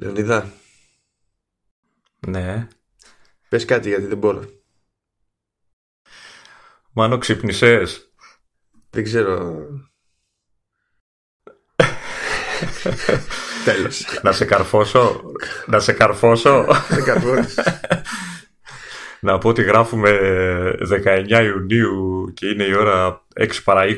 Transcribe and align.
Λεωνίδα, 0.00 0.52
Ναι. 2.26 2.66
πες 3.48 3.64
κάτι 3.64 3.88
γιατί 3.88 4.06
δεν 4.06 4.18
μπορώ. 4.18 4.44
Μάνο 6.92 7.18
ξύπνησες; 7.18 8.12
Δεν 8.90 9.04
ξέρω. 9.04 9.66
Τέλος. 13.64 14.04
να 14.22 14.32
σε 14.32 14.44
καρφώσω. 14.44 15.22
να 15.66 15.80
σε 15.80 15.92
καρφώσω. 15.92 16.66
Δεν 16.88 17.04
καρφώνεις. 17.04 17.58
να 19.20 19.38
πω 19.38 19.48
ότι 19.48 19.62
γράφουμε 19.62 20.10
19 20.80 21.42
Ιουνίου 21.44 22.32
και 22.34 22.46
είναι 22.48 22.64
η 22.64 22.74
ώρα 22.74 23.25
6 23.40 23.48
παρά 23.64 23.82
20 23.84 23.88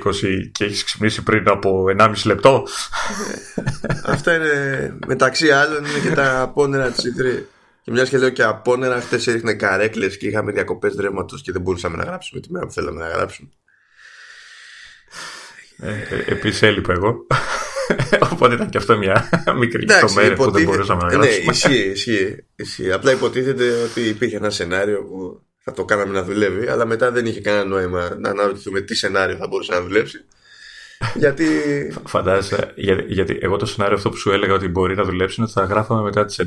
και 0.53 0.65
έχεις 0.65 0.85
ξυπνήσει 0.85 1.23
πριν 1.23 1.49
από 1.49 1.85
1,5 1.99 2.13
λεπτό. 2.25 2.67
Αυτά 4.05 4.35
είναι 4.35 4.97
μεταξύ 5.07 5.51
άλλων 5.51 5.85
είναι 5.85 5.99
και 6.09 6.11
τα 6.15 6.41
απόνερα 6.41 6.91
της 6.91 7.05
E3. 7.05 7.43
Και 7.83 7.91
μιας 7.91 8.09
και 8.09 8.19
λέω 8.19 8.29
και 8.31 8.43
απόνερα, 8.43 9.01
χτες 9.01 9.27
έριχνε 9.27 9.55
καρέκλες 9.55 10.17
και 10.17 10.27
είχαμε 10.29 10.53
διακοπές 10.53 10.95
ρεύματος 11.01 11.43
και 11.43 11.53
δεν 11.53 11.61
μπορούσαμε 11.61 11.97
να 11.97 12.05
γράψουμε 12.05 12.41
τη 12.41 12.53
μέρα 12.53 12.67
που 12.67 12.73
θέλαμε 12.73 13.01
να 13.01 13.09
γράψουμε. 13.09 13.49
ε, 15.83 15.91
ε, 15.91 16.25
επίσης 16.27 16.63
έλειπα 16.63 16.93
εγώ. 16.93 17.27
Οπότε 18.33 18.55
ήταν 18.55 18.69
και 18.69 18.79
αυτό 18.79 18.99
μια 18.99 19.29
μικρή 19.59 19.83
Εντάξει, 19.83 20.05
λεπτομέρεια 20.05 20.37
που 20.37 20.51
δεν 20.51 20.63
υποτίθεται- 20.63 20.65
μπορούσαμε 20.67 21.03
να 21.03 21.09
Ναι, 21.19 21.27
γράψουμε. 21.27 21.53
ισχύει, 21.53 21.91
ισχύει, 21.91 22.45
ισχύει. 22.57 22.93
Απλά 22.93 23.13
υποτίθεται 23.13 23.83
ότι 23.83 24.01
υπήρχε 24.01 24.37
ένα 24.37 24.51
σενάριο 24.51 25.03
που 25.05 25.43
θα 25.69 25.75
το 25.75 25.85
κάναμε 25.85 26.13
να 26.13 26.23
δουλεύει, 26.23 26.67
αλλά 26.67 26.87
μετά 26.87 27.11
δεν 27.11 27.27
είχε 27.27 27.41
κανένα 27.41 27.65
νόημα 27.65 28.17
να 28.19 28.31
αναρωτηθούμε 28.31 28.81
τι 28.81 28.95
σενάριο 28.95 29.37
θα 29.37 29.47
μπορούσε 29.47 29.73
να 29.73 29.81
δουλέψει. 29.81 30.25
Γιατί. 31.15 31.47
Φαντάζεσαι, 32.07 32.73
γιατί, 32.75 33.05
γιατί 33.09 33.39
εγώ 33.41 33.57
το 33.57 33.67
σενάριο 33.67 33.97
αυτό 33.97 34.11
που 34.11 34.17
σου 34.17 34.31
έλεγα 34.31 34.55
ότι 34.55 34.69
μπορεί 34.69 34.95
να 34.95 35.05
δουλέψει 35.05 35.35
είναι 35.39 35.49
ότι 35.51 35.61
θα 35.61 35.75
γράφαμε 35.75 36.03
μετά 36.03 36.25
τις 36.25 36.41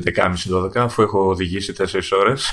11.30-12 0.50 0.76
αφού 0.76 1.02
έχω 1.02 1.28
οδηγήσει 1.28 1.74
4 1.78 1.84
ώρες. 2.18 2.50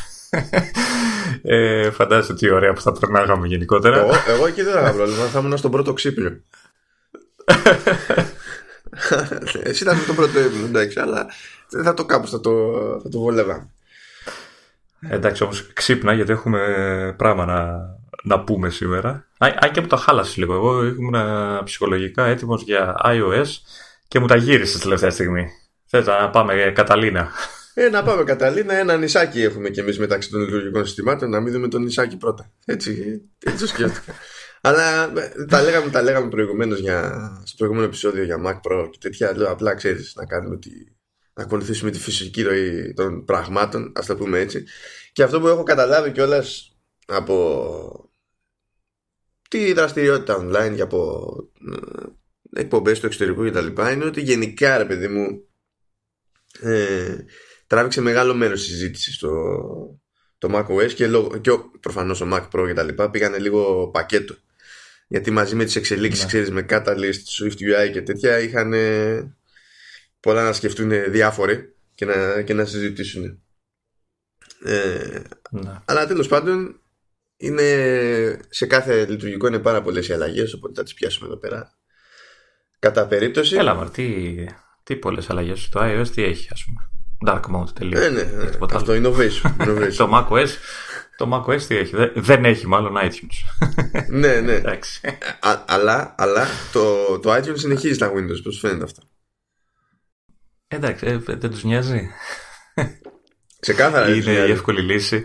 ε, 1.42 1.92
φαντάζεσαι 1.92 2.34
τι 2.34 2.50
ωραία 2.50 2.73
που 2.73 2.81
θα 2.81 2.92
περνάγαμε 2.92 3.48
γενικότερα. 3.48 4.00
εγώ, 4.00 4.11
εγώ 4.28 4.48
εκεί 4.48 4.61
δεν 4.61 4.73
θα 4.73 4.80
είχα 4.80 4.94
πρόβλημα, 4.94 5.26
θα 5.26 5.39
ήμουν 5.39 5.58
στον 5.58 5.72
πρώτο 5.72 5.94
ξύπνιο. 5.94 6.42
Εσύ 9.64 9.83
ήταν 9.83 9.98
το 10.08 10.14
πρώτο 10.14 10.39
ύπνο, 10.39 10.66
εντάξει, 10.66 11.00
αλλά 11.00 11.28
δεν 11.70 11.83
θα 11.83 11.94
το 11.94 12.06
κάπου, 12.06 12.28
θα 12.28 12.39
το, 12.39 12.52
θα 13.04 13.09
το 13.09 13.20
βολεύαμε. 13.20 13.70
Ε, 15.00 15.16
εντάξει 15.16 15.44
όμως 15.44 15.73
ξύπνα 15.73 16.14
γιατί 16.14 16.31
έχουμε 16.31 16.59
πράγμα 17.17 17.45
να, 17.45 17.80
να 18.23 18.44
πούμε 18.44 18.69
σήμερα. 18.69 19.28
Αν 19.38 19.53
αν 19.59 19.72
και 19.72 19.81
μου 19.81 19.88
το 19.88 19.95
χάλασες 19.95 20.38
λίγο. 20.38 20.53
Εγώ 20.53 20.86
ήμουν 20.86 21.16
ψυχολογικά 21.64 22.25
έτοιμος 22.25 22.61
για 22.61 22.95
iOS 23.03 23.47
και 24.08 24.20
μου 24.20 24.27
τα 24.27 24.36
γύρισες 24.36 24.75
τη 24.75 24.81
τελευταία 24.81 25.09
στιγμή. 25.09 25.47
Θες 25.86 26.05
να 26.05 26.30
πάμε 26.30 26.72
Καταλίνα. 26.75 27.31
Ε, 27.73 27.89
να 27.89 28.03
πάμε 28.03 28.23
Καταλήνα, 28.23 28.73
ένα 28.73 28.97
νησάκι 28.97 29.42
έχουμε 29.42 29.70
κι 29.70 29.80
εμείς 29.80 30.00
μεταξύ 30.00 30.30
των 30.30 30.39
λειτουργικών 30.39 30.86
συστημάτων, 30.86 31.30
να 31.30 31.39
μην 31.39 31.53
δούμε 31.53 31.67
το 31.67 31.80
νησάκι 31.80 32.17
πρώτα. 32.17 32.52
Έτσι, 32.66 33.22
έτσι 33.45 33.59
το 33.59 33.67
σκέφτηκα. 33.67 34.14
Αλλά 34.61 35.03
ε, 35.03 35.45
τα 35.45 35.61
λέγαμε, 35.61 35.89
τα 35.89 36.02
λέγαμε 36.02 36.30
προηγουμένως 36.30 36.80
στο 37.44 37.55
προηγούμενο 37.58 37.86
επεισόδιο 37.86 38.23
για 38.23 38.42
Mac 38.45 38.72
Pro 38.72 38.88
και 38.92 38.97
τέτοια. 39.02 39.38
Λέω 39.38 39.52
απλά 39.52 39.75
ξέρεις 39.75 40.14
να 40.16 40.25
κάνουμε 40.25 40.58
τη, 40.58 40.70
να 41.40 41.45
ακολουθήσουμε 41.45 41.92
τη 41.92 42.00
φυσική 42.00 42.42
ροή 42.42 42.94
των 42.94 43.26
πραγμάτων, 43.26 43.92
ας 43.95 44.06
το 44.06 44.16
πούμε 44.16 44.40
έτσι. 44.40 44.66
Και 45.14 45.23
αυτό 45.23 45.40
που 45.40 45.48
έχω 45.48 45.64
καταλάβει 45.64 46.12
κιόλας 46.12 46.78
από 47.06 48.12
τη 49.50 49.73
δραστηριότητα 49.73 50.38
online 50.40 50.73
και 50.76 50.82
από 50.82 51.28
ε, 52.54 52.62
εκπομπές 52.62 53.00
του 53.00 53.06
εξωτερικού 53.06 53.45
κτλ. 53.50 53.67
είναι 53.92 54.06
ότι 54.06 54.22
γενικά 54.22 54.78
ρε 54.78 54.86
παιδί 54.86 55.08
μου 55.08 55.48
ε, 56.62 57.16
τράβηξε 57.67 58.02
μεγάλο 58.02 58.34
μέρος 58.36 58.60
της 58.62 58.70
συζήτησης 58.72 59.17
το, 59.17 59.30
το 60.38 60.50
macOS 60.52 60.94
και, 60.94 61.08
λόγω, 61.08 61.38
και 61.38 61.52
ο- 61.52 61.72
προφανώς 61.80 62.22
ο 62.22 62.28
Mac 62.34 62.48
Pro 62.52 62.67
και 62.67 62.73
τα 62.73 62.84
λοιπά 62.84 63.10
πήγανε 63.10 63.38
λίγο 63.38 63.90
πακέτο 63.94 64.36
γιατί 65.08 65.32
μαζί 65.32 65.55
με 65.55 65.66
τις 65.66 65.76
εξελίξεις 65.76 66.22
Ναι. 66.23 66.28
ξέρεις 66.28 66.52
με 66.52 66.66
Catalyst, 66.70 67.42
Swift 67.42 67.88
UI 67.88 67.92
και 67.94 68.02
τέτοια 68.02 68.39
είχαν 68.39 68.73
ε, 68.73 69.38
πολλά 70.19 70.43
να 70.43 70.53
σκεφτούν 70.53 71.11
διάφοροι 71.11 71.75
και 71.95 72.05
να, 72.05 72.41
και 72.41 72.53
να 72.53 72.65
συζητήσουν 72.65 73.41
ε, 74.63 75.19
Ναι. 75.52 75.81
αλλά 75.85 76.07
τέλος 76.07 76.27
πάντων 76.27 76.81
είναι, 77.37 78.39
σε 78.49 78.65
κάθε 78.65 79.05
λειτουργικό 79.05 79.47
είναι 79.47 79.59
πάρα 79.59 79.81
πολλές 79.81 80.07
οι 80.07 80.13
αλλαγές 80.13 80.53
οπότε 80.53 80.73
θα 80.75 80.83
τις 80.83 80.93
πιάσουμε 80.93 81.27
εδώ 81.27 81.37
πέρα 81.37 81.77
κατά 82.80 83.07
περίπτωση 83.07 83.55
Έλα 83.55 83.73
μαρ, 83.73 83.89
τι, 83.89 84.35
τι 84.83 84.95
πολλές 84.95 85.30
αλλαγές. 85.30 85.69
Το 85.69 85.80
iOS 85.83 86.07
τι 86.07 86.23
έχει 86.23 86.47
ας 86.51 86.65
πούμε. 86.65 86.89
Dark 87.25 87.41
mode 87.55 87.69
τελείως. 87.73 88.03
ε, 88.05 88.09
ναι, 88.09 88.21
ναι, 88.23 88.37
Έχεις 88.41 88.51
τίποτα 88.51 88.75
αυτό 88.75 88.91
άλλο. 88.91 89.15
innovation, 89.15 89.61
innovation. 89.61 89.93
το 89.97 90.09
macOS, 90.13 90.47
το 91.17 91.30
macOS 91.47 91.61
τι 91.61 91.75
έχει; 91.77 91.95
Δεν, 91.95 92.11
δεν 92.15 92.45
έχει 92.45 92.67
μάλλον 92.67 92.95
iTunes. 92.97 93.65
ναι 94.09 94.39
ναι 94.39 94.53
Εντάξει. 94.53 95.01
Α, 95.39 95.63
αλλά, 95.67 96.15
αλλά 96.17 96.47
το, 96.73 97.19
το 97.19 97.36
iTunes 97.36 97.57
συνεχίζει 97.59 97.97
τα 97.97 98.11
Windows, 98.13 98.41
πώς 98.43 98.59
φαίνεται 98.59 98.83
αυτό; 98.83 99.01
Εντάξει, 100.71 101.05
ε, 101.05 101.17
δεν 101.17 101.49
τους 101.52 101.63
νοιάζει. 101.63 102.09
Ξεκάθαρα 103.59 104.05
δεν 104.05 104.13
είναι 104.13 104.23
τους 104.23 104.33
νοιάζει. 104.33 104.49
η 104.49 104.52
εύκολη 104.52 104.81
λύση. 104.81 105.23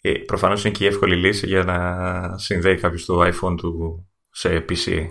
Ε, 0.00 0.12
προφανώς 0.12 0.64
είναι 0.64 0.72
και 0.74 0.84
η 0.84 0.86
εύκολη 0.86 1.16
λύση 1.16 1.46
για 1.46 1.64
να 1.64 2.38
συνδέει 2.38 2.76
κάποιος 2.76 3.04
το 3.04 3.20
iPhone 3.20 3.56
του 3.56 4.06
σε 4.30 4.64
PC. 4.68 5.06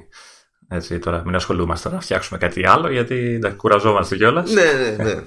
Έτσι, 0.69 0.99
τώρα 0.99 1.23
μην 1.25 1.35
ασχολούμαστε 1.35 1.89
να 1.89 1.99
φτιάξουμε 2.01 2.39
κάτι 2.39 2.67
άλλο 2.67 2.91
γιατί 2.91 3.15
εντάξει, 3.15 3.57
κουραζόμαστε 3.57 4.15
κιόλας. 4.15 4.51
Ναι, 4.51 4.71
ναι, 4.71 5.03
ναι. 5.03 5.23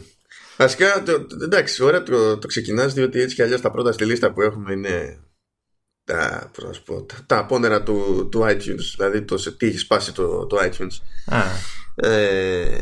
Βασικά, 0.56 1.03
το, 1.03 1.26
το- 1.26 1.37
εντάξει, 1.44 1.82
ωραία 1.82 2.03
το, 2.03 2.38
το 2.38 2.47
ξεκινάς 2.47 2.94
διότι 2.94 3.20
έτσι 3.20 3.34
κι 3.34 3.43
αλλιώς 3.43 3.60
τα 3.60 3.70
πρώτα 3.70 3.93
στη 3.93 4.04
λίστα 4.04 4.32
που 4.32 4.43
έχουμε 4.43 4.72
είναι 4.72 5.19
τα, 6.04 6.50
πώς 6.54 6.64
να 6.64 6.72
σου 6.72 6.82
πω, 6.82 7.03
τα, 7.03 7.14
τα 7.26 7.38
απόνερα 7.38 7.82
του, 7.82 8.28
του 8.31 8.41
iTunes. 8.41 8.94
Δηλαδή 8.97 9.22
το 9.22 9.38
σε 9.38 9.53
τι 9.53 9.66
έχει 9.66 9.78
σπάσει 9.78 10.12
το, 10.14 10.47
το 10.47 10.56
iTunes. 10.60 11.00
Ε, 11.94 12.78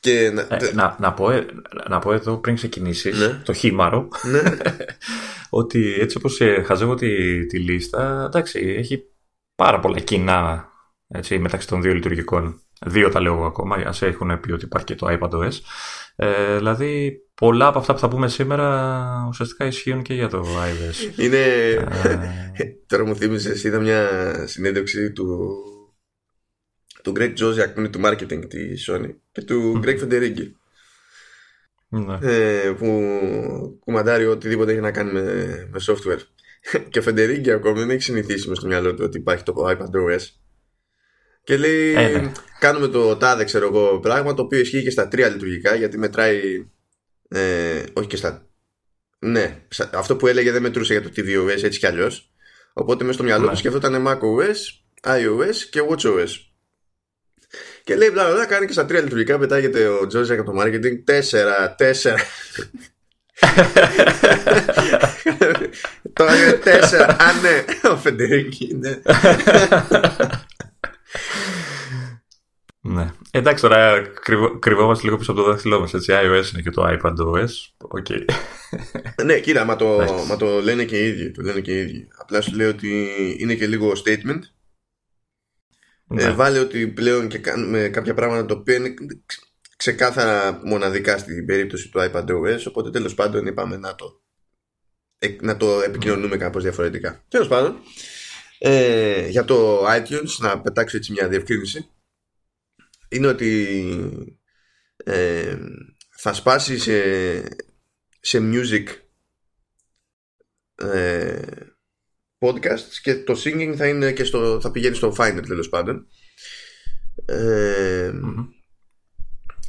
και 0.00 0.30
να, 0.30 0.56
Ε, 0.56 0.72
να, 0.74 0.96
να, 1.00 1.12
πω, 1.12 1.30
ε, 1.30 1.46
να 1.88 1.98
πω 1.98 2.12
εδώ 2.12 2.36
πριν 2.36 2.54
ξεκινήσεις 2.54 3.18
Ναι. 3.18 3.40
το 3.44 3.52
χήμαρο 3.52 4.08
ναι, 4.22 4.42
ότι 5.60 5.96
έτσι 6.00 6.16
όπως 6.16 6.40
ε, 6.40 6.62
χαζεύω 6.66 6.94
τη, 6.94 7.46
τη 7.46 7.58
λίστα 7.58 8.24
εντάξει, 8.26 8.58
έχει 8.78 9.02
πάρα 9.54 9.80
πολλά 9.80 9.98
κοινά 10.00 10.68
έτσι, 11.08 11.38
μεταξύ 11.38 11.68
των 11.68 11.82
δύο 11.82 11.94
λειτουργικών. 11.94 12.60
Δύο 12.86 13.08
τα 13.10 13.20
λέω 13.20 13.32
εγώ 13.32 13.44
ακόμα, 13.44 13.76
ας 13.76 14.02
έχουν 14.02 14.40
πει 14.40 14.52
ότι 14.52 14.64
υπάρχει 14.64 14.86
και 14.86 14.94
το 14.94 15.18
iPadOS. 15.20 15.52
Ε, 16.16 16.56
δηλαδή 16.56 17.20
πολλά 17.34 17.66
από 17.66 17.78
αυτά 17.78 17.92
που 17.92 17.98
θα 17.98 18.08
πούμε 18.08 18.28
σήμερα 18.28 19.24
ουσιαστικά 19.28 19.66
ισχύουν 19.66 20.02
και 20.02 20.14
για 20.14 20.28
το 20.28 20.44
iOS. 20.44 21.18
είναι... 21.18 21.36
Ε, 22.04 22.18
Τώρα 22.86 23.06
μου 23.06 23.16
θύμισες, 23.16 23.64
είδα 23.64 23.80
μια 23.80 24.08
συνέντευξη 24.46 25.12
του, 25.12 25.48
του 27.02 27.12
Greg 27.16 27.34
Josiak 27.38 27.70
που 27.74 27.80
είναι 27.80 27.88
του 27.88 28.00
marketing 28.04 28.48
της 28.48 28.90
Sony 28.90 29.14
και 29.32 29.42
του 29.42 29.80
Greg 29.84 30.00
Federighi 30.02 30.50
ναι. 31.88 32.18
ε, 32.22 32.70
που 32.78 32.86
κουμαντάρει 33.84 34.26
οτιδήποτε 34.26 34.72
έχει 34.72 34.80
να 34.80 34.90
κάνει 34.90 35.12
με, 35.12 35.22
με 35.70 35.80
software. 35.86 36.20
και 36.90 36.98
ο 36.98 37.02
Federighi 37.06 37.48
ακόμα 37.48 37.78
δεν 37.78 37.90
έχει 37.90 38.02
συνηθίσει 38.02 38.48
μες 38.48 38.58
στο 38.58 38.66
μυαλό 38.66 38.94
του 38.94 39.02
ότι 39.04 39.18
υπάρχει 39.18 39.42
το 39.42 39.54
iPadOS. 39.68 40.20
Και 41.44 41.56
λέει, 41.56 41.92
Ε, 41.94 42.08
ναι. 42.18 42.32
κάνουμε 42.58 42.88
το 42.88 43.16
τάδε 43.16 43.44
ξέρω 43.44 43.66
εγώ 43.66 44.00
πράγμα 44.00 44.34
το 44.34 44.42
οποίο 44.42 44.58
ισχύει 44.58 44.82
και 44.82 44.90
στα 44.90 45.08
τρία 45.08 45.28
λειτουργικά 45.28 45.74
γιατί 45.74 45.98
μετράει 45.98 46.66
ε, 47.28 47.82
όχι 47.92 48.08
και 48.08 48.16
στα 48.16 48.44
ναι, 49.18 49.62
σα- 49.68 49.90
αυτό 49.98 50.16
που 50.16 50.26
έλεγε 50.26 50.52
δεν 50.52 50.62
μετρούσε 50.62 50.92
για 50.92 51.02
το 51.02 51.10
tvOS 51.16 51.62
έτσι 51.62 51.78
κι 51.78 51.86
αλλιώς 51.86 52.32
οπότε 52.72 53.02
μέσα 53.04 53.14
στο 53.16 53.24
μυαλό 53.24 53.44
Ναι. 53.44 53.50
του 53.50 53.56
σκεφτόταν 53.56 54.06
macOS, 54.08 54.56
iOS 55.06 55.56
και 55.70 55.80
watchOS 55.88 56.28
και 57.84 57.96
λέει 57.96 58.08
μπλα 58.12 58.24
μπλα, 58.24 58.34
μπλα 58.34 58.46
κάνει 58.46 58.66
και 58.66 58.72
στα 58.72 58.84
τρία 58.84 59.00
λειτουργικά 59.00 59.38
πετάγεται 59.38 59.88
ο 59.88 60.06
Τζόζια 60.06 60.40
από 60.40 60.52
το 60.52 60.60
marketing 60.60 61.02
τέσσερα, 61.04 61.74
τέσσερα 61.74 62.18
Τώρα 66.12 66.36
είναι 66.36 66.52
τέσσερα 66.52 67.06
Α 67.06 67.32
ναι, 67.42 67.64
ο 67.90 67.96
Φεντερίκη 67.96 68.74
ναι. 68.74 69.00
ναι. 72.80 73.10
Εντάξει, 73.30 73.62
τώρα 73.62 74.02
κρυβο, 74.22 74.58
κρυβόμαστε 74.58 75.04
λίγο 75.04 75.16
πίσω 75.16 75.32
από 75.32 75.40
το 75.40 75.46
δάχτυλό 75.46 75.80
μας. 75.80 75.94
Έτσι, 75.94 76.12
iOS 76.12 76.52
είναι 76.52 76.62
και 76.62 76.70
το 76.70 76.98
iPadOS. 76.98 77.48
Ok. 77.78 78.06
Ναι, 79.24 79.38
κοίτα, 79.38 79.64
μα 79.64 79.76
το, 79.76 79.92
Εντάξει. 79.92 80.26
μα 80.28 80.36
το 80.36 80.60
λένε 80.60 80.84
και 80.84 81.04
οι 81.04 81.08
ίδιοι. 81.08 81.30
Το 81.30 81.42
λένε 81.42 81.60
και 81.60 81.72
οι 81.72 81.80
ίδιοι. 81.80 82.08
Απλά 82.18 82.40
σου 82.40 82.56
λέω 82.56 82.68
ότι 82.68 83.08
είναι 83.38 83.54
και 83.54 83.66
λίγο 83.66 83.92
statement. 84.04 84.40
Ναι. 86.12 86.22
Ε, 86.22 86.32
βάλε 86.32 86.58
ότι 86.58 86.88
πλέον 86.88 87.28
και 87.28 87.38
κάνουμε 87.38 87.88
κάποια 87.88 88.14
πράγματα 88.14 88.46
τα 88.46 88.54
οποία 88.54 88.74
είναι 88.74 88.94
ξε- 89.26 89.44
ξεκάθαρα 89.76 90.60
μοναδικά 90.64 91.18
στην 91.18 91.46
περίπτωση 91.46 91.88
του 91.88 92.00
iPadOS. 92.00 92.58
Οπότε 92.68 92.90
τέλος 92.90 93.14
πάντων 93.14 93.46
είπαμε 93.46 93.76
να 93.76 93.94
το, 93.94 94.22
ε, 95.18 95.36
να 95.40 95.56
το 95.56 95.80
επικοινωνούμε 95.80 96.36
κάπως 96.36 96.62
διαφορετικά. 96.62 97.24
Τέλος 97.28 97.48
πάντων, 97.48 97.76
ε, 98.58 99.28
για 99.28 99.44
το 99.44 99.86
iTunes, 99.86 100.36
να 100.38 100.60
πετάξω 100.60 100.96
έτσι 100.96 101.12
μια 101.12 101.28
διευκρίνηση, 101.28 101.88
είναι 103.08 103.26
ότι 103.26 103.78
ε, 104.96 105.56
θα 106.16 106.32
σπάσει 106.32 106.78
σε, 106.78 107.00
σε 108.20 108.38
music 108.52 108.84
ε, 110.74 111.42
podcasts 112.40 112.98
και 113.02 113.14
το 113.14 113.40
singing 113.44 113.74
θα, 113.76 113.86
είναι 113.86 114.12
και 114.12 114.24
στο, 114.24 114.60
θα 114.60 114.70
πηγαίνει 114.70 114.94
στο 114.94 115.14
Finder 115.18 115.42
τέλος 115.46 115.68
πάντων. 115.68 116.06
Ε, 117.24 118.12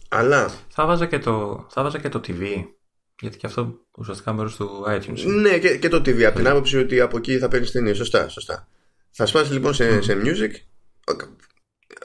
Αλλά. 0.09 0.53
Θα 0.69 0.85
βάζα, 0.85 1.06
και 1.06 1.19
το, 1.19 1.68
θα 1.69 1.83
βάζα 1.83 2.00
και 2.00 2.09
το 2.09 2.21
TV. 2.27 2.65
Γιατί 3.21 3.38
και 3.38 3.47
αυτό 3.47 3.79
ουσιαστικά 3.97 4.33
μέρος 4.33 4.56
του 4.56 4.83
iTunes. 4.88 5.23
Ναι, 5.25 5.59
και, 5.59 5.77
και 5.77 5.89
το 5.89 5.97
TV. 5.97 6.21
Από 6.23 6.38
την 6.38 6.47
άποψη 6.47 6.77
ότι 6.77 7.00
από 7.00 7.18
εκεί 7.18 7.38
θα 7.38 7.47
παίρνεις 7.47 7.71
ταινίες. 7.71 7.97
Σωστά, 7.97 8.29
σωστά. 8.29 8.68
Θα 9.12 9.25
σπάσει 9.25 9.53
λοιπόν 9.53 9.74
σε, 9.74 10.01
σε 10.01 10.21
music, 10.24 10.51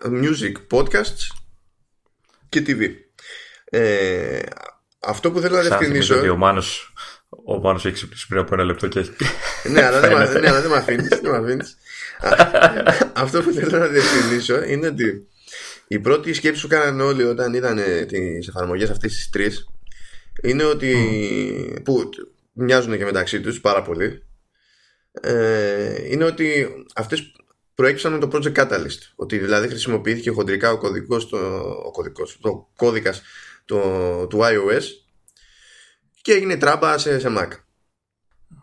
music 0.03 0.53
podcasts 0.71 1.37
και 2.49 2.65
TV. 2.67 2.91
Ε, 3.65 4.41
αυτό 5.01 5.31
που 5.31 5.41
θέλω 5.41 5.57
να 5.57 5.63
διευκρινίσω. 5.63 6.17
Ότι 6.17 6.29
ο 6.29 6.37
Μάνος, 6.37 6.93
ο 7.45 7.59
Μάνος 7.59 7.85
έχει 7.85 7.95
ξυπνήσει 7.95 8.27
πριν 8.27 8.41
από 8.41 8.55
ένα 8.55 8.65
λεπτό 8.65 8.89
και 8.89 8.99
έχει. 8.99 9.11
ναι, 9.73 9.83
αλλά 9.83 10.01
δεν, 10.01 10.11
ναι, 10.41 10.49
αλλά 10.49 10.61
δεν 10.61 10.71
με 10.71 10.77
αφήνει. 10.77 11.09
Αυτό 13.25 13.43
που 13.43 13.53
θέλω 13.53 13.79
να 13.79 13.87
διευκρινίσω 13.87 14.63
είναι 14.63 14.87
ότι 14.87 15.29
η 15.89 15.99
πρώτη 15.99 16.33
σκέψη 16.33 16.63
που 16.63 16.69
κάνανε 16.69 17.03
όλοι 17.03 17.23
όταν 17.23 17.55
είδαν 17.55 17.81
τις 18.07 18.49
εφαρμογές 18.49 18.91
αυτέ 18.91 19.09
τι 19.09 19.29
τρεις 19.31 19.69
είναι 20.43 20.65
ότι. 20.65 20.95
που 21.85 22.11
μοιάζουν 22.53 22.97
και 22.97 23.05
μεταξύ 23.05 23.41
τους 23.41 23.61
πάρα 23.61 23.83
πολύ. 23.83 24.23
Ε, 25.21 26.13
είναι 26.13 26.25
ότι 26.25 26.69
αυτές 26.95 27.33
προέκυψαν 27.75 28.13
με 28.13 28.19
το 28.19 28.29
Project 28.33 28.55
Catalyst. 28.55 28.99
Ότι 29.17 29.39
δηλαδή 29.39 29.69
χρησιμοποιήθηκε 29.69 30.31
χοντρικά 30.31 30.73
ο 30.73 30.79
κωδικός, 30.79 31.29
το, 31.29 31.39
ο 31.85 31.91
κωδικός, 31.91 32.39
το 32.41 32.69
κώδικας 32.77 33.23
το, 33.65 33.81
του 34.27 34.39
iOS 34.43 34.83
και 36.27 36.33
έγινε 36.33 36.57
τράμπα 36.57 36.99
σε, 36.99 37.19
σε 37.19 37.29
Mac. 37.39 37.49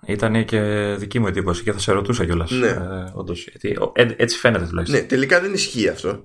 Ήταν 0.06 0.46
και 0.46 0.60
δική 1.00 1.20
μου 1.20 1.28
εντύπωση 1.28 1.64
και 1.64 1.72
θα 1.72 1.80
σε 1.80 1.92
ρωτούσα 1.92 2.26
κιόλας. 2.26 2.52
Ναι. 2.52 2.68
Ε, 2.68 3.12
όντως, 3.14 3.48
γιατί, 3.48 3.78
ε, 3.94 4.08
έτσι 4.16 4.38
φαίνεται 4.38 4.66
τουλάχιστον. 4.66 5.00
Ναι, 5.00 5.06
τελικά 5.06 5.42
δεν 5.42 5.54
ισχύει 5.54 5.88
αυτό. 5.88 6.22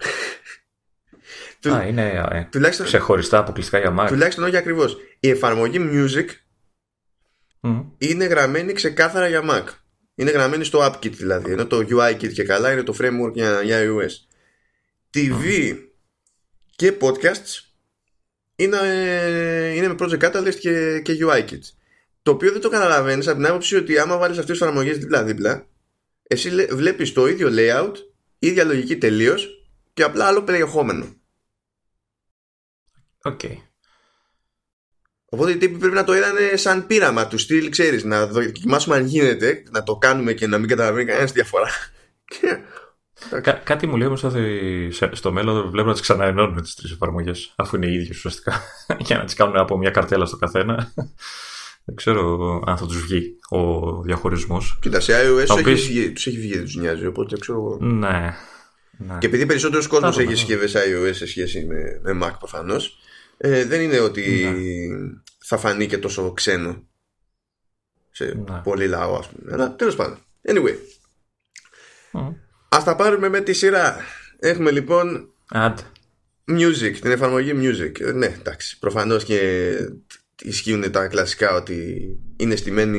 Α, 1.73 1.83
είναι 1.87 2.29
ε, 2.31 2.49
τουλάχιστον, 2.51 2.87
ξεχωριστά 2.87 3.39
αποκλειστικά 3.39 3.79
για 3.79 3.97
Mac. 3.99 4.07
Τουλάχιστον 4.09 4.45
όχι 4.45 4.57
ακριβώς. 4.57 4.97
Η 5.21 5.29
εφαρμογή 5.29 5.79
Music 5.93 6.27
mm. 7.61 7.85
είναι 7.99 8.25
γραμμένη 8.25 8.73
ξεκάθαρα 8.73 9.29
για 9.29 9.43
Mac. 9.51 9.65
Είναι 10.15 10.31
γραμμένη 10.31 10.65
στο 10.65 10.87
AppKit 10.87 11.13
δηλαδή. 11.13 11.53
Ενώ 11.53 11.67
το 11.67 11.77
UIKit 11.79 12.33
και 12.33 12.45
καλά 12.45 12.73
είναι 12.73 12.83
το 12.83 12.95
framework 13.01 13.33
για, 13.33 13.63
για 13.63 13.81
iOS. 13.83 14.13
TV 15.15 15.77
και 16.77 16.97
podcasts 17.01 17.68
είναι, 18.59 18.77
είναι 19.77 19.89
με 19.89 19.95
Project 19.99 20.19
Catalyst 20.19 20.55
και, 20.55 21.01
και 21.01 21.17
UIKit. 21.21 21.61
Το 22.23 22.31
οποίο 22.31 22.53
δεν 22.53 22.61
το 22.61 22.69
καταλαβαίνεις 22.69 23.29
από 23.29 23.37
την 23.37 23.47
άποψη 23.47 23.77
ότι 23.77 23.99
άμα 23.99 24.17
βάλεις 24.17 24.39
αυτές 24.39 24.59
τις 24.59 24.67
εφαρμογές 24.67 24.99
δίπλα-δίπλα, 24.99 25.67
εσύ 26.23 26.51
βλέπεις 26.67 27.13
το 27.13 27.27
ίδιο 27.27 27.49
layout, 27.53 27.93
ίδια 28.39 28.65
λογική 28.65 28.99
τελείως 28.99 29.49
και 29.95 30.03
απλά 30.03 30.27
άλλο 30.27 30.43
περιεχόμενο. 30.43 31.17
Ok. 33.23 33.41
Okay. 33.43 33.57
Οπότε 35.25 35.51
οι 35.51 35.57
τύποι 35.57 35.79
πρέπει 35.79 35.95
να 35.95 36.05
το 36.05 36.15
είδανε 36.15 36.57
σαν 36.57 36.87
πείραμα 36.87 37.27
του 37.27 37.39
στυλ, 37.39 37.69
ξέρεις, 37.69 38.05
να 38.05 38.27
δοκιμάσουμε 38.27 38.97
αν 38.97 39.07
γίνεται, 39.07 39.63
να 39.71 39.83
το 39.83 39.97
κάνουμε 39.97 40.33
και 40.33 40.47
να 40.47 40.59
μην 40.59 40.69
καταλαβαίνει 40.69 41.05
κανένας 41.05 41.33
τη 41.33 41.41
διαφορά. 41.41 41.69
Κά, 43.43 43.53
κάτι 43.53 43.87
μου 43.87 43.97
λέει 43.97 44.07
όμως 44.07 44.25
ότι 44.25 44.91
στο 45.13 45.33
μέλλον 45.33 45.71
βλέπω 45.71 45.87
να 45.87 45.93
τις 45.93 46.03
ξαναενώνουν 46.03 46.63
τις 46.63 46.75
τρεις 46.75 46.93
εφαρμογές, 46.93 47.53
αφού 47.57 47.77
είναι 47.77 47.87
οι 47.87 47.95
ίδιες 47.95 48.17
ουσιαστικά, 48.17 48.61
για 49.07 49.17
να 49.17 49.25
τις 49.25 49.35
κάνουν 49.35 49.57
από 49.57 49.79
μια 49.79 49.91
καρτέλα 49.91 50.27
στο 50.27 50.37
καθένα. 50.37 50.93
Δεν 51.85 51.97
ξέρω 51.97 52.63
αν 52.67 52.77
θα 52.77 52.87
τους 52.87 53.03
βγει 53.03 53.39
ο 53.49 54.03
διαχωρισμός. 54.03 54.79
Κοίτα, 54.81 55.01
σε 55.01 55.13
iOS 55.13 55.45
του 55.47 55.57
οποίος... 55.59 55.89
έχει, 55.89 56.13
τους 56.13 56.27
έχει 56.27 56.39
βγει, 56.39 56.55
δεν 56.55 56.65
τους 56.65 56.77
νοιάζει, 56.77 57.07
οπότε 57.07 57.37
ξέρω 57.39 57.79
Ναι. 57.81 58.35
ναι. 58.91 59.19
Και 59.19 59.27
επειδή 59.27 59.47
περισσότερος 59.47 59.87
κόσμος 59.87 60.19
έχει 60.19 60.35
συσκευές 60.35 60.75
iOS 60.77 61.15
σε 61.15 61.27
σχέση 61.27 61.67
με, 61.67 62.01
με 62.03 62.27
Mac 62.27 62.33
προφανώς, 62.39 62.99
ε, 63.37 63.65
δεν 63.65 63.81
είναι 63.81 63.99
ότι 63.99 64.49
ναι. 64.51 65.21
θα 65.39 65.57
φανεί 65.57 65.87
και 65.87 65.99
τόσο 65.99 66.33
ξένο 66.33 66.83
σε 68.11 68.25
ναι. 68.25 68.61
πολύ 68.65 68.87
λαό, 68.87 69.15
ας 69.17 69.29
πούμε. 69.29 69.53
Αλλά 69.53 69.77
τέλος 69.77 69.97
πάντων. 69.97 70.19
Anyway. 70.49 70.75
Mm. 72.13 72.35
Ας 72.69 72.85
τα 72.85 72.97
πάρουμε 72.97 73.29
με 73.29 73.41
τη 73.41 73.53
σειρά. 73.53 73.97
Έχουμε 74.39 74.71
λοιπόν 74.71 75.33
Ad. 75.55 75.75
Music, 76.51 76.97
την 77.01 77.11
εφαρμογή 77.11 77.53
Music. 77.55 78.01
Ε, 78.01 78.13
ναι, 78.13 78.27
εντάξει. 78.27 78.79
Προφανώς 78.79 79.25
και 79.25 79.69
ισχύουν 80.43 80.91
τα 80.91 81.07
κλασικά 81.07 81.55
ότι 81.55 82.07
είναι 82.37 82.57
στημένη 82.57 82.99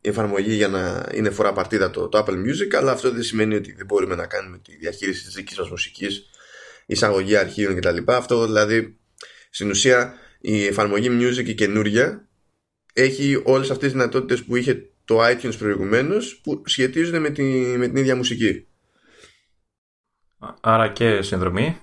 η 0.00 0.08
εφαρμογή 0.08 0.54
για 0.54 0.68
να 0.68 1.06
είναι 1.14 1.30
φορά 1.30 1.52
παρτίδα 1.52 1.90
το, 1.90 2.08
το 2.08 2.18
Apple 2.18 2.32
Music 2.32 2.74
αλλά 2.76 2.92
αυτό 2.92 3.10
δεν 3.10 3.22
σημαίνει 3.22 3.54
ότι 3.54 3.72
δεν 3.72 3.86
μπορούμε 3.86 4.14
να 4.14 4.26
κάνουμε 4.26 4.58
τη 4.58 4.76
διαχείριση 4.76 5.24
της 5.24 5.34
δικής 5.34 5.58
μας 5.58 5.70
μουσικής 5.70 6.24
εισαγωγή 6.86 7.36
αρχείων 7.36 7.76
κτλ. 7.76 7.96
Αυτό 8.06 8.46
δηλαδή 8.46 8.96
στην 9.50 9.70
ουσία 9.70 10.14
η 10.40 10.66
εφαρμογή 10.66 11.08
Music 11.10 11.46
η 11.46 11.54
καινούρια 11.54 12.28
έχει 12.92 13.40
όλες 13.44 13.70
αυτές 13.70 13.92
τις 13.92 13.92
δυνατότητες 13.92 14.44
που 14.44 14.56
είχε 14.56 14.90
το 15.04 15.26
iTunes 15.26 15.58
προηγουμένως 15.58 16.40
που 16.42 16.62
σχετίζονται 16.64 17.18
με, 17.18 17.30
τη, 17.30 17.42
με 17.76 17.86
την 17.86 17.96
ίδια 17.96 18.16
μουσική. 18.16 18.66
Άρα 20.60 20.88
και 20.88 21.22
συνδρομή 21.22 21.76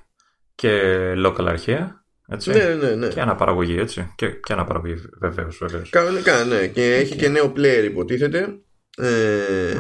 και 0.56 0.82
local 1.26 1.46
αρχεία. 1.48 2.06
Έτσι. 2.28 2.50
Ναι, 2.50 2.64
ναι, 2.64 2.96
ναι. 2.96 3.08
Και 3.08 3.22
αναπαραγωγή, 3.22 3.78
έτσι. 3.80 4.14
Και, 4.16 4.30
και 4.30 4.54
αναπαραγωγή, 4.54 4.96
βεβαίως. 5.20 5.58
Βεβαίως. 5.58 5.90
Κανονικά, 5.90 6.44
ναι. 6.44 6.68
Και 6.68 6.96
έχει 6.96 7.16
και 7.16 7.30
νέο 7.30 7.54
player, 7.56 7.84
υποτίθεται. 7.84 8.60
Ε, 8.98 9.78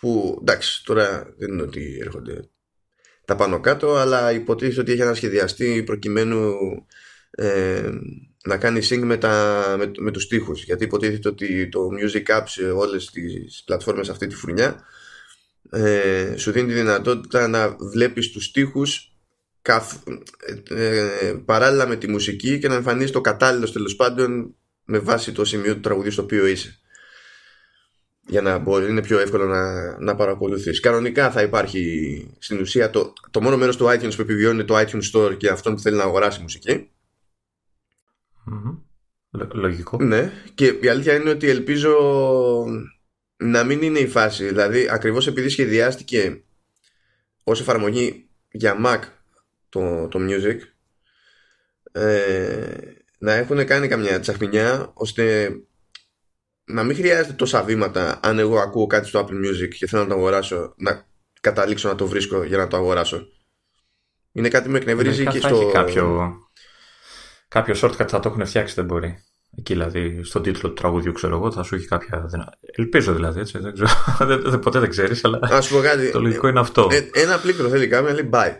Που 0.00 0.38
εντάξει, 0.40 0.84
τώρα 0.84 1.34
δεν 1.38 1.52
είναι 1.52 1.62
ότι 1.62 1.98
έρχονται 2.00 2.50
τα 3.24 3.36
πάνω 3.36 3.60
κάτω, 3.60 3.94
αλλά 3.96 4.32
υποτίθεται 4.32 4.80
ότι 4.80 4.92
έχει 4.92 5.02
ανασχεδιαστεί 5.02 5.82
προκειμένου 5.82 6.54
ε, 7.30 7.90
να 8.44 8.56
κάνει 8.56 8.80
sync 8.82 9.00
με, 9.02 9.16
τα, 9.16 9.64
με, 9.78 9.90
με 9.98 10.10
τους 10.10 10.22
στίχους 10.22 10.64
γιατί 10.64 10.84
υποτίθεται 10.84 11.28
ότι 11.28 11.68
το 11.68 11.88
Music 12.00 12.38
App 12.38 12.42
σε 12.44 12.70
όλες 12.70 13.10
τις 13.10 13.62
πλατφόρμες 13.66 14.08
αυτή 14.08 14.26
τη 14.26 14.34
φουρνιά 14.34 14.84
ε, 15.70 16.34
σου 16.36 16.50
δίνει 16.50 16.68
τη 16.68 16.74
δυνατότητα 16.74 17.48
να 17.48 17.76
βλέπεις 17.78 18.30
τους 18.30 18.44
στίχους 18.44 19.12
καθ, 19.62 19.94
ε, 20.70 21.34
παράλληλα 21.44 21.86
με 21.86 21.96
τη 21.96 22.08
μουσική 22.08 22.58
και 22.58 22.68
να 22.68 22.74
εμφανίζεις 22.74 23.10
το 23.10 23.20
κατάλληλο 23.20 23.70
τέλος 23.70 23.96
πάντων 23.96 24.54
με 24.84 24.98
βάση 24.98 25.32
το 25.32 25.44
σημείο 25.44 25.74
του 25.74 25.80
τραγουδιού 25.80 26.10
στο 26.10 26.22
οποίο 26.22 26.46
είσαι 26.46 26.80
για 28.26 28.42
να 28.42 28.58
μπορεί, 28.58 28.88
είναι 28.88 29.02
πιο 29.02 29.18
εύκολο 29.18 29.46
να, 29.46 29.96
να 29.98 30.14
παρακολουθείς. 30.14 30.80
Κανονικά 30.80 31.30
θα 31.30 31.42
υπάρχει 31.42 32.26
στην 32.38 32.60
ουσία 32.60 32.90
το, 32.90 33.12
το 33.30 33.40
μόνο 33.40 33.56
μέρος 33.56 33.76
του 33.76 33.86
iTunes 33.86 34.14
που 34.14 34.20
επιβιώνει 34.22 34.54
είναι 34.54 34.64
το 34.64 34.78
iTunes 34.78 35.10
Store 35.12 35.36
και 35.36 35.48
αυτόν 35.48 35.74
που 35.74 35.80
θέλει 35.80 35.96
να 35.96 36.02
αγοράσει 36.02 36.40
μουσική. 36.40 36.90
Λογικό. 39.52 39.98
Ναι, 40.02 40.32
και 40.54 40.66
η 40.66 40.88
αλήθεια 40.88 41.14
είναι 41.14 41.30
ότι 41.30 41.48
ελπίζω 41.48 41.94
να 43.36 43.64
μην 43.64 43.82
είναι 43.82 43.98
η 43.98 44.08
φάση. 44.08 44.44
Δηλαδή, 44.46 44.88
ακριβώς 44.90 45.26
επειδή 45.26 45.48
σχεδιάστηκε 45.48 46.42
ως 47.44 47.60
εφαρμογή 47.60 48.28
για 48.50 48.76
Mac 48.84 49.00
το, 49.68 50.08
το 50.08 50.18
Music, 50.22 50.58
ε, 51.92 52.66
να 53.18 53.32
έχουν 53.32 53.66
κάνει 53.66 53.88
καμιά 53.88 54.20
τσαχμινιά 54.20 54.90
ώστε 54.94 55.50
να 56.64 56.82
μην 56.82 56.96
χρειάζεται 56.96 57.32
τόσα 57.32 57.62
βήματα 57.62 58.20
αν 58.22 58.38
εγώ 58.38 58.58
ακούω 58.58 58.86
κάτι 58.86 59.08
στο 59.08 59.20
Apple 59.20 59.46
Music 59.46 59.68
και 59.68 59.86
θέλω 59.86 60.02
να 60.02 60.08
το 60.08 60.14
αγοράσω 60.14 60.74
να 60.76 61.06
καταλήξω 61.40 61.88
να 61.88 61.94
το 61.94 62.06
βρίσκω 62.06 62.42
για 62.42 62.56
να 62.56 62.66
το 62.68 62.76
αγοράσω. 62.76 63.28
Είναι 64.32 64.48
κάτι 64.48 64.64
που 64.64 64.70
με 64.70 64.78
εκνευρίζει 64.78 65.26
και 65.26 65.38
στο... 65.38 65.70
Κάποιο, 65.72 66.34
κάποιο 67.48 67.74
shortcut 67.82 68.08
θα 68.08 68.20
το 68.20 68.28
έχουν 68.28 68.46
φτιάξει 68.46 68.74
δεν 68.74 68.84
μπορεί. 68.84 69.24
Εκεί 69.58 69.72
δηλαδή 69.72 70.20
στον 70.22 70.42
τίτλο 70.42 70.68
του 70.68 70.74
τραγουδιού 70.74 71.12
ξέρω 71.12 71.36
εγώ 71.36 71.52
θα 71.52 71.62
σου 71.62 71.74
έχει 71.74 71.86
κάποια 71.86 72.26
δυνατότητα. 72.30 72.58
Ελπίζω 72.76 73.12
δηλαδή 73.12 73.40
έτσι. 73.40 73.58
Δεν 73.58 73.72
ξέρω. 73.72 74.58
ποτέ 74.64 74.78
δεν 74.78 74.88
ξέρεις, 74.90 75.24
αλλά. 75.24 75.38
Ας 75.42 75.68
πω 75.68 75.80
κάτι. 75.80 76.10
Το 76.10 76.20
λογικό 76.20 76.48
είναι 76.48 76.60
αυτό. 76.60 76.88
Ε, 76.90 77.20
ένα 77.20 77.38
πλήκτρο 77.38 77.68
θέλει 77.68 77.88
κάμερα 77.88 78.14
λέει 78.14 78.30
bye. 78.32 78.56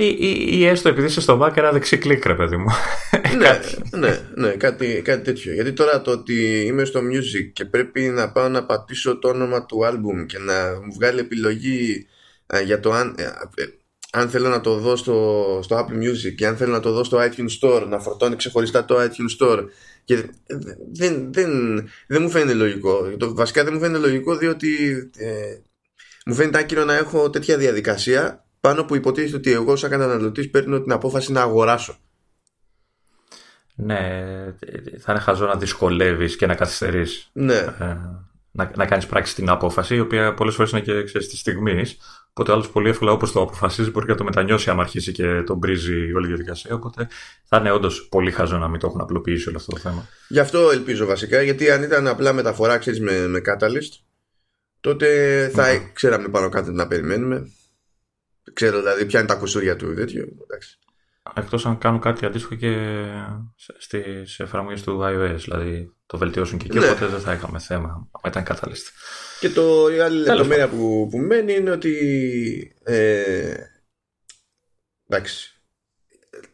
Ή, 0.00 0.16
ή, 0.18 0.48
ή, 0.58 0.66
έστω 0.66 0.88
επειδή 0.88 1.06
είσαι 1.06 1.20
στο 1.20 1.40
Mac 1.42 1.56
ένα 1.56 1.72
δεξί 1.72 1.98
κλικ, 1.98 2.24
ρε 2.24 2.34
παιδί 2.34 2.56
μου. 2.56 2.66
ναι, 3.36 3.60
ναι, 4.06 4.20
ναι, 4.34 4.50
κάτι, 4.50 5.02
κάτι 5.04 5.24
τέτοιο. 5.24 5.52
Γιατί 5.52 5.72
τώρα 5.72 6.00
το 6.00 6.10
ότι 6.10 6.64
είμαι 6.66 6.84
στο 6.84 7.00
music 7.00 7.50
και 7.52 7.64
πρέπει 7.64 8.00
να 8.00 8.32
πάω 8.32 8.48
να 8.48 8.64
πατήσω 8.64 9.18
το 9.18 9.28
όνομα 9.28 9.66
του 9.66 9.80
album 9.84 10.26
και 10.26 10.38
να 10.38 10.54
μου 10.84 10.92
βγάλει 10.94 11.20
επιλογή 11.20 12.06
α, 12.54 12.60
για 12.60 12.80
το 12.80 12.92
αν, 12.92 13.14
ε, 13.18 13.24
αν 14.12 14.28
θέλω 14.28 14.48
να 14.48 14.60
το 14.60 14.76
δω 14.78 14.96
στο, 14.96 15.60
στο 15.62 15.76
Apple 15.78 15.96
Music 15.96 16.34
και 16.36 16.46
αν 16.46 16.56
θέλω 16.56 16.72
να 16.72 16.80
το 16.80 16.92
δω 16.92 17.04
στο 17.04 17.18
iTunes 17.18 17.58
Store, 17.60 17.86
να 17.88 17.98
φορτώνει 17.98 18.36
ξεχωριστά 18.36 18.84
το 18.84 18.96
iTunes 19.02 19.46
Store. 19.46 19.64
Και 20.04 20.30
δεν, 20.92 21.32
δεν, 21.32 21.50
δεν 22.06 22.22
μου 22.22 22.30
φαίνεται 22.30 22.54
λογικό. 22.54 23.16
Το, 23.16 23.34
βασικά 23.34 23.64
δεν 23.64 23.72
μου 23.74 23.80
φαίνεται 23.80 24.06
λογικό 24.06 24.36
διότι 24.36 24.96
ε, 25.16 25.56
μου 26.26 26.34
φαίνεται 26.34 26.58
άκυρο 26.58 26.84
να 26.84 26.94
έχω 26.94 27.30
τέτοια 27.30 27.56
διαδικασία 27.56 28.44
πάνω 28.60 28.84
που 28.84 28.96
υποτίθεται 28.96 29.36
ότι 29.36 29.52
εγώ 29.52 29.76
σαν 29.76 29.90
καταναλωτής 29.90 30.50
παίρνω 30.50 30.80
την 30.80 30.92
απόφαση 30.92 31.32
να 31.32 31.40
αγοράσω. 31.40 31.98
Ναι, 33.74 33.98
θα 34.98 35.12
είναι 35.12 35.20
χαζό 35.20 35.46
να 35.46 35.56
δυσκολεύεις 35.56 36.36
και 36.36 36.46
να 36.46 36.54
καθυστερείς. 36.54 37.30
Ναι. 37.32 37.54
Ε, 37.54 37.96
να, 38.58 38.70
να 38.76 38.86
κάνεις 38.86 39.06
πράξη 39.06 39.34
την 39.34 39.48
απόφαση, 39.48 39.94
η 39.94 40.00
οποία 40.00 40.34
πολλές 40.34 40.54
φορές 40.54 40.70
είναι 40.70 40.80
και 40.80 41.04
ξέρεις, 41.04 41.28
της 41.28 41.38
στιγμής. 41.38 41.96
Οπότε 42.30 42.52
άλλος 42.52 42.70
πολύ 42.70 42.88
εύκολα 42.88 43.12
όπως 43.12 43.32
το 43.32 43.40
αποφασίζεις 43.40 43.92
μπορεί 43.92 44.06
να 44.06 44.14
το 44.14 44.24
μετανιώσει 44.24 44.70
άμα 44.70 44.82
αρχίσει 44.82 45.12
και 45.12 45.42
τον 45.42 45.56
μπρίζει 45.56 46.12
όλη 46.12 46.24
η 46.24 46.28
διαδικασία. 46.28 46.74
Οπότε 46.74 47.08
θα 47.44 47.56
είναι 47.56 47.70
όντως 47.70 48.08
πολύ 48.10 48.30
χαζό 48.30 48.58
να 48.58 48.68
μην 48.68 48.80
το 48.80 48.86
έχουν 48.86 49.00
απλοποιήσει 49.00 49.48
όλο 49.48 49.56
αυτό 49.56 49.72
το 49.72 49.78
θέμα. 49.78 50.08
Γι' 50.28 50.38
αυτό 50.38 50.70
ελπίζω 50.70 51.06
βασικά, 51.06 51.42
γιατί 51.42 51.70
αν 51.70 51.82
ήταν 51.82 52.06
απλά 52.06 52.32
μεταφορά 52.32 52.78
ξέρεις, 52.78 53.00
με, 53.00 53.26
με 53.26 53.40
Catalyst, 53.46 54.00
τότε 54.80 55.08
θα 55.54 55.64
mm. 55.72 55.90
ξέραμε 55.92 56.28
πάνω 56.28 56.48
κάτω 56.48 56.70
να 56.70 56.86
περιμένουμε. 56.86 57.50
Ξέρω 58.52 58.78
δηλαδή 58.78 59.06
ποια 59.06 59.18
είναι 59.18 59.28
τα 59.28 59.34
κουσούρια 59.34 59.76
του 59.76 59.94
τέτοιου. 59.94 60.36
Εντάξει. 60.42 60.78
Εκτός 61.34 61.66
αν 61.66 61.78
κάνουν 61.78 62.00
κάτι 62.00 62.26
αντίστοιχο 62.26 62.54
και 62.54 63.04
στις 63.78 64.40
εφαρμογές 64.40 64.82
του 64.82 65.00
iOS, 65.02 65.36
δηλαδή 65.36 65.92
το 66.06 66.18
βελτιώσουν 66.18 66.58
και 66.58 66.66
εκεί, 66.66 66.78
ναι. 66.78 66.86
οπότε 66.86 67.06
δεν 67.06 67.20
θα 67.20 67.32
είχαμε 67.32 67.58
θέμα, 67.58 68.08
αν 68.22 68.30
ήταν 68.30 68.42
κατάλληλη. 68.44 68.80
Και 69.40 69.50
το, 69.50 69.94
η 69.94 70.00
άλλη 70.00 70.18
λεπτομέρεια 70.18 70.68
που, 70.68 71.08
που 71.10 71.18
μένει 71.18 71.54
είναι 71.54 71.70
ότι 71.70 72.76
ε, 72.82 73.54
εντάξει, 75.06 75.62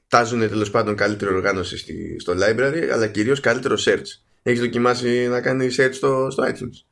τάζουν 0.09 0.49
τέλος 0.49 0.71
πάντων 0.71 0.97
καλύτερη 0.97 1.35
οργάνωση 1.35 1.79
στη, 1.79 2.17
στο 2.19 2.33
library, 2.33 2.89
αλλά 2.93 3.07
κυρίως 3.07 3.41
καλύτερο 3.41 3.77
search. 3.79 4.07
Έχεις 4.43 4.61
δοκιμάσει 4.61 5.29
να 5.29 5.41
κάνεις 5.41 5.81
search 5.81 5.93
στο, 5.93 6.31
στο 6.31 6.45
iTunes? 6.47 6.87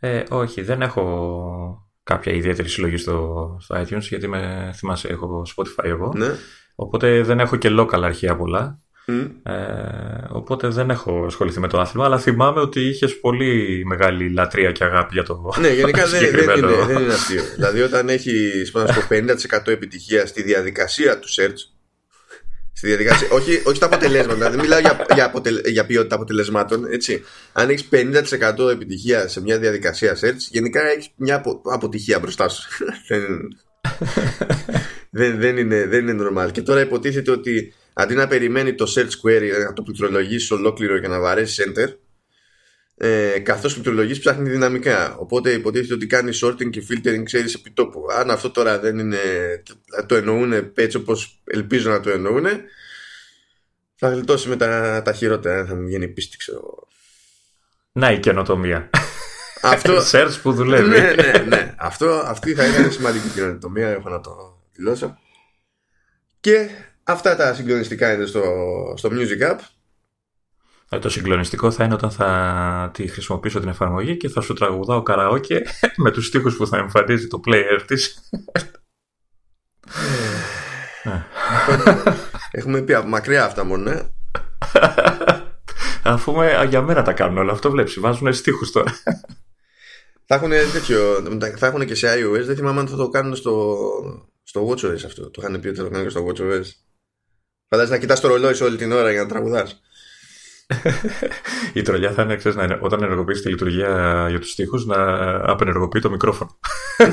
Ε, 0.00 0.22
όχι, 0.28 0.62
δεν 0.62 0.82
έχω 0.82 1.89
κάποια 2.10 2.32
ιδιαίτερη 2.32 2.68
συλλογή 2.68 2.96
στο, 2.96 3.56
στο 3.60 3.80
iTunes 3.80 4.00
γιατί 4.00 4.28
με 4.28 4.72
θυμάσαι 4.76 5.08
έχω 5.08 5.46
Spotify 5.56 5.84
εγώ. 5.84 6.12
Ναι. 6.16 6.30
οπότε 6.74 7.22
δεν 7.22 7.40
έχω 7.40 7.56
και 7.56 7.68
local 7.78 8.02
αρχεία 8.02 8.36
πολλά. 8.36 8.80
Ε, 9.42 9.52
οπότε 10.28 10.68
δεν 10.68 10.90
έχω 10.90 11.24
ασχοληθεί 11.24 11.60
με 11.60 11.68
το 11.68 11.80
άθλημα 11.80 12.04
αλλά 12.04 12.18
θυμάμαι 12.18 12.60
ότι 12.60 12.80
είχες 12.80 13.20
πολύ 13.20 13.82
μεγάλη 13.86 14.32
λατρεία 14.32 14.72
και 14.72 14.84
αγάπη 14.84 15.12
για 15.12 15.22
το 15.22 15.54
Ναι 15.60 15.68
γενικά 15.68 16.06
δεν, 16.12 16.20
δεν, 16.30 16.58
είναι, 16.58 16.84
δεν 16.86 17.02
είναι 17.02 17.12
αστείο. 17.12 17.42
Δηλαδή 17.54 17.80
όταν 17.80 18.08
έχει 18.08 18.62
50% 19.10 19.66
επιτυχία 19.66 20.26
στη 20.26 20.42
διαδικασία 20.42 21.18
του 21.18 21.28
search 21.28 21.79
Στη 22.80 22.88
διαδικασία. 22.88 23.28
όχι, 23.30 23.62
όχι 23.64 23.76
στα 23.76 23.86
αποτελέσματα. 23.86 24.50
Δεν 24.50 24.60
μιλάω 24.60 24.78
για, 24.78 25.06
για, 25.14 25.24
αποτελ, 25.24 25.60
για 25.66 25.86
ποιότητα 25.86 26.14
αποτελεσμάτων. 26.14 26.84
Έτσι. 26.92 27.22
Αν 27.52 27.68
έχεις 27.68 27.88
50% 27.90 28.70
επιτυχία 28.70 29.28
σε 29.28 29.40
μια 29.40 29.58
διαδικασία 29.58 30.16
search, 30.20 30.36
γενικά 30.50 30.80
έχεις 30.90 31.10
μια 31.16 31.34
απο, 31.34 31.60
αποτυχία 31.64 32.18
μπροστά 32.18 32.48
σου. 32.48 32.68
δεν, 35.10 35.38
δεν, 35.40 35.56
είναι, 35.56 35.86
δεν 35.86 36.08
είναι 36.08 36.28
normal. 36.28 36.52
Και 36.52 36.62
τώρα 36.62 36.80
υποτίθεται 36.80 37.30
ότι 37.30 37.74
αντί 37.92 38.14
να 38.14 38.26
περιμένει 38.26 38.74
το 38.74 38.92
search 38.96 39.28
query 39.28 39.50
να 39.66 39.72
το 39.72 39.82
πληκτρολογήσεις 39.82 40.50
ολόκληρο 40.50 40.98
και 40.98 41.08
να 41.08 41.20
βαρέσεις 41.20 41.66
enter, 41.66 41.88
ε, 43.02 43.38
καθώς 43.38 43.72
πληκτρολογεί 43.72 44.18
ψάχνει 44.18 44.50
δυναμικά. 44.50 45.16
Οπότε 45.16 45.52
υποτίθεται 45.52 45.94
ότι 45.94 46.06
κάνει 46.06 46.38
sorting 46.42 46.70
και 46.70 46.82
filtering, 46.88 47.22
ξέρεις 47.22 47.54
επί 47.54 47.70
τόπου. 47.70 48.06
Αν 48.18 48.30
αυτό 48.30 48.50
τώρα 48.50 48.78
δεν 48.78 48.98
είναι. 48.98 49.18
το 50.06 50.14
εννοούν 50.14 50.72
έτσι 50.74 50.96
όπως 50.96 51.40
ελπίζω 51.44 51.90
να 51.90 52.00
το 52.00 52.10
εννοούν, 52.10 52.46
θα 53.94 54.08
γλιτώσει 54.08 54.48
με 54.48 54.56
τα, 54.56 55.02
τα 55.04 55.12
χειρότερα. 55.12 55.66
Θα 55.66 55.74
μου 55.74 55.86
βγαίνει 55.86 56.08
πίστη, 56.08 56.36
ξέρω. 56.36 56.88
Να 57.92 58.12
η 58.12 58.18
καινοτομία. 58.18 58.90
Αυτό. 59.62 59.96
Search 60.12 60.34
που 60.42 60.52
δουλεύει. 60.52 60.88
ναι, 60.88 61.12
ναι, 61.14 61.44
ναι. 61.48 61.74
Αυτό, 61.78 62.08
αυτή 62.08 62.54
θα 62.54 62.66
ήταν 62.66 62.92
σημαντική 62.92 63.28
καινοτομία. 63.28 63.88
Έχω 63.88 64.08
να 64.08 64.20
το 64.20 64.62
δηλώσω. 64.72 65.18
Και 66.40 66.68
αυτά 67.02 67.36
τα 67.36 67.54
συγκλονιστικά 67.54 68.12
είναι 68.12 68.26
στο, 68.26 68.42
στο 68.96 69.08
Music 69.12 69.50
App. 69.50 69.58
Ε, 70.92 70.98
το 70.98 71.08
συγκλονιστικό 71.08 71.70
θα 71.70 71.84
είναι 71.84 71.94
όταν 71.94 72.10
θα 72.10 72.90
τη 72.94 73.06
χρησιμοποιήσω 73.06 73.60
την 73.60 73.68
εφαρμογή 73.68 74.16
και 74.16 74.28
θα 74.28 74.40
σου 74.40 74.54
τραγουδάω 74.54 75.02
καραόκε 75.02 75.62
με 76.02 76.10
τους 76.10 76.26
στίχους 76.26 76.56
που 76.56 76.66
θα 76.66 76.76
εμφανίζει 76.76 77.26
το 77.26 77.40
player 77.46 77.80
της. 77.86 78.30
Ε. 81.02 81.22
Έχουμε 82.50 82.82
πει 82.82 82.94
από 82.94 83.08
μακριά 83.08 83.44
αυτά 83.44 83.64
μόνο, 83.64 83.82
ναι. 83.82 84.00
Αφού 86.02 86.32
με, 86.32 86.66
για 86.68 86.82
μένα 86.82 87.02
τα 87.02 87.12
κάνουν 87.12 87.38
όλα. 87.38 87.52
Αυτό 87.52 87.70
βλέπεις, 87.70 88.00
βάζουν 88.00 88.32
στίχους 88.32 88.70
τώρα. 88.70 88.92
θα 90.26 90.34
έχουν 90.34 90.50
τέτοιο, 90.72 91.22
θα 91.56 91.66
έχουν 91.66 91.86
και 91.86 91.94
σε 91.94 92.14
iOS. 92.14 92.44
Δεν 92.44 92.56
θυμάμαι 92.56 92.80
αν 92.80 92.88
θα 92.88 92.96
το 92.96 93.08
κάνουν 93.08 93.36
στο, 93.36 93.76
στο 94.42 94.68
WatchOS 94.68 95.04
αυτό. 95.04 95.30
Το 95.30 95.42
είχαν 95.42 95.60
πει 95.60 95.68
ότι 95.68 95.76
θα 95.76 95.84
το 95.84 95.90
κάνουν 95.90 96.04
και 96.04 96.10
στο 96.10 96.26
WatchOS. 96.26 96.64
Φαντάζεσαι 97.68 97.94
να 97.94 97.98
κοιτάς 97.98 98.20
το 98.20 98.28
ρολόι 98.28 98.62
όλη 98.62 98.76
την 98.76 98.92
ώρα 98.92 99.10
για 99.10 99.22
να 99.22 99.28
τραγουδάς. 99.28 99.80
Η 101.72 101.82
τρολιά 101.82 102.12
θα 102.12 102.22
είναι, 102.22 102.36
ξέρεις, 102.36 102.56
να, 102.56 102.78
όταν 102.80 103.02
ενεργοποιήσει 103.02 103.42
τη 103.42 103.48
λειτουργία 103.48 104.26
για 104.28 104.38
τους 104.38 104.50
στίχους 104.50 104.86
να 104.86 104.96
απενεργοποιεί 105.50 106.00
το 106.00 106.10
μικρόφωνο. 106.10 106.58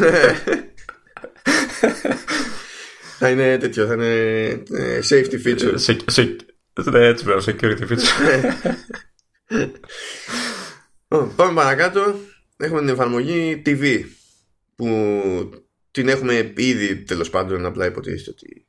θα 3.19 3.29
είναι 3.29 3.57
τέτοιο, 3.57 3.85
θα 3.85 3.93
είναι 3.93 4.13
ε, 4.71 4.99
safety 5.09 5.45
feature. 5.45 5.73
Σε, 5.75 5.97
σε, 6.05 6.35
ναι, 6.83 7.05
έτσι 7.05 7.25
βέβαια, 7.25 7.43
security 7.45 7.87
feature. 7.89 8.53
Πάμε 11.35 11.53
παρακάτω. 11.53 12.15
Έχουμε 12.57 12.79
την 12.79 12.89
εφαρμογή 12.89 13.61
TV 13.65 14.03
που 14.75 14.87
την 15.91 16.07
έχουμε 16.07 16.53
ήδη 16.55 16.95
τέλος 16.95 17.29
πάντων 17.29 17.65
απλά 17.65 17.85
υποτίθεται 17.85 18.29
ότι 18.29 18.67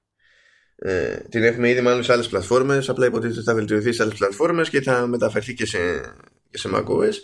ε, 0.80 1.16
την 1.28 1.42
έχουμε 1.42 1.70
ήδη 1.70 1.80
μάλλον 1.80 2.04
σε 2.04 2.12
άλλες 2.12 2.28
πλατφόρμες. 2.28 2.88
Απλά 2.88 3.06
υποτίθεται 3.06 3.38
ότι 3.38 3.49
θα 3.49 3.54
βελτιωθεί 3.54 3.92
σε 3.92 4.02
άλλες 4.02 4.14
πλατφόρμες 4.14 4.68
και 4.68 4.80
θα 4.80 5.06
μεταφερθεί 5.06 5.54
και 5.54 5.66
σε, 5.66 5.78
και 6.50 6.58
σε 6.58 6.68
macOS. 6.73 7.14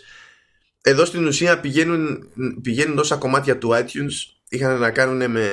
Εδώ 0.81 1.05
στην 1.05 1.25
ουσία 1.25 1.59
πηγαίνουν, 1.59 2.29
πηγαίνουν 2.61 2.97
όσα 2.97 3.15
κομμάτια 3.15 3.57
του 3.57 3.69
iTunes 3.73 4.13
είχαν 4.49 4.79
να 4.79 4.91
κάνουν 4.91 5.31
με, 5.31 5.49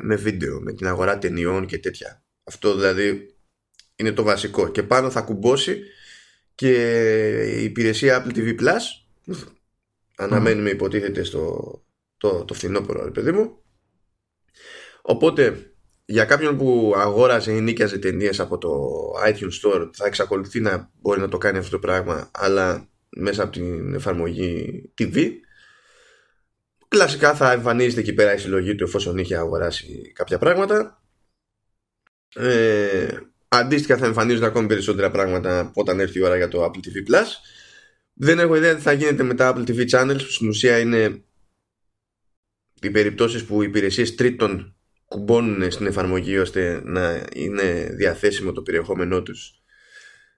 με 0.00 0.16
βίντεο, 0.16 0.60
με 0.60 0.72
την 0.72 0.86
αγορά 0.86 1.18
ταινιών 1.18 1.66
και 1.66 1.78
τέτοια. 1.78 2.24
Αυτό 2.44 2.74
δηλαδή 2.74 3.34
είναι 3.96 4.12
το 4.12 4.22
βασικό. 4.22 4.68
Και 4.68 4.82
πάνω 4.82 5.10
θα 5.10 5.20
κουμπώσει 5.20 5.82
και 6.54 6.72
η 7.58 7.64
υπηρεσία 7.64 8.24
Apple 8.24 8.36
TV 8.36 8.60
Plus. 8.60 9.34
Αναμένουμε 10.16 10.70
υποτίθεται 10.70 11.22
στο 11.22 11.70
το, 12.16 12.44
το 12.44 12.54
φθινόπωρο, 12.54 13.10
παιδί 13.10 13.32
μου. 13.32 13.58
Οπότε 15.02 15.70
για 16.06 16.24
κάποιον 16.24 16.56
που 16.56 16.92
αγόρασε 16.96 17.52
ή 17.52 17.60
νίκιαζε 17.60 17.98
ταινίες 17.98 18.40
από 18.40 18.58
το 18.58 18.70
iTunes 19.26 19.64
Store 19.64 19.90
θα 19.92 20.06
εξακολουθεί 20.06 20.60
να 20.60 20.90
μπορεί 21.00 21.20
να 21.20 21.28
το 21.28 21.38
κάνει 21.38 21.58
αυτό 21.58 21.70
το 21.70 21.78
πράγμα 21.78 22.30
αλλά 22.32 22.88
μέσα 23.08 23.42
από 23.42 23.52
την 23.52 23.94
εφαρμογή 23.94 24.82
TV 24.98 25.30
κλασικά 26.88 27.34
θα 27.34 27.52
εμφανίζεται 27.52 28.00
εκεί 28.00 28.12
πέρα 28.12 28.34
η 28.34 28.38
συλλογή 28.38 28.74
του 28.74 28.84
εφόσον 28.84 29.18
είχε 29.18 29.36
αγοράσει 29.36 30.12
κάποια 30.14 30.38
πράγματα. 30.38 31.02
Ε, 32.34 33.18
αντίστοιχα 33.48 33.96
θα 33.96 34.06
εμφανίζονται 34.06 34.46
ακόμη 34.46 34.66
περισσότερα 34.66 35.10
πράγματα 35.10 35.70
όταν 35.74 36.00
έρθει 36.00 36.18
η 36.18 36.22
ώρα 36.22 36.36
για 36.36 36.48
το 36.48 36.64
Apple 36.64 36.78
TV 36.78 37.10
Plus. 37.10 37.26
Δεν 38.12 38.38
έχω 38.38 38.56
ιδέα 38.56 38.74
τι 38.74 38.80
θα 38.80 38.92
γίνεται 38.92 39.22
με 39.22 39.34
τα 39.34 39.54
Apple 39.54 39.70
TV 39.70 39.88
Channels 39.88 40.18
που 40.18 40.30
στην 40.30 40.48
ουσία 40.48 40.78
είναι 40.78 41.24
οι 42.80 42.90
περιπτώσεις 42.90 43.44
που 43.44 43.62
οι 43.62 43.66
υπηρεσίες 43.68 44.14
τρίτων 44.14 44.75
κουμπώνουν 45.08 45.70
στην 45.70 45.86
εφαρμογή 45.86 46.38
ώστε 46.38 46.80
να 46.84 47.24
είναι 47.34 47.88
διαθέσιμο 47.96 48.52
το 48.52 48.62
περιεχόμενό 48.62 49.22
τους. 49.22 49.62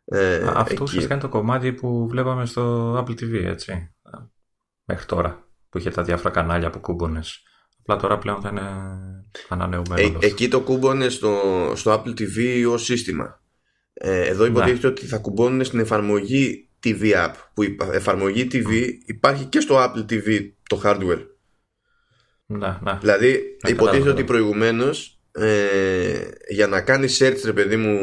Ε, 0.05 0.45
Αυτό 0.55 0.83
ουσιαστικά 0.83 1.15
είναι 1.15 1.23
το 1.23 1.29
κομμάτι 1.29 1.73
που 1.73 2.09
βλέπαμε 2.09 2.47
στο 2.47 2.95
Apple 2.99 3.23
TV 3.23 3.45
έτσι. 3.45 3.95
Μέχρι 4.85 5.07
τώρα 5.07 5.49
που 5.69 5.79
είχε 5.79 5.91
τα 5.91 6.03
διάφορα 6.03 6.31
κανάλια 6.31 6.71
που 6.71 6.81
κούμπονες 6.81 7.43
απλά 7.89 8.01
τώρα 8.01 8.19
πλέον 8.19 8.41
θα 8.41 8.49
είναι 8.49 8.63
ανανεωμένος. 9.49 10.23
Ε, 10.23 10.27
εκεί 10.27 10.49
το 10.49 10.61
κούμπονε 10.61 11.09
στο, 11.09 11.37
στο 11.75 11.93
Apple 11.93 12.21
TV 12.21 12.67
ως 12.71 12.85
σύστημα. 12.85 13.43
Ε, 13.93 14.27
εδώ 14.27 14.43
ναι. 14.43 14.49
υποτίθεται 14.49 14.87
ότι 14.87 15.07
θα 15.07 15.19
κουμπώνουν 15.19 15.65
στην 15.65 15.79
εφαρμογή 15.79 16.69
TV 16.85 17.13
App 17.15 17.33
που 17.55 17.63
η 17.63 17.77
εφαρμογή 17.93 18.49
TV 18.53 18.87
υπάρχει 19.07 19.45
και 19.45 19.61
στο 19.61 19.77
Apple 19.85 20.13
TV 20.13 20.51
το 20.69 20.81
hardware 20.85 21.27
να, 22.51 22.81
να. 22.83 22.99
Δηλαδή, 23.01 23.57
υποτίθεται 23.67 24.11
ότι 24.11 24.25
προηγουμένως 24.25 25.21
ε, 25.33 26.29
για 26.49 26.67
να 26.67 26.81
κάνεις 26.81 27.23
search, 27.23 27.41
ρε 27.45 27.53
παιδί 27.53 27.77
μου, 27.77 27.99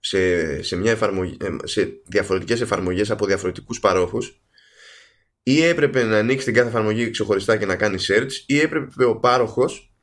σε, 0.00 0.62
σε, 0.62 0.76
μια 0.76 0.90
εφαρμογή, 0.90 1.36
ε, 1.40 1.48
σε 1.62 2.00
διαφορετικές 2.06 2.60
εφαρμογές 2.60 3.10
από 3.10 3.26
διαφορετικούς 3.26 3.80
παρόχους 3.80 4.40
ή 5.42 5.62
έπρεπε 5.62 6.02
να 6.02 6.18
ανοίξεις 6.18 6.44
την 6.44 6.54
κάθε 6.54 6.68
εφαρμογή 6.68 7.10
ξεχωριστά 7.10 7.56
και 7.56 7.66
να 7.66 7.76
κάνεις 7.76 8.10
search 8.12 8.32
ή 8.46 8.60
έπρεπε 8.60 9.04
ο 9.04 9.16
πάροχος 9.16 9.94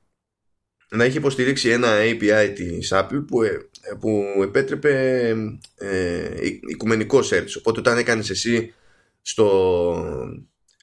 να 0.90 1.04
έχει 1.04 1.18
υποστηρίξει 1.18 1.70
ένα 1.70 1.88
API 2.00 2.52
της 2.56 2.92
Apple 2.94 3.24
που, 3.28 3.44
ε, 3.44 3.70
που 4.00 4.24
επέτρεπε 4.44 5.30
ε, 5.76 6.30
οικουμενικό 6.70 7.20
search 7.20 7.50
οπότε 7.58 7.80
όταν 7.80 7.98
έκανες 7.98 8.30
εσύ 8.30 8.74
στο, 9.22 10.32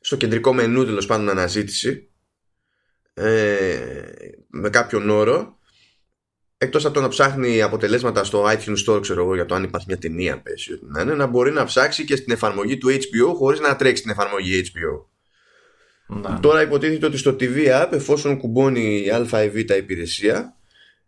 στο 0.00 0.16
κεντρικό 0.16 0.52
μενού 0.52 0.84
τέλος 0.84 1.06
πάντων 1.06 1.28
αναζήτηση 1.28 2.08
ε, 3.14 4.12
με 4.48 4.70
κάποιον 4.70 5.10
όρο. 5.10 5.58
Εκτός 6.58 6.84
από 6.84 6.94
το 6.94 7.00
να 7.00 7.08
ψάχνει 7.08 7.62
αποτελέσματα 7.62 8.24
στο 8.24 8.44
iTunes 8.44 8.88
Store 8.88 9.00
ξέρω 9.00 9.22
εγώ 9.22 9.34
για 9.34 9.46
το 9.46 9.54
αν 9.54 9.62
υπάρχει 9.62 9.86
μια 9.88 9.98
ταινία 9.98 10.42
πέσει 10.42 10.78
να 10.82 11.00
είναι 11.00 11.14
να 11.14 11.26
μπορεί 11.26 11.52
να 11.52 11.64
ψάξει 11.64 12.04
και 12.04 12.16
στην 12.16 12.32
εφαρμογή 12.32 12.78
του 12.78 12.88
HBO 12.88 13.34
χωρίς 13.36 13.60
να 13.60 13.76
τρέξει 13.76 14.02
την 14.02 14.10
εφαρμογή 14.10 14.62
HBO 14.64 15.04
να. 16.06 16.40
Τώρα 16.40 16.62
υποτίθεται 16.62 17.06
ότι 17.06 17.16
στο 17.16 17.36
TV 17.40 17.82
App 17.82 17.88
εφόσον 17.92 18.38
κουμπώνει 18.38 19.04
η 19.04 19.10
α 19.10 19.42
ή 19.42 19.48
β 19.48 19.56
υπηρεσία 19.56 20.56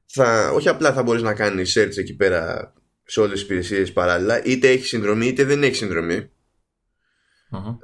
θα, 0.06 0.50
όχι 0.54 0.68
απλά 0.68 0.92
θα 0.92 1.02
μπορείς 1.02 1.22
να 1.22 1.34
κάνεις 1.34 1.78
search 1.78 1.96
εκεί 1.96 2.16
πέρα 2.16 2.72
σε 3.04 3.20
όλες 3.20 3.32
τις 3.32 3.42
υπηρεσίες 3.42 3.92
παράλληλα 3.92 4.44
είτε 4.44 4.68
έχει 4.68 4.86
συνδρομή 4.86 5.26
είτε 5.26 5.44
δεν 5.44 5.62
έχει 5.62 5.74
συνδρομή 5.74 6.30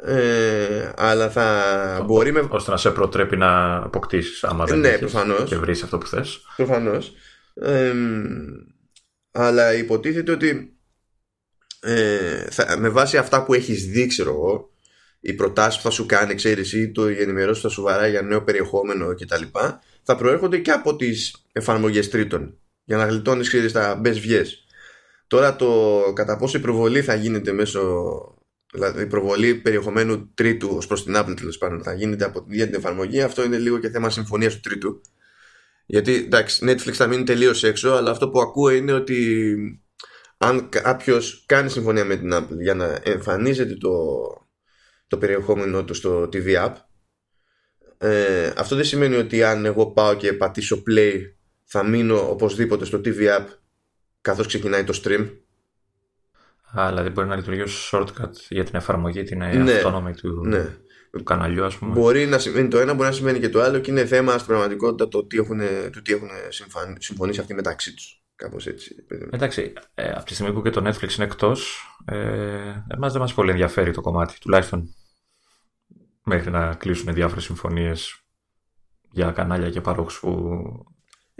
ε, 0.02 0.92
αλλά 0.96 1.30
θα 1.30 2.02
μπορεί 2.06 2.32
με... 2.32 2.46
ώστε 2.48 2.70
να 2.70 2.76
σε 2.76 2.90
προτρέπει 2.90 3.36
να 3.36 3.76
αποκτήσεις 3.76 4.44
άμα 4.44 4.64
δεν 4.64 4.78
ναι, 4.78 4.88
έχεις 4.88 5.14
και 5.44 5.56
βρεις 5.56 5.82
αυτό 5.82 5.98
που 5.98 6.06
θες 6.06 6.40
προφανώς 6.56 7.12
ε, 7.54 7.92
αλλά 9.30 9.74
υποτίθεται 9.74 10.32
ότι 10.32 10.76
ε, 11.80 12.50
θα, 12.50 12.78
με 12.78 12.88
βάση 12.88 13.16
αυτά 13.16 13.44
που 13.44 13.54
έχεις 13.54 13.86
δει 13.86 14.06
ξέρω 14.06 14.30
εγώ 14.30 14.72
οι 15.24 15.32
προτάσεις 15.32 15.76
που 15.76 15.82
θα 15.82 15.90
σου 15.90 16.06
κάνει, 16.06 16.34
ξέρεις, 16.34 16.72
ή 16.72 16.90
το 16.90 17.10
οι 17.10 17.20
ενημερώσεις 17.20 17.62
που 17.62 17.68
θα 17.68 17.74
σου 17.74 17.82
βαράει 17.82 18.10
για 18.10 18.22
νέο 18.22 18.42
περιεχόμενο 18.42 19.14
κτλ. 19.14 19.42
θα 20.02 20.16
προέρχονται 20.16 20.58
και 20.58 20.70
από 20.70 20.96
τις 20.96 21.44
εφαρμογές 21.52 22.10
τρίτων. 22.10 22.58
Για 22.84 22.96
να 22.96 23.06
γλιτώνεις, 23.06 23.48
ξέρεις, 23.48 23.72
τα 23.72 24.00
best 24.04 24.16
views. 24.16 24.46
Τώρα 25.26 25.56
το 25.56 26.02
κατά 26.14 26.36
πόσο 26.36 26.58
η 26.58 26.60
προβολή 26.60 27.02
θα 27.02 27.14
γίνεται 27.14 27.52
μέσω. 27.52 27.80
Δηλαδή 28.72 29.02
η 29.02 29.06
προβολή 29.06 29.54
περιεχομένου 29.54 30.30
τρίτου 30.34 30.68
ως 30.76 30.86
προς 30.86 31.04
την 31.04 31.14
Apple 31.16 31.34
τέλος 31.36 31.58
πάντων 31.58 31.82
θα 31.82 31.94
γίνεται 31.94 32.24
από 32.24 32.42
την 32.42 32.52
ίδια 32.52 32.66
την 32.66 32.74
εφαρμογή, 32.74 33.22
αυτό 33.22 33.44
είναι 33.44 33.58
λίγο 33.58 33.78
και 33.78 33.88
θέμα 33.88 34.10
συμφωνίας 34.10 34.54
του 34.54 34.60
τρίτου. 34.60 35.00
Γιατί 35.86 36.14
εντάξει, 36.14 36.64
Netflix 36.68 36.92
θα 36.92 37.06
μείνει 37.06 37.22
τελείως 37.22 37.64
έξω, 37.64 37.90
αλλά 37.90 38.10
αυτό 38.10 38.28
που 38.28 38.40
ακούω 38.40 38.70
είναι 38.70 38.92
ότι 38.92 39.56
αν 40.36 40.68
κάποιος 40.68 41.44
κάνει 41.46 41.70
συμφωνία 41.70 42.04
με 42.04 42.16
την 42.16 42.30
Apple 42.34 42.58
για 42.60 42.74
να 42.74 43.00
εμφανίζεται 43.02 43.74
το, 43.74 43.90
το 45.06 45.18
περιεχόμενό 45.18 45.84
του 45.84 45.94
στο 45.94 46.28
TV 46.32 46.66
App 46.66 46.72
ε, 47.98 48.52
αυτό 48.56 48.76
δεν 48.76 48.84
σημαίνει 48.84 49.16
ότι 49.16 49.42
αν 49.42 49.64
εγώ 49.64 49.86
πάω 49.86 50.14
και 50.14 50.32
πατήσω 50.32 50.82
play 50.90 51.20
θα 51.64 51.84
μείνω 51.84 52.30
οπωσδήποτε 52.30 52.84
στο 52.84 53.00
TV 53.04 53.38
App 53.38 53.46
καθώς 54.20 54.46
ξεκινάει 54.46 54.84
το 54.84 55.00
stream 55.04 55.28
Α, 56.80 56.88
δηλαδή 56.88 57.08
μπορεί 57.08 57.28
να 57.28 57.36
λειτουργεί 57.36 57.60
ως 57.60 57.90
shortcut 57.92 58.32
για 58.48 58.64
την 58.64 58.74
εφαρμογή 58.74 59.22
την 59.22 59.38
ναι, 59.38 59.72
αυτόνομη 59.72 60.14
του, 60.14 60.46
ναι. 60.46 60.76
του 61.10 61.22
καναλιού 61.22 61.64
ας 61.64 61.76
πούμε. 61.76 61.92
Μπορεί 61.92 62.26
να 62.26 62.38
σημαίνει 62.38 62.68
το 62.68 62.78
ένα, 62.78 62.94
μπορεί 62.94 63.08
να 63.08 63.14
σημαίνει 63.14 63.38
και 63.38 63.48
το 63.48 63.62
άλλο 63.62 63.78
και 63.78 63.90
είναι 63.90 64.04
θέμα 64.04 64.32
στην 64.32 64.46
πραγματικότητα 64.46 65.08
το 65.08 65.26
τι 65.26 65.36
έχουν, 65.36 65.60
το 65.92 66.02
τι 66.02 66.12
έχουν 66.12 66.28
συμφωνήσει 66.98 67.40
αυτοί 67.40 67.54
μεταξύ 67.54 67.94
τους. 67.94 68.22
Κάπως 68.36 68.66
έτσι. 68.66 68.94
Εντάξει, 69.30 69.72
ε, 69.94 70.10
από 70.10 70.24
τη 70.24 70.34
στιγμή 70.34 70.52
που 70.52 70.62
και 70.62 70.70
το 70.70 70.88
Netflix 70.88 71.14
είναι 71.14 71.24
εκτός, 71.24 71.86
ε, 72.04 72.16
εμάς 72.88 73.12
δεν 73.12 73.20
μας 73.20 73.34
πολύ 73.34 73.50
ενδιαφέρει 73.50 73.90
το 73.90 74.00
κομμάτι, 74.00 74.38
τουλάχιστον 74.40 74.94
μέχρι 76.24 76.50
να 76.50 76.74
κλείσουν 76.74 77.14
διάφορες 77.14 77.44
συμφωνίες 77.44 78.22
για 79.10 79.30
κανάλια 79.30 79.70
και 79.70 79.80
παρόχους 79.80 80.20
που 80.20 80.62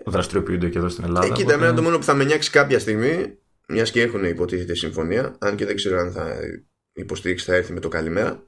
δραστηριοποιούνται 0.06 0.68
και 0.68 0.78
εδώ 0.78 0.88
στην 0.88 1.04
Ελλάδα. 1.04 1.26
Εκεί 1.26 1.34
κοίτα, 1.34 1.54
οπότε... 1.54 1.72
το 1.72 1.82
μόνο 1.82 1.96
που 1.96 2.04
θα 2.04 2.14
με 2.14 2.24
νοιάξει 2.24 2.50
κάποια 2.50 2.78
στιγμή, 2.78 3.38
μιας 3.72 3.90
και 3.90 4.02
έχουν 4.02 4.24
υποτίθεται 4.24 4.74
συμφωνία, 4.74 5.36
αν 5.38 5.56
και 5.56 5.66
δεν 5.66 5.76
ξέρω 5.76 5.98
αν 5.98 6.12
θα 6.12 6.36
υποστηρίξει 6.92 7.44
θα 7.44 7.54
έρθει 7.54 7.72
με 7.72 7.80
το 7.80 7.88
καλημέρα, 7.88 8.46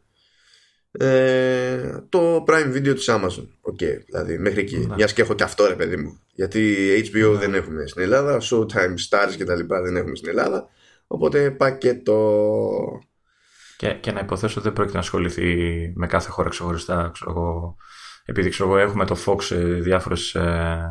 ε, 0.90 2.04
το 2.08 2.44
Prime 2.48 2.74
Video 2.74 2.94
της 2.94 3.06
Amazon. 3.10 3.48
OK, 3.60 3.78
okay, 3.80 3.98
δηλαδή 4.06 4.38
μέχρι 4.38 4.60
εκεί. 4.60 4.78
Ναι. 4.78 4.94
Μιας 4.94 5.12
και 5.12 5.22
έχω 5.22 5.34
και 5.34 5.42
αυτό 5.42 5.66
ρε 5.66 5.74
παιδί 5.74 5.96
μου. 5.96 6.20
Γιατί 6.34 6.74
HBO 7.12 7.32
ναι. 7.32 7.38
δεν 7.38 7.54
έχουμε 7.54 7.86
στην 7.86 8.02
Ελλάδα, 8.02 8.40
Showtime 8.40 8.94
Stars 9.10 9.34
και 9.36 9.44
τα 9.44 9.54
λοιπά 9.54 9.82
δεν 9.82 9.96
έχουμε 9.96 10.16
στην 10.16 10.28
Ελλάδα. 10.28 10.68
Οπότε 11.06 11.50
πακέτο 11.50 13.00
και, 13.76 13.94
και 14.00 14.12
να 14.12 14.20
υποθέσω 14.20 14.54
ότι 14.54 14.62
δεν 14.62 14.72
πρόκειται 14.72 14.96
να 14.96 15.02
ασχοληθεί 15.02 15.92
με 15.94 16.06
κάθε 16.06 16.30
χώρα 16.30 16.48
ξεχωριστά. 16.48 17.10
Ξέρω 17.12 17.76
επειδή 18.24 18.48
ξέρω 18.48 18.78
έχουμε 18.78 19.06
το 19.06 19.16
Fox 19.26 19.42
σε 19.42 19.56
διάφορες 19.64 20.34
ε, 20.34 20.88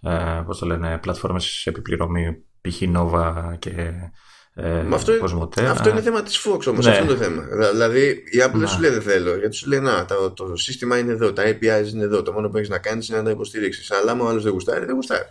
ε, 0.00 0.42
πώς 0.46 0.58
το 0.58 0.66
λένε, 0.66 0.98
πλατφόρμες 0.98 1.66
επιπληρωμή, 1.66 2.44
π.χ. 2.60 2.82
Nova 2.96 3.54
και 3.58 3.92
ε, 4.54 4.86
αυτό, 4.92 5.12
αυτό 5.70 5.88
είναι 5.88 6.00
θέμα 6.00 6.22
της 6.22 6.46
Fox 6.46 6.66
όμως, 6.66 6.84
ναι. 6.84 6.90
αυτό 6.90 7.04
είναι 7.04 7.12
το 7.12 7.16
θέμα. 7.16 7.42
Δηλαδή 7.70 8.08
η 8.08 8.42
Apple 8.46 8.58
δεν 8.58 8.68
σου 8.68 8.80
λέει 8.80 8.90
δεν 8.90 9.02
θέλω, 9.02 9.36
γιατί 9.36 9.54
σου 9.54 9.68
λέει 9.68 9.80
να, 9.80 10.04
το, 10.04 10.30
το 10.30 10.56
σύστημα 10.56 10.98
είναι 10.98 11.12
εδώ, 11.12 11.32
τα 11.32 11.42
APIs 11.46 11.88
είναι 11.92 12.04
εδώ, 12.04 12.22
το 12.22 12.32
μόνο 12.32 12.48
που 12.48 12.56
έχεις 12.56 12.68
να 12.68 12.78
κάνεις 12.78 13.08
είναι 13.08 13.18
να 13.18 13.24
τα 13.24 13.30
υποστηρίξεις. 13.30 13.90
Αλλά 13.90 14.12
άμα 14.12 14.24
ο 14.24 14.28
άλλος 14.28 14.42
δεν 14.42 14.52
γουστάρει, 14.52 14.84
δεν 14.84 14.94
γουστάρει. 14.94 15.28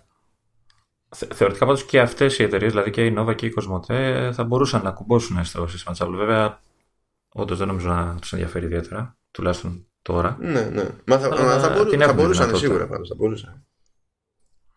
Θεωρητικά 1.34 1.66
πάντως 1.66 1.86
και 1.86 2.00
αυτές 2.00 2.40
οι 2.40 2.44
εταιρείες, 2.44 2.72
δηλαδή 2.72 2.90
και 2.90 3.06
η 3.06 3.16
Nova 3.18 3.36
και 3.36 3.46
η 3.46 3.54
Cosmote, 3.58 4.30
θα 4.34 4.44
μπορούσαν 4.44 4.82
να 4.84 4.92
κουμπώσουν 4.92 5.46
στο 5.46 5.68
σύστημα 5.68 5.96
της 5.96 6.04
Apple. 6.06 6.16
Βέβαια 6.18 6.60
Όντως 7.40 7.58
δεν 7.58 7.68
νομίζω 7.68 7.90
να 7.90 8.18
τους 8.22 8.34
ενδιαφέρει 8.34 8.66
ιδιαίτερα, 8.66 9.18
τουλάχιστον 9.32 9.88
τώρα. 10.02 10.38
Ναι, 10.40 10.62
ναι. 10.62 10.88
Μα 11.06 11.20
θα, 11.20 11.36
θα, 11.36 11.60
θα, 11.60 11.86
θα 12.00 12.14
μπορούσαν 12.14 12.58
σίγουρα 12.58 12.88
πάντως. 12.88 13.08
Θα 13.08 13.16
μπορούσαν. 13.16 13.66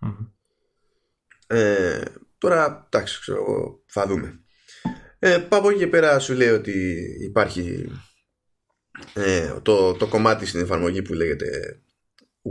Mm-hmm. 0.01 0.27
Ε, 1.47 2.03
τώρα, 2.41 2.89
εντάξει, 2.91 3.21
ξέρω 3.21 3.39
εγώ, 3.39 3.85
θα 3.87 4.07
δούμε. 4.07 4.41
Ε, 5.19 5.39
πάω 5.39 5.69
εκεί 5.69 5.79
και 5.79 5.87
πέρα 5.87 6.19
σου 6.19 6.35
λέει 6.35 6.49
ότι 6.49 6.97
υπάρχει 7.23 7.91
ε, 9.15 9.53
το, 9.63 9.93
το 9.93 10.07
κομμάτι 10.07 10.47
στην 10.47 10.61
εφαρμογή 10.61 11.03
που 11.03 11.13
λέγεται 11.13 11.81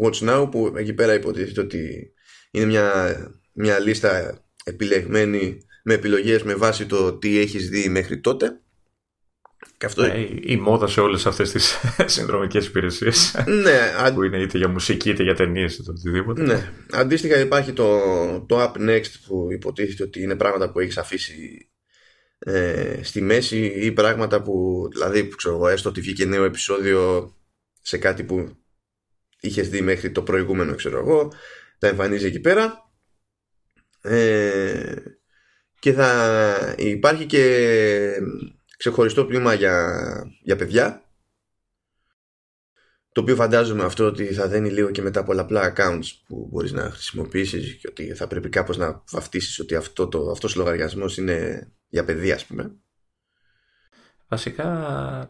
Watch 0.04 0.30
Now 0.30 0.52
που 0.52 0.74
εκεί 0.76 0.94
πέρα 0.94 1.14
υποτίθεται 1.14 1.62
ότι 1.62 2.14
είναι 2.52 2.66
μια, 2.66 3.18
μια 3.54 3.80
λίστα 3.80 4.42
επιλεγμένη 4.64 5.58
με 5.84 5.94
επιλογές 5.94 6.44
με 6.44 6.56
βάση 6.56 6.86
το 6.86 7.18
τι 7.18 7.40
έχεις 7.40 7.70
δει 7.70 7.90
μέχρι 7.90 8.20
τότε 8.20 8.62
και 9.80 9.86
αυτό... 9.86 10.02
Ναι, 10.02 10.28
η 10.42 10.58
μόδα 10.58 10.88
σε 10.88 11.02
όλες 11.02 11.26
αυτές 11.26 11.52
τις 11.52 11.78
συνδρομικές 12.16 12.66
υπηρεσίες 12.66 13.36
ναι, 13.46 14.12
που 14.14 14.24
είναι 14.24 14.38
είτε 14.38 14.58
για 14.58 14.68
μουσική 14.68 15.10
είτε 15.10 15.24
για 15.24 15.36
ταινίες 15.36 15.78
είτε 15.78 15.92
οτιδήποτε. 15.92 16.42
Ναι. 16.42 16.74
Αντίστοιχα 16.92 17.40
υπάρχει 17.40 17.74
το, 17.74 18.00
το 18.48 18.62
Up 18.64 18.90
Next 18.90 19.12
που 19.28 19.48
υποτίθεται 19.52 20.04
ότι 20.04 20.22
είναι 20.22 20.36
πράγματα 20.36 20.72
που 20.72 20.80
έχεις 20.80 20.98
αφήσει 20.98 21.70
ε, 22.40 23.00
στη 23.04 23.22
μέση 23.22 23.66
ή 23.66 23.92
πράγματα 23.92 24.42
που 24.42 24.88
δηλαδή 24.92 25.28
ξέρω 25.36 25.56
εγώ 25.56 25.68
έστω 25.68 25.90
ότι 25.90 26.02
βγήκε 26.02 26.26
νέο 26.26 26.44
επεισόδιο 26.44 27.34
σε 27.82 27.98
κάτι 27.98 28.24
που 28.24 28.58
είχες 29.40 29.70
δει 29.70 29.82
μέχρι 29.82 30.12
το 30.12 30.22
προηγούμενο 30.22 30.76
ξέρω 30.76 31.00
εγώ 31.00 31.32
τα 31.78 31.88
εμφανίζει 31.88 32.26
εκεί 32.26 32.40
πέρα 32.40 32.92
ε, 34.02 34.96
και 35.80 35.94
θα 35.94 36.76
υπάρχει 36.78 37.26
και 37.26 38.12
ξεχωριστό 38.80 39.26
πλήμα 39.26 39.54
για, 39.54 40.04
για 40.44 40.56
παιδιά 40.56 41.04
το 43.12 43.22
οποίο 43.22 43.36
φαντάζομαι 43.36 43.84
αυτό 43.84 44.06
ότι 44.06 44.34
θα 44.34 44.48
δένει 44.48 44.70
λίγο 44.70 44.92
και 44.92 45.02
με 45.02 45.12
τα 45.12 45.24
πολλαπλά 45.24 45.74
accounts 45.74 46.06
που 46.28 46.48
μπορείς 46.52 46.72
να 46.72 46.90
χρησιμοποιήσεις 46.90 47.74
και 47.74 47.88
ότι 47.88 48.14
θα 48.14 48.28
πρέπει 48.28 48.50
κάπως 48.50 48.78
να 48.78 49.04
βαφτίσεις 49.12 49.60
ότι 49.60 49.76
αυτό 49.76 50.08
το, 50.08 50.32
αυτός 50.32 50.56
ο 50.56 50.60
λογαριασμός 50.60 51.18
είναι 51.18 51.68
για 51.88 52.06
παιδιά 52.06 52.36
ας 52.36 52.46
πούμε. 52.46 52.76
Βασικά 54.28 55.30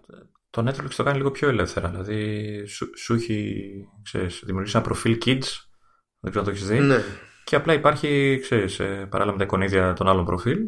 το 0.49 0.67
Netflix 0.67 0.89
το 0.95 1.03
κάνει 1.03 1.17
λίγο 1.17 1.31
πιο 1.31 1.47
ελεύθερα. 1.47 1.89
Δηλαδή 1.89 2.65
σου, 2.65 2.89
σου 2.97 3.13
έχει 3.13 3.71
ξέρεις, 4.03 4.41
δημιουργήσει 4.45 4.77
ένα 4.77 4.85
προφίλ 4.85 5.17
kids, 5.25 5.47
δεν 6.19 6.31
ξέρω 6.31 6.39
αν 6.39 6.43
το 6.43 6.49
έχεις 6.49 6.67
δει. 6.67 6.79
Ναι. 6.79 7.03
Και 7.43 7.55
απλά 7.55 7.73
υπάρχει, 7.73 8.39
ξέρεις, 8.41 8.79
ε, 8.79 9.07
παράλληλα 9.09 9.31
με 9.31 9.37
τα 9.37 9.43
εικονίδια 9.43 9.93
των 9.93 10.07
άλλων 10.07 10.25
προφίλ, 10.25 10.59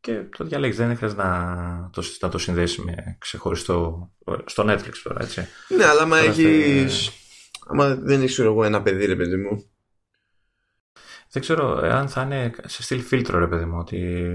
και 0.00 0.22
το 0.36 0.44
διαλέγεις. 0.44 0.76
Δεν 0.76 0.96
χρειάζεται 0.96 1.22
να 1.22 1.90
το, 1.92 2.02
να 2.20 2.28
το 2.28 2.38
συνδέσεις 2.38 2.78
με 2.78 3.16
ξεχωριστό. 3.18 4.10
στο 4.44 4.64
Netflix 4.66 4.92
τώρα, 5.02 5.22
έτσι. 5.22 5.46
Ναι, 5.68 5.84
αλλά 5.84 6.02
άμα 6.02 6.18
έχει. 6.18 6.86
Άμα 7.66 7.94
δεν 7.94 8.22
έχεις 8.22 8.38
εγώ 8.38 8.64
ένα 8.64 8.82
παιδί, 8.82 9.06
ρε 9.06 9.16
παιδί 9.16 9.36
μου. 9.36 9.70
Δεν 11.30 11.42
ξέρω 11.42 11.76
αν 11.76 12.08
θα 12.08 12.22
είναι 12.22 12.50
σε 12.64 12.82
στυλ 12.82 13.00
φίλτρο, 13.00 13.38
ρε 13.38 13.46
παιδί 13.46 13.64
μου. 13.64 13.78
Ότι 13.78 14.30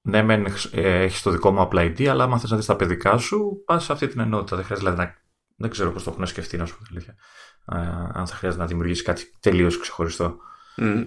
ναι, 0.00 0.22
μεν 0.22 0.46
ε, 0.70 1.02
έχεις 1.02 1.22
το 1.22 1.30
δικό 1.30 1.52
μου 1.52 1.60
απλά 1.60 1.82
ID, 1.82 2.06
αλλά 2.06 2.24
άμα 2.24 2.38
θες 2.38 2.50
να 2.50 2.56
δεις 2.56 2.66
τα 2.66 2.76
παιδικά 2.76 3.18
σου, 3.18 3.62
πας 3.64 3.84
σε 3.84 3.92
αυτή 3.92 4.08
την 4.08 4.20
ενότητα. 4.20 4.56
Δεν 4.56 4.64
χρειάζεται 4.64 4.90
δηλαδή, 4.90 5.08
να. 5.08 5.26
Δεν 5.56 5.70
ξέρω 5.70 5.92
πώς 5.92 6.02
το 6.02 6.10
έχουν 6.10 6.26
σκεφτεί, 6.26 6.56
να 6.56 6.66
σου 6.66 6.78
πω 6.78 6.84
αλήθεια. 6.90 7.16
Αν 8.12 8.26
θα 8.26 8.34
χρειάζεται 8.34 8.62
να 8.62 8.68
δημιουργήσει 8.68 9.02
κάτι 9.02 9.32
τελείως 9.40 9.78
ξεχωριστό. 9.78 10.36
Mm. 10.76 11.06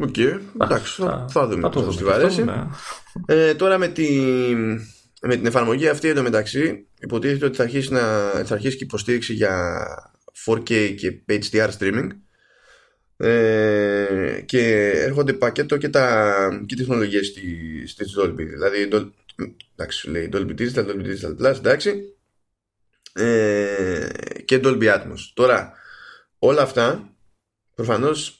OK, 0.00 0.14
okay. 0.16 0.38
εντάξει, 0.62 1.02
θα, 1.02 1.26
θα 1.30 1.46
δούμε 1.46 1.60
θα 1.62 1.70
το 1.70 1.92
βαρέσει. 2.02 2.44
Ναι. 2.44 2.66
Ε, 3.26 3.54
τώρα 3.54 3.78
με, 3.78 3.88
τη, 3.88 4.08
με 5.22 5.36
την 5.36 5.46
εφαρμογή 5.46 5.88
αυτή 5.88 6.08
εντωμεταξύ 6.08 6.86
υποτίθεται 7.00 7.46
ότι 7.46 7.56
θα 7.56 7.62
αρχίσει, 7.62 7.92
να, 7.92 8.00
θα 8.44 8.54
αρχίσει 8.54 8.76
και 8.76 8.84
υποστήριξη 8.84 9.32
για 9.34 9.84
4K 10.46 10.94
και 10.94 11.22
HDR 11.26 11.68
streaming 11.78 12.08
ε, 13.16 14.42
και 14.44 14.90
έρχονται 14.94 15.32
πακέτο 15.32 15.76
και, 15.76 15.88
τα, 15.88 16.64
και 16.66 16.76
τεχνολογίες 16.76 17.26
στη, 17.26 17.86
στη 17.86 18.04
Dolby 18.18 18.34
δηλαδή 18.36 18.88
εντάξει 19.76 20.10
λέει 20.10 20.28
Dolby 20.32 20.54
Digital, 20.58 20.86
Dolby 20.86 21.02
Digital 21.02 21.36
Plus 21.40 21.56
εντάξει 21.56 22.16
ε, 23.12 24.08
και 24.44 24.60
Dolby 24.62 24.94
Atmos 24.94 25.30
τώρα 25.34 25.72
όλα 26.38 26.62
αυτά 26.62 27.14
προφανώς 27.74 28.37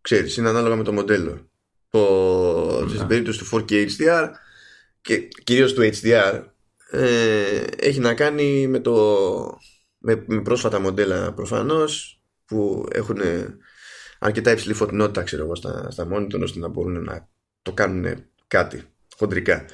ξέρεις, 0.00 0.36
είναι 0.36 0.48
ανάλογα 0.48 0.76
με 0.76 0.82
το 0.82 0.92
μοντέλο. 0.92 1.50
Το, 1.90 2.86
Στην 2.88 3.06
περίπτωση 3.06 3.38
του 3.38 3.48
4K 3.52 3.86
HDR 3.86 4.28
και 5.00 5.18
κυρίως 5.18 5.72
του 5.72 5.90
HDR 5.92 6.42
ε, 6.90 7.64
έχει 7.78 8.00
να 8.00 8.14
κάνει 8.14 8.66
με, 8.66 8.80
το, 8.80 8.94
με, 9.98 10.24
με 10.26 10.42
πρόσφατα 10.42 10.80
μοντέλα 10.80 11.32
προφανώς 11.32 12.22
που 12.44 12.88
έχουν 12.92 13.20
αρκετά 14.18 14.50
υψηλή 14.50 14.74
φωτεινότητα 14.74 15.22
ξέρω 15.22 15.44
εγώ 15.44 15.54
στα, 15.54 15.90
στα 15.90 16.08
monitor 16.12 16.40
ώστε 16.42 16.58
να 16.58 16.68
μπορούν 16.68 17.02
να 17.04 17.28
το 17.62 17.72
κάνουν 17.72 18.24
κάτι 18.46 18.82
χοντρικά. 19.16 19.64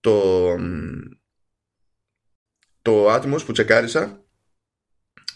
Το, 0.00 0.56
το 2.82 3.14
Atmos 3.14 3.44
που 3.46 3.52
τσεκάρισα 3.52 4.24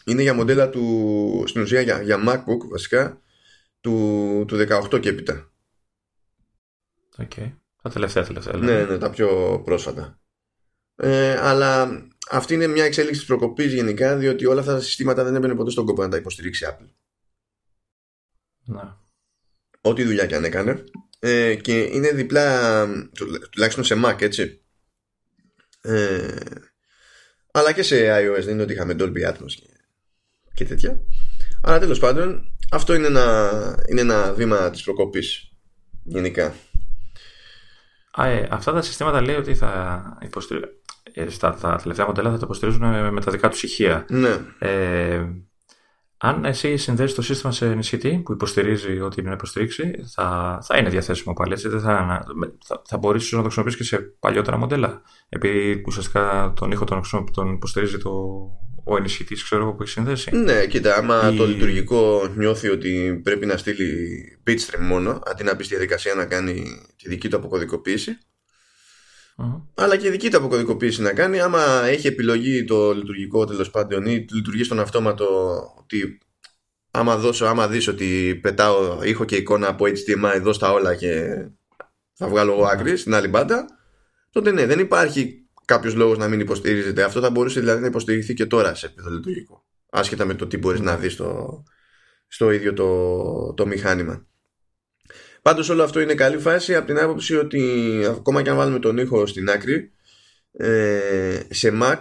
είναι 0.04 0.22
για 0.22 0.34
μοντέλα 0.34 0.68
του, 0.68 1.44
στην 1.46 1.62
ουσία 1.62 1.80
για, 1.80 2.02
για 2.02 2.24
MacBook 2.26 2.68
βασικά 2.70 3.22
του, 3.84 4.44
του 4.48 4.56
18 4.92 5.00
και 5.00 5.08
έπειτα. 5.08 5.52
OK. 7.18 7.30
Okay. 7.36 7.52
Τα 7.82 7.90
τελευταία 7.90 8.24
τελευταία. 8.24 8.56
Ναι, 8.56 8.84
ναι, 8.84 8.98
τα 8.98 9.10
πιο 9.10 9.60
πρόσφατα. 9.64 10.20
Ε, 10.96 11.36
αλλά 11.40 12.02
αυτή 12.30 12.54
είναι 12.54 12.66
μια 12.66 12.84
εξέλιξη 12.84 13.18
της 13.18 13.28
προκοπής 13.28 13.72
γενικά 13.72 14.16
διότι 14.16 14.46
όλα 14.46 14.60
αυτά 14.60 14.74
τα 14.74 14.80
συστήματα 14.80 15.24
δεν 15.24 15.34
έμπαινε 15.34 15.54
ποτέ 15.54 15.70
στον 15.70 15.86
κόπο 15.86 16.02
να 16.02 16.08
τα 16.08 16.16
υποστηρίξει 16.16 16.66
Apple. 16.68 16.88
Ναι. 18.64 18.92
Ό,τι 19.80 20.04
δουλειά 20.04 20.26
και 20.26 20.34
αν 20.34 20.44
έκανε. 20.44 20.84
Ε, 21.18 21.54
και 21.54 21.82
είναι 21.82 22.10
διπλά, 22.10 22.86
τουλάχιστον 23.50 23.84
σε 23.84 24.02
Mac, 24.04 24.22
έτσι. 24.22 24.62
Ε, 25.80 26.36
αλλά 27.52 27.72
και 27.72 27.82
σε 27.82 27.96
iOS 27.96 28.42
δεν 28.42 28.52
είναι 28.52 28.62
ότι 28.62 28.72
είχαμε 28.72 28.96
Dolby 28.98 29.28
Atmos 29.28 29.52
και, 29.56 29.68
και 30.54 30.64
τέτοια. 30.64 31.00
Αλλά 31.66 31.78
τέλος 31.78 31.98
πάντων, 31.98 32.52
αυτό 32.70 32.94
είναι 32.94 33.06
ένα, 33.06 33.50
είναι 33.88 34.00
ένα 34.00 34.32
βήμα 34.32 34.70
της 34.70 34.82
προκοπής 34.82 35.52
γενικά. 36.02 36.54
Α, 38.10 38.26
ε, 38.26 38.48
αυτά 38.50 38.72
τα 38.72 38.82
συστήματα 38.82 39.20
λέει 39.20 39.36
ότι 39.36 39.54
θα 39.54 40.02
υποστηρίζουν. 40.22 40.68
Ε, 41.12 41.28
στα 41.28 41.54
τα 41.54 41.76
τελευταία 41.82 42.06
μοντέλα 42.06 42.30
θα 42.30 42.36
τα 42.36 42.44
υποστηρίζουν 42.44 43.12
με 43.12 43.20
τα 43.20 43.30
δικά 43.30 43.48
τους 43.48 43.62
ηχεία. 43.62 44.06
Ναι. 44.08 44.40
Ε, 44.58 45.26
αν 46.16 46.44
εσύ 46.44 46.76
συνδέσεις 46.76 47.14
το 47.14 47.22
σύστημα 47.22 47.52
σε 47.52 47.66
ενισχυτή 47.66 48.20
που 48.24 48.32
υποστηρίζει 48.32 49.00
ό,τι 49.00 49.20
είναι 49.20 49.28
να 49.28 49.34
υποστηρίξει, 49.34 50.04
θα, 50.14 50.58
θα 50.62 50.78
είναι 50.78 50.88
διαθέσιμο 50.88 51.34
πάλι. 51.34 51.52
Έτσι, 51.52 51.68
δεν 51.68 51.80
θα, 51.80 52.24
θα, 52.64 52.82
θα 52.84 52.98
μπορέσει 52.98 53.34
να 53.34 53.40
το 53.40 53.44
χρησιμοποιήσεις 53.44 53.80
και 53.80 53.96
σε 53.96 54.02
παλιότερα 54.02 54.56
μοντέλα. 54.56 55.02
Επειδή 55.28 55.82
ουσιαστικά 55.86 56.52
τον 56.56 56.70
ήχο 56.70 56.84
τον, 56.84 57.02
τον 57.32 57.52
υποστηρίζει 57.52 57.98
το, 57.98 58.10
ο 58.84 58.96
ενισχυτής, 58.96 59.44
ξέρω 59.44 59.74
που 59.74 59.82
έχει 59.82 59.90
συνδέσει. 59.90 60.36
Ναι, 60.36 60.66
κοίτα, 60.66 60.96
άμα 60.96 61.32
το 61.32 61.46
λειτουργικό 61.46 62.28
νιώθει 62.36 62.68
ότι 62.68 63.20
πρέπει 63.24 63.46
να 63.46 63.56
στείλει 63.56 64.38
bitstream 64.46 64.80
μόνο, 64.80 65.22
αντί 65.26 65.44
να 65.44 65.54
μπει 65.54 65.62
στη 65.62 65.74
διαδικασία 65.74 66.14
να 66.14 66.24
κάνει 66.24 66.82
τη 67.02 67.08
δική 67.08 67.28
του 67.28 67.36
αποκωδικοποίηση. 67.36 68.18
Αλλά 69.74 69.96
και 69.96 70.10
δική 70.10 70.30
του 70.30 70.36
αποκωδικοποίηση 70.36 71.02
να 71.02 71.12
κάνει, 71.12 71.40
άμα 71.40 71.84
έχει 71.84 72.06
επιλογή 72.06 72.64
το 72.64 72.92
λειτουργικό 72.94 73.44
τέλος 73.44 73.70
πάντων 73.70 74.06
ή 74.06 74.26
λειτουργεί 74.32 74.64
στον 74.64 74.80
αυτόματο 74.80 75.26
ότι 75.78 76.18
άμα 76.90 77.16
δώσω, 77.16 77.46
άμα 77.46 77.68
δεις 77.68 77.88
ότι 77.88 78.38
πετάω 78.42 79.02
ήχο 79.02 79.24
και 79.24 79.36
εικόνα 79.36 79.68
από 79.68 79.84
HDMI 79.84 80.32
εδώ 80.34 80.52
στα 80.52 80.72
όλα 80.72 80.94
και 80.94 81.44
θα 82.12 82.28
βγάλω 82.28 82.52
εγώ 82.52 82.64
άκρη 82.64 82.96
στην 82.96 83.14
άλλη 83.14 83.28
μπάντα, 83.28 83.66
τότε 84.30 84.50
ναι, 84.50 84.66
δεν 84.66 84.78
υπάρχει 84.78 85.43
κάποιος 85.64 85.94
λόγος 85.94 86.18
να 86.18 86.28
μην 86.28 86.40
υποστηρίζεται. 86.40 87.02
Αυτό 87.02 87.20
θα 87.20 87.30
μπορούσε 87.30 87.60
δηλαδή 87.60 87.80
να 87.80 87.86
υποστηριχθεί 87.86 88.34
και 88.34 88.46
τώρα 88.46 88.74
σε 88.74 88.86
επίπεδο 88.86 89.10
λειτουργικό. 89.10 89.64
Άσχετα 89.90 90.24
με 90.24 90.34
το 90.34 90.46
τι 90.46 90.56
μπορείς 90.56 90.80
να 90.80 90.96
δεις 90.96 91.12
στο, 91.12 91.62
στο 92.26 92.50
ίδιο 92.50 92.72
το, 92.72 93.54
το 93.54 93.66
μηχάνημα. 93.66 94.26
Πάντως 95.42 95.68
όλο 95.68 95.82
αυτό 95.82 96.00
είναι 96.00 96.14
καλή 96.14 96.38
φάση 96.38 96.74
από 96.74 96.86
την 96.86 96.98
άποψη 96.98 97.36
ότι 97.36 98.02
ακόμα 98.08 98.42
και 98.42 98.50
αν 98.50 98.56
βάλουμε 98.56 98.78
τον 98.78 98.98
ήχο 98.98 99.26
στην 99.26 99.50
άκρη, 99.50 99.92
ε, 100.52 101.40
σε 101.50 101.78
Mac 101.82 101.98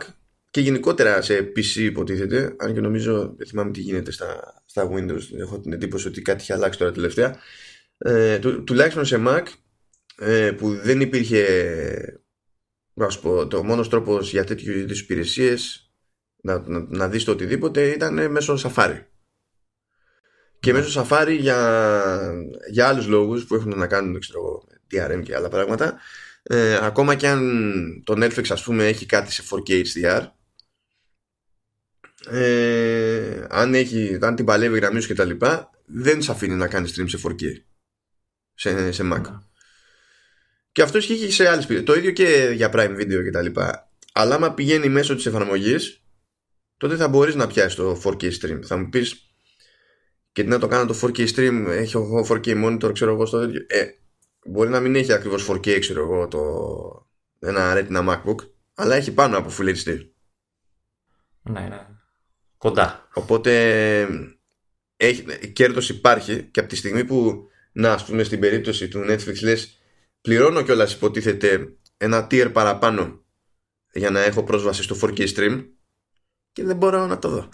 και 0.49 0.61
γενικότερα 0.61 1.21
σε 1.21 1.51
PC 1.55 1.75
υποτίθεται, 1.75 2.55
αν 2.57 2.73
και 2.73 2.79
νομίζω 2.79 3.33
δεν 3.37 3.47
θυμάμαι 3.47 3.71
τι 3.71 3.79
γίνεται 3.79 4.11
στα, 4.11 4.61
στα 4.65 4.89
Windows, 4.91 5.37
έχω 5.39 5.59
την 5.59 5.73
εντύπωση 5.73 6.07
ότι 6.07 6.21
κάτι 6.21 6.41
έχει 6.41 6.53
αλλάξει 6.53 6.79
τώρα 6.79 6.91
τελευταία. 6.91 7.35
Ε, 7.97 8.39
του, 8.39 8.63
τουλάχιστον 8.63 9.05
σε 9.05 9.23
Mac 9.27 9.43
ε, 10.17 10.51
που 10.51 10.69
δεν 10.69 11.01
υπήρχε 11.01 11.45
να 12.93 13.09
σου 13.09 13.21
πω, 13.21 13.47
το 13.47 13.63
μόνος 13.63 13.89
τρόπος 13.89 14.31
για 14.31 14.43
τέτοιου 14.43 14.77
είδους 14.77 15.01
υπηρεσίες 15.01 15.91
να, 16.41 16.59
να, 16.59 16.85
να 16.89 17.09
δεις 17.09 17.23
το 17.23 17.31
οτιδήποτε 17.31 17.89
ήταν 17.89 18.31
μέσω 18.31 18.57
Safari. 18.63 19.01
Και 20.59 20.71
ναι. 20.71 20.79
μέσω 20.79 21.05
Safari 21.09 21.37
για, 21.39 21.57
για 22.69 22.87
άλλους 22.87 23.07
λόγους 23.07 23.45
που 23.45 23.55
έχουν 23.55 23.77
να 23.77 23.87
κάνουν 23.87 24.19
ξέρω, 24.19 24.63
DRM 24.91 25.21
και 25.23 25.35
άλλα 25.35 25.49
πράγματα 25.49 25.99
ε, 26.43 26.75
ακόμα 26.85 27.15
και 27.15 27.27
αν 27.27 28.01
το 28.05 28.13
Netflix 28.13 28.47
ας 28.49 28.63
πούμε 28.63 28.87
έχει 28.87 29.05
κάτι 29.05 29.31
σε 29.31 29.43
4K 29.49 29.83
HDR 29.85 30.27
ε, 32.29 33.45
αν, 33.49 33.73
έχει, 33.73 34.17
αν 34.21 34.35
την 34.35 34.45
παλεύει 34.45 34.77
γραμμής 34.77 35.01
σου 35.03 35.09
και 35.09 35.15
τα 35.15 35.25
λοιπά 35.25 35.69
δεν 35.85 36.21
σε 36.21 36.31
αφήνει 36.31 36.55
να 36.55 36.67
κάνεις 36.67 36.99
stream 36.99 37.09
σε 37.09 37.19
4K 37.23 37.43
σε, 38.53 38.91
σε 38.91 39.03
Mac. 39.13 39.21
Ναι. 40.73 40.81
Και 40.81 40.81
αυτό 40.81 40.97
ισχύει 40.97 41.17
και 41.17 41.31
σε 41.31 41.47
άλλες 41.47 41.83
Το 41.83 41.93
ίδιο 41.93 42.11
και 42.11 42.51
για 42.55 42.71
Prime 42.73 42.97
Video 42.97 43.19
κτλ. 43.29 43.61
Αλλά 44.13 44.35
άμα 44.35 44.53
πηγαίνει 44.53 44.89
μέσω 44.89 45.15
της 45.15 45.25
εφαρμογής, 45.25 46.03
τότε 46.77 46.95
θα 46.95 47.07
μπορείς 47.07 47.35
να 47.35 47.47
πιάσεις 47.47 47.75
το 47.75 48.01
4K 48.03 48.23
stream. 48.23 48.59
Θα 48.63 48.77
μου 48.77 48.89
πεις, 48.89 49.33
και 50.31 50.43
τι 50.43 50.49
να 50.49 50.59
το 50.59 50.67
κάνω 50.67 50.85
το 50.85 50.99
4K 51.01 51.27
stream, 51.27 51.65
έχει 51.67 51.95
4K 52.27 52.65
monitor, 52.65 52.93
ξέρω 52.93 53.13
εγώ 53.13 53.25
στο 53.25 53.39
τέτοιο. 53.39 53.65
Ε, 53.67 53.85
μπορεί 54.45 54.69
να 54.69 54.79
μην 54.79 54.95
έχει 54.95 55.13
ακριβώς 55.13 55.49
4K, 55.51 55.79
ξέρω 55.79 56.01
εγώ, 56.03 56.27
το, 56.27 56.39
ένα 57.39 57.73
Retina 57.75 58.09
MacBook, 58.09 58.35
αλλά 58.73 58.95
έχει 58.95 59.13
πάνω 59.13 59.37
από 59.37 59.51
Full 59.59 59.75
HD. 59.75 60.07
Ναι, 61.41 61.59
ναι. 61.59 61.87
Κοντά. 62.57 63.07
Οπότε 63.13 63.51
έχει, 64.97 65.25
κέρδος 65.53 65.89
υπάρχει 65.89 66.43
και 66.43 66.59
από 66.59 66.69
τη 66.69 66.75
στιγμή 66.75 67.05
που, 67.05 67.47
να, 67.71 67.93
ας 67.93 68.05
πούμε, 68.05 68.23
στην 68.23 68.39
περίπτωση 68.39 68.87
του 68.87 69.05
Netflix 69.07 69.41
λες 69.43 69.77
πληρώνω 70.23 70.61
κιόλας 70.61 70.93
υποτίθεται 70.93 71.77
ένα 71.97 72.27
tier 72.31 72.49
παραπάνω 72.53 73.25
για 73.93 74.09
να 74.09 74.19
έχω 74.19 74.43
πρόσβαση 74.43 74.83
στο 74.83 74.95
4K 75.01 75.27
stream 75.35 75.65
και 76.51 76.63
δεν 76.63 76.75
μπορώ 76.77 77.07
να 77.07 77.19
το 77.19 77.29
δω. 77.29 77.49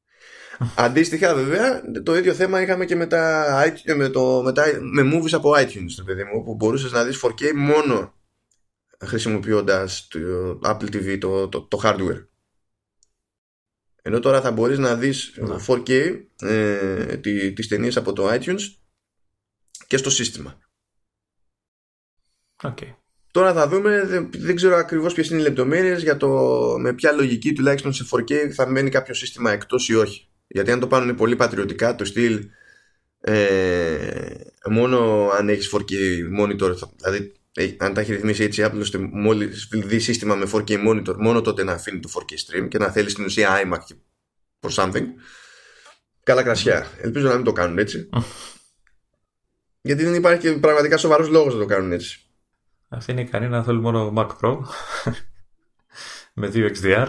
Αντίστοιχα 0.86 1.34
βέβαια 1.34 1.82
το 2.02 2.16
ίδιο 2.16 2.34
θέμα 2.34 2.62
είχαμε 2.62 2.84
και 2.84 2.96
με, 2.96 3.06
τα, 3.06 3.72
με, 3.96 4.08
το, 4.08 4.42
με, 4.42 4.52
τα, 4.52 4.64
με 4.80 5.02
movies 5.14 5.32
από 5.32 5.52
iTunes 5.56 5.92
το 5.96 6.04
παιδί 6.04 6.24
μου, 6.24 6.44
που 6.44 6.54
μπορούσες 6.54 6.92
να 6.92 7.04
δεις 7.04 7.24
4K 7.24 7.52
μόνο 7.54 8.14
χρησιμοποιώντας 9.04 10.08
το 10.08 10.18
Apple 10.64 10.94
TV 10.94 11.18
το, 11.20 11.48
το, 11.48 11.62
το 11.62 11.80
hardware. 11.82 12.26
Ενώ 14.02 14.20
τώρα 14.20 14.40
θα 14.40 14.50
μπορείς 14.50 14.78
να 14.78 14.94
δεις 14.94 15.38
4K 15.66 16.20
ε, 16.40 17.16
τις 17.54 17.68
ταινίες 17.68 17.96
από 17.96 18.12
το 18.12 18.32
iTunes 18.32 18.60
και 19.86 19.96
στο 19.96 20.10
σύστημα 20.10 20.58
Okay. 22.62 22.94
Τώρα 23.36 23.52
θα 23.52 23.68
δούμε, 23.68 24.04
δεν, 24.06 24.30
δεν 24.32 24.56
ξέρω 24.56 24.76
ακριβώς 24.76 25.14
ποιες 25.14 25.28
είναι 25.28 25.40
οι 25.40 25.42
λεπτομέρειες 25.42 26.02
για 26.02 26.16
το 26.16 26.28
με 26.78 26.92
ποια 26.92 27.12
λογική 27.12 27.52
τουλάχιστον 27.52 27.92
σε 27.92 28.06
4K 28.10 28.32
θα 28.54 28.68
μένει 28.68 28.90
κάποιο 28.90 29.14
σύστημα 29.14 29.52
εκτός 29.52 29.88
ή 29.88 29.94
όχι. 29.94 30.28
Γιατί 30.46 30.70
αν 30.70 30.80
το 30.80 30.86
πάρουν 30.86 31.14
πολύ 31.14 31.36
πατριωτικά, 31.36 31.94
το 31.94 32.04
στυλ 32.04 32.48
ε, 33.20 34.34
μόνο 34.70 35.28
αν 35.38 35.48
έχεις 35.48 35.74
4K 35.74 35.92
monitor, 36.40 36.74
δηλαδή 36.96 37.32
ε, 37.54 37.68
αν 37.78 37.94
τα 37.94 38.00
έχει 38.00 38.12
ρυθμίσει 38.12 38.42
έτσι 38.42 38.62
Apple 38.64 38.80
ώστε 38.80 38.98
μόλις 38.98 39.68
δεις 39.72 40.04
σύστημα 40.04 40.34
με 40.34 40.50
4K 40.52 40.88
monitor 40.88 41.16
μόνο 41.16 41.40
τότε 41.40 41.64
να 41.64 41.72
αφήνει 41.72 42.00
το 42.00 42.10
4K 42.14 42.32
stream 42.32 42.68
και 42.68 42.78
να 42.78 42.90
θέλεις 42.90 43.12
στην 43.12 43.24
ουσία 43.24 43.60
iMac 43.64 43.96
for 44.60 44.70
something. 44.70 45.04
Καλά 46.22 46.42
κρασιά. 46.42 46.86
Ελπίζω 47.00 47.28
να 47.28 47.34
μην 47.34 47.44
το 47.44 47.52
κάνουν 47.52 47.78
έτσι. 47.78 48.08
Γιατί 49.80 50.04
δεν 50.04 50.14
υπάρχει 50.14 50.58
πραγματικά 50.58 50.96
σοβαρός 50.96 51.28
λόγος 51.28 51.54
να 51.54 51.60
το 51.60 51.66
κάνουν 51.66 51.92
έτσι 51.92 52.25
αυτή 52.88 53.12
είναι 53.12 53.20
ικανή 53.20 53.48
να 53.48 53.62
θέλει 53.62 53.80
μόνο 53.80 54.12
Mac 54.16 54.28
Pro 54.40 54.58
με 56.34 56.50
2 56.54 56.70
XDR. 56.76 57.08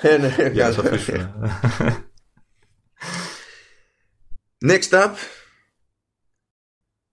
Ε, 0.00 0.16
ναι, 0.16 0.50
Για 0.52 0.68
να 0.68 0.74
Next 4.66 4.90
up. 4.90 5.10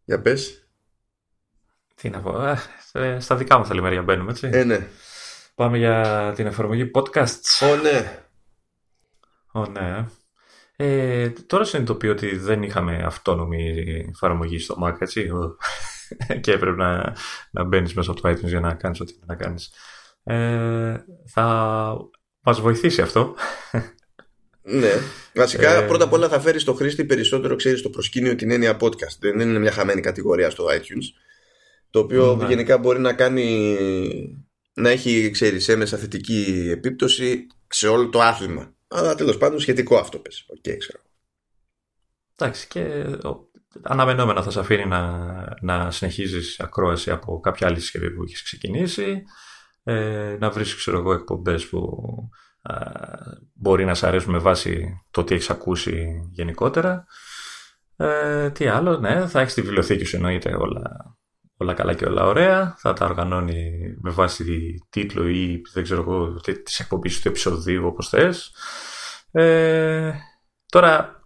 Για 0.03 0.21
πες. 0.21 0.67
Τι 1.95 2.09
να 2.09 2.19
πω. 2.19 2.57
Ε, 2.91 3.19
στα 3.19 3.35
δικά 3.35 3.57
μας 3.57 3.71
λιμέρια 3.71 4.01
μπαίνουμε, 4.01 4.31
έτσι. 4.31 4.49
Ε, 4.53 4.63
ναι. 4.63 4.87
Πάμε 5.55 5.77
για 5.77 6.31
την 6.35 6.45
εφαρμογή 6.45 6.91
podcasts. 6.93 7.69
Ω, 7.71 7.75
ναι. 7.75 8.23
Ω, 9.51 9.65
ναι. 9.65 10.05
Ε, 10.75 11.29
τώρα 11.29 11.63
συνειδητοποιώ 11.63 12.11
ότι 12.11 12.35
δεν 12.35 12.63
είχαμε 12.63 13.03
αυτόνομη 13.05 13.85
εφαρμογή 14.09 14.59
στο 14.59 14.77
Mac, 14.83 14.95
έτσι. 14.99 15.29
και 16.41 16.51
έπρεπε 16.51 16.75
να, 16.75 17.15
να 17.51 17.63
μπαίνεις 17.63 17.93
μέσα 17.93 18.11
από 18.11 18.21
το 18.21 18.29
iTunes 18.29 18.47
για 18.47 18.59
να 18.59 18.73
κάνεις 18.73 18.99
ό,τι 18.99 19.13
να 19.25 19.35
κάνεις. 19.35 19.73
Ε, 20.23 20.95
θα 21.25 21.97
μας 22.39 22.61
βοηθήσει 22.61 23.01
αυτό. 23.01 23.35
Ναι. 24.61 24.91
Βασικά, 25.33 25.75
ε... 25.75 25.87
πρώτα 25.87 26.03
απ' 26.03 26.13
όλα 26.13 26.29
θα 26.29 26.39
φέρεις 26.39 26.61
στο 26.61 26.73
χρήστη 26.73 27.05
περισσότερο, 27.05 27.55
ξέρεις, 27.55 27.79
στο 27.79 27.89
προσκήνιο 27.89 28.35
την 28.35 28.51
έννοια 28.51 28.77
podcast. 28.81 29.17
Δεν 29.19 29.39
είναι 29.39 29.59
μια 29.59 29.71
χαμένη 29.71 30.01
κατηγορία 30.01 30.49
στο 30.49 30.65
iTunes. 30.65 31.05
Το 31.89 31.99
οποίο 31.99 32.35
ναι. 32.35 32.47
γενικά 32.47 32.77
μπορεί 32.77 32.99
να 32.99 33.13
κάνει. 33.13 33.77
να 34.73 34.89
έχει, 34.89 35.29
ξέρεις, 35.31 35.67
έμεσα 35.67 35.97
θετική 35.97 36.69
επίπτωση 36.71 37.47
σε 37.67 37.87
όλο 37.87 38.09
το 38.09 38.21
άθλημα. 38.21 38.73
Αλλά 38.87 39.15
τέλος 39.15 39.37
πάντων 39.37 39.59
σχετικό 39.59 39.97
αυτό 39.97 40.19
πες. 40.19 40.45
Okay, 40.57 40.75
ξέρω. 40.77 40.99
Εντάξει, 42.35 42.67
και 42.67 43.05
αναμενόμενα 43.81 44.43
θα 44.43 44.51
σε 44.51 44.59
αφήνει 44.59 44.85
να, 44.85 45.23
να 45.61 45.91
συνεχίζεις 45.91 46.59
ακρόαση 46.59 47.11
από 47.11 47.39
κάποια 47.39 47.67
άλλη 47.67 47.79
συσκευή 47.79 48.11
που 48.11 48.23
έχει 48.23 48.43
ξεκινήσει, 48.43 49.23
ε, 49.83 50.37
να 50.39 50.49
βρεις, 50.49 50.75
ξέρω 50.75 50.97
εγώ, 50.97 51.13
εκπομπές 51.13 51.67
που 51.67 51.89
μπορεί 53.53 53.85
να 53.85 53.93
σε 53.93 54.07
αρέσουν 54.07 54.31
με 54.31 54.37
βάση 54.37 55.01
το 55.11 55.23
τι 55.23 55.35
έχεις 55.35 55.49
ακούσει 55.49 56.27
γενικότερα. 56.31 57.05
Ε, 57.95 58.49
τι 58.49 58.67
άλλο, 58.67 58.97
ναι, 58.97 59.27
θα 59.27 59.39
έχεις 59.39 59.53
τη 59.53 59.61
βιβλιοθήκη 59.61 60.05
σου 60.05 60.15
εννοείται 60.15 60.55
όλα, 60.55 61.17
όλα 61.57 61.73
καλά 61.73 61.93
και 61.93 62.05
όλα 62.05 62.25
ωραία. 62.25 62.75
Θα 62.77 62.93
τα 62.93 63.05
οργανώνει 63.05 63.71
με 64.01 64.09
βάση 64.09 64.73
τίτλο 64.89 65.29
ή 65.29 65.61
δεν 65.73 65.83
ξέρω 65.83 66.01
εγώ, 66.01 66.33
τις 66.63 66.79
εκπομπής 66.79 67.21
του 67.21 67.27
επεισοδίου 67.27 67.87
όπως 67.87 68.09
θες. 68.09 68.51
Ε, 69.31 70.13
τώρα 70.65 71.18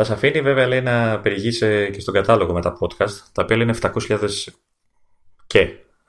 θα 0.00 0.06
σε 0.08 0.12
αφήνει 0.12 0.40
βέβαια 0.40 0.66
λέει, 0.66 0.80
να 0.80 1.20
περιηγήσει 1.20 1.90
και 1.92 2.00
στον 2.00 2.14
κατάλογο 2.14 2.52
με 2.52 2.60
τα 2.60 2.78
podcast, 2.80 3.12
τα 3.32 3.42
οποία 3.42 3.56
είναι 3.56 3.74
700.000 3.80 4.18
και 5.46 5.68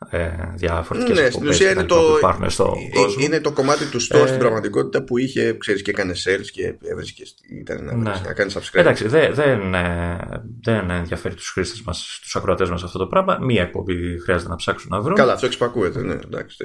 ε, 0.09 0.29
διαφορετικές 0.55 1.19
ναι, 1.19 1.29
στην 1.29 1.47
ουσία 1.47 1.71
είναι 1.71 1.83
το, 1.83 1.95
που 1.95 2.15
υπάρχουν 2.17 2.49
στο 2.49 2.73
ε, 2.93 2.99
κόσμο. 2.99 3.23
Είναι 3.23 3.39
το 3.39 3.51
κομμάτι 3.51 3.85
του 3.85 4.01
store 4.01 4.23
ε, 4.23 4.27
στην 4.27 4.39
πραγματικότητα 4.39 5.03
που 5.03 5.17
είχε, 5.17 5.53
ξέρεις, 5.57 5.81
και 5.81 5.91
έκανε 5.91 6.13
sales 6.25 6.45
και 6.51 6.75
έβρισκε 6.83 7.23
ήταν 7.49 7.85
να, 7.85 7.95
ναι. 7.95 8.21
να 8.25 8.33
κάνει 8.33 8.51
subscribe. 8.55 8.79
Εντάξει, 8.79 9.07
δεν, 9.07 9.33
δεν, 9.33 9.73
ε, 9.73 10.17
δεν 10.63 10.89
ενδιαφέρει 10.89 11.35
τους 11.35 11.49
χρήστες 11.49 11.81
μας, 11.81 12.19
τους 12.21 12.35
ακροατές 12.35 12.69
μας 12.69 12.83
αυτό 12.83 12.97
το 12.97 13.07
πράγμα. 13.07 13.37
Μία 13.41 13.61
εκπομπή 13.61 14.19
χρειάζεται 14.19 14.49
να 14.49 14.55
ψάξουν 14.55 14.89
να 14.91 15.01
βρουν. 15.01 15.15
Καλά, 15.15 15.33
αυτό 15.33 15.45
εξπακούεται, 15.45 16.01
ναι, 16.01 16.13
εντάξει. 16.13 16.57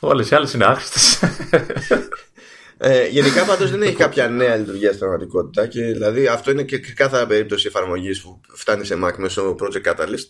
Όλες 0.00 0.30
οι 0.30 0.34
άλλες 0.34 0.52
είναι 0.52 0.64
άχρηστες. 0.64 1.20
Ε, 2.84 3.08
γενικά 3.08 3.44
πάντως 3.44 3.70
δεν 3.70 3.82
έχει 3.82 3.94
κάποια 3.94 4.28
νέα 4.28 4.56
λειτουργία 4.56 4.88
στην 4.88 4.98
πραγματικότητα 4.98 5.66
και 5.66 5.82
δηλαδή 5.82 6.26
αυτό 6.26 6.50
είναι 6.50 6.62
και 6.62 6.78
κάθε 6.78 7.26
περίπτωση 7.26 7.66
εφαρμογής 7.66 8.22
που 8.22 8.40
φτάνει 8.54 8.84
σε 8.84 8.98
Mac 9.04 9.12
μέσω 9.16 9.56
Project 9.60 9.92
Catalyst. 9.92 10.26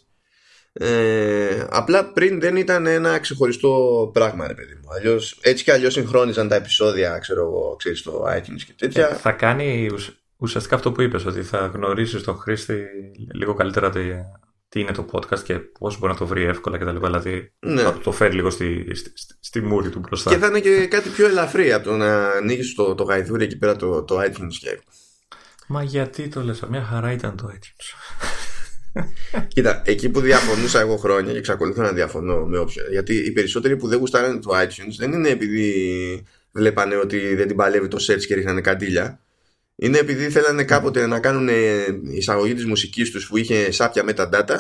Ε, 0.73 1.67
απλά 1.71 2.13
πριν 2.13 2.41
δεν 2.41 2.57
ήταν 2.57 2.87
ένα 2.87 3.19
ξεχωριστό 3.19 4.11
πράγμα 4.13 4.47
ρε 4.47 4.55
παιδί 4.55 4.75
μου. 4.75 4.89
Αλλιώς, 4.97 5.39
έτσι 5.43 5.65
και 5.65 5.73
αλλιώς 5.73 5.93
συγχρόνιζαν 5.93 6.49
τα 6.49 6.55
επεισόδια 6.55 7.19
ξέρω 7.19 7.75
ξέρεις 7.79 7.99
στο 7.99 8.25
iTunes 8.37 8.63
και 8.67 8.73
τέτοια. 8.77 9.09
Ε, 9.09 9.15
θα 9.15 9.33
κάνει 9.33 9.91
ουσιαστικά 10.37 10.75
αυτό 10.75 10.93
που 10.93 11.03
είπες 11.03 11.27
ότι 11.27 11.43
θα 11.43 11.71
γνωρίσεις 11.75 12.23
τον 12.23 12.37
χρήστη 12.37 12.85
λίγο 13.33 13.55
καλύτερα 13.55 13.91
τι 14.73 14.81
είναι 14.81 14.93
το 14.93 15.07
podcast 15.11 15.39
και 15.39 15.59
πώς 15.59 15.99
μπορεί 15.99 16.13
να 16.13 16.19
το 16.19 16.27
βρει 16.27 16.43
εύκολα 16.43 16.79
κτλ. 16.79 16.99
Δηλαδή 16.99 17.53
ναι. 17.59 17.83
θα 17.83 17.99
το 17.99 18.13
φέρει 18.13 18.35
λίγο 18.35 18.51
στη, 18.51 18.95
στη, 18.95 19.13
στη, 19.41 19.61
μούρη 19.61 19.89
του 19.89 19.99
μπροστά. 19.99 20.31
Και 20.31 20.37
θα 20.37 20.47
είναι 20.47 20.61
και 20.61 20.87
κάτι 20.87 21.09
πιο 21.09 21.27
ελαφρύ 21.27 21.73
από 21.73 21.85
το 21.85 21.97
να 21.97 22.29
ανοίγεις 22.29 22.75
το, 22.75 22.95
το 22.95 23.03
γαϊδούρι 23.03 23.45
εκεί 23.45 23.59
πέρα 23.59 23.77
το, 23.77 24.03
το 24.03 24.21
iTunes 24.21 24.55
και. 24.61 24.81
Μα 25.67 25.83
γιατί 25.83 26.29
το 26.29 26.43
λες, 26.43 26.61
μια 26.71 26.83
χαρά 26.83 27.13
ήταν 27.13 27.37
το 27.37 27.51
iTunes. 27.53 27.87
Κοίτα, 29.55 29.83
εκεί 29.85 30.09
που 30.09 30.21
διαφωνούσα 30.21 30.81
εγώ 30.81 30.97
χρόνια 30.97 31.33
και 31.33 31.39
εξακολουθώ 31.39 31.83
να 31.83 31.93
διαφωνώ 31.93 32.47
με 32.47 32.59
όποια. 32.59 32.83
Γιατί 32.91 33.17
οι 33.17 33.33
περισσότεροι 33.33 33.77
που 33.77 33.89
δεν 33.89 33.99
γουστάρανε 33.99 34.39
το 34.39 34.51
iTunes 34.61 34.95
δεν 34.99 35.13
είναι 35.13 35.29
επειδή 35.29 36.27
βλέπανε 36.53 36.97
ότι 36.97 37.35
δεν 37.35 37.47
την 37.47 37.57
παλεύει 37.57 37.89
το 37.89 38.05
search 38.09 38.25
και 38.27 38.35
ρίχνανε 38.35 38.61
καντήλια 38.61 39.21
είναι 39.77 39.99
επειδή 39.99 40.31
θέλανε 40.31 40.65
κάποτε 40.65 41.07
να 41.07 41.21
κάνουν 41.21 41.49
εισαγωγή 42.15 42.55
της 42.55 42.67
μουσικής 42.67 43.11
τους 43.11 43.27
που 43.27 43.37
είχε 43.37 43.73
σάπια 43.73 44.05
metadata 44.07 44.57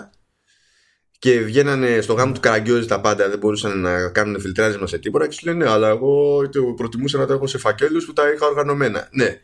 και 1.18 1.40
βγαίνανε 1.40 2.00
στο 2.00 2.12
γάμο 2.12 2.32
του 2.32 2.40
Καραγκιόζη 2.40 2.86
τα 2.86 3.00
πάντα, 3.00 3.28
δεν 3.28 3.38
μπορούσαν 3.38 3.80
να 3.80 4.08
κάνουν 4.08 4.40
φιλτράρισμα 4.40 4.86
σε 4.86 4.98
τίποτα 4.98 5.26
και 5.26 5.32
σου 5.32 5.46
λένε, 5.46 5.64
«Ναι, 5.64 5.70
αλλά 5.70 5.88
εγώ 5.88 6.40
προτιμούσα 6.76 7.18
να 7.18 7.26
τα 7.26 7.34
έχω 7.34 7.46
σε 7.46 7.58
φακέλους 7.58 8.04
που 8.04 8.12
τα 8.12 8.32
είχα 8.32 8.46
οργανωμένα. 8.46 9.08
Ναι. 9.10 9.40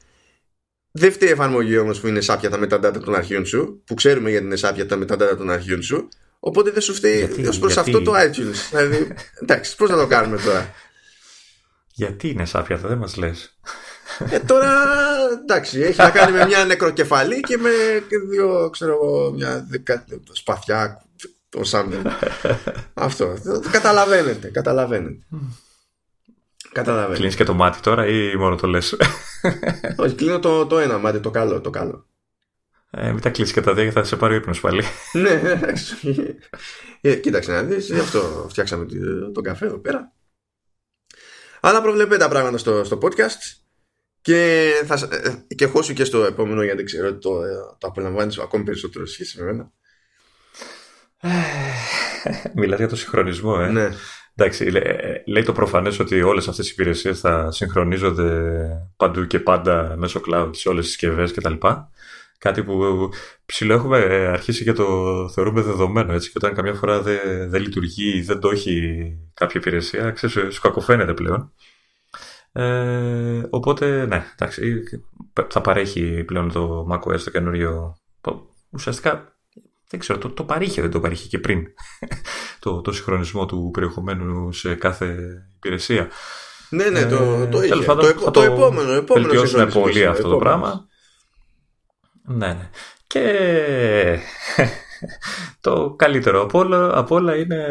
Δεν 0.91 1.13
φταίει 1.13 1.29
η 1.29 1.33
εφαρμογή 1.33 1.79
όμως 1.79 2.01
που 2.01 2.07
είναι 2.07 2.21
σάπια 2.21 2.51
τα 2.51 2.59
metadata 2.61 3.01
των 3.05 3.15
αρχείων 3.15 3.47
σου, 3.47 3.83
που 3.87 3.95
ξέρουμε 3.95 4.31
γιατί 4.31 4.45
είναι 4.45 4.57
σάπια 4.57 4.87
τα 4.87 4.99
metadata 4.99 5.35
των 5.37 5.51
αρχείων 5.51 5.83
σου, 5.83 6.09
οπότε 6.39 6.71
δεν 6.71 6.83
σου 6.83 6.95
φταίει 6.95 7.47
ως 7.49 7.59
προς 7.59 7.77
αυτό 7.77 8.03
το 8.03 8.13
iTunes. 8.15 8.69
δηλαδή, 8.71 9.15
εντάξει, 9.43 9.77
πώς 9.77 9.91
να 9.91 9.97
το 9.97 10.07
κάνουμε 10.07 10.37
τώρα; 10.37 10.75
Γιατί 11.93 12.29
είναι 12.29 12.45
σάπια, 12.45 12.77
δεν 12.77 12.99
μας 12.99 13.17
λες. 13.17 13.59
Ε, 14.31 14.39
τώρα 14.39 14.87
εντάξει, 15.43 15.81
έχει 15.81 16.01
να 16.01 16.11
κάνει 16.11 16.33
με 16.33 16.47
μια 16.47 16.65
νεκροκεφαλή 16.65 17.41
και 17.41 17.57
με 17.57 17.71
δύο, 18.29 18.71
ξέρω 18.71 18.93
εγώ, 18.93 19.33
μια 19.33 19.67
δεκα... 19.69 20.05
σπαθιά, 20.33 21.03
το 21.49 21.61
Αυτό. 22.95 23.35
Καταλαβαίνετε, 23.71 24.49
καταλαβαίνετε. 24.49 25.27
Καταλαβαίνετε. 26.73 27.17
Κλείνεις 27.17 27.37
και 27.37 27.45
το 27.45 27.55
μάτι 27.55 27.81
τώρα 27.81 28.07
ή 28.07 28.37
μόνο 28.37 28.57
το 28.57 28.67
λες; 28.67 28.97
Όχι, 29.97 30.15
κλείνω 30.15 30.39
το, 30.39 30.67
το 30.67 30.79
ένα 30.79 30.99
μάτι, 30.99 31.21
το 31.21 31.31
καλό. 31.31 31.61
Το 31.61 31.71
καλό. 31.71 32.07
Ε, 32.91 33.13
μην 33.13 33.21
τα 33.21 33.31
κλείσεις 33.31 33.55
και 33.55 33.61
τα 33.61 33.75
δύο 33.75 33.91
θα 33.91 34.05
σε 34.05 34.17
πάρει 34.17 34.35
ο 34.35 34.37
ύπνος 34.37 34.61
πάλι. 34.61 34.83
ναι, 35.13 35.61
ε, 37.01 37.15
κοίταξε 37.15 37.53
να 37.53 37.63
δεις, 37.63 37.87
γι' 37.87 37.99
αυτό 37.99 38.47
φτιάξαμε 38.49 38.87
τον 39.35 39.43
καφέ 39.43 39.67
εδώ 39.67 39.79
πέρα. 39.79 40.13
Αλλά 41.61 41.83
προβλέπετε 41.83 42.17
τα 42.17 42.29
πράγματα 42.29 42.59
στο, 42.59 42.85
στο 42.85 42.99
podcast. 43.03 43.68
Και, 44.21 44.71
θα, 44.85 45.09
ε, 45.49 45.55
και 45.55 45.67
χώσου 45.67 45.93
και 45.93 46.05
στο 46.05 46.25
επόμενο 46.25 46.63
γιατί 46.63 46.83
ξέρω 46.85 47.09
ότι 47.09 47.19
το, 47.19 47.43
ε, 47.43 47.49
το 47.79 47.87
απολαμβάνεις 47.87 48.39
ακόμη 48.39 48.65
περισσότερο 48.65 49.07
σχέση 49.07 49.43
με 49.43 49.49
εμένα. 49.49 49.73
Μιλάς 52.55 52.79
για 52.79 52.89
το 52.89 52.97
συγχρονισμό, 52.97 53.59
ε. 53.61 53.71
Ναι. 53.71 53.89
Εντάξει, 54.35 54.71
λέει 55.27 55.43
το 55.43 55.53
προφανές 55.53 55.99
ότι 55.99 56.23
όλες 56.23 56.49
αυτές 56.49 56.69
οι 56.69 56.73
υπηρεσίες 56.73 57.21
θα 57.21 57.51
συγχρονίζονται 57.51 58.31
παντού 58.97 59.27
και 59.27 59.41
πάντα 59.41 59.95
μέσω 59.97 60.21
cloud 60.29 60.51
σε 60.53 60.69
όλες 60.69 60.85
τις 60.85 60.93
συσκευές 60.93 61.33
κτλ. 61.33 61.55
Κάτι 62.39 62.63
που 62.63 63.09
ψηλό 63.47 63.75
έχουμε 63.75 63.99
αρχίσει 64.33 64.65
και 64.65 64.73
το 64.73 64.85
θεωρούμε 65.35 65.61
δεδομένο 65.61 66.13
έτσι 66.13 66.31
και 66.31 66.35
όταν 66.37 66.55
καμιά 66.55 66.75
φορά 66.75 67.01
δεν, 67.01 67.51
δεν 67.51 67.63
λειτουργεί, 67.63 68.21
δεν 68.21 68.41
το 68.41 68.49
έχει 68.49 69.17
κάποια 69.35 69.61
υπηρεσία, 69.61 70.11
ξέρεις, 70.11 70.55
σου 70.55 70.61
κακοφαίνεται 70.61 71.15
πλέον. 71.15 71.53
Ε, 72.53 73.43
οπότε, 73.51 74.07
ναι, 74.07 74.25
εντάξει, 74.33 74.83
θα 75.49 75.61
παρέχει 75.61 76.25
πλέον 76.25 76.53
το 76.53 76.87
macOS 76.93 77.21
το 77.21 77.31
καινούριο. 77.31 77.97
Ουσιαστικά, 78.71 79.39
δεν 79.89 80.01
ξέρω, 80.01 80.19
το, 80.19 80.31
το 80.31 80.45
παρήχε, 80.45 80.81
δεν 80.81 80.91
το 80.91 81.01
παρήχε 81.01 81.29
και 81.29 81.39
πριν. 81.39 81.67
το, 82.61 82.81
το 82.81 82.93
συγχρονισμό 82.93 83.47
του 83.47 83.71
περιεχομένου 83.73 84.53
σε 84.53 84.75
κάθε 84.75 85.17
υπηρεσία. 85.57 86.09
Ναι, 86.71 86.89
ναι, 86.89 87.07
το, 87.07 87.47
το 87.47 87.63
είχε. 87.63 87.85
το, 87.85 88.15
το, 88.15 88.31
το, 88.31 88.43
επόμενο, 88.43 88.93
επόμενος 88.93 89.29
βελτιώσουν 89.29 89.83
πολύ 89.83 90.07
αυτό 90.07 90.29
το 90.29 90.37
πράγμα. 90.37 90.87
Ναι, 92.23 92.47
ναι. 92.47 92.71
Και 93.07 94.19
το 95.61 95.95
καλύτερο 95.99 96.43
από 96.43 96.59
όλα, 96.59 96.99
από 96.99 97.15
όλα 97.15 97.37
είναι 97.37 97.65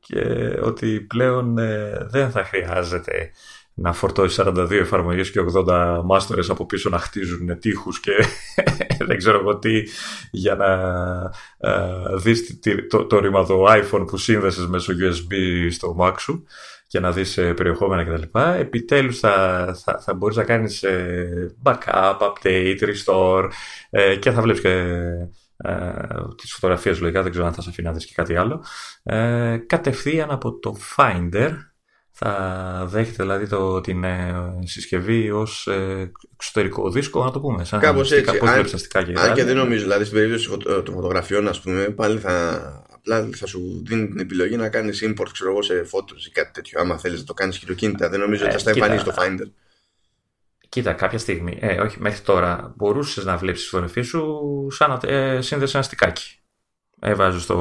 και 0.00 0.22
ότι 0.62 1.00
πλέον 1.00 1.58
ε, 1.58 2.06
δεν 2.10 2.30
θα 2.30 2.44
χρειάζεται 2.44 3.30
να 3.78 3.92
φορτώσει 3.92 4.42
42 4.44 4.70
εφαρμογές 4.70 5.30
και 5.30 5.40
80 5.54 6.00
μάστορε 6.04 6.42
από 6.48 6.66
πίσω 6.66 6.88
να 6.90 6.98
χτίζουν 6.98 7.58
τείχους 7.58 8.00
και 8.00 8.12
δεν 9.08 9.16
ξέρω 9.16 9.38
εγώ 9.38 9.58
τι 9.58 9.82
για 10.30 10.54
να 10.54 10.72
ε, 11.58 12.16
δεις 12.16 12.58
το, 12.88 13.06
το, 13.06 13.18
ρήμα 13.18 13.46
το 13.46 13.64
iPhone 13.68 14.06
που 14.06 14.16
σύνδεσες 14.16 14.66
μέσω 14.66 14.92
USB 14.92 15.34
στο 15.70 15.96
Mac 16.00 16.14
σου 16.18 16.44
και 16.86 17.00
να 17.00 17.12
δεις 17.12 17.38
ε, 17.38 17.54
περιεχόμενα 17.54 18.04
κτλ. 18.04 18.38
Επιτέλους 18.38 19.18
θα, 19.18 19.66
θα, 19.84 20.00
θα 20.00 20.14
μπορείς 20.14 20.36
να 20.36 20.44
κάνεις 20.44 20.82
ε, 20.82 21.54
backup, 21.62 22.18
update, 22.18 22.78
restore 22.80 23.48
ε, 23.90 24.16
και 24.16 24.30
θα 24.30 24.40
βλέπεις 24.40 24.60
και 24.60 24.68
ε, 25.56 25.92
τις 26.36 26.52
φωτογραφίες 26.52 27.00
λογικά, 27.00 27.22
δεν 27.22 27.30
ξέρω 27.30 27.46
αν 27.46 27.52
θα 27.52 27.62
σε 27.62 27.68
αφήνει 27.68 27.86
να 27.86 27.92
δεις 27.92 28.06
και 28.06 28.14
κάτι 28.14 28.36
άλλο. 28.36 28.64
Ε, 29.02 29.56
κατευθείαν 29.66 30.30
από 30.30 30.58
το 30.58 30.76
Finder 30.96 31.50
θα 32.18 32.84
δέχεται 32.88 33.22
δηλαδή 33.22 33.48
το, 33.48 33.80
την 33.80 34.04
ε, 34.04 34.34
συσκευή 34.64 35.30
ως 35.30 35.66
ε, 35.66 36.12
εξωτερικό 36.34 36.90
δίσκο, 36.90 37.24
να 37.24 37.30
το 37.30 37.40
πούμε. 37.40 37.64
Σαν 37.64 37.80
Κάπως 37.80 38.12
έτσι. 38.12 38.38
Αν, 38.92 39.04
και, 39.04 39.12
αν 39.16 39.34
και 39.34 39.44
δεν 39.44 39.56
νομίζω, 39.56 39.82
δηλαδή 39.82 40.04
στην 40.04 40.16
περίπτωση 40.16 40.56
των 40.58 40.94
φωτογραφιών, 40.94 41.48
ας 41.48 41.60
πούμε, 41.60 41.88
πάλι 41.88 42.18
θα, 42.18 42.62
απλά 42.94 43.28
θα 43.36 43.46
σου 43.46 43.82
δίνει 43.86 44.08
την 44.08 44.18
επιλογή 44.18 44.56
να 44.56 44.68
κάνεις 44.68 45.04
import 45.04 45.28
ξέρω 45.32 45.50
εγώ, 45.50 45.62
σε 45.62 45.86
photos 45.92 46.26
ή 46.28 46.30
κάτι 46.30 46.50
τέτοιο. 46.52 46.80
Άμα 46.80 46.98
θέλεις 46.98 47.18
να 47.18 47.24
το 47.24 47.34
κάνεις 47.34 47.56
χειροκίνητα, 47.56 48.08
δεν 48.08 48.20
νομίζω 48.20 48.44
ότι 48.44 48.52
θα 48.52 48.58
στα 48.58 48.70
εμφανίσει 48.70 49.04
το 49.04 49.14
Finder. 49.18 49.50
Κοίτα, 50.68 50.92
κάποια 50.92 51.18
στιγμή, 51.18 51.58
ε, 51.60 51.80
όχι 51.80 52.00
μέχρι 52.00 52.20
τώρα, 52.20 52.74
μπορούσες 52.76 53.24
να 53.24 53.36
βλέπεις 53.36 53.62
τι 53.62 53.68
φωτογραφίε 53.68 54.02
σου 54.02 54.66
σαν 54.70 54.90
να 54.90 55.08
ε, 55.12 55.40
σύνδεσαι 55.40 55.76
ένα 55.76 55.86
στικάκι. 55.86 56.38
Έβαζες 57.00 57.46
το, 57.46 57.56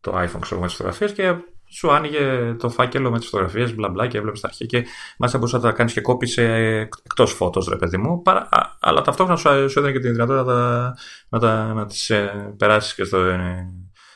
το 0.00 0.12
iPhone 0.12 0.40
ξέρω, 0.40 0.60
με 0.60 0.66
τις 0.66 0.76
φωτογραφίες 0.76 1.12
και 1.12 1.34
σου 1.68 1.92
άνοιγε 1.92 2.54
το 2.58 2.68
φάκελο 2.68 3.10
με 3.10 3.18
τις 3.18 3.28
φωτογραφίες, 3.28 3.74
μπλα 3.74 3.88
μπλα 3.88 4.06
και 4.06 4.18
έβλεπες 4.18 4.40
τα 4.40 4.48
αρχεία. 4.48 4.66
Και 4.66 4.76
μάλιστα 5.18 5.38
μπορούσες 5.38 5.62
να 5.62 5.70
τα 5.70 5.76
κάνεις 5.76 5.92
και 5.92 6.00
κόπης 6.00 6.32
σε 6.32 6.42
εκτός 6.44 7.32
φώτος, 7.32 7.68
ρε 7.68 7.76
παιδί 7.76 7.96
μου. 7.96 8.22
Παρά, 8.22 8.48
αλλά 8.80 9.02
ταυτόχρονα 9.02 9.38
σου, 9.38 9.70
σου 9.70 9.78
έδινε 9.78 9.92
και 9.92 9.98
τη 9.98 10.10
δυνατότητα 10.10 10.44
να, 11.28 11.38
να, 11.38 11.64
να, 11.66 11.74
να 11.74 11.86
τις 11.86 12.10
ε, 12.10 12.54
περάσεις 12.56 12.94
και 12.94 13.04
στο, 13.04 13.18
ε, 13.18 13.72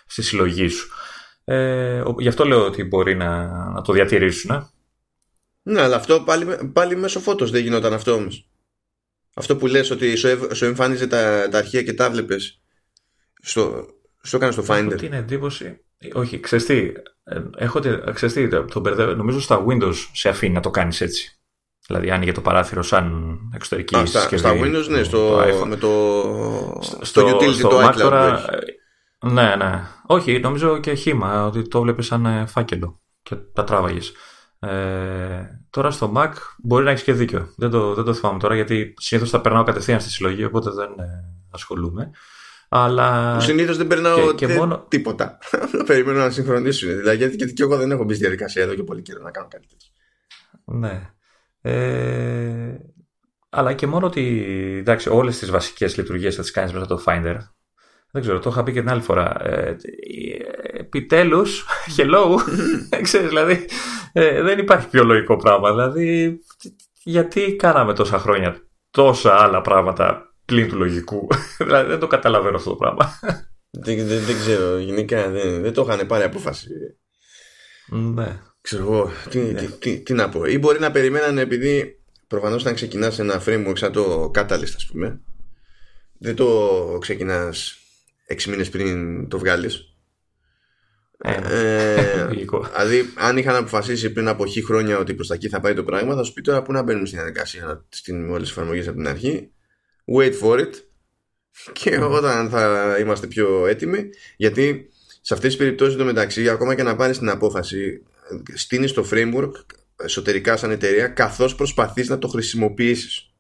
στη 0.07 0.23
συλλογή 0.23 0.69
σου. 0.69 0.89
Ε, 1.45 2.03
γι' 2.19 2.29
αυτό 2.29 2.45
λέω 2.45 2.65
ότι 2.65 2.85
μπορεί 2.85 3.17
να, 3.17 3.47
να 3.71 3.83
το 3.83 3.93
διατηρήσουν. 3.93 4.51
Ε. 4.51 4.69
Ναι, 5.63 5.81
αλλά 5.81 5.97
αυτό 5.97 6.21
πάλι, 6.21 6.71
πάλι 6.73 6.97
μέσω 6.97 7.21
φώτος 7.21 7.51
δεν 7.51 7.63
γινόταν 7.63 7.93
αυτό 7.93 8.13
όμως. 8.13 8.49
Αυτό 9.35 9.57
που 9.57 9.67
λες 9.67 9.91
ότι 9.91 10.17
σου, 10.17 10.49
σου 10.53 10.65
εμφάνιζε 10.65 11.07
τα, 11.07 11.49
τα 11.51 11.59
αρχεία 11.59 11.83
και 11.83 11.93
τα 11.93 12.11
βλέπεις 12.11 12.61
στο, 13.43 13.87
στο 14.21 14.37
έκανες 14.37 14.55
στο 14.55 14.65
Finder. 14.69 14.87
Έχω 14.87 14.95
την 14.95 15.13
εντύπωση. 15.13 15.81
Όχι, 16.13 16.41
ξέρεις 16.41 16.65
τι, 16.65 16.93
ε, 17.25 17.43
έχω, 17.57 17.81
ξέρεις 18.13 18.35
τι 18.35 18.49
το 18.49 18.81
μπερδεύω, 18.81 19.15
νομίζω 19.15 19.41
στα 19.41 19.65
Windows 19.67 19.95
σε 20.13 20.29
αφήνει 20.29 20.55
να 20.55 20.61
το 20.61 20.71
κάνεις 20.71 21.01
έτσι. 21.01 21.35
Δηλαδή 21.87 22.11
άνοιγε 22.11 22.33
το 22.33 22.41
παράθυρο 22.41 22.83
σαν 22.83 23.39
εξωτερική 23.55 23.97
Α, 23.97 24.07
στα, 24.07 24.37
Στα 24.37 24.53
Windows, 24.53 24.87
ναι, 24.89 25.03
στο, 25.03 25.43
το 25.59 25.67
με 25.67 25.77
το, 25.77 25.89
στο, 26.81 27.05
στο 27.05 27.27
utility 27.27 27.55
στο 27.55 27.69
το 27.69 27.89
iCloud. 27.89 27.95
Τώρα, 27.97 28.45
ναι, 29.25 29.57
ναι. 29.57 29.83
Όχι, 30.07 30.41
νομίζω 30.41 30.79
και 30.79 30.95
χήμα, 30.95 31.47
ότι 31.47 31.69
το 31.69 31.81
βλέπεις 31.81 32.07
σαν 32.07 32.27
ε, 32.27 32.47
φάκελο 32.47 33.01
και 33.23 33.35
τα 33.37 33.65
τράβαγες. 33.65 34.13
Ε, 34.59 35.43
τώρα 35.71 35.91
στο 35.91 36.13
Mac 36.17 36.33
μπορεί 36.59 36.85
να 36.85 36.91
έχεις 36.91 37.03
και 37.03 37.13
δίκιο. 37.13 37.53
Δεν 37.57 37.71
το, 37.71 37.95
δεν 37.95 38.05
το 38.05 38.15
θυμάμαι 38.15 38.39
τώρα 38.39 38.55
γιατί 38.55 38.95
συνήθως 38.99 39.31
τα 39.31 39.41
περνάω 39.41 39.63
κατευθείαν 39.63 40.01
στη 40.01 40.11
συλλογή, 40.11 40.45
οπότε 40.45 40.71
δεν 40.71 40.91
ε, 40.99 41.25
ασχολούμαι. 41.51 42.11
Αλλά... 42.73 43.41
Συνήθως 43.41 43.77
δεν 43.77 43.87
περνάω 43.87 44.33
και, 44.33 44.49
μόνο... 44.49 44.87
τίποτα. 44.89 45.39
Περιμένω 45.87 46.19
να 46.19 46.31
συγχρονίσουν. 46.31 46.97
Δηλαδή, 46.97 47.17
γιατί, 47.17 47.37
γιατί 47.37 47.53
και 47.53 47.63
εγώ 47.63 47.77
δεν 47.77 47.91
έχω 47.91 48.05
μπει 48.05 48.15
στη 48.15 48.23
διαδικασία 48.23 48.63
εδώ 48.63 48.75
και 48.75 48.83
πολύ 48.83 49.03
καιρό 49.03 49.23
να 49.23 49.31
κάνω 49.31 49.49
κάτι 49.51 49.67
τέτοιο. 49.67 49.89
Ναι. 50.65 51.11
Ε, 51.63 52.77
αλλά 53.51 53.73
και 53.73 53.87
μόνο 53.87 54.07
ότι 54.07 54.45
εντάξει, 54.79 55.09
όλες 55.09 55.39
τις 55.39 55.51
βασικές 55.51 55.97
λειτουργίες 55.97 56.35
θα 56.35 56.43
τις 56.43 56.51
κάνεις 56.51 56.73
μέσα 56.73 56.87
το 56.87 57.03
Finder. 57.07 57.37
Δεν 58.11 58.23
ξέρω, 58.23 58.39
το 58.39 58.51
είχα 58.51 58.63
πει 58.63 58.73
και 58.73 58.81
την 58.81 58.91
άλλη 58.91 59.01
φορά. 59.01 59.35
Ε, 59.45 59.77
επιτέλους, 60.73 61.67
hello, 61.97 62.37
ξέρεις, 63.03 63.29
δηλαδή, 63.29 63.69
ε, 64.13 64.43
δεν 64.43 64.59
υπάρχει 64.59 64.89
πιο 64.89 65.05
λογικό 65.05 65.37
πράγμα. 65.37 65.71
Δηλαδή, 65.71 66.39
γιατί 67.03 67.57
κάναμε 67.57 67.95
τόσα 67.95 68.19
χρόνια 68.19 68.57
τόσα 68.91 69.35
άλλα 69.35 69.61
πράγματα 69.61 70.30
πλην 70.51 70.69
του 70.69 70.77
λογικού. 70.77 71.27
δηλαδή, 71.67 71.89
δεν 71.89 71.99
το 71.99 72.07
καταλαβαίνω 72.07 72.57
αυτό 72.57 72.71
το 72.71 72.77
πράγμα. 72.77 73.19
δεν, 73.71 74.07
δεν, 74.07 74.25
δεν, 74.25 74.37
ξέρω, 74.37 74.79
γενικά 74.79 75.29
δεν, 75.29 75.63
δεν 75.63 75.73
το 75.73 75.83
είχαν 75.89 76.07
πάρει 76.07 76.25
απόφαση. 76.25 76.69
Ναι. 77.87 78.41
Ξέρω 78.61 78.83
εγώ, 78.83 79.11
τι, 79.31 79.39
ναι. 79.39 79.61
τι, 79.61 79.67
τι, 79.67 80.01
τι, 80.01 80.13
να 80.13 80.29
πω. 80.29 80.45
Ή 80.45 80.59
μπορεί 80.59 80.81
να 80.81 80.91
περιμένανε 80.91 81.41
επειδή 81.41 82.01
προφανώς 82.27 82.63
όταν 82.63 82.75
ξεκινάς 82.75 83.19
ένα 83.19 83.43
framework 83.47 83.73
σαν 83.77 83.93
το 83.93 84.31
Catalyst, 84.35 84.73
ας 84.77 84.87
πούμε, 84.93 85.21
δεν 86.19 86.35
το 86.35 86.97
ξεκινάς 87.01 87.79
6 88.35 88.45
μήνες 88.45 88.69
πριν 88.69 89.29
το 89.29 89.39
βγάλεις. 89.39 89.85
Ε, 91.19 91.33
ε, 91.33 92.27
δηλαδή, 92.27 93.13
αν 93.17 93.37
είχαν 93.37 93.57
αποφασίσει 93.57 94.13
πριν 94.13 94.29
από 94.29 94.47
χι 94.47 94.65
χρόνια 94.65 94.99
ότι 94.99 95.15
προς 95.15 95.27
τα 95.27 95.35
εκεί 95.35 95.49
θα 95.49 95.61
πάει 95.61 95.75
το 95.75 95.85
πράγμα, 95.85 96.15
θα 96.15 96.23
σου 96.23 96.33
πει 96.33 96.41
τώρα 96.41 96.63
που 96.63 96.73
να 96.73 96.83
μπαίνουμε 96.83 97.07
στην 97.07 97.19
διαδικασία 97.19 97.65
να 97.65 97.85
στείλουμε 97.89 98.33
όλε 98.33 98.43
τι 98.43 98.51
εφαρμογέ 98.51 98.81
από 98.81 98.97
την 98.97 99.09
αρχή. 99.09 99.51
Wait 100.17 100.41
for 100.41 100.59
it. 100.59 100.73
Και 101.73 101.97
όταν 101.97 102.51
θα 102.51 102.97
είμαστε 103.01 103.27
πιο 103.27 103.67
έτοιμοι, 103.67 104.11
γιατί 104.37 104.91
σε 105.21 105.35
αυτές 105.35 105.49
τις 105.49 105.59
περιπτώσεις 105.59 105.97
το 105.97 106.05
μεταξύ, 106.05 106.49
ακόμα 106.49 106.75
και 106.75 106.83
να 106.83 106.97
πάρεις 106.97 107.19
την 107.19 107.29
απόφαση, 107.29 108.03
στείνεις 108.55 108.93
το 108.93 109.09
framework 109.11 109.53
εσωτερικά 109.97 110.57
σαν 110.57 110.71
εταιρεία, 110.71 111.09
καθώς 111.09 111.55
προσπαθείς 111.55 112.09
να 112.09 112.19
το 112.19 112.29
χρησιμοποιήσεις. 112.29 113.35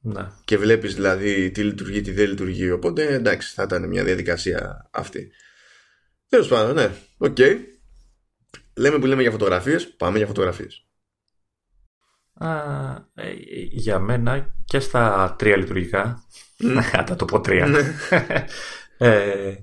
Ναι. 0.00 0.30
Και 0.44 0.58
βλέπεις 0.58 0.94
δηλαδή 0.94 1.50
τι 1.50 1.64
λειτουργεί, 1.64 2.00
τι 2.00 2.12
δεν 2.12 2.28
λειτουργεί. 2.28 2.70
Οπότε 2.70 3.14
εντάξει, 3.14 3.52
θα 3.54 3.62
ήταν 3.62 3.88
μια 3.88 4.04
διαδικασία 4.04 4.88
αυτή. 4.92 5.30
Τέλος 6.28 6.48
πάντων, 6.48 6.74
ναι. 6.74 6.90
OK. 7.16 7.36
Okay. 7.38 7.56
Λέμε 8.74 8.98
που 8.98 9.06
λέμε 9.06 9.22
για 9.22 9.30
φωτογραφίες, 9.30 9.88
πάμε 9.88 10.16
για 10.16 10.26
φωτογραφίες. 10.26 10.87
Ε, 12.40 13.30
για 13.70 13.98
μένα 13.98 14.54
και 14.64 14.80
στα 14.80 15.34
τρία 15.38 15.56
λειτουργικά. 15.56 16.22
Mm. 16.62 16.80
θα 17.06 17.16
το 17.18 17.24
πω 17.24 17.40
τρία. 17.40 17.66
Ναι. 17.66 17.94
ε, 19.08 19.54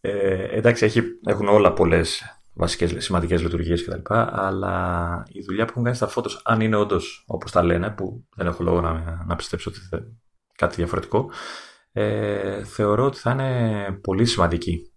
ε, 0.00 0.44
εντάξει, 0.56 0.84
έχει, 0.84 1.02
έχουν 1.24 1.48
όλα 1.48 1.72
πολλές 1.72 2.22
βασικές 2.52 2.94
σημαντικές 2.96 3.42
λειτουργίες 3.42 3.84
κτλ. 3.84 4.14
Αλλά 4.14 5.22
η 5.32 5.40
δουλειά 5.42 5.64
που 5.64 5.70
έχουν 5.70 5.84
κάνει 5.84 5.96
στα 5.96 6.06
Photos, 6.06 6.30
αν 6.42 6.60
είναι 6.60 6.76
όντως 6.76 7.24
όπως 7.26 7.50
τα 7.52 7.62
λένε, 7.62 7.90
που 7.90 8.26
δεν 8.36 8.46
έχω 8.46 8.62
λόγο 8.62 8.80
να, 8.80 9.24
να 9.26 9.36
πιστέψω 9.36 9.70
ότι 9.70 9.80
είναι 9.92 10.16
κάτι 10.56 10.74
διαφορετικό, 10.74 11.30
ε, 11.92 12.64
θεωρώ 12.64 13.04
ότι 13.04 13.18
θα 13.18 13.30
είναι 13.30 13.92
πολύ 14.02 14.26
σημαντική. 14.26 14.92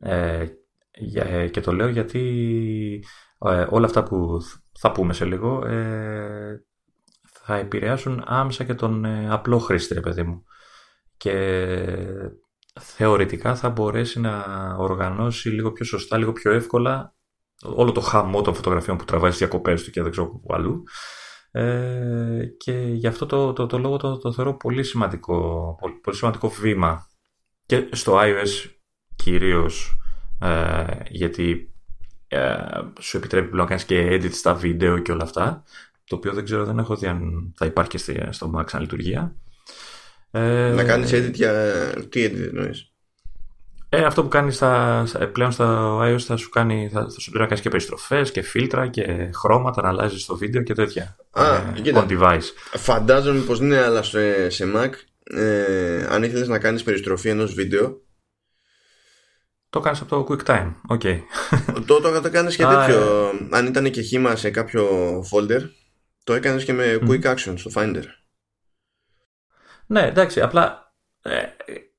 Ε, 0.00 0.46
και 1.50 1.60
το 1.60 1.72
λέω 1.72 1.88
γιατί 1.88 3.04
ε, 3.38 3.66
όλα 3.68 3.86
αυτά 3.86 4.02
που 4.02 4.40
θα 4.80 4.92
πούμε 4.92 5.12
σε 5.12 5.24
λίγο 5.24 5.66
ε, 5.66 6.64
θα 7.30 7.56
επηρεάσουν 7.56 8.22
άμεσα 8.26 8.64
και 8.64 8.74
τον 8.74 9.04
ε, 9.04 9.30
απλό 9.30 9.58
χρήστη, 9.58 9.94
ρε 9.94 10.00
παιδί 10.00 10.22
μου. 10.22 10.44
Και 11.16 11.64
θεωρητικά 12.80 13.56
θα 13.56 13.70
μπορέσει 13.70 14.20
να 14.20 14.44
οργανώσει 14.78 15.48
λίγο 15.48 15.72
πιο 15.72 15.84
σωστά, 15.84 16.18
λίγο 16.18 16.32
πιο 16.32 16.52
εύκολα 16.52 17.14
όλο 17.62 17.92
το 17.92 18.00
χαμό 18.00 18.42
των 18.42 18.54
φωτογραφιών 18.54 18.96
που 18.96 19.04
τραβάει 19.04 19.30
στις 19.30 19.46
διακοπές 19.46 19.84
του 19.84 19.90
και 19.90 20.02
δεν 20.02 20.10
ξέρω 20.10 20.28
πού 20.28 20.54
αλλού. 20.54 20.82
Ε, 21.50 22.42
και 22.56 22.72
γι' 22.72 23.06
αυτό 23.06 23.26
το, 23.26 23.52
το, 23.52 23.66
το 23.66 23.78
λόγο 23.78 23.96
το, 23.96 24.18
το 24.18 24.32
θεωρώ 24.32 24.56
πολύ 24.56 24.82
σημαντικό, 24.82 25.76
πολύ, 25.80 25.94
πολύ 25.94 26.16
σημαντικό 26.16 26.48
βήμα 26.48 27.06
και 27.66 27.88
στο 27.92 28.18
iOS 28.20 28.70
κυρίως 29.16 29.94
ε, 30.40 30.84
γιατί 31.08 31.50
ε, 31.52 31.69
σου 33.00 33.16
επιτρέπει 33.16 33.48
πλέον 33.48 33.62
να 33.62 33.68
κάνεις 33.68 33.84
και 33.84 34.08
edit 34.10 34.32
στα 34.32 34.54
βίντεο 34.54 34.98
και 34.98 35.12
όλα 35.12 35.22
αυτά 35.22 35.64
το 36.10 36.16
οποίο 36.16 36.32
δεν 36.32 36.44
ξέρω 36.44 36.64
δεν 36.64 36.78
έχω 36.78 36.96
δει 36.96 37.06
αν 37.06 37.52
θα 37.56 37.66
υπάρχει 37.66 37.90
και 37.90 38.26
στο 38.30 38.52
Mac 38.56 38.64
σαν 38.66 38.80
λειτουργία. 38.80 39.34
Ε, 40.30 40.72
να 40.74 40.84
κάνεις 40.84 41.12
edit 41.12 41.32
για 41.32 41.52
τι 42.08 42.24
edit 42.24 42.48
εννοείς; 42.48 42.92
Ε, 43.88 44.04
αυτό 44.04 44.22
που 44.22 44.28
κάνεις 44.28 44.54
στα, 44.54 45.06
πλέον 45.32 45.52
στα 45.52 45.98
iOS 46.02 46.18
θα 46.18 46.36
σου 46.36 46.48
κάνει 46.48 46.88
θα, 46.92 47.00
θα 47.10 47.20
σου 47.20 47.30
πει 47.30 47.38
να 47.38 47.46
κάνεις 47.46 47.60
και 47.60 47.68
περιστροφές 47.68 48.30
και 48.30 48.42
φίλτρα 48.42 48.86
και 48.86 49.30
χρώματα 49.34 49.82
να 49.82 49.88
αλλάζεις 49.88 50.26
το 50.26 50.36
βίντεο 50.36 50.62
και 50.62 50.74
τέτοια. 50.74 51.16
Α, 51.30 51.54
ε, 51.54 51.80
κοίτα, 51.82 52.06
on 52.06 52.10
device. 52.10 52.52
φαντάζομαι 52.76 53.40
πως 53.40 53.58
είναι 53.58 53.78
αλλά 53.78 54.02
σε, 54.02 54.50
σε 54.50 54.72
Mac 54.76 54.90
ε, 55.36 56.06
αν 56.10 56.22
ήθελες 56.22 56.48
να 56.48 56.58
κάνεις 56.58 56.82
περιστροφή 56.82 57.28
ενός 57.28 57.54
βίντεο 57.54 58.00
το 59.70 59.80
κάνεις 59.80 60.00
από 60.00 60.24
το 60.24 60.26
QuickTime. 60.28 60.72
OK. 60.88 61.00
Okay. 61.04 61.18
το, 61.86 62.00
το, 62.00 62.20
το 62.20 62.30
κάνεις 62.30 62.56
και 62.56 62.64
τέτοιο. 62.64 63.00
Ε. 63.00 63.56
Αν 63.56 63.66
ήταν 63.66 63.90
και 63.90 64.00
χύμα 64.00 64.36
σε 64.36 64.50
κάποιο 64.50 64.84
folder, 65.32 65.60
το 66.24 66.32
έκανες 66.32 66.64
και 66.64 66.72
με 66.72 66.98
Quick 67.06 67.22
Action 67.22 67.52
στο 67.56 67.70
Finder. 67.74 68.04
Ναι, 69.86 70.06
εντάξει. 70.06 70.40
Απλά 70.40 70.94
ε, 71.22 71.42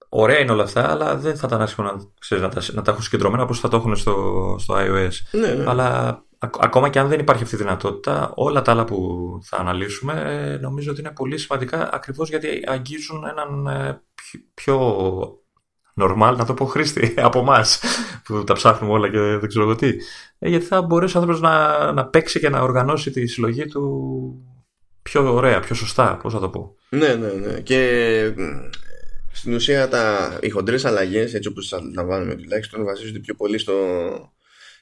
ωραία 0.10 0.40
είναι 0.40 0.52
όλα 0.52 0.64
αυτά, 0.64 0.92
αλλά 0.92 1.16
δεν 1.16 1.38
θα 1.38 1.48
ήταν 1.48 1.62
άσχημο 1.62 1.88
να, 1.88 1.98
ξέρεις, 2.20 2.44
να, 2.44 2.50
τα, 2.50 2.62
να 2.72 2.82
τα 2.82 2.92
έχουν 2.92 3.04
συγκεντρωμένα 3.04 3.44
όπως 3.44 3.60
θα 3.60 3.68
το 3.68 3.78
έχουν 3.78 3.96
στο, 3.96 4.56
στο 4.60 4.76
iOS. 4.78 5.12
Ναι, 5.32 5.54
ναι. 5.54 5.70
Αλλά 5.70 6.22
ακόμα 6.60 6.90
και 6.90 7.00
αν 7.00 7.08
δεν 7.08 7.20
υπάρχει 7.20 7.44
αυτή 7.44 7.56
η 7.56 7.58
δυνατότητα, 7.58 8.32
όλα 8.36 8.62
τα 8.62 8.72
άλλα 8.72 8.86
που 8.86 9.40
θα 9.44 9.58
αναλύσουμε 9.58 10.22
ε, 10.26 10.58
νομίζω 10.58 10.92
ότι 10.92 11.00
είναι 11.00 11.12
πολύ 11.12 11.38
σημαντικά 11.38 11.90
ακριβώς 11.94 12.30
γιατί 12.30 12.64
αγγίζουν 12.68 13.26
έναν 13.26 13.68
ε, 13.68 14.02
πιο 14.54 14.96
normal, 15.96 16.36
να 16.38 16.46
το 16.46 16.54
πω 16.54 16.66
χρήστη 16.66 17.14
από 17.28 17.40
εμάς 17.40 17.80
που 18.24 18.44
τα 18.44 18.54
ψάχνουμε 18.54 18.94
όλα 18.94 19.10
και 19.10 19.20
δεν 19.20 19.48
ξέρω 19.48 19.64
εγώ 19.64 19.76
τι. 19.76 19.96
Ε, 20.40 20.50
γιατί 20.50 20.66
θα 20.66 20.82
μπορέσει 20.82 21.18
ο 21.18 21.20
άνθρωπος 21.20 21.42
να, 21.42 21.92
να 21.92 22.06
παίξει 22.06 22.40
και 22.40 22.50
να 22.50 22.62
οργανώσει 22.62 23.12
τη 23.12 23.28
συλλογή 23.28 23.66
του 23.66 23.82
πιο 25.02 25.34
ωραία, 25.34 25.60
πιο 25.60 25.76
σωστά. 25.76 26.20
Πώς 26.22 26.34
θα 26.34 26.40
το 26.40 26.50
πω. 26.50 26.76
Ναι, 26.90 27.14
ναι, 27.14 27.32
ναι. 27.32 27.60
Και 27.60 28.34
στην 29.32 29.54
ουσία 29.54 29.88
τα, 29.88 30.38
οι 30.42 30.50
χοντρές 30.50 30.86
αλλαγές, 30.86 31.34
έτσι 31.34 31.50
όπως 31.50 31.70
τις 31.70 31.80
αντιλαμβάνουμε 31.80 32.36
τουλάχιστον, 32.36 32.84
βασίζονται 32.84 33.20
πιο 33.20 33.36
πολύ 33.36 33.58
στο, 33.58 33.74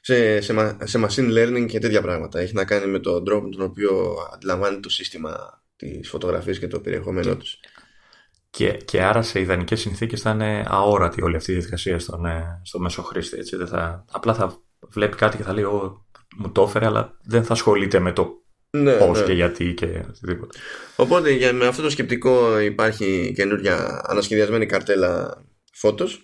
σε, 0.02 0.42
σε, 0.42 0.76
σε 0.84 1.08
machine 1.08 1.38
learning 1.38 1.66
και 1.68 1.80
τέτοια 1.80 2.02
πράγματα. 2.02 2.40
Έχει 2.40 2.54
να 2.54 2.66
κάνει 2.66 2.92
με 2.92 3.00
τον 3.00 3.26
τρόπο 3.26 3.48
με 3.48 3.56
τον 3.56 3.66
οποίο 3.66 4.16
αντιλαμβάνει 4.34 4.80
το 4.80 4.90
σύστημα 4.90 5.64
της 5.76 6.10
φωτογραφίας 6.10 6.60
και 6.60 6.68
το 6.68 6.80
περιεχόμενό 6.80 7.36
του. 7.36 7.46
Και, 8.50 8.72
και 8.72 9.04
άρα 9.04 9.22
σε 9.22 9.40
ιδανικές 9.40 9.80
συνθήκες 9.80 10.22
θα 10.22 10.30
είναι 10.30 10.66
αόρατη 10.68 11.22
όλη 11.22 11.36
αυτή 11.36 11.52
η 11.52 11.54
διαδικασία 11.54 12.00
στον, 12.00 12.26
ε, 12.26 12.62
στο 12.64 12.80
μέσο 12.80 13.02
χρήστη. 13.02 13.38
Έτσι. 13.38 13.56
Δεν 13.56 13.68
θα, 13.68 14.06
απλά 14.12 14.34
θα 14.34 14.62
βλέπει 14.90 15.16
κάτι 15.16 15.38
και 15.38 15.44
θα 15.44 15.54
λέει: 15.54 15.64
Ω, 15.64 16.06
μου 16.38 16.52
το 16.52 16.62
έφερε, 16.62 16.86
αλλά 16.86 17.18
δεν 17.24 17.44
θα 17.44 17.54
ασχολείται 17.54 18.00
με 18.00 18.12
το 18.12 18.44
ναι, 18.70 18.98
πώς 18.98 19.20
ναι. 19.20 19.26
και 19.26 19.34
γιατί 19.34 19.74
και 19.74 20.04
οτιδήποτε. 20.08 20.60
Οπότε 20.96 21.32
για, 21.32 21.54
με 21.54 21.68
αυτό 21.68 21.82
το 21.82 21.90
σκεπτικό 21.90 22.60
υπάρχει 22.60 23.34
καινούργια 23.36 24.02
ανασχεδιασμένη 24.06 24.66
καρτέλα 24.66 25.44
φώτος. 25.74 26.24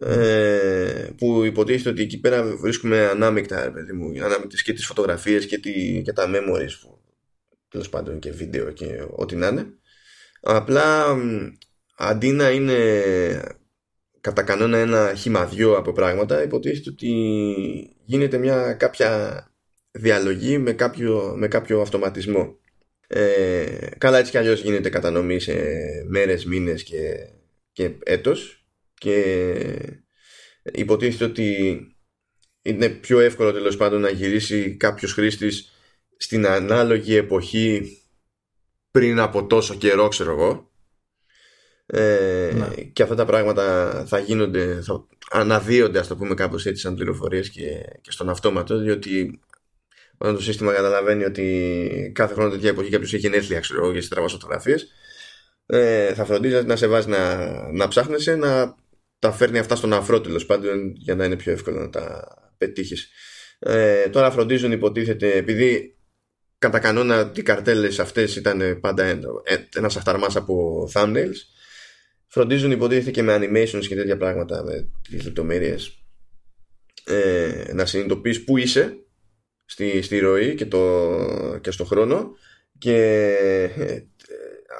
Ε, 0.00 1.08
που 1.16 1.44
υποτίθεται 1.44 1.88
ότι 1.88 2.02
εκεί 2.02 2.20
πέρα 2.20 2.56
βρίσκουμε 2.56 3.06
ανάμεικτα, 3.06 3.70
παιδί 3.72 3.92
μου, 3.92 4.24
ανάμεικτες 4.24 4.62
και 4.62 4.72
τις 4.72 4.86
φωτογραφίες 4.86 5.46
και, 5.46 5.58
τη, 5.58 6.02
και 6.02 6.12
τα 6.12 6.26
memories 6.26 6.72
που 6.80 7.00
τέλος 7.68 7.88
πάντων 7.88 8.18
και 8.18 8.30
βίντεο 8.30 8.70
και 8.70 9.06
ό,τι 9.16 9.36
να 9.36 9.46
είναι. 9.46 9.66
Απλά 10.40 11.16
αντί 11.96 12.32
να 12.32 12.50
είναι 12.50 13.02
κατά 14.20 14.42
κανόνα 14.42 14.78
ένα 14.78 15.14
χυμαδιό 15.14 15.76
από 15.76 15.92
πράγματα 15.92 16.42
υποτίθεται 16.42 16.90
ότι 16.90 17.08
γίνεται 18.04 18.38
μια 18.38 18.72
κάποια 18.72 19.44
διαλογή 19.90 20.58
με 20.58 20.72
κάποιο, 20.72 21.34
με 21.36 21.48
κάποιο 21.48 21.80
αυτοματισμό. 21.80 22.58
Ε, 23.06 23.88
καλά 23.98 24.18
έτσι 24.18 24.30
κι 24.30 24.38
αλλιώς 24.38 24.60
γίνεται 24.62 24.88
κατανομή 24.88 25.40
σε 25.40 25.54
μέρες, 26.08 26.44
μήνες 26.44 26.82
και, 26.82 27.28
και 27.72 27.90
έτος 28.02 28.64
και 28.94 30.02
υποτίθεται 30.62 31.24
ότι 31.24 31.78
είναι 32.62 32.88
πιο 32.88 33.20
εύκολο 33.20 33.52
τέλος 33.52 33.76
πάντων 33.76 34.00
να 34.00 34.10
γυρίσει 34.10 34.76
κάποιος 34.76 35.12
χρήστης 35.12 35.72
στην 36.16 36.46
ανάλογη 36.46 37.14
εποχή 37.16 37.99
πριν 38.90 39.18
από 39.18 39.46
τόσο 39.46 39.74
καιρό 39.74 40.08
ξέρω 40.08 40.32
εγώ 40.32 40.70
ε, 41.86 42.52
ναι. 42.54 42.82
και 42.82 43.02
αυτά 43.02 43.14
τα 43.14 43.24
πράγματα 43.24 43.92
θα 44.06 44.18
γίνονται 44.18 44.80
θα 44.82 45.06
αναδύονται 45.30 45.98
ας 45.98 46.06
το 46.06 46.16
πούμε 46.16 46.34
κάπως 46.34 46.66
έτσι 46.66 46.82
σαν 46.82 46.94
πληροφορίες 46.94 47.50
και, 47.50 47.84
και 48.00 48.10
στον 48.10 48.28
αυτόματο 48.28 48.78
διότι 48.78 49.40
όταν 50.22 50.34
το 50.34 50.42
σύστημα 50.42 50.72
καταλαβαίνει 50.72 51.24
ότι 51.24 52.12
κάθε 52.14 52.34
χρόνο 52.34 52.50
τέτοια 52.50 52.68
εποχή 52.68 52.90
κάποιος 52.90 53.12
έχει 53.12 53.22
γενέθλια, 53.22 53.60
ξέρω 53.60 53.84
εγώ, 53.84 53.92
για 53.92 54.08
τραβάς 54.08 54.32
φωτογραφίες, 54.32 54.88
ε, 55.66 56.14
θα 56.14 56.24
φροντίζεις 56.24 56.64
να 56.64 56.76
σε 56.76 56.86
βάζει 56.86 57.08
να, 57.08 57.46
να 57.72 57.88
ψάχνεσαι, 57.88 58.36
να 58.36 58.74
τα 59.18 59.32
φέρνει 59.32 59.58
αυτά 59.58 59.76
στον 59.76 59.92
αφρό 59.92 60.20
τέλος 60.20 60.46
πάντων 60.46 60.92
για 60.96 61.14
να 61.14 61.24
είναι 61.24 61.36
πιο 61.36 61.52
εύκολο 61.52 61.80
να 61.80 61.90
τα 61.90 62.28
πετύχεις. 62.58 63.10
Ε, 63.58 64.08
τώρα 64.08 64.30
φροντίζουν, 64.30 64.72
υποτίθεται, 64.72 65.36
επειδή 65.36 65.96
κατά 66.60 66.78
κανόνα 66.78 67.32
οι 67.34 67.42
καρτέλες 67.42 67.98
αυτές 67.98 68.36
ήταν 68.36 68.78
πάντα 68.80 69.20
ένας 69.74 69.96
αχταρμάς 69.96 70.36
από 70.36 70.84
thumbnails. 70.94 71.36
Φροντίζουν 72.26 72.70
υποτίθεται 72.70 73.10
και 73.10 73.22
με 73.22 73.36
animations 73.36 73.86
και 73.88 73.94
τέτοια 73.94 74.16
πράγματα 74.16 74.62
με 74.64 74.88
τις 75.10 75.24
λεπτομέρειες. 75.24 75.98
Ε, 77.04 77.72
να 77.72 77.86
συνειδητοποιείς 77.86 78.44
που 78.44 78.56
είσαι 78.56 78.96
στη, 79.64 80.02
στη 80.02 80.18
ροή 80.18 80.54
και, 80.54 80.66
το, 80.66 81.58
και 81.60 81.70
στο 81.70 81.84
χρόνο. 81.84 82.36
Και 82.78 82.96
ε, 83.76 84.02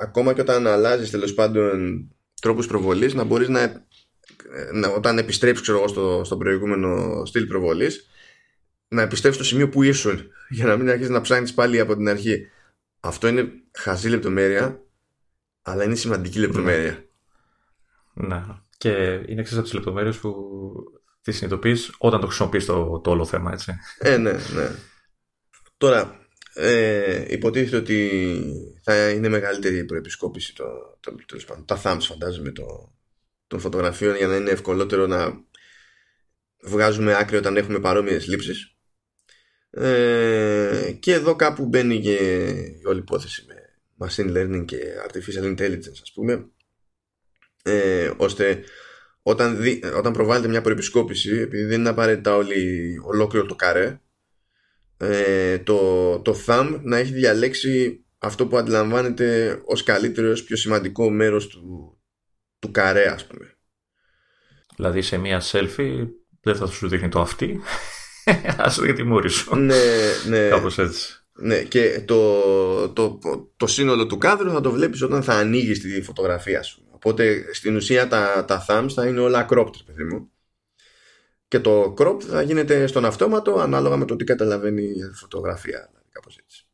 ακόμα 0.00 0.34
και 0.34 0.40
όταν 0.40 0.66
αλλάζεις 0.66 1.10
τέλος 1.10 1.34
πάντων 1.34 2.08
τρόπους 2.40 2.66
προβολής 2.66 3.14
να 3.14 3.24
μπορείς 3.24 3.48
να, 3.48 3.86
να 4.72 4.88
όταν 4.88 5.18
επιστρέψεις 5.18 5.62
ξέρω, 5.62 5.88
στο, 5.88 6.22
στο 6.24 6.36
προηγούμενο 6.36 7.22
στυλ 7.24 7.46
προβολής 7.46 8.09
να 8.90 9.02
επιστρέψεις 9.02 9.40
στο 9.40 9.50
σημείο 9.50 9.68
που 9.68 9.82
ήσουν 9.82 10.30
για 10.48 10.66
να 10.66 10.76
μην 10.76 10.88
αρχίσεις 10.88 11.10
να 11.10 11.20
ψάχνεις 11.20 11.54
πάλι 11.54 11.80
από 11.80 11.96
την 11.96 12.08
αρχή 12.08 12.46
αυτό 13.00 13.28
είναι 13.28 13.48
χαζή 13.72 14.08
λεπτομέρεια 14.08 14.82
αλλά 15.62 15.84
είναι 15.84 15.94
σημαντική 15.94 16.38
λεπτομέρεια 16.38 17.04
ναι. 18.14 18.44
Και 18.76 18.90
είναι 19.26 19.40
εξή 19.40 19.54
από 19.54 19.62
τις 19.62 19.72
λεπτομέρειες 19.72 20.16
που 20.16 20.34
τη 21.22 21.32
συνειδητοποιείς 21.32 21.94
όταν 21.98 22.20
το 22.20 22.26
χρησιμοποιείς 22.26 22.64
το, 22.64 23.00
το 23.00 23.10
όλο 23.10 23.24
θέμα, 23.24 23.52
έτσι. 23.52 23.74
Ε, 23.98 24.16
ναι, 24.16 24.32
ναι. 24.32 24.70
Τώρα, 25.76 26.26
ε, 26.54 27.24
υποτίθεται 27.28 27.76
ότι 27.76 28.42
θα 28.82 29.10
είναι 29.10 29.28
μεγαλύτερη 29.28 29.76
η 29.76 29.84
προεπισκόπηση 29.84 30.54
το, 30.54 30.64
το, 31.00 31.14
το, 31.26 31.64
τα 31.64 31.80
thumbs 31.82 32.00
φαντάζομαι 32.00 32.50
το, 32.50 32.94
των 33.46 33.60
φωτογραφίων 33.60 34.16
για 34.16 34.26
να 34.26 34.36
είναι 34.36 34.50
ευκολότερο 34.50 35.06
να 35.06 35.44
βγάζουμε 36.62 37.16
άκρη 37.16 37.36
όταν 37.36 37.56
έχουμε 37.56 37.80
παρόμοιες 37.80 38.26
λήψεις 38.26 38.76
ε, 39.70 40.96
και 41.00 41.12
εδώ 41.12 41.36
κάπου 41.36 41.66
μπαίνει 41.66 42.00
και 42.00 42.14
η 42.82 42.86
όλη 42.86 42.98
υπόθεση 42.98 43.44
με 43.46 43.54
machine 44.06 44.36
learning 44.36 44.64
και 44.64 44.78
artificial 45.08 45.56
intelligence 45.56 46.00
ας 46.02 46.12
πούμε 46.14 46.48
ε, 47.62 48.10
ώστε 48.16 48.64
όταν, 49.22 49.60
δι, 49.60 49.82
όταν 49.96 50.12
προβάλλεται 50.12 50.48
μια 50.48 50.60
προεπισκόπηση 50.60 51.30
επειδή 51.30 51.64
δεν 51.64 51.80
είναι 51.80 51.88
απαραίτητα 51.88 52.36
όλη, 52.36 52.94
ολόκληρο 53.04 53.46
το 53.46 53.54
καρέ 53.54 54.00
ε, 54.96 55.58
το, 55.58 56.20
το 56.20 56.36
thumb 56.46 56.80
να 56.82 56.96
έχει 56.96 57.12
διαλέξει 57.12 58.04
αυτό 58.18 58.46
που 58.46 58.56
αντιλαμβάνεται 58.56 59.60
ως 59.64 59.82
καλύτερο, 59.82 60.30
ως 60.30 60.44
πιο 60.44 60.56
σημαντικό 60.56 61.10
μέρος 61.10 61.46
του, 61.46 61.94
του 62.58 62.70
καρέ 62.70 63.08
ας 63.08 63.26
πούμε. 63.26 63.54
Δηλαδή 64.76 65.02
σε 65.02 65.16
μια 65.16 65.42
selfie 65.44 66.08
δεν 66.40 66.54
θα 66.54 66.66
σου 66.66 66.88
δείχνει 66.88 67.08
το 67.08 67.20
αυτή, 67.20 67.60
ας 68.56 68.78
δείχνει 68.78 68.94
τη 68.94 69.02
μούρη 69.02 69.28
σου. 69.28 69.56
Ναι, 69.56 69.74
ναι. 70.28 70.48
Κάπως 70.48 70.78
έτσι. 70.78 71.14
Ναι, 71.32 71.62
και 71.62 72.02
το, 72.04 72.88
το, 72.88 73.18
το, 73.56 73.66
σύνολο 73.66 74.06
του 74.06 74.18
κάδρου 74.18 74.50
θα 74.50 74.60
το 74.60 74.70
βλέπεις 74.70 75.02
όταν 75.02 75.22
θα 75.22 75.34
ανοίγεις 75.34 75.80
τη 75.80 76.02
φωτογραφία 76.02 76.62
σου. 76.62 76.82
Οπότε 76.90 77.44
στην 77.52 77.76
ουσία 77.76 78.08
τα, 78.08 78.44
τα 78.44 78.64
thumbs 78.68 78.88
θα 78.94 79.06
είναι 79.06 79.20
όλα 79.20 79.46
cropped, 79.50 79.84
παιδί 79.86 80.04
μου. 80.04 80.30
Και 81.48 81.60
το 81.60 81.94
crop 81.98 82.22
θα 82.22 82.42
γίνεται 82.42 82.86
στον 82.86 83.04
αυτόματο 83.04 83.58
ανάλογα 83.58 83.96
με 83.96 84.04
το 84.04 84.16
τι 84.16 84.24
καταλαβαίνει 84.24 84.82
η 84.82 85.14
φωτογραφία. 85.14 85.88
Δηλαδή, 85.90 86.08
κάπως 86.12 86.38
έτσι. 86.42 86.64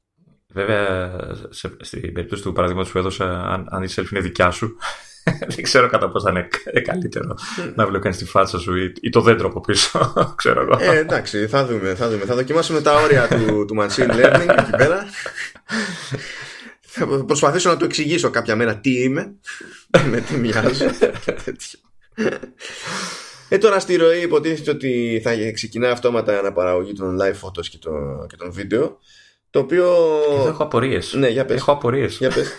Βέβαια, 0.48 1.18
σε, 1.50 1.76
στην 1.80 2.12
περίπτωση 2.12 2.42
του 2.42 2.52
παραδείγματος 2.52 2.92
που 2.92 2.98
έδωσα, 2.98 3.24
αν, 3.24 3.66
αν 3.70 3.82
η 3.82 3.88
selfie 3.90 4.10
είναι 4.10 4.20
δικιά 4.20 4.50
σου, 4.50 4.76
δεν 5.54 5.62
ξέρω 5.62 5.88
κατά 5.88 6.08
πώς 6.08 6.22
θα 6.22 6.30
είναι 6.30 6.48
καλύτερο 6.82 7.36
να 7.74 7.86
βλέπεις 7.86 8.02
κανεί 8.02 8.16
τη 8.16 8.24
φάτσα 8.24 8.58
σου 8.58 8.76
ή, 8.76 8.92
ή 9.00 9.10
το 9.10 9.20
δέντρο 9.20 9.48
από 9.48 9.60
πίσω. 9.60 10.12
ξέρω 10.36 10.60
εγώ. 10.60 10.92
Ε, 10.92 10.98
εντάξει, 10.98 11.46
θα 11.46 11.66
δούμε, 11.66 11.94
θα 11.94 12.08
δούμε. 12.08 12.24
Θα 12.24 12.34
δοκιμάσουμε 12.34 12.80
τα 12.80 12.94
όρια 12.94 13.28
του, 13.28 13.64
του 13.64 13.76
machine 13.80 14.10
learning 14.10 14.54
εκεί 14.58 14.70
πέρα. 14.76 15.04
Θα 16.80 17.06
προσπαθήσω 17.06 17.70
να 17.70 17.76
του 17.76 17.84
εξηγήσω 17.84 18.30
κάποια 18.30 18.56
μέρα 18.56 18.76
τι 18.76 19.02
είμαι, 19.02 19.34
με 20.10 20.20
τι 20.20 20.36
μοιάζω 20.36 20.84
ε, 23.48 23.58
τώρα 23.58 23.80
στη 23.80 23.96
ροή 23.96 24.22
υποτίθεται 24.22 24.70
ότι 24.70 25.20
θα 25.24 25.30
ξεκινάει 25.54 25.90
αυτόματα 25.90 26.38
αναπαραγωγή 26.38 26.92
των 26.92 27.18
live 27.20 27.46
photos 27.46 27.66
και 27.70 27.78
των, 27.78 28.26
και 28.28 28.36
των 28.36 28.52
βίντεο. 28.52 28.98
Το 29.50 29.58
οποίο. 29.58 29.84
Εδώ 30.38 30.48
έχω 30.48 30.62
απορίες. 30.62 31.14
Ναι, 31.14 31.28
για 31.28 31.44
πες. 31.44 31.56
Έχω 31.56 31.72
απορίες. 31.72 32.16
Για 32.16 32.30
πες. 32.30 32.56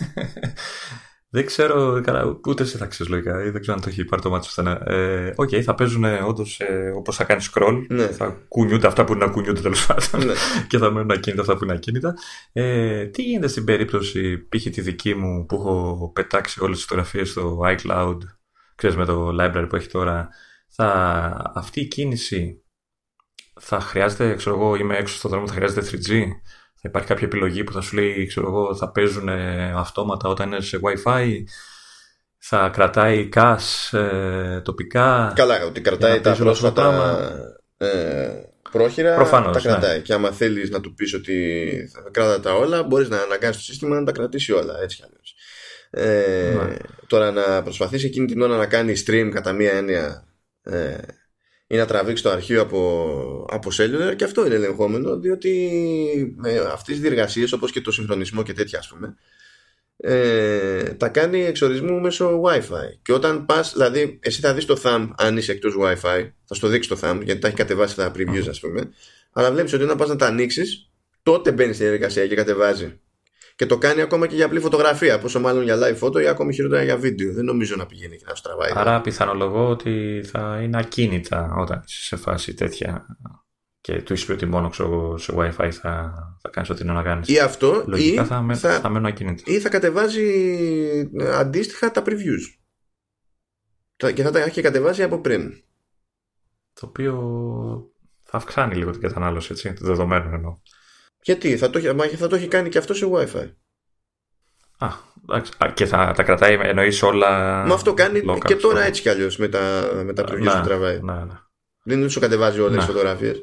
Δεν 1.38 1.46
ξέρω, 1.46 2.02
καλά, 2.04 2.40
ούτε 2.48 2.64
εσύ 2.64 2.78
θα 2.78 2.86
ξέρεις 2.86 3.12
λογικά, 3.12 3.44
ή 3.44 3.50
δεν 3.50 3.62
ξέρω 3.62 3.78
αν 3.78 3.84
το 3.84 3.90
έχει 3.90 4.06
πάρει 4.06 4.22
το 4.22 4.30
μάτι 4.30 4.48
πουθενά. 4.48 4.92
Ε, 4.92 5.34
OK, 5.36 5.50
okay, 5.50 5.62
θα 5.62 5.76
παίζουν 5.76 6.04
όντως 6.04 6.60
ε, 6.60 6.94
όπως 6.96 7.16
θα 7.16 7.24
κάνει 7.24 7.42
scroll. 7.54 7.86
Ναι. 7.90 8.08
Θα 8.08 8.46
κουνιούνται 8.48 8.88
αυτά 8.88 9.04
που 9.04 9.14
είναι 9.14 9.26
να 9.26 9.32
κουνιούνται 9.32 9.62
τέλος 9.62 9.86
πάντων. 9.86 10.28
Ναι. 10.28 10.34
και 10.70 10.78
θα 10.78 10.92
μένουν 10.92 11.12
ακίνητα 11.12 11.42
αυτά 11.42 11.58
που 11.58 11.64
είναι 11.64 11.74
ακίνητα. 11.74 12.14
Ε, 12.52 13.06
τι 13.06 13.22
γίνεται 13.22 13.48
στην 13.48 13.64
περίπτωση, 13.64 14.38
π.χ. 14.38 14.64
τη 14.64 14.82
δική 14.82 15.16
μου 15.16 15.46
που 15.46 15.56
έχω 15.56 16.12
πετάξει 16.14 16.64
όλες 16.64 16.76
τις 16.76 16.86
φωτογραφίες 16.86 17.30
στο 17.30 17.60
iCloud, 17.64 18.18
ξέρεις 18.76 18.96
με 18.96 19.06
το 19.06 19.36
library 19.42 19.66
που 19.70 19.76
έχει 19.76 19.88
τώρα 19.88 20.30
θα, 20.68 21.52
αυτή 21.56 21.82
η 21.82 21.88
κίνηση 21.88 22.64
θα 23.60 23.80
χρειάζεται, 23.80 24.36
ξέρω 24.36 24.56
εγώ, 24.56 24.76
είμαι 24.76 24.98
έξω 24.98 25.16
στον 25.16 25.32
δρόμο, 25.32 25.48
θα 25.48 25.54
χρειάζεται 25.54 25.88
3G. 25.92 26.26
Θα 26.82 26.90
υπάρχει 26.90 27.08
κάποια 27.08 27.28
επιλογή 27.28 27.64
που 27.64 27.74
θα 27.74 27.82
σου 27.82 27.96
λέει, 27.96 28.26
ξέρω 28.26 28.48
εγώ, 28.48 28.76
θα 28.76 28.92
παίζουν 28.92 29.30
αυτόματα 29.76 30.30
όταν 30.30 30.52
είναι 30.52 30.62
σε 30.62 30.80
Wi-Fi. 30.84 31.44
Θα 32.38 32.70
κρατάει 32.70 33.30
cash 33.36 33.98
ε, 33.98 34.62
τοπικά. 34.62 35.34
Καλά, 35.36 35.66
ότι 35.66 35.82
κρατάει 35.82 36.22
τα 36.22 36.36
πρόσφατα 36.36 37.20
ε, 37.78 38.30
πρόχειρα. 38.72 39.16
Προφανώς, 39.16 39.64
τα 39.64 39.70
κρατάει. 39.70 39.96
Ναι. 39.96 40.02
Και 40.02 40.14
άμα 40.14 40.32
θέλεις 40.32 40.70
να 40.70 40.80
του 40.80 40.94
πεις 40.94 41.14
ότι 41.14 41.90
θα 41.94 42.10
κράτα 42.12 42.40
τα 42.40 42.54
όλα, 42.54 42.84
μπορείς 42.84 43.10
να 43.10 43.18
αναγκάσεις 43.18 43.56
το 43.58 43.64
σύστημα 43.64 44.00
να 44.00 44.06
τα 44.06 44.12
κρατήσει 44.12 44.52
όλα. 44.52 44.80
Έτσι 44.82 44.98
κι 44.98 45.04
αλλιώς. 45.04 45.36
Ε, 45.90 46.66
ναι. 46.66 46.76
Τώρα 47.08 47.32
να 47.32 47.64
προσπαθήσει 47.64 48.06
εκείνη 48.06 48.26
την 48.26 48.42
ώρα 48.42 48.58
να 48.58 48.66
κάνεις 48.66 49.06
stream 49.08 49.30
κατά 49.34 49.52
μία 49.52 49.72
έννοια 49.72 50.28
ε, 50.64 50.98
ή 51.68 51.76
να 51.76 51.86
τραβήξει 51.86 52.24
το 52.24 52.30
αρχείο 52.30 52.62
από, 52.62 53.46
από 53.52 53.70
cellular. 53.74 54.16
Και 54.16 54.24
αυτό 54.24 54.46
είναι 54.46 54.56
ελεγχόμενο 54.56 55.20
διότι 55.20 56.36
με 56.38 56.58
αυτές 56.58 56.94
τις 56.94 57.00
διεργασίες 57.00 57.52
όπως 57.52 57.72
και 57.72 57.82
το 57.82 57.92
συγχρονισμό 57.92 58.44
και 58.44 58.54
τέτοια 58.54 58.80
ας 58.80 58.88
πούμε 58.88 59.18
ε, 59.98 60.84
τα 60.84 61.10
κάνει 61.10 61.46
εξορισμού 61.46 62.00
μέσω 62.00 62.42
Wi-Fi. 62.42 62.98
Και 63.02 63.14
όταν 63.14 63.46
πας, 63.46 63.74
δηλαδή 63.74 64.20
εσύ 64.22 64.42
θα 64.42 64.54
δεις 64.54 64.66
το 64.66 64.82
thumb 64.84 65.10
αν 65.18 65.38
είσαι 65.38 65.52
εκτός 65.52 65.76
Wi-Fi 65.82 66.30
θα 66.46 66.56
στο 66.56 66.68
δείξει 66.68 66.90
το 66.90 67.00
thumb 67.02 67.22
γιατί 67.24 67.40
τα 67.40 67.48
έχει 67.48 67.56
κατεβάσει 67.56 67.96
τα 67.96 68.12
previews 68.16 68.48
ας 68.50 68.60
πούμε. 68.60 68.90
Αλλά 69.32 69.52
βλέπεις 69.52 69.74
ότι 69.74 69.84
όταν 69.84 69.98
πας 69.98 70.08
να 70.10 70.16
τα 70.16 70.26
ανοίξεις, 70.26 70.90
τότε 71.24 71.52
μπαίνεις 71.52 71.76
στη 71.76 71.84
διαδικασία 71.84 72.28
και 72.28 72.36
κατεβάζει 72.36 73.00
και 73.58 73.66
το 73.66 73.78
κάνει 73.78 74.02
ακόμα 74.02 74.28
και 74.28 74.36
για 74.36 74.46
απλή 74.46 74.60
φωτογραφία. 74.60 75.20
Πόσο 75.20 75.40
μάλλον 75.40 75.64
για 75.64 75.78
live 75.78 76.00
photo 76.00 76.22
ή 76.22 76.28
ακόμη 76.28 76.54
χειρότερα 76.54 76.84
για 76.84 76.98
βίντεο. 76.98 77.34
Δεν 77.34 77.46
νομίζω 77.46 77.76
να 77.76 77.86
πηγαίνει 77.86 78.18
και 78.18 78.26
να 78.28 78.36
στραβάει. 78.36 78.72
Άρα 78.74 79.02
πιθανολογώ 79.02 79.70
ότι 79.70 80.22
θα 80.26 80.60
είναι 80.64 80.78
ακίνητα 80.80 81.54
όταν 81.58 81.84
είσαι 81.88 82.04
σε 82.04 82.16
φάση 82.16 82.54
τέτοια 82.54 83.06
και 83.82 84.02
του 84.02 84.14
είσαι 84.14 84.32
ότι 84.32 84.46
μόνο 84.46 84.70
ξέρω, 84.70 85.18
σε 85.18 85.34
WiFi 85.38 85.70
θα, 85.72 86.14
θα 86.42 86.50
κάνεις 86.50 86.70
ό,τι 86.70 86.84
είναι 86.84 86.94
να 86.94 87.04
κάνεις. 87.04 87.28
Ή 87.28 87.40
αυτό, 87.40 87.84
Λογικά 87.88 88.22
ή 88.22 88.26
θα, 88.26 88.42
με, 88.42 88.56
θα, 88.56 88.80
θα 88.80 88.90
μένουν 88.90 89.06
ακίνητα. 89.06 89.44
Ή 89.46 89.60
θα 89.60 89.70
κατεβάζει 89.70 90.26
αντίστοιχα 91.34 91.92
τα 91.92 92.04
previews. 92.06 92.44
Και 94.14 94.24
θα 94.24 94.32
τα 94.32 94.40
έχει 94.40 94.62
κατεβάσει 94.62 95.04
από 95.04 95.20
πριν. 95.20 95.64
το 96.74 96.86
οποίο 96.86 97.14
θα 98.24 98.38
αυξάνει 98.38 98.76
λίγο 98.76 98.92
την 98.92 99.02
κατανάλωση, 99.02 99.52
έτσι, 99.52 99.74
το 99.74 99.86
δεδομένο 99.86 100.36
εννοώ. 100.36 100.58
Γιατί, 101.28 101.58
θα 101.58 101.70
το, 101.70 101.78
έχει- 101.78 102.16
θα 102.16 102.28
το 102.28 102.36
έχει 102.36 102.48
κάνει 102.48 102.70
και 102.70 102.78
αυτός 102.78 102.98
σε 102.98 103.08
Wi-Fi. 103.14 103.50
Α, 104.78 104.88
εντάξει. 105.30 105.52
Α, 105.58 105.72
και 105.74 105.86
θα 105.86 106.14
τα 106.16 106.24
κρατάει, 106.24 106.58
εννοείς 106.62 107.02
όλα. 107.04 107.30
Μα 107.66 107.74
αυτό 107.74 107.94
κάνει 107.94 108.22
local, 108.30 108.38
και 108.46 108.56
τώρα 108.56 108.78
στο- 108.78 108.86
έτσι 108.88 109.02
κι 109.02 109.10
αλλιώς 109.10 109.38
με 109.38 109.48
τα, 109.48 109.92
με 110.06 110.14
τα 110.14 110.24
previews 110.24 110.40
Ναι, 110.42 110.52
που 110.52 110.62
τραβάει. 110.68 111.00
ναι, 111.02 111.14
ναι. 111.14 111.34
Δεν 111.84 112.10
σου 112.10 112.20
κατεβάζει 112.20 112.60
όλες 112.60 112.76
Ναι. 112.76 112.80
τι 112.80 112.86
φωτογραφίες. 112.86 113.38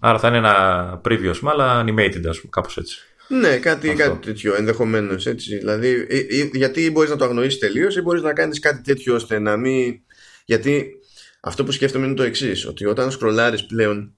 Άρα 0.00 0.18
θα 0.18 0.28
είναι 0.28 0.36
ένα 0.36 1.00
preview, 1.04 1.26
ας 1.26 1.38
πούμε, 1.38 1.50
αλλά 1.50 1.82
animated, 1.84 2.26
ας 2.28 2.40
πούμε, 2.40 2.50
κάπως 2.50 2.76
έτσι. 2.76 2.98
Ναι, 3.28 3.58
κάτι, 3.58 3.90
Αυτό. 3.90 4.02
κάτι 4.02 4.26
τέτοιο 4.26 4.54
ενδεχομένως 4.54 5.26
έτσι. 5.26 5.56
Δηλαδή, 5.56 6.06
ε, 6.08 6.16
ε, 6.18 6.48
γιατί 6.52 6.90
μπορείς 6.90 7.10
να 7.10 7.16
το 7.16 7.24
αγνοήσεις 7.24 7.58
τελείως 7.58 7.96
ή 7.96 8.00
μπορείς 8.00 8.22
να 8.22 8.32
κάνεις 8.32 8.58
κάτι 8.58 8.82
τέτοιο 8.82 9.14
ώστε 9.14 9.38
να 9.38 9.56
μην. 9.56 9.94
Γιατί 10.44 10.90
αυτό 11.40 11.64
που 11.64 11.72
σκέφτομαι 11.72 12.06
είναι 12.06 12.14
το 12.14 12.22
εξής: 12.22 12.66
Ότι 12.66 12.84
όταν 12.86 13.10
σκρολάρεις 13.10 13.66
πλέον 13.66 14.16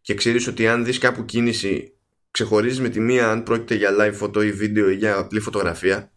και 0.00 0.14
ξέρεις 0.14 0.46
ότι 0.46 0.68
αν 0.68 0.84
δεις 0.84 0.98
κάπου 0.98 1.24
κίνηση, 1.24 1.95
ξεχωρίζεις 2.36 2.80
με 2.80 2.88
τη 2.88 3.00
μία 3.00 3.30
αν 3.30 3.42
πρόκειται 3.42 3.74
για 3.74 3.90
live 3.98 4.18
photo 4.20 4.44
ή 4.44 4.52
βίντεο 4.52 4.90
ή 4.90 4.94
για 4.94 5.16
απλή 5.16 5.40
φωτογραφία, 5.40 6.12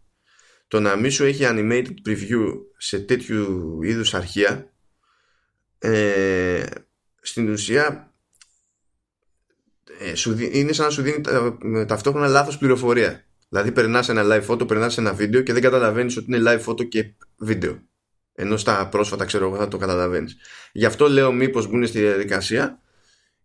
το 0.67 0.80
να 0.80 0.95
μην 0.95 1.11
σου 1.11 1.24
έχει 1.24 1.43
animated 1.45 1.93
preview 2.07 2.45
σε 2.78 2.99
τέτοιου 2.99 3.80
είδους 3.84 4.13
αρχεία, 4.13 4.74
ε, 5.80 6.63
στην 7.22 7.49
ουσία 7.49 8.13
ε, 9.99 10.15
σου 10.15 10.34
δι- 10.34 10.55
είναι 10.55 10.74
σαν 10.74 10.86
να 10.86 10.91
σου 10.91 11.01
δίνει 11.01 11.22
τα- 11.22 11.57
με 11.61 11.86
ταυτόχρονα 11.86 12.28
λάθος 12.28 12.57
πληροφορία. 12.57 13.24
Δηλαδή 13.49 13.72
περνάς 13.72 14.09
ένα 14.09 14.24
live 14.26 14.45
photo, 14.47 14.67
περνάς 14.67 14.97
ένα 14.97 15.13
βίντεο 15.13 15.41
και 15.41 15.53
δεν 15.53 15.61
καταλαβαίνεις 15.61 16.17
ότι 16.17 16.26
είναι 16.36 16.51
live 16.51 16.70
photo 16.70 16.88
και 16.89 17.13
βίντεο. 17.38 17.80
Ενώ 18.34 18.57
στα 18.57 18.88
πρόσφατα 18.88 19.26
ξέρω 19.26 19.45
εγώ 19.47 19.57
θα 19.57 19.67
το 19.67 19.78
καταλαβαίνεις. 19.78 20.38
Γι' 20.72 20.86
αυτό 20.86 21.09
λέω 21.09 21.32
μήπως 21.32 21.67
μπουν 21.67 21.88
στη 21.88 21.99
διαδικασία 21.99 22.82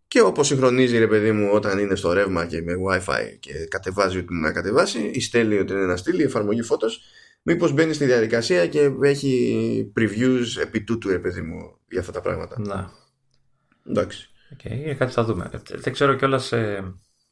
και 0.07 0.21
όπως 0.21 0.47
συγχρονίζει 0.47 0.97
ρε 0.97 1.07
παιδί 1.07 1.31
μου 1.31 1.49
όταν 1.53 1.79
είναι 1.79 1.95
στο 1.95 2.13
ρεύμα 2.13 2.45
και 2.45 2.61
με 2.61 2.73
wifi 2.89 3.37
και 3.39 3.51
κατεβάζει 3.69 4.17
ό,τι 4.17 4.27
είναι 4.35 4.47
να 4.47 4.53
κατεβάσει 4.53 4.99
ή 5.13 5.21
στέλνει 5.21 5.57
ό,τι 5.59 5.73
είναι 5.73 5.85
να 5.85 5.97
στείλει, 5.97 6.21
η 6.21 6.25
εφαρμογή 6.25 6.61
φώτος 6.61 7.01
μήπως 7.41 7.71
μπαίνει 7.71 7.93
στη 7.93 8.05
διαδικασία 8.05 8.67
και 8.67 8.91
έχει 9.01 9.91
previews 9.99 10.61
επί 10.61 10.83
τούτου 10.83 11.09
ρε 11.09 11.19
παιδί 11.19 11.41
μου 11.41 11.77
για 11.89 11.99
αυτά 11.99 12.11
τα 12.11 12.21
πράγματα. 12.21 12.55
Ναι. 12.59 12.85
Εντάξει. 13.91 14.29
Okay, 14.57 14.95
κάτι 14.97 15.11
θα 15.13 15.23
δούμε. 15.23 15.49
Ε, 15.53 15.57
Δεν 15.77 15.93
ξέρω 15.93 16.13
κιόλας 16.13 16.53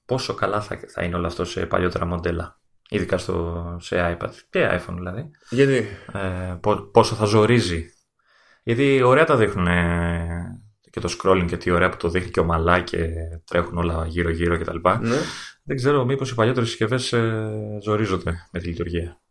πόσο 0.06 0.34
καλά 0.34 0.62
θα, 0.62 0.80
θα 0.88 1.04
είναι 1.04 1.16
όλο 1.16 1.28
αυτό 1.28 1.46
σε 1.46 1.66
παλιότερα 1.66 2.06
μοντέλα. 2.06 2.62
Ειδικά 2.90 3.18
στο, 3.18 3.78
σε 3.82 4.18
iPad 4.20 4.30
και 4.50 4.70
iPhone 4.72 4.94
δηλαδή. 4.96 5.30
Γιατί; 5.50 5.88
Ε, 6.14 6.56
πο- 6.62 6.90
πόσο 6.94 7.16
θα 7.16 7.26
ζορίζει. 7.26 7.86
Γιατί 8.64 9.02
ωραία 9.02 9.26
τα 9.26 9.38
δείχνουν 9.38 9.68
ε, 9.68 10.53
και 10.94 11.00
το 11.00 11.16
scrolling 11.20 11.46
και 11.48 11.58
τι 11.58 11.70
ωραία 11.72 11.89
που 11.89 11.98
το 11.98 12.10
δείχνει 12.10 12.30
και 12.32 12.39
ομαλά 12.39 12.80
και 12.82 13.08
τρέχουν 13.46 13.78
όλα 13.78 14.06
γύρω-γύρω 14.08 14.58
κτλ. 14.60 14.78
ναι. 15.02 15.16
Δεν 15.64 15.76
ξέρω 15.76 16.06
μήπως 16.06 16.32
οι 16.32 16.36
παλιότερες 16.36 16.70
συσκευές 16.70 17.14
ε, 17.14 17.78
ζορίζονται 17.82 18.34
με 18.52 18.60
τη 18.60 18.68
λειτουργία. 18.68 19.22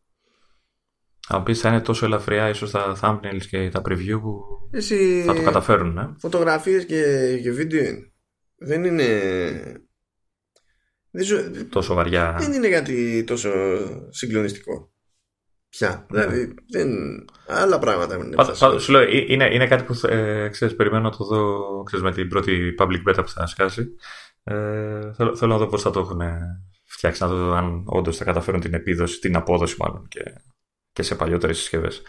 Αν 1.28 1.38
μου 1.38 1.44
πεις 1.44 1.60
θα 1.60 1.68
είναι 1.68 1.80
τόσο 1.80 2.04
ελαφριά 2.06 2.48
ίσως 2.48 2.70
τα 2.70 2.98
thumbnails 3.00 3.42
και 3.50 3.68
τα 3.68 3.82
preview 3.88 4.20
που 4.20 4.42
Εσύ 4.70 5.22
θα 5.26 5.34
το 5.34 5.42
καταφέρουν. 5.42 5.98
Ε. 5.98 6.14
φωτογραφίες 6.18 6.84
και, 6.86 7.38
και 7.42 7.50
βίντεο 7.52 7.84
είναι. 7.84 8.12
δεν 8.56 8.84
είναι 8.84 9.06
δεν, 11.10 11.24
ζω- 11.24 11.68
Τόσο 11.68 11.94
βαριά. 11.94 12.36
δεν 12.38 12.52
είναι 12.52 12.68
κάτι 12.68 13.24
τόσο 13.24 13.50
συγκλονιστικό 14.10 14.91
πια 15.78 16.06
Ναι. 16.10 16.20
δηλαδή 16.26 16.54
δεν, 16.70 16.90
άλλα 17.46 17.78
πράγματα 17.78 18.14
είναι 18.16 18.34
Πάντως, 18.34 18.52
αυτά. 18.52 18.66
πάντως, 18.66 18.82
σου 18.82 18.92
λέω, 18.92 19.00
ε, 19.00 19.24
είναι, 19.26 19.54
είναι 19.54 19.66
κάτι 19.66 19.82
που 19.82 20.06
ε, 20.06 20.48
ξέρεις, 20.48 20.76
περιμένω 20.76 21.02
να 21.02 21.16
το 21.16 21.24
δω 21.24 21.58
ξέρεις, 21.82 22.04
με 22.04 22.12
την 22.12 22.28
πρώτη 22.28 22.74
public 22.78 23.08
beta 23.10 23.22
που 23.22 23.28
θα 23.28 23.46
σκάσει. 23.46 23.86
Ε, 24.44 25.12
θέλω, 25.14 25.36
θέλω 25.36 25.52
να 25.52 25.58
δω 25.58 25.66
πώς 25.66 25.82
θα 25.82 25.90
το 25.90 26.00
έχουν 26.00 26.20
φτιάξει, 26.84 27.22
να 27.22 27.28
δω 27.28 27.52
αν 27.52 27.82
όντως 27.86 28.16
θα 28.16 28.24
καταφέρουν 28.24 28.60
την 28.60 28.74
επίδοση, 28.74 29.18
την 29.20 29.36
απόδοση 29.36 29.76
μάλλον 29.78 30.08
και, 30.08 30.22
και 30.92 31.02
σε 31.02 31.14
παλιότερες 31.14 31.58
συσκευές. 31.58 32.02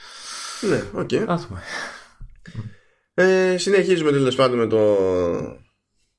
ναι, 0.69 0.83
οκ 0.93 1.11
Να 1.11 1.37
δούμε. 1.37 1.61
ε, 3.13 3.57
συνεχίζουμε 3.57 4.11
τέλος 4.11 4.35
πάντων 4.35 4.57
με 4.57 4.67
το 4.67 4.97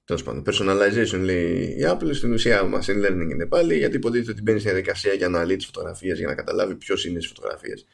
τέλος 0.05 0.23
πάντων, 0.23 0.43
personalization 0.47 1.21
λέει 1.21 1.63
η 1.63 1.83
Apple 1.87 2.11
στην 2.15 2.33
ουσία 2.33 2.63
machine 2.63 3.07
learning 3.07 3.31
είναι 3.31 3.47
πάλι 3.47 3.77
γιατί 3.77 3.97
υποτίθεται 3.97 4.31
ότι 4.31 4.43
μπαίνει 4.43 4.59
στη 4.59 4.69
διαδικασία 4.69 5.13
για 5.13 5.29
να 5.29 5.37
αναλύει 5.39 5.57
τις 5.57 5.67
φωτογραφίες 5.67 6.19
για 6.19 6.27
να 6.27 6.35
καταλάβει 6.35 6.75
ποιος 6.75 7.05
είναι 7.05 7.21
στις 7.21 7.33
φωτογραφίες 7.37 7.87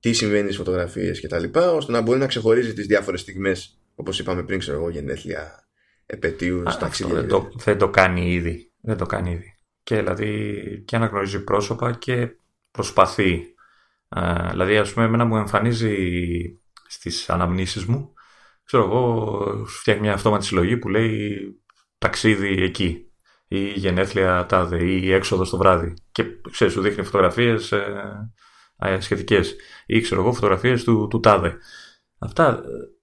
τι 0.00 0.12
συμβαίνει 0.12 0.44
στις 0.44 0.56
φωτογραφίες 0.56 1.20
κτλ. 1.20 1.44
ώστε 1.58 1.92
να 1.92 2.00
μπορεί 2.00 2.18
να 2.18 2.26
ξεχωρίζει 2.26 2.72
τις 2.72 2.86
διάφορες 2.86 3.20
στιγμές 3.20 3.78
όπως 3.94 4.18
είπαμε 4.18 4.42
πριν 4.42 4.58
ξέρω 4.58 4.76
εγώ 4.76 4.90
γενέθλια 4.90 5.68
επαιτίου, 6.06 6.58
Α, 6.58 6.62
αυτό 6.66 6.80
ταξίδια 6.80 7.14
δεν 7.14 7.28
το, 7.28 7.50
δεν 7.54 7.78
το 7.78 7.90
κάνει 7.90 8.32
ήδη. 8.32 8.72
Δεν 8.80 8.96
το 8.96 9.06
κάνει 9.06 9.30
ήδη. 9.30 9.54
Και 9.82 9.96
δηλαδή 9.96 10.82
και 10.86 10.96
αναγνωρίζει 10.96 11.44
πρόσωπα 11.44 11.92
και 11.92 12.36
προσπαθεί. 12.70 13.54
Ε, 14.08 14.48
δηλαδή, 14.50 14.76
ας 14.76 14.92
πούμε, 14.92 15.04
εμένα 15.04 15.24
μου 15.24 15.36
εμφανίζει 15.36 15.96
στις 16.86 17.30
αναμνήσεις 17.30 17.84
μου, 17.84 18.12
ξέρω 18.66 18.84
εγώ, 18.84 19.40
σου 19.68 19.78
φτιάχνει 19.78 20.02
μια 20.02 20.12
αυτόματη 20.12 20.44
συλλογή 20.44 20.76
που 20.76 20.88
λέει 20.88 21.38
ταξίδι 21.98 22.62
εκεί 22.62 23.00
ή 23.48 23.58
γενέθλια 23.68 24.46
τάδε 24.48 24.84
ή 24.84 25.12
έξοδος 25.12 25.50
το 25.50 25.56
βράδυ. 25.56 25.94
Και 26.12 26.24
ξέρεις, 26.50 26.72
σου 26.74 26.80
δείχνει 26.80 27.04
φωτογραφίες 27.04 27.72
ε, 27.72 27.84
ε, 28.78 29.00
σχετικές 29.00 29.56
ή 29.86 30.00
ξέρω 30.00 30.20
εγώ 30.20 30.32
φωτογραφίες 30.32 30.84
του, 30.84 31.06
του 31.10 31.20
τάδε. 31.20 31.56
Αυτά, 32.18 32.62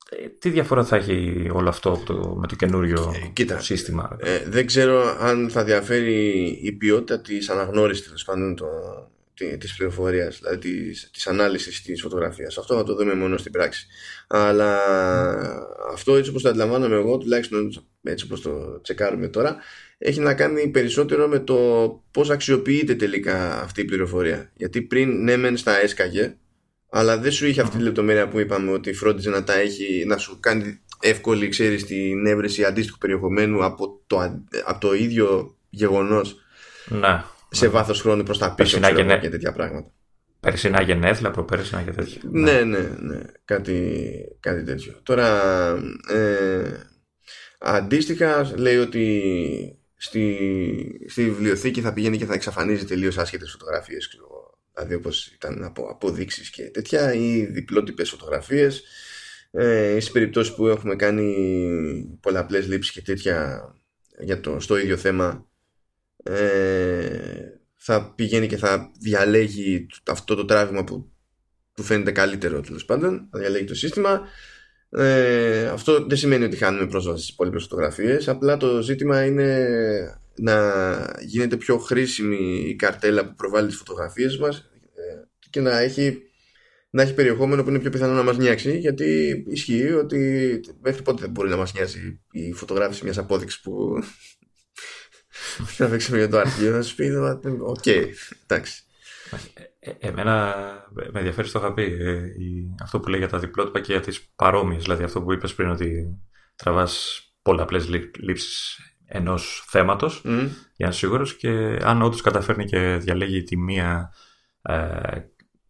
ε, 0.09 0.27
τι 0.27 0.49
διαφορά 0.49 0.83
θα 0.83 0.95
έχει 0.95 1.47
όλο 1.53 1.69
αυτό 1.69 1.89
από 1.91 2.05
το- 2.05 2.35
με 2.39 2.47
το 2.47 2.55
καινούριο 2.55 3.11
Ε, 3.23 3.27
κοίτα. 3.27 3.59
σύστημα; 3.59 4.17
Ε, 4.19 4.43
δεν 4.47 4.65
ξέρω 4.65 5.15
αν 5.19 5.49
θα 5.49 5.63
διαφέρει 5.63 6.39
η 6.63 6.71
ποιότητα 6.71 7.21
της 7.21 7.49
αναγνώρισης 7.49 8.05
τέλος 8.05 8.23
πάντων 8.23 8.55
το, 8.55 8.65
τη, 8.65 9.12
της 9.33 9.75
πληροφορίας 9.75 10.39
δηλαδή 10.39 10.57
της, 10.57 11.09
της 11.13 11.27
ανάλυσης 11.27 11.81
της 11.81 12.01
φωτογραφίας. 12.01 12.57
Αυτό 12.57 12.75
θα 12.75 12.83
το 12.83 12.95
δούμε 12.95 13.13
μόνο 13.13 13.37
στην 13.37 13.51
πράξη. 13.51 13.87
Αλλά 14.27 14.79
αυτό 15.91 16.15
έτσι 16.15 16.29
όπως 16.29 16.41
το 16.41 16.49
αντιλαμβάνομαι 16.49 16.95
εγώ 16.95 17.17
τουλάχιστον 17.17 17.85
έτσι 18.03 18.25
όπως 18.25 18.41
το 18.41 18.81
τσεκάρουμε 18.81 19.27
τώρα 19.27 19.57
έχει 19.97 20.19
να 20.19 20.33
κάνει 20.33 20.67
περισσότερο 20.67 21.27
με 21.27 21.39
το 21.39 21.57
πώς 22.11 22.29
αξιοποιείται 22.29 22.95
τελικά 22.95 23.61
αυτή 23.61 23.81
η 23.81 23.85
πληροφορία. 23.85 24.51
Γιατί 24.55 24.81
πριν 24.81 25.23
ναι 25.23 25.37
μεν 25.37 25.57
στα 25.57 25.81
έσκαγε 25.81 26.35
αλλά 26.89 27.17
δεν 27.17 27.31
σου 27.31 27.45
είχε 27.47 27.61
αυτή 27.61 27.77
τη 27.77 27.83
λεπτομέρεια 27.83 28.27
που 28.27 28.39
είπαμε 28.39 28.71
ότι 28.71 28.93
φρόντιζε 28.93 29.29
να 29.29 29.43
τα 29.43 29.53
έχει 29.59 30.03
να 30.07 30.17
σου 30.17 30.37
κάνει 30.39 30.79
εύκολη 30.99 31.47
ξέρεις 31.47 31.85
την 31.85 32.25
έβρεση 32.25 32.63
αντίστοιχου 32.63 32.97
περιεχομένου 32.97 33.63
από 33.63 34.01
το, 34.07 34.17
αν- 34.17 34.47
από 34.65 34.79
το 34.79 34.93
ίδιο 34.93 35.57
γεγονός. 35.69 36.35
Ναι. 36.85 37.23
Σε 37.53 37.67
βάθος 37.67 38.01
χρόνου 38.01 38.23
προς 38.23 38.37
τα 38.37 38.45
πίσω 38.45 38.55
Περσινά 38.55 38.87
ξέρω, 38.87 39.01
γενέ- 39.01 39.21
και 39.21 39.29
τέτοια 39.29 39.51
πράγματα. 39.51 39.91
Περσινά 40.39 40.81
γενέθλια, 40.81 41.31
προπέρσινα 41.31 41.81
και 41.81 41.91
τέτοια. 41.91 42.21
Ναι, 42.31 42.61
ναι, 42.61 42.79
ναι. 42.99 43.19
Κάτι, 43.45 44.07
κάτι 44.39 44.63
τέτοιο. 44.63 44.99
Τώρα, 45.03 45.27
ε, 46.09 46.71
αντίστοιχα 47.59 48.51
λέει 48.55 48.77
ότι 48.77 49.21
στη, 49.95 50.37
στη 51.07 51.23
βιβλιοθήκη 51.23 51.81
θα 51.81 51.93
πηγαίνει 51.93 52.17
και 52.17 52.25
θα 52.25 52.33
εξαφανίζει 52.33 52.85
τελείως 52.85 53.17
άσχετες 53.17 53.51
φωτογραφίες. 53.51 54.07
Ξέρω, 54.07 54.23
εγώ. 54.29 54.59
δηλαδή 54.73 54.93
όπως 54.93 55.27
ήταν 55.27 55.63
από 55.63 55.87
αποδείξεις 55.89 56.49
και 56.49 56.63
τέτοια 56.63 57.13
ή 57.13 57.45
διπλότυπες 57.45 58.09
φωτογραφίες. 58.09 58.83
Ε, 59.51 59.91
στις 59.99 60.11
περιπτώσεις 60.11 60.55
που 60.55 60.67
έχουμε 60.67 60.95
κάνει 60.95 61.35
πολλαπλές 62.21 62.67
λήψεις 62.67 62.93
και 62.93 63.01
τέτοια 63.01 63.67
για 64.19 64.39
το, 64.39 64.59
στο 64.59 64.77
ίδιο 64.77 64.97
θέμα 64.97 65.47
ε, 66.23 67.43
θα 67.75 68.13
πηγαίνει 68.15 68.47
και 68.47 68.57
θα 68.57 68.91
διαλέγει 68.99 69.85
αυτό 70.07 70.35
το 70.35 70.45
τράβημα 70.45 70.83
που 70.83 71.11
του 71.73 71.83
φαίνεται 71.83 72.11
καλύτερο 72.11 72.61
τέλος 72.61 72.85
πάντων, 72.85 73.27
θα 73.31 73.39
διαλέγει 73.39 73.65
το 73.65 73.75
σύστημα. 73.75 74.21
Ε, 74.89 75.65
αυτό 75.65 76.05
δεν 76.05 76.17
σημαίνει 76.17 76.43
ότι 76.43 76.55
χάνουμε 76.55 76.87
πρόσβαση 76.87 77.21
στις 77.21 77.33
υπόλοιπες 77.33 77.63
φωτογραφίες. 77.63 78.27
Απλά 78.27 78.57
το 78.57 78.81
ζήτημα 78.81 79.25
είναι 79.25 79.67
να 80.35 80.73
γίνεται 81.21 81.57
πιο 81.57 81.77
χρήσιμη 81.77 82.63
η 82.67 82.75
καρτέλα 82.75 83.25
που 83.25 83.35
προβάλλει 83.35 83.67
τις 83.67 83.77
φωτογραφίες 83.77 84.37
μας 84.37 84.69
και 85.53 85.59
να 85.59 85.79
έχει, 85.79 86.21
να 86.89 87.01
έχει 87.01 87.13
περιεχόμενο 87.13 87.63
που 87.63 87.69
είναι 87.69 87.79
πιο 87.79 87.89
πιθανό 87.89 88.13
να 88.13 88.23
μας 88.23 88.37
νοιάξει. 88.37 88.77
Γιατί 88.77 89.43
ισχύει 89.47 89.91
ότι 89.91 90.59
μέχρι 90.81 91.01
πότε 91.01 91.21
δεν 91.21 91.29
μπορεί 91.29 91.49
να 91.49 91.57
μας 91.57 91.73
νοιάζει 91.73 92.21
η 92.31 92.53
φωτογράφηση 92.53 93.03
μιας 93.03 93.17
απόδειξης 93.17 93.61
που 93.61 94.03
θα 95.65 95.87
παίξουμε 95.87 96.17
για 96.17 96.29
το 96.29 96.37
αρχείο. 96.37 96.71
Θα 96.71 96.81
σου 96.81 96.95
πει, 96.95 97.09
οκ, 97.61 97.85
εντάξει. 98.47 98.83
Ε, 99.79 99.91
εμένα 99.99 100.55
με 100.93 101.19
ενδιαφέρει, 101.19 101.49
το 101.51 101.59
είχα 101.59 101.73
πει, 101.73 101.83
ε, 101.83 102.13
η- 102.25 102.75
αυτό 102.81 102.99
που 102.99 103.09
λέει 103.09 103.19
για 103.19 103.29
τα 103.29 103.39
διπλότυπα 103.39 103.79
και 103.79 103.91
για 103.91 104.01
τις 104.01 104.21
παρόμοιες, 104.35 104.81
δηλαδή 104.81 105.03
αυτό 105.03 105.21
που 105.21 105.33
είπες 105.33 105.53
πριν 105.55 105.69
ότι 105.69 106.17
τραβάς 106.55 107.21
πολλαπλές 107.41 107.89
λή- 107.89 108.17
λήψεις 108.19 108.79
ενός 109.05 109.65
θέματος 109.67 110.21
Μμ. 110.23 110.37
για 110.37 110.47
να 110.77 110.87
είσαι 110.87 110.97
σίγουρος 110.97 111.35
και 111.35 111.77
αν 111.83 112.01
όντως 112.01 112.21
καταφέρνει 112.21 112.65
και 112.65 112.97
διαλέγει 113.01 113.43
τη 113.43 113.57
μία 113.57 114.13
ε, 114.61 115.19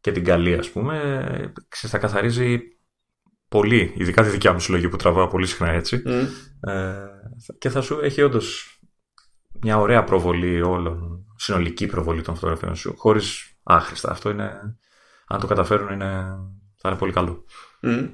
και 0.02 0.12
την 0.12 0.24
καλή 0.24 0.54
ας 0.54 0.70
πούμε, 0.70 0.98
ε, 0.98 1.52
ξέρεις, 1.68 1.90
θα 1.96 1.98
καθαρίζει 1.98 2.60
πολύ, 3.48 3.94
ειδικά 3.98 4.24
τη 4.24 4.30
δικιά 4.30 4.54
μου 4.54 4.60
συλλογή 4.60 4.90
που 4.90 4.96
τραβάω 4.96 5.28
πολύ 5.28 5.48
συχνά 5.48 5.70
έτσι. 5.72 6.02
Ε, 6.68 6.94
και 7.58 7.70
θα 7.70 7.82
σου 7.82 8.00
έχει 8.02 8.22
όντως 8.22 8.73
μια 9.64 9.78
ωραία 9.78 10.04
προβολή 10.04 10.62
όλων, 10.62 11.26
συνολική 11.36 11.86
προβολή 11.86 12.22
των 12.22 12.36
φωτογραφιών 12.36 12.76
σου, 12.76 12.94
χωρίς 12.98 13.56
άχρηστα. 13.64 14.12
Αυτό 14.12 14.30
είναι, 14.30 14.78
αν 15.28 15.40
το 15.40 15.48
καταφέρουν, 15.48 15.94
είναι, 15.94 16.06
θα 16.76 16.90
είναι 16.90 16.98
πολύ 16.98 17.12
καλό. 17.12 17.46
Mm. 17.82 18.10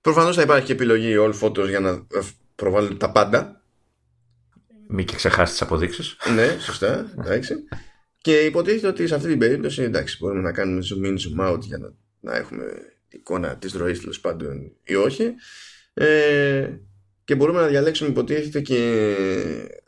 Προφανώς 0.00 0.36
θα 0.36 0.42
υπάρχει 0.42 0.66
και 0.66 0.72
επιλογή 0.72 1.14
all 1.18 1.34
photos 1.40 1.68
για 1.68 1.80
να 1.80 2.06
προβάλλουν 2.54 2.98
τα 2.98 3.12
πάντα. 3.12 3.62
Μην 4.88 5.06
και 5.06 5.16
ξεχάσεις 5.16 5.50
τις 5.50 5.62
αποδείξεις. 5.62 6.16
ναι, 6.34 6.56
σωστά. 6.60 7.12
Εντάξει. 7.18 7.54
και 8.18 8.40
υποτίθεται 8.40 8.86
ότι 8.86 9.06
σε 9.06 9.14
αυτή 9.14 9.28
την 9.28 9.38
περίπτωση 9.38 9.82
εντάξει, 9.82 10.16
μπορούμε 10.20 10.40
να 10.40 10.52
κάνουμε 10.52 10.80
zoom 10.84 11.06
in, 11.06 11.12
zoom 11.12 11.52
out 11.52 11.60
για 11.60 11.78
να, 11.78 11.92
να 12.20 12.36
έχουμε 12.36 12.64
εικόνα 13.08 13.56
της 13.56 13.72
ροής 13.72 14.00
τέλος 14.00 14.20
πάντων 14.20 14.72
ή 14.84 14.94
όχι. 14.94 15.34
Ε, 15.94 16.68
και 17.28 17.34
μπορούμε 17.34 17.60
να 17.60 17.66
διαλέξουμε 17.66 18.10
υποτίθεται 18.10 18.60
και 18.60 19.04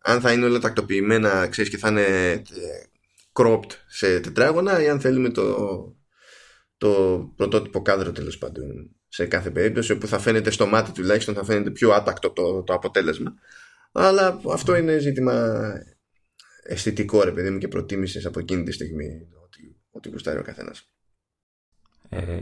αν 0.02 0.20
θα 0.20 0.32
είναι 0.32 0.44
όλα 0.44 0.58
τακτοποιημένα 0.58 1.46
ξέρεις, 1.46 1.70
και 1.70 1.76
θα 1.76 1.88
είναι 1.88 2.02
ε, 2.02 2.42
cropped 3.32 3.70
σε 3.86 4.20
τετράγωνα 4.20 4.82
ή 4.82 4.88
αν 4.88 5.00
θέλουμε 5.00 5.30
το, 5.30 5.56
το 6.76 6.88
πρωτότυπο 7.36 7.82
κάδρο 7.82 8.12
τέλος 8.12 8.38
πάντων 8.38 8.90
σε 9.08 9.26
κάθε 9.26 9.50
περίπτωση 9.50 9.92
όπου 9.92 10.06
θα 10.06 10.18
φαίνεται 10.18 10.50
στο 10.50 10.66
μάτι 10.66 10.92
τουλάχιστον 10.92 11.34
θα 11.34 11.44
φαίνεται 11.44 11.70
πιο 11.70 11.90
άτακτο 11.90 12.30
το, 12.30 12.62
το 12.62 12.74
αποτέλεσμα. 12.74 13.34
Αλλά 13.92 14.40
αυτό 14.52 14.76
είναι 14.76 14.98
ζήτημα 14.98 15.62
αισθητικό 16.62 17.22
ρε 17.22 17.32
παιδί 17.32 17.50
μου 17.50 17.58
και 17.58 17.68
προτίμησης 17.68 18.26
από 18.26 18.40
εκείνη 18.40 18.62
τη 18.62 18.72
στιγμή 18.72 19.28
ότι, 19.44 19.76
ότι 19.90 20.08
γουστάρει 20.08 20.38
ο 20.38 20.42
καθένας. 20.42 20.88
Ε, 22.08 22.38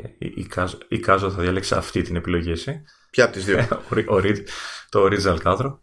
η, 0.88 0.98
Κάζο, 0.98 1.30
θα 1.30 1.42
διαλέξει 1.42 1.74
αυτή 1.74 2.02
την 2.02 2.16
επιλογή 2.16 2.50
εσύ; 2.50 2.82
Ποια 3.10 3.24
από 3.24 3.32
τις 3.32 3.44
δύο; 3.44 3.66
Το 4.90 5.04
original 5.04 5.38
κάδρο 5.42 5.80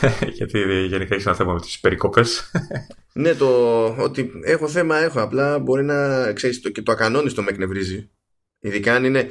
γιατί 0.36 0.86
γενικά 0.86 1.14
έχεις 1.14 1.26
ένα 1.26 1.34
θέμα 1.34 1.52
με 1.52 1.60
τις 1.60 1.80
περικόπες 1.80 2.50
ναι 3.12 3.34
το 3.34 3.86
ότι 3.86 4.30
έχω 4.44 4.68
θέμα 4.68 4.96
έχω. 4.96 5.20
Απλά 5.20 5.58
μπορεί 5.58 5.84
να 5.84 6.32
ξέρεις 6.32 6.60
το, 6.60 6.70
και 6.70 6.82
το 6.82 6.92
ακανόνιστο 6.92 7.42
με 7.42 7.50
εκνευρίζει. 7.50 8.10
Ειδικά 8.58 8.94
αν 8.94 9.04
είναι 9.04 9.30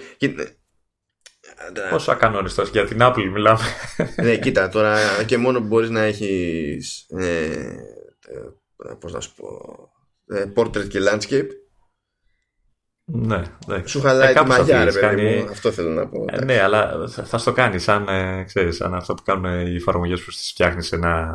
Πόσο 1.89 2.11
ακανόνιστος 2.11 2.69
για 2.69 2.85
την 2.85 2.97
Apple 3.01 3.29
μιλάμε. 3.31 3.63
ναι, 4.21 4.37
κοίτα, 4.37 4.69
τώρα 4.69 5.23
και 5.25 5.37
μόνο 5.37 5.59
μπορείς 5.59 5.89
να 5.89 6.01
έχεις 6.01 7.05
ε, 7.09 7.45
ε, 8.27 8.93
πώς 8.99 9.13
να 9.13 9.19
σου 9.19 9.33
πω 9.35 9.47
ε, 10.27 10.45
portrait 10.55 10.87
και 10.87 10.99
landscape 11.09 11.47
ναι, 13.05 13.41
Σου 13.85 14.01
χαλάει 14.01 14.31
ε, 14.31 14.33
τη 14.33 14.45
μαγιά, 14.45 14.83
ρε 14.83 14.91
παιδί 14.91 15.47
Αυτό 15.51 15.71
θέλω 15.71 15.89
να 15.89 16.07
πω. 16.07 16.25
Ε, 16.29 16.45
ναι, 16.45 16.61
αλλά 16.61 17.07
θα, 17.07 17.23
θα 17.23 17.37
στο 17.37 17.53
κάνει 17.53 17.79
σαν, 17.79 18.07
ε, 18.07 18.43
ξέρεις, 18.43 18.75
σαν 18.75 18.93
αυτό 18.93 19.13
που 19.13 19.23
κάνουν 19.23 19.67
οι 19.67 19.75
εφαρμογές 19.75 20.21
που 20.21 20.31
τις 20.31 20.49
φτιάχνεις 20.49 20.87
σε 20.87 20.95
ένα 20.95 21.33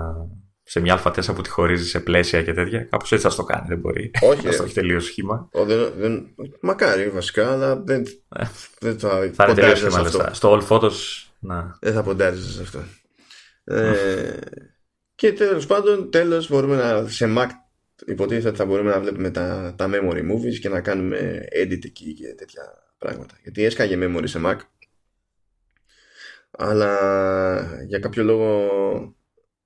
σε 0.63 0.81
μια 0.81 0.95
α 0.95 1.33
που 1.33 1.43
τη 1.43 1.49
χωρίζεις 1.49 1.91
σε 1.91 2.01
πλαίσια 2.01 2.43
και 2.43 2.53
τέτοια. 2.53 2.85
Κάπως 2.85 3.13
έτσι 3.13 3.29
θα 3.29 3.35
το 3.35 3.45
κάνει, 3.45 3.67
δεν 3.69 3.79
μπορεί. 3.79 4.11
Όχι. 4.23 4.47
Θα 4.47 4.57
το 4.57 4.63
έχει 4.63 4.75
τελείως 4.75 5.05
σχήμα. 5.05 5.49
Ο, 5.53 5.65
δεν, 5.65 5.93
δεν, 5.97 6.35
μακάρι 6.61 7.09
βασικά, 7.09 7.53
αλλά 7.53 7.77
δεν, 7.77 8.05
ε, 8.29 8.45
δεν 8.81 8.99
θα. 8.99 9.31
Θα 9.35 9.45
είναι 9.45 9.55
τελείως 9.55 9.79
σχήμα. 9.79 10.35
Στο 10.35 10.59
All 10.59 10.69
Photos. 10.69 10.93
Να. 11.39 11.79
Δεν 11.81 11.93
θα 11.93 12.03
ποντάριζε 12.03 12.53
σε 12.53 12.63
αυτό. 12.63 12.79
ε, 13.65 14.39
και 15.15 15.33
τέλος 15.33 15.67
πάντων, 15.67 16.11
τέλος 16.11 16.49
μπορούμε 16.49 16.77
να 16.77 17.09
σε 17.09 17.35
Mac 17.37 17.49
υποτίθεται 18.07 18.49
ότι 18.49 18.57
θα 18.57 18.65
μπορούμε 18.65 18.91
να 18.91 19.01
βλέπουμε 19.01 19.31
τα, 19.31 19.75
τα 19.79 19.91
memory 19.93 20.33
movies 20.33 20.59
και 20.61 20.69
να 20.69 20.81
κάνουμε 20.81 21.49
edit 21.53 21.85
εκεί 21.85 22.15
και 22.15 22.35
τέτοια 22.35 22.93
πράγματα. 22.99 23.39
Γιατί 23.43 23.65
έσκαγε 23.65 23.97
memory 24.01 24.25
σε 24.25 24.41
Mac. 24.45 24.59
Αλλά 26.51 27.85
για 27.85 27.99
κάποιο 27.99 28.25
λόγο 28.25 29.17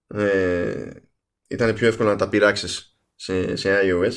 ε, 0.06 0.90
ήταν 1.48 1.74
πιο 1.74 1.86
εύκολο 1.86 2.08
να 2.08 2.16
τα 2.16 2.28
πειράξεις 2.28 2.98
σε, 3.14 3.56
σε 3.56 3.80
iOS 3.82 4.12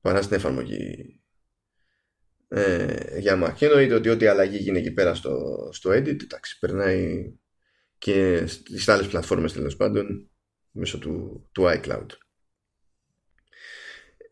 παρά 0.00 0.22
στην 0.22 0.36
εφαρμογή 0.36 1.20
ε, 2.48 3.18
για 3.18 3.44
Mac. 3.44 3.54
Και 3.54 3.66
εννοείται 3.66 3.94
ότι 3.94 4.08
ό,τι 4.08 4.26
αλλαγή 4.26 4.56
γίνει 4.56 4.78
εκεί 4.78 4.92
πέρα 4.92 5.14
στο, 5.14 5.68
στο 5.72 5.90
edit, 5.90 6.22
εντάξει, 6.22 6.58
περνάει 6.58 7.32
και 7.98 8.46
στις 8.46 8.88
άλλες 8.88 9.06
πλατφόρμες 9.06 9.52
τέλος 9.52 9.76
πάντων 9.76 10.30
μέσω 10.70 10.98
του, 10.98 11.48
του 11.52 11.62
iCloud. 11.66 12.06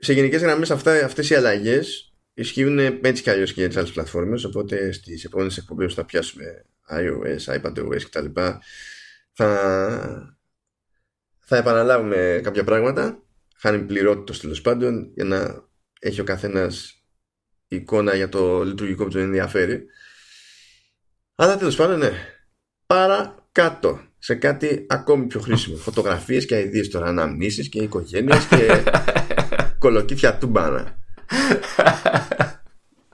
Σε 0.07 0.13
γενικές 0.13 0.43
γραμμές 0.43 0.71
αυτά, 0.71 1.05
αυτές 1.05 1.31
οι 1.31 1.35
αλλαγές 1.35 2.13
ισχύουν 2.35 2.79
έτσι 2.79 3.23
κι 3.23 3.31
αλλιώς 3.31 3.53
και 3.53 3.61
για 3.61 3.69
τις 3.69 3.77
άλλες 3.77 3.91
πλατφόρμες 3.91 4.45
οπότε 4.45 4.93
στις 4.93 5.25
επόμενες 5.25 5.57
εκπομπές 5.57 5.89
που 5.89 5.95
θα 5.95 6.05
πιάσουμε 6.05 6.65
iOS, 6.91 7.61
iPadOS 7.61 8.01
κτλ 8.11 8.41
θα, 9.33 10.37
θα 11.39 11.57
επαναλάβουμε 11.57 12.41
κάποια 12.43 12.65
πράγματα. 12.65 13.23
Χάνει 13.57 13.79
πληρότητα 13.79 14.39
τέλος 14.39 14.61
πάντων 14.61 15.11
για 15.15 15.25
να 15.25 15.65
έχει 16.01 16.21
ο 16.21 16.25
καθένας 16.25 17.03
εικόνα 17.69 18.15
για 18.15 18.29
το 18.29 18.65
λειτουργικό 18.65 19.05
που 19.05 19.11
τον 19.11 19.21
ενδιαφέρει. 19.21 19.87
Αλλά 21.35 21.57
τέλος 21.57 21.77
πάντων 21.77 21.99
ναι 21.99 22.11
παρακάτω 22.87 24.01
σε 24.19 24.35
κάτι 24.35 24.87
ακόμη 24.89 25.27
πιο 25.27 25.41
χρήσιμο. 25.41 25.77
Φωτογραφίες 25.77 26.47
και 26.47 26.55
αειδίες 26.55 26.89
τώρα 26.89 27.07
αναμνήσεις 27.07 27.69
και 27.69 27.83
οικογένειες 27.83 28.45
και 28.45 28.83
κολοκύθια 29.79 30.39
τούμπανα 30.39 30.97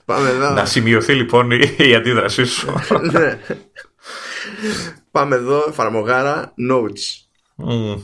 Πάμε 0.05 0.29
εδώ. 0.29 0.51
Να 0.51 0.65
σημειωθεί 0.65 1.15
λοιπόν 1.15 1.51
η 1.77 1.95
αντίδρασή 1.95 2.45
σου. 2.45 2.73
ναι. 3.13 3.39
Πάμε 5.11 5.37
εδώ, 5.37 5.65
εφαρμογάρα 5.69 6.55
Notes. 6.71 7.27
Mm. 7.67 8.01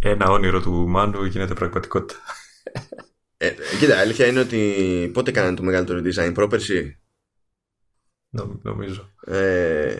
Ένα 0.00 0.30
όνειρο 0.30 0.60
του 0.60 0.88
Μάνου 0.88 1.24
γίνεται 1.24 1.54
πραγματικότητα. 1.54 2.20
Ε, 3.36 3.54
κοίτα, 3.78 3.98
αλήθεια 3.98 4.26
είναι 4.26 4.40
ότι 4.40 5.10
πότε 5.12 5.30
κάνανε 5.30 5.56
το 5.56 5.62
μεγαλύτερο 5.62 6.02
design, 6.04 6.34
πρόπερση. 6.34 6.98
νομίζω. 8.62 9.12
Ε, 9.24 9.98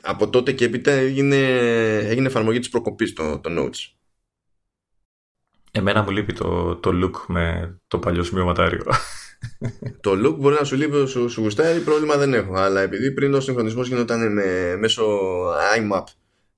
από 0.00 0.28
τότε 0.28 0.52
και 0.52 0.64
έπειτα 0.64 0.90
έγινε, 0.90 1.36
έγινε 1.98 2.26
εφαρμογή 2.26 2.58
της 2.58 2.68
προκοπής 2.68 3.12
το, 3.12 3.38
το 3.38 3.50
Notes. 3.58 3.95
Εμένα 5.76 6.02
μου 6.02 6.10
λείπει 6.10 6.32
το, 6.32 6.76
το 6.76 6.90
look 7.02 7.24
με 7.26 7.76
το 7.88 7.98
παλιό 7.98 8.22
σημειωματάριο 8.22 8.82
το 10.00 10.10
look 10.10 10.36
μπορεί 10.38 10.56
να 10.58 10.64
σου 10.64 10.76
λείπει, 10.76 11.06
σου, 11.08 11.28
σου 11.28 11.40
γουστάρει, 11.40 11.80
πρόβλημα 11.80 12.16
δεν 12.16 12.34
έχω. 12.34 12.54
Αλλά 12.54 12.80
επειδή 12.80 13.12
πριν 13.12 13.34
ο 13.34 13.40
συγχρονισμός 13.40 13.88
γινόταν 13.88 14.32
με, 14.32 14.76
μέσω 14.76 15.04
IMAP 15.76 16.04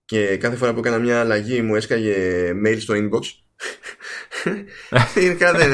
και 0.05 0.37
κάθε 0.37 0.57
φορά 0.57 0.73
που 0.73 0.79
έκανα 0.79 0.99
μια 0.99 1.21
αλλαγή 1.21 1.63
μου 1.63 1.75
έσκαγε 1.75 2.51
mail 2.67 2.77
στο 2.81 2.95
inbox. 2.97 3.23
δεν, 5.57 5.73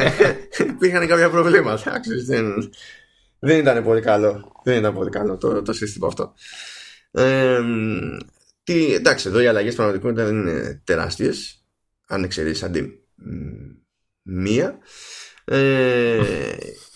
υπήρχαν 0.69 1.07
κάποια 1.07 1.31
προβλήματα. 1.31 2.01
Δεν, 2.27 2.73
δεν 3.39 3.59
ήταν 3.59 3.85
πολύ 3.85 4.01
καλό. 4.01 4.61
Δεν 4.65 4.79
ήταν 4.79 4.95
πολύ 4.95 5.11
καλό 5.11 5.37
το, 5.37 5.63
το 5.63 5.73
σύστημα 5.73 6.07
αυτό. 6.07 6.35
Ε, 7.11 7.61
τι, 8.65 8.95
εντάξει, 8.95 9.29
εδώ 9.29 9.41
οι 9.41 9.47
αλλαγές 9.47 9.75
πραγματικότητα 9.75 10.25
δεν 10.25 10.37
είναι 10.37 10.83
τεράστιες. 10.85 11.65
Αν 12.07 12.25
εξαιρέσεις 12.25 12.63
αντί 12.63 13.04
μία. 14.23 14.79
Ε, 15.45 16.21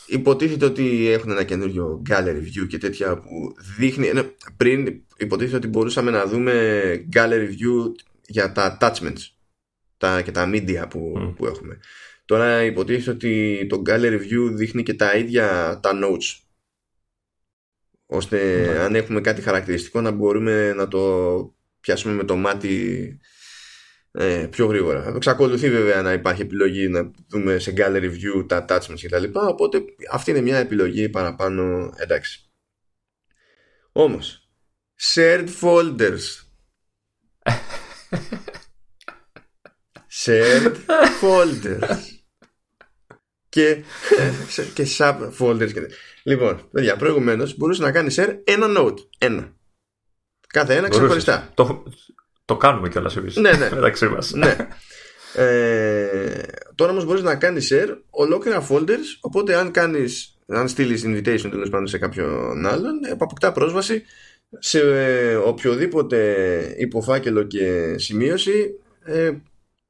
υποτίθεται 0.07 0.65
ότι 0.65 1.09
έχουν 1.09 1.31
ένα 1.31 1.45
καινούριο 1.45 2.03
gallery 2.11 2.43
view 2.43 2.67
και 2.69 2.79
τέτοια 2.79 3.19
που 3.19 3.55
δείχνει 3.79 4.11
πριν 4.57 5.03
υποτίθεται 5.17 5.57
ότι 5.57 5.67
μπορούσαμε 5.67 6.11
να 6.11 6.27
δούμε 6.27 6.55
gallery 7.15 7.49
view 7.49 7.93
για 8.27 8.53
τα 8.53 8.79
attachments 8.81 9.21
τα, 9.97 10.23
και 10.23 10.31
τα 10.31 10.51
media 10.53 10.85
που, 10.91 11.33
που 11.37 11.47
έχουμε 11.47 11.79
τώρα 12.25 12.65
υποτίθεται 12.65 13.11
ότι 13.11 13.67
το 13.69 13.83
gallery 13.87 14.21
view 14.21 14.51
δείχνει 14.53 14.83
και 14.83 14.95
τα 14.95 15.17
ίδια 15.17 15.79
τα 15.83 15.91
notes 15.95 16.41
ώστε 18.07 18.67
ναι. 18.67 18.79
αν 18.79 18.95
έχουμε 18.95 19.21
κάτι 19.21 19.41
χαρακτηριστικό 19.41 20.01
να 20.01 20.11
μπορούμε 20.11 20.73
να 20.73 20.89
το 20.89 21.55
πιάσουμε 21.81 22.15
με 22.15 22.25
το 22.25 22.37
μάτι 22.37 23.19
ε, 24.11 24.47
πιο 24.51 24.67
γρήγορα. 24.67 25.13
Εξακολουθεί 25.17 25.71
βέβαια 25.71 26.03
να 26.03 26.13
υπάρχει 26.13 26.43
επιλογή 26.43 26.89
να 26.89 27.11
δούμε 27.29 27.59
σε 27.59 27.75
gallery 27.77 28.11
view 28.11 28.49
τα 28.49 28.65
attachments 28.69 29.01
κτλ. 29.03 29.25
Οπότε 29.33 29.83
αυτή 30.11 30.31
είναι 30.31 30.41
μια 30.41 30.57
επιλογή 30.57 31.09
παραπάνω 31.09 31.93
εντάξει. 31.97 32.51
Όμως, 33.93 34.49
shared 35.01 35.49
folders. 35.61 36.21
shared 40.25 40.75
folders. 41.21 41.99
και, 43.49 43.83
και 44.75 44.87
sub 44.99 45.31
folders. 45.39 45.71
Λοιπόν, 46.23 46.69
παιδιά, 46.71 46.97
προηγουμένως 46.97 47.57
μπορούσες 47.57 47.85
να 47.85 47.93
κάνεις 47.93 48.19
share 48.21 48.41
ένα 48.45 48.67
note. 48.79 48.99
Ένα. 49.19 49.57
Κάθε 50.47 50.77
ένα 50.77 50.89
ξεχωριστά. 50.89 51.51
Το, 51.55 51.85
το 52.49 52.57
κάνουμε 52.57 52.89
κιόλας 52.89 53.17
εμείς. 53.17 53.37
Ναι, 53.37 53.51
ναι. 53.51 53.69
Μεταξύ 53.75 54.07
μας. 54.07 54.33
Ναι. 54.33 54.57
Ε, 55.35 56.43
τώρα 56.75 56.91
όμως 56.91 57.05
μπορείς 57.05 57.23
να 57.23 57.35
κάνεις 57.35 57.73
share 57.73 57.97
ολόκληρα 58.11 58.67
folders. 58.69 59.19
Οπότε 59.21 59.55
αν 59.55 59.71
κάνεις 59.71 60.39
αν 60.47 60.69
στείλεις 60.69 61.05
invitation 61.07 61.49
τέλος 61.51 61.71
πάντων 61.71 61.87
σε 61.87 61.99
κάποιον 61.99 62.67
άλλον, 62.67 63.01
αποκτά 63.13 63.53
πρόσβαση 63.53 64.03
σε 64.59 64.81
οποιοδήποτε 65.37 66.75
υποφάκελο 66.79 67.43
και 67.43 67.95
σημείωση 67.99 68.79
ε, 69.05 69.33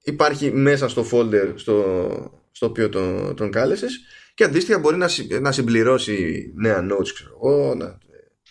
υπάρχει 0.03 0.51
μέσα 0.53 0.89
στο 0.89 1.07
folder 1.13 1.53
στο, 1.55 2.07
στο 2.51 2.67
οποίο 2.67 2.89
τον, 2.89 3.37
τον 3.37 3.51
κάλεσες 3.51 4.01
και 4.35 4.45
αντίστοιχα 4.45 4.79
μπορεί 4.79 4.97
να, 4.97 5.09
να 5.41 5.53
συμπληρώσει 5.53 6.51
νέα 6.57 6.87
notes 6.91 7.09
ξέρω 7.15 7.31
εγώ, 7.43 7.75
να, 7.75 7.99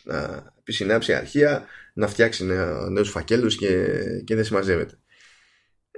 να 0.04 0.44
επισυνάψει 0.60 1.14
αρχεία 1.14 1.66
να 1.98 2.08
φτιάξει 2.08 2.46
νέα, 2.46 2.88
νέους 2.90 3.10
φακέλους 3.10 3.56
και, 3.56 3.88
και 4.26 4.36
δεν 4.36 4.44
συμμαζεύεται 4.44 5.00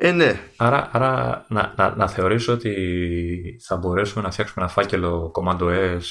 ε, 0.02 0.12
ναι. 0.12 0.40
Άρα, 0.56 0.90
άρα 0.92 1.46
να, 1.50 1.74
να, 1.78 1.96
να 1.96 2.08
θεωρήσω 2.08 2.54
ότι 2.54 3.60
θα 3.62 3.78
μπορέσουμε 3.78 4.24
να 4.24 4.32
φτιάξουμε 4.32 4.64
ένα 4.64 4.74
φάκελο 4.74 5.32
Commando 5.36 5.64
S 5.98 6.02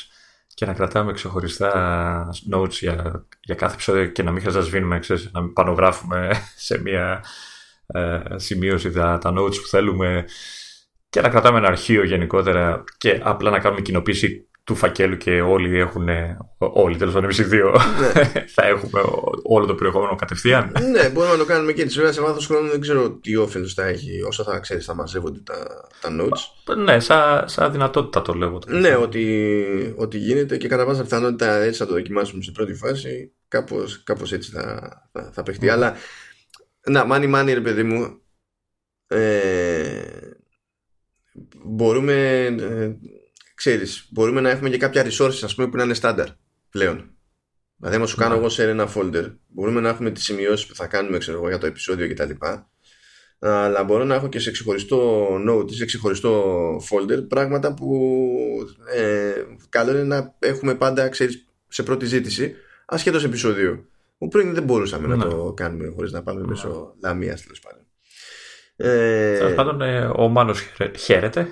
και 0.55 0.67
να 0.67 0.73
κρατάμε 0.73 1.13
ξεχωριστά 1.13 2.29
notes 2.53 2.71
για, 2.71 3.27
για 3.41 3.55
κάθε 3.55 3.75
επεισόδιο 3.75 4.07
και 4.07 4.23
να 4.23 4.31
μην 4.31 4.43
χαζασβήνουμε, 4.43 4.99
ξέρεις, 4.99 5.31
να 5.33 5.41
μην 5.41 5.53
πανογράφουμε 5.53 6.31
σε 6.67 6.81
μία 6.81 7.25
ε, 7.87 8.21
σημείωση 8.37 8.91
τα, 8.91 9.19
τα 9.19 9.31
notes 9.31 9.55
που 9.55 9.67
θέλουμε 9.69 10.25
και 11.09 11.21
να 11.21 11.29
κρατάμε 11.29 11.59
ένα 11.59 11.69
αρχείο 11.69 12.05
γενικότερα 12.05 12.85
και 12.99 13.21
απλά 13.23 13.51
να 13.51 13.59
κάνουμε 13.59 13.81
κοινοποίηση 13.81 14.48
του 14.69 14.75
φακέλου 14.75 15.17
και 15.17 15.41
όλοι 15.41 15.79
έχουν. 15.79 16.09
Όλοι 16.59 16.97
τέλος 16.97 17.13
πάντων, 17.15 17.25
εμείς 17.25 17.39
οι 17.39 17.45
δύο 17.45 17.71
ναι. 17.71 18.23
θα 18.57 18.67
έχουμε 18.67 19.01
όλο 19.43 19.67
το 19.67 19.75
περιεχόμενο 19.75 20.15
κατευθείαν. 20.15 20.73
ναι, 20.91 21.09
μπορούμε 21.09 21.33
να 21.33 21.39
το 21.39 21.45
κάνουμε 21.45 21.73
και 21.73 21.85
τη 21.85 21.95
βέβαια 21.95 22.13
σε 22.13 22.21
βάθος 22.21 22.47
χρόνου 22.47 22.69
δεν 22.69 22.81
ξέρω 22.81 23.11
τι 23.11 23.37
όφελος 23.37 23.75
θα 23.75 23.87
έχει 23.87 24.23
όσο 24.23 24.43
θα 24.45 24.59
ξέρεις, 24.59 24.85
θα 24.85 24.95
μαζεύονται 24.95 25.41
τα, 25.45 25.89
τα 26.01 26.09
notes. 26.21 26.77
Ναι, 26.77 27.01
σαν, 27.01 27.49
σαν 27.49 27.73
δυνατότητα 27.73 28.23
το 28.23 28.33
λέω. 28.33 28.59
Το 28.59 28.73
ναι, 28.73 28.97
ότι, 28.97 29.95
ότι 29.97 30.19
γίνεται 30.19 30.57
και 30.57 30.69
κατά 30.69 30.87
πάσα 30.87 31.03
πιθανότητα 31.03 31.55
έτσι 31.55 31.79
θα 31.79 31.87
το 31.87 31.93
δοκιμάσουμε 31.93 32.43
σε 32.43 32.51
πρώτη 32.51 32.75
φάση. 32.75 33.33
Κάπως 33.49 34.03
κάπως 34.03 34.33
έτσι 34.33 34.51
θα, 34.51 34.91
θα, 35.13 35.31
θα 35.33 35.43
παιχτεί. 35.43 35.67
Mm. 35.67 35.73
Αλλά 35.73 35.95
να, 36.89 37.05
μάνι 37.05 37.27
μάνι 37.27 37.53
ρε 37.53 37.61
παιδί 37.61 37.83
μου. 37.83 38.21
Ε, 39.07 40.01
μπορούμε. 41.65 42.45
Ε, 42.61 42.97
ξέρεις, 43.59 44.07
μπορούμε 44.11 44.41
να 44.41 44.51
έχουμε 44.51 44.71
και 44.71 44.77
κάποια 44.77 45.07
resources 45.07 45.41
ας 45.43 45.55
πούμε 45.55 45.69
που 45.69 45.77
να 45.77 45.83
είναι 45.83 45.95
στάνταρ 45.95 46.29
πλέον. 46.71 47.11
Δηλαδή, 47.77 47.97
άμα 47.97 48.07
σου 48.07 48.17
κάνω 48.17 48.33
ναι. 48.33 48.39
εγώ 48.39 48.49
σε 48.49 48.69
ένα 48.69 48.89
folder, 48.95 49.33
μπορούμε 49.47 49.81
να 49.81 49.89
έχουμε 49.89 50.11
τις 50.11 50.25
σημειώσεις 50.25 50.67
που 50.67 50.75
θα 50.75 50.87
κάνουμε 50.87 51.19
ξέρω 51.19 51.39
εγώ, 51.39 51.49
για 51.49 51.59
το 51.59 51.67
επεισόδιο 51.67 52.09
κτλ. 52.09 52.31
Αλλά 53.39 53.85
μπορώ 53.85 54.05
να 54.05 54.15
έχω 54.15 54.29
και 54.29 54.39
σε 54.39 54.51
ξεχωριστό 54.51 55.29
note, 55.49 55.73
σε 55.73 55.85
ξεχωριστό 55.85 56.77
folder 56.91 57.29
πράγματα 57.29 57.75
που 57.75 58.09
ε, 58.95 59.33
καλό 59.69 59.91
είναι 59.91 60.03
να 60.03 60.35
έχουμε 60.39 60.75
πάντα 60.75 61.09
ξέρεις, 61.09 61.47
σε 61.69 61.83
πρώτη 61.83 62.07
ζήτηση 62.07 62.55
ασχέτως 62.87 63.25
επεισόδιο. 63.25 63.87
Που 64.19 64.29
πριν 64.29 64.55
δεν 64.55 64.63
μπορούσαμε 64.63 65.07
να 65.07 65.17
ναι. 65.17 65.25
το 65.25 65.53
κάνουμε 65.57 65.93
χωρίς 65.95 66.13
να 66.13 66.23
πάμε 66.23 66.47
μέσω 66.47 66.95
λαμίας 67.03 67.43
τέλος 67.43 67.61
πάντων. 67.61 67.83
Ε, 68.77 69.53
πάντων, 69.57 69.81
ε, 69.81 70.11
ο 70.17 70.29
Μάνος 70.29 70.61
χαίρεται 70.97 71.49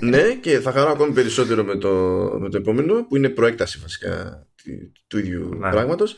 ναι, 0.00 0.34
και 0.34 0.60
θα 0.60 0.72
χαρώ 0.72 0.90
ακόμη 0.90 1.12
περισσότερο 1.12 1.64
με 1.64 1.76
το, 1.76 1.92
με 2.40 2.50
το 2.50 2.56
επόμενο, 2.56 3.06
που 3.06 3.16
είναι 3.16 3.28
προέκταση 3.28 3.78
βασικά 3.78 4.46
του, 5.06 5.18
ίδιου 5.18 5.54
ναι. 5.54 5.70
πράγματος. 5.70 6.16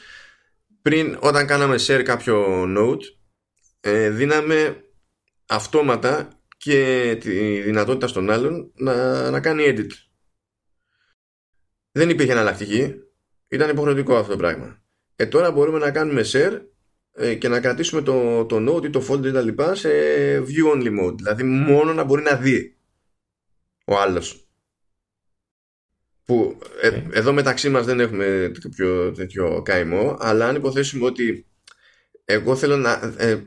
Πριν, 0.83 1.19
όταν 1.21 1.47
κάναμε 1.47 1.77
share 1.87 2.03
κάποιο 2.05 2.65
note, 2.79 3.03
ε, 3.81 4.11
δίναμε 4.11 4.85
αυτόματα 5.47 6.29
και 6.57 7.17
τη 7.21 7.61
δυνατότητα 7.61 8.07
στον 8.07 8.31
άλλον 8.31 8.71
να, 8.75 9.31
να 9.31 9.41
κάνει 9.41 9.65
edit. 9.67 9.91
Δεν 11.93 12.11
υπήρχε 12.11 12.33
εναλλακτική. 12.33 12.95
Ήταν 13.49 13.71
υποχρεωτικό 13.71 14.17
αυτό 14.17 14.31
το 14.31 14.39
πράγμα. 14.39 14.83
Ε, 15.17 15.27
τώρα 15.27 15.51
μπορούμε 15.51 15.79
να 15.79 15.91
κάνουμε 15.91 16.23
share 16.33 16.61
ε, 17.13 17.35
και 17.35 17.49
να 17.49 17.61
κρατήσουμε 17.61 18.03
το, 18.03 18.45
το 18.45 18.57
note 18.57 18.85
ή 18.85 18.91
το 18.91 19.07
folder 19.09 19.33
τα 19.33 19.41
λοιπά 19.41 19.75
σε 19.75 19.89
view 20.39 20.75
only 20.75 21.01
mode. 21.01 21.17
Δηλαδή 21.17 21.43
μόνο 21.43 21.93
να 21.93 22.05
μπορεί 22.05 22.23
να 22.23 22.37
δει 22.37 22.76
ο 23.87 23.99
άλλος. 23.99 24.41
Που 26.25 26.59
ε, 26.81 27.03
εδώ 27.11 27.33
μεταξύ 27.33 27.69
μας 27.69 27.85
δεν 27.85 28.01
έχουμε 28.01 28.53
κάποιο 28.61 29.13
τέτοιο 29.13 29.63
καημό 29.65 30.17
αλλά 30.21 30.49
αν 30.49 30.57
υποθέσουμε 30.57 31.05
ότι 31.05 31.47
εγώ 32.25 32.57
θέλω 32.57 32.77
να 32.77 33.15
ε, 33.17 33.43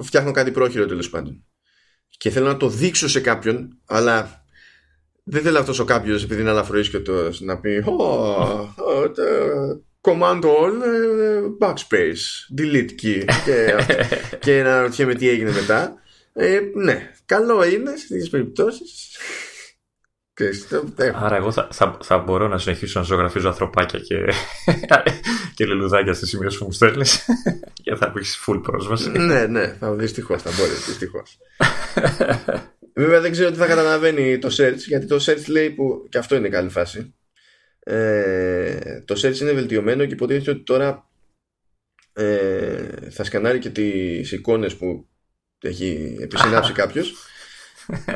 φτιάχνω 0.00 0.30
κάτι 0.30 0.50
πρόχειρο 0.50 0.86
τέλος 0.86 1.10
πάντων 1.10 1.44
και 2.08 2.30
θέλω 2.30 2.46
να 2.46 2.56
το 2.56 2.68
δείξω 2.68 3.08
σε 3.08 3.20
κάποιον 3.20 3.78
αλλά 3.86 4.44
δεν 5.24 5.42
θέλω 5.42 5.58
αυτός 5.58 5.78
ο 5.78 5.84
κάποιος 5.84 6.24
επειδή 6.24 6.40
είναι 6.40 6.50
αλαφροίσκετος 6.50 7.40
να 7.40 7.60
πει 7.60 7.84
oh, 7.86 8.60
oh, 8.60 9.10
command 10.00 10.42
all 10.42 10.74
ε, 10.84 11.40
backspace 11.60 12.24
delete 12.58 12.90
key 13.02 13.24
και, 13.44 13.74
και 14.44 14.62
να 14.62 14.82
ρωτιέμαι 14.82 15.14
τι 15.14 15.28
έγινε 15.28 15.52
μετά. 15.52 16.00
Ε, 16.32 16.60
ναι, 16.74 17.12
καλό 17.26 17.64
είναι 17.64 17.96
σε 17.96 18.06
τέτοιες 18.08 18.28
περιπτώσεις 18.28 19.16
Άρα 21.14 21.36
εγώ 21.36 21.52
θα, 21.52 21.68
θα, 21.72 21.98
θα, 22.02 22.18
μπορώ 22.18 22.48
να 22.48 22.58
συνεχίσω 22.58 22.98
να 22.98 23.04
ζωγραφίζω 23.04 23.48
ανθρωπάκια 23.48 23.98
και, 23.98 24.14
και 25.54 25.66
λελουδάκια 25.66 26.12
στις 26.12 26.28
σημείες 26.28 26.58
που 26.58 26.64
μου 26.64 26.72
στέλνεις 26.72 27.26
και 27.82 27.94
θα 27.94 28.12
έχεις 28.16 28.44
full 28.46 28.60
πρόσβαση. 28.62 29.10
ναι, 29.10 29.46
ναι, 29.46 29.76
θα, 29.78 29.94
δυστυχώς 29.94 30.42
θα 30.42 30.50
μπορεί, 30.56 30.70
δυστυχώς. 30.70 31.38
Βέβαια 32.98 33.20
δεν 33.20 33.30
ξέρω 33.32 33.50
τι 33.50 33.56
θα 33.56 33.66
καταλαβαίνει 33.66 34.38
το 34.38 34.48
search 34.52 34.78
γιατί 34.86 35.06
το 35.06 35.16
search 35.20 35.44
λέει 35.46 35.70
που 35.70 36.06
και 36.08 36.18
αυτό 36.18 36.36
είναι 36.36 36.48
καλή 36.48 36.68
φάση. 36.68 37.14
Ε, 37.78 39.00
το 39.04 39.20
search 39.22 39.40
είναι 39.40 39.52
βελτιωμένο 39.52 40.04
και 40.04 40.12
υποτίθεται 40.12 40.50
ότι 40.50 40.62
τώρα 40.62 41.08
ε, 42.12 43.10
θα 43.10 43.24
σκανάρει 43.24 43.58
και 43.58 43.70
τις 43.70 44.32
εικόνες 44.32 44.76
που 44.76 45.08
έχει 45.60 46.16
επισυνάψει 46.20 46.72
κάποιος 46.72 47.14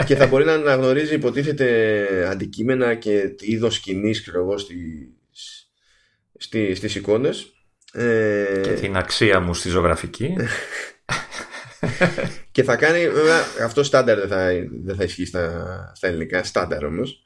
και 0.06 0.16
θα 0.16 0.26
μπορεί 0.26 0.44
να 0.44 0.52
αναγνωρίζει 0.52 1.14
υποτίθεται 1.14 2.28
αντικείμενα 2.30 2.94
και 2.94 3.34
είδος 3.40 3.74
σκηνής 3.74 4.28
στις, 4.56 5.70
στις, 6.36 6.78
στις 6.78 6.94
εικόνες. 6.94 7.52
Ε... 7.92 8.60
και 8.62 8.72
την 8.72 8.96
αξία 8.96 9.40
μου 9.40 9.54
στη 9.54 9.68
ζωγραφική. 9.68 10.36
Και 12.52 12.62
θα 12.62 12.76
κάνει 12.76 13.08
βέβαια 13.08 13.44
αυτό 13.64 13.82
στάνταρ 13.82 14.18
δεν 14.18 14.28
θα, 14.28 14.48
δεν 14.84 14.96
θα 14.96 15.04
ισχύει 15.04 15.24
στα, 15.24 15.92
στα 15.94 16.08
ελληνικά 16.08 16.44
στάνταρ 16.44 16.84
όμως. 16.84 17.24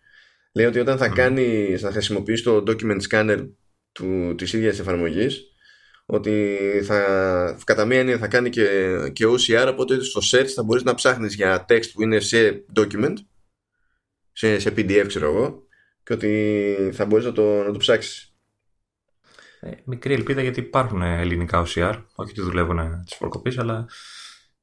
Λέει 0.52 0.66
ότι 0.66 0.78
όταν 0.78 0.98
θα 0.98 1.10
mm. 1.10 1.14
κάνει 1.14 1.76
θα 1.80 1.90
χρησιμοποιήσει 1.90 2.42
το 2.42 2.62
document 2.66 3.00
scanner 3.10 3.48
του, 3.92 4.34
της 4.36 4.52
ίδιας 4.52 4.78
εφαρμογής 4.78 5.53
ότι 6.06 6.58
θα, 6.84 7.58
κατά 7.64 7.84
μία 7.84 7.98
έννοια 7.98 8.18
θα 8.18 8.28
κάνει 8.28 8.50
και, 8.50 8.66
και 9.12 9.26
OCR 9.26 9.68
οπότε 9.70 10.02
στο 10.02 10.20
search 10.30 10.46
θα 10.46 10.62
μπορείς 10.62 10.82
να 10.82 10.94
ψάχνεις 10.94 11.34
για 11.34 11.64
text 11.68 11.90
που 11.92 12.02
είναι 12.02 12.20
σε 12.20 12.64
document 12.76 13.14
σε, 14.32 14.58
σε 14.58 14.70
PDF 14.76 15.04
ξέρω 15.06 15.26
εγώ 15.26 15.66
και 16.02 16.12
ότι 16.12 16.90
θα 16.92 17.04
μπορείς 17.04 17.24
να 17.24 17.32
το, 17.32 17.62
να 17.62 17.72
το 17.72 17.78
ψάξεις. 17.78 18.34
Ε, 19.60 19.70
Μικρή 19.84 20.14
ελπίδα 20.14 20.42
γιατί 20.42 20.60
υπάρχουν 20.60 21.02
ελληνικά 21.02 21.64
OCR 21.66 22.02
όχι 22.14 22.30
ότι 22.30 22.40
δουλεύουν 22.40 23.02
τις 23.04 23.16
προκοπής 23.16 23.58
αλλά 23.58 23.88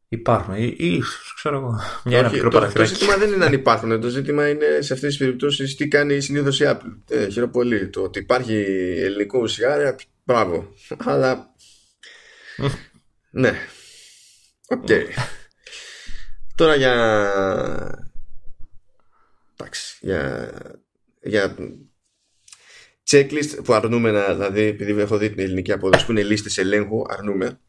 υπάρχουν. 0.08 0.54
Ή, 0.56 0.76
ή 0.78 1.02
ξέρω 1.36 1.58
εγώ 1.58 1.80
μια 2.04 2.18
ένα 2.18 2.30
μικρό 2.32 2.50
το, 2.50 2.72
το 2.74 2.86
ζήτημα 2.86 3.18
δεν 3.18 3.34
είναι 3.34 3.46
αν 3.46 3.54
υπάρχουν. 3.54 4.02
Το 4.02 4.08
ζήτημα 4.08 4.50
είναι 4.50 4.66
σε 4.80 4.94
αυτές 4.94 5.10
τις 5.10 5.18
περιπτώσεις 5.18 5.76
τι 5.76 5.88
κάνει 5.88 6.22
συνήθως 6.22 6.60
η 6.60 6.64
Apple. 6.68 6.98
Ε, 7.10 7.30
χαίρομαι 7.30 7.52
πολύ. 7.52 7.90
Το 7.90 8.02
ότι 8.02 8.20
υπάρχει 8.20 8.54
ελληνικό 8.98 9.44
OCR 9.48 9.96
Μπράβο. 10.24 10.74
Αλλά. 10.98 11.54
ναι. 13.32 13.54
Οκ. 14.68 14.88
Τώρα 16.56 16.76
για. 16.76 16.94
Εντάξει. 19.54 19.98
Για. 20.02 20.52
Για 21.22 21.56
checklist 23.10 23.64
που 23.64 23.74
αρνούμε 23.74 24.12
να. 24.12 24.34
Δηλαδή, 24.34 24.62
επειδή 24.62 25.02
έχω 25.02 25.18
δει 25.18 25.30
την 25.30 25.40
ελληνική 25.40 25.72
απόδοση 25.72 26.06
που 26.06 26.12
είναι 26.12 26.24
λίστες 26.24 26.58
ελέγχου, 26.58 27.02
αρνούμαι. 27.08 27.60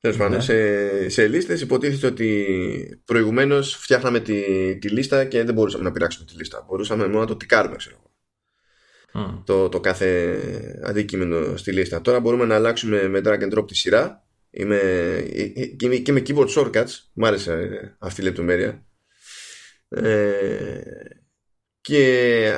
Τέλος 0.00 0.16
πάντων, 0.16 0.36
ναι. 0.36 0.42
σε, 0.42 1.08
σε 1.08 1.28
λίστες 1.28 1.60
υποτίθεται 1.60 2.06
ότι 2.06 3.02
προηγουμένως 3.04 3.76
φτιάχναμε 3.76 4.20
τη, 4.20 4.42
τη 4.78 4.88
λίστα 4.88 5.24
και 5.24 5.44
δεν 5.44 5.54
μπορούσαμε 5.54 5.82
να 5.82 5.92
πειράξουμε 5.92 6.26
τη 6.26 6.34
λίστα. 6.34 6.64
Μπορούσαμε 6.68 7.06
μόνο 7.06 7.20
να 7.20 7.26
το 7.26 7.36
τικάρουμε, 7.36 7.76
ξέρω 7.76 7.96
εγώ 7.98 8.11
το, 9.44 9.68
το 9.68 9.80
κάθε 9.80 10.40
αντικείμενο 10.84 11.56
στη 11.56 11.72
λίστα. 11.72 12.00
Τώρα 12.00 12.20
μπορούμε 12.20 12.44
να 12.44 12.54
αλλάξουμε 12.54 13.08
με 13.08 13.20
drag 13.24 13.40
and 13.42 13.58
drop 13.58 13.66
τη 13.66 13.74
σειρά 13.74 14.22
Είμαι, 14.54 14.78
και 16.02 16.12
με 16.12 16.22
keyboard 16.26 16.48
shortcuts. 16.48 17.00
Μ' 17.12 17.24
άρεσε 17.24 17.96
αυτή 17.98 18.20
η 18.20 18.24
λεπτομέρεια. 18.24 18.86
Ε, 19.88 20.80
και 21.80 22.52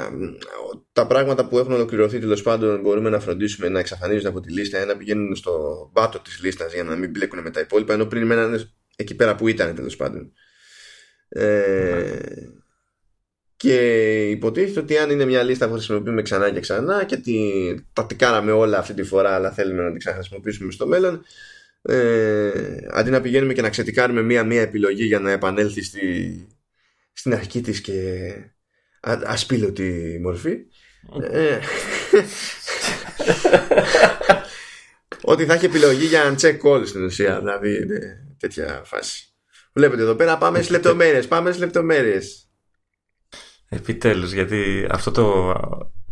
τα 0.92 1.06
πράγματα 1.06 1.48
που 1.48 1.58
έχουν 1.58 1.72
ολοκληρωθεί 1.72 2.18
τέλος 2.18 2.42
πάντων 2.42 2.80
μπορούμε 2.80 3.10
να 3.10 3.20
φροντίσουμε 3.20 3.68
να 3.68 3.78
εξαφανίζονται 3.78 4.28
από 4.28 4.40
τη 4.40 4.52
λίστα 4.52 4.82
ή 4.82 4.86
να 4.86 4.96
πηγαίνουν 4.96 5.36
στο 5.36 5.90
μπάτο 5.92 6.20
της 6.20 6.40
λίστας 6.42 6.72
για 6.72 6.84
να 6.84 6.96
μην 6.96 7.10
μπλέκουν 7.10 7.42
με 7.42 7.50
τα 7.50 7.60
υπόλοιπα 7.60 7.92
ενώ 7.92 8.06
πριν 8.06 8.26
μένανε 8.26 8.70
εκεί 8.96 9.14
πέρα 9.14 9.34
που 9.34 9.48
ήταν 9.48 9.74
τέλος 9.74 9.96
πάντων. 9.96 10.32
Ε, 11.28 12.18
και 13.64 14.28
υποτίθεται 14.30 14.80
ότι 14.80 14.96
αν 14.98 15.10
είναι 15.10 15.24
μια 15.24 15.42
λίστα 15.42 15.66
που 15.66 15.72
χρησιμοποιούμε 15.72 16.22
ξανά 16.22 16.50
και 16.50 16.60
ξανά 16.60 17.04
και 17.04 17.16
τη, 17.16 17.38
τα 17.92 18.06
τι 18.06 18.14
κάναμε 18.14 18.52
όλα 18.52 18.78
αυτή 18.78 18.94
τη 18.94 19.02
φορά 19.02 19.34
αλλά 19.34 19.50
θέλουμε 19.50 19.82
να 19.82 19.90
την 19.90 19.98
ξαναχρησιμοποιήσουμε 19.98 20.72
στο 20.72 20.86
μέλλον 20.86 21.24
ε, 21.82 22.50
αντί 22.90 23.10
να 23.10 23.20
πηγαίνουμε 23.20 23.52
και 23.52 23.62
να 23.62 23.70
ξετικάρουμε 23.70 24.22
μία-μία 24.22 24.60
επιλογή 24.60 25.04
για 25.04 25.18
να 25.18 25.30
επανέλθει 25.30 25.82
στη, 25.82 26.46
στην 27.12 27.34
αρχή 27.34 27.60
της 27.60 27.80
και 27.80 28.32
ασπίλωτη 29.24 30.18
μορφή 30.22 30.58
ε, 31.30 31.58
ότι 35.32 35.44
θα 35.44 35.54
έχει 35.54 35.64
επιλογή 35.64 36.06
για 36.06 36.34
uncheck 36.34 36.58
all 36.60 36.86
στην 36.86 37.04
ουσία 37.04 37.38
δηλαδή 37.38 37.86
τέτοια 38.38 38.82
φάση. 38.84 39.28
Βλέπετε 39.72 40.02
εδώ 40.02 40.14
πέρα 40.14 40.38
πάμε 40.38 40.58
στις 40.58 40.70
λεπτομέρειες 40.70 41.28
πάμε 41.28 41.50
στις 41.50 41.62
λεπτομέρειες 41.62 42.43
Επιτέλους, 43.68 44.32
γιατί 44.32 44.86
αυτό 44.90 45.10
το, 45.10 45.52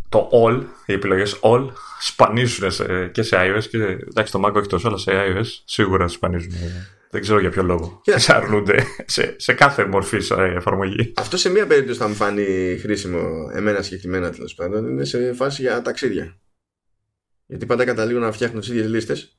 το 0.08 0.30
all, 0.32 0.62
οι 0.86 0.92
επιλογές 0.92 1.40
all, 1.42 1.68
σπανίζουν 2.00 2.70
και 3.12 3.22
σε 3.22 3.36
iOS 3.38 3.64
και 3.70 3.78
εντάξει 3.82 4.32
το 4.32 4.42
Mac 4.46 4.52
όχι 4.52 4.66
τόσο, 4.66 4.88
αλλά 4.88 4.96
σε 4.96 5.10
iOS 5.14 5.46
σίγουρα 5.64 6.08
σπανίζουν. 6.08 6.52
Δεν 7.10 7.20
ξέρω 7.20 7.40
για 7.40 7.50
ποιο 7.50 7.62
λόγο. 7.62 8.02
Σε 8.04 8.34
αρνούνται 8.34 8.84
σε, 9.06 9.34
σε 9.38 9.52
κάθε 9.52 9.84
μορφή 9.84 10.18
εφαρμογή. 10.54 11.12
Αυτό 11.16 11.36
σε 11.36 11.50
μία 11.50 11.66
περίπτωση 11.66 11.98
θα 11.98 12.08
μου 12.08 12.14
φάνει 12.14 12.78
χρήσιμο, 12.80 13.50
εμένα 13.52 13.82
συγκεκριμένα 13.82 14.30
τέλος 14.30 14.54
πάντων, 14.54 14.88
είναι 14.88 15.04
σε 15.04 15.32
φάση 15.32 15.62
για 15.62 15.82
ταξίδια. 15.82 16.36
Γιατί 17.46 17.66
πάντα 17.66 17.84
καταλήγω 17.84 18.18
να 18.18 18.32
φτιάχνω 18.32 18.60
τις 18.60 18.68
ίδιες 18.68 18.88
λίστες. 18.88 19.38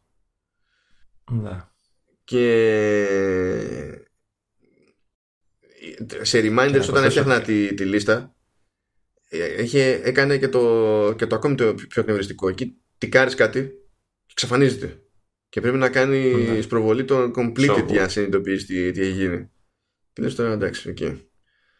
Ναι. 1.32 1.64
Και 2.24 2.48
σε 6.22 6.40
reminders 6.44 6.86
όταν 6.90 7.04
έφτιαχνα 7.04 7.42
τη, 7.42 7.74
τη 7.74 7.86
λίστα 7.86 8.36
είχε, 9.60 10.02
έκανε 10.04 10.38
και 10.38 10.48
το, 10.48 11.14
και 11.18 11.26
το 11.26 11.36
ακόμη 11.36 11.56
το 11.56 11.74
πιο 11.74 12.02
εκνευριστικό. 12.02 12.50
Εκεί 12.50 12.78
τικάρεις 12.98 13.36
κάτι 13.36 13.62
και 14.26 14.32
εξαφανίζεται. 14.32 14.98
Και 15.50 15.62
πρέπει 15.62 15.78
να 15.78 15.90
κάνει 15.90 16.34
mm 16.36 16.68
προβολή 16.68 17.06
το 17.06 17.32
completed 17.36 17.86
για 17.88 18.02
να 18.02 18.08
συνειδητοποιήσει 18.08 18.66
τι, 18.66 18.92
τι 18.92 19.02
έχει 19.02 19.12
γίνει. 19.12 19.50
Και 20.14 20.22
λες 20.22 20.36
τώρα 20.36 20.52
εντάξει 20.52 20.94
okay. 20.98 21.18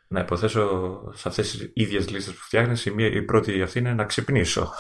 Να 0.08 0.20
υποθέσω 0.20 1.02
σε 1.16 1.28
αυτές 1.28 1.52
τις 1.52 1.70
ίδιες 1.74 2.10
λίστες 2.10 2.34
που 2.34 2.42
φτιάχνεις 2.42 2.86
η, 2.86 2.94
η 2.98 3.22
πρώτη 3.22 3.62
αυτή 3.62 3.80
είναι 3.80 3.94
να 3.94 4.06
ξυπνήσω. 4.06 4.74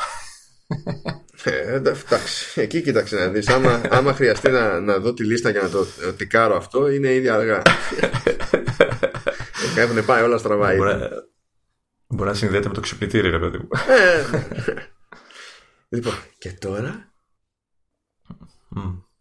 Ε, 1.43 1.73
εντάξει, 1.73 2.61
εκεί 2.61 2.81
κοίταξε 2.81 3.15
να 3.15 3.27
δεις. 3.27 3.47
Άμα, 3.47 3.81
άμα 3.89 4.13
χρειαστεί 4.13 4.49
να, 4.49 4.79
να 4.79 4.99
δω 4.99 5.13
τη 5.13 5.23
λίστα 5.25 5.49
για 5.49 5.61
να 5.61 5.69
το 5.69 5.85
τικάρω 6.17 6.55
αυτό 6.57 6.89
είναι 6.89 7.13
ήδη 7.13 7.29
αργά 7.29 7.61
έχουν 9.75 10.05
πάει 10.05 10.23
όλα 10.23 10.37
στραβά. 10.37 10.75
Μπορεί, 10.75 10.99
μπορεί 12.07 12.29
να 12.29 12.35
συνδέεται 12.35 12.67
με 12.67 12.73
το 12.73 12.81
ξυπνητήρι, 12.81 13.29
ρε 13.29 13.39
παιδί 13.39 13.57
μου. 13.57 13.67
Ε, 13.87 14.23
λοιπόν, 15.89 16.13
και 16.37 16.51
τώρα; 16.51 17.13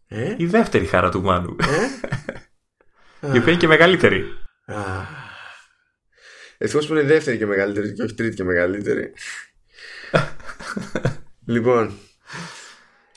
Ε; 0.07 0.35
Η 0.37 0.45
δεύτερη 0.45 0.85
χαρά 0.85 1.09
του 1.09 1.21
Μάνου. 1.21 1.55
Ε; 1.59 3.27
η 3.33 3.37
οποία 3.37 3.51
είναι 3.51 3.57
και 3.57 3.67
μεγαλύτερη. 3.67 4.25
Ευτυχώς 6.57 6.87
που 6.87 6.93
είναι 6.93 7.03
δεύτερη 7.03 7.37
και 7.37 7.45
μεγαλύτερη 7.45 7.93
και 7.93 8.03
όχι 8.03 8.13
τρίτη 8.13 8.35
και 8.35 8.43
μεγαλύτερη. 8.43 9.13
λοιπόν. 11.53 11.97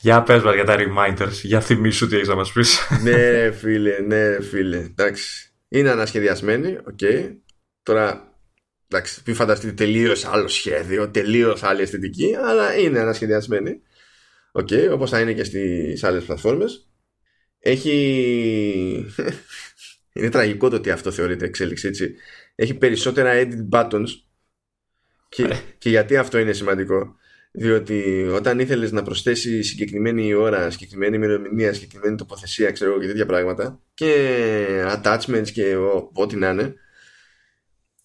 Για 0.01 0.23
πες 0.23 0.43
μας 0.43 0.55
για 0.55 0.65
τα 0.65 0.77
reminders, 0.79 1.33
για 1.43 1.61
θυμίσου 1.61 2.09
τι 2.09 2.17
έχεις 2.17 2.29
να 2.29 2.35
μας 2.35 2.53
πεις. 2.53 2.79
ναι 3.03 3.51
φίλε, 3.51 3.99
ναι 3.99 4.41
φίλε, 4.41 4.77
εντάξει. 4.77 5.46
Είναι 5.69 5.91
ανασχεδιασμένη, 5.91 6.77
OK. 6.77 6.99
Okay. 7.01 7.37
Τώρα, 7.83 8.39
εντάξει, 8.89 9.23
μην 9.27 9.37
φανταστείτε 9.37 9.73
τελείως 9.73 10.25
άλλο 10.25 10.49
σχέδιο, 10.49 11.11
τελείως 11.11 11.63
άλλη 11.63 11.83
αισθητική, 11.83 12.35
αλλά 12.35 12.79
είναι 12.79 12.99
ανασχεδιασμένη. 12.99 13.81
OK, 14.53 14.69
okay, 14.71 14.89
όπως 14.93 15.11
θα 15.11 15.21
είναι 15.21 15.33
και 15.33 15.45
στις 15.45 16.05
άλλες 16.05 16.25
πλατφόρμες. 16.25 16.89
Έχει... 17.59 19.07
είναι 20.13 20.29
τραγικό 20.31 20.69
το 20.69 20.77
ότι 20.77 20.91
αυτό 20.91 21.11
θεωρείται 21.11 21.45
εξέλιξη, 21.45 21.89
έτσι. 21.89 22.15
Έχει 22.55 22.75
περισσότερα 22.75 23.33
edit 23.35 23.69
buttons 23.71 24.09
και, 25.29 25.43
ε. 25.43 25.61
και 25.79 25.89
γιατί 25.89 26.17
αυτό 26.17 26.39
είναι 26.39 26.53
σημαντικό; 26.53 27.17
Διότι 27.59 28.29
όταν 28.33 28.59
ήθελες 28.59 28.93
να 28.93 29.03
προσθέσει 29.03 29.63
συγκεκριμένη 29.63 30.35
ώρα, 30.35 30.71
συγκεκριμένη 30.71 31.17
ημερομηνία, 31.17 31.73
συγκεκριμένη 31.73 32.17
τοποθεσία, 32.17 32.71
ξέρω 32.71 33.01
και 33.01 33.07
τέτοια 33.07 33.27
πράγματα 33.27 33.81
και 33.95 34.13
attachments 34.87 35.51
και 35.53 35.77
ό,τι 36.13 36.37
να 36.37 36.49
είναι, 36.49 36.75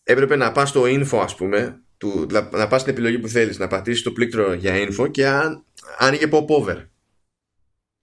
έπρεπε 0.03 0.35
να 0.35 0.51
πας 0.51 0.69
στο 0.69 0.83
info 0.85 1.19
ας 1.21 1.35
πούμε, 1.35 1.81
του, 1.97 2.27
να 2.51 2.67
πας 2.67 2.81
στην 2.81 2.93
επιλογή 2.93 3.19
που 3.19 3.27
θέλεις, 3.27 3.57
να 3.57 3.67
πατήσεις 3.67 4.03
το 4.03 4.11
πλήκτρο 4.11 4.53
για 4.53 4.73
info 4.87 5.11
και 5.11 5.27
αν, 5.27 5.65
άνοιγε 5.97 6.27
pop-over. 6.31 6.85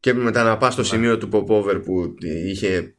Και 0.01 0.15
μετά 0.15 0.43
να 0.43 0.57
πας 0.57 0.73
στο 0.73 0.83
ναι. 0.83 0.89
σημείο 0.89 1.19
του 1.19 1.29
pop-over 1.33 1.81
που 1.85 2.15
είχε 2.23 2.95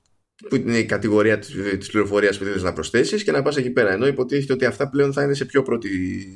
που 0.50 0.56
είναι 0.56 0.78
η 0.78 0.86
κατηγορία 0.86 1.40
της 1.78 1.90
πληροφορίας 1.90 2.38
που 2.38 2.44
θέλεις 2.44 2.64
να 2.64 2.74
προσθέσεις 2.74 3.24
και 3.24 3.32
να 3.32 3.42
πας 3.42 3.58
εκεί 3.58 3.70
πέρα 3.70 3.92
ενώ 3.92 4.08
υποτίθεται 4.08 4.54
ότι 4.54 4.66
αυτά 4.66 4.90
πλέον 4.90 5.14
θα 5.14 5.24
είναι 5.24 5.34
σε 5.34 5.46
πιο 5.46 5.64
πρώτη 5.64 5.90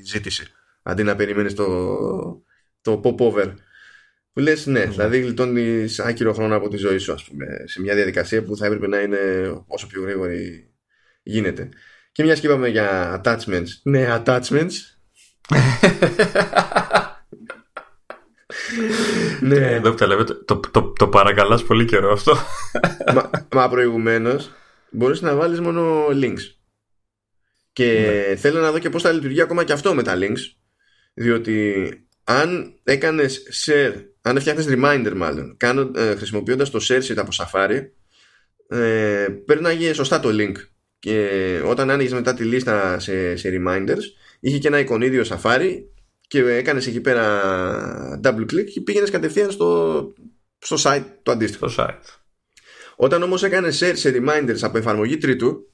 ζήτηση 0.05 0.51
αντί 0.83 1.03
να 1.03 1.15
περιμένεις 1.15 1.53
το, 1.53 1.97
το 2.81 3.01
pop-over 3.03 3.53
που 4.33 4.39
λες 4.39 4.65
ναι, 4.65 4.85
δηλαδή 4.85 5.19
γλιτώνεις 5.19 5.99
άκυρο 5.99 6.33
χρόνο 6.33 6.55
από 6.55 6.67
τη 6.67 6.77
ζωή 6.77 6.97
σου 6.97 7.13
ας 7.13 7.23
πούμε 7.23 7.45
σε 7.65 7.81
μια 7.81 7.95
διαδικασία 7.95 8.43
που 8.43 8.57
θα 8.57 8.65
έπρεπε 8.65 8.87
να 8.87 8.99
είναι 8.99 9.17
όσο 9.67 9.87
πιο 9.87 10.01
γρήγορη 10.01 10.69
γίνεται 11.23 11.69
και 12.11 12.23
μιας 12.23 12.39
και 12.39 12.47
είπαμε 12.47 12.67
για 12.67 13.21
attachments 13.23 13.67
ναι, 13.83 14.21
attachments 14.25 14.73
ναι. 19.41 19.55
Εδώ 19.55 19.93
που 19.93 20.05
λέμε, 20.05 20.23
το, 20.23 20.59
το, 20.71 20.81
το, 20.81 21.07
παρακαλάς 21.07 21.63
πολύ 21.63 21.85
καιρό 21.85 22.11
αυτό. 22.11 22.35
μα, 23.13 23.29
μα 23.51 23.69
προηγουμένως 23.69 24.51
μπορείς 24.89 25.21
να 25.21 25.35
βάλεις 25.35 25.59
μόνο 25.59 26.07
links. 26.07 26.55
Και 27.73 28.15
ναι. 28.29 28.35
θέλω 28.35 28.61
να 28.61 28.71
δω 28.71 28.79
και 28.79 28.89
πώς 28.89 29.01
θα 29.01 29.11
λειτουργεί 29.11 29.41
ακόμα 29.41 29.63
και 29.63 29.73
αυτό 29.73 29.93
με 29.93 30.03
τα 30.03 30.17
links. 30.17 30.39
Διότι 31.13 31.87
αν 32.23 32.79
έκανες 32.83 33.43
share, 33.65 33.93
αν 34.21 34.39
φτιάχνεις 34.39 34.65
reminder 34.69 35.13
μάλλον, 35.15 35.57
κάνω, 35.57 35.91
ε, 35.95 36.15
χρησιμοποιώντας 36.15 36.69
το 36.69 36.79
share 36.81 37.01
sheet 37.01 37.17
από 37.17 37.29
Safari, 37.33 37.79
ε, 38.67 39.27
παίρναγε 39.45 39.93
σωστά 39.93 40.19
το 40.19 40.29
link. 40.31 40.53
Και 40.99 41.61
όταν 41.65 41.89
άνοιγες 41.89 42.13
μετά 42.13 42.33
τη 42.33 42.43
λίστα 42.43 42.99
σε, 42.99 43.35
σε 43.35 43.49
reminders, 43.51 44.01
είχε 44.39 44.57
και 44.57 44.67
ένα 44.67 44.79
εικονίδιο 44.79 45.23
Safari 45.27 45.83
και 46.27 46.39
έκανες 46.39 46.87
εκεί 46.87 47.01
πέρα 47.01 48.19
double 48.23 48.51
click 48.51 48.65
και 48.73 48.81
πήγαινες 48.81 49.09
κατευθείαν 49.09 49.51
στο, 49.51 50.13
στο 50.59 50.75
site 50.79 51.05
το 51.23 51.31
αντίστοιχο. 51.31 51.67
Στο 51.67 51.85
site. 51.87 52.03
Όταν 52.95 53.23
όμως 53.23 53.43
έκανες 53.43 53.83
share 53.83 53.93
σε 53.95 54.13
reminders 54.15 54.59
από 54.61 54.77
εφαρμογή 54.77 55.17
τρίτου 55.17 55.71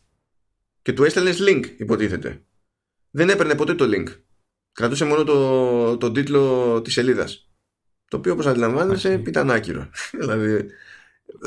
και 0.81 0.93
του 0.93 1.03
έστελνες 1.03 1.39
link 1.41 1.63
υποτίθεται, 1.77 2.43
δεν 3.11 3.29
έπαιρνε 3.29 3.55
ποτέ 3.55 3.73
το 3.73 3.85
link 3.93 4.07
κρατούσε 4.79 5.05
μόνο 5.05 5.23
το, 5.23 5.97
το 5.97 6.11
τίτλο 6.11 6.81
της 6.81 6.93
σελίδας. 6.93 7.49
το 8.07 8.17
οποίο 8.17 8.33
όπως 8.33 8.45
αντιλαμβάνεσαι 8.45 9.23
ήταν 9.25 9.51
άκυρο 9.51 9.89
δηλαδή 10.19 10.65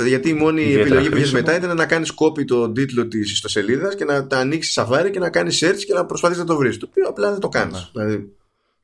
γιατί 0.06 0.28
η 0.28 0.34
μόνη 0.34 0.72
επιλογή 0.72 1.08
που 1.08 1.16
είχες 1.16 1.32
μετά 1.32 1.56
ήταν 1.56 1.76
να 1.76 1.86
κάνεις 1.86 2.12
copy 2.16 2.44
το 2.44 2.72
τίτλο 2.72 3.08
της 3.08 3.32
ιστοσελίδας 3.32 3.94
και 3.94 4.04
να 4.04 4.26
τα 4.26 4.38
ανοίξεις 4.38 4.72
σαφάρι 4.72 5.10
και 5.10 5.18
να 5.18 5.30
κάνεις 5.30 5.64
search 5.64 5.84
και 5.86 5.92
να 5.92 6.06
προσπαθείς 6.06 6.38
να 6.38 6.44
το 6.44 6.56
βρεις. 6.56 6.76
Το 6.76 6.86
οποίο 6.90 7.08
απλά 7.08 7.30
δεν 7.30 7.40
το 7.40 7.48
κάνεις. 7.48 7.90
Ναι. 7.92 8.04
Δηλαδή, 8.04 8.32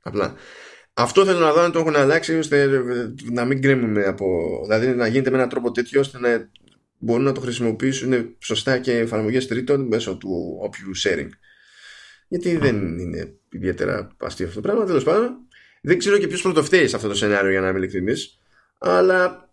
απλά. 0.02 0.34
Αυτό 0.94 1.24
θέλω 1.24 1.38
να 1.38 1.52
δω 1.52 1.60
αν 1.60 1.72
το 1.72 1.78
έχουν 1.78 1.96
αλλάξει 1.96 2.38
ώστε 2.38 2.82
να 3.32 3.44
μην 3.44 3.62
κρέμουμε 3.62 4.04
από. 4.04 4.26
Δηλαδή 4.62 4.86
να 4.86 5.06
γίνεται 5.06 5.30
με 5.30 5.36
έναν 5.36 5.48
τρόπο 5.48 5.70
τέτοιο 5.70 6.00
ώστε 6.00 6.18
να 6.18 6.50
μπορούν 6.98 7.24
να 7.24 7.32
το 7.32 7.40
χρησιμοποιήσουν 7.40 8.36
σωστά 8.38 8.78
και 8.78 8.98
εφαρμογές 8.98 9.46
τρίτων 9.46 9.86
μέσω 9.86 10.16
του 10.16 10.58
όποιου 10.60 10.90
sharing. 11.04 11.28
Γιατί 12.28 12.56
δεν 12.56 12.98
είναι 12.98 13.37
ιδιαίτερα 13.50 14.08
αστείο 14.18 14.46
αυτό 14.46 14.60
το 14.60 14.68
πράγμα. 14.68 14.84
Τέλος 14.84 15.04
πάντων, 15.04 15.36
δεν 15.82 15.98
ξέρω 15.98 16.18
και 16.18 16.26
ποιος 16.26 16.42
πρωτοφταίει 16.42 16.88
σε 16.88 16.96
αυτό 16.96 17.08
το 17.08 17.14
σενάριο 17.14 17.50
για 17.50 17.60
να 17.60 17.68
είμαι 17.68 17.78
ειλικρινής. 17.78 18.38
Αλλά 18.78 19.50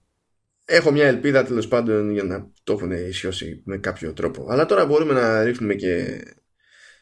έχω 0.65 0.91
μια 0.91 1.07
ελπίδα 1.07 1.43
τέλος 1.43 1.67
πάντων 1.67 2.11
για 2.11 2.23
να 2.23 2.51
το 2.63 2.73
έχουν 2.73 2.91
ισιώσει 2.91 3.61
με 3.65 3.77
κάποιο 3.77 4.13
τρόπο. 4.13 4.45
Αλλά 4.49 4.65
τώρα 4.65 4.85
μπορούμε 4.85 5.13
να 5.13 5.43
ρίχνουμε 5.43 5.73
και, 5.73 6.23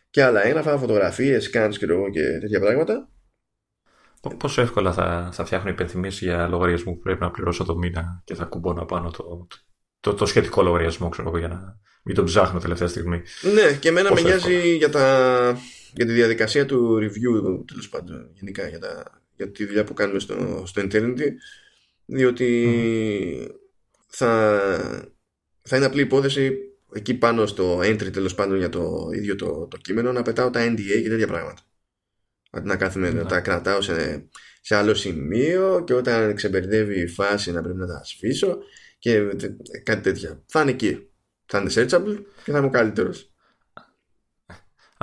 και 0.10 0.24
άλλα 0.24 0.46
έγγραφα, 0.46 0.78
φωτογραφίες, 0.78 1.50
scans 1.54 1.74
και, 1.78 1.86
και 2.12 2.40
τέτοια 2.40 2.60
πράγματα. 2.60 3.08
Πόσο 4.38 4.62
εύκολα 4.62 4.94
θα, 4.94 5.30
θα 5.34 5.46
φτιάχνω 5.46 5.70
υπενθυμίσει 5.70 6.26
για 6.26 6.48
λογαριασμό 6.48 6.92
που 6.94 7.00
πρέπει 7.00 7.22
να 7.22 7.32
πληρώσω 7.32 7.64
το 7.64 7.78
μήνα 7.78 8.22
και 8.26 8.36
θα 8.36 8.46
κουμπώνω 8.46 8.86
πάνω 8.86 9.12
το, 9.12 9.48
το, 10.00 10.14
το 10.14 10.26
σχετικό 10.26 10.62
λογαριασμό, 10.62 11.10
ξέρω 11.10 11.38
για 11.38 11.48
να 11.48 11.80
μην 12.04 12.16
τον 12.16 12.26
ψάχνω 12.26 12.60
τελευταία 12.60 12.88
στιγμή. 12.88 13.22
Ναι, 13.54 13.74
και 13.74 13.88
εμένα 13.88 14.14
με 14.14 14.22
νοιάζει 14.22 14.76
για, 14.76 14.90
τα, 14.90 15.58
για 15.94 16.06
τη 16.06 16.12
διαδικασία 16.12 16.66
του 16.66 16.98
review, 16.98 17.64
τέλος 17.68 17.90
πάντων, 17.90 18.30
γενικά 18.34 18.68
για, 18.68 18.80
τα, 18.80 19.22
για 19.36 19.52
τη 19.52 19.66
δουλειά 19.66 19.84
που 19.84 19.94
κάνουμε 19.94 20.20
στο, 20.20 20.64
στο 20.66 20.82
Eternity, 20.82 21.28
διότι 22.06 23.52
θα, 24.08 24.62
θα 25.62 25.78
είναι 25.78 25.86
απλή 25.86 26.02
υπόθεση 26.02 26.58
εκεί 26.94 27.14
πάνω 27.14 27.46
στο 27.46 27.80
entry 27.80 28.12
τέλος 28.12 28.36
πάντων 28.36 28.58
για 28.58 28.70
το 28.70 29.10
ίδιο 29.14 29.36
το, 29.36 29.68
το 29.68 29.78
κείμενο 29.78 30.12
να 30.12 30.22
πετάω 30.22 30.50
τα 30.50 30.72
NDA 30.72 31.02
και 31.02 31.10
τέτοια 31.10 31.28
πράγματα. 31.28 31.62
Αντί 32.52 32.68
να 32.68 32.76
κάθομαι 32.76 33.10
να 33.10 33.26
τα 33.26 33.42
κρατάω 33.42 33.82
σε, 33.82 34.28
σε 34.62 34.76
άλλο 34.76 34.94
σημείο 34.94 35.84
και 35.86 35.94
όταν 35.94 36.36
ξεμπερδεύει 36.36 37.02
η 37.02 37.08
φάση 37.08 37.52
να 37.52 37.62
πρέπει 37.62 37.78
να 37.78 37.88
τα 37.88 38.02
σφίσω 38.04 38.58
και 39.00 39.22
κάτι 39.84 40.02
τέτοια. 40.02 40.44
Θα 40.46 40.62
είναι 40.62 40.72
εκεί. 40.72 41.08
Θα 41.46 41.60
είναι 41.60 41.72
searchable 41.74 42.24
και 42.44 42.52
θα 42.52 42.58
είμαι 42.58 42.70
καλύτερος. 42.70 43.33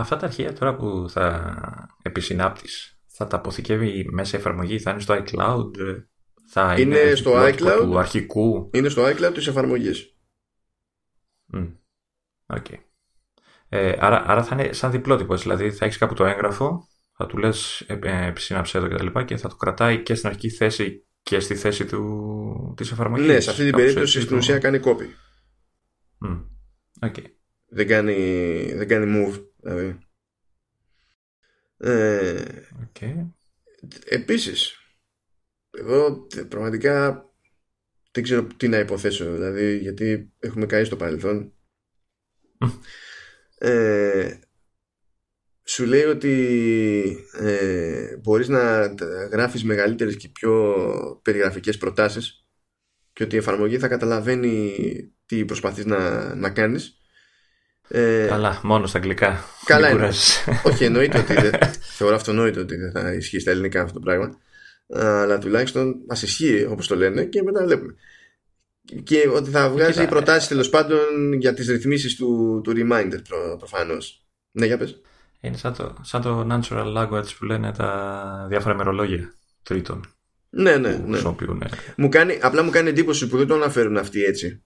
Αυτά 0.01 0.16
τα 0.16 0.26
αρχεία 0.26 0.53
τώρα 0.53 0.76
που 0.76 1.07
θα 1.09 1.55
επισυνάπτεις 2.03 3.01
θα 3.07 3.26
τα 3.26 3.36
αποθηκεύει 3.36 4.09
μέσα 4.11 4.36
εφαρμογή, 4.36 4.78
θα 4.78 4.90
είναι 4.90 5.01
στο 5.01 5.14
iCloud, 5.14 5.70
θα 6.48 6.74
είναι, 6.78 6.98
είναι 6.98 7.14
στο 7.14 7.32
iCloud; 7.46 7.78
του 7.82 7.98
αρχικού. 7.98 8.70
Είναι 8.72 8.88
στο 8.88 9.07
iCloud 9.07 9.30
της 9.34 9.46
εφαρμογής. 9.46 10.16
Mm. 11.53 11.72
Okay. 12.46 12.78
Ε, 13.68 13.96
άρα, 13.98 14.24
άρα 14.26 14.42
θα 14.42 14.55
είναι 14.55 14.72
σαν 14.72 14.90
διπλότυπος, 14.90 15.42
δηλαδή 15.42 15.70
θα 15.70 15.84
έχεις 15.84 15.98
κάπου 15.98 16.14
το 16.14 16.24
έγγραφο, 16.24 16.88
θα 17.16 17.26
του 17.26 17.38
λες 17.38 17.80
ε, 17.80 17.98
ε, 18.03 18.26
επισύναψε 18.26 18.78
εδώ 18.78 18.88
και 18.88 18.94
τα 18.94 19.03
λοιπά 19.03 19.24
και 19.24 19.36
θα 19.36 19.48
το 19.48 19.57
κρατάει 19.57 20.03
και 20.03 20.14
στην 20.14 20.28
αρχική 20.28 20.51
θέση 20.51 21.07
και 21.22 21.40
στη 21.40 21.55
θέση 21.55 21.84
του, 21.84 22.74
της 22.76 22.90
εφαρμογής. 22.90 23.26
Ναι, 23.26 23.40
σε 23.40 23.51
αυτή 23.51 23.64
την 23.64 23.74
περίπτωση 23.74 24.20
στην 24.20 24.36
ουσία 24.36 24.59
κάνει 24.59 24.80
copy. 24.84 25.07
Mm. 26.26 26.44
Okay. 27.01 27.24
Δεν, 27.68 27.86
κάνει, 27.86 28.14
δεν 28.74 28.88
κάνει 28.88 29.12
move. 29.16 29.49
Δηλαδή. 29.63 29.99
Ε, 31.77 32.45
okay. 32.83 33.31
Επίσης, 34.05 34.77
εδώ 35.71 36.27
πραγματικά 36.49 37.25
δεν 38.13 38.23
ξέρω 38.23 38.47
τι 38.57 38.69
να 38.69 38.79
υποθέσω, 38.79 39.33
δηλαδή 39.33 39.79
γιατί 39.79 40.33
έχουμε 40.39 40.67
καεί 40.67 40.85
στο 40.85 40.97
παρελθόν. 40.97 41.53
ε, 43.59 44.39
σου 45.65 45.87
λέει 45.87 46.03
ότι 46.03 47.27
ε, 47.33 48.17
μπορείς 48.17 48.49
να 48.49 48.95
γράφεις 49.31 49.65
μεγαλύτερες 49.65 50.17
και 50.17 50.29
πιο 50.29 50.75
περιγραφικές 51.23 51.79
προτάσεις 51.79 52.47
και 53.13 53.23
ότι 53.23 53.35
η 53.35 53.39
εφαρμογή 53.39 53.79
θα 53.79 53.89
καταλαβαίνει 53.89 54.75
τι 55.27 55.45
προσπαθείς 55.45 55.85
να, 55.85 56.35
να 56.35 56.51
κάνεις 56.51 56.99
ε, 57.93 58.26
καλά, 58.28 58.61
μόνο 58.62 58.86
στα 58.86 58.99
αγγλικά. 58.99 59.45
Καλά 59.64 59.91
είναι. 59.91 60.11
Όχι, 60.62 60.84
εννοείται 60.84 61.18
ότι 61.18 61.34
δεν, 61.34 61.53
θεωρώ 61.97 62.14
αυτονόητο 62.14 62.61
ότι 62.61 62.76
δεν 62.76 62.91
θα 62.93 63.12
ισχύει 63.12 63.38
στα 63.38 63.51
ελληνικά 63.51 63.82
αυτό 63.82 63.93
το 63.93 64.01
πράγμα. 64.01 64.38
Αλλά 64.93 65.38
τουλάχιστον 65.38 65.95
μα 66.09 66.16
ισχύει 66.22 66.66
όπως 66.70 66.86
το 66.86 66.97
λένε 66.97 67.24
και 67.24 67.43
μετά 67.43 67.64
βλέπουμε. 67.64 67.95
Και 69.03 69.28
ότι 69.34 69.51
θα 69.51 69.70
βγάζει 69.70 70.07
προτάσεις 70.07 70.49
τέλος 70.49 70.68
πάντων 70.68 71.32
για 71.32 71.55
τις 71.55 71.68
ρυθμίσεις 71.68 72.16
του, 72.16 72.61
του 72.64 72.72
reminder 72.76 73.18
προ, 73.28 73.57
προφανώς. 73.59 74.26
Ναι, 74.51 74.66
για 74.66 74.78
πες. 74.78 75.01
Είναι 75.41 75.57
σαν 75.57 75.74
το, 75.74 75.97
σαν 76.03 76.22
το 76.22 76.47
natural 76.51 76.97
language 76.97 77.34
που 77.38 77.45
λένε 77.45 77.72
τα 77.72 78.47
διάφορα 78.49 78.74
μερολόγια 78.74 79.34
τρίτων. 79.62 80.14
Ναι, 80.51 80.76
ναι, 80.76 81.03
ναι. 81.07 81.20
Μου 81.97 82.09
κάνει, 82.09 82.38
απλά 82.43 82.62
μου 82.62 82.70
κάνει 82.70 82.88
εντύπωση 82.88 83.28
που 83.28 83.36
δεν 83.36 83.47
το 83.47 83.55
αναφέρουν 83.55 83.97
αυτοί 83.97 84.22
έτσι. 84.24 84.62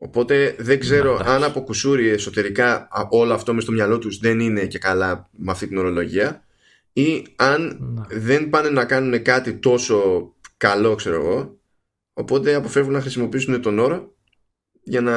Οπότε 0.00 0.56
δεν 0.58 0.78
ξέρω 0.80 1.20
αν 1.24 1.44
από 1.44 1.62
κουσούρι 1.62 2.08
εσωτερικά 2.08 2.88
όλο 3.10 3.34
αυτό 3.34 3.54
μες 3.54 3.62
στο 3.62 3.72
μυαλό 3.72 3.98
τους 3.98 4.18
δεν 4.18 4.40
είναι 4.40 4.66
και 4.66 4.78
καλά 4.78 5.30
με 5.36 5.50
αυτή 5.50 5.66
την 5.66 5.78
ορολογία 5.78 6.44
ή 6.92 7.26
αν 7.36 7.78
δεν 8.10 8.48
πάνε 8.48 8.68
να 8.68 8.84
κάνουν 8.84 9.22
κάτι 9.22 9.54
τόσο 9.54 10.28
καλό 10.56 10.94
ξέρω 10.94 11.14
εγώ 11.14 11.58
οπότε 12.12 12.54
αποφεύγουν 12.54 12.92
να 12.92 13.00
χρησιμοποιήσουν 13.00 13.62
τον 13.62 13.78
όρο 13.78 14.16
για 14.82 15.00
να 15.00 15.14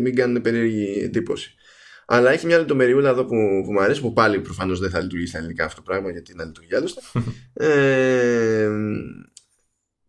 μην 0.00 0.14
κάνουν 0.14 0.42
περίεργη 0.42 1.00
εντύπωση. 1.02 1.54
Αλλά 2.06 2.30
έχει 2.30 2.46
μια 2.46 2.58
λεπτομεριούλα 2.58 3.08
εδώ 3.08 3.24
που, 3.24 3.36
που 3.64 3.72
μου 3.72 3.80
αρέσει 3.80 4.00
που 4.00 4.12
πάλι 4.12 4.40
προφανώς 4.40 4.80
δεν 4.80 4.90
θα 4.90 5.00
λειτουργεί 5.00 5.26
στα 5.26 5.38
ελληνικά 5.38 5.64
αυτό 5.64 5.76
το 5.76 5.82
πράγμα 5.82 6.10
γιατί 6.10 6.32
είναι 6.32 6.44
λειτουργεί 6.44 6.74
άλλωστε. 6.74 7.00
Ε, 7.52 8.70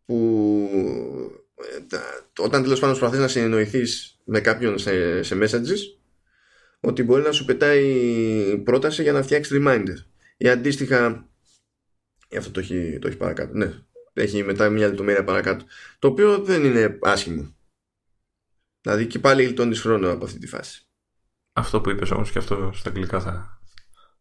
που 0.05 0.70
όταν 2.38 2.64
τέλος 2.64 2.80
πάντων 2.80 2.97
προσπαθείς 2.97 3.20
να 3.20 3.28
συνεννοηθείς 3.28 4.20
με 4.24 4.39
κάποιον 4.39 4.78
σε, 4.78 5.24
σε 5.24 5.38
messages, 5.41 5.99
ότι 6.80 7.03
μπορεί 7.03 7.24
να 7.24 7.32
σου 7.32 7.45
πετάει 7.45 8.57
πρόταση 8.64 9.01
για 9.01 9.12
να 9.12 9.24
φτιάξει 9.24 9.62
reminder. 9.62 9.95
Ή 10.38 10.49
αντίστοιχα. 10.49 11.30
Αυτό 12.38 12.51
το 12.51 12.59
έχει, 12.59 12.97
το 13.01 13.07
έχει 13.07 13.18
παρακάτω. 13.18 13.53
Ναι, 13.53 13.74
έχει 14.14 14.43
μετά 14.43 14.70
μια 14.70 14.88
λεπτομέρεια 14.88 15.24
παρακάτω. 15.24 15.66
Το 15.99 16.07
οποίο 16.07 16.38
δεν 16.38 16.64
είναι 16.64 16.97
άσχημο. 17.01 17.55
Δηλαδή 18.82 19.07
και 19.07 19.20
πάλι 19.20 19.43
γλιτώνεις 19.43 19.82
χρόνο 19.82 20.12
από 20.12 20.26
αυτή 20.26 20.39
τη 20.39 20.47
φάση. 20.47 20.86
Αυτό 21.53 21.82
που 21.82 21.89
είπες 21.89 22.12
όμως 22.12 22.32
και 22.32 22.38
αυτό 22.38 22.72
στα 22.74 22.89
αγγλικά 22.89 23.22
θα, 23.22 23.62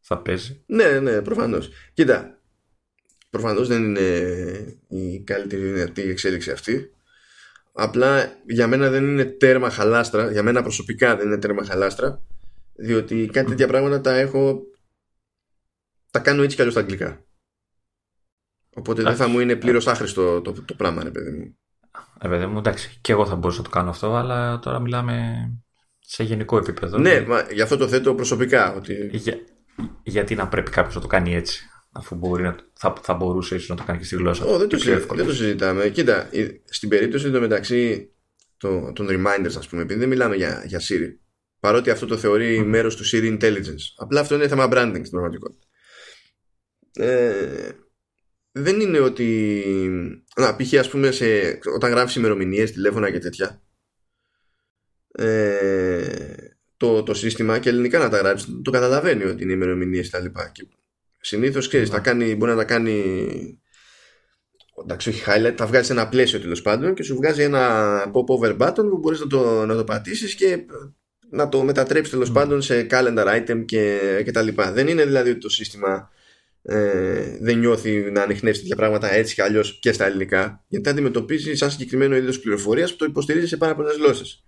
θα 0.01 0.19
παίζει. 0.19 0.63
Ναι, 0.67 1.01
ναι, 1.01 1.23
προφανώς. 1.23 1.71
Κοίτα, 1.93 2.41
προφανώς 3.31 3.69
δεν 3.69 3.85
είναι 3.85 4.79
η 4.89 5.21
καλύτερη 5.21 5.63
δυνατή 5.63 6.03
εξέλιξη 6.03 6.51
αυτή. 6.51 6.95
Απλά 7.73 8.33
για 8.47 8.67
μένα 8.67 8.91
δεν 8.91 9.05
είναι 9.05 9.25
τέρμα 9.25 9.71
χαλάστρα. 9.71 10.31
Για 10.31 10.43
μένα 10.43 10.63
προσωπικά 10.63 11.17
δεν 11.17 11.27
είναι 11.27 11.39
τέρμα 11.39 11.65
χαλάστρα. 11.65 12.23
Διότι 12.75 13.29
κάτι 13.33 13.49
τέτοια 13.49 13.67
πράγματα 13.67 14.01
τα 14.01 14.15
έχω. 14.15 14.61
Τα 16.11 16.19
κάνω 16.19 16.43
έτσι 16.43 16.55
κι 16.55 16.61
αλλιώς 16.61 16.77
στα 16.77 16.85
αγγλικά. 16.85 17.25
Οπότε 18.75 19.03
δεν 19.03 19.17
θα 19.17 19.29
μου 19.29 19.41
είναι 19.41 19.57
πλήρως 19.57 19.87
άχρηστο 19.87 20.41
το, 20.41 20.53
το, 20.53 20.75
πράγμα, 20.75 21.03
ρε 21.03 21.11
παιδί 21.11 21.31
μου. 21.31 21.59
Ε, 22.21 22.29
παιδί 22.29 22.47
μου, 22.47 22.59
εντάξει, 22.59 22.99
και 23.01 23.13
εγώ 23.13 23.27
θα 23.27 23.37
μπορούσα 23.37 23.59
να 23.59 23.65
το 23.65 23.71
κάνω 23.71 23.91
αυτό, 23.91 24.15
αλλά 24.15 24.59
τώρα 24.59 24.79
μιλάμε 24.79 25.47
σε 26.01 26.23
γενικό 26.23 26.57
επίπεδο. 26.57 26.99
Ναι, 26.99 27.21
μα, 27.21 27.47
γι' 27.53 27.61
αυτό 27.61 27.77
το 27.77 27.89
θέτω 27.89 28.15
προσωπικά. 28.15 28.75
Ότι... 28.75 29.11
Για, 29.13 29.39
γιατί 30.03 30.35
να 30.35 30.49
πρέπει 30.49 30.71
κάποιος 30.71 30.95
να 30.95 31.01
το 31.01 31.07
κάνει 31.07 31.35
έτσι 31.35 31.65
αφού 31.93 32.15
μπορεί 32.15 32.43
να, 32.43 32.57
θα, 32.81 32.95
θα 33.03 33.15
μπορούσε 33.15 33.55
ίσως 33.55 33.69
να 33.69 33.77
το 33.77 33.85
κάνει 33.85 33.99
και 33.99 34.05
στη 34.05 34.17
γλώσσα. 34.17 34.45
Oh, 34.45 34.59
δεν, 34.59 34.69
το 34.69 34.79
δεν 35.15 35.27
το 35.27 35.35
συζητάμε. 35.35 35.89
Κοίτα, 35.89 36.31
στην 36.65 36.89
περίπτωση 36.89 37.31
το 37.31 37.41
μεταξύ 37.41 38.13
το, 38.57 38.93
των 38.95 39.09
reminders, 39.11 39.55
ας 39.59 39.69
πούμε, 39.69 39.83
επειδή 39.83 40.01
δεν 40.01 40.09
μιλάμε 40.09 40.37
για, 40.37 40.65
για 40.67 40.81
Siri, 40.81 41.17
παρότι 41.61 41.91
αυτό 41.91 42.07
το 42.07 42.17
θεωρεί 42.17 42.61
mm. 42.61 42.65
μέρος 42.65 42.97
του 42.97 43.05
Siri 43.05 43.39
Intelligence, 43.39 43.85
απλά 43.97 44.21
αυτό 44.21 44.35
είναι 44.35 44.49
θέμα 44.49 44.69
branding 44.71 44.99
στην 44.99 45.11
πραγματικότητα. 45.11 45.67
Ε, 46.93 47.69
δεν 48.53 48.81
είναι 48.81 48.99
ότι 48.99 49.63
να 50.37 50.57
π.χ. 50.57 50.75
ας 50.79 50.89
πούμε 50.91 51.11
σε, 51.11 51.59
όταν 51.75 51.91
γράφεις 51.91 52.15
ημερομηνίες, 52.15 52.73
τηλέφωνα 52.73 53.11
και 53.11 53.19
τέτοια 53.19 53.63
ε, 55.13 56.35
το, 56.77 57.03
το 57.03 57.15
σύστημα 57.15 57.59
και 57.59 57.69
ελληνικά 57.69 57.99
να 57.99 58.09
τα 58.09 58.19
γράψεις 58.19 58.49
το 58.65 58.71
καταλαβαίνει 58.71 59.25
ότι 59.25 59.43
είναι 59.43 59.53
ημερομηνίες 59.53 60.05
και 60.05 60.17
τα 60.17 60.23
λοιπά 60.23 60.51
και 60.55 60.67
Συνήθως 61.21 61.69
ξέρεις, 61.69 61.89
θα 61.89 61.99
κάνει, 61.99 62.35
μπορεί 62.37 62.51
να 62.51 62.57
τα 62.57 62.65
κάνει. 62.65 63.15
Εντάξει, 64.83 65.09
όχι 65.09 65.23
highlight, 65.27 65.55
θα 65.57 65.67
βγάζει 65.67 65.93
ένα 65.93 66.09
πλαίσιο 66.09 66.41
τέλος 66.41 66.63
πάντων 66.63 66.95
και 66.95 67.03
σου 67.03 67.17
βγάζει 67.17 67.43
ένα 67.43 68.05
pop-over 68.13 68.59
button 68.59 68.89
που 68.91 68.99
μπορείς 68.99 69.21
να 69.21 69.27
το, 69.27 69.67
να 69.67 69.77
το 69.77 69.85
πατήσεις 69.85 70.35
και 70.35 70.65
να 71.31 71.49
το 71.49 71.63
μετατρέψεις 71.63 72.13
τέλος 72.13 72.33
πάντων 72.33 72.63
σε 72.63 72.87
calendar 72.91 73.27
item 73.27 73.65
και, 73.65 73.99
και 74.25 74.31
τα 74.31 74.43
λοιπά. 74.43 74.73
Δεν 74.73 74.89
είναι 74.89 75.05
δηλαδή 75.05 75.31
ότι 75.31 75.39
το 75.39 75.49
σύστημα 75.49 76.11
ε, 76.63 77.39
δεν 77.41 77.59
νιώθει 77.59 78.11
να 78.11 78.23
ανοιχνεύσει 78.23 78.61
τέτοια 78.61 78.77
πράγματα 78.77 79.13
έτσι 79.15 79.35
κι 79.35 79.43
αλλιώς 79.43 79.79
και 79.81 79.93
στα 79.93 80.07
ελληνικά, 80.07 80.65
γιατί 80.69 80.89
αντιμετωπίζει 80.89 81.55
σαν 81.55 81.71
συγκεκριμένο 81.71 82.17
είδος 82.17 82.41
πληροφορίας 82.41 82.91
που 82.91 82.97
το 82.97 83.05
υποστηρίζει 83.05 83.47
σε 83.47 83.57
πάρα 83.57 83.75
πολλές 83.75 83.97
γλώσσες. 83.97 84.45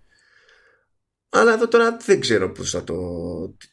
Αλλά 1.35 1.53
εδώ 1.53 1.67
τώρα 1.67 1.97
δεν 2.05 2.19
ξέρω 2.19 2.51
πώς 2.51 2.69
θα 2.69 2.83
το, 2.83 2.95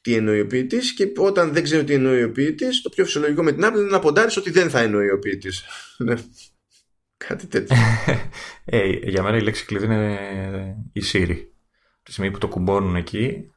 τι 0.00 0.14
εννοεί 0.14 0.40
ο 0.40 0.46
ποιητής 0.46 0.94
και 0.94 1.12
όταν 1.16 1.52
δεν 1.52 1.62
ξέρω 1.62 1.84
τι 1.84 1.94
εννοεί 1.94 2.22
ο 2.22 2.32
ποιητής 2.32 2.82
το 2.82 2.88
πιο 2.88 3.04
φυσιολογικό 3.04 3.42
με 3.42 3.52
την 3.52 3.64
Apple 3.64 3.78
είναι 3.78 3.90
να 3.90 3.98
ποντάρεις 3.98 4.36
ότι 4.36 4.50
δεν 4.50 4.70
θα 4.70 4.80
εννοεί 4.80 5.10
ο 5.10 5.18
ποιητής. 5.18 5.64
Ναι. 5.98 6.14
Κάτι 7.16 7.46
τέτοιο. 7.46 7.76
ε, 8.64 8.88
για 8.88 9.22
μένα 9.22 9.36
η 9.36 9.40
λέξη 9.40 9.64
κλειδί 9.64 9.84
είναι 9.84 10.18
η 10.92 11.02
Siri. 11.12 11.36
Τη 12.02 12.12
στιγμή 12.12 12.30
που 12.30 12.38
το 12.38 12.48
κουμπώνουν 12.48 12.96
εκεί 12.96 13.50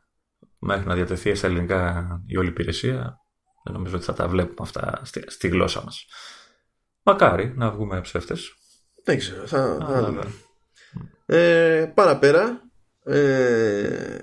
μέχρι 0.59 0.87
να 0.87 0.95
διατεθεί 0.95 1.35
στα 1.35 1.47
ελληνικά 1.47 2.07
η 2.27 2.37
όλη 2.37 2.47
υπηρεσία 2.47 3.17
δεν 3.63 3.73
νομίζω 3.73 3.95
ότι 3.95 4.05
θα 4.05 4.13
τα 4.13 4.27
βλέπουμε 4.27 4.55
αυτά 4.59 5.01
στη, 5.03 5.23
στη 5.27 5.47
γλώσσα 5.47 5.83
μας. 5.83 6.05
Μακάρι 7.03 7.53
να 7.55 7.71
βγούμε 7.71 8.01
ψεύτες. 8.01 8.53
Δεν 9.03 9.17
ξέρω, 9.17 9.47
θα, 9.47 9.77
θα 9.87 10.03
δούμε. 10.03 10.23
Ε, 11.25 11.91
παραπέρα 11.93 12.61
ε, 13.05 14.17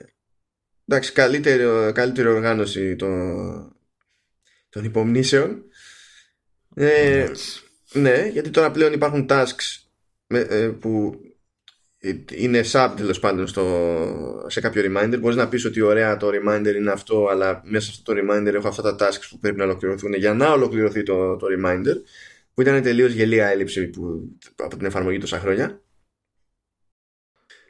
εντάξει, 0.86 1.12
καλύτερη, 1.12 1.92
καλύτερη 1.92 2.28
οργάνωση 2.28 2.96
των, 2.96 3.76
των 4.68 4.84
υπομνήσεων. 4.84 5.64
Ε, 6.74 7.30
ναι, 7.92 8.28
γιατί 8.32 8.50
τώρα 8.50 8.70
πλέον 8.70 8.92
υπάρχουν 8.92 9.26
tasks 9.30 9.80
ε, 10.26 10.70
που 10.80 11.20
είναι 12.30 12.60
sub 12.72 12.92
τέλος 12.96 13.18
πάντων 13.18 13.46
στο, 13.46 14.44
σε 14.46 14.60
κάποιο 14.60 14.82
reminder. 14.86 15.16
Μπορείς 15.20 15.36
να 15.36 15.48
πεις 15.48 15.64
ότι 15.64 15.80
ωραία 15.80 16.16
το 16.16 16.28
reminder 16.28 16.74
είναι 16.76 16.90
αυτό, 16.90 17.26
αλλά 17.30 17.62
μέσα 17.64 17.84
σε 17.84 17.90
αυτό 17.98 18.14
το 18.14 18.20
reminder 18.20 18.54
έχω 18.54 18.68
αυτά 18.68 18.96
τα 18.96 19.08
tasks 19.08 19.26
που 19.30 19.38
πρέπει 19.38 19.56
να 19.58 19.64
ολοκληρωθούν 19.64 20.12
για 20.12 20.34
να 20.34 20.52
ολοκληρωθεί 20.52 21.02
το, 21.02 21.36
το 21.36 21.46
reminder. 21.56 21.94
Που 22.54 22.60
ήταν 22.60 22.82
τελείως 22.82 23.12
γελία 23.12 23.46
έλλειψη 23.46 23.86
που, 23.86 24.30
από 24.56 24.76
την 24.76 24.86
εφαρμογή 24.86 25.18
τόσα 25.18 25.38
χρόνια. 25.38 25.80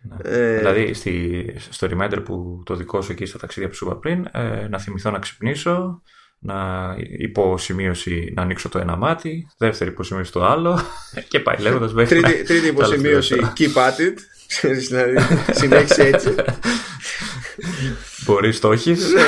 Ναι. 0.02 0.16
Ε, 0.22 0.58
δηλαδή 0.58 0.94
στη, 0.94 1.44
στο 1.70 1.88
reminder 1.90 2.22
που 2.24 2.62
το 2.64 2.74
δικό 2.74 3.00
σου 3.00 3.12
εκεί 3.12 3.26
στα 3.26 3.38
ταξίδια 3.38 3.68
που 3.68 3.74
σου 3.74 3.86
είπα 3.86 3.96
πριν, 3.96 4.28
ε, 4.32 4.68
να 4.68 4.78
θυμηθώ 4.78 5.10
να 5.10 5.18
ξυπνήσω, 5.18 6.02
να 6.38 6.96
υποσημείωση 6.98 8.32
να 8.36 8.42
ανοίξω 8.42 8.68
το 8.68 8.78
ένα 8.78 8.96
μάτι, 8.96 9.48
δεύτερη 9.58 9.90
υποσημείωση 9.90 10.32
το 10.32 10.44
άλλο 10.44 10.80
και 11.28 11.40
πάει 11.40 11.60
λέγοντας 11.60 11.92
μέχρι. 11.92 12.20
Τρίτη, 12.20 12.42
τρίτη 12.42 12.66
υποσημείωση 12.66 13.36
keep 13.56 13.74
at 13.74 14.00
it. 14.00 14.14
δηλαδή 14.88 15.16
συνέχισε 15.50 16.02
έτσι. 16.02 16.34
Μπορείς 18.24 18.60
το 18.60 18.68
όχι. 18.68 18.90
Ναι, 18.90 19.22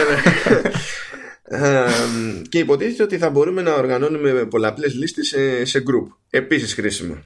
ναι. 1.58 1.90
και 2.48 2.58
υποτίθεται 2.58 3.02
ότι 3.02 3.18
θα 3.18 3.30
μπορούμε 3.30 3.62
να 3.62 3.74
οργανώνουμε 3.74 4.44
πολλαπλές 4.44 4.94
λίστες 4.94 5.28
σε, 5.28 5.64
σε 5.64 5.78
group. 5.78 6.16
Επίσης 6.30 6.74
χρήσιμο. 6.74 7.22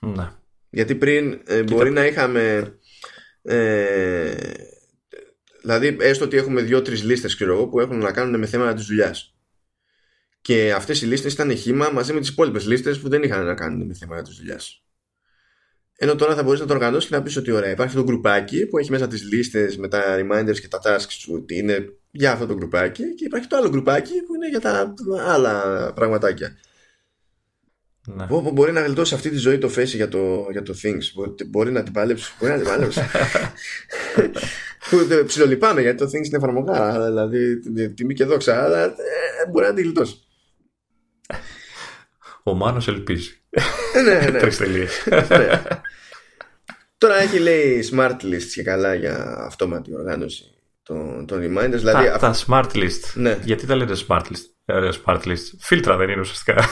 Ναι. 0.00 0.28
Γιατί 0.70 0.94
πριν 0.94 1.40
ε, 1.46 1.62
μπορεί 1.62 1.90
να 1.90 2.06
είχαμε. 2.06 2.74
Ε, 3.42 4.34
δηλαδή, 5.60 5.96
έστω 6.00 6.24
ότι 6.24 6.36
έχουμε 6.36 6.62
δύο-τρεις 6.62 7.04
λίστες 7.04 7.36
που 7.70 7.80
έχουν 7.80 7.98
να 7.98 8.12
κάνουν 8.12 8.38
με 8.38 8.46
θέματα 8.46 8.74
της 8.74 8.86
δουλειάς. 8.86 9.34
Και 10.40 10.72
αυτές 10.72 11.02
οι 11.02 11.06
λίστες 11.06 11.32
ήταν 11.32 11.56
χήμα 11.56 11.90
μαζί 11.92 12.12
με 12.12 12.20
τις 12.20 12.28
υπόλοιπες 12.28 12.66
λίστες 12.66 12.98
που 12.98 13.08
δεν 13.08 13.22
είχαν 13.22 13.44
να 13.44 13.54
κάνουν 13.54 13.86
με 13.86 13.94
θέματα 13.94 14.22
της 14.22 14.36
δουλειάς. 14.36 14.82
Ενώ 16.02 16.14
τώρα 16.14 16.34
θα 16.34 16.42
μπορείς 16.42 16.60
να 16.60 16.66
το 16.66 16.72
οργανώσεις 16.74 17.08
και 17.08 17.16
να 17.16 17.22
πεις 17.22 17.36
ότι 17.36 17.50
ωραία, 17.50 17.70
υπάρχει 17.70 17.94
το 17.94 18.02
γκρουπάκι 18.02 18.66
που 18.66 18.78
έχει 18.78 18.90
μέσα 18.90 19.06
τις 19.06 19.22
λίστες 19.22 19.76
με 19.76 19.88
τα 19.88 20.02
reminders 20.18 20.58
και 20.60 20.68
τα 20.68 20.80
tasks 20.84 21.10
σου 21.10 21.32
ότι 21.34 21.56
είναι 21.56 21.92
για 22.10 22.32
αυτό 22.32 22.46
το 22.46 22.54
γκρουπάκι 22.54 23.14
και 23.14 23.24
υπάρχει 23.24 23.46
το 23.46 23.56
άλλο 23.56 23.68
γκρουπάκι 23.68 24.22
που 24.26 24.34
είναι 24.34 24.48
για 24.48 24.60
τα 24.60 24.94
άλλα 25.26 25.92
πραγματάκια. 25.94 26.58
Ναι. 28.16 28.50
μπορεί 28.52 28.72
να 28.72 28.80
γλιτώσει 28.80 29.14
αυτή 29.14 29.30
τη 29.30 29.36
ζωή 29.36 29.58
το 29.58 29.70
face 29.76 29.86
για 29.86 30.08
το, 30.08 30.46
για 30.50 30.62
το 30.62 30.74
Things. 30.82 31.12
Μπορεί, 31.14 31.34
μπορεί 31.46 31.72
να 31.72 31.82
την 31.82 31.92
παλέψει. 31.92 32.32
Μπορεί 32.38 32.52
να 32.52 32.58
την 32.58 32.66
παλέψει. 32.66 33.00
Ψιλολυπάμαι 35.26 35.80
γιατί 35.80 35.98
το 35.98 36.04
Things 36.04 36.26
είναι 36.26 36.36
εφαρμογά. 36.36 37.04
Δηλαδή 37.04 37.58
τιμή 37.94 38.14
και 38.14 38.24
δόξα. 38.24 38.64
Αλλά 38.64 38.84
ε, 38.84 39.50
μπορεί 39.50 39.66
να 39.66 39.74
την 39.74 39.84
γλιτώσει. 39.84 40.14
Ο 42.42 42.54
Μάνος 42.54 42.88
ελπίζει. 42.88 43.40
Ε, 43.94 44.00
ναι, 44.00 44.30
ναι. 44.30 44.38
Τρεις 44.40 44.60
ναι. 45.28 45.62
Τώρα 46.98 47.16
έχει 47.16 47.38
λέει 47.38 47.88
smart 47.92 48.16
list 48.22 48.44
και 48.54 48.62
καλά 48.62 48.94
για 48.94 49.36
αυτόματη 49.38 49.94
οργάνωση 49.94 50.44
των, 50.82 51.26
των 51.26 51.38
reminders. 51.38 51.76
Δηλαδή, 51.76 52.06
τα, 52.06 52.18
τα 52.18 52.34
smart 52.46 52.70
list. 52.74 53.12
Ναι. 53.14 53.38
Γιατί 53.44 53.66
τα 53.66 53.74
λέτε 53.74 53.94
smart 54.08 54.22
list; 54.22 54.44
Ε, 54.72 54.90
smart 55.04 55.22
list. 55.22 55.36
Φίλτρα 55.58 55.96
δεν 55.96 56.08
είναι 56.08 56.20
ουσιαστικά. 56.20 56.64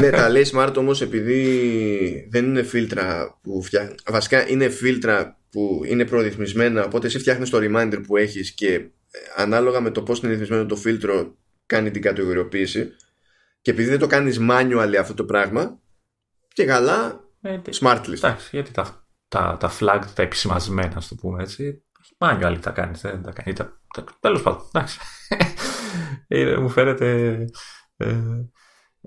ναι, 0.00 0.10
τα 0.10 0.28
λέει 0.28 0.50
smart 0.52 0.72
όμως 0.76 1.00
επειδή 1.00 2.28
δεν 2.30 2.44
είναι 2.44 2.62
φίλτρα 2.62 3.38
που 3.42 3.62
φτιάχνει. 3.62 3.94
Βασικά 4.06 4.48
είναι 4.48 4.68
φίλτρα 4.68 5.38
που 5.50 5.82
είναι 5.86 6.04
προρυθμισμένα. 6.04 6.84
Οπότε 6.84 7.06
εσύ 7.06 7.18
φτιάχνεις 7.18 7.50
το 7.50 7.58
reminder 7.60 8.02
που 8.06 8.16
έχεις 8.16 8.52
και 8.52 8.74
ε, 8.74 8.88
ανάλογα 9.36 9.80
με 9.80 9.90
το 9.90 10.02
πώς 10.02 10.18
είναι 10.18 10.30
ρυθμισμένο 10.30 10.66
το 10.66 10.76
φίλτρο 10.76 11.36
κάνει 11.66 11.90
την 11.90 12.02
κατηγοριοποίηση. 12.02 12.92
Και 13.62 13.70
επειδή 13.70 13.88
δεν 13.88 13.98
το 13.98 14.06
κάνεις 14.06 14.38
manual 14.50 14.94
αυτό 14.98 15.14
το 15.14 15.24
πράγμα, 15.24 15.80
και 16.52 16.64
καλά 16.64 17.24
ε, 17.40 17.60
smart 17.80 18.00
list. 18.04 18.12
Εντάξει, 18.12 18.48
γιατί 18.52 18.70
τα, 18.70 19.06
τα, 19.28 19.56
τα 19.60 19.72
flag, 19.80 20.00
τα 20.14 20.22
επισημασμένα, 20.22 20.96
ας 20.96 21.08
το 21.08 21.14
πούμε 21.14 21.42
έτσι, 21.42 21.82
manual 22.18 22.56
τα 22.60 22.70
κάνεις. 22.70 23.00
Δεν 23.00 23.22
τα 23.22 23.32
κάνεις. 23.32 23.60
Τέλος 24.20 24.42
πάντων, 24.42 24.62
εντάξει. 24.72 24.98
Μου 26.60 26.68
φαίνεται. 26.68 27.38
Ε, 27.96 28.16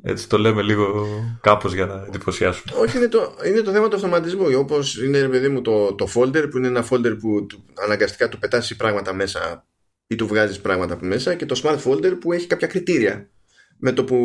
έτσι 0.02 0.30
το 0.30 0.38
λέμε 0.38 0.62
λίγο 0.62 1.06
κάπως 1.42 1.74
για 1.74 1.86
να 1.86 2.04
εντυπωσιάσουμε. 2.08 2.82
Όχι, 2.82 2.98
είναι 2.98 3.08
το, 3.08 3.36
είναι 3.48 3.62
το 3.62 3.72
θέμα 3.72 3.88
του 3.88 3.96
αυτοματισμού. 3.96 4.46
Όπως 4.58 5.04
είναι, 5.04 5.28
παιδί 5.28 5.48
μου, 5.48 5.62
το, 5.62 5.94
το 5.94 6.08
folder 6.16 6.48
που 6.50 6.58
είναι 6.58 6.68
ένα 6.68 6.86
folder 6.90 7.18
που 7.20 7.46
του, 7.46 7.64
αναγκαστικά 7.84 8.30
του 8.30 8.40
πετάσει 8.40 8.76
πράγματα 8.76 9.14
μέσα 9.14 9.68
ή 10.08 10.16
του 10.16 10.28
βγάζεις 10.28 10.60
πράγματα 10.60 10.94
από 10.94 11.06
μέσα 11.06 11.36
και 11.36 11.46
το 11.46 11.62
smart 11.64 11.80
folder 11.84 12.18
που 12.20 12.34
έχει 12.34 12.48
κάποια 12.48 12.68
κριτήρια. 12.68 13.30
Με 13.78 13.92
το 13.92 14.04
που 14.04 14.16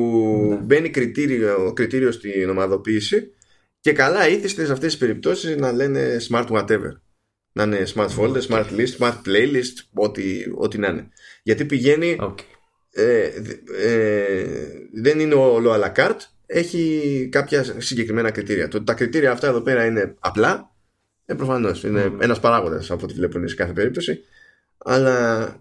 ναι. 0.51 0.57
μπαίνει 0.57 0.91
κριτήριο, 0.91 1.73
κριτήριο 1.73 2.13
στην 2.13 2.51
ομαδοποίηση 2.51 3.33
και 3.81 3.93
καλά 3.93 4.29
ήθιστε 4.29 4.65
σε 4.65 4.73
αυτές 4.73 4.91
τις 4.91 4.99
περιπτώσεις 4.99 5.57
να 5.57 5.73
λένε 5.73 6.17
smart 6.31 6.47
whatever. 6.47 6.93
Να 7.59 7.65
είναι 7.65 7.87
smart 7.95 8.09
folder, 8.19 8.41
smart 8.49 8.67
list, 8.77 8.99
smart 8.99 9.17
playlist, 9.27 9.77
ό,τι, 9.95 10.23
ό,τι 10.55 10.79
να 10.79 10.89
είναι. 10.89 11.09
Γιατί 11.43 11.65
πηγαίνει 11.65 12.19
okay. 12.21 12.43
ε, 12.91 13.31
ε, 13.79 14.45
δεν 14.93 15.21
είναι 15.21 15.35
όλο 15.35 15.73
à 15.73 15.79
la 15.79 15.93
carte 15.97 16.21
έχει 16.47 17.29
κάποια 17.33 17.65
συγκεκριμένα 17.79 18.31
κριτήρια. 18.31 18.69
Το, 18.69 18.83
τα 18.83 18.95
κριτήρια 18.95 19.31
αυτά 19.31 19.47
εδώ 19.47 19.61
πέρα 19.61 19.85
είναι 19.85 20.15
απλά. 20.19 20.71
Ε, 21.27 21.35
προφανώς 21.35 21.85
είναι 21.85 22.07
mm. 22.07 22.23
ένας 22.23 22.41
παράγοντας 22.41 22.91
από 22.91 23.05
ό,τι 23.05 23.15
βλέπουν 23.15 23.49
σε 23.49 23.55
κάθε 23.55 23.73
περίπτωση. 23.73 24.21
Αλλά 24.79 25.57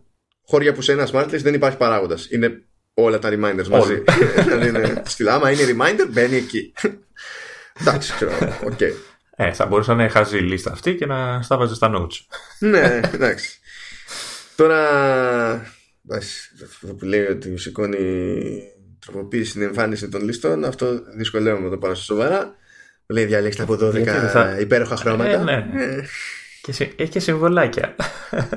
χώρια 0.45 0.73
που 0.73 0.81
σε 0.81 0.91
ένα 0.91 1.09
smart 1.11 1.25
list 1.25 1.41
δεν 1.41 1.53
υπάρχει 1.53 1.77
παράγοντας. 1.77 2.27
Είναι 2.31 2.63
όλα 2.93 3.19
τα 3.19 3.29
reminders 3.31 3.67
μαζί. 3.67 4.03
Δηλαδή 4.47 4.67
είναι, 4.67 5.03
άμα 5.29 5.51
είναι 5.51 5.63
reminder 5.63 6.07
μπαίνει 6.09 6.35
εκεί. 6.35 6.73
Εντάξει 7.81 8.13
ξέρω 8.13 8.31
okay. 8.63 8.91
Ε, 9.39 9.53
θα 9.53 9.65
μπορούσα 9.65 9.95
να 9.95 10.09
χάσει 10.09 10.37
η 10.37 10.41
λίστα 10.41 10.71
αυτή 10.71 10.95
και 10.95 11.05
να 11.05 11.41
στάβαζε 11.41 11.75
στα 11.75 11.91
notes. 11.95 12.35
ναι, 12.59 12.99
εντάξει. 13.13 13.59
Τώρα 14.55 14.79
αυτό 16.63 16.93
που 16.97 17.05
λέει 17.05 17.25
ότι 17.25 17.57
σηκώνει 17.57 17.97
τροποποίηση 19.05 19.49
στην 19.49 19.61
εμφάνιση 19.61 20.09
των 20.09 20.23
λίστων, 20.23 20.65
αυτό 20.65 21.01
δυσκολεύομαι 21.17 21.63
να 21.63 21.69
το 21.69 21.77
πάρω 21.77 21.95
σοβαρά. 21.95 22.55
Λέει 23.07 23.25
διαλέξτε 23.25 23.63
από 23.63 23.73
12 23.73 24.03
θα... 24.05 24.57
υπέροχα 24.59 24.95
χρώματα. 24.95 25.29
Ε, 25.29 25.43
ναι. 25.43 25.53
Ε. 25.53 26.05
Και 26.61 26.91
έχει 26.95 27.09
και 27.09 27.19
συμβολάκια. 27.19 27.95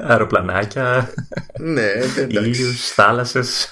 Αεροπλανάκια. 0.01 1.13
ναι, 1.59 1.89
ήλιου, 2.29 2.73
θάλασσες. 2.95 3.71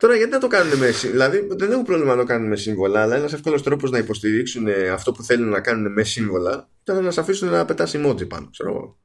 Τώρα 0.00 0.16
γιατί 0.16 0.30
να 0.30 0.38
το 0.38 0.46
κάνουν 0.46 0.78
με 0.78 0.90
Δηλαδή 0.90 1.46
δεν 1.50 1.70
έχουν 1.72 1.84
πρόβλημα 1.84 2.14
να 2.14 2.20
το 2.20 2.26
κάνουν 2.26 2.48
με 2.48 2.56
σύμβολα, 2.56 3.02
αλλά 3.02 3.16
ένας 3.16 3.32
εύκολος 3.32 3.62
τρόπος 3.62 3.90
να 3.90 3.98
υποστηρίξουν 3.98 4.66
αυτό 4.92 5.12
που 5.12 5.22
θέλουν 5.22 5.48
να 5.48 5.60
κάνουν 5.60 5.92
με 5.92 6.02
σύμβολα 6.02 6.68
ήταν 6.82 7.04
να 7.04 7.10
σε 7.10 7.20
αφήσουν 7.20 7.48
να 7.48 7.64
πετάσει 7.64 8.00
emoji 8.02 8.28
πάνω. 8.28 8.48
Ξέρω 8.50 8.70
εγώ. 8.70 8.98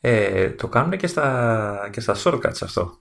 Ε, 0.00 0.50
το 0.50 0.68
κάνουν 0.68 0.98
και 0.98 1.06
στα, 1.06 1.88
και 1.92 2.00
στα 2.00 2.16
shortcuts 2.24 2.62
αυτό. 2.62 3.00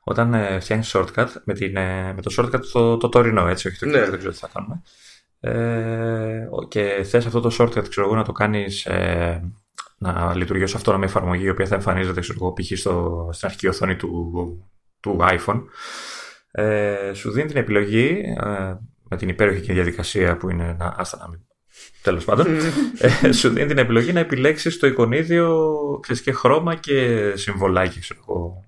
Όταν 0.00 0.34
ε, 0.34 0.60
φτιάχνεις 0.60 0.96
shortcut 0.96 1.28
με, 1.44 1.54
την, 1.54 1.76
ε, 1.76 2.12
με 2.12 2.22
το 2.22 2.34
shortcut 2.38 2.60
το, 2.72 2.96
το 2.96 3.08
τωρινό, 3.08 3.48
έτσι, 3.48 3.68
όχι 3.68 3.78
το 3.78 3.86
ναι. 3.86 4.00
δεν 4.00 4.18
ξέρω 4.18 4.32
τι 4.32 4.38
θα 4.38 4.50
κάνουμε. 4.52 4.82
Ε, 5.40 6.48
και 6.68 7.02
θες 7.04 7.26
αυτό 7.26 7.40
το 7.40 7.56
shortcut, 7.58 7.88
ξέρω 7.88 8.06
εγώ, 8.06 8.16
να 8.16 8.24
το 8.24 8.32
κάνεις 8.32 8.86
ε, 8.86 9.52
να 9.98 10.34
λειτουργεί 10.34 10.62
ως 10.62 10.74
αυτόνομη 10.74 11.04
εφαρμογή 11.04 11.44
η 11.44 11.50
οποία 11.50 11.66
θα 11.66 11.74
εμφανίζεται 11.74 12.20
ξέρω 12.20 12.38
εγώ, 12.40 12.52
π.χ. 12.52 12.78
στην 13.34 13.46
αρχική 13.46 13.68
οθόνη 13.68 13.96
του, 13.96 14.70
του 15.00 15.18
iPhone 15.20 15.62
ε, 16.50 17.12
σου 17.12 17.30
δίνει 17.30 17.48
την 17.48 17.56
επιλογή 17.56 18.22
ε, 18.44 18.74
με 19.08 19.16
την 19.16 19.28
υπέροχη 19.28 19.72
διαδικασία 19.72 20.36
που 20.36 20.50
είναι 20.50 20.76
να, 20.78 20.94
άστα 20.96 21.18
να 21.20 21.28
μην 21.28 21.40
τέλος 22.02 22.24
πάντων, 22.24 22.46
ε, 23.22 23.32
σου 23.32 23.48
δίνει 23.48 23.66
την 23.66 23.78
επιλογή 23.78 24.12
να 24.12 24.20
επιλέξεις 24.20 24.78
το 24.78 24.86
εικονίδιο 24.86 25.68
ξέρεις, 26.02 26.22
και 26.22 26.32
χρώμα 26.32 26.74
και 26.74 27.30
συμβολάκι, 27.34 28.00
ξέρω 28.00 28.20
εγώ, 28.28 28.64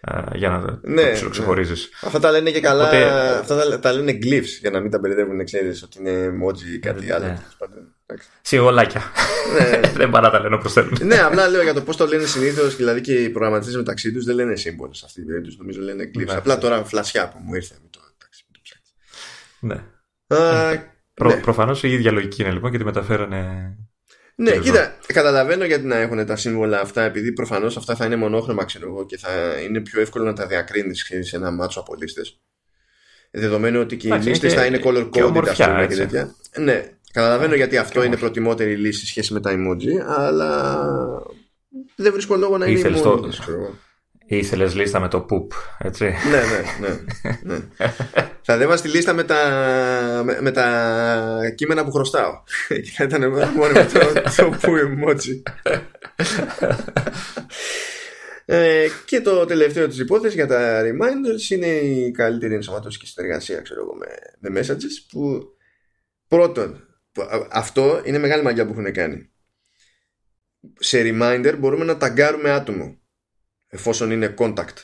ε, 0.00 0.36
για 0.36 0.48
να 0.48 0.80
ναι, 0.82 1.18
το 1.18 1.28
ξεχωρίζεις. 1.28 1.88
Ναι. 2.02 2.08
Αυτά 2.08 2.20
τα 2.20 2.30
λένε 2.30 2.50
και 2.50 2.60
καλά, 2.60 2.84
Οπότε... 2.84 3.04
αυτά 3.38 3.56
τα, 3.56 3.78
τα, 3.78 3.92
λένε 3.92 4.18
glyphs 4.22 4.58
για 4.60 4.70
να 4.70 4.80
μην 4.80 4.90
τα 4.90 4.98
μπερδεύουν, 4.98 5.44
ξέρεις 5.44 5.82
ότι 5.82 5.98
είναι 5.98 6.26
emoji 6.26 6.74
ή 6.74 6.78
κάτι 6.78 7.06
ναι. 7.06 7.14
άλλο. 7.14 7.38
Συμβολάκια. 8.40 9.02
Ναι. 9.58 9.80
δεν 9.98 10.10
παρά 10.10 10.30
τα 10.30 10.40
λένε 10.40 10.54
όπω 10.54 10.68
θέλουν. 10.68 10.98
ναι, 11.02 11.18
απλά 11.18 11.48
λέω 11.48 11.62
για 11.62 11.74
το 11.74 11.82
πώς 11.82 11.96
το 11.96 12.06
λένε 12.06 12.26
συνήθως, 12.26 12.76
δηλαδή 12.76 13.00
και 13.00 13.14
οι 13.14 13.28
προγραμματιστές 13.28 13.76
μεταξύ 13.76 14.12
τους 14.12 14.24
δεν 14.24 14.34
λένε 14.34 14.56
σύμβολο 14.56 14.94
σε 14.94 15.02
αυτή 15.06 15.20
την 15.20 15.28
περίπτωση. 15.28 15.56
Νομίζω 15.58 15.80
λένε 15.80 16.10
glyphs. 16.14 16.34
Απλά 16.36 16.58
τώρα 16.58 16.84
φλασιά 16.84 17.28
που 17.28 17.38
μου 17.42 17.54
ήρθε. 17.54 17.74
Ναι. 19.60 19.84
Προ, 21.14 21.28
ναι. 21.28 21.36
Προφανώς 21.36 21.82
η 21.82 21.92
ίδια 21.92 22.12
λογική 22.12 22.42
είναι 22.42 22.52
λοιπόν 22.52 22.70
και 22.70 22.78
τη 22.78 22.84
μεταφέρανε. 22.84 23.74
Ναι, 24.34 24.58
κοίτα, 24.58 24.96
καταλαβαίνω 25.06 25.64
γιατί 25.64 25.86
να 25.86 25.96
έχουν 25.96 26.26
τα 26.26 26.36
σύμβολα 26.36 26.80
αυτά, 26.80 27.02
επειδή 27.02 27.32
προφανώς 27.32 27.76
αυτά 27.76 27.96
θα 27.96 28.04
είναι 28.04 28.16
μονόχρωμα, 28.16 28.64
ξέρω 28.64 28.86
εγώ, 28.86 29.06
και 29.06 29.18
θα 29.18 29.60
είναι 29.60 29.80
πιο 29.80 30.00
εύκολο 30.00 30.24
να 30.24 30.32
τα 30.32 30.46
διακρίνεις 30.46 31.10
σε 31.20 31.36
ένα 31.36 31.50
μάτσο 31.50 31.80
από 31.80 31.94
λίστες. 31.94 32.40
Δεδομένου 33.30 33.80
ότι 33.80 33.96
και 33.96 34.08
οι 34.08 34.18
λίστες 34.18 34.54
θα 34.54 34.66
είναι 34.66 34.80
color 34.84 35.10
coded, 35.10 35.48
ας 35.48 35.56
πούμε, 35.56 35.86
και 35.88 35.96
τέτοια. 35.96 36.34
Ναι, 36.56 36.84
καταλαβαίνω 37.12 37.54
γιατί 37.54 37.76
αυτό 37.76 38.02
είναι 38.04 38.16
προτιμότερη 38.16 38.76
λύση 38.76 39.06
σχέση 39.06 39.32
με 39.32 39.40
τα 39.40 39.50
emoji, 39.52 40.04
αλλά 40.06 40.78
δεν 41.96 42.12
βρίσκω 42.12 42.36
λόγο 42.36 42.58
να 42.58 42.66
είναι 42.66 42.80
emoji. 42.80 43.30
Ήθελες 44.32 44.74
λίστα 44.74 45.00
με 45.00 45.08
το 45.08 45.20
πουπ, 45.20 45.52
έτσι. 45.78 46.04
ναι, 46.04 46.40
ναι, 46.80 46.88
ναι. 46.88 47.54
ναι. 47.54 47.60
θα 48.46 48.56
δέμα 48.56 48.76
στη 48.76 48.88
λίστα 48.88 49.12
με 49.12 49.24
τα, 49.24 49.42
με, 50.24 50.38
με 50.40 50.50
τα 50.50 51.52
κείμενα 51.54 51.84
που 51.84 51.90
χρωστάω. 51.90 52.42
Και 52.84 52.90
θα 52.96 53.04
ήταν 53.04 53.28
μόνο 53.30 53.72
με 53.72 53.88
το, 53.92 54.00
το 54.36 54.48
που 54.48 54.72
emoji. 54.76 55.42
ε, 58.44 58.86
και 59.04 59.20
το 59.20 59.44
τελευταίο 59.44 59.88
της 59.88 59.98
υπόθεσης 59.98 60.34
για 60.34 60.46
τα 60.46 60.82
reminders 60.82 61.50
είναι 61.50 61.66
η 61.66 62.10
καλύτερη 62.10 62.54
ενσωματώση 62.54 62.98
και 62.98 63.06
συνεργασία 63.06 63.60
ξέρω 63.60 63.80
εγώ, 63.80 63.94
με, 63.94 64.06
με 64.38 64.60
messages 64.60 65.06
που 65.10 65.42
πρώτον 66.28 66.89
αυτό 67.50 68.00
είναι 68.04 68.18
μεγάλη 68.18 68.42
μαγιά 68.42 68.66
που 68.66 68.72
έχουν 68.72 68.92
κάνει 68.92 69.30
σε 70.78 71.02
reminder 71.04 71.54
μπορούμε 71.58 71.84
να 71.84 71.96
ταγκάρουμε 71.96 72.50
άτομο 72.50 72.98
εφόσον 73.66 74.10
είναι 74.10 74.34
contact. 74.38 74.76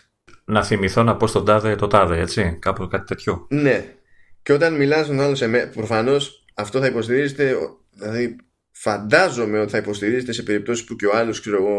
Να 0.45 0.65
θυμηθώ 0.65 1.03
να 1.03 1.17
πω 1.17 1.27
στον 1.27 1.45
τάδε 1.45 1.77
το 1.77 1.87
τάδε, 1.87 2.21
έτσι, 2.21 2.57
κάπου 2.61 2.89
κάτι 2.89 3.05
τέτοιο. 3.05 3.47
Ναι. 3.51 3.95
Και 4.43 4.53
όταν 4.53 4.75
μιλάς 4.75 5.05
στον 5.05 5.21
άλλο 5.21 5.35
σε 5.35 5.47
μέ... 5.47 5.67
προφανώς 5.67 6.45
αυτό 6.55 6.81
θα 6.81 6.87
υποστηρίζεται, 6.87 7.57
δηλαδή 7.91 8.37
φαντάζομαι 8.71 9.59
ότι 9.59 9.71
θα 9.71 9.79
υποστηρίζεται 9.79 10.33
σε 10.33 10.43
περιπτώσεις 10.43 10.85
που 10.85 10.97
και 10.97 11.07
ο 11.07 11.17
άλλος, 11.17 11.41
ξέρω 11.41 11.57
εγώ, 11.57 11.79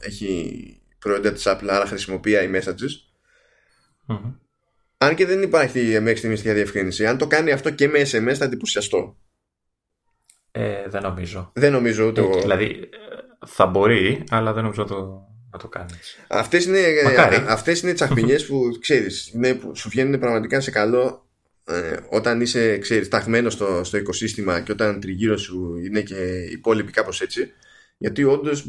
έχει 0.00 0.80
προϊόντα 0.98 1.32
της 1.32 1.44
Apple, 1.46 1.68
άρα 1.68 1.86
χρησιμοποιεί 1.86 2.34
iMessages. 2.40 3.12
Mm-hmm. 4.08 4.34
Αν 4.98 5.14
και 5.14 5.26
δεν 5.26 5.42
υπάρχει 5.42 5.80
μέχρι 5.80 6.16
στιγμής 6.16 6.38
τέτοια 6.38 6.54
διευκρίνηση. 6.54 7.06
Αν 7.06 7.18
το 7.18 7.26
κάνει 7.26 7.50
αυτό 7.50 7.70
και 7.70 7.88
με 7.88 8.00
SMS 8.00 8.34
θα 8.34 8.44
εντυπωσιαστώ. 8.44 9.16
Ε, 10.56 10.88
δεν 10.88 11.02
νομίζω. 11.02 11.50
Δεν 11.54 11.72
νομίζω 11.72 12.06
ούτε 12.06 12.20
εγώ. 12.20 12.40
Δηλαδή 12.40 12.88
θα 13.46 13.66
μπορεί, 13.66 14.24
αλλά 14.30 14.52
δεν 14.52 14.62
νομίζω 14.62 14.82
να 14.82 14.88
το, 14.88 15.28
να 15.50 15.58
το 15.58 15.68
κάνεις. 15.68 16.18
Αυτές 16.28 16.64
είναι, 16.64 16.80
αυτές 17.48 17.80
είναι 17.80 17.92
τσαχπινιές 17.92 18.46
που 18.46 18.78
ξέρεις, 18.80 19.32
που 19.60 19.76
σου 19.76 19.88
βγαίνουν 19.88 20.18
πραγματικά 20.18 20.60
σε 20.60 20.70
καλό 20.70 21.26
ε, 21.64 21.96
όταν 22.08 22.40
είσαι 22.40 22.78
ξέρεις, 22.78 23.08
ταγμένο 23.08 23.50
στο, 23.50 23.84
στο 23.84 23.96
οικοσύστημα 23.96 24.60
και 24.60 24.72
όταν 24.72 25.00
τριγύρω 25.00 25.36
σου 25.36 25.76
είναι 25.84 26.00
και 26.00 26.14
οι 26.14 26.52
υπόλοιποι 26.52 26.92
κάπως 26.92 27.20
έτσι. 27.20 27.52
Γιατί 27.96 28.24
όντως 28.24 28.64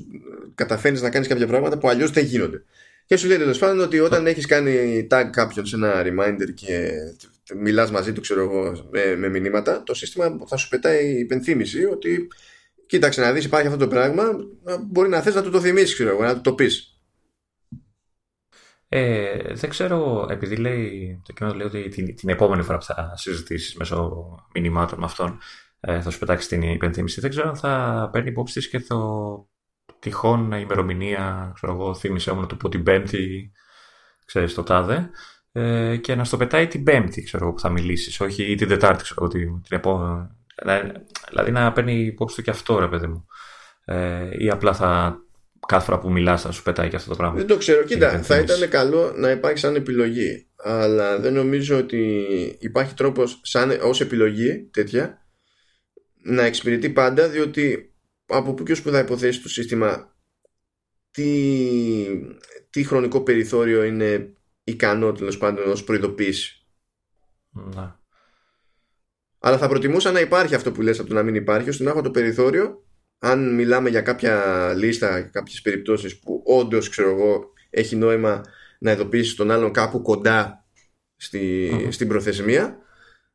καταφέρνεις 0.55 1.01
να 1.01 1.09
κάνεις 1.09 1.27
κάποια 1.27 1.47
πράγματα 1.47 1.77
που 1.77 1.89
αλλιώς 1.89 2.11
δεν 2.11 2.25
γίνονται. 2.25 2.63
Και 3.05 3.17
σου 3.17 3.27
λέει 3.27 3.37
τέλος 3.37 3.57
πάντων 3.57 3.79
ότι 3.79 3.99
όταν 3.99 4.27
έχεις 4.27 4.45
κάνει 4.45 5.07
tag 5.11 5.25
κάποιον 5.31 5.65
σε 5.65 5.75
ένα 5.75 6.01
reminder 6.05 6.53
και 6.53 6.91
μιλάς 7.53 7.91
μαζί 7.91 8.13
του, 8.13 8.21
ξέρω 8.21 8.41
εγώ, 8.41 8.89
με, 8.91 9.15
με, 9.15 9.29
μηνύματα, 9.29 9.83
το 9.83 9.93
σύστημα 9.93 10.37
θα 10.47 10.57
σου 10.57 10.69
πετάει 10.69 11.19
υπενθύμηση 11.19 11.85
ότι 11.85 12.27
κοίταξε 12.85 13.21
να 13.21 13.31
δεις, 13.31 13.45
υπάρχει 13.45 13.67
αυτό 13.67 13.79
το 13.79 13.87
πράγμα. 13.87 14.23
Μπορεί 14.87 15.09
να 15.09 15.21
θες 15.21 15.35
να 15.35 15.43
του 15.43 15.51
το 15.51 15.61
θυμίσεις, 15.61 15.93
ξέρω 15.93 16.09
εγώ, 16.09 16.23
να 16.23 16.35
του 16.35 16.41
το 16.41 16.53
πεις. 16.53 16.89
Ε, 18.87 19.53
δεν 19.53 19.69
ξέρω, 19.69 20.27
επειδή 20.29 20.55
λέει 20.55 21.21
το 21.25 21.33
κείμενο 21.33 21.55
λέει 21.55 21.67
ότι 21.67 21.87
την, 21.87 22.15
την 22.15 22.29
επόμενη 22.29 22.63
φορά 22.63 22.77
που 22.77 22.83
θα 22.83 23.13
συζητήσεις 23.15 23.75
μέσω 23.75 24.25
μηνυμάτων 24.53 24.99
με 24.99 25.05
αυτόν 25.05 25.39
ε, 25.79 26.01
θα 26.01 26.09
σου 26.09 26.19
πετάξει 26.19 26.47
την 26.47 26.61
υπενθύμηση. 26.61 27.21
Δεν 27.21 27.29
ξέρω 27.29 27.49
αν 27.49 27.55
θα 27.55 28.09
παίρνει 28.11 28.29
υπόψη 28.29 28.69
και 28.69 28.79
το 28.79 29.49
τυχόν 29.99 30.51
ημερομηνία, 30.51 31.51
ξέρω 31.55 31.73
εγώ, 31.73 31.95
θύμισε 31.95 32.33
μου 32.33 32.41
να 32.41 32.47
του 32.47 32.57
πω 32.57 32.69
την 32.69 32.83
Πέμπτη, 32.83 33.51
ξέρεις, 34.25 34.53
το 34.53 34.63
τάδε, 34.63 35.09
ε, 35.57 35.97
και 35.97 36.15
να 36.15 36.23
στο 36.23 36.37
πετάει 36.37 36.67
την 36.67 36.83
Πέμπτη, 36.83 37.23
ξέρω 37.23 37.53
που 37.53 37.59
θα 37.59 37.69
μιλήσεις, 37.69 38.19
όχι 38.19 38.51
ή 38.51 38.55
την 38.55 38.67
Τετάρτη, 38.67 39.03
ξέρω 39.03 39.27
την, 39.27 39.61
την 39.61 39.77
επόμενη. 39.77 40.27
Δηλαδή 41.29 41.51
να 41.51 41.71
παίρνει 41.71 42.05
υπόψη 42.05 42.35
του 42.35 42.41
και 42.41 42.49
αυτό, 42.49 42.79
ρε 42.79 42.87
παιδί 42.87 43.07
μου. 43.07 43.25
Ε, 43.85 44.27
ή 44.37 44.49
απλά 44.49 44.73
θα 44.73 45.19
κάθε 45.67 45.85
φορά 45.85 45.99
που 45.99 46.11
μιλάς 46.11 46.41
θα 46.41 46.51
σου 46.51 46.63
πετάει 46.63 46.89
και 46.89 46.95
αυτό 46.95 47.09
το 47.09 47.15
πράγμα. 47.15 47.37
Δεν 47.37 47.47
το 47.47 47.57
ξέρω. 47.57 47.83
Κοίτα, 47.83 48.21
θα 48.21 48.39
ήταν 48.39 48.69
καλό 48.69 49.13
να 49.15 49.31
υπάρχει 49.31 49.57
σαν 49.57 49.75
επιλογή. 49.75 50.47
Αλλά 50.55 51.19
δεν 51.19 51.33
νομίζω 51.33 51.77
ότι 51.77 52.25
υπάρχει 52.59 52.93
τρόπος 52.93 53.39
σαν, 53.43 53.79
ως 53.81 54.01
επιλογή 54.01 54.69
τέτοια 54.71 55.25
να 56.21 56.43
εξυπηρετεί 56.43 56.89
πάντα 56.89 57.29
διότι 57.29 57.93
από 58.25 58.53
πού 58.53 58.63
και 58.63 58.71
ως 58.71 58.81
που 58.81 58.89
θα 58.89 58.99
υποθέσει 58.99 59.41
το 59.41 59.49
σύστημα 59.49 60.15
τι, 61.11 61.25
τι 62.69 62.83
χρονικό 62.83 63.21
περιθώριο 63.21 63.83
είναι 63.83 64.35
ικανό 64.65 65.11
τέλος 65.11 65.37
πάντων 65.37 65.71
ως 65.71 65.83
προειδοποίηση. 65.83 66.65
Να. 67.51 67.99
Αλλά 69.39 69.57
θα 69.57 69.67
προτιμούσα 69.67 70.11
να 70.11 70.19
υπάρχει 70.19 70.55
αυτό 70.55 70.71
που 70.71 70.81
λες 70.81 70.99
από 70.99 71.07
το 71.07 71.13
να 71.13 71.23
μην 71.23 71.35
υπάρχει 71.35 71.69
ώστε 71.69 71.83
να 71.83 71.89
έχω 71.89 72.01
το 72.01 72.11
περιθώριο 72.11 72.83
αν 73.19 73.55
μιλάμε 73.55 73.89
για 73.89 74.01
κάποια 74.01 74.73
λίστα 74.77 75.21
κάποιες 75.21 75.61
περιπτώσεις 75.61 76.19
που 76.19 76.43
όντως 76.45 76.89
ξέρω 76.89 77.09
εγώ 77.09 77.53
έχει 77.69 77.95
νόημα 77.95 78.41
να 78.79 78.91
ειδοποιήσεις 78.91 79.35
τον 79.35 79.51
άλλον 79.51 79.71
κάπου 79.71 80.01
κοντά 80.01 80.65
στη, 81.15 81.71
στην 81.89 82.07
προθεσμία 82.07 82.77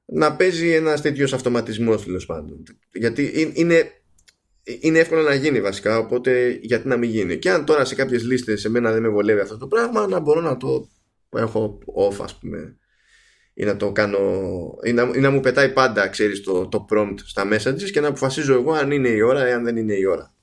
να 0.05 0.37
παίζει 0.37 0.69
ένας 0.69 1.01
τέτοιος 1.01 1.33
αυτοματισμός 1.33 2.05
τέλος 2.05 2.27
πάντων. 2.27 2.63
Γιατί 2.93 3.53
είναι 3.55 3.93
είναι 4.81 4.99
εύκολο 4.99 5.23
να 5.23 5.35
γίνει 5.35 5.61
βασικά, 5.61 5.99
οπότε 5.99 6.59
γιατί 6.63 6.89
να 6.89 6.97
μην 6.97 7.11
γίνει. 7.11 7.39
Και 7.39 7.51
αν 7.51 7.65
τώρα 7.65 7.85
σε 7.85 7.95
κάποιες 7.95 8.25
λίστες 8.25 8.61
σε 8.61 8.69
μένα 8.69 8.93
δεν 8.93 9.03
με 9.03 9.09
βολεύει 9.09 9.41
αυτό 9.41 9.57
το 9.57 9.67
πράγμα, 9.67 10.07
να 10.07 10.21
μπορώ 10.21 10.41
να 10.41 10.57
το 10.57 10.89
έχω 11.37 11.79
off 11.97 12.23
ας 12.23 12.39
πούμε 12.39 12.77
ή 13.55 13.65
να 13.65 13.77
το 13.77 13.93
κάνω 13.93 14.19
ή 14.85 14.93
να, 14.93 15.11
ή 15.15 15.21
να 15.21 15.31
μου 15.31 15.41
πετάει 15.41 15.73
πάντα 15.73 16.09
ξέρεις 16.09 16.43
το, 16.43 16.69
το 16.69 16.87
prompt 16.91 17.15
στα 17.25 17.49
messages 17.53 17.91
και 17.93 18.01
να 18.01 18.09
αποφασίζω 18.09 18.55
εγώ 18.55 18.73
αν 18.73 18.91
είναι 18.91 19.09
η 19.09 19.21
ώρα 19.21 19.49
ή 19.49 19.53
αν 19.53 19.65
δεν 19.65 19.77
είναι 19.77 19.95
η 19.95 20.05
ώρα 20.05 20.35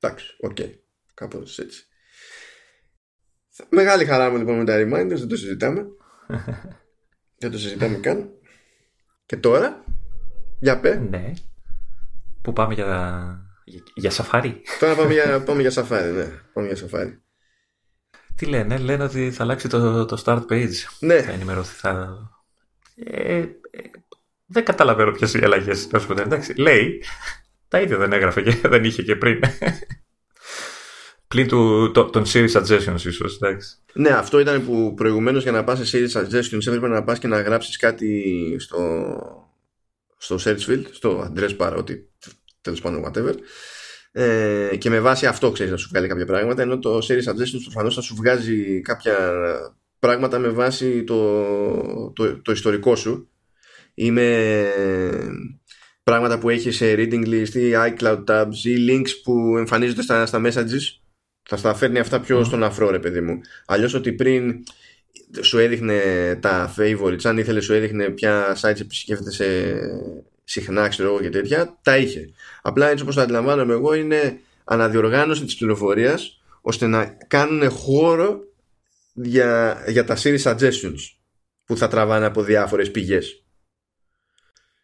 εντάξει, 0.00 0.36
OK 0.40 0.56
okay. 0.60 0.74
κάπως 1.14 1.58
έτσι 1.58 1.86
μεγάλη 3.68 4.04
χαρά 4.04 4.30
μου 4.30 4.36
λοιπόν 4.36 4.58
με 4.58 4.64
τα 4.64 4.76
reminders 4.76 5.18
δεν 5.18 5.28
το 5.28 5.36
συζητάμε 5.36 5.86
δεν 7.40 7.50
το 7.50 7.58
συζητάμε 7.58 7.96
καν 7.96 8.30
και 9.26 9.36
τώρα 9.36 9.84
για 10.60 10.80
πέ 10.80 10.94
ναι 10.94 11.32
που 12.48 12.54
πάμε 12.54 12.74
για, 12.74 13.40
για, 13.94 14.10
Safari; 14.10 14.62
Τώρα 14.80 14.94
πάμε 14.94 15.12
για, 15.12 15.40
πάμε 15.46 15.60
για 15.60 15.70
Safari, 15.70 16.10
ναι. 16.10 16.26
Πάμε 16.52 16.66
για 16.66 16.76
Safari. 16.76 17.22
Τι 18.38 18.46
λένε, 18.46 18.78
λένε 18.78 19.04
ότι 19.04 19.30
θα 19.30 19.42
αλλάξει 19.42 19.68
το, 19.68 20.04
το 20.04 20.22
start 20.24 20.44
page. 20.50 20.74
Ναι. 20.98 21.22
Θα 21.22 21.32
ενημερωθεί. 21.32 21.74
Θα... 21.74 22.18
Ε, 22.94 23.38
ε, 23.38 23.48
δεν 24.46 24.64
καταλαβαίνω 24.64 25.10
ποιες 25.10 25.34
οι 25.34 25.44
αλλαγές. 25.44 25.88
Εντάξει, 26.08 26.54
λέει. 26.54 27.02
Τα 27.68 27.80
ίδια 27.80 27.96
δεν 27.96 28.12
έγραφε 28.12 28.42
και 28.42 28.68
δεν 28.68 28.84
είχε 28.84 29.02
και 29.02 29.16
πριν. 29.16 29.40
Πλην 31.28 31.48
του, 31.48 31.90
το, 31.90 32.04
των 32.04 32.24
series 32.26 32.52
suggestions 32.52 33.04
ίσως. 33.04 33.38
Ναι, 33.92 34.10
αυτό 34.10 34.38
ήταν 34.38 34.64
που 34.64 34.94
προηγουμένως 34.94 35.42
για 35.42 35.52
να 35.52 35.64
πας 35.64 35.88
σε 35.88 35.98
series 35.98 36.20
suggestions 36.20 36.66
έπρεπε 36.66 36.88
να 36.88 37.04
πας 37.04 37.18
και 37.18 37.26
να 37.26 37.40
γράψεις 37.40 37.76
κάτι 37.76 38.56
στο, 38.58 39.06
στο 40.16 40.38
search 40.44 40.66
field, 40.68 40.84
στο 40.90 41.32
address 41.32 41.56
bar, 41.56 41.74
ότι 41.76 42.10
τέλος 42.60 42.80
πάντων 42.80 43.04
whatever. 43.06 43.34
Ε, 44.20 44.76
και 44.76 44.90
με 44.90 45.00
βάση 45.00 45.26
αυτό 45.26 45.50
ξέρεις 45.50 45.72
να 45.72 45.78
σου 45.78 45.88
βγάλει 45.90 46.08
κάποια 46.08 46.26
πράγματα, 46.26 46.62
ενώ 46.62 46.78
το 46.78 46.98
series 46.98 47.30
suggestions 47.30 47.62
προφανώς 47.62 47.94
θα 47.94 48.00
σου 48.00 48.14
βγάζει 48.14 48.80
κάποια 48.80 49.16
πράγματα 49.98 50.38
με 50.38 50.48
βάση 50.48 51.04
το, 51.04 52.12
το, 52.12 52.42
το 52.42 52.52
ιστορικό 52.52 52.96
σου 52.96 53.30
ή 53.94 54.10
με 54.10 54.64
πράγματα 56.02 56.38
που 56.38 56.48
έχεις 56.48 56.76
σε 56.76 56.94
reading 56.96 57.26
list 57.26 57.54
ή 57.54 57.70
iCloud 57.74 58.24
tabs 58.24 58.54
ή 58.64 58.76
links 58.90 59.10
που 59.22 59.56
εμφανίζονται 59.58 60.02
στα, 60.02 60.26
στα 60.26 60.40
messages. 60.44 60.82
Θα 61.48 61.56
στα 61.56 61.74
φέρνει 61.74 61.98
αυτά 61.98 62.20
πιο 62.20 62.44
στον 62.44 62.62
αφρό 62.64 62.90
ρε 62.90 62.98
παιδί 62.98 63.20
μου. 63.20 63.40
Αλλιώς 63.66 63.94
ότι 63.94 64.12
πριν 64.12 64.62
σου 65.40 65.58
έδειχνε 65.58 66.00
τα 66.42 66.74
favorites, 66.76 67.24
αν 67.24 67.38
ήθελες 67.38 67.64
σου 67.64 67.72
έδειχνε 67.72 68.10
ποια 68.10 68.56
sites 68.60 68.80
επισκέφτεται 68.80 69.30
σε 69.30 69.44
συχνά, 70.44 70.88
ξέρω 70.88 71.08
εγώ 71.08 71.20
και 71.20 71.30
τέτοια, 71.30 71.78
τα 71.82 71.96
είχε. 71.96 72.32
Απλά 72.62 72.88
έτσι 72.88 73.02
όπως 73.02 73.14
το 73.14 73.20
αντιλαμβάνομαι 73.20 73.72
εγώ 73.72 73.94
είναι 73.94 74.40
αναδιοργάνωση 74.64 75.44
της 75.44 75.56
πληροφορίας 75.56 76.40
ώστε 76.60 76.86
να 76.86 77.04
κάνουν 77.26 77.70
χώρο 77.70 78.40
για, 79.12 79.82
για 79.88 80.04
τα 80.04 80.16
series 80.22 80.42
suggestions 80.42 81.00
που 81.64 81.76
θα 81.76 81.88
τραβάνε 81.88 82.26
από 82.26 82.42
διάφορες 82.42 82.90
πηγές. 82.90 83.42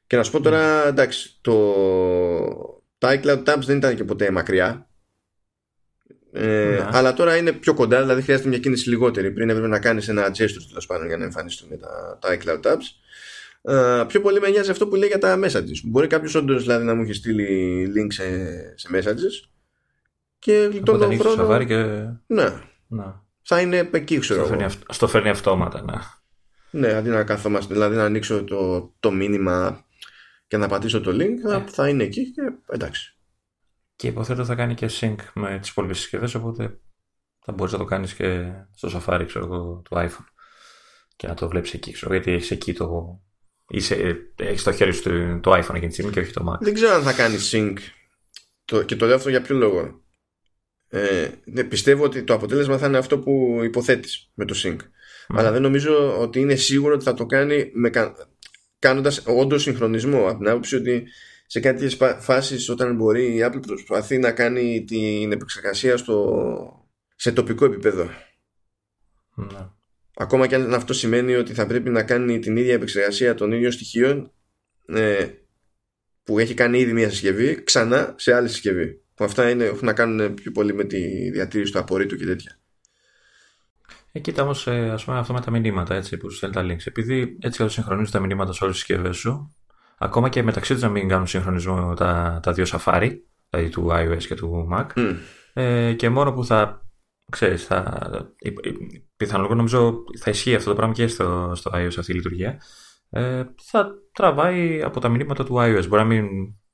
Και 0.07 0.17
να 0.17 0.23
σου 0.23 0.31
πω 0.31 0.41
τώρα, 0.41 0.87
εντάξει, 0.87 1.39
το, 1.41 1.75
τα 2.99 3.21
iCloud 3.21 3.45
Tabs 3.45 3.63
δεν 3.65 3.77
ήταν 3.77 3.97
και 3.97 4.05
ποτέ 4.05 4.31
μακριά 4.31 4.89
ε, 6.37 6.47
ναι. 6.47 6.89
Αλλά 6.93 7.13
τώρα 7.13 7.37
είναι 7.37 7.53
πιο 7.53 7.75
κοντά, 7.75 8.01
δηλαδή 8.01 8.23
χρειάζεται 8.23 8.49
μια 8.49 8.59
κίνηση 8.59 8.89
λιγότερη. 8.89 9.31
Πριν 9.31 9.49
έπρεπε 9.49 9.69
να 9.69 9.79
κάνεις 9.79 10.09
ένα 10.09 10.29
gesture 10.29 10.65
τέλος 10.69 10.87
πάντων 10.87 11.07
για 11.07 11.17
να 11.17 11.25
εμφανιστούν 11.25 11.79
τα, 11.81 12.19
τα 12.21 12.39
iCloud 12.39 12.61
tabs. 12.61 12.85
Ε, 13.67 14.05
πιο 14.09 14.21
πολύ 14.21 14.41
με 14.41 14.49
νοιάζει 14.49 14.71
αυτό 14.71 14.89
που 14.89 14.95
λέει 14.95 15.09
για 15.09 15.19
τα 15.19 15.39
messages. 15.45 15.81
Μπορεί 15.85 16.07
κάποιος 16.07 16.35
όντως 16.35 16.63
δηλαδή, 16.63 16.85
να 16.85 16.95
μου 16.95 17.03
έχει 17.03 17.13
στείλει 17.13 17.87
link 17.97 18.13
σε, 18.13 18.25
σε 18.79 18.89
messages 18.93 19.49
και 20.39 20.69
γλιτώνει 20.71 21.17
τον 21.17 21.35
χρόνο. 21.35 21.65
Και... 21.65 22.07
Ναι. 22.27 22.61
Να. 22.87 23.25
Θα 23.43 23.61
είναι 23.61 23.91
εκεί, 23.93 24.19
ξέρω 24.19 24.45
στο 24.45 24.57
φέρνει, 24.57 24.75
στο 24.89 25.07
φέρνει 25.07 25.29
αυτόματα, 25.29 25.83
ναι. 25.83 25.99
Ναι, 26.71 26.93
αντί 26.93 27.09
να 27.09 27.25
κάθομαστε, 27.25 27.75
δηλαδή 27.75 27.97
να 27.97 28.05
ανοίξω 28.05 28.45
το, 28.45 28.93
το 29.01 29.11
μήνυμα 29.11 29.85
και 30.47 30.57
να 30.57 30.69
πατήσω 30.69 31.01
το 31.01 31.11
link, 31.11 31.35
θα, 31.43 31.55
ε. 31.55 31.65
θα 31.67 31.89
είναι 31.89 32.03
εκεί 32.03 32.31
και 32.31 32.43
εντάξει. 32.67 33.17
Και 33.97 34.07
υποθέτω 34.07 34.45
θα 34.45 34.55
κάνει 34.55 34.75
και 34.75 34.91
sync 35.01 35.17
με 35.35 35.59
τις 35.59 35.71
υπόλοιπες 35.71 35.99
συσκευές, 35.99 36.35
οπότε 36.35 36.79
θα 37.45 37.53
μπορείς 37.53 37.73
να 37.73 37.79
το 37.79 37.85
κάνεις 37.85 38.15
και 38.15 38.53
στο 38.75 38.89
Safari, 38.93 39.25
ξέρω 39.27 39.45
εγώ, 39.45 39.83
του 39.85 39.97
iPhone. 39.97 40.27
Και 41.17 41.27
να 41.27 41.35
το 41.35 41.49
βλέπεις 41.49 41.75
εκεί, 41.75 41.93
ξέρω, 41.93 42.13
γιατί 42.13 42.33
έχεις 42.33 42.51
εκεί 42.51 42.73
το... 42.73 43.21
Είσαι, 43.69 44.17
έχεις 44.37 44.61
στο 44.61 44.73
χέρι 44.73 44.93
σου 44.93 45.03
το, 45.43 45.53
iPhone 45.53 45.75
εκείνη 45.75 45.87
τη 45.87 45.93
στιγμή 45.93 46.13
και 46.13 46.21
όχι 46.21 46.33
το 46.33 46.45
Mac. 46.49 46.59
Δεν 46.61 46.75
ξέρω 46.75 46.95
αν 46.95 47.03
θα 47.03 47.13
κάνει 47.13 47.37
sync. 47.51 47.77
Το, 48.65 48.83
και 48.83 48.97
το 48.97 49.07
λέω 49.07 49.17
αυτό 49.17 49.31
για 49.31 49.43
ποιο 49.43 49.57
λόγο. 49.57 50.03
Ε, 50.89 51.29
ναι, 51.45 51.65
πιστεύω 51.65 52.05
ότι 52.05 52.23
το 52.23 52.35
αποτέλεσμα 52.35 52.79
θα 52.79 52.87
είναι 52.87 52.99
αυτό 52.99 53.19
που 53.19 53.61
υποθέτεις 53.63 54.31
με 54.35 54.45
το 54.45 54.55
sync. 54.63 54.77
Αλλά 55.29 55.51
δεν 55.51 55.63
νομίζω 55.63 56.21
ότι 56.21 56.41
είναι 56.41 56.55
σίγουρο 56.55 56.95
ότι 56.95 57.05
θα 57.05 57.15
το 57.15 57.27
κάνει 57.27 57.71
με, 57.75 57.91
κάνοντας 58.79 59.23
όντως 59.27 59.63
συγχρονισμό 59.63 60.29
από 60.29 60.39
την 60.39 60.49
άποψη 60.49 60.77
ότι 60.77 61.07
σε 61.47 61.61
κάτι 61.61 61.97
φάσεις 62.21 62.69
όταν 62.69 62.97
μπορεί 62.97 63.35
η 63.35 63.41
Apple 63.43 63.63
προσπαθεί 63.67 64.19
να 64.19 64.33
κάνει 64.33 64.85
την 64.85 65.33
επεξεργασία 65.33 65.97
στο, 65.97 66.89
σε 67.17 67.33
τοπικό 67.33 67.65
επίπεδο. 67.65 68.11
Ναι. 69.35 69.69
Ακόμα 70.17 70.47
και 70.47 70.55
αν 70.55 70.75
αυτό 70.75 70.93
σημαίνει 70.93 71.35
ότι 71.35 71.55
θα 71.55 71.67
πρέπει 71.67 71.91
να 71.91 72.03
κάνει 72.03 72.39
την 72.39 72.57
ίδια 72.57 72.75
επεξεργασία 72.75 73.35
των 73.35 73.53
ίδιων 73.53 73.73
στοιχείων 73.73 74.33
ε, 74.87 75.27
που 76.25 76.39
έχει 76.39 76.55
κάνει 76.55 76.79
ήδη 76.79 76.93
μια 76.93 77.11
συσκευή 77.11 77.63
ξανά 77.63 78.15
σε 78.17 78.35
άλλη 78.35 78.49
συσκευή. 78.49 79.01
Που 79.15 79.25
αυτά 79.25 79.51
είναι, 79.51 79.65
έχουν 79.65 79.87
να 79.87 79.93
κάνουν 79.93 80.35
πιο 80.35 80.51
πολύ 80.51 80.75
με 80.75 80.85
τη 80.85 81.31
διατήρηση 81.31 81.73
του 81.73 81.79
απορρίτου 81.79 82.17
και 82.17 82.25
τέτοια. 82.25 82.59
Ε, 84.13 84.19
κοίτα 84.19 84.43
όμως, 84.43 84.67
ε, 84.67 84.91
ας 84.91 85.05
πούμε 85.05 85.19
αυτό 85.19 85.33
με 85.33 85.41
τα 85.41 85.51
μηνύματα 85.51 85.95
έτσι, 85.95 86.17
που 86.17 86.31
σου 86.31 86.37
στέλνει 86.37 86.55
τα 86.55 86.63
links. 86.63 86.87
Επειδή 86.87 87.39
έτσι 87.41 87.63
όπω 87.63 87.71
συγχρονίζει 87.71 88.11
τα 88.11 88.21
μηνύματα 88.21 88.53
σε 88.53 88.65
όλες 88.65 88.77
τις 88.77 88.87
συσκευές 88.87 89.17
σου, 89.17 89.55
ακόμα 89.99 90.29
και 90.29 90.43
μεταξύ 90.43 90.73
τους 90.73 90.83
να 90.83 90.89
μην 90.89 91.09
κάνουν 91.09 91.27
συγχρονισμό 91.27 91.95
τα, 91.95 92.41
τα 92.43 92.53
δύο 92.53 92.65
Safari, 92.69 93.11
δηλαδή 93.51 93.69
του 93.69 93.89
iOS 93.91 94.25
και 94.25 94.35
του 94.35 94.69
Mac, 94.73 95.17
ε, 95.53 95.93
και 95.93 96.09
μόνο 96.09 96.33
που 96.33 96.45
θα 96.45 96.84
ξέρεις, 97.31 97.65
θα, 97.65 98.11
πιθανολογώ 99.17 99.55
νομίζω 99.55 100.05
θα 100.19 100.31
ισχύει 100.31 100.55
αυτό 100.55 100.71
το 100.71 100.77
πράγμα 100.77 100.95
και 100.95 101.07
στο, 101.07 101.53
στο 101.55 101.71
iOS 101.75 101.99
αυτή 101.99 102.13
η 102.13 102.15
λειτουργία, 102.15 102.61
ε, 103.11 103.45
θα 103.63 103.95
τραβάει 104.13 104.83
από 104.83 105.01
τα 105.01 105.09
μηνύματα 105.09 105.45
του 105.45 105.55
iOS. 105.59 105.85
Μπορεί 105.89 106.03
να 106.03 106.05
μην 106.05 106.27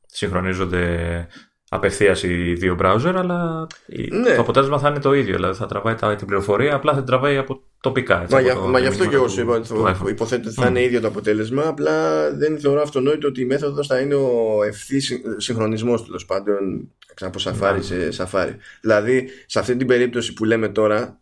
συγχρονίζονται 0.06 1.26
απευθείας 1.72 2.22
οι 2.22 2.52
δύο 2.52 2.76
browser, 2.80 3.12
αλλά 3.14 3.66
ναι. 4.10 4.34
το 4.34 4.40
αποτέλεσμα 4.40 4.78
θα 4.78 4.88
είναι 4.88 4.98
το 4.98 5.14
ίδιο. 5.14 5.34
Δηλαδή 5.34 5.58
θα 5.58 5.66
τραβάει 5.66 6.16
την 6.16 6.26
πληροφορία, 6.26 6.74
απλά 6.74 6.92
θα 6.92 6.98
την 6.98 7.06
τραβάει 7.06 7.36
από 7.36 7.62
τοπικά. 7.80 8.22
Έτσι, 8.22 8.34
μα, 8.34 8.52
από 8.52 8.68
μα 8.68 8.78
γι' 8.78 8.86
αυτό 8.86 9.06
και 9.06 9.14
εγώ 9.14 9.28
σου 9.28 9.40
είπα 9.40 9.54
ότι 9.54 10.10
υποθέτω 10.10 10.48
ότι 10.48 10.60
θα 10.60 10.66
είναι 10.66 10.82
ίδιο 10.82 11.00
το 11.00 11.06
αποτέλεσμα. 11.06 11.66
Απλά 11.66 12.30
δεν 12.30 12.58
θεωρώ 12.58 12.82
αυτονόητο 12.82 13.28
ότι 13.28 13.40
η 13.40 13.44
μέθοδος 13.44 13.86
θα 13.86 13.98
είναι 13.98 14.14
ο 14.14 14.62
ευθύ 14.66 15.00
συγχρονισμός 15.36 16.04
τέλος 16.04 16.26
πάντων 16.26 16.88
από 17.20 17.38
Safari 17.42 17.78
σε 17.80 18.08
Safari. 18.16 18.54
Δηλαδή, 18.80 19.28
σε 19.46 19.58
αυτή 19.58 19.76
την 19.76 19.86
περίπτωση 19.86 20.32
που 20.32 20.44
λέμε 20.44 20.68
τώρα 20.68 21.20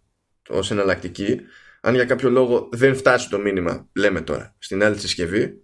ως 0.49 0.71
εναλλακτική, 0.71 1.41
αν 1.81 1.95
για 1.95 2.05
κάποιο 2.05 2.31
λόγο 2.31 2.69
δεν 2.73 2.97
φτάσει 2.97 3.29
το 3.29 3.39
μήνυμα, 3.39 3.89
λέμε 3.93 4.21
τώρα, 4.21 4.55
στην 4.59 4.85
άλλη 4.85 4.99
συσκευή, 4.99 5.63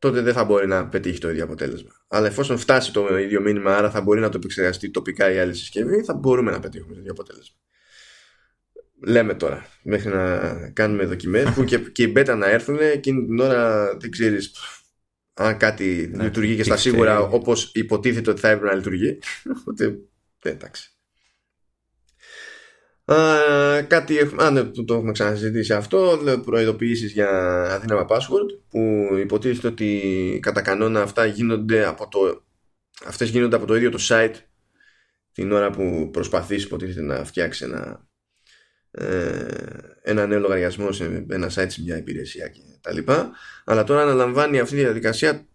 τότε 0.00 0.20
δεν 0.20 0.32
θα 0.32 0.44
μπορεί 0.44 0.66
να 0.66 0.88
πετύχει 0.88 1.18
το 1.18 1.30
ίδιο 1.30 1.44
αποτέλεσμα. 1.44 1.90
Αλλά 2.08 2.26
εφόσον 2.26 2.58
φτάσει 2.58 2.92
το 2.92 3.18
ίδιο 3.18 3.40
μήνυμα, 3.40 3.76
άρα 3.76 3.90
θα 3.90 4.00
μπορεί 4.00 4.20
να 4.20 4.28
το 4.28 4.36
επεξεργαστεί 4.36 4.90
τοπικά 4.90 5.32
η 5.32 5.38
άλλη 5.38 5.54
συσκευή, 5.54 6.02
θα 6.02 6.14
μπορούμε 6.14 6.50
να 6.50 6.60
πετύχουμε 6.60 6.94
το 6.94 7.00
ίδιο 7.00 7.12
αποτέλεσμα. 7.12 7.56
Λέμε 9.06 9.34
τώρα, 9.34 9.66
μέχρι 9.82 10.10
να 10.10 10.70
κάνουμε 10.70 11.04
δοκιμές 11.04 11.50
που 11.50 11.64
και, 11.64 11.78
και 11.78 12.02
οι 12.02 12.12
beta 12.16 12.34
να 12.38 12.50
έρθουν 12.50 12.78
εκείνη 12.80 13.26
την 13.26 13.40
ώρα 13.40 13.96
δεν 13.96 14.10
ξέρεις 14.10 14.52
αν 15.34 15.56
κάτι 15.56 16.10
ναι, 16.14 16.22
λειτουργεί 16.22 16.56
και 16.56 16.62
στα 16.62 16.76
σίγουρα 16.76 17.20
όπως 17.20 17.72
υποτίθεται 17.74 18.30
ότι 18.30 18.40
θα 18.40 18.48
έπρεπε 18.48 18.70
να 18.70 18.76
λειτουργεί. 18.76 19.18
Οπότε, 19.58 19.98
εντάξει. 20.42 20.90
Α, 23.12 23.82
κάτι 23.82 24.18
έχουμε, 24.18 24.44
α, 24.44 24.50
ναι, 24.50 24.64
το, 24.64 24.94
έχουμε 24.94 25.12
ξανασυζητήσει 25.12 25.72
αυτό 25.72 26.18
προειδοποιήσεις 26.44 27.12
για 27.12 27.28
αδύναμα 27.74 28.06
password 28.08 28.58
που 28.68 29.08
υποτίθεται 29.18 29.66
ότι 29.66 30.38
κατά 30.42 30.62
κανόνα 30.62 31.02
αυτά 31.02 31.26
γίνονται 31.26 31.86
από 31.86 32.08
το, 32.08 32.44
αυτές 33.04 33.28
γίνονται 33.28 33.56
από 33.56 33.66
το 33.66 33.76
ίδιο 33.76 33.90
το 33.90 33.98
site 34.08 34.34
την 35.32 35.52
ώρα 35.52 35.70
που 35.70 36.10
προσπαθείς 36.12 36.64
υποτίθεται 36.64 37.00
να 37.00 37.24
φτιάξεις 37.24 37.66
ένα 37.66 38.08
ε, 38.90 39.46
ένα 40.02 40.26
νέο 40.26 40.38
λογαριασμό 40.38 40.92
σε 40.92 41.24
ένα 41.28 41.46
site 41.54 41.66
σε 41.68 41.82
μια 41.82 41.96
υπηρεσία 41.96 42.48
και 42.48 42.60
τα 42.80 42.92
λοιπά. 42.92 43.30
Αλλά 43.64 43.84
τώρα 43.84 44.02
αναλαμβάνει 44.02 44.58
αυτή 44.58 44.74
τη 44.74 44.80
διαδικασία 44.80 45.46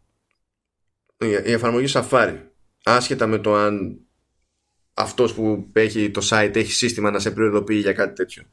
η 1.17 1.51
εφαρμογή 1.51 1.93
Safari 1.93 2.37
άσχετα 2.83 3.27
με 3.27 3.37
το 3.37 3.55
αν 3.55 4.04
αυτός 4.95 5.33
που 5.33 5.67
έχει 5.73 6.11
το 6.11 6.27
site 6.29 6.55
έχει 6.55 6.71
σύστημα 6.71 7.11
να 7.11 7.19
σε 7.19 7.31
προειδοποιεί 7.31 7.79
για 7.81 7.93
κάτι 7.93 8.13
τέτοιο. 8.13 8.43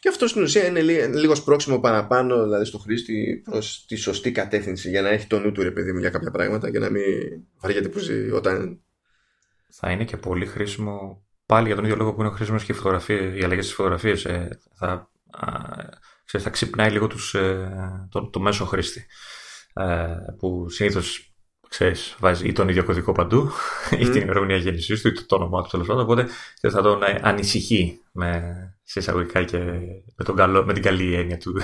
Και 0.00 0.08
αυτό 0.08 0.26
στην 0.26 0.42
ουσία 0.42 0.66
είναι 0.66 0.80
λίγος 1.06 1.38
σπρώξιμο 1.38 1.80
παραπάνω 1.80 2.42
δηλαδή 2.42 2.64
στο 2.64 2.78
χρήστη 2.78 3.42
προς 3.44 3.84
τη 3.88 3.96
σωστή 3.96 4.32
κατεύθυνση 4.32 4.90
για 4.90 5.02
να 5.02 5.08
έχει 5.08 5.26
το 5.26 5.38
νου 5.38 5.52
του 5.52 5.62
ρε 5.62 5.70
παιδί 5.70 5.92
μου 5.92 5.98
για 5.98 6.10
κάποια 6.10 6.30
πράγματα 6.30 6.70
και 6.70 6.78
να 6.78 6.90
μην 6.90 7.04
βαριέται 7.60 7.88
που 7.88 7.98
ζει 7.98 8.30
όταν. 8.30 8.80
Θα 9.72 9.90
είναι 9.90 10.04
και 10.04 10.16
πολύ 10.16 10.46
χρήσιμο 10.46 11.26
πάλι 11.46 11.66
για 11.66 11.74
τον 11.74 11.84
ίδιο 11.84 11.96
λόγο 11.96 12.14
που 12.14 12.20
είναι 12.20 12.30
χρήσιμο 12.30 12.58
και 12.58 12.72
οι, 13.12 13.38
οι 13.38 13.44
αλλαγές 13.44 13.64
στις 13.64 13.74
φωτογραφίες. 13.74 14.24
Ε, 14.24 14.58
θα, 14.74 15.10
θα 16.24 16.50
ξυπνάει 16.50 16.90
λίγο 16.90 17.06
τους, 17.06 17.34
ε, 17.34 18.08
το, 18.10 18.30
το 18.30 18.40
μέσο 18.40 18.64
χρήστη. 18.64 19.06
Ε, 19.74 20.16
που 20.38 20.68
συνήθως 20.68 21.29
ξέρεις, 21.70 22.16
βάζει 22.18 22.48
ή 22.48 22.52
τον 22.52 22.68
ίδιο 22.68 22.84
κωδικό 22.84 23.12
παντού, 23.12 23.50
mm. 23.90 23.98
ή 23.98 24.08
την 24.08 24.20
ημερομηνία 24.20 24.56
γέννησής 24.56 25.00
του, 25.00 25.08
ή 25.08 25.12
το 25.12 25.34
όνομα 25.34 25.62
του 25.62 25.68
τέλος 25.70 25.86
πάντων. 25.86 26.02
Οπότε 26.02 26.26
θα 26.70 26.82
τον 26.82 27.00
ανησυχεί 27.20 28.00
με, 28.12 28.42
σε 28.82 28.98
εισαγωγικά 28.98 29.42
και 29.42 29.58
με, 30.16 30.24
τον 30.24 30.36
καλό, 30.36 30.64
με 30.64 30.72
την 30.72 30.82
καλή 30.82 31.14
έννοια 31.14 31.38
του. 31.38 31.60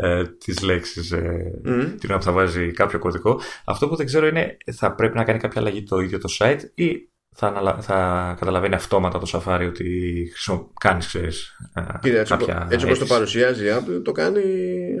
Ε, 0.00 0.24
της 0.24 0.62
λέξης 0.62 1.12
ε, 1.12 1.52
mm. 1.64 1.94
την 2.00 2.10
οποία 2.10 2.20
θα 2.20 2.32
βάζει 2.32 2.72
κάποιο 2.72 2.98
κωδικό. 2.98 3.40
Αυτό 3.64 3.88
που 3.88 3.96
δεν 3.96 4.06
ξέρω 4.06 4.26
είναι 4.26 4.56
θα 4.72 4.94
πρέπει 4.94 5.16
να 5.16 5.24
κάνει 5.24 5.38
κάποια 5.38 5.60
αλλαγή 5.60 5.82
το 5.82 5.98
ίδιο 5.98 6.18
το 6.18 6.28
site 6.38 6.60
ή 6.74 7.08
θα, 7.34 7.78
θα 7.80 8.34
καταλαβαίνει 8.38 8.74
αυτόματα 8.74 9.18
το 9.18 9.30
Safari 9.32 9.66
ότι 9.68 10.32
κάνεις, 10.80 11.06
ξέρεις. 11.06 11.56
Ε, 11.74 11.82
Κύριε, 12.00 12.20
έτσι, 12.20 12.36
έτσι 12.68 12.86
όπως 12.86 12.98
το 12.98 13.06
παρουσιάζει 13.06 13.64
η 13.64 13.68
Apple, 13.70 14.02
το 14.04 14.12
κάνει 14.12 14.42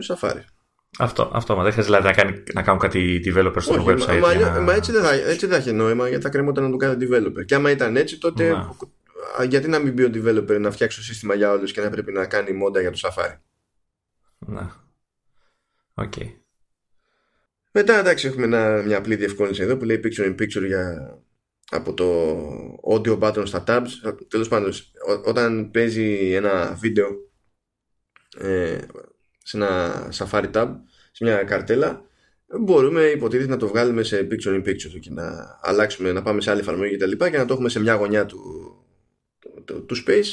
Safari. 0.08 0.42
Αυτό, 1.00 1.30
αυτό 1.32 1.56
μα 1.56 1.62
δεν 1.62 1.72
χρειάζεται 1.72 1.98
δηλαδή, 1.98 2.16
να, 2.16 2.22
κάνει, 2.22 2.42
να 2.52 2.62
κάνουν 2.62 2.80
κάτι 2.80 3.22
developer 3.24 3.56
στο 3.58 3.74
Όχι, 3.74 3.84
website. 3.86 4.20
Μα, 4.20 4.50
μα, 4.50 4.60
μα, 4.60 4.74
έτσι, 4.74 4.92
δεν 4.92 5.02
θα, 5.02 5.12
έτσι 5.12 5.46
δεν 5.46 5.50
θα 5.50 5.56
έχει 5.56 5.72
νόημα 5.72 6.08
γιατί 6.08 6.22
θα 6.22 6.28
κρέμονταν 6.28 6.64
να 6.64 6.70
το 6.70 6.76
κάνει 6.76 7.06
developer. 7.06 7.44
Και 7.44 7.54
άμα 7.54 7.70
ήταν 7.70 7.96
έτσι, 7.96 8.18
τότε 8.18 8.50
να. 8.50 8.74
γιατί 9.44 9.68
να 9.68 9.78
μην 9.78 9.92
μπει 9.92 10.04
ο 10.04 10.10
developer 10.14 10.60
να 10.60 10.70
φτιάξει 10.70 10.98
το 10.98 11.04
σύστημα 11.04 11.34
για 11.34 11.50
όλους 11.50 11.72
και 11.72 11.80
να 11.80 11.90
πρέπει 11.90 12.12
να 12.12 12.26
κάνει 12.26 12.52
μόνο 12.52 12.80
για 12.80 12.90
το 12.90 12.98
Safari; 13.02 13.36
Να. 14.38 14.86
OK. 15.94 16.12
Okay. 16.16 16.32
Μετά 17.72 17.98
εντάξει 17.98 18.26
έχουμε 18.26 18.44
ένα, 18.44 18.82
μια 18.82 18.98
απλή 18.98 19.16
διευκόλυνση 19.16 19.62
εδώ 19.62 19.76
που 19.76 19.84
λέει 19.84 20.00
picture 20.04 20.24
in 20.24 20.34
picture 20.34 20.66
για, 20.66 21.18
από 21.70 21.94
το 21.94 22.34
audio 22.94 23.18
button 23.18 23.42
στα 23.46 23.64
tabs. 23.66 23.88
Τέλος 24.28 24.48
πάντων, 24.48 24.72
όταν 25.24 25.70
παίζει 25.70 26.32
ένα 26.34 26.76
βίντεο 26.80 27.08
ε, 28.38 28.78
σε 29.48 29.56
ένα 29.56 30.08
Safari 30.12 30.50
Tab, 30.52 30.68
σε 31.12 31.24
μια 31.24 31.42
καρτέλα, 31.42 32.04
μπορούμε 32.60 33.02
υποτίθεται 33.02 33.50
να 33.50 33.56
το 33.56 33.68
βγάλουμε 33.68 34.02
σε 34.02 34.28
picture 34.30 34.54
in 34.54 34.68
picture 34.68 34.98
και 35.00 35.10
να 35.10 35.58
αλλάξουμε, 35.62 36.12
να 36.12 36.22
πάμε 36.22 36.40
σε 36.40 36.50
άλλη 36.50 36.60
εφαρμογή 36.60 36.90
και 36.90 36.96
τα 36.96 37.06
λοιπά 37.06 37.30
και 37.30 37.36
να 37.36 37.44
το 37.44 37.52
έχουμε 37.52 37.68
σε 37.68 37.80
μια 37.80 37.94
γωνιά 37.94 38.26
του, 38.26 38.40
του, 39.64 39.84
του 39.84 39.96
space 40.06 40.26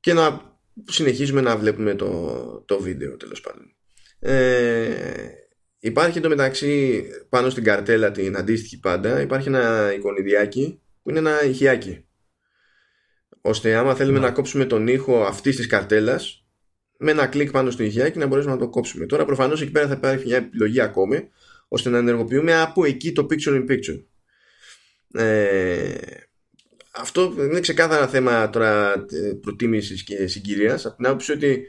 και 0.00 0.12
να 0.12 0.54
συνεχίζουμε 0.84 1.40
να 1.40 1.56
βλέπουμε 1.56 1.94
το, 1.94 2.64
το 2.66 2.80
βίντεο 2.80 3.16
τέλος 3.16 3.40
πάντων. 3.40 3.74
Ε, 4.18 5.26
υπάρχει 5.78 6.28
μεταξύ 6.28 7.04
πάνω 7.28 7.50
στην 7.50 7.64
καρτέλα 7.64 8.10
την 8.10 8.36
αντίστοιχη 8.36 8.80
πάντα 8.80 9.20
υπάρχει 9.20 9.48
ένα 9.48 9.92
εικονιδιάκι 9.94 10.80
που 11.02 11.10
είναι 11.10 11.18
ένα 11.18 11.44
ηχιάκι 11.44 12.04
ώστε 13.40 13.74
άμα 13.74 13.94
θέλουμε 13.94 14.18
να, 14.18 14.26
να 14.26 14.32
κόψουμε 14.32 14.64
τον 14.64 14.86
ήχο 14.86 15.24
αυτής 15.24 15.56
της 15.56 15.66
καρτέλας 15.66 16.45
με 16.98 17.10
ένα 17.10 17.26
κλικ 17.26 17.50
πάνω 17.50 17.70
στο 17.70 17.82
ηχιάκι 17.82 18.18
να 18.18 18.26
μπορέσουμε 18.26 18.54
να 18.54 18.60
το 18.60 18.68
κόψουμε. 18.68 19.06
Τώρα 19.06 19.24
προφανώς 19.24 19.62
εκεί 19.62 19.70
πέρα 19.70 19.86
θα 19.86 19.94
υπάρχει 19.94 20.26
μια 20.26 20.36
επιλογή 20.36 20.80
ακόμη 20.80 21.28
ώστε 21.68 21.90
να 21.90 21.98
ενεργοποιούμε 21.98 22.60
από 22.60 22.84
εκεί 22.84 23.12
το 23.12 23.26
picture 23.30 23.54
in 23.54 23.70
picture. 23.70 24.04
Ε, 25.12 25.94
αυτό 26.92 27.34
είναι 27.38 27.60
ξεκάθαρα 27.60 28.08
θέμα 28.08 28.50
τώρα 28.50 28.92
ε, 28.92 29.32
προτίμησης 29.40 30.04
και 30.04 30.26
συγκυρίας 30.26 30.86
από 30.86 30.96
την 30.96 31.06
άποψη 31.06 31.32
ότι 31.32 31.66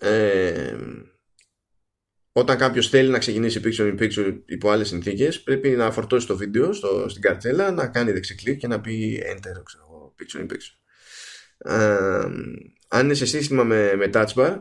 ε, 0.00 0.76
όταν 2.32 2.58
κάποιος 2.58 2.88
θέλει 2.88 3.08
να 3.08 3.18
ξεκινήσει 3.18 3.60
picture 3.64 3.94
in 3.94 4.02
picture 4.02 4.38
υπό 4.46 4.70
άλλες 4.70 4.88
συνθήκες, 4.88 5.42
πρέπει 5.42 5.68
να 5.68 5.90
φορτώσει 5.90 6.26
το 6.26 6.36
βίντεο 6.36 6.72
στο, 6.72 7.08
στην 7.08 7.22
καρτέλα, 7.22 7.70
να 7.70 7.86
κάνει 7.86 8.12
δεξικλικ 8.12 8.58
και 8.58 8.66
να 8.66 8.80
πει 8.80 9.22
enter, 9.26 9.62
ξέρω, 9.64 10.14
picture 10.18 10.40
in 10.40 10.46
picture. 10.46 10.76
Ε, 11.58 12.28
αν 12.88 13.04
είναι 13.04 13.14
σε 13.14 13.26
σύστημα 13.26 13.64
με, 13.64 13.94
με 13.96 14.10
touch 14.12 14.34
bar 14.34 14.58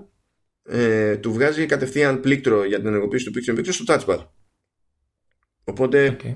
ε, 0.64 1.18
του 1.18 1.34
βγάζει 1.34 1.66
κατευθείαν 1.66 2.20
πλήκτρο 2.20 2.66
για 2.66 2.78
την 2.78 2.88
ενεργοποίηση 2.88 3.32
του 3.32 3.40
picture 3.40 3.56
in 3.56 3.60
picture 3.60 3.74
στο 3.74 3.84
touch 3.88 4.06
bar 4.06 4.26
οπότε 5.64 6.18
okay. 6.20 6.36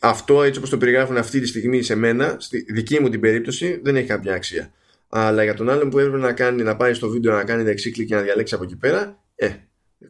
αυτό 0.00 0.42
έτσι 0.42 0.58
όπως 0.58 0.70
το 0.70 0.78
περιγράφουν 0.78 1.16
αυτή 1.16 1.40
τη 1.40 1.46
στιγμή 1.46 1.82
σε 1.82 1.94
μένα 1.94 2.36
στη 2.38 2.66
δική 2.72 3.00
μου 3.00 3.08
την 3.08 3.20
περίπτωση 3.20 3.80
δεν 3.82 3.96
έχει 3.96 4.06
κάποια 4.06 4.34
αξία 4.34 4.72
αλλά 5.08 5.42
για 5.42 5.54
τον 5.54 5.70
άλλον 5.70 5.90
που 5.90 5.98
έπρεπε 5.98 6.18
να 6.18 6.32
κάνει 6.32 6.62
να 6.62 6.76
πάει 6.76 6.94
στο 6.94 7.08
βίντεο 7.08 7.34
να 7.34 7.44
κάνει 7.44 7.62
δεξί 7.62 7.90
κλικ 7.90 8.06
και 8.06 8.14
να 8.14 8.22
διαλέξει 8.22 8.54
από 8.54 8.64
εκεί 8.64 8.76
πέρα 8.76 9.24
ε, 9.34 9.50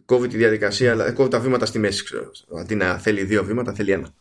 κόβει 0.05 0.29
τη 0.29 0.37
διαδικασία 0.37 0.91
αλλά 0.91 1.13
κόβει 1.13 1.31
τα 1.31 1.41
βήματα 1.41 1.67
στη 1.67 1.79
μέση 1.79 2.05
ξέρω. 2.05 2.31
αντί 2.61 2.75
να 2.75 2.99
θέλει 2.99 3.25
δύο 3.25 3.45
βήματα 3.45 3.73
θέλει 3.73 3.91
ένα 3.91 4.15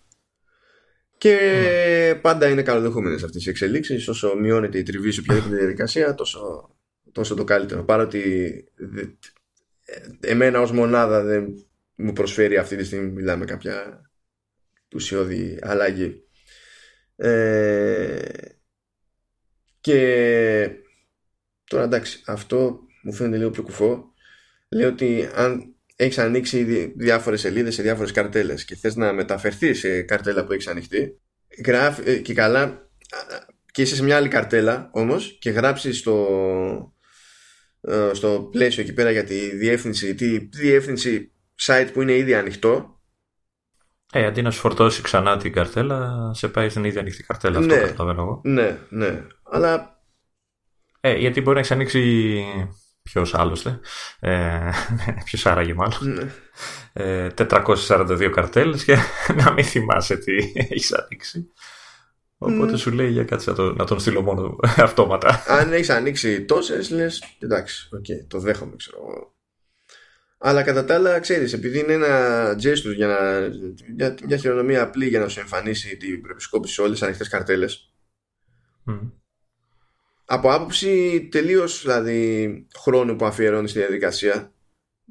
και 1.18 2.12
mm. 2.12 2.22
πάντα 2.22 2.50
είναι 2.50 2.62
καλοδεχόμενε 2.62 3.16
αυτές 3.16 3.46
οι 3.46 3.50
εξελίξεις. 3.50 4.08
Όσο 4.08 4.36
μειώνεται 4.36 4.78
η 4.78 4.84
τριβή 4.84 5.12
σε 5.12 5.20
οποιαδήποτε 5.20 5.56
διαδικασία, 5.56 6.16
τόσο, 6.16 6.70
τόσο 7.12 7.36
το 7.36 7.44
καλύτερο. 7.44 7.84
Παρότι 7.84 8.64
εμένα 10.20 10.62
ως 10.62 10.72
μονάδα 10.72 11.24
δεν 11.24 11.66
μου 11.96 12.14
προσφέρει 12.14 12.58
αυτή 12.58 12.76
τη 12.76 12.84
στιγμή 12.84 13.12
μιλάμε 13.12 13.46
κάποια 13.46 14.02
ουσιώδη 14.96 15.60
αλλαγή. 15.62 16.24
Ε, 17.16 18.30
και 19.82 20.70
τώρα 21.64 21.84
εντάξει, 21.84 22.22
αυτό 22.26 22.80
μου 23.04 23.14
φαίνεται 23.14 23.38
λίγο 23.38 23.50
πιο 23.50 23.64
κουφό. 23.64 24.14
Λέει 24.70 24.86
ότι 24.86 25.30
αν 25.34 25.75
έχεις 25.96 26.18
ανοίξει 26.18 26.94
διάφορες 26.96 27.40
σελίδες 27.40 27.74
σε 27.74 27.82
διάφορες 27.82 28.12
καρτέλες 28.12 28.66
και 28.66 28.76
θες 28.76 28.96
να 28.96 29.14
μεταφερθείς 29.14 29.80
σε 29.80 30.02
καρτέλα 30.02 30.46
που 30.46 30.52
έχεις 30.52 30.68
ανοιχτεί, 30.68 31.20
γράφει, 31.66 32.10
ε, 32.10 32.18
και 32.18 32.34
καλά 32.34 32.90
και 33.72 33.82
είσαι 33.82 33.96
σε 33.96 34.04
μια 34.04 34.16
άλλη 34.16 34.28
καρτέλα 34.28 34.90
όμως 34.92 35.38
και 35.40 35.50
γράψεις 35.50 35.98
στο, 35.98 36.94
ε, 37.82 38.10
στο 38.14 38.50
πλαίσιο 38.52 38.84
εκεί 38.84 38.94
πέρα 38.94 39.12
για 39.12 39.24
τη 39.24 39.56
διεύθυνση, 39.56 40.16
τη 40.16 40.38
διεύθυνση 40.38 41.32
site 41.62 41.90
που 41.94 42.02
είναι 42.02 42.14
ήδη 42.14 42.34
ανοιχτό. 42.34 43.00
Ε, 44.14 44.26
αντί 44.26 44.42
να 44.42 44.52
σου 44.52 44.60
φορτώσει 44.60 45.02
ξανά 45.02 45.38
την 45.38 45.54
καρτέλα, 45.54 46.32
σε 46.34 46.48
πάει 46.48 46.70
στην 46.70 46.84
ίδια 46.84 47.00
ανοιχτή 47.00 47.24
καρτέλα. 47.24 47.60
Ναι, 47.60 47.74
αυτό 47.74 47.86
καταλαβαίνω 47.86 48.22
εγώ. 48.22 48.42
Ναι, 48.44 48.78
ναι. 48.90 49.28
Αλλά. 49.44 50.02
Ε, 51.00 51.16
γιατί 51.16 51.42
μπορεί 51.42 51.54
να 51.54 51.60
έχεις 51.60 51.72
ανοίξει. 51.72 52.44
Ποιος 53.12 53.34
άλλωστε. 53.34 53.80
Ε, 54.20 54.70
Ποιος 55.26 55.46
άραγε 55.46 55.74
μάλλον; 55.74 56.14
Ναι. 56.14 56.32
Ε, 56.94 57.28
442 57.38 58.30
καρτέλες 58.34 58.84
και 58.84 58.98
να 59.44 59.52
μην 59.52 59.64
θυμάσαι 59.64 60.18
τι 60.18 60.34
έχεις 60.54 60.94
ανοίξει. 60.94 61.52
Οπότε 62.38 62.74
Mm. 62.74 62.78
σου 62.80 62.92
λέει 62.92 63.10
για 63.10 63.24
κάτσε 63.24 63.50
να, 63.50 63.56
το, 63.56 63.74
να 63.74 63.86
τον 63.86 64.00
στείλω 64.00 64.22
μόνο 64.22 64.56
αυτόματα. 64.88 65.44
Αν 65.48 65.74
έχεις 65.74 65.90
ανοίξει 65.90 66.46
τόσες, 66.46 66.90
λες. 66.90 67.24
Εντάξει, 67.40 67.90
οκ, 67.92 68.06
το 68.28 68.40
δέχομαι, 68.40 68.76
ξέρω 68.76 68.98
εγώ. 69.02 69.34
Αλλά 70.38 70.64
κατά 70.64 70.86
τα 70.86 70.96
άλλα, 70.96 71.20
ξέρεις, 71.20 71.54
επειδή 71.54 71.80
είναι 71.80 71.94
ένα 71.94 72.52
gesture 72.54 72.96
για 72.96 73.08
να, 73.08 73.16
μια, 73.96 74.16
μια 74.28 74.38
χειρονομία 74.38 74.82
απλή 74.84 75.08
για 75.08 75.20
να 75.20 75.28
σου 75.28 75.40
εμφανίσει 75.40 75.98
την 75.98 76.22
προεπισκόπηση 76.22 76.74
σε 76.74 76.82
όλες 76.82 76.94
τις 76.94 77.04
ανοιχτές 77.08 77.28
καρτέλες. 77.30 77.94
Μμ. 78.84 78.98
Από 80.26 80.52
άποψη 80.52 81.28
τελείως 81.32 81.82
δηλαδή 81.82 82.68
χρόνου 82.78 83.16
που 83.16 83.26
αφιερώνεις 83.26 83.70
στη 83.70 83.80
διαδικασία, 83.80 84.54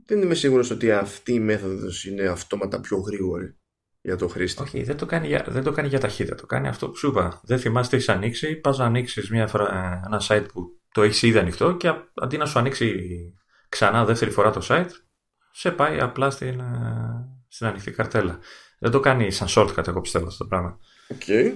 δεν 0.07 0.23
είμαι 0.23 0.35
σίγουρος 0.35 0.71
ότι 0.71 0.91
αυτή 0.93 1.33
η 1.33 1.41
μέθοδος 1.41 2.05
είναι 2.05 2.23
αυτόματα 2.23 2.81
πιο 2.81 2.97
γρήγορη 2.99 3.57
για 4.01 4.17
το 4.17 4.29
χρήστη. 4.29 4.63
Όχι, 4.63 4.83
δεν 4.83 4.97
το, 4.97 5.07
κάνει 5.07 5.27
για, 5.27 5.47
δεν 5.49 5.63
το 5.63 5.73
κάνει 5.73 5.89
για 5.89 6.01
ταχύτητα. 6.01 6.35
Το 6.35 6.47
κάνει 6.47 6.69
αυτό 6.69 6.89
που 6.89 6.97
σου 6.97 7.09
είπα. 7.09 7.41
Δεν 7.45 7.59
θυμάσαι 7.59 7.91
τι 7.91 7.97
έχεις 7.97 8.09
ανοίξει. 8.09 8.55
Πας 8.55 8.79
να 8.79 8.85
ανοίξεις 8.85 9.31
ένα 9.31 10.23
site 10.29 10.47
που 10.53 10.81
το 10.93 11.03
έχεις 11.03 11.23
ήδη 11.23 11.39
ανοιχτό 11.39 11.77
και 11.77 11.89
α- 11.89 12.11
αντί 12.15 12.37
να 12.37 12.47
σου 12.47 12.59
ανοίξει 12.59 12.95
ξανά 13.69 14.05
δεύτερη 14.05 14.31
φορά 14.31 14.51
το 14.51 14.67
site, 14.69 14.91
σε 15.53 15.71
πάει 15.71 16.01
απλά 16.01 16.31
στην, 16.31 16.61
ε, 16.61 16.65
στην 17.49 17.67
ανοιχτή 17.67 17.91
καρτέλα. 17.91 18.39
Δεν 18.79 18.91
το 18.91 19.01
κάνει 19.01 19.31
σαν 19.31 19.49
shortcut, 19.51 19.89
εγώ 19.89 20.01
πιστεύω 20.01 20.27
αυτό 20.27 20.39
το 20.45 20.49
πράγμα. 20.49 20.79
Οκ. 21.09 21.55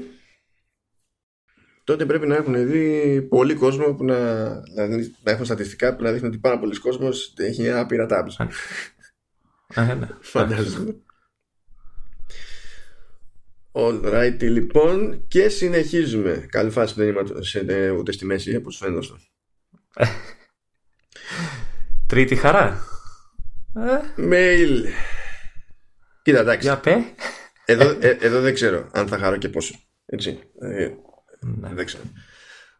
Τότε 1.88 2.06
πρέπει 2.06 2.26
να 2.26 2.36
έχουν 2.36 2.66
δει 2.70 3.22
πολύ 3.22 3.54
κόσμο 3.54 3.94
που 3.94 4.04
να, 4.04 4.44
δηλαδή, 4.60 5.14
να 5.22 5.30
έχουν 5.32 5.44
στατιστικά 5.44 5.96
που 5.96 6.02
να 6.02 6.12
δείχνουν 6.12 6.30
ότι 6.30 6.38
πάρα 6.40 6.58
πολλοί 6.58 6.78
κόσμος 6.78 7.34
έχει 7.38 7.70
άπειρα 7.70 8.06
tabs. 8.10 8.46
Ε, 9.74 9.94
ναι. 9.94 10.08
Φαντάζομαι. 10.20 10.96
All 13.72 14.00
right, 14.04 14.36
λοιπόν, 14.40 15.24
και 15.28 15.48
συνεχίζουμε. 15.48 16.46
Καλή 16.50 16.70
φάση 16.70 16.94
που 16.94 17.00
δεν 17.00 17.08
είμαι 17.08 17.42
σε- 17.42 17.64
ε, 17.68 17.90
ούτε 17.90 18.12
στη 18.12 18.24
μέση, 18.24 18.56
όπως 18.56 18.76
φαίνεται 18.76 18.98
αυτό. 18.98 19.18
Τρίτη 22.06 22.36
χαρά. 22.36 22.80
Ε, 23.76 24.00
Mail. 24.16 24.84
Κοίτα, 26.22 26.40
εντάξει. 26.40 26.66
για 26.66 26.78
πέ. 26.80 26.96
Εδώ, 27.64 27.96
ε, 28.00 28.16
εδώ 28.20 28.40
δεν 28.40 28.54
ξέρω 28.54 28.88
αν 28.92 29.08
θα 29.08 29.18
χαρώ 29.18 29.36
και 29.36 29.48
πόσο. 29.48 29.74
Έτσι. 30.06 30.38
Ε, 31.42 31.46
Ναι. 31.46 31.74
δεν 31.74 31.86
ξέρω. 31.86 32.02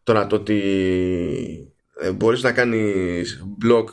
Τώρα 0.03 0.27
το 0.27 0.37
ότι 0.37 1.73
ε, 2.01 2.13
μπορείς 2.13 2.43
να 2.43 2.53
κάνεις 2.53 3.45
blog 3.65 3.85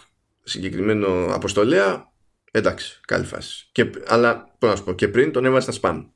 συγκεκριμένο 0.43 1.25
αποστολέα 1.33 2.13
εντάξει, 2.51 2.99
καλή 3.07 3.25
φάση. 3.25 3.69
Και, 3.71 3.89
αλλά, 4.07 4.55
πώς 4.59 4.69
να 4.69 4.75
σου 4.75 4.83
πω, 4.83 4.93
και 4.93 5.07
πριν 5.07 5.31
τον 5.31 5.45
έβαζες 5.45 5.75
στα 5.75 5.89
spam. 5.89 6.09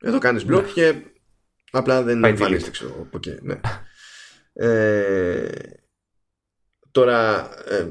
Εδώ 0.00 0.18
κάνεις 0.18 0.44
blog 0.48 0.64
και 0.74 0.94
απλά 1.70 2.02
δεν 2.02 2.20
Πάει 2.20 2.30
εμφανίζεται, 2.30 2.70
ξέρω 2.70 2.96
από 3.00 3.16
εκεί. 3.16 3.36
Ναι. 3.42 3.60
Ε, 4.52 5.50
τώρα, 6.90 7.50
ε, 7.68 7.88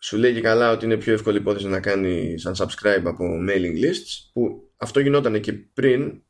σου 0.00 0.16
λέει 0.16 0.34
και 0.34 0.40
καλά 0.40 0.72
ότι 0.72 0.84
είναι 0.84 0.96
πιο 0.96 1.12
εύκολη 1.12 1.38
υπόθεση 1.38 1.66
να 1.66 1.80
κάνει 1.80 2.38
σαν 2.38 2.54
subscribe 2.58 3.02
από 3.04 3.24
mailing 3.48 3.84
lists 3.84 4.30
που 4.32 4.72
αυτό 4.76 5.00
γινόταν 5.00 5.40
και 5.40 5.52
πριν 5.52 6.22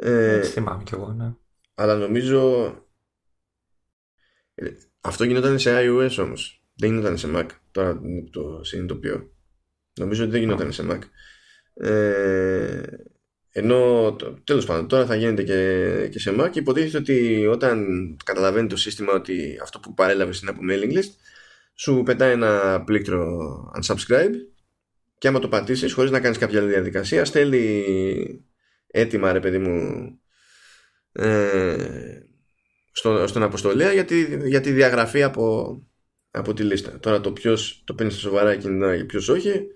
ε, 0.00 0.34
Έτσι 0.36 0.50
θυμάμαι 0.50 0.82
κι 0.82 0.94
εγώ, 0.94 1.12
ναι. 1.12 1.32
αλλά 1.74 1.94
νομίζω 1.96 2.64
ε, 4.54 4.70
αυτό 5.00 5.24
γινόταν 5.24 5.58
σε 5.58 5.70
iOS 5.82 6.16
όμως. 6.18 6.62
Δεν 6.74 6.90
γινόταν 6.90 7.18
σε 7.18 7.28
Mac. 7.34 7.46
Τώρα 7.70 7.96
που 7.98 8.28
το 8.30 8.60
συνειδητοποιώ. 8.64 9.30
Νομίζω 9.98 10.22
ότι 10.22 10.30
δεν 10.32 10.40
γινόταν 10.40 10.72
σε 10.72 10.86
Mac. 10.90 10.98
Ε, 11.86 12.82
ενώ 13.50 14.12
το- 14.18 14.38
τέλος 14.44 14.64
πάντων 14.66 14.88
τώρα 14.88 15.06
θα 15.06 15.14
γίνεται 15.14 15.42
και, 15.42 16.08
και 16.10 16.18
σε 16.18 16.34
Mac. 16.38 16.56
Υποτίθεται 16.56 16.98
ότι 16.98 17.46
όταν 17.46 17.86
καταλαβαίνει 18.24 18.68
το 18.68 18.76
σύστημα 18.76 19.12
ότι 19.12 19.58
αυτό 19.62 19.80
που 19.80 19.94
παρέλαβες 19.94 20.40
είναι 20.40 20.50
από 20.50 20.60
mailing 20.70 20.96
list 20.96 21.10
σου 21.74 22.02
πετάει 22.04 22.32
ένα 22.32 22.82
πλήκτρο 22.86 23.36
unsubscribe 23.80 24.34
και 25.18 25.28
άμα 25.28 25.38
το 25.38 25.48
πατήσεις 25.48 25.92
χωρίς 25.92 26.10
να 26.10 26.20
κάνεις 26.20 26.38
κάποια 26.38 26.60
άλλη 26.60 26.68
διαδικασία 26.68 27.24
στέλνει 27.24 27.84
έτοιμα 28.90 29.32
ρε 29.32 29.40
παιδί 29.40 29.58
μου 29.58 30.18
ε, 31.12 32.20
στο, 32.92 33.26
στον 33.26 33.42
αποστολέα 33.42 33.92
για 33.92 34.04
τη, 34.04 34.48
για 34.48 34.60
τη 34.60 34.72
διαγραφή 34.72 35.22
από, 35.22 35.76
από 36.30 36.54
τη 36.54 36.62
λίστα. 36.62 36.98
Τώρα 36.98 37.20
το 37.20 37.32
ποιος 37.32 37.82
το 37.86 37.94
παίρνει 37.94 38.12
στα 38.12 38.20
σοβαρά 38.20 38.50
εκείνη 38.50 38.72
την 38.72 38.82
ώρα 38.82 38.96
και 38.96 39.04
ποιος 39.04 39.28
όχι. 39.28 39.66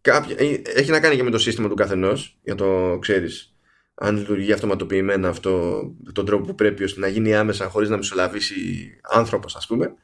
Κάποια, 0.00 0.36
ε, 0.38 0.62
έχει 0.64 0.90
να 0.90 1.00
κάνει 1.00 1.16
και 1.16 1.22
με 1.22 1.30
το 1.30 1.38
σύστημα 1.38 1.68
του 1.68 1.74
καθενός 1.74 2.38
για 2.42 2.54
το 2.54 2.98
ξέρεις 3.00 3.52
αν 3.94 4.16
λειτουργεί 4.16 4.52
αυτοματοποιημένα 4.52 5.28
αυτό 5.28 5.82
με 6.04 6.12
τον 6.12 6.26
τρόπο 6.26 6.44
που 6.44 6.54
πρέπει 6.54 6.84
ώστε 6.84 7.00
να 7.00 7.08
γίνει 7.08 7.34
άμεσα 7.34 7.68
χωρίς 7.68 7.88
να 7.88 7.96
μεσολαβήσει 7.96 8.54
άνθρωπος 9.02 9.56
ας 9.56 9.66
πούμε 9.66 9.94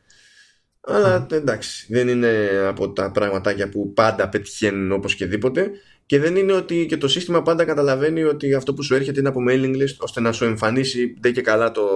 αλλά 0.81 1.27
εντάξει 1.31 1.87
δεν 1.93 2.09
είναι 2.09 2.49
από 2.67 2.93
τα 2.93 3.11
πραγματάκια 3.11 3.69
που 3.69 3.93
πάντα 3.93 4.29
πετυχαίνουν 4.29 4.93
όπως 4.93 5.15
και 5.15 5.27
δίποτε 5.27 5.71
και 6.09 6.19
δεν 6.19 6.37
είναι 6.37 6.53
ότι 6.53 6.87
και 6.87 6.97
το 6.97 7.09
σύστημα 7.09 7.43
πάντα 7.43 7.65
καταλαβαίνει 7.65 8.23
ότι 8.23 8.55
αυτό 8.55 8.75
που 8.75 8.83
σου 8.83 8.95
έρχεται 8.95 9.21
είναι 9.21 9.29
από 9.29 9.41
mailing 9.49 9.77
list 9.77 9.97
ώστε 9.99 10.21
να 10.21 10.33
σου 10.33 10.45
εμφανίσει 10.45 11.17
ντε 11.21 11.31
και 11.31 11.41
καλά 11.41 11.71
το, 11.71 11.87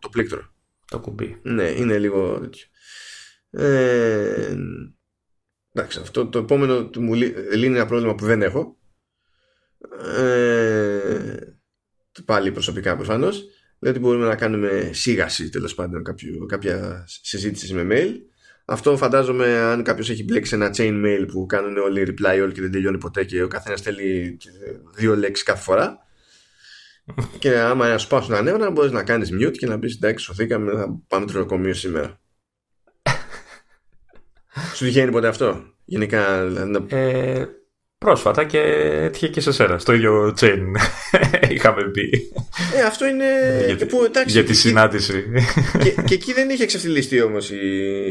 το 0.00 0.08
πλήκτρο. 0.08 0.52
Το 0.84 1.00
κουμπί. 1.00 1.38
Ναι, 1.42 1.68
είναι 1.68 1.98
λίγο 1.98 2.38
τέτοιο. 2.40 2.66
Ε, 3.50 4.56
εντάξει, 5.72 5.98
αυτό 6.00 6.26
το 6.26 6.38
επόμενο 6.38 6.90
μου 6.96 7.14
λύ- 7.14 7.36
λύνει 7.54 7.76
ένα 7.76 7.86
πρόβλημα 7.86 8.14
που 8.14 8.24
δεν 8.24 8.42
έχω. 8.42 8.78
Ε, 10.16 11.36
πάλι 12.24 12.52
προσωπικά 12.52 12.96
προφανώς. 12.96 13.44
Λέει 13.80 13.92
ότι 13.92 14.00
μπορούμε 14.00 14.26
να 14.26 14.36
κάνουμε 14.36 14.90
σίγαση 14.92 15.48
τέλος 15.48 15.74
πάντων 15.74 16.02
κάποιο, 16.02 16.46
κάποια 16.46 17.04
συζήτηση 17.06 17.74
με 17.74 17.86
mail. 17.90 18.12
Αυτό 18.70 18.96
φαντάζομαι 18.96 19.46
αν 19.58 19.82
κάποιος 19.82 20.10
έχει 20.10 20.24
μπλέξει 20.24 20.54
ένα 20.54 20.70
chain 20.76 21.04
mail 21.04 21.26
που 21.32 21.46
κάνουν 21.46 21.76
όλοι 21.76 22.02
reply 22.06 22.44
all 22.44 22.52
και 22.52 22.60
δεν 22.60 22.70
τελειώνει 22.72 22.98
ποτέ 22.98 23.24
και 23.24 23.42
ο 23.42 23.48
καθένας 23.48 23.78
στέλνει 23.78 24.36
δύο 24.94 25.16
λέξεις 25.16 25.44
κάθε 25.46 25.62
φορά. 25.62 25.98
και 27.38 27.58
άμα 27.58 27.88
να 27.88 27.98
σου 27.98 28.08
πάω 28.08 28.20
στον 28.20 28.44
νεύρα, 28.44 28.70
μπορείς 28.70 28.90
να 28.92 29.02
κάνεις 29.04 29.30
mute 29.32 29.56
και 29.58 29.66
να 29.66 29.78
πεις 29.78 29.94
εντάξει, 29.94 30.24
σωθήκαμε, 30.24 30.72
θα 30.72 31.00
πάμε 31.08 31.26
τρονοκομείο 31.26 31.74
σήμερα. 31.74 32.20
Σου 34.74 34.84
τυχαίνει 34.84 35.10
ποτέ 35.10 35.28
αυτό, 35.28 35.74
γενικά. 35.84 36.46
δηλαδή, 36.46 36.70
να- 36.70 36.96
Ε, 36.96 37.48
πρόσφατα 37.98 38.44
και 38.44 38.58
έτυχε 39.02 39.28
και 39.28 39.40
σε 39.40 39.52
σένα. 39.52 39.78
Στο 39.78 39.92
ίδιο 39.92 40.34
chain 40.40 40.58
είχαμε 41.54 41.84
μπει 41.84 42.10
Ε, 42.76 42.82
αυτό 42.86 43.06
είναι. 43.06 43.24
για, 43.66 43.76
τη- 43.76 43.86
που, 43.86 44.02
εντάξει, 44.04 44.32
για 44.34 44.44
τη 44.44 44.50
εκεί- 44.50 44.58
συνάντηση. 44.58 45.24
και, 45.82 45.90
και 46.06 46.14
εκεί 46.14 46.32
δεν 46.32 46.50
είχε 46.50 46.66
ξεφτυλιστεί 46.66 47.22
όμως 47.22 47.50
η, 47.50 47.56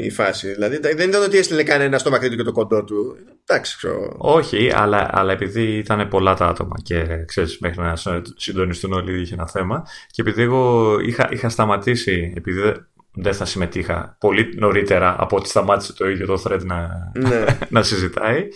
η 0.03 0.09
φάση. 0.09 0.47
Δηλαδή 0.53 0.79
δεν 0.95 1.09
ήταν 1.09 1.23
ότι 1.23 1.37
έστειλε 1.37 1.63
κανένα 1.63 1.97
στο 1.97 2.09
μακρύ 2.09 2.29
του 2.29 2.35
και 2.35 2.43
το 2.43 2.51
κοντό 2.51 2.83
του. 2.83 3.15
Εντάξει, 3.45 3.77
ξέρω. 3.77 4.15
Όχι, 4.17 4.71
αλλά, 4.75 5.09
αλλά 5.11 5.31
επειδή 5.31 5.61
ήταν 5.77 6.07
πολλά 6.07 6.33
τα 6.33 6.45
άτομα 6.45 6.75
και 6.83 7.05
ξέρεις, 7.25 7.57
μέχρι 7.59 7.81
να 7.81 7.93
συντονιστούν 8.35 8.93
όλοι 8.93 9.21
είχε 9.21 9.33
ένα 9.33 9.47
θέμα 9.47 9.83
και 10.11 10.21
επειδή 10.21 10.41
εγώ 10.41 10.95
είχα, 10.99 11.29
είχα 11.31 11.49
σταματήσει, 11.49 12.33
επειδή 12.37 12.59
δεν, 12.59 12.87
δεν 13.13 13.33
θα 13.33 13.45
συμμετείχα 13.45 14.17
πολύ 14.19 14.49
νωρίτερα 14.55 15.15
από 15.19 15.35
ότι 15.37 15.49
σταμάτησε 15.49 15.93
το 15.93 16.09
ίδιο 16.09 16.25
το 16.25 16.41
thread 16.47 16.61
να, 16.63 16.87
ναι. 17.15 17.45
να 17.69 17.83
συζητάει, 17.83 18.47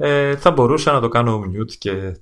ε, 0.00 0.36
θα 0.36 0.50
μπορούσα 0.50 0.92
να 0.92 1.00
το 1.00 1.08
κάνω 1.08 1.40
mute 1.40 1.72
και, 1.78 2.16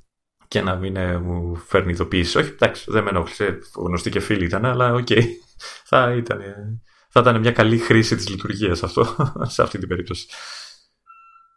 και 0.49 0.61
να 0.61 0.75
μην 0.77 0.97
ε, 0.97 1.19
μου 1.19 1.57
φέρνει 1.57 1.93
ειδοποίηση. 1.93 2.39
Όχι, 2.39 2.51
εντάξει, 2.51 2.91
δεν 2.91 3.03
με 3.03 3.11
ενόχλησε. 3.11 3.59
Γνωστοί 3.77 4.11
και 4.11 4.21
φίλοι 4.21 4.45
ήταν, 4.45 4.65
αλλά 4.65 4.95
οκ. 4.95 5.09
θα, 5.91 6.15
ήταν, 6.17 6.41
ε, 6.41 6.81
θα 7.09 7.21
ήταν 7.21 7.41
μια 7.41 7.53
καλή 7.53 7.79
χρήση 7.79 8.17
της 8.17 8.29
λειτουργίας 8.29 8.83
αυτό, 8.83 9.17
σε 9.55 9.63
αυτή 9.63 9.79
την 9.79 9.89
περίπτωση. 9.89 10.27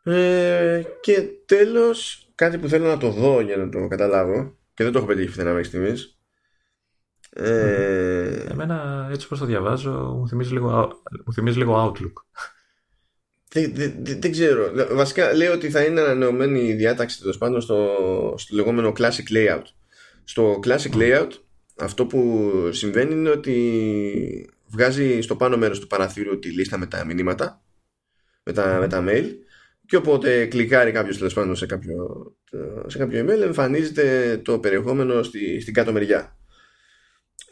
Ε, 0.03 0.81
και 1.01 1.21
τέλος 1.45 2.27
κάτι 2.35 2.57
που 2.57 2.67
θέλω 2.67 2.87
να 2.87 2.97
το 2.97 3.09
δω 3.09 3.41
για 3.41 3.57
να 3.57 3.69
το 3.69 3.87
καταλάβω 3.87 4.57
και 4.73 4.83
δεν 4.83 4.91
το 4.91 4.97
έχω 4.97 5.07
πετύχει 5.07 5.29
φθηνά 5.29 5.49
μέχρι 5.49 5.63
στιγμής 5.63 6.21
ε... 7.33 8.45
Εμένα 8.49 9.07
έτσι 9.11 9.25
όπως 9.25 9.39
το 9.39 9.45
διαβάζω 9.45 9.91
μου 9.91 10.27
θυμίζει 10.27 10.53
λίγο, 10.53 11.01
μου 11.25 11.33
θυμίζει 11.33 11.57
λίγο 11.57 11.85
Outlook. 11.85 12.13
Δεν, 13.53 13.71
δεν, 13.75 13.93
δεν, 13.99 14.31
ξέρω. 14.31 14.71
Βασικά 14.91 15.33
λέει 15.33 15.47
ότι 15.47 15.69
θα 15.69 15.81
είναι 15.81 16.01
ανανεωμένη 16.01 16.67
η 16.67 16.73
διάταξη 16.73 17.19
τέλος 17.19 17.37
πάντων 17.37 17.61
στο, 17.61 17.97
στο 18.37 18.55
λεγόμενο 18.55 18.93
classic 18.97 19.33
layout. 19.33 19.63
Στο 20.23 20.59
classic 20.65 20.93
layout 20.93 21.29
αυτό 21.75 22.05
που 22.05 22.51
συμβαίνει 22.71 23.13
είναι 23.13 23.29
ότι 23.29 24.49
βγάζει 24.67 25.21
στο 25.21 25.35
πάνω 25.35 25.57
μέρος 25.57 25.79
του 25.79 25.87
παραθύρου 25.87 26.39
τη 26.39 26.49
λίστα 26.49 26.77
με 26.77 26.85
τα 26.85 27.05
μηνύματα 27.05 27.63
με 28.43 28.53
τα, 28.53 28.77
με 28.79 28.87
τα 28.87 29.03
mail 29.07 29.25
και 29.85 29.95
οπότε 29.95 30.45
κλικάρει 30.45 30.91
κάποιος 30.91 31.17
τέλος 31.17 31.33
πάντων 31.33 31.55
σε 31.55 31.65
κάποιο, 31.65 31.97
σε 32.87 32.97
κάποιο 32.97 33.25
email 33.25 33.41
εμφανίζεται 33.41 34.37
το 34.37 34.59
περιεχόμενο 34.59 35.23
στη, 35.23 35.59
στην 35.59 35.73
κάτω 35.73 35.91
μεριά. 35.91 36.37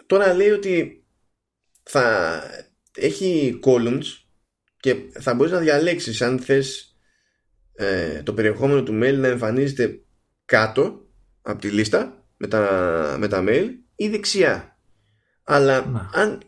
Τώρα 0.05 0.33
λέει 0.33 0.49
ότι 0.49 1.03
θα 1.83 2.41
έχει 2.95 3.59
columns 3.63 4.28
και 4.79 4.95
θα 5.19 5.33
μπορείς 5.33 5.51
να 5.51 5.59
διαλέξεις 5.59 6.21
αν 6.21 6.39
θες 6.39 6.95
ε, 7.73 8.23
το 8.23 8.33
περιεχόμενο 8.33 8.83
του 8.83 8.99
mail 9.03 9.15
να 9.17 9.27
εμφανίζεται 9.27 10.01
κάτω 10.45 11.07
από 11.41 11.59
τη 11.61 11.69
λίστα 11.69 12.25
με 12.37 12.47
τα, 12.47 13.15
με 13.19 13.27
τα 13.27 13.43
mail 13.47 13.67
ή 13.95 14.09
δεξιά. 14.09 14.77
Αλλά 15.43 16.09
αν, 16.13 16.39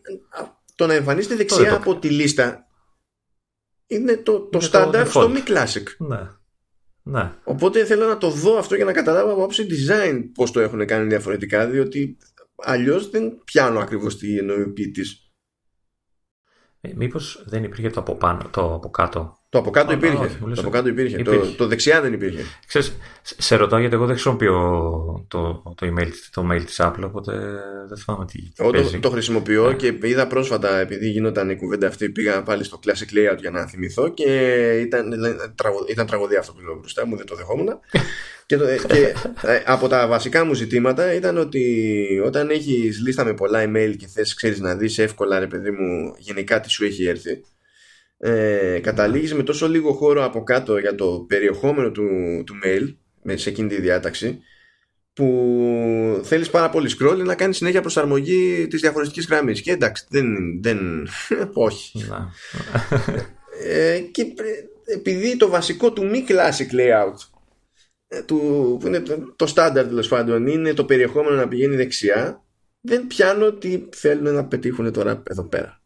το 0.74 0.86
να 0.86 0.94
εμφανίζεται 0.94 1.34
δεξιά 1.34 1.74
από 1.74 1.98
τη 1.98 2.08
λίστα 2.08 2.66
είναι 3.86 4.16
το, 4.16 4.40
το 4.40 4.60
στάνταρ 4.60 5.08
στο 5.08 5.28
μη 5.28 5.42
classic. 5.46 5.84
Ναι. 5.98 6.28
Ναι. 7.02 7.32
Οπότε 7.44 7.84
θέλω 7.84 8.06
να 8.06 8.18
το 8.18 8.30
δω 8.30 8.58
αυτό 8.58 8.74
για 8.74 8.84
να 8.84 8.92
καταλάβω 8.92 9.32
από 9.32 9.40
άποψη 9.40 9.66
design 9.70 10.22
πώς 10.34 10.50
το 10.50 10.60
έχουν 10.60 10.86
κάνει 10.86 11.08
διαφορετικά 11.08 11.66
διότι 11.66 12.16
αλλιώς 12.56 13.10
δεν 13.10 13.40
πιάνω 13.44 13.80
ακριβώς 13.80 14.18
τι 14.18 14.38
εννοεί 14.38 14.60
ε, 14.60 14.72
μήπως 16.94 17.44
δεν 17.46 17.64
υπήρχε 17.64 17.90
το 17.90 18.00
από, 18.00 18.14
πάνω, 18.14 18.48
το 18.50 18.74
από 18.74 18.90
κάτω; 18.90 19.41
Το 19.52 19.58
από 19.58 19.70
κάτω 19.70 19.92
υπήρχε. 19.92 20.38
το 20.54 20.60
από 20.60 20.70
κάτω 20.70 20.88
υπήρχε. 20.88 21.16
υπήρχε. 21.20 21.38
Το, 21.38 21.54
το 21.56 21.66
δεξιά 21.66 22.00
δεν 22.00 22.12
υπήρχε. 22.12 22.44
Ξέρεις, 22.66 22.96
σε 23.22 23.56
ρωτάω 23.56 23.78
γιατί 23.80 23.94
εγώ 23.94 24.04
δεν 24.04 24.14
χρησιμοποιώ 24.14 24.56
το, 25.28 25.62
το, 25.76 25.86
email, 25.86 26.08
το 26.30 26.48
mail 26.52 26.62
της 26.64 26.80
Apple, 26.82 27.02
οπότε 27.02 27.32
δεν 27.88 27.96
θυμάμαι 27.96 28.24
τι 28.24 28.38
Εγώ 28.56 28.70
το, 28.70 28.98
το 29.00 29.10
χρησιμοποιώ 29.10 29.66
yeah. 29.66 29.76
και 29.76 29.98
είδα 30.02 30.26
πρόσφατα, 30.26 30.78
επειδή 30.78 31.08
γινόταν 31.08 31.50
η 31.50 31.56
κουβέντα 31.56 31.86
αυτή, 31.86 32.08
πήγα 32.08 32.42
πάλι 32.42 32.64
στο 32.64 32.78
Classic 32.86 32.90
Layout 32.90 33.38
για 33.38 33.50
να 33.50 33.66
θυμηθώ 33.66 34.08
και 34.08 34.30
ήταν, 34.80 35.12
ήταν 35.88 36.06
τραγωδία 36.06 36.38
αυτό 36.38 36.52
που 36.52 36.60
λέω 36.60 36.78
μπροστά 36.78 37.06
μου, 37.06 37.16
δεν 37.16 37.26
το 37.26 37.34
δεχόμουν. 37.34 37.68
Και, 38.46 38.56
το, 38.56 38.64
και 38.86 39.14
ε, 39.42 39.62
από 39.66 39.88
τα 39.88 40.06
βασικά 40.06 40.44
μου 40.44 40.54
ζητήματα 40.54 41.14
ήταν 41.14 41.38
ότι 41.38 42.22
όταν 42.24 42.50
έχεις 42.50 43.00
λίστα 43.00 43.24
με 43.24 43.34
πολλά 43.34 43.64
email 43.64 43.94
και 43.98 44.06
θες 44.06 44.34
ξέρεις 44.34 44.60
να 44.60 44.74
δεις 44.74 44.98
εύκολα 44.98 45.38
ρε 45.38 45.46
παιδί 45.46 45.70
μου 45.70 46.14
γενικά 46.18 46.60
τι 46.60 46.70
σου 46.70 46.84
έχει 46.84 47.04
έρθει 47.04 47.42
ε, 48.24 48.80
καταλήγεις 48.82 49.34
με 49.34 49.42
τόσο 49.42 49.68
λίγο 49.68 49.92
χώρο 49.92 50.24
από 50.24 50.42
κάτω 50.42 50.78
για 50.78 50.94
το 50.94 51.24
περιεχόμενο 51.28 51.90
του, 51.90 52.06
του 52.46 52.54
mail 52.64 52.94
σε 53.34 53.48
εκείνη 53.48 53.68
τη 53.68 53.80
διάταξη 53.80 54.40
που 55.12 56.20
θέλεις 56.24 56.50
πάρα 56.50 56.70
πολύ 56.70 56.90
scroll 56.98 57.16
να 57.24 57.34
κάνεις 57.34 57.56
συνέχεια 57.56 57.80
προσαρμογή 57.80 58.66
της 58.70 58.80
διαφορετικής 58.80 59.26
γραμμής. 59.26 59.60
Και 59.60 59.70
εντάξει 59.70 60.06
δεν, 60.08 60.26
δεν 60.62 61.08
όχι. 61.68 62.04
Ε, 63.64 63.98
και 63.98 64.26
επειδή 64.84 65.36
το 65.36 65.48
βασικό 65.48 65.92
του 65.92 66.06
μη 66.06 66.24
classic 66.28 66.74
layout 66.74 67.16
ε, 68.08 68.22
του, 68.22 68.76
που 68.80 68.86
είναι 68.86 69.02
το 69.36 69.46
στάνταρ 69.46 69.86
τέλος 69.86 70.08
πάντων 70.08 70.46
είναι 70.46 70.74
το 70.74 70.84
περιεχόμενο 70.84 71.36
να 71.36 71.48
πηγαίνει 71.48 71.76
δεξιά 71.76 72.44
δεν 72.80 73.06
πιάνω 73.06 73.52
τι 73.52 73.82
θέλουν 73.92 74.34
να 74.34 74.44
πετύχουν 74.44 74.92
τώρα 74.92 75.22
εδώ 75.30 75.44
πέρα 75.44 75.81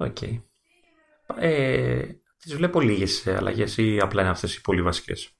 OK 0.00 0.16
okay. 0.20 0.40
ε, 1.38 2.02
τις 2.42 2.54
βλέπω 2.54 2.80
λίγες 2.80 3.26
αλλαγές 3.26 3.76
ή 3.76 3.98
απλά 4.02 4.20
είναι 4.20 4.30
αυτές 4.30 4.56
οι 4.56 4.60
πολύ 4.60 4.82
βασικές; 4.82 5.30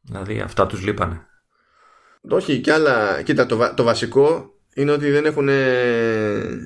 Δηλαδή 0.00 0.40
αυτά 0.40 0.66
τους 0.66 0.82
λείπανε 0.82 1.26
όχι 2.28 2.60
και 2.60 2.72
άλλα 2.72 3.22
κοίτα 3.22 3.46
το, 3.46 3.74
το 3.76 3.82
βασικό 3.82 4.54
είναι 4.74 4.90
ότι 4.90 5.10
δεν 5.10 5.24
έχουν 5.24 5.46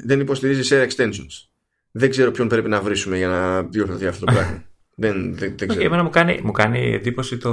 δεν 0.04 0.20
υποστηρίζει 0.20 0.74
share 0.74 0.88
extensions 0.88 1.48
δεν 1.90 2.10
ξέρω 2.10 2.30
ποιον 2.30 2.48
πρέπει 2.48 2.68
να 2.68 2.80
βρίσουμε 2.80 3.16
για 3.16 3.28
να 3.28 3.62
διορθωθεί 3.62 4.06
αυτό 4.06 4.24
το 4.24 4.32
πράγμα 4.32 4.64
Δεν, 4.98 5.36
δεν, 5.36 5.54
δεν 5.56 5.68
ξέρω. 5.68 5.82
Okay, 5.82 5.86
εμένα 5.86 6.02
μου 6.02 6.10
κάνει, 6.10 6.40
μου 6.42 6.52
κάνει 6.52 6.92
εντύπωση 6.92 7.38
το 7.38 7.50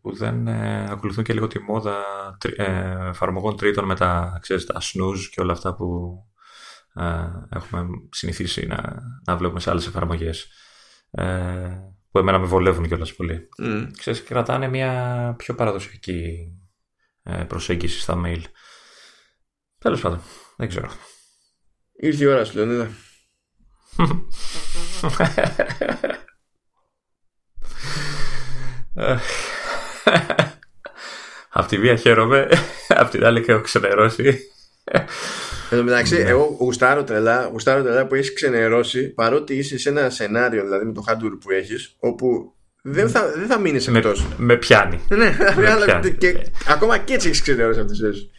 που 0.00 0.16
δεν 0.16 0.46
ε, 0.46 0.86
ακολουθούν 0.90 1.24
και 1.24 1.32
λίγο 1.32 1.46
τη 1.46 1.58
μόδα 1.58 1.96
ε, 2.56 3.08
εφαρμογών 3.08 3.56
τρίτων 3.56 3.84
με 3.84 3.94
τα, 3.94 4.38
ξέρεις, 4.40 4.66
τα 4.66 4.80
snooze 4.80 5.28
και 5.30 5.40
όλα 5.40 5.52
αυτά 5.52 5.74
που 5.74 6.18
ε, 6.24 6.29
έχουμε 7.50 7.86
συνηθίσει 8.10 8.66
να, 8.66 9.02
να 9.26 9.36
βλέπουμε 9.36 9.60
σε 9.60 9.70
άλλες 9.70 9.86
εφαρμογές 9.86 10.48
ε, 11.10 11.68
που 12.10 12.18
εμένα 12.18 12.38
με 12.38 12.46
βολεύουν 12.46 12.86
κιόλας 12.86 13.14
πολύ. 13.14 13.48
Mm. 13.62 13.88
Ξέρεις, 13.98 14.22
κρατάνε 14.22 14.68
μια 14.68 15.34
πιο 15.38 15.54
παραδοσιακή 15.54 16.52
ε, 17.22 17.44
προσέγγιση 17.44 18.00
στα 18.00 18.22
mail. 18.24 18.42
Τέλος 19.78 20.00
πάντων, 20.00 20.20
δεν 20.56 20.68
ξέρω. 20.68 20.90
Ήρθε 21.92 22.24
η 22.24 22.26
ώρα 22.26 22.44
σου, 22.44 22.56
Λεωνίδα. 22.56 22.90
Απ' 31.52 31.66
τη 31.66 31.78
μία 31.78 31.96
χαίρομαι, 31.96 32.48
απ' 32.88 33.10
την 33.10 33.24
άλλη 33.24 33.44
έχω 33.46 33.60
ξενερώσει. 33.60 34.38
Εν 35.70 35.78
τω 35.78 35.84
μεταξύ, 35.84 36.22
ναι. 36.22 36.28
εγώ 36.28 36.56
γουστάρω 36.58 37.04
τρελά, 37.04 37.48
γουστάρω 37.52 37.82
τρελά 37.82 38.06
που 38.06 38.14
έχεις 38.14 38.32
ξενερώσει 38.32 39.08
παρότι 39.08 39.54
είσαι 39.54 39.78
σε 39.78 39.88
ένα 39.88 40.10
σενάριο, 40.10 40.62
δηλαδή 40.62 40.84
με 40.84 40.92
το 40.92 41.04
hardware 41.08 41.38
που 41.40 41.50
έχεις, 41.50 41.96
όπου 41.98 42.54
δεν 42.82 43.08
θα, 43.08 43.32
δεν 43.36 43.46
θα 43.46 43.58
μείνεις 43.58 43.88
εκτός. 43.88 44.22
Με, 44.22 44.34
με 44.38 44.56
πιάνει. 44.56 45.00
ναι, 45.08 45.36
με 45.56 45.76
πιάνει. 45.84 46.12
Και, 46.12 46.36
ακόμα 46.68 46.98
και 46.98 47.14
έτσι 47.14 47.28
έχεις 47.28 47.42
ξενερώσει 47.42 47.80
από 47.80 47.88
τη 47.88 47.94
ζωή 47.94 48.30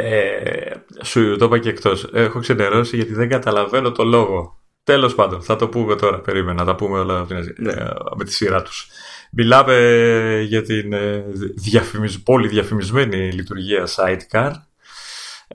ε, 0.00 0.72
σου 1.02 1.36
το 1.36 1.44
είπα 1.44 1.58
και 1.58 1.68
εκτός. 1.68 2.10
Έχω 2.12 2.38
ξενερώσει 2.38 2.96
γιατί 2.96 3.14
δεν 3.14 3.28
καταλαβαίνω 3.28 3.92
το 3.92 4.04
λόγο. 4.04 4.62
Τέλος 4.84 5.14
πάντων, 5.14 5.42
θα 5.42 5.56
το 5.56 5.68
πούμε 5.68 5.96
τώρα. 5.96 6.20
Περίμενα, 6.20 6.58
θα 6.58 6.64
τα 6.64 6.74
πούμε 6.74 6.98
όλα 6.98 7.26
ναι. 7.56 7.70
Ε, 7.70 7.88
με 8.16 8.24
τη 8.24 8.32
σειρά 8.32 8.62
τους. 8.62 8.88
Μιλάμε 9.32 10.44
για 10.46 10.62
την 10.62 10.92
ε, 10.92 11.24
διαφημισ... 11.54 12.22
πολύ 12.22 12.48
διαφημισμένη 12.48 13.32
λειτουργία 13.32 13.88
Sidecar. 13.96 14.52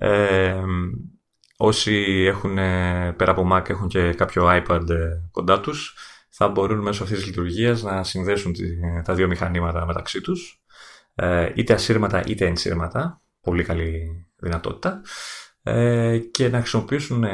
Ε, 0.06 0.64
όσοι 1.58 2.24
έχουν 2.28 2.56
πέρα 3.16 3.32
από 3.32 3.50
Mac 3.52 3.70
έχουν 3.70 3.88
και 3.88 4.14
κάποιο 4.14 4.48
iPad 4.50 4.86
κοντά 5.32 5.60
τους 5.60 5.98
θα 6.30 6.48
μπορούν 6.48 6.80
μέσω 6.80 7.04
αυτής 7.04 7.18
της 7.18 7.28
λειτουργίας 7.28 7.84
να 7.84 8.04
συνδέσουν 8.04 8.56
τα 9.04 9.14
δύο 9.14 9.28
μηχανήματα 9.28 9.86
μεταξύ 9.86 10.22
τους 10.22 10.64
είτε 11.56 11.74
ασύρματα 11.74 12.24
είτε 12.26 12.46
ενσύρματα 12.46 13.22
πολύ 13.42 13.64
καλή 13.64 14.26
δυνατότητα 14.36 15.02
και 16.32 16.50
να 16.50 16.60
χρησιμοποιήσουν 16.60 17.26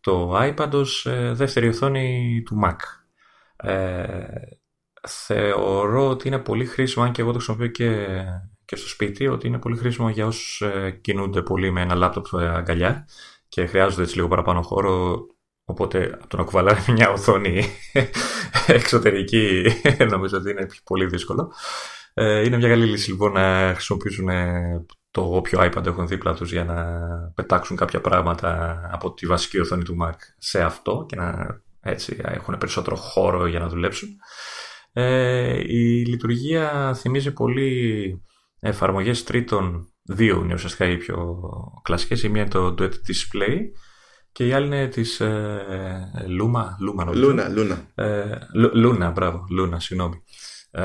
το 0.00 0.38
iPad 0.40 0.70
ως 0.72 1.06
δεύτερη 1.32 1.68
οθόνη 1.68 2.42
του 2.44 2.60
Mac. 2.64 2.76
Θεωρώ 5.08 6.08
ότι 6.08 6.28
είναι 6.28 6.38
πολύ 6.38 6.66
χρήσιμο, 6.66 7.04
αν 7.04 7.12
και 7.12 7.20
εγώ 7.20 7.32
το 7.32 7.38
χρησιμοποιώ 7.38 7.66
και, 7.66 8.06
και 8.64 8.76
στο 8.76 8.88
σπίτι, 8.88 9.26
ότι 9.26 9.46
είναι 9.46 9.58
πολύ 9.58 9.76
χρήσιμο 9.76 10.08
για 10.08 10.26
όσους 10.26 10.60
ε, 10.60 10.98
κινούνται 11.00 11.42
πολύ 11.42 11.70
με 11.70 11.80
ένα 11.80 11.94
λάπτοπ 11.94 12.36
αγκαλιά 12.36 13.08
και 13.48 13.66
χρειάζονται 13.66 14.02
έτσι 14.02 14.16
λίγο 14.16 14.28
παραπάνω 14.28 14.62
χώρο, 14.62 15.26
οπότε 15.64 16.04
από 16.14 16.26
το 16.26 16.36
να 16.36 16.42
κουβαλάνε 16.42 16.84
μια 16.96 17.10
οθόνη 17.10 17.64
εξωτερική 18.66 19.64
νομίζω 20.10 20.36
ότι 20.38 20.50
είναι 20.50 20.66
πολύ 20.84 21.06
δύσκολο. 21.06 21.52
Ε, 22.14 22.44
είναι 22.44 22.56
μια 22.56 22.68
καλή 22.68 22.84
λύση 22.86 23.10
λοιπόν 23.10 23.32
να 23.32 23.72
χρησιμοποιήσουν 23.74 24.28
ε, 24.28 24.84
το 25.10 25.20
όποιο 25.20 25.60
iPad 25.62 25.86
έχουν 25.86 26.06
δίπλα 26.06 26.34
τους 26.34 26.52
για 26.52 26.64
να 26.64 26.84
πετάξουν 27.34 27.76
κάποια 27.76 28.00
πράγματα 28.00 28.80
από 28.92 29.14
τη 29.14 29.26
βασική 29.26 29.60
οθόνη 29.60 29.82
του 29.82 29.96
Mac 30.02 30.14
σε 30.38 30.62
αυτό 30.62 31.04
και 31.08 31.16
να 31.16 31.60
έτσι 31.80 32.20
έχουν 32.22 32.58
περισσότερο 32.58 32.96
χώρο 32.96 33.46
για 33.46 33.58
να 33.58 33.68
δουλέψουν. 33.68 34.08
Ε, 34.92 35.58
η 35.66 36.04
λειτουργία 36.06 36.94
θυμίζει 36.94 37.32
πολύ 37.32 38.22
εφαρμογές 38.68 39.24
τρίτων 39.24 39.88
δύο 40.02 40.40
είναι 40.42 40.54
ουσιαστικά 40.54 40.88
οι 40.88 40.96
πιο 40.96 41.40
κλασικές. 41.82 42.22
Η 42.22 42.28
μία 42.28 42.40
είναι 42.40 42.50
το 42.50 42.74
Duet 42.78 42.90
Display 42.90 43.58
και 44.32 44.46
η 44.46 44.52
άλλη 44.52 44.66
είναι 44.66 44.88
της 44.88 45.20
ε, 45.20 46.12
Luma, 46.40 46.64
Luma 46.64 47.04
νομίζω. 47.04 47.34
Luna, 47.36 47.58
Luna. 47.58 47.76
Ε, 47.94 48.38
Luna, 48.74 49.12
μπράβο, 49.14 49.44
Luna, 49.60 49.76
συγγνώμη. 49.76 50.22
Ε, 50.70 50.82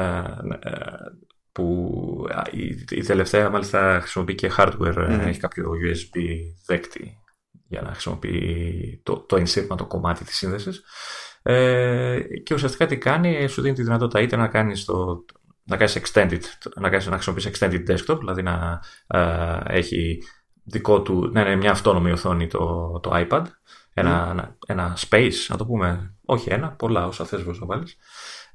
ε 0.60 0.72
που 1.52 2.28
η, 2.52 2.86
η, 2.90 3.02
τελευταία 3.02 3.50
μάλιστα 3.50 3.98
χρησιμοποιεί 4.00 4.36
και 4.36 4.52
hardware, 4.58 4.98
mm. 4.98 5.26
έχει 5.26 5.40
κάποιο 5.40 5.72
USB 5.72 6.20
δέκτη 6.66 7.18
για 7.68 7.82
να 7.82 7.92
χρησιμοποιεί 7.92 9.02
το, 9.04 9.20
το 9.20 9.36
ενσύρμα 9.36 9.76
το 9.76 9.86
κομμάτι 9.86 10.24
της 10.24 10.38
σύνδεσης. 10.38 10.84
Ε, 11.42 12.20
και 12.44 12.54
ουσιαστικά 12.54 12.86
τι 12.86 12.98
κάνει, 12.98 13.48
σου 13.48 13.62
δίνει 13.62 13.76
τη 13.76 13.84
δυνατότητα 13.84 14.22
είτε 14.22 14.36
να 14.36 14.48
κάνεις 14.48 14.86
το, 14.86 15.26
να 15.70 15.78
κάνεις 15.78 16.00
extended, 16.02 16.42
να, 16.76 16.90
κάνεις, 16.90 17.06
να 17.06 17.20
χρησιμοποιείς 17.20 17.50
extended 17.52 17.90
desktop, 17.90 18.18
δηλαδή 18.20 18.42
να 18.42 18.82
ε, 19.08 19.60
έχει 19.66 20.24
δικό 20.64 21.02
του, 21.02 21.30
να 21.34 21.42
είναι 21.42 21.56
μια 21.56 21.72
αυτόνομη 21.72 22.12
οθόνη 22.12 22.48
το, 22.48 23.00
το 23.04 23.12
iPad, 23.14 23.44
ένα, 23.94 24.36
mm. 24.36 24.56
ένα, 24.68 24.98
space, 25.10 25.46
να 25.48 25.58
το 25.58 25.66
πούμε, 25.66 26.16
όχι 26.26 26.50
ένα, 26.50 26.72
πολλά 26.72 27.08
όσα 27.08 27.26
θες 27.26 27.46
να 27.46 27.66
βάλεις, 27.66 27.98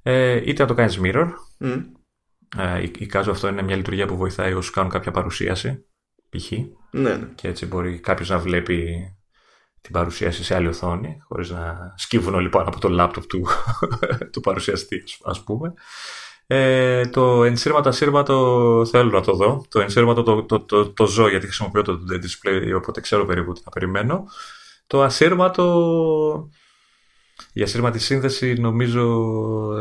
ε, 0.02 0.42
είτε 0.44 0.62
να 0.62 0.68
το 0.68 0.74
κάνεις 0.74 1.00
mirror, 1.02 1.28
mm. 1.60 1.82
ε, 2.56 2.82
εικάζω 2.82 3.30
αυτό 3.30 3.48
είναι 3.48 3.62
μια 3.62 3.76
λειτουργία 3.76 4.06
που 4.06 4.16
βοηθάει 4.16 4.52
όσους 4.52 4.72
κάνουν 4.72 4.90
κάποια 4.90 5.10
παρουσίαση, 5.10 5.84
π.χ. 6.30 6.50
Ναι, 6.90 7.16
ναι. 7.16 7.28
Και 7.34 7.48
έτσι 7.48 7.66
μπορεί 7.66 7.98
κάποιος 7.98 8.28
να 8.28 8.38
βλέπει 8.38 9.08
την 9.80 9.92
παρουσίαση 9.92 10.44
σε 10.44 10.54
άλλη 10.54 10.66
οθόνη, 10.66 11.18
χωρίς 11.28 11.50
να 11.50 11.94
σκύβουν 11.96 12.34
όλοι 12.34 12.48
πάνω 12.48 12.68
από 12.68 12.80
το 12.80 12.88
λάπτοπ 12.88 13.24
του, 13.24 13.46
του 14.32 14.40
παρουσιαστή, 14.40 15.02
ας 15.24 15.44
πούμε. 15.44 15.74
Ε, 16.46 17.06
το 17.06 17.44
ενσύρματο 17.44 17.88
ασύρματο 17.88 18.86
θέλω 18.90 19.10
να 19.10 19.20
το 19.20 19.32
δω. 19.32 19.64
Το 19.68 19.80
ενσύρματο 19.80 20.22
το, 20.22 20.42
το, 20.42 20.60
το, 20.60 20.90
το 20.90 21.06
ζω 21.06 21.28
γιατί 21.28 21.46
χρησιμοποιώ 21.46 21.82
το 21.82 21.98
display, 22.10 22.76
οπότε 22.76 23.00
ξέρω 23.00 23.24
περίπου 23.24 23.52
τι 23.52 23.60
να 23.64 23.70
περιμένω. 23.70 24.24
Το 24.86 25.02
ασύρματο, 25.02 26.50
η 27.52 27.62
ασύρματη 27.62 27.98
σύνδεση 27.98 28.52
νομίζω 28.52 29.02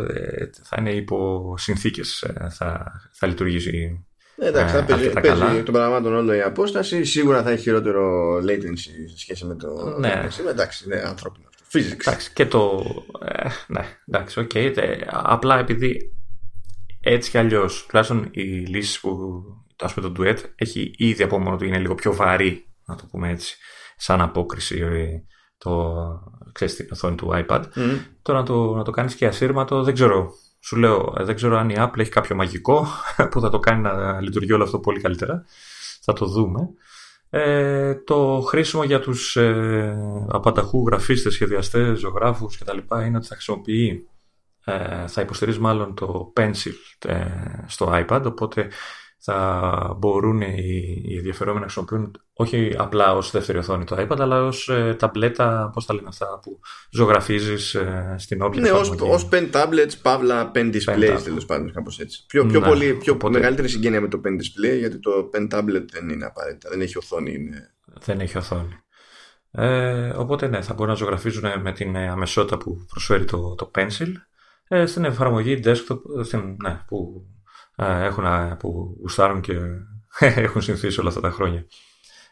ε, 0.08 0.50
θα 0.64 0.76
είναι 0.80 0.92
υπό 0.94 1.54
συνθήκες, 1.58 2.22
ε, 2.22 2.50
θα, 2.50 2.92
θα 3.12 3.28
λειτουργήσει 3.28 4.06
ε, 4.38 4.48
Εντάξει, 4.48 4.76
θα 4.76 4.84
παίζει, 4.84 5.10
παίζει 5.10 5.64
των 5.64 5.74
πραγμάτων 5.74 6.14
όλο 6.14 6.34
η 6.34 6.42
απόσταση. 6.42 7.04
Σίγουρα 7.04 7.44
θα 7.44 7.52
έχει 7.52 7.62
χειρότερο 7.62 8.36
latency 8.38 8.78
σε 9.06 9.18
σχέση 9.18 9.46
με 9.46 9.56
το. 9.56 9.98
Ναι, 10.00 10.28
εντάξει, 10.50 10.84
είναι 10.86 11.04
ανθρώπινο 11.06 11.48
αυτό. 11.50 11.80
Physics. 11.80 12.08
Εντάξει, 12.08 12.34
και 12.34 12.46
το. 12.46 12.84
Ε, 13.26 13.50
ναι, 13.68 13.98
εντάξει, 14.08 14.40
OK. 14.40 14.50
Okay. 14.54 14.74
Απλά 15.08 15.60
επειδή 15.60 16.14
έτσι 17.04 17.30
κι 17.30 17.38
αλλιώς, 17.38 17.86
τουλάχιστον 17.86 18.28
οι 18.32 18.42
λύσεις 18.44 19.00
που. 19.00 19.44
Το 19.76 19.92
πούμε 19.94 20.10
το 20.10 20.22
Duet 20.22 20.38
έχει 20.56 20.94
ήδη 20.98 21.24
από 21.24 21.40
μόνο 21.40 21.58
του 21.58 21.66
είναι 21.66 21.78
λίγο 21.78 21.96
πιο 21.96 22.14
βαρύ, 22.14 22.66
να 22.86 22.96
το 22.96 23.04
πούμε 23.12 23.30
έτσι, 23.30 23.58
σαν 23.98 24.22
απόκριση 24.22 24.80
ε, 24.80 25.24
το, 25.58 25.94
ξέρεις, 26.52 26.76
την 26.76 26.88
οθόνη 26.92 27.16
του 27.16 27.30
iPad. 27.34 27.62
Mm. 27.76 28.00
Τώρα 28.22 28.40
να 28.40 28.46
το, 28.46 28.76
να 28.76 28.84
το 28.84 28.92
κάνεις 28.92 29.16
και 29.16 29.26
ασύρματο, 29.26 29.84
δεν 29.84 29.94
ξέρω. 29.94 30.32
Σου 30.60 30.76
λέω, 30.76 31.14
ε, 31.20 31.24
δεν 31.24 31.36
ξέρω 31.36 31.58
αν 31.58 31.70
η 31.70 31.76
Apple 31.78 32.00
έχει 32.00 32.10
κάποιο 32.10 32.36
μαγικό 32.36 32.88
που 33.32 33.42
θα 33.42 33.50
το 33.50 33.60
κάνει 33.60 33.82
να 33.82 34.22
λειτουργεί 34.22 34.54
όλο 34.54 34.64
αυτό 34.64 34.80
πολύ 34.80 35.02
καλύτερα. 35.02 35.46
Θα 36.02 36.14
το 36.14 36.26
δούμε. 36.26 36.70
Ε, 37.30 37.96
το 37.96 38.44
χρήσιμο 38.48 38.84
για 38.84 39.00
τους 39.00 39.36
ε, 39.36 40.26
απανταχού 40.28 40.86
γραφίστες, 40.88 41.34
σχεδιαστές, 41.34 42.00
ζωγράφους 42.00 42.58
κτλ. 42.58 42.78
είναι 43.06 43.18
ότι 43.18 43.28
θα 43.28 43.34
χρησιμοποιεί 43.34 43.88
ε, 43.88 44.13
θα 45.08 45.22
υποστηρίζει 45.22 45.60
μάλλον 45.60 45.96
το 45.96 46.34
Pencil 46.38 46.74
ε, 47.06 47.26
στο 47.68 47.92
iPad, 47.94 48.22
οπότε 48.26 48.68
θα 49.26 49.96
μπορούν 49.98 50.42
οι, 50.42 51.02
οι 51.06 51.16
ενδιαφερόμενοι 51.18 51.66
να 51.66 51.72
χρησιμοποιούν 51.72 52.12
όχι 52.34 52.76
απλά 52.78 53.16
ως 53.16 53.32
δεύτερη 53.32 53.58
οθόνη 53.58 53.84
το 53.84 53.96
iPad, 54.00 54.20
αλλά 54.20 54.44
ως 54.44 54.70
ε, 54.70 54.96
ταμπλέτα, 55.00 55.70
πώς 55.74 55.86
τα 55.86 55.94
λένε 55.94 56.08
αυτά, 56.08 56.40
που 56.42 56.60
ζωγραφίζεις 56.92 57.74
ε, 57.74 58.16
στην 58.18 58.42
όποια 58.42 58.62
Ναι, 58.62 58.72
ως, 58.72 58.90
ως 58.90 59.30
pen 59.32 59.52
tablets, 59.52 59.94
παύλα 60.02 60.52
pen 60.56 60.74
displays, 60.74 61.22
τέλος 61.24 61.46
πάντων, 61.46 61.72
κάπως 61.72 62.00
έτσι. 62.00 62.26
Πιο, 62.28 62.46
πιο, 62.46 62.60
ναι, 62.60 62.68
πολύ, 62.68 62.94
πιο 62.94 63.14
οπότε... 63.14 63.34
μεγαλύτερη 63.34 63.68
συγγένεια 63.68 64.02
με 64.02 64.08
το 64.08 64.22
pen 64.26 64.32
display, 64.32 64.78
γιατί 64.78 65.00
το 65.00 65.30
pen 65.34 65.48
tablet 65.54 65.86
δεν 65.92 66.10
είναι 66.10 66.26
απαραίτητα, 66.26 66.70
δεν 66.70 66.82
έχει 66.82 66.98
οθόνη. 66.98 67.34
Είναι... 67.34 67.74
Δεν 67.86 68.20
έχει 68.20 68.38
οθόνη. 68.38 68.84
Ε, 69.52 70.10
οπότε 70.16 70.48
ναι, 70.48 70.62
θα 70.62 70.74
μπορούν 70.74 70.92
να 70.92 70.98
ζωγραφίζουν 70.98 71.62
με 71.62 71.72
την 71.72 71.98
αμεσότητα 71.98 72.58
που 72.58 72.86
προσφέρει 72.90 73.26
το, 73.26 73.56
το 73.56 73.72
Pencil 73.76 74.10
ε, 74.10 74.33
στην 74.86 75.06
εφαρμογή 75.06 75.60
desktop 75.64 76.00
στην, 76.24 76.58
ναι, 76.64 76.84
που, 76.88 77.26
ε, 77.76 78.04
έχουν, 78.06 78.58
που 78.58 78.98
γουστάρουν 79.00 79.42
και 79.42 79.60
έχουν 80.20 80.62
συνηθίσει 80.62 81.00
όλα 81.00 81.10
αυτά 81.10 81.22
τα 81.22 81.32
χρόνια. 81.32 81.66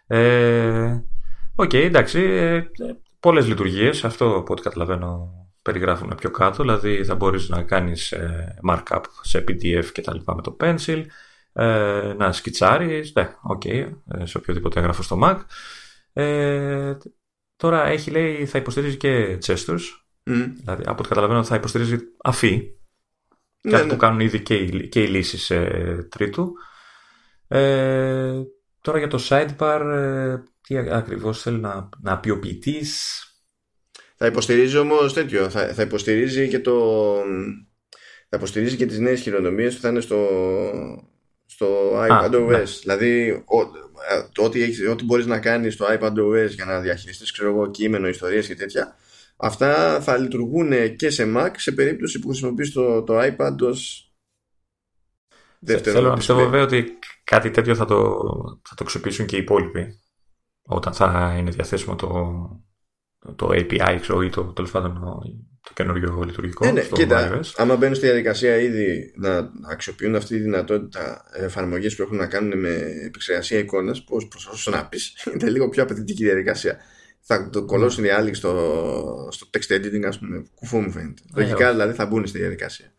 Ε, 0.07 1.03
Οκ, 1.55 1.73
εντάξει, 1.73 2.19
ε, 2.19 2.69
πολλές 3.19 3.47
λειτουργίες, 3.47 4.03
αυτό 4.03 4.35
από 4.35 4.53
ό,τι 4.53 4.61
καταλαβαίνω 4.61 5.33
περιγράφουν 5.61 6.15
πιο 6.15 6.31
κάτω, 6.31 6.63
δηλαδή 6.63 7.03
θα 7.05 7.15
μπορείς 7.15 7.49
να 7.49 7.63
κάνεις 7.63 8.11
ε, 8.11 8.55
markup 8.69 9.01
σε 9.21 9.43
PDF 9.47 9.85
και 9.93 10.01
τα 10.01 10.13
λοιπά 10.13 10.35
με 10.35 10.41
το 10.41 10.57
Pencil, 10.59 11.05
ε, 11.53 12.13
να 12.17 12.31
σκιτσάρεις, 12.31 13.13
ναι, 13.15 13.35
OK, 13.41 13.61
okay, 13.65 13.91
σε 14.23 14.37
οποιοδήποτε 14.37 14.79
έγγραφο 14.79 15.01
στο 15.01 15.19
Mac. 15.23 15.37
Ε, 16.13 16.97
τώρα 17.55 17.85
έχει 17.85 18.11
λέει 18.11 18.45
θα 18.45 18.57
υποστηρίζει 18.57 18.97
και 18.97 19.37
gestures, 19.45 19.83
Mm. 20.25 20.51
Δηλαδή, 20.55 20.83
από 20.85 20.99
ό,τι 20.99 21.07
καταλαβαίνω, 21.07 21.43
θα 21.43 21.55
υποστηρίζει 21.55 21.97
αφή. 22.23 22.75
Ναι, 23.61 23.71
κάτι 23.71 23.85
ναι. 23.85 23.91
που 23.91 23.97
κάνουν 23.97 24.19
ήδη 24.19 24.39
και 24.39 24.55
οι, 24.55 24.87
και 24.87 25.03
οι 25.03 25.07
λύσεις 25.07 25.49
ε, 25.49 26.07
τρίτου. 26.11 26.53
Ε, 27.47 28.33
τώρα 28.81 28.97
για 28.97 29.07
το 29.07 29.19
sidebar, 29.29 29.81
ε, 29.93 30.37
τι 30.61 30.77
ακριβώς 30.77 31.41
θέλει 31.41 31.59
να, 31.59 31.89
να 32.01 32.19
πει 32.19 32.29
ο 32.29 32.39
ποιητής. 32.39 33.25
Θα 34.15 34.25
υποστηρίζει 34.25 34.77
όμως 34.77 35.13
τέτοιο, 35.13 35.49
θα, 35.49 35.73
θα 35.73 35.81
υποστηρίζει 35.81 36.47
και 36.47 36.59
το... 36.59 37.15
Θα 38.29 38.37
υποστηρίζει 38.37 38.75
και 38.75 38.85
τις 38.85 38.99
νέες 38.99 39.21
χειρονομίες 39.21 39.75
που 39.75 39.81
θα 39.81 39.89
είναι 39.89 39.99
στο, 39.99 40.27
στο 41.45 41.91
iPadOS. 42.09 42.47
Ναι. 42.47 42.63
Δηλαδή, 42.81 43.43
ό,τι, 44.35 44.87
ό,τι 44.87 45.03
μπορείς 45.03 45.25
να 45.25 45.39
κάνεις 45.39 45.73
στο 45.73 45.85
iPadOS 45.85 46.49
για 46.49 46.65
να 46.65 46.79
διαχειριστείς, 46.79 47.31
ξέρω 47.31 47.49
εγώ, 47.49 47.71
κείμενο, 47.71 48.07
ιστορίες 48.07 48.47
και 48.47 48.55
τέτοια, 48.55 48.95
Αυτά 49.43 50.01
θα 50.01 50.17
λειτουργούν 50.17 50.95
και 50.95 51.09
σε 51.09 51.33
Mac 51.35 51.51
σε 51.55 51.71
περίπτωση 51.71 52.19
που 52.19 52.27
χρησιμοποιείς 52.27 52.71
το, 52.71 53.03
το 53.03 53.19
iPad 53.19 53.57
ως 53.61 54.11
δεύτερο 55.59 55.95
Θέλω 55.95 56.09
να 56.09 56.15
πιστεύω 56.15 56.39
βέβαια 56.39 56.63
ότι 56.63 56.99
κάτι 57.23 57.51
τέτοιο 57.51 57.75
θα 57.75 57.85
το, 57.85 57.95
θα 58.67 58.75
το 58.75 58.83
αξιοποιήσουν 58.83 59.25
και 59.25 59.35
οι 59.35 59.39
υπόλοιποι 59.39 59.99
όταν 60.61 60.93
θα 60.93 61.35
είναι 61.37 61.51
διαθέσιμο 61.51 61.95
το, 61.95 62.09
το 63.35 63.47
API 63.51 63.97
ξέρω, 64.01 64.21
ή 64.21 64.29
το, 64.29 64.43
τέλος 64.43 64.71
πάντων 64.71 65.21
το 65.61 65.71
καινούριο 65.73 66.23
λειτουργικό. 66.25 66.65
Ναι, 66.65 66.71
ναι, 66.71 66.81
κοίτα, 66.81 67.39
άμα 67.55 67.75
μπαίνουν 67.75 67.95
στη 67.95 68.05
διαδικασία 68.05 68.57
ήδη 68.57 69.13
να 69.15 69.51
αξιοποιούν 69.71 70.15
αυτή 70.15 70.35
τη 70.35 70.41
δυνατότητα 70.41 71.25
εφαρμογέ 71.33 71.89
που 71.89 72.01
έχουν 72.01 72.17
να 72.17 72.27
κάνουν 72.27 72.59
με 72.59 72.69
επεξεργασία 73.05 73.59
εικόνας, 73.59 74.03
πώς 74.03 74.47
όσο 74.51 74.71
να 74.71 74.87
πεις, 74.87 75.13
είναι 75.33 75.49
λίγο 75.49 75.69
πιο 75.69 75.83
απαιτητική 75.83 76.23
διαδικασία 76.23 76.77
θα 77.21 77.49
το 77.49 77.65
κολλώσουν 77.65 78.03
οι 78.03 78.09
άλλοι 78.09 78.33
στο, 78.33 79.27
στο 79.31 79.47
text 79.53 79.73
editing, 79.73 80.03
ας 80.07 80.19
πούμε. 80.19 80.45
Κουφό 80.55 80.81
μου 80.81 80.91
φαίνεται. 80.91 81.21
Ε, 81.35 81.41
Λογικά 81.41 81.71
δηλαδή 81.71 81.93
θα 81.93 82.05
μπουν 82.05 82.27
στη 82.27 82.37
διαδικασία. 82.37 82.93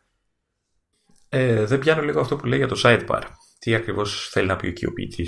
Ε, 1.29 1.65
δεν 1.65 1.79
πιάνω 1.79 2.03
λίγο 2.03 2.21
αυτό 2.21 2.37
που 2.37 2.47
λέει 2.47 2.59
για 2.59 2.69
το 2.69 2.81
sidebar. 2.85 3.23
Τι 3.59 3.75
ακριβώς 3.75 4.29
θέλει 4.33 4.47
να 4.47 4.57
πει 4.57 4.69
εκεί 4.69 4.87
ο 4.87 4.93
ποιητή. 4.93 5.27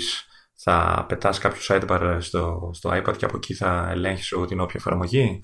Θα 0.55 1.05
πετάς 1.07 1.39
κάποιο 1.39 1.61
sidebar 1.67 2.17
στο, 2.19 2.71
στο 2.73 2.89
iPad 2.89 3.17
και 3.17 3.25
από 3.25 3.37
εκεί 3.37 3.53
θα 3.53 3.87
ελέγχεις 3.91 4.33
την 4.47 4.59
όποια 4.59 4.79
εφαρμογή. 4.79 5.43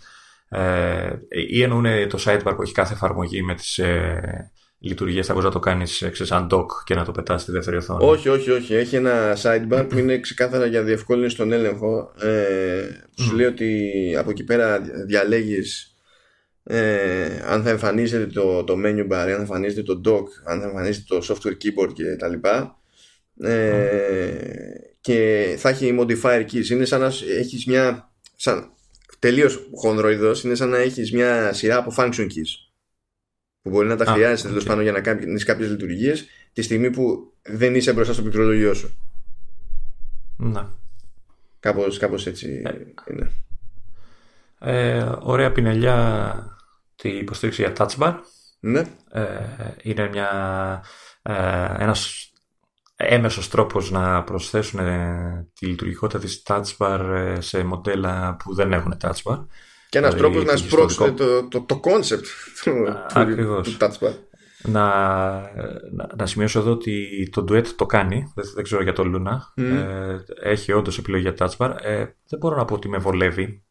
Ε, 0.50 1.14
ή 1.30 1.62
εννοούν 1.62 2.10
το 2.10 2.24
sidebar 2.26 2.54
που 2.56 2.62
έχει 2.62 2.74
κάθε 2.74 2.94
εφαρμογή 2.94 3.44
με 3.44 3.56
τις 3.56 3.78
ε, 3.78 4.52
λειτουργίες 4.82 5.26
θα 5.26 5.34
μπορείς 5.34 5.48
να 5.48 5.54
το 5.54 5.60
κάνεις 5.60 6.04
σαν 6.12 6.48
dock 6.52 6.66
και 6.84 6.96
να 6.96 7.06
το 7.06 7.12
πετάς 7.12 7.42
στη 7.42 7.52
δεύτερη 7.52 7.78
οθόνη. 7.78 8.06
Όχι, 8.06 8.30
όχι, 8.30 8.52
όχι. 8.52 8.76
Έχει 8.76 8.96
ένα 8.96 9.38
sidebar 9.42 9.86
που 9.90 9.98
είναι 9.98 10.20
ξεκάθαρα 10.20 10.66
για 10.66 10.84
διευκόλυνση 10.84 11.36
στον 11.36 11.52
έλεγχο. 11.52 12.12
Ε, 12.20 12.82
που 13.16 13.22
σου 13.22 13.36
λέει 13.36 13.46
ότι 13.46 13.92
από 14.18 14.30
εκεί 14.30 14.44
πέρα 14.44 14.80
διαλέγεις 15.06 15.96
ε, 16.64 17.42
αν 17.46 17.64
θα 17.64 17.70
εμφανίζεται 17.70 18.26
το, 18.26 18.64
το 18.64 18.74
menu 18.86 19.08
bar, 19.12 19.28
αν 19.28 19.36
θα 19.36 19.40
εμφανίζεται 19.40 19.84
το 19.84 20.02
dock, 20.06 20.26
αν 20.46 20.60
θα 20.60 20.68
εμφανίζεται 20.68 21.06
το 21.08 21.26
software 21.28 21.54
keyboard 21.54 21.92
κτλ. 21.94 22.48
Ε, 23.48 24.32
και 25.02 25.54
θα 25.58 25.70
έχει 25.70 25.98
modifier 26.00 26.46
keys. 26.52 26.70
Είναι 26.70 26.86
σαν 26.86 27.00
να 27.00 27.12
έχεις 27.40 27.66
μια. 27.66 28.12
Σαν, 28.36 28.72
τελείως 29.20 29.70
χονδροειδός 29.76 30.44
είναι 30.44 30.56
σαν 30.56 30.70
να 30.70 30.78
έχεις 30.78 31.12
μια 31.12 31.54
σειρά 31.54 31.78
από 31.78 31.94
function 31.98 32.24
keys 32.24 32.71
που 33.62 33.70
μπορεί 33.70 33.88
να 33.88 33.96
τα 33.96 34.06
χρειάζεσαι 34.06 34.48
τέλος 34.48 34.64
πάντων 34.64 34.84
για 34.84 34.92
να 34.92 35.02
κάνει 35.02 35.40
κάποιες 35.40 35.70
λειτουργίες 35.70 36.28
τη 36.54 36.62
στιγμή 36.62 36.90
που 36.90 37.34
δεν 37.42 37.76
είσαι 37.76 37.94
μπροστά 37.94 38.14
στο 38.14 38.22
πληκτρολογιό 38.22 38.74
σου. 38.74 38.98
Να. 40.38 40.74
Κάπως, 41.60 41.98
κάπως 41.98 42.28
έτσι 42.28 42.62
ε, 42.66 42.72
είναι. 43.12 43.32
Ε, 44.60 45.12
ωραία 45.20 45.52
πινελιά 45.52 46.58
τη 46.96 47.10
υποστήριξη 47.10 47.62
για 47.62 47.74
touch 47.78 47.98
bar. 47.98 48.16
Ναι. 48.60 48.80
Ε, 49.12 49.24
είναι 49.82 50.10
μια, 50.10 50.30
ε, 51.22 51.76
ένας 51.78 52.32
έμεσος 52.96 53.50
τρόπος 53.50 53.92
να 53.92 54.24
προσθέσουν 54.24 54.80
τη 55.54 55.66
λειτουργικότητα 55.66 56.20
της 56.20 56.44
touch 56.46 56.78
bar 56.78 57.36
σε 57.40 57.64
μοντέλα 57.64 58.36
που 58.36 58.56
δεν 58.56 58.74
έχουν 58.74 58.98
touch 59.02 59.22
bar. 59.24 59.46
Και 59.92 59.98
ένας 59.98 60.14
δηλαδή, 60.14 60.34
τρόπος 60.34 60.52
να 60.52 60.58
σπρώξουν 60.58 61.16
το, 61.16 61.48
το, 61.48 61.62
το 61.62 61.80
concept 61.84 62.24
του, 62.64 63.62
του 63.64 63.78
touchpad. 63.80 64.14
Να, 64.64 64.86
να, 65.92 66.10
να, 66.18 66.26
σημειώσω 66.26 66.60
εδώ 66.60 66.72
ότι 66.72 67.30
το 67.32 67.46
Duet 67.50 67.66
το 67.66 67.86
κάνει. 67.86 68.32
Δεν, 68.36 68.46
δεν 68.56 68.64
ξέρω 68.64 68.84
για 68.84 68.94
το 68.94 69.04
Luna. 69.06 69.64
Ε, 69.64 70.18
έχει 70.42 70.72
όντως 70.72 70.98
επιλογή 70.98 71.22
για 71.22 71.36
touchbar. 71.38 71.76
Ε, 71.82 72.06
δεν 72.28 72.40
μπορώ 72.40 72.56
να 72.56 72.66
πω 72.66 72.74
ότι 72.74 72.90
με 72.90 72.98
βολεύει. 72.98 73.64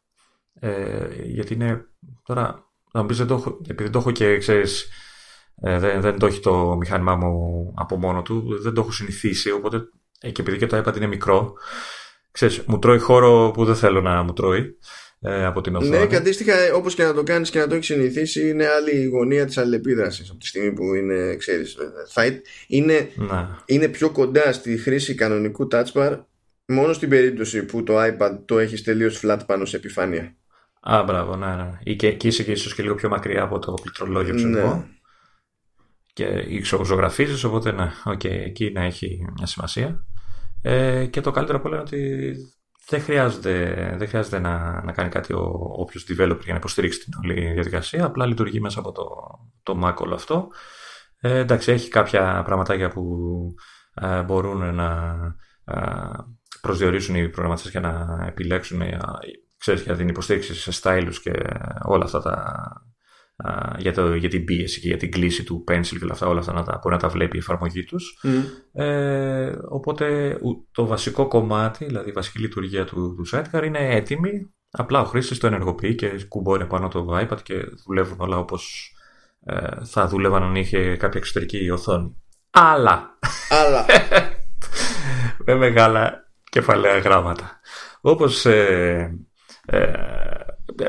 Ε, 0.60 1.08
γιατί 1.24 1.54
είναι 1.54 1.84
τώρα 2.24 2.70
θα 2.92 3.00
μου 3.00 3.06
πεις, 3.06 3.18
δεν 3.18 3.26
το 3.26 3.34
έχω, 3.34 3.58
επειδή 3.60 3.82
δεν 3.82 3.92
το 3.92 3.98
έχω 3.98 4.10
και 4.10 4.36
ξέρεις, 4.36 4.88
ε, 5.62 5.78
δεν, 5.78 6.00
δεν 6.00 6.18
το 6.18 6.26
έχει 6.26 6.40
το 6.40 6.76
μηχάνημά 6.76 7.16
μου 7.16 7.72
από 7.76 7.96
μόνο 7.96 8.22
του, 8.22 8.60
δεν 8.62 8.74
το 8.74 8.80
έχω 8.80 8.92
συνηθίσει, 8.92 9.50
οπότε 9.50 9.88
ε, 10.20 10.30
και 10.30 10.40
επειδή 10.40 10.58
και 10.58 10.66
το 10.66 10.82
iPad 10.84 10.96
είναι 10.96 11.06
μικρό, 11.06 11.52
ξέρεις, 12.30 12.62
μου 12.66 12.78
τρώει 12.78 12.98
χώρο 12.98 13.50
που 13.54 13.64
δεν 13.64 13.76
θέλω 13.76 14.00
να 14.00 14.22
μου 14.22 14.32
τρώει 14.32 14.78
ε, 15.20 15.44
από 15.44 15.60
την 15.60 15.76
οθόνη. 15.76 15.98
Ναι, 15.98 16.06
και 16.06 16.16
αντίστοιχα, 16.16 16.54
όπως 16.74 16.94
και 16.94 17.02
να 17.02 17.14
το 17.14 17.22
κάνεις 17.22 17.50
και 17.50 17.58
να 17.58 17.66
το 17.66 17.74
έχεις 17.74 17.86
συνηθίσει, 17.86 18.48
είναι 18.48 18.66
άλλη 18.66 18.96
η 18.96 19.04
γωνία 19.04 19.44
της 19.46 19.58
αλληλεπίδρασης 19.58 20.30
από 20.30 20.38
τη 20.38 20.46
στιγμή 20.46 20.72
που 20.72 20.94
είναι, 20.94 21.36
ξέρεις. 21.36 21.76
Είναι, 22.66 23.10
ναι. 23.14 23.48
είναι 23.64 23.88
πιο 23.88 24.10
κοντά 24.10 24.52
στη 24.52 24.78
χρήση 24.78 25.14
κανονικού 25.14 25.68
touch 25.72 25.92
bar 25.92 26.18
μόνο 26.66 26.92
στην 26.92 27.08
περίπτωση 27.08 27.64
που 27.64 27.82
το 27.82 28.02
iPad 28.02 28.38
το 28.44 28.58
έχεις 28.58 28.82
τελείως 28.82 29.20
flat 29.24 29.38
πάνω 29.46 29.64
σε 29.64 29.76
επιφάνεια. 29.76 30.34
Α, 30.80 31.02
μπράβο, 31.06 31.36
ναι, 31.36 31.54
ναι. 31.54 31.78
Ή 31.82 31.96
και, 31.96 32.12
και 32.12 32.28
είσαι 32.28 32.42
και 32.42 32.50
ίσως 32.50 32.74
και 32.74 32.82
λίγο 32.82 32.94
πιο 32.94 33.08
μακριά 33.08 33.42
από 33.42 33.58
το 33.58 33.74
πληκτρολόγιο, 33.82 34.34
ξέρω 34.34 34.74
ναι. 34.74 34.84
Και 36.12 36.26
ζωγραφίζει, 36.84 37.46
οπότε 37.46 37.72
ναι, 37.72 37.92
okay, 38.04 38.24
εκεί 38.44 38.70
να 38.70 38.84
έχει 38.84 39.24
μια 39.36 39.46
σημασία. 39.46 40.04
Ε, 40.62 41.06
και 41.06 41.20
το 41.20 41.30
καλύτερο 41.30 41.58
από 41.58 41.68
όλα 41.68 41.76
είναι 41.76 41.86
ότι 41.86 42.34
δεν 42.90 43.00
χρειάζεται, 43.00 43.74
δεν 43.98 44.08
χρειάζεται 44.08 44.38
να, 44.38 44.82
να 44.84 44.92
κάνει 44.92 45.08
κάτι 45.08 45.32
ο 45.32 45.72
όποιος 45.76 46.06
developer 46.08 46.40
για 46.42 46.52
να 46.52 46.56
υποστηρίξει 46.56 47.00
την 47.00 47.12
όλη 47.24 47.52
διαδικασία. 47.52 48.04
Απλά 48.04 48.26
λειτουργεί 48.26 48.60
μέσα 48.60 48.78
από 48.78 48.92
το, 48.92 49.06
το 49.62 49.80
Mac 49.84 49.94
όλο 49.96 50.14
αυτό. 50.14 50.48
Ε, 51.20 51.38
εντάξει, 51.38 51.72
έχει 51.72 51.88
κάποια 51.88 52.42
πραγματάκια 52.44 52.88
που 52.88 53.04
ε, 53.94 54.22
μπορούν 54.22 54.74
να 54.74 55.16
ε, 55.64 55.74
προσδιορίσουν 56.60 57.14
οι 57.14 57.28
προγραμματιστές 57.28 57.72
για 57.72 57.80
να 57.80 58.24
επιλέξουν 58.26 58.80
ε, 58.80 58.98
ξέρεις, 59.56 59.82
για 59.82 59.96
την 59.96 60.08
υποστήριξη 60.08 60.54
σε 60.54 60.80
stylus 60.82 61.14
και 61.22 61.32
όλα 61.82 62.04
αυτά 62.04 62.20
τα, 62.20 62.72
για, 63.78 63.92
το, 63.92 64.14
για 64.14 64.28
την 64.28 64.44
πίεση 64.44 64.80
και 64.80 64.88
για 64.88 64.96
την 64.96 65.10
κλίση 65.10 65.44
του 65.44 65.64
pencil 65.68 65.96
και 65.98 66.04
όλα 66.04 66.12
αυτά, 66.12 66.26
όλα 66.26 66.38
αυτά 66.38 66.52
να 66.52 66.62
τα, 66.62 66.78
μπορεί 66.82 66.94
να 66.94 67.00
τα 67.00 67.08
βλέπει 67.08 67.36
η 67.36 67.38
εφαρμογή 67.38 67.84
τους. 67.84 68.22
Ε, 68.72 69.52
οπότε 69.68 70.38
το 70.72 70.86
βασικό 70.86 71.28
κομμάτι, 71.28 71.84
δηλαδή 71.84 72.08
η 72.08 72.12
βασική 72.12 72.38
λειτουργία 72.38 72.84
του, 72.84 73.14
του 73.16 73.28
Sidecar 73.32 73.62
είναι 73.64 73.94
έτοιμη. 73.94 74.54
Απλά 74.70 75.00
ο 75.00 75.04
χρήστης 75.04 75.38
το 75.38 75.46
ενεργοποιεί 75.46 75.94
και 75.94 76.24
κουμπώνει 76.28 76.66
πάνω 76.66 76.88
το 76.88 77.18
iPad 77.20 77.42
και 77.42 77.54
δουλεύουν 77.86 78.20
όλα 78.20 78.38
όπως 78.38 78.92
ε, 79.44 79.84
θα 79.84 80.06
δούλευαν 80.06 80.42
αν 80.42 80.54
είχε 80.56 80.96
κάποια 80.96 81.20
εξωτερική 81.20 81.70
οθόνη. 81.70 82.16
Αλλά! 82.50 83.18
Αλλά! 83.48 83.86
με 85.46 85.54
μεγάλα 85.54 86.30
κεφαλαία 86.50 86.98
γράμματα. 86.98 87.60
Όπως 88.00 88.46
ε, 88.46 89.18
ε, 89.66 89.92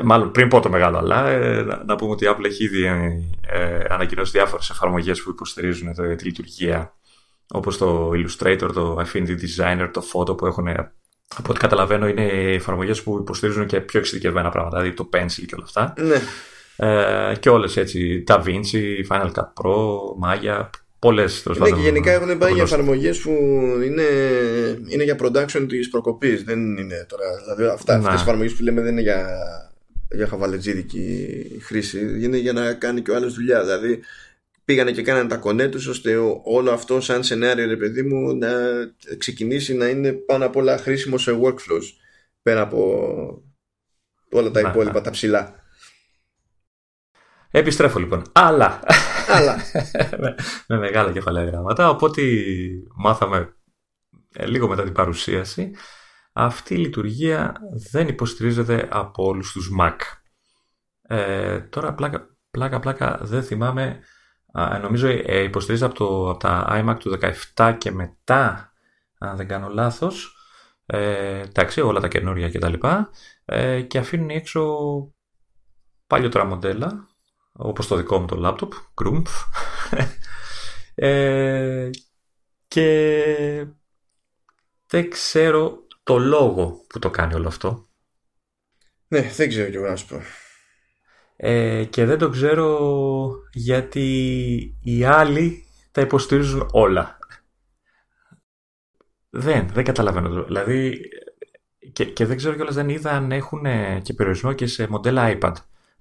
μάλλον 0.02 0.30
πριν 0.30 0.48
πω 0.48 0.60
το 0.60 0.68
μεγάλο 0.68 0.98
αλλά, 0.98 1.28
ε, 1.28 1.62
να 1.86 1.96
πούμε 1.96 2.10
ότι 2.10 2.24
η 2.24 2.28
Apple 2.30 2.44
έχει 2.44 2.64
ήδη 2.64 2.84
ε, 3.46 3.84
ανακοινώσει 3.88 4.30
διάφορες 4.30 4.70
εφαρμογές 4.70 5.22
που 5.22 5.30
υποστηρίζουν 5.30 5.94
το, 5.94 6.14
τη 6.14 6.24
λειτουργία 6.24 6.94
όπως 7.52 7.78
το 7.78 8.10
Illustrator, 8.14 8.70
το 8.74 8.96
Affinity 9.06 9.36
Designer, 9.40 9.90
το 9.92 10.04
Photo 10.12 10.36
που 10.36 10.46
έχουν 10.46 10.68
από 11.36 11.50
ό,τι 11.50 11.58
καταλαβαίνω 11.58 12.08
είναι 12.08 12.24
εφαρμογές 12.32 13.02
που 13.02 13.18
υποστηρίζουν 13.20 13.66
και 13.66 13.80
πιο 13.80 13.98
εξειδικευμένα 13.98 14.50
πράγματα, 14.50 14.78
δηλαδή 14.78 14.96
το 14.96 15.08
Pencil 15.12 15.44
και 15.46 15.54
όλα 15.54 15.64
αυτά. 15.64 15.94
Ναι. 15.96 16.20
Ε, 16.76 17.36
και 17.40 17.48
όλες 17.48 17.76
έτσι, 17.76 18.24
DaVinci, 18.26 19.06
Final 19.08 19.30
Cut 19.32 19.52
Pro, 19.62 19.74
Maya, 20.24 20.68
πολλές 20.98 21.42
τέλος 21.42 21.58
Ναι, 21.58 21.70
και 21.70 21.80
γενικά 21.80 22.12
έχουν 22.12 22.38
πάει 22.38 22.52
για 22.52 22.62
εφαρμογές 22.62 23.18
που 23.18 23.30
είναι, 23.84 24.02
είναι 24.88 25.04
για 25.04 25.16
production 25.20 25.66
της 25.68 25.88
προκοπής. 25.88 26.42
Δεν 26.42 26.76
είναι 26.76 27.06
τώρα. 27.08 27.24
Δηλαδή, 27.42 27.74
αυτά, 27.74 27.94
αυτές 27.94 28.12
οι 28.12 28.22
εφαρμογές 28.22 28.52
που 28.52 28.62
λέμε 28.62 28.80
δεν 28.80 28.92
είναι 28.92 29.00
για, 29.00 29.26
για 30.14 30.26
χαβαλετζίδικη 30.26 31.46
χρήση. 31.62 32.24
Είναι 32.24 32.36
για 32.36 32.52
να 32.52 32.74
κάνει 32.74 33.02
και 33.02 33.10
ο 33.10 33.16
άλλος 33.16 33.34
δουλειά. 33.34 33.60
Δηλαδή, 33.60 34.00
πήγανε 34.64 34.92
και 34.92 35.02
κάνανε 35.02 35.28
τα 35.28 35.36
κονέ 35.36 35.68
τους 35.68 35.86
ώστε 35.86 36.16
όλο 36.44 36.70
αυτό, 36.70 37.00
σαν 37.00 37.24
σενάριο, 37.24 37.66
ρε 37.66 37.76
παιδί 37.76 38.02
μου, 38.02 38.36
να 38.36 38.50
ξεκινήσει 39.18 39.74
να 39.74 39.88
είναι 39.88 40.12
πάνω 40.12 40.46
απ' 40.46 40.56
όλα 40.56 40.78
χρήσιμο 40.78 41.18
σε 41.18 41.38
workflows. 41.42 41.84
Πέρα 42.42 42.60
από 42.60 43.42
όλα 44.30 44.50
τα 44.50 44.60
υπόλοιπα, 44.60 45.00
τα 45.00 45.10
ψηλά. 45.10 45.62
Επιστρέφω 47.50 47.98
λοιπόν. 47.98 48.22
Αλλά. 48.32 48.80
Αλλά. 49.28 49.56
με, 50.68 50.78
μεγάλα 50.78 51.12
κεφαλαία 51.12 51.44
γράμματα. 51.44 51.88
Οπότε 51.88 52.22
μάθαμε 52.94 53.54
ε, 54.34 54.46
λίγο 54.46 54.68
μετά 54.68 54.82
την 54.82 54.92
παρουσίαση. 54.92 55.70
Αυτή 56.32 56.74
η 56.74 56.78
λειτουργία 56.78 57.54
δεν 57.90 58.08
υποστηρίζεται 58.08 58.88
από 58.90 59.24
όλους 59.24 59.52
τους 59.52 59.70
Mac. 59.80 59.96
Ε, 61.02 61.60
τώρα 61.60 61.94
πλάκα, 61.94 62.36
πλάκα 62.50 62.80
πλάκα 62.80 63.18
δεν 63.22 63.42
θυμάμαι. 63.42 64.00
νομίζω 64.80 65.08
ε, 65.08 65.42
υποστηρίζεται 65.42 65.90
από, 65.90 65.98
το, 65.98 66.30
από 66.30 66.38
τα 66.38 66.66
iMac 66.70 66.96
του 66.98 67.18
17 67.54 67.74
και 67.78 67.90
μετά, 67.90 68.72
αν 69.18 69.36
δεν 69.36 69.48
κάνω 69.48 69.68
λάθος. 69.68 70.36
Ε, 70.86 71.40
εντάξει, 71.40 71.80
όλα 71.80 72.00
τα 72.00 72.08
καινούρια 72.08 72.50
κτλ. 72.50 72.74
Ε, 73.44 73.80
και 73.82 73.98
αφήνουν 73.98 74.30
έξω 74.30 74.74
παλιότερα 76.06 76.44
μοντέλα 76.44 77.06
όπως 77.52 77.86
το 77.86 77.96
δικό 77.96 78.18
μου 78.18 78.26
το 78.26 78.36
λάπτοπ, 78.36 78.72
Groomph. 79.02 79.46
ε, 80.94 81.90
και 82.68 83.66
δεν 84.86 85.10
ξέρω 85.10 85.86
το 86.02 86.18
λόγο 86.18 86.84
που 86.88 86.98
το 86.98 87.10
κάνει 87.10 87.34
όλο 87.34 87.48
αυτό. 87.48 87.86
Ναι, 89.08 89.20
δεν 89.20 89.48
ξέρω 89.48 89.70
και 89.70 89.76
εγώ 89.76 89.86
να 89.86 89.96
σου 89.96 90.06
πω. 90.06 90.20
Ε, 91.36 91.84
και 91.84 92.04
δεν 92.04 92.18
το 92.18 92.28
ξέρω 92.28 93.30
γιατί 93.52 94.78
οι 94.82 95.04
άλλοι 95.04 95.64
τα 95.92 96.00
υποστηρίζουν 96.00 96.68
όλα. 96.72 97.18
Δεν, 99.30 99.68
δεν 99.68 99.84
καταλαβαίνω. 99.84 100.44
Δηλαδή, 100.44 101.00
και, 101.92 102.04
και 102.04 102.26
δεν 102.26 102.36
ξέρω 102.36 102.54
κιόλας 102.54 102.74
δεν 102.74 102.88
είδα 102.88 103.10
αν 103.10 103.32
έχουν 103.32 103.62
και 104.02 104.14
περιορισμό 104.14 104.52
και 104.52 104.66
σε 104.66 104.88
μοντέλα 104.88 105.38
iPad. 105.38 105.52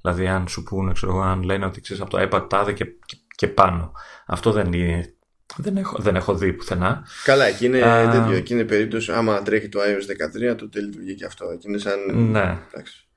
Δηλαδή, 0.01 0.27
αν 0.27 0.47
σου 0.47 0.63
πούνε, 0.63 0.91
ξέρω, 0.91 1.19
αν 1.19 1.43
λένε 1.43 1.65
ότι 1.65 1.81
ξέρεις 1.81 2.01
από 2.01 2.11
το 2.11 2.27
iPad 2.29 2.49
τάδε 2.49 2.73
και, 2.73 2.85
και, 3.35 3.47
πάνω. 3.47 3.91
Αυτό 4.25 4.51
δεν 4.51 4.73
είναι. 4.73 5.15
Δεν 5.57 5.77
έχω, 5.77 5.97
δεν 5.99 6.15
έχω 6.15 6.35
δει 6.35 6.53
πουθενά. 6.53 7.07
Καλά, 7.23 7.45
εκεί 7.45 7.65
είναι 7.65 7.81
uh, 7.83 8.09
τέτοιο. 8.11 8.35
Εκεί 8.35 8.53
είναι 8.53 8.63
περίπτωση. 8.63 9.11
Άμα 9.11 9.41
τρέχει 9.41 9.69
το 9.69 9.79
iOS 9.79 10.51
13, 10.51 10.57
τότε 10.57 10.79
λειτουργεί 10.79 11.15
και 11.15 11.25
αυτό. 11.25 11.49
Εκεί 11.49 11.67
είναι 11.67 11.77
σαν. 11.77 11.99
Ναι. 12.31 12.57
Εντάξει. 12.71 13.07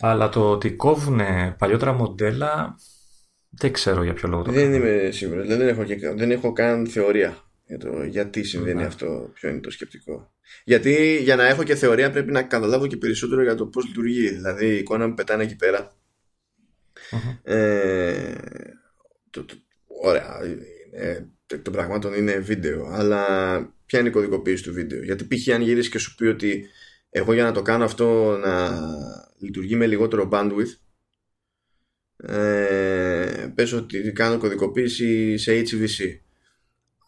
Αλλά 0.00 0.28
το 0.28 0.50
ότι 0.50 0.72
κόβουν 0.72 1.20
παλιότερα 1.58 1.92
μοντέλα. 1.92 2.76
Δεν 3.54 3.72
ξέρω 3.72 4.02
για 4.02 4.12
ποιο 4.12 4.28
λόγο 4.28 4.42
το 4.42 4.52
Δεν 4.52 4.62
κάνουν. 4.62 4.88
είμαι 4.88 5.10
σίγουρος. 5.10 5.46
Δεν 5.46 5.68
έχω, 5.68 5.84
δεν 6.16 6.30
έχω 6.30 6.52
καν 6.52 6.86
θεωρία 6.86 7.36
για 7.66 7.78
το 7.78 8.02
γιατί 8.02 8.42
συμβαίνει 8.42 8.80
ναι. 8.80 8.86
αυτό, 8.86 9.30
ποιο 9.34 9.48
είναι 9.48 9.60
το 9.60 9.70
σκεπτικό. 9.70 10.32
Γιατί 10.64 11.18
για 11.22 11.36
να 11.36 11.46
έχω 11.46 11.62
και 11.62 11.74
θεωρία 11.74 12.10
πρέπει 12.10 12.32
να 12.32 12.42
καταλάβω 12.42 12.86
και 12.86 12.96
περισσότερο 12.96 13.42
για 13.42 13.54
το 13.54 13.66
πώς 13.66 13.86
λειτουργεί. 13.86 14.28
Δηλαδή 14.28 14.66
η 14.66 14.76
εικόνα 14.76 15.08
μου 15.08 15.14
πετάνε 15.14 15.42
εκεί 15.42 15.56
πέρα 15.56 15.92
ε, 17.42 18.34
το, 19.30 19.44
το, 19.44 19.54
ωραία, 20.02 20.38
ε, 20.92 21.24
των 21.58 21.72
πραγμάτων 21.72 22.14
είναι 22.14 22.38
βίντεο, 22.38 22.86
αλλά 22.90 23.24
ποια 23.86 23.98
είναι 23.98 24.08
η 24.08 24.12
κωδικοποίηση 24.12 24.62
του 24.62 24.72
βίντεο; 24.72 25.02
Γιατί 25.02 25.24
π.χ. 25.24 25.48
αν 25.54 25.62
γυρίσεις 25.62 25.90
και 25.90 25.98
σου 25.98 26.14
πει 26.14 26.24
ότι 26.24 26.66
εγώ 27.10 27.32
για 27.32 27.44
να 27.44 27.52
το 27.52 27.62
κάνω 27.62 27.84
αυτό 27.84 28.38
να 28.44 28.80
λειτουργεί 29.38 29.76
με 29.76 29.86
λιγότερο 29.86 30.28
bandwidth, 30.32 30.76
ε, 32.16 33.52
πες 33.54 33.72
ότι 33.72 34.12
κάνω 34.12 34.38
κωδικοποίηση 34.38 35.38
σε 35.38 35.52
HVC. 35.60 36.18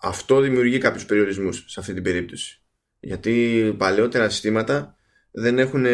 Αυτό 0.01 0.41
δημιουργεί 0.41 0.79
κάποιους 0.79 1.07
περιορισμούς 1.07 1.65
σε 1.66 1.81
αυτή 1.81 1.95
την 1.95 2.03
περίπτωση. 2.03 2.61
Γιατί 3.01 3.75
παλαιότερα 3.79 4.29
συστήματα 4.29 4.97
δεν 5.31 5.59
έχουν 5.59 5.85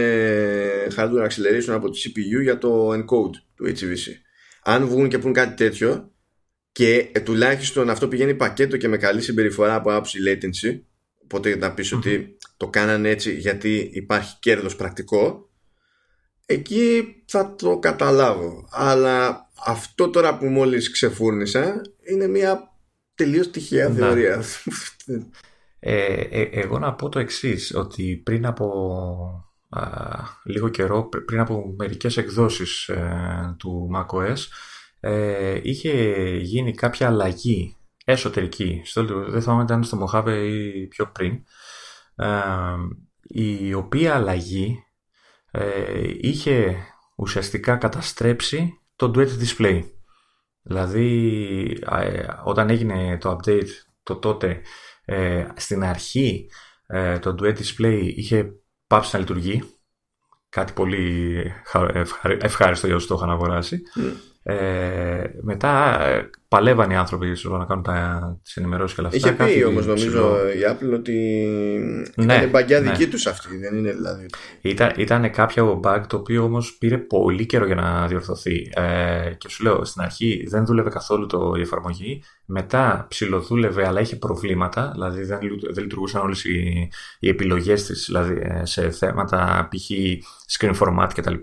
hardware 0.97 1.29
acceleration 1.29 1.69
από 1.69 1.91
τη 1.91 2.01
CPU 2.05 2.43
για 2.43 2.59
το 2.59 2.93
encode 2.93 3.37
του 3.55 3.67
HVC. 3.67 4.13
Αν 4.63 4.87
βγουν 4.87 5.09
και 5.09 5.19
πούν 5.19 5.33
κάτι 5.33 5.55
τέτοιο 5.55 6.13
και 6.73 7.11
ε, 7.13 7.21
τουλάχιστον 7.21 7.91
αυτό 7.91 8.09
πηγαίνει 8.09 8.35
πακέτο 8.35 8.77
και 8.77 8.89
με 8.89 8.97
καλή 8.97 9.21
συμπεριφορά 9.21 9.75
από 9.75 9.95
άψη 9.95 10.19
latency. 10.27 10.81
Οπότε 11.23 11.57
να 11.57 11.75
πεις 11.75 11.93
ότι 11.93 12.37
το 12.57 12.69
κάνανε 12.69 13.09
έτσι 13.09 13.35
γιατί 13.35 13.91
υπάρχει 13.93 14.37
κέρδος 14.41 14.77
πρακτικό 14.77 15.51
εκεί 16.51 17.15
θα 17.27 17.55
το 17.55 17.79
καταλάβω. 17.79 18.69
Αλλά 18.71 19.49
αυτό 19.67 20.11
τώρα 20.11 20.39
που 20.39 20.47
μόλις 20.47 20.91
ξεφούρνησα 20.91 21.81
είναι 22.11 22.27
μια 22.27 22.73
τελείως 23.15 23.51
τυχαία 23.51 23.89
ναι. 23.89 23.95
θεωρία. 23.95 24.43
Ε, 25.83 26.21
ε, 26.31 26.43
εγώ 26.53 26.79
να 26.79 26.95
πω 26.95 27.09
το 27.09 27.19
εξής 27.19 27.75
ότι 27.75 28.21
πριν 28.25 28.47
από 28.47 29.45
λίγο 30.45 30.69
καιρό, 30.69 31.09
πριν 31.27 31.41
από 31.41 31.75
μερικές 31.79 32.17
εκδόσεις 32.17 32.89
ε, 32.89 33.55
του 33.59 33.91
macOS, 33.95 34.37
ε, 35.01 35.61
είχε 35.63 35.93
γίνει 36.37 36.75
κάποια 36.75 37.07
αλλαγή 37.07 37.77
εσωτερική. 38.05 38.83
Στο, 38.85 39.05
δεν 39.05 39.43
θυμάμαι 39.43 39.61
αν 39.61 39.67
ήταν 39.67 39.85
στο 39.85 40.07
Mojave 40.07 40.49
ή 40.49 40.87
πιο 40.87 41.07
πριν. 41.07 41.45
Ε, 42.15 42.31
η 43.23 43.75
οποία 43.75 44.15
αλλαγή 44.15 44.85
είχε 46.21 46.77
ουσιαστικά 47.17 47.77
καταστρέψει 47.77 48.81
το 48.97 49.13
Duet 49.15 49.29
Display. 49.29 49.83
Δηλαδή, 50.63 51.79
ε, 51.91 52.27
όταν 52.45 52.71
έγινε 52.71 53.19
το 53.19 53.37
update 53.37 53.69
το 54.03 54.17
τότε, 54.17 54.61
ε, 55.05 55.47
στην 55.57 55.85
αρχή 55.85 56.51
ε, 56.87 57.19
το 57.19 57.35
Duet 57.39 57.57
Display 57.57 58.13
είχε 58.15 58.53
πάψει 58.87 59.11
να 59.13 59.21
λειτουργεί. 59.21 59.63
Κάτι 60.49 60.73
πολύ 60.73 61.43
ευχάριστο 62.39 62.87
για 62.87 62.97
όσους 62.97 63.09
το 63.09 63.15
είχαν 63.15 63.31
αγοράσει. 63.31 63.83
Ε, 64.43 65.25
μετά 65.43 66.01
ε, 66.07 66.31
παλεύαν 66.51 66.91
οι 66.91 66.97
άνθρωποι 66.97 67.35
στο 67.35 67.57
να 67.57 67.65
κάνουν 67.65 67.83
τα, 67.83 68.39
τις 68.43 68.57
ενημερώσεις 68.57 68.95
και 68.95 69.01
όλα 69.01 69.11
αυτά. 69.15 69.29
Είχε 69.29 69.59
πει 69.59 69.65
όμως 69.65 69.87
νομίζω 69.87 70.37
η 70.37 70.61
Apple 70.71 70.93
ότι 70.95 71.13
ναι, 72.17 72.35
είναι 72.35 72.47
μπαγκιά 72.47 72.81
ναι. 72.81 72.91
δική 72.91 73.09
τους 73.09 73.27
αυτή, 73.27 73.57
δεν 73.57 73.77
είναι 73.77 73.93
δηλαδή. 73.93 74.27
Ήταν, 74.61 74.93
ήταν 74.97 75.31
κάποιο 75.31 75.81
bug 75.85 76.01
το 76.07 76.17
οποίο 76.17 76.43
όμως 76.43 76.77
πήρε 76.79 76.99
πολύ 76.99 77.47
καιρό 77.47 77.67
για 77.67 77.75
να 77.75 78.07
διορθωθεί. 78.07 78.71
Ε, 78.75 79.33
και 79.39 79.49
σου 79.49 79.63
λέω, 79.63 79.85
στην 79.85 80.03
αρχή 80.03 80.47
δεν 80.49 80.67
δούλευε 80.67 80.91
καθόλου 80.91 81.27
το, 81.27 81.55
η 81.57 81.61
εφαρμογή, 81.61 82.23
μετά 82.45 83.07
ψηλοδούλευε 83.09 83.87
αλλά 83.87 84.01
είχε 84.01 84.17
προβλήματα, 84.17 84.91
δηλαδή 84.93 85.23
δεν, 85.23 85.39
δεν 85.73 85.83
λειτουργούσαν 85.83 86.23
όλες 86.23 86.45
οι, 86.45 86.89
οι 87.19 87.29
επιλογές 87.29 87.85
της 87.85 88.05
δηλαδή, 88.07 88.39
ε, 88.43 88.65
σε 88.65 88.91
θέματα 88.91 89.69
π.χ. 89.71 89.91
screen 90.59 90.75
format 90.81 91.09
κτλ. 91.15 91.35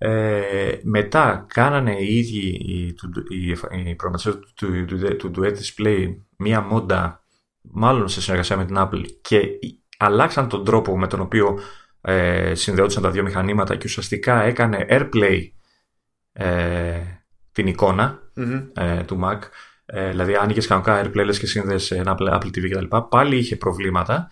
Ε, 0.00 0.40
μετά 0.82 1.46
κάνανε 1.48 1.96
οι 1.98 2.18
ίδιοι 2.18 2.46
οι, 2.48 2.94
οι, 3.28 3.56
οι 3.84 3.94
του, 4.32 4.52
του, 4.54 5.16
του, 5.16 5.30
Duet 5.36 5.52
Display 5.52 6.16
μία 6.36 6.60
μόντα 6.60 7.24
μάλλον 7.60 8.08
σε 8.08 8.20
συνεργασία 8.20 8.56
με 8.56 8.64
την 8.64 8.76
Apple 8.78 9.04
και 9.20 9.48
αλλάξαν 9.98 10.48
τον 10.48 10.64
τρόπο 10.64 10.98
με 10.98 11.06
τον 11.06 11.20
οποίο 11.20 11.58
ε, 12.00 12.54
συνδεόντουσαν 12.54 13.02
τα 13.02 13.10
δύο 13.10 13.22
μηχανήματα 13.22 13.76
και 13.76 13.84
ουσιαστικά 13.86 14.42
έκανε 14.42 14.86
AirPlay 14.88 15.50
ε, 16.32 17.00
την 17.52 17.66
εικονα 17.66 18.22
ε, 18.72 19.02
του 19.02 19.20
Mac 19.24 19.38
ε, 19.90 20.08
δηλαδή 20.08 20.34
άνοιγες 20.36 20.66
κανονικά 20.66 21.04
AirPlay 21.04 21.24
λες 21.24 21.38
και 21.38 21.46
σύνδεσαι 21.46 21.96
ένα 21.96 22.16
Apple 22.18 22.46
TV 22.46 22.70
κτλ. 22.70 22.96
Πάλι 23.08 23.36
είχε 23.36 23.56
προβλήματα 23.56 24.30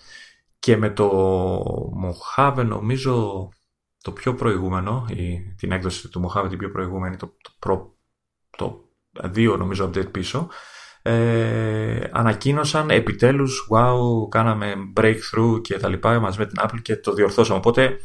και 0.59 0.77
με 0.77 0.91
το 0.91 1.11
Mojave 2.05 2.65
νομίζω 2.65 3.49
το 4.03 4.13
πιο 4.13 4.35
προηγούμενο, 4.35 5.07
η, 5.09 5.55
την 5.57 5.73
έκδοση 5.73 6.09
του 6.09 6.31
Mojave 6.31 6.49
την 6.49 6.59
πιο 6.59 6.71
προηγούμενη, 6.71 7.17
το, 7.17 7.27
το, 7.27 7.51
προ, 7.59 7.97
το 8.51 8.86
δύο 9.25 9.57
νομίζω 9.57 9.91
update 9.91 10.11
πίσω, 10.11 10.49
ε, 11.03 12.09
ανακοίνωσαν 12.11 12.91
επιτέλους, 12.91 13.69
wow, 13.73 14.29
κάναμε 14.29 14.75
breakthrough 14.97 15.61
και 15.63 15.79
τα 15.79 15.89
λοιπά 15.89 16.21
μαζί 16.21 16.39
με 16.39 16.47
την 16.47 16.57
Apple 16.63 16.81
και 16.83 16.97
το 16.97 17.13
διορθώσαμε. 17.13 17.59
Οπότε 17.59 18.01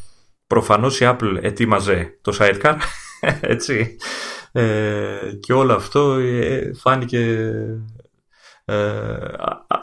προφανώς 0.47 0.99
η 0.99 1.05
Apple 1.07 1.37
ετοίμαζε 1.41 2.17
το 2.21 2.37
sidecar, 2.39 2.75
έτσι, 3.41 3.97
ε, 4.51 5.31
και 5.39 5.53
όλο 5.53 5.73
αυτό 5.73 6.13
ε, 6.13 6.73
φάνηκε 6.73 7.51
ε, 8.65 9.17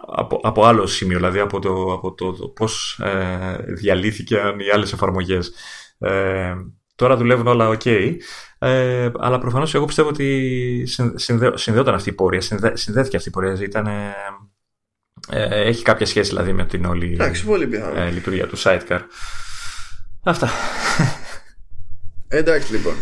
από, 0.06 0.40
από 0.42 0.64
άλλο 0.64 0.86
σημείο, 0.86 1.16
δηλαδή 1.16 1.38
από 1.38 1.59
το, 1.59 1.92
από 1.92 2.14
το, 2.14 2.32
το 2.32 2.48
πώς 2.48 3.00
ε, 3.02 3.56
διαλύθηκαν 3.66 4.60
οι 4.60 4.70
άλλες 4.70 4.92
εφαρμογές. 4.92 5.52
Ε, 5.98 6.55
τώρα 6.94 7.16
δουλεύουν 7.16 7.46
όλα 7.46 7.68
ok, 7.68 8.16
ε, 8.59 9.10
αλλά 9.18 9.39
προφανώς 9.39 9.74
εγώ 9.74 9.85
πιστεύω 9.85 10.09
ότι 10.09 10.85
συνδε, 11.14 11.56
συνδεόταν 11.56 11.94
αυτή 11.94 12.09
η 12.09 12.12
πορεία, 12.12 12.40
συνδε, 12.40 12.76
συνδέθηκε 12.76 13.16
αυτή 13.16 13.28
η 13.28 13.32
πορεία, 13.32 13.56
ήταν, 13.60 13.86
ε, 13.86 14.14
ε, 15.30 15.60
έχει 15.68 15.82
κάποια 15.82 16.06
σχέση 16.06 16.28
δηλαδή 16.28 16.52
με 16.52 16.66
την 16.66 16.85
όλη 16.85 17.12
Εντάξει, 17.12 17.44
πολύ 17.44 17.68
ε, 17.94 18.10
λειτουργία 18.10 18.47
του 18.47 18.59
sidecar. 18.59 19.01
Αυτά. 20.22 20.51
Εντάξει 22.28 22.72
λοιπόν. 22.72 22.94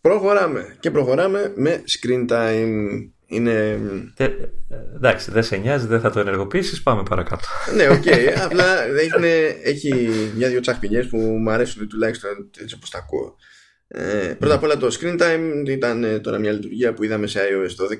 Προχωράμε 0.00 0.76
και 0.80 0.90
προχωράμε 0.90 1.52
με 1.56 1.82
screen 1.86 2.30
time. 2.30 3.08
Είναι... 3.26 3.80
Ε, 4.16 4.28
εντάξει, 4.94 5.30
δεν 5.30 5.42
σε 5.42 5.56
νοιάζει, 5.56 5.86
δεν 5.86 6.00
θα 6.00 6.10
το 6.10 6.20
ενεργοποιήσεις. 6.20 6.82
Πάμε 6.82 7.02
παρακάτω. 7.02 7.44
ναι, 7.74 7.88
OK. 7.88 8.02
Okay. 8.02 8.28
Απλά 8.44 8.84
έχει, 8.84 9.10
έχει 9.62 10.10
μια-δυο 10.36 10.60
τσαχπινιές 10.60 11.06
που 11.06 11.16
μου 11.16 11.50
αρέσουν 11.50 11.88
τουλάχιστον 11.88 12.50
έτσι 12.60 12.74
όπως 12.74 12.90
τα 12.90 12.98
ακούω. 12.98 13.36
Ε, 13.96 14.34
πρώτα 14.38 14.54
απ' 14.54 14.62
όλα 14.62 14.76
το 14.76 14.96
screen 15.00 15.20
time 15.20 15.64
ήταν 15.68 16.04
ε, 16.04 16.18
τώρα 16.18 16.38
μια 16.38 16.52
λειτουργία 16.52 16.94
που 16.94 17.04
είδαμε 17.04 17.26
σε 17.26 17.40
iOS 17.40 17.84
12 17.92 17.98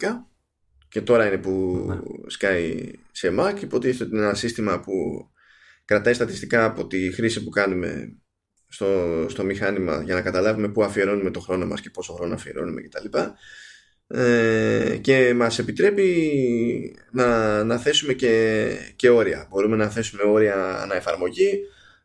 και 0.89 1.01
τώρα 1.01 1.27
είναι 1.27 1.39
που 1.39 1.85
ναι. 1.89 1.97
σκάει 2.27 2.91
σε 3.13 3.35
Mac. 3.39 3.63
Υποτίθεται 3.63 4.05
ότι 4.05 4.15
είναι 4.15 4.25
ένα 4.25 4.35
σύστημα 4.35 4.81
που 4.81 4.93
κρατάει 5.85 6.15
στατιστικά 6.15 6.65
από 6.65 6.87
τη 6.87 7.13
χρήση 7.13 7.45
που 7.45 7.51
κάνουμε 7.51 8.17
στο, 8.69 9.27
στο 9.29 9.45
μηχάνημα 9.45 10.03
για 10.03 10.15
να 10.15 10.21
καταλάβουμε 10.21 10.69
πού 10.69 10.83
αφιερώνουμε 10.85 11.31
το 11.31 11.41
χρόνο 11.41 11.67
μας 11.67 11.81
και 11.81 11.91
πόσο 11.91 12.13
χρόνο 12.13 12.35
αφιερώνουμε 12.35 12.81
κτλ. 12.81 13.19
Ε, 14.07 14.99
και 15.01 15.35
μας 15.35 15.59
επιτρέπει 15.59 16.97
να, 17.13 17.65
να 17.65 17.79
θέσουμε 17.79 18.13
και, 18.13 18.67
και 18.97 19.09
όρια. 19.09 19.47
Μπορούμε 19.51 19.77
να 19.77 19.89
θέσουμε 19.89 20.23
όρια 20.23 20.81
ανά 20.83 20.95
εφαρμογή, 20.95 21.61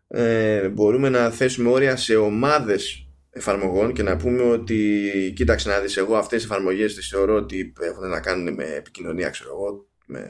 ε, 0.08 0.68
μπορούμε 0.68 1.10
να 1.10 1.30
θέσουμε 1.30 1.70
όρια 1.70 1.96
σε 1.96 2.16
ομάδες 2.16 3.09
εφαρμογών 3.40 3.94
και 3.94 4.04
να 4.04 4.18
πούμε 4.18 4.44
ότι 4.44 5.34
κοίταξε 5.36 5.70
να 5.70 5.80
δεις 5.80 5.98
εγώ 5.98 6.16
αυτές 6.16 6.42
τις 6.42 6.52
εφαρμογές 6.52 6.96
τις 6.96 7.08
θεωρώ 7.08 7.36
ότι 7.36 7.74
έχουν 7.80 8.10
να 8.10 8.20
κάνουν 8.20 8.54
με 8.54 8.64
επικοινωνία 8.64 9.30
ξέρω 9.30 9.50
εγώ, 9.50 9.88
με, 10.06 10.30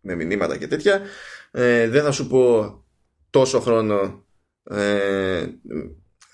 με 0.00 0.14
μηνύματα 0.14 0.56
και 0.56 0.66
τέτοια. 0.66 1.00
Ε, 1.50 1.88
δεν 1.88 2.02
θα 2.02 2.10
σου 2.10 2.26
πω 2.26 2.84
τόσο 3.30 3.60
χρόνο 3.60 4.24
ε, 4.64 5.46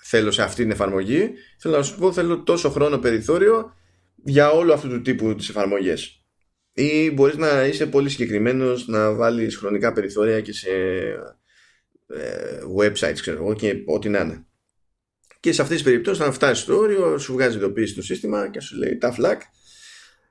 θέλω 0.03 0.31
σε 0.31 0.41
αυτή 0.41 0.61
την 0.61 0.71
εφαρμογή. 0.71 1.31
Θέλω 1.59 1.77
να 1.77 1.83
σου 1.83 1.97
πω 1.97 2.13
θέλω 2.13 2.43
τόσο 2.43 2.69
χρόνο 2.69 2.97
περιθώριο 2.97 3.75
για 4.23 4.51
όλο 4.51 4.73
αυτού 4.73 4.87
του 4.87 5.01
τύπου 5.01 5.35
τις 5.35 5.49
εφαρμογές. 5.49 6.25
Ή 6.73 7.11
μπορείς 7.11 7.37
να 7.37 7.65
είσαι 7.65 7.85
πολύ 7.85 8.09
συγκεκριμένος 8.09 8.87
να 8.87 9.13
βάλεις 9.13 9.57
χρονικά 9.57 9.93
περιθώρια 9.93 10.41
και 10.41 10.53
σε 10.53 10.69
ε, 12.07 12.59
websites 12.77 13.19
ξέρω 13.21 13.43
εγώ 13.43 13.53
και 13.53 13.83
ό,τι 13.85 14.09
να 14.09 14.19
είναι 14.19 14.45
και 15.41 15.51
σε 15.51 15.61
αυτές 15.61 15.77
τις 15.77 15.85
περιπτώσεις 15.85 16.21
όταν 16.21 16.33
φτάσεις 16.33 16.63
στο 16.63 16.77
όριο 16.77 17.17
σου 17.17 17.33
βγάζει 17.33 17.57
ειδοποίηση 17.57 17.95
το 17.95 18.01
σύστημα 18.01 18.49
και 18.49 18.59
σου 18.59 18.77
λέει 18.77 18.97
τα 18.97 19.11
φλακ 19.11 19.41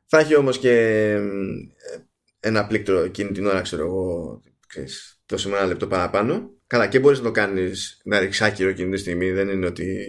θα 0.07 0.19
έχει 0.19 0.37
όμως 0.37 0.59
και 0.59 1.17
ένα 2.41 2.67
πλήκτρο 2.67 2.99
εκείνη 2.99 3.31
την 3.31 3.47
ώρα 3.47 3.61
ξέρω 3.61 3.85
εγώ 3.85 4.41
ξέρεις, 4.71 5.21
το 5.27 5.37
ένα 5.47 5.65
λεπτό 5.65 5.87
παραπάνω. 5.87 6.51
Καλά 6.67 6.87
και 6.87 6.99
μπορείς 6.99 7.19
να 7.19 7.25
το 7.25 7.31
κάνεις 7.31 8.01
να 8.05 8.19
ρίξεις 8.19 8.43
άκυρο 8.43 8.69
εκείνη 8.69 8.91
τη 8.91 8.97
στιγμή. 8.97 9.31
Δεν 9.31 9.49
είναι 9.49 9.67
ότι 9.67 10.07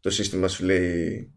το 0.00 0.10
σύστημα 0.10 0.48
σου 0.48 0.64
λέει 0.64 1.32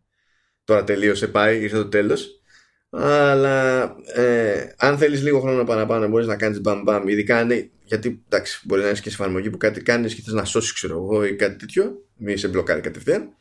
τώρα 0.64 0.84
τελείωσε 0.84 1.28
πάει 1.28 1.62
ήρθε 1.62 1.78
το 1.78 1.88
τέλος. 1.88 2.42
Αλλά 2.90 3.84
ε, 4.16 4.74
αν 4.78 4.98
θέλεις 4.98 5.24
λίγο 5.24 5.40
χρόνο 5.40 5.64
παραπάνω 5.64 6.08
μπορείς 6.08 6.28
να 6.28 6.36
κάνεις 6.36 6.62
μπαμ 6.62 6.82
μπαμ. 6.84 7.08
Ειδικά 7.08 7.38
αν 7.38 7.72
γιατί 7.84 8.24
εντάξει, 8.26 8.62
μπορεί 8.64 8.82
να 8.82 8.90
είσαι 8.90 9.02
και 9.02 9.10
σε 9.10 9.16
εφαρμογή 9.16 9.50
που 9.50 9.58
κάτι 9.58 9.82
κάνεις 9.82 10.16
και 10.16 10.22
θες 10.22 10.34
να 10.34 10.46
σώσεις, 10.46 10.74
ξέρω 10.74 10.94
εγώ, 10.94 11.26
ή 11.26 11.36
κάτι 11.36 11.56
τέτοιο, 11.56 12.07
μη 12.18 12.38
σε 12.38 12.48
μπλοκάρει 12.48 12.82
κατευθείαν. 12.82 13.36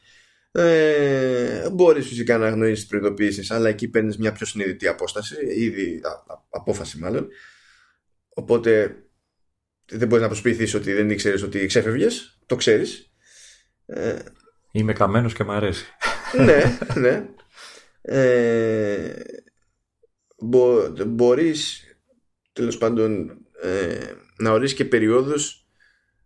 Ε, 0.52 1.70
μπορείς 1.70 2.06
φυσικά 2.06 2.38
να 2.38 2.46
αγνοήσεις 2.46 2.78
τις 2.78 2.86
προειδοποιήσεις, 2.86 3.50
αλλά 3.50 3.68
εκεί 3.68 3.88
παίρνεις 3.88 4.18
μια 4.18 4.32
πιο 4.32 4.46
συνειδητή 4.46 4.86
απόσταση, 4.86 5.36
ήδη 5.56 6.00
απόφαση 6.50 6.98
μάλλον. 6.98 7.28
Οπότε 8.28 8.96
δεν 9.86 10.08
μπορείς 10.08 10.22
να 10.22 10.28
προσποιηθείς 10.28 10.74
ότι 10.74 10.92
δεν 10.92 11.10
ήξερες 11.10 11.42
ότι 11.42 11.66
ξέφευγες, 11.66 12.38
το 12.46 12.56
ξέρεις. 12.56 13.12
Ε, 13.86 14.18
Είμαι 14.72 14.92
καμένος 14.92 15.34
και 15.34 15.44
μ' 15.44 15.50
αρέσει. 15.50 15.84
ναι, 16.44 16.78
ναι. 17.00 17.28
Ε, 18.00 19.22
μπο, 20.38 20.88
μπορείς 21.06 21.84
τέλος 22.52 22.78
πάντων 22.78 23.38
ε, 23.62 23.98
να 24.38 24.50
ορίσει 24.50 24.74
και 24.74 24.84
περιόδους 24.84 25.66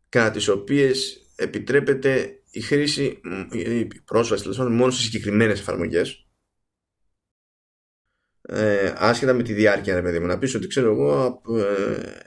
κατά 0.09 0.31
τις 0.31 0.48
οποίες 0.48 1.20
επιτρέπεται 1.36 2.39
η 2.51 2.60
χρήση, 2.60 3.20
η 3.52 3.86
πρόσβαση 4.05 4.48
δηλαδή, 4.51 4.70
μόνο 4.72 4.90
σε 4.90 5.02
συγκεκριμένες 5.02 5.60
εφαρμογές. 5.60 6.24
Ε, 8.43 8.94
άσχετα 8.97 9.32
με 9.32 9.43
τη 9.43 9.52
διάρκεια 9.52 9.94
ρε 9.94 10.02
παιδί 10.02 10.18
μου 10.18 10.27
να 10.27 10.39
πεις 10.39 10.55
ότι 10.55 10.66
ξέρω 10.66 10.90
εγώ 10.90 11.24
από, 11.24 11.59
ε, 11.59 12.20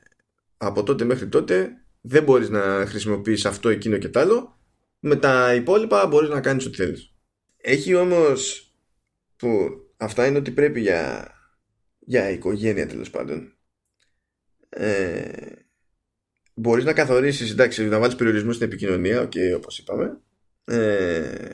από 0.57 0.83
τότε 0.83 1.03
μέχρι 1.03 1.27
τότε 1.27 1.71
δεν 2.01 2.23
μπορείς 2.23 2.49
να 2.49 2.85
χρησιμοποιήσεις 2.85 3.45
αυτό, 3.45 3.69
εκείνο 3.69 3.97
και 3.97 4.09
τ' 4.09 4.17
άλλο. 4.17 4.57
Με 4.99 5.15
τα 5.15 5.55
υπόλοιπα 5.55 6.07
μπορείς 6.07 6.29
να 6.29 6.41
κάνεις 6.41 6.65
ό,τι 6.65 6.75
θέλεις. 6.75 7.13
Έχει 7.57 7.95
όμως 7.95 8.71
που 9.35 9.69
αυτά 9.97 10.27
είναι 10.27 10.37
ότι 10.37 10.51
πρέπει 10.51 10.81
για 10.81 11.27
για 12.05 12.29
οικογένεια 12.29 12.87
τέλος 12.87 13.09
πάντων. 13.09 13.57
Ε, 14.69 15.51
μπορείς 16.53 16.83
να 16.83 16.93
καθορίσεις 16.93 17.51
εντάξει, 17.51 17.87
να 17.87 17.99
βάλεις 17.99 18.15
περιορισμούς 18.15 18.55
στην 18.55 18.67
επικοινωνία 18.67 19.27
okay, 19.27 19.55
όπως 19.55 19.79
είπαμε 19.79 20.17
ε, 20.65 21.49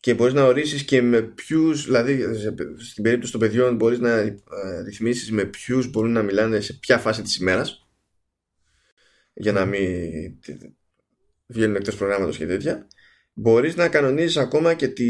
και 0.00 0.14
μπορείς 0.14 0.34
να 0.34 0.44
ορίσεις 0.44 0.84
και 0.84 1.02
με 1.02 1.22
ποιους 1.22 1.84
δηλαδή 1.84 2.34
στην 2.78 3.02
περίπτωση 3.02 3.32
των 3.32 3.40
παιδιών 3.40 3.76
μπορείς 3.76 3.98
να 3.98 4.18
ε, 4.18 4.40
ρυθμίσεις 4.84 5.30
με 5.30 5.44
ποιους 5.44 5.90
μπορούν 5.90 6.12
να 6.12 6.22
μιλάνε 6.22 6.60
σε 6.60 6.72
ποια 6.72 6.98
φάση 6.98 7.22
της 7.22 7.36
ημέρας 7.36 7.86
για 9.34 9.52
να 9.52 9.64
μην 9.64 10.38
βγαίνουν 11.46 11.76
εκτός 11.76 11.96
προγράμματος 11.96 12.36
και 12.36 12.46
τέτοια. 12.46 12.86
Μπορείς 13.32 13.76
να 13.76 13.88
κανονίζεις 13.88 14.36
ακόμα 14.36 14.74
και 14.74 14.88
τη 14.88 15.04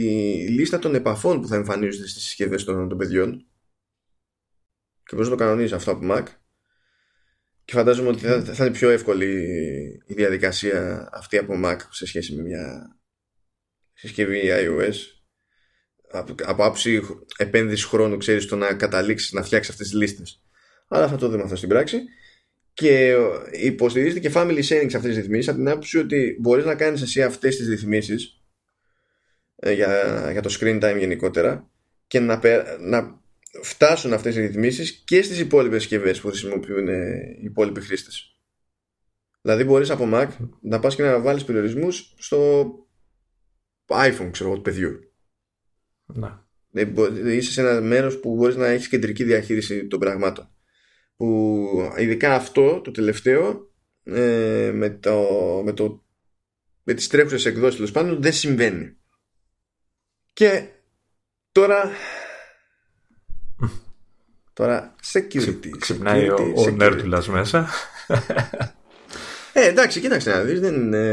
λίστα 0.49 0.79
των 0.79 0.95
επαφών 0.95 1.41
που 1.41 1.49
θα 1.49 1.57
εμφανίζονται 1.57 2.09
στις 2.09 2.23
συσκευές 2.23 2.65
των, 2.65 2.89
των 2.89 2.99
παιδιών. 2.99 3.47
Και 5.05 5.15
μπορείς 5.15 5.29
να 5.29 5.37
το 5.37 5.43
κανονίζεις 5.45 5.73
αυτό 5.73 5.91
από 5.91 6.07
Mac 6.11 6.25
και 7.65 7.73
φαντάζομαι 7.73 8.09
ότι 8.09 8.21
θα, 8.21 8.43
θα 8.43 8.65
είναι 8.65 8.75
πιο 8.75 8.91
εύκολη 8.91 9.27
η 10.07 10.15
διαδικασία 10.15 11.09
αυτή 11.13 11.39
από 11.39 11.61
Mac 11.65 11.77
σε 11.91 12.07
σχέση 12.07 12.35
με 12.35 12.43
μια 12.43 12.97
συσκευή 13.93 14.43
iOS. 14.45 14.95
Από, 16.11 16.35
από 16.43 16.65
άψη 16.65 17.03
επένδυσης 17.37 17.85
χρόνου 17.85 18.17
ξέρεις 18.17 18.47
το 18.47 18.57
να 18.57 18.75
καταλήξεις 18.75 19.33
να 19.33 19.43
φτιάξεις 19.43 19.73
αυτές 19.73 19.89
τις 19.89 19.99
λίστες. 19.99 20.43
Αλλά 20.89 21.09
θα 21.09 21.17
το 21.17 21.29
δούμε 21.29 21.43
αυτό 21.43 21.57
στην 21.57 21.69
πράξη. 21.69 22.03
Και 22.75 23.17
υποστηρίζεται 23.53 24.21
και 24.21 24.31
family 24.35 24.59
sharing 24.59 24.87
σε 24.89 24.97
αυτές 24.97 25.03
τις 25.03 25.17
ρυθμίσεις 25.17 25.49
από 25.49 25.59
την 25.59 25.69
άποψη 25.69 25.99
ότι 25.99 26.37
μπορείς 26.41 26.65
να 26.65 26.75
κάνεις 26.75 27.03
εσύ 27.03 27.23
αυτές 27.23 27.57
τις 27.57 27.69
ρυθμίσεις 27.69 28.43
ε, 29.57 29.73
για, 29.73 30.29
για 30.33 30.43
το 30.43 30.57
screen 30.61 30.83
time 30.83 30.99
γενικότερα 30.99 31.71
και 32.07 32.21
να, 32.21 32.41
να 32.81 33.22
φτάσουν 33.63 34.13
αυτές 34.13 34.37
οι 34.37 34.41
ρυθμίσεις 34.41 34.91
και 34.91 35.23
στις 35.23 35.39
υπόλοιπες 35.39 35.81
συσκευές 35.81 36.21
που 36.21 36.29
χρησιμοποιούν 36.29 36.89
οι 36.89 37.43
υπόλοιποι 37.43 37.81
χρήστες. 37.81 38.37
Δηλαδή 39.41 39.65
μπορείς 39.65 39.91
από 39.91 40.09
Mac 40.13 40.29
να 40.61 40.79
πας 40.79 40.95
και 40.95 41.03
να 41.03 41.21
βάλεις 41.21 41.45
περιορισμούς 41.45 42.15
στο 42.19 42.71
iPhone 43.87 44.29
ξέρω 44.31 44.49
εγώ 44.49 44.57
του 44.57 44.63
παιδιού. 44.63 44.99
Να. 46.07 46.51
Δηλαδή, 46.71 47.37
είσαι 47.37 47.53
σε 47.53 47.61
ένα 47.61 47.81
μέρος 47.81 48.21
που 48.21 48.35
μπορείς 48.35 48.57
να 48.57 48.67
έχεις 48.67 48.89
κεντρική 48.89 49.25
διαχείριση 49.25 49.87
των 49.87 49.99
πραγμάτων. 49.99 50.49
Που 51.17 51.69
ειδικά 51.99 52.35
αυτό 52.35 52.81
το 52.81 52.91
τελευταίο 52.91 53.73
ε, 54.03 54.71
με, 54.75 54.91
το, 54.91 55.23
με, 55.65 55.73
το, 55.73 56.05
με 56.83 56.95
τις 56.95 57.09
τρέχουσες 57.09 57.47
εκδόσεις 57.47 57.75
τέλος 57.75 57.91
πάντων 57.91 58.23
δεν 58.23 58.33
συμβαίνει. 58.33 58.97
Και 60.33 60.69
τώρα 61.53 61.91
Τώρα 64.53 64.95
security. 65.13 65.69
Ξυπνάει 65.79 66.29
ο, 66.29 66.53
ο 66.57 66.71
Νέρτουλας 66.71 67.29
μέσα. 67.29 67.69
Ε, 69.55 69.67
εντάξει, 69.67 70.01
κοίταξε 70.01 70.31
να 70.31 70.43
δεις, 70.43 70.61
δεν 70.61 70.75
είναι... 70.75 71.07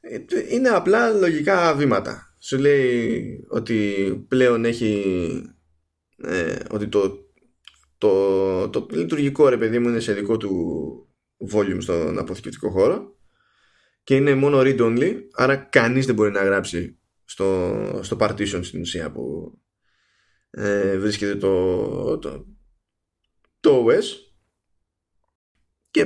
Ε, 0.00 0.18
είναι 0.50 0.68
απλά 0.68 1.10
λογικά 1.10 1.74
βήματα. 1.74 2.36
Σου 2.38 2.58
λέει 2.58 3.22
ότι 3.48 3.94
πλέον 4.28 4.64
έχει... 4.64 5.24
Ε, 6.16 6.56
ότι 6.70 6.88
το, 6.88 7.18
το, 7.98 8.68
το 8.68 8.86
λειτουργικό 8.90 9.48
ρε 9.48 9.56
παιδί 9.56 9.78
μου 9.78 9.88
είναι 9.88 10.00
σε 10.00 10.12
δικό 10.12 10.36
του 10.36 10.52
volume 11.52 11.78
στον 11.78 12.18
αποθηκευτικό 12.18 12.70
χώρο 12.70 13.16
και 14.02 14.16
είναι 14.16 14.34
μόνο 14.34 14.60
read 14.60 14.80
only, 14.80 15.14
άρα 15.32 15.56
κανείς 15.56 16.06
δεν 16.06 16.14
μπορεί 16.14 16.30
να 16.30 16.44
γράψει 16.44 16.98
στο, 17.24 18.00
στο 18.02 18.16
partition 18.20 18.60
στην 18.62 18.80
ουσία 18.80 19.10
που, 19.12 19.52
ε, 20.60 20.98
βρίσκεται 20.98 21.36
το, 21.36 22.18
το, 22.18 22.46
το 23.60 23.86
OS 23.86 24.04
και 25.90 26.00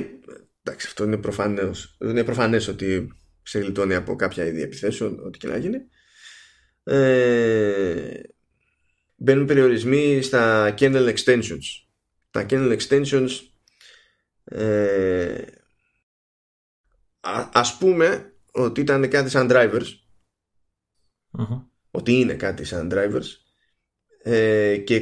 εντάξει 0.61 0.87
αυτό 0.87 1.03
είναι 1.03 1.17
προφανές, 1.17 1.97
είναι 2.01 2.23
προφανές 2.23 2.67
ότι 2.67 3.13
σε 3.43 3.59
γλιτώνει 3.59 3.95
από 3.95 4.15
κάποια 4.15 4.45
είδη 4.45 4.61
επιθέσεων 4.61 5.19
ό,τι 5.25 5.37
και 5.37 5.47
να 5.47 5.57
γίνει. 5.57 5.77
Ε, 6.83 8.21
μπαίνουν 9.15 9.45
περιορισμοί 9.45 10.21
στα 10.21 10.73
kernel 10.77 11.15
extensions. 11.15 11.63
Τα 12.29 12.45
kernel 12.49 12.77
extensions 12.79 13.29
ε, 14.43 15.45
α, 17.19 17.49
ας 17.53 17.77
πούμε 17.77 18.33
ότι 18.51 18.81
ήταν 18.81 19.09
κάτι 19.09 19.29
σαν 19.29 19.47
drivers. 19.51 19.87
Ότι 21.91 22.11
είναι 22.11 22.33
κάτι 22.33 22.63
σαν 22.63 22.89
drivers 22.93 23.42
ε, 24.23 24.77
και 24.77 25.01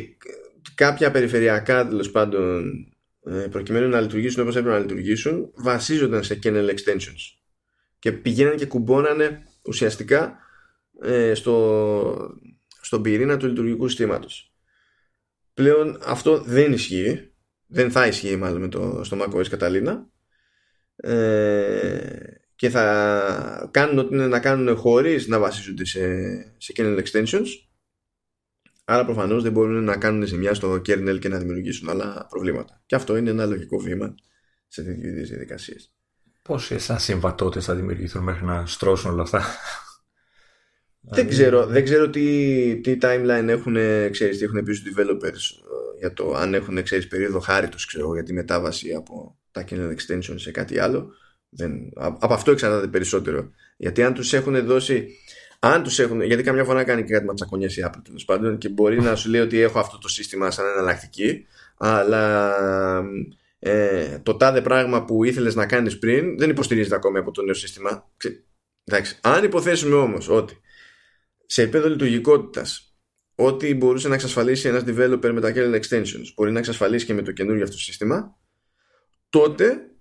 κάποια 0.76 1.12
περιφερειακά 1.12 1.88
τέλος 1.88 2.12
πάντων 2.12 2.72
ε, 3.26 3.48
προκειμένου 3.52 3.90
να 3.90 4.02
λειτουργήσουν 4.02 4.42
όπως 4.42 4.56
έπρεπε 4.56 4.76
να 4.76 4.82
λειτουργήσουν 4.82 5.52
βασίζονταν 5.56 6.24
σε 6.24 6.40
kernel 6.44 6.70
extensions. 6.70 7.40
Και 8.00 8.12
πηγαίνανε 8.12 8.56
και 8.56 8.66
κουμπώνανε 8.66 9.44
ουσιαστικά 9.66 10.38
ε, 11.02 11.34
στο, 11.34 12.36
στον 12.82 13.02
πυρήνα 13.02 13.38
του 13.38 13.48
λειτουργικού 13.48 13.88
συστήματος. 13.88 14.54
Πλέον 15.54 16.00
αυτό 16.06 16.42
δεν 16.42 16.74
ισχύει. 16.74 17.32
Δεν 17.68 17.92
θα 17.92 18.08
ισχύει 18.08 18.36
μάλλον 18.36 18.62
με 18.62 18.68
το, 18.68 19.02
στο 19.04 19.18
macOS 19.22 19.44
Catalina. 19.44 19.98
Ε, 20.96 22.20
και 22.56 22.70
θα 22.70 23.70
κάνουν 23.72 23.98
ό,τι 23.98 24.16
είναι 24.16 24.28
να 24.28 24.40
κάνουν 24.40 24.76
χωρίς 24.76 25.28
να 25.28 25.40
βασίζονται 25.40 25.86
σε, 25.86 26.02
σε 26.58 26.74
kernel 26.76 27.04
extensions 27.04 27.48
Άρα 28.86 29.06
προφανώς 29.06 29.44
δεν 29.44 29.52
μπορούν 29.52 29.84
να 29.84 29.98
κάνουν 29.98 30.26
ζημιά 30.26 30.54
στο 30.54 30.74
kernel 30.74 31.18
και 31.20 31.30
να 31.30 31.38
δημιουργήσουν 31.38 31.90
άλλα 31.90 32.28
προβλήματα. 32.30 32.82
Και 32.86 32.96
αυτό 32.96 33.18
είναι 33.18 33.30
ένα 33.30 33.46
λογικό 33.46 33.78
βήμα 33.78 34.16
σε 34.68 34.84
τέτοιου 34.84 35.08
είδου 35.08 35.26
διαδικασίες. 35.26 35.94
Πόσες 36.42 36.90
ασυμβατότητε 36.90 37.64
θα 37.66 37.76
δημιουργηθούν 37.76 38.24
μέχρι 38.24 38.46
να 38.46 38.66
στρώσουν 38.66 39.12
όλα 39.12 39.22
αυτά; 39.22 39.44
Δεν 41.02 41.28
ξέρω, 41.28 41.66
δεν 41.66 41.84
ξέρω 41.84 42.10
τι, 42.10 42.80
τι 42.82 42.98
timeline 43.02 43.46
έχουν, 43.48 43.76
ξέρεις, 44.12 44.38
τι 44.38 44.44
έχουν 44.44 44.64
πει 44.64 44.74
στους 44.74 44.94
developers 44.94 45.26
ε, 45.26 45.98
για 46.00 46.14
το 46.14 46.34
αν 46.34 46.54
έχουν 46.54 46.84
ξέρεις, 46.84 47.08
περίοδο 47.08 47.40
χάριτος 47.40 47.86
ξέρω, 47.86 48.14
για 48.14 48.24
τη 48.24 48.34
μετάβαση 48.34 48.94
από 48.94 49.40
τα 49.52 49.64
kernel 49.70 49.94
extension 49.96 50.34
σε 50.36 50.52
κάτι 50.52 50.80
άλλο. 50.80 51.12
Δεν, 51.50 51.90
από 51.96 52.34
αυτό 52.34 52.52
εξαρτάται 52.52 52.88
περισσότερο. 52.88 53.52
Γιατί 53.78 54.04
αν 54.04 54.14
τους 54.14 54.34
έχουν 54.34 54.66
δώσει 54.66 55.08
αν 55.64 55.84
τους 55.84 56.00
έχουν, 56.00 56.22
γιατί 56.22 56.44
καμιά 56.44 56.64
φορά 56.64 56.84
κάνει 56.84 57.04
και 57.04 57.14
κάτι 57.14 57.26
ματσακονιές 57.26 57.78
η 57.78 57.84
Apple 57.86 58.02
τέλος 58.04 58.26
πάντων 58.26 58.58
και 58.58 58.70
μπορεί 58.70 59.02
να 59.02 59.16
σου 59.16 59.30
λέει 59.30 59.42
ότι 59.42 59.60
έχω 59.60 59.80
αυτό 59.80 59.98
το 59.98 60.08
σύστημα 60.08 60.52
σαν 60.52 60.66
εναλλακτική, 60.66 61.46
αλλά 61.78 62.56
ε, 63.60 64.20
το 64.20 64.36
τάδε 64.36 64.62
πράγμα 64.62 65.06
που 65.06 65.24
ήθελες 65.24 65.56
να 65.56 65.66
κάνεις 65.66 66.00
πριν 66.00 66.38
δεν 66.38 66.50
υποστηρίζεται 66.50 66.96
ακόμη 66.96 67.18
από 67.18 67.32
το 67.32 67.42
νέο 67.42 67.54
σύστημα. 67.54 68.12
Εντάξει. 68.84 69.20
Αν 69.22 69.44
υποθέσουμε 69.44 69.96
όμως 69.96 70.30
ότι 70.30 70.62
σε 71.46 71.62
επίπεδο 71.62 71.90
λειτουργικότητας 71.90 72.96
ό,τι 73.36 73.76
μπορούσε 73.76 74.08
να 74.08 74.14
εξασφαλίσει 74.14 74.68
ένας 74.68 74.84
developer 74.86 75.32
με 75.34 75.42
τα 75.42 75.52
kernel 75.56 75.80
extensions 75.82 76.34
μπορεί 76.36 76.52
να 76.52 76.60
εξασφαλίσει 76.60 77.06
και 77.06 77.14
με 77.14 77.22
το 77.22 77.32
καινούργιο 77.32 77.64
αυτό 77.64 77.78
σύστημα, 77.78 78.38
τότε 79.30 79.92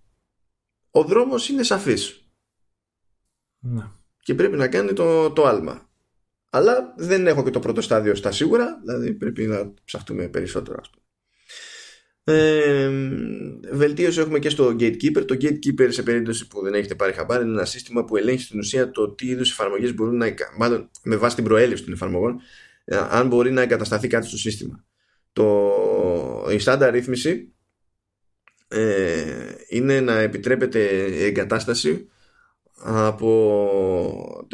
ο 0.91 1.05
δρόμος 1.05 1.49
είναι 1.49 1.63
σαφής. 1.63 2.31
Ναι 3.59 3.99
και 4.23 4.35
πρέπει 4.35 4.57
να 4.57 4.69
κάνει 4.69 4.93
το, 4.93 5.31
το 5.31 5.47
άλμα. 5.47 5.91
Αλλά 6.51 6.95
δεν 6.97 7.27
έχω 7.27 7.45
και 7.45 7.51
το 7.51 7.61
πρώτο 7.61 7.81
στάδιο 7.81 8.15
στα 8.15 8.33
σίγουρα, 8.33 8.81
δηλαδή 8.85 9.13
πρέπει 9.13 9.47
να 9.47 9.75
ψαχτούμε 9.85 10.29
περισσότερο. 10.29 10.79
Ας 10.81 10.91
πούμε. 10.91 11.05
Ε, 12.25 12.91
βελτίωση 13.73 14.21
έχουμε 14.21 14.39
και 14.39 14.49
στο 14.49 14.77
Gatekeeper. 14.79 15.25
Το 15.27 15.37
Gatekeeper, 15.41 15.87
σε 15.89 16.03
περίπτωση 16.03 16.47
που 16.47 16.63
δεν 16.63 16.75
έχετε 16.75 16.95
πάρει 16.95 17.13
χαμπάρι, 17.13 17.43
είναι 17.45 17.53
ένα 17.53 17.65
σύστημα 17.65 18.05
που 18.05 18.17
ελέγχει 18.17 18.45
στην 18.45 18.59
ουσία 18.59 18.91
το 18.91 19.11
τι 19.11 19.27
είδους 19.27 19.51
εφαρμογές 19.51 19.95
μπορούν 19.95 20.17
να. 20.17 20.27
μάλλον 20.59 20.91
με 21.03 21.17
βάση 21.17 21.35
την 21.35 21.45
προέλευση 21.45 21.85
των 21.85 21.93
εφαρμογών, 21.93 22.41
ε, 22.85 22.97
αν 23.11 23.27
μπορεί 23.27 23.51
να 23.51 23.63
εγκατασταθεί 23.63 24.09
κάτι 24.09 24.27
στο 24.27 24.37
σύστημα. 24.37 24.85
Το, 25.33 26.49
η 26.51 26.59
στάνταρ 26.59 26.93
ρύθμιση 26.93 27.53
ε, 28.69 29.55
είναι 29.69 30.01
να 30.01 30.19
επιτρέπεται 30.19 31.05
εγκατάσταση 31.05 32.09
από 32.83 34.49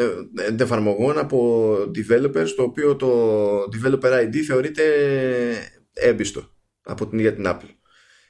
εφαρμογών 0.59 1.19
από 1.19 1.73
developers 1.75 2.49
το 2.57 2.63
οποίο 2.63 2.97
το 2.97 3.59
developer 3.63 4.25
ID 4.25 4.37
θεωρείται 4.47 4.83
έμπιστο 5.93 6.51
από 6.83 7.07
την 7.07 7.19
ίδια 7.19 7.35
την 7.35 7.45
Apple. 7.47 7.71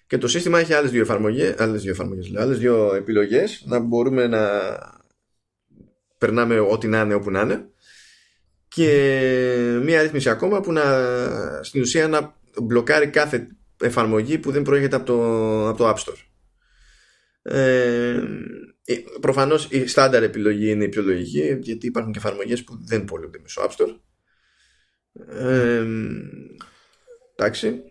Και 0.07 0.19
το 0.19 0.29
σύστημα 0.29 0.59
έχει 0.59 0.73
άλλες 0.73 0.91
δύο 0.91 1.01
εφαρμογές 1.01 1.55
άλλες 1.59 1.83
δύο, 1.83 1.91
εφαρμογές, 1.91 2.33
άλλες 2.37 2.59
δύο 2.59 2.95
επιλογές 2.95 3.65
να 3.67 3.79
μπορούμε 3.79 4.27
να 4.27 4.49
περνάμε 6.19 6.59
ό,τι 6.59 6.89
να 6.89 7.01
είναι 7.01 7.15
όπου 7.15 7.31
να 7.31 7.41
είναι. 7.41 7.69
Και 8.69 9.81
μία 9.83 10.03
ρύθμιση 10.03 10.31
ακόμα 10.31 10.61
που 10.61 10.73
να 10.73 10.83
στην 11.63 11.81
ουσία 11.81 12.09
να 12.09 12.37
μπλοκάρει 12.63 13.07
κάθε 13.07 13.49
εφαρμογή 13.81 14.39
που 14.39 14.51
δεν 14.51 14.63
προέρχεται 14.63 14.97
από 14.97 15.05
το, 15.05 15.69
από 15.69 15.79
το 15.79 15.89
App 15.89 15.95
Store. 15.95 16.21
Ε, 17.43 18.11
ε, 18.11 18.23
προφανώς 19.21 19.69
η 19.71 19.87
στάνταρ 19.87 20.23
επιλογή 20.23 20.71
είναι 20.71 20.85
η 20.85 20.89
πιο 20.89 21.03
λογική 21.03 21.59
γιατί 21.61 21.87
υπάρχουν 21.87 22.13
και 22.13 22.19
εφαρμογές 22.19 22.65
που 22.65 22.79
δεν 22.87 23.05
πολλούνται 23.05 23.39
μέσω 23.43 23.63
App 23.63 23.71
Store. 23.71 24.01
Ε, 25.29 25.85
εντάξει. 27.37 27.83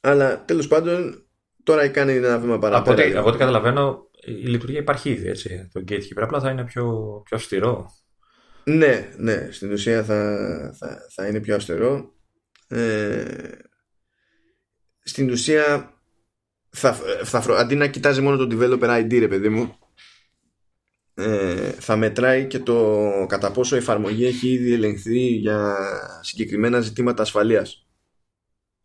Αλλά 0.00 0.44
τέλος 0.44 0.68
πάντων 0.68 1.26
τώρα 1.62 1.88
κάνει 1.88 2.12
ένα 2.12 2.38
βήμα 2.38 2.58
παραπέρα. 2.58 3.08
από, 3.08 3.18
από 3.18 3.28
ό,τι 3.28 3.38
καταλαβαίνω 3.38 4.10
η 4.24 4.30
λειτουργία 4.32 4.78
υπάρχει 4.78 5.10
ήδη 5.10 5.28
έτσι. 5.28 5.68
Το 5.72 5.84
Gatekeeper 5.88 6.20
απλά 6.20 6.40
θα 6.40 6.50
είναι 6.50 6.64
πιο, 6.64 6.84
πιο 7.24 7.36
αυστηρό. 7.36 7.90
Ναι, 8.64 9.08
ναι, 9.16 9.48
στην 9.50 9.72
ουσία 9.72 10.04
θα, 10.04 10.38
θα, 10.78 10.98
θα 11.14 11.26
είναι 11.26 11.40
πιο 11.40 11.54
αυστηρό. 11.54 12.14
Ε, 12.68 13.24
στην 15.02 15.30
ουσία 15.30 15.94
θα, 16.70 16.92
θα, 17.24 17.44
αντί 17.58 17.74
να 17.74 17.86
κοιτάζει 17.86 18.20
μόνο 18.20 18.36
το 18.36 18.46
developer 18.50 19.04
ID 19.04 19.18
ρε 19.18 19.28
παιδί 19.28 19.48
μου 19.48 19.78
ε, 21.20 21.70
θα 21.70 21.96
μετράει 21.96 22.46
και 22.46 22.58
το 22.58 23.00
κατά 23.28 23.50
πόσο 23.52 23.74
η 23.74 23.78
εφαρμογή 23.78 24.26
έχει 24.26 24.48
ήδη 24.48 24.72
ελεγχθεί 24.72 25.26
για 25.26 25.76
συγκεκριμένα 26.20 26.80
ζητήματα 26.80 27.22
ασφαλείας 27.22 27.86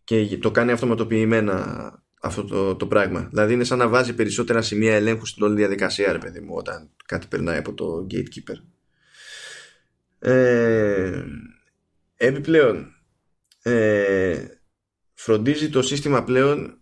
και 0.04 0.38
το 0.38 0.52
κάνει 0.52 0.72
αυτοματοποιημένα 0.72 2.04
αυτό 2.22 2.44
το, 2.44 2.76
το 2.76 2.88
πράγμα. 2.88 3.28
Δηλαδή 3.30 3.54
είναι 3.54 3.64
σαν 3.64 3.78
να 3.78 3.88
βάζει 3.88 4.14
περισσότερα 4.14 4.62
σημεία 4.62 4.96
ελέγχου 4.96 5.26
στην 5.26 5.44
όλη 5.44 5.56
διαδικασία, 5.56 6.12
ρε 6.12 6.18
παιδί 6.18 6.40
μου, 6.40 6.54
όταν 6.56 6.90
κάτι 7.06 7.28
περνάει 7.28 7.58
από 7.58 7.74
το 7.74 8.08
gatekeeper. 8.12 8.58
Ε, 10.20 11.24
επιπλέον, 12.16 12.94
ε, 13.62 14.46
φροντίζει 15.14 15.70
το 15.70 15.82
σύστημα 15.82 16.24
πλέον 16.24 16.80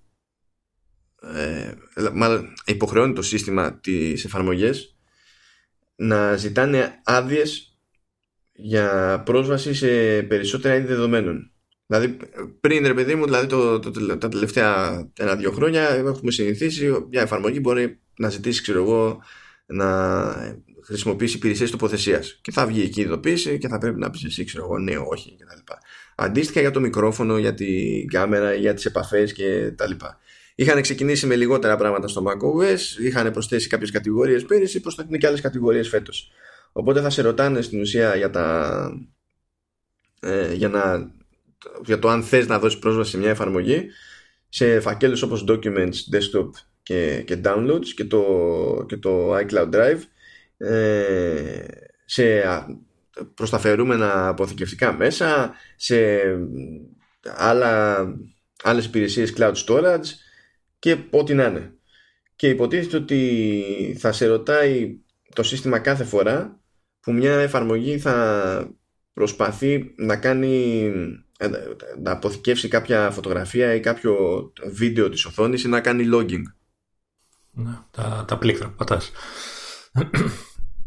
ε, 1.21 1.73
μάλλον 2.13 2.53
υποχρεώνει 2.65 3.13
το 3.13 3.21
σύστημα 3.21 3.79
τις 3.79 4.25
εφαρμογές 4.25 4.92
να 5.95 6.35
ζητάνε 6.35 7.01
άδειες 7.03 7.77
για 8.53 9.21
πρόσβαση 9.25 9.73
σε 9.73 9.87
περισσότερα 10.21 10.75
είδη 10.75 10.87
δεδομένων. 10.87 11.51
Δηλαδή, 11.85 12.17
πριν 12.59 12.87
ρε 12.87 12.93
παιδί 12.93 13.15
μου, 13.15 13.25
δηλαδή 13.25 13.47
το, 13.47 13.79
το, 13.79 14.17
τα 14.17 14.29
τελευταία 14.29 15.03
ένα-δύο 15.17 15.51
χρόνια 15.51 15.89
έχουμε 15.89 16.31
συνηθίσει 16.31 17.05
μια 17.09 17.21
εφαρμογή 17.21 17.59
μπορεί 17.61 17.99
να 18.17 18.29
ζητήσει, 18.29 18.61
ξέρω 18.61 18.81
εγώ, 18.81 19.23
να 19.65 20.53
χρησιμοποιήσει 20.85 21.35
υπηρεσίες 21.35 21.71
τοποθεσίας. 21.71 22.39
Και 22.41 22.51
θα 22.51 22.65
βγει 22.65 22.81
εκεί 22.81 22.99
η 22.99 23.03
ειδοποίηση 23.03 23.57
και 23.57 23.67
θα 23.67 23.77
πρέπει 23.77 23.99
να 23.99 24.09
πεις 24.09 24.23
εσύ, 24.23 24.43
ξέρω 24.43 24.63
εγώ, 24.63 24.79
ναι, 24.79 24.93
όχι 24.97 25.35
κτλ. 25.39 25.73
Αντίστοιχα 26.15 26.59
για 26.59 26.71
το 26.71 26.79
μικρόφωνο, 26.79 27.37
για 27.37 27.53
την 27.53 28.07
κάμερα, 28.07 28.53
για 28.53 28.73
τις 28.73 28.85
επαφές 28.85 29.33
κτλ. 29.33 29.91
Είχαν 30.55 30.81
ξεκινήσει 30.81 31.25
με 31.25 31.35
λιγότερα 31.35 31.77
πράγματα 31.77 32.07
στο 32.07 32.23
macOS, 32.27 33.01
είχαν 33.03 33.31
προσθέσει 33.31 33.67
κάποιες 33.67 33.91
κατηγορίες 33.91 34.45
πέρυσι, 34.45 34.79
προσθέτουν 34.79 35.17
και 35.17 35.27
άλλες 35.27 35.41
κατηγορίες 35.41 35.89
φέτος. 35.89 36.31
Οπότε 36.71 37.01
θα 37.01 37.09
σε 37.09 37.21
ρωτάνε 37.21 37.61
στην 37.61 37.81
ουσία 37.81 38.15
για, 38.15 38.29
τα, 38.29 38.89
ε, 40.19 40.53
για, 40.53 40.69
να, 40.69 41.11
για 41.85 41.99
το 41.99 42.09
αν 42.09 42.23
θες 42.23 42.47
να 42.47 42.59
δώσεις 42.59 42.79
πρόσβαση 42.79 43.11
σε 43.11 43.17
μια 43.17 43.29
εφαρμογή 43.29 43.85
σε 44.49 44.79
φακέλους 44.79 45.21
όπως 45.21 45.45
Documents, 45.47 45.95
Desktop 46.11 46.49
και, 46.83 47.23
και 47.25 47.41
Downloads 47.43 47.85
και 47.95 48.05
το, 48.05 48.23
και 48.87 48.97
το 48.97 49.35
iCloud 49.37 49.69
Drive 49.73 49.99
ε, 50.57 51.65
σε 52.05 52.43
προσταφερούμενα 53.33 54.27
αποθηκευτικά 54.27 54.93
μέσα, 54.93 55.53
σε 55.75 56.21
άλλα, 57.23 58.05
άλλες 58.63 58.85
υπηρεσίες 58.85 59.33
cloud 59.37 59.53
storage 59.67 60.05
και 60.83 60.97
ό,τι 61.09 61.33
να 61.33 61.45
είναι. 61.45 61.73
Και 62.35 62.49
υποτίθεται 62.49 62.97
ότι 62.97 63.97
θα 63.99 64.11
σε 64.11 64.25
ρωτάει 64.25 64.99
το 65.33 65.43
σύστημα 65.43 65.79
κάθε 65.79 66.03
φορά 66.03 66.59
που 66.99 67.13
μια 67.13 67.39
εφαρμογή 67.39 67.99
θα 67.99 68.67
προσπαθεί 69.13 69.93
να 69.97 70.17
κάνει 70.17 70.91
να 72.01 72.11
αποθηκεύσει 72.11 72.67
κάποια 72.67 73.11
φωτογραφία 73.11 73.73
ή 73.73 73.79
κάποιο 73.79 74.15
βίντεο 74.71 75.09
της 75.09 75.25
οθόνης 75.25 75.63
ή 75.63 75.67
να 75.67 75.81
κάνει 75.81 76.09
logging. 76.13 76.43
Ναι, 77.51 77.77
τα, 77.91 78.25
τα 78.27 78.37
πλήκτρα 78.37 78.69
πατάς. 78.69 79.11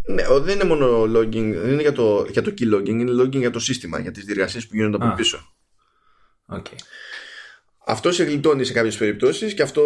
Ναι, 0.08 0.22
δεν 0.40 0.54
είναι 0.54 0.64
μόνο 0.64 1.02
logging, 1.02 1.52
δεν 1.54 1.72
είναι 1.72 1.82
για 1.82 1.92
το, 1.92 2.26
για 2.30 2.42
το 2.42 2.54
key 2.58 2.74
logging, 2.74 2.88
είναι 2.88 3.22
logging 3.22 3.38
για 3.38 3.50
το 3.50 3.58
σύστημα, 3.58 3.98
για 3.98 4.10
τις 4.10 4.24
διεργασίες 4.24 4.66
που 4.66 4.76
γίνονται 4.76 5.04
από 5.04 5.14
πίσω. 5.14 5.56
Okay. 6.48 6.76
Αυτό 7.88 8.12
σε 8.12 8.24
γλιτώνει 8.24 8.64
σε 8.64 8.72
κάποιες 8.72 8.96
περιπτώσεις 8.96 9.54
και 9.54 9.62
αυτό 9.62 9.82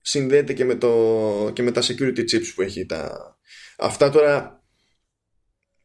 συνδέεται 0.00 0.52
και 0.52 0.64
με, 0.64 0.74
το, 0.74 1.50
και 1.52 1.62
με 1.62 1.70
τα 1.70 1.82
security 1.82 2.18
chips 2.18 2.52
που 2.54 2.62
έχει. 2.62 2.86
Τα... 2.86 3.36
Αυτά 3.78 4.10
τώρα 4.10 4.62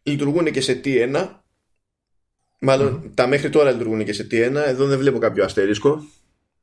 λειτουργούν 0.03 0.51
και 0.51 0.61
σε 0.61 0.81
T1 0.83 1.29
Μάλλον 2.59 3.11
τα 3.13 3.27
μέχρι 3.27 3.49
τώρα 3.49 3.71
λειτουργούν 3.71 4.05
και 4.05 4.13
σε 4.13 4.27
T1 4.31 4.55
Εδώ 4.65 4.85
δεν 4.85 4.97
βλέπω 4.97 5.17
κάποιο 5.17 5.43
αστερίσκο 5.43 6.03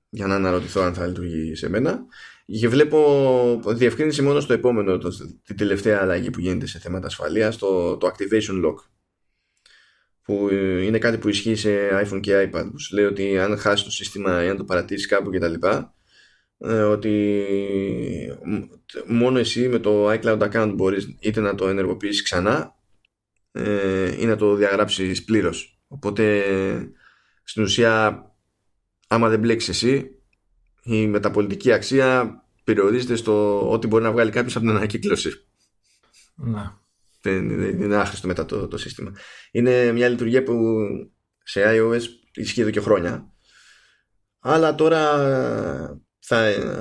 Για 0.08 0.26
να 0.26 0.34
αναρωτηθώ 0.34 0.80
αν 0.80 0.94
θα 0.94 1.06
λειτουργεί 1.06 1.54
σε 1.54 1.68
μένα. 1.68 2.04
Και 2.46 2.68
βλέπω 2.68 3.60
διευκρίνηση 3.66 4.22
μόνο 4.22 4.40
στο 4.40 4.52
επόμενο 4.52 4.98
το, 4.98 5.08
Την 5.44 5.56
τελευταία 5.56 5.98
αλλαγή 6.00 6.30
που 6.30 6.40
γίνεται 6.40 6.66
σε 6.66 6.78
θέματα 6.78 7.06
ασφαλείας 7.06 7.56
Το, 7.56 7.96
το 7.96 8.06
Activation 8.06 8.64
Lock 8.64 8.74
που 10.26 10.48
είναι 10.82 10.98
κάτι 10.98 11.18
που 11.18 11.28
ισχύει 11.28 11.54
σε 11.54 11.70
iPhone 12.04 12.20
και 12.20 12.50
iPad. 12.52 12.68
Που 12.70 12.80
σου 12.80 12.94
λέει 12.94 13.04
ότι 13.04 13.38
αν 13.38 13.58
χάσει 13.58 13.84
το 13.84 13.90
σύστημα 13.90 14.44
ή 14.44 14.48
αν 14.48 14.56
το 14.56 14.64
παρατήσεις 14.64 15.06
κάπου 15.06 15.30
κτλ 15.30 15.54
ε, 16.58 16.82
ότι 16.82 17.42
μόνο 19.06 19.38
εσύ 19.38 19.68
με 19.68 19.78
το 19.78 20.10
iCloud 20.10 20.38
account 20.38 20.72
μπορείς 20.74 21.16
είτε 21.20 21.40
να 21.40 21.54
το 21.54 21.68
ενεργοποιήσεις 21.68 22.22
ξανά 22.22 22.74
ε, 23.52 24.22
ή 24.22 24.26
να 24.26 24.36
το 24.36 24.54
διαγράψεις 24.54 25.24
πλήρως. 25.24 25.80
Οπότε 25.88 26.42
στην 27.44 27.62
ουσία 27.62 28.24
άμα 29.08 29.28
δεν 29.28 29.38
μπλέξεις 29.38 29.68
εσύ 29.68 30.10
η 30.82 31.06
μεταπολιτική 31.06 31.72
αξία 31.72 32.42
περιορίζεται 32.64 33.16
στο 33.16 33.68
ότι 33.70 33.86
μπορεί 33.86 34.02
να 34.02 34.12
βγάλει 34.12 34.30
κάποιος 34.30 34.56
από 34.56 34.66
την 34.66 34.76
ανακύκλωση. 34.76 35.30
Να 36.34 36.60
δεν 36.62 36.85
είναι 37.30 37.96
άχρηστο 37.96 38.26
μετά 38.26 38.44
το, 38.44 38.68
το 38.68 38.78
σύστημα. 38.78 39.12
Είναι 39.50 39.92
μια 39.92 40.08
λειτουργία 40.08 40.42
που 40.42 40.54
σε 41.42 41.62
iOS 41.64 42.02
ισχύει 42.34 42.60
εδώ 42.60 42.70
και 42.70 42.80
χρόνια. 42.80 43.32
Αλλά 44.40 44.74
τώρα 44.74 45.16
θα 46.18 46.36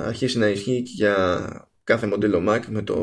αρχίσει 0.06 0.38
να 0.38 0.48
ισχύει 0.48 0.82
και 0.82 0.92
για 0.94 1.46
κάθε 1.84 2.06
μοντέλο 2.06 2.44
Mac 2.48 2.60
με 2.68 2.82
το, 2.82 2.96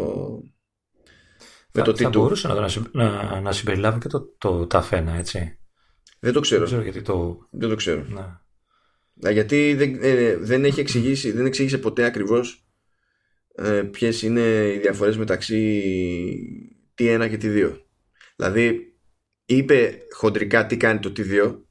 με 1.74 1.82
θα, 1.82 1.92
το 1.92 1.96
Θα 1.96 2.10
μπορούσε 2.10 2.48
να, 2.48 2.70
να, 2.92 3.42
να 3.42 3.52
συμπεριλάβει 3.52 4.00
και 4.00 4.08
το, 4.08 4.36
το 4.38 4.68
ταφένα, 4.68 5.16
έτσι. 5.16 5.58
Δεν 6.20 6.34
το 6.34 6.40
ξέρω. 6.40 6.60
Δεν, 6.60 6.68
ξέρω 6.68 6.82
γιατί 6.82 7.02
το... 7.02 7.48
δεν 7.52 7.70
το 7.70 7.76
ξέρω. 7.76 8.06
Να. 8.08 8.42
Γιατί 9.32 9.74
δεν, 9.74 9.98
ε, 10.02 10.36
δεν 10.36 10.66
έχει 10.66 10.80
εξηγήσει, 10.80 11.32
δεν 11.32 11.46
εξήγησε 11.46 11.78
ποτέ 11.78 12.04
ακριβώς 12.04 12.68
ε, 13.56 13.82
ποιες 13.82 14.22
είναι 14.22 14.72
οι 14.76 14.78
διαφορές 14.78 15.18
μεταξύ 15.18 15.82
T1 16.98 17.28
και 17.30 17.40
T2. 17.42 17.80
Δηλαδή 18.36 18.96
είπε 19.46 19.98
χοντρικά 20.12 20.66
τι 20.66 20.78
κάνει 20.78 21.00
το 21.00 21.12
T2 21.18 21.62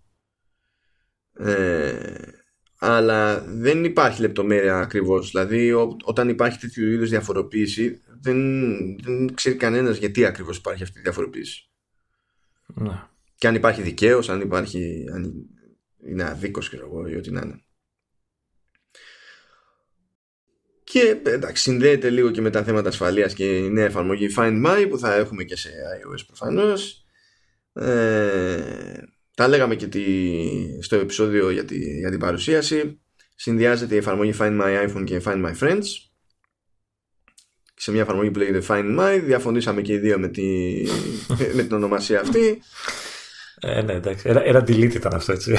ε, 1.39 2.15
αλλά 2.79 3.41
δεν 3.41 3.85
υπάρχει 3.85 4.21
λεπτομέρεια 4.21 4.79
ακριβώς. 4.79 5.31
Δηλαδή 5.31 5.73
όταν 6.05 6.29
υπάρχει 6.29 6.59
τέτοιου 6.59 6.89
είδους 6.89 7.11
διαφοροποίηση 7.11 8.03
δεν, 8.21 8.37
δεν 9.01 9.35
ξέρει 9.35 9.57
κανένας 9.57 9.97
γιατί 9.97 10.25
ακριβώς 10.25 10.57
υπάρχει 10.57 10.83
αυτή 10.83 10.99
η 10.99 11.03
διαφοροποίηση. 11.03 11.71
Ναι. 12.67 13.03
Και 13.35 13.47
αν 13.47 13.55
υπάρχει 13.55 13.83
δικαίως, 13.83 14.29
αν 14.29 14.41
υπάρχει 14.41 15.05
αν 15.13 15.47
είναι 16.07 16.25
αδίκως 16.25 16.69
και 16.69 16.77
εγώ 16.77 17.07
ή 17.09 17.17
ό,τι 17.17 17.31
να 17.31 17.41
είναι. 17.45 17.65
Και 20.93 21.21
εντάξει, 21.25 21.63
συνδέεται 21.63 22.11
λίγο 22.11 22.31
και 22.31 22.41
με 22.41 22.51
τα 22.51 22.65
θέματα 22.65 22.89
ασφαλείας 22.89 23.35
και 23.35 23.57
η 23.57 23.71
νέα 23.71 23.85
εφαρμογή 23.85 24.29
Find 24.37 24.67
My 24.67 24.87
που 24.91 24.99
θα 24.99 25.15
έχουμε 25.15 25.45
και 25.45 25.57
σε 25.57 25.71
iOS 25.71 26.25
προφανώς. 26.27 27.05
Ε, 27.73 28.63
τα 29.35 29.49
λέγαμε 29.49 29.75
και 29.75 29.87
τη, 29.87 30.03
στο 30.83 30.97
επεισόδιο 30.97 31.51
για, 31.51 31.65
τη, 31.65 31.99
για 31.99 32.11
την 32.11 32.19
παρουσίαση. 32.19 33.01
Συνδυάζεται 33.35 33.95
η 33.95 33.99
εφαρμογή 33.99 34.35
Find 34.39 34.61
My 34.61 34.89
iPhone 34.89 35.05
και 35.05 35.21
Find 35.25 35.45
My 35.47 35.59
Friends. 35.61 35.85
Σε 37.75 37.91
μια 37.91 38.01
εφαρμογή 38.01 38.31
που 38.31 38.39
λέγεται 38.39 38.63
Find 38.69 38.99
My. 38.99 39.21
Διαφωνήσαμε 39.25 39.83
και 39.83 39.93
οι 39.93 39.99
δύο 39.99 40.19
με, 40.19 40.29
τη, 40.29 40.43
με 41.57 41.63
την 41.63 41.73
ονομασία 41.73 42.21
αυτή. 42.21 42.63
Ε, 43.65 43.83
ναι, 43.83 43.93
εντάξει. 43.93 44.29
Ένα, 44.29 44.43
ένα 44.45 44.61
delete 44.61 44.95
ήταν 44.95 45.15
αυτό, 45.15 45.33
έτσι. 45.33 45.53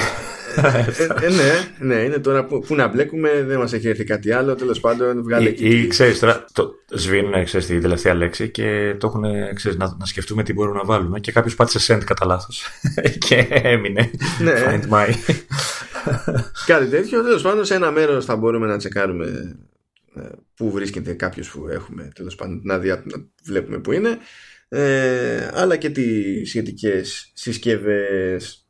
ε, 0.55 1.25
ε, 1.25 1.29
ναι, 1.29 1.51
ναι, 1.79 2.01
είναι 2.01 2.17
τώρα 2.17 2.45
που, 2.45 2.59
που 2.59 2.75
να 2.75 2.87
μπλέκουμε, 2.87 3.43
δεν 3.43 3.59
μας 3.59 3.73
έχει 3.73 3.87
έρθει 3.87 4.03
κάτι 4.03 4.31
άλλο. 4.31 4.55
Τέλος 4.55 4.79
πάντων, 4.79 5.23
βγάλε. 5.23 5.49
Ή, 5.49 5.55
ή 5.57 5.87
ξέρεις 5.87 6.19
τώρα, 6.19 6.45
το 6.53 6.73
σβήνουν 6.91 7.43
ξέρεις, 7.43 7.67
τη 7.67 7.79
τελευταία 7.79 8.13
λέξη 8.13 8.49
και 8.49 8.95
το 8.99 9.07
έχουν 9.07 9.23
ξέρεις, 9.53 9.77
να, 9.77 9.95
να 9.99 10.05
σκεφτούμε 10.05 10.43
τι 10.43 10.53
μπορούμε 10.53 10.77
να 10.77 10.85
βάλουμε. 10.85 11.19
Και 11.19 11.31
κάποιος 11.31 11.55
πάτησε 11.55 11.93
send 11.93 12.03
κατά 12.03 12.25
λάθος. 12.25 12.65
και 13.27 13.47
έμεινε. 13.49 14.11
Ναι. 14.39 14.53
Find 14.65 14.93
my. 14.93 15.13
κάτι 16.65 16.85
τέτοιο. 16.85 17.23
Τέλος 17.23 17.41
πάντων, 17.41 17.65
σε 17.65 17.75
ένα 17.75 17.91
μέρος 17.91 18.25
θα 18.25 18.35
μπορούμε 18.35 18.67
να 18.67 18.77
τσεκάρουμε 18.77 19.57
ε, 20.15 20.21
πού 20.55 20.71
βρίσκεται 20.71 21.13
κάποιος 21.13 21.49
που 21.49 21.67
έχουμε 21.67 22.11
τέλος 22.15 22.35
πάντων 22.35 22.61
να, 22.63 22.77
δια, 22.77 23.03
να 23.05 23.25
βλέπουμε 23.43 23.77
που 23.77 23.91
είναι 23.91 24.17
ε, 24.73 25.49
αλλά 25.53 25.77
και 25.77 25.89
τις 25.89 26.49
σχετικές 26.49 27.31
συσκευές. 27.33 28.67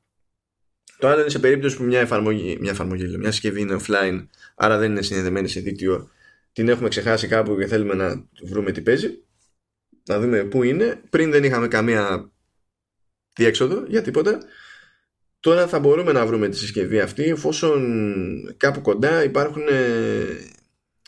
Το 0.97 1.07
άλλο 1.07 1.21
είναι 1.21 1.29
σε 1.29 1.39
περίπτωση 1.39 1.77
που 1.77 1.83
μια 1.83 1.99
εφαρμογή, 1.99 2.57
μια, 2.59 2.71
εφαρμογή, 2.71 3.17
μια 3.17 3.31
συσκευή 3.31 3.61
είναι 3.61 3.79
offline 3.81 4.27
άρα 4.55 4.77
δεν 4.77 4.91
είναι 4.91 5.01
συνδεδεμένη 5.01 5.47
σε 5.47 5.59
δίκτυο 5.59 6.09
την 6.53 6.69
έχουμε 6.69 6.89
ξεχάσει 6.89 7.27
κάπου 7.27 7.57
και 7.57 7.67
θέλουμε 7.67 7.93
να 7.93 8.27
βρούμε 8.43 8.71
τι 8.71 8.81
παίζει 8.81 9.23
να 10.05 10.19
δούμε 10.19 10.43
πού 10.43 10.63
είναι. 10.63 11.01
Πριν 11.09 11.31
δεν 11.31 11.43
είχαμε 11.43 11.67
καμία 11.67 12.31
διέξοδο 13.35 13.83
για 13.87 14.01
τίποτα. 14.01 14.37
Τώρα 15.39 15.67
θα 15.67 15.79
μπορούμε 15.79 16.11
να 16.11 16.25
βρούμε 16.25 16.49
τη 16.49 16.57
συσκευή 16.57 16.99
αυτή 16.99 17.23
εφόσον 17.23 18.55
κάπου 18.57 18.81
κοντά 18.81 19.23
υπάρχουν 19.23 19.67
ε, 19.69 20.25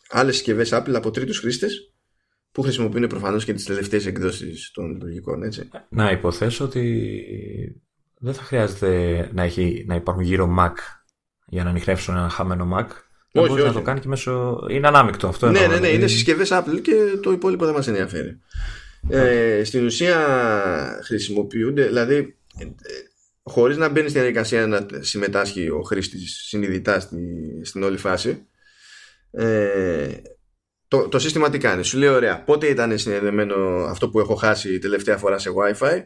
άλλες 0.10 0.36
συσκευές 0.36 0.70
Apple 0.74 0.94
από 0.94 1.12
τρίτους 1.12 1.40
χρήστες 1.40 1.94
που 2.56 2.62
χρησιμοποιούν 2.62 3.08
προφανώς 3.08 3.46
και 3.46 3.54
τις 3.54 3.66
τελευταίες 3.66 4.06
εκδόσεις 4.06 4.72
των 4.74 4.92
λειτουργικών, 4.92 5.44
έτσι. 5.44 5.70
Να 5.90 6.12
υποθέσω 6.12 6.66
ότι 6.66 7.82
δεν 8.20 8.34
θα 8.34 8.42
χρειάζεται 8.42 9.30
να, 9.34 9.44
έχει, 9.44 9.86
να 9.88 9.96
υπάρχουν 9.96 10.24
γύρω 10.24 10.56
Mac 10.60 10.74
για 11.46 11.64
να 11.64 11.70
ανοιχνεύσουν 11.70 12.16
ένα 12.16 12.30
χαμένο 12.30 12.78
Mac. 12.78 12.86
Όχι, 13.32 13.52
όχι. 13.52 13.64
να 13.64 13.74
το 13.74 13.82
κάνει 13.82 14.00
και 14.00 14.08
μέσω. 14.08 14.66
Είναι 14.70 14.88
ανάμεικτο 14.88 15.28
αυτό. 15.28 15.46
Ναι, 15.46 15.60
ναι, 15.60 15.68
ναι, 15.68 15.74
δηλαδή. 15.74 15.96
είναι 15.96 16.08
συσκευές 16.08 16.50
Apple 16.52 16.82
και 16.82 16.94
το 17.22 17.32
υπόλοιπο 17.32 17.66
δεν 17.66 17.74
μας 17.74 17.88
ενδιαφέρει. 17.88 18.40
Ε, 19.10 19.64
στην 19.64 19.86
ουσία 19.86 20.18
χρησιμοποιούνται, 21.04 21.86
δηλαδή 21.86 22.16
ε, 22.60 22.66
χωρίς 23.44 23.78
να 23.78 23.90
μπαίνει 23.90 24.10
στην 24.10 24.22
διαδικασία 24.22 24.68
να 24.68 24.86
συμμετάσχει 25.00 25.70
ο 25.70 25.82
χρήστης 25.82 26.46
συνειδητά 26.48 27.00
στη, 27.00 27.18
στην 27.64 27.84
όλη 27.84 27.98
φάση 27.98 28.46
ε, 29.32 30.08
το, 30.88 31.08
το 31.08 31.20
σύστημα 31.20 31.50
τι 31.50 31.58
κάνει; 31.58 31.84
Σου 31.84 31.98
λέει 31.98 32.10
ωραία 32.10 32.44
πότε 32.44 32.68
ήταν 32.68 32.98
συνδεδεμένο 32.98 33.86
αυτό 33.86 34.10
που 34.10 34.20
έχω 34.20 34.36
χάσει 34.36 34.80
τελευταία 34.80 35.18
φορά 35.18 35.38
σε 35.38 35.50
Wi-Fi; 35.56 36.02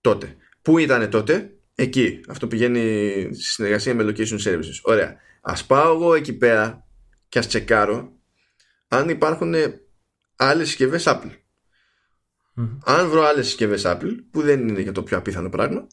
Τότε. 0.00 0.36
Πού 0.62 0.78
ήταν 0.78 1.10
τότε; 1.10 1.54
Εκεί. 1.74 2.20
Αυτό 2.28 2.46
πηγαίνει 2.46 3.22
στη 3.32 3.42
συνεργασία 3.42 3.94
με 3.94 4.04
location 4.04 4.38
services. 4.44 4.80
Ωραία. 4.82 5.16
Ας 5.40 5.64
πάω 5.66 5.94
εγώ 5.94 6.14
εκεί 6.14 6.32
πέρα 6.32 6.86
και 7.28 7.38
ας 7.38 7.46
τσεκάρω 7.46 8.12
αν 8.88 9.08
υπάρχουν 9.08 9.54
άλλες 10.36 10.68
συσκευές 10.68 11.04
Apple. 11.06 11.30
Αν 12.84 13.08
βρω 13.08 13.22
άλλες 13.22 13.46
συσκευές 13.46 13.82
Apple 13.86 14.16
που 14.30 14.42
δεν 14.42 14.68
είναι 14.68 14.80
για 14.80 14.92
το 14.92 15.02
πιο 15.02 15.16
απίθανο 15.16 15.48
πράγμα 15.48 15.86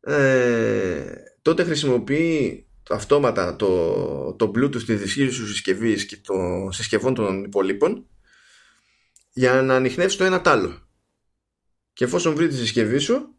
ε, 0.00 1.12
τότε 1.42 1.64
χρησιμοποιεί 1.64 2.66
αυτόματα 2.90 3.56
το, 3.56 4.32
το 4.32 4.52
Bluetooth 4.54 4.82
της 4.82 4.84
δυσχύρης 4.84 5.34
σου 5.34 5.46
συσκευής 5.46 6.06
και 6.06 6.16
των 6.16 6.72
συσκευών 6.72 7.14
των 7.14 7.44
υπολείπων 7.44 8.06
για 9.32 9.62
να 9.62 9.74
ανοιχνεύσεις 9.74 10.18
το 10.18 10.24
ένα 10.24 10.40
τ' 10.40 10.48
άλλο. 10.48 10.88
Και 11.92 12.04
εφόσον 12.04 12.34
βρεις 12.34 12.48
τη 12.48 12.56
συσκευή 12.56 12.98
σου, 12.98 13.34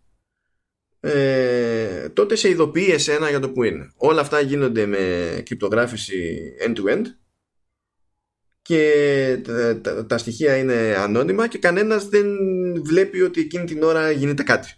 ε, 0.99 2.09
τότε 2.09 2.35
σε 2.35 2.49
ειδοποιεί 2.49 2.89
εσένα 2.91 3.29
για 3.29 3.39
το 3.39 3.49
που 3.51 3.63
είναι. 3.63 3.91
Όλα 3.95 4.21
αυτά 4.21 4.39
γίνονται 4.39 4.85
με 4.85 5.43
κρυπτογράφηση 5.45 6.39
end-to-end 6.65 7.03
και 8.61 9.41
τα, 9.81 10.05
τα, 10.05 10.17
στοιχεία 10.17 10.57
είναι 10.57 10.95
ανώνυμα 10.97 11.47
και 11.47 11.57
κανένας 11.57 12.07
δεν 12.07 12.25
βλέπει 12.83 13.21
ότι 13.21 13.41
εκείνη 13.41 13.65
την 13.65 13.83
ώρα 13.83 14.11
γίνεται 14.11 14.43
κάτι. 14.43 14.73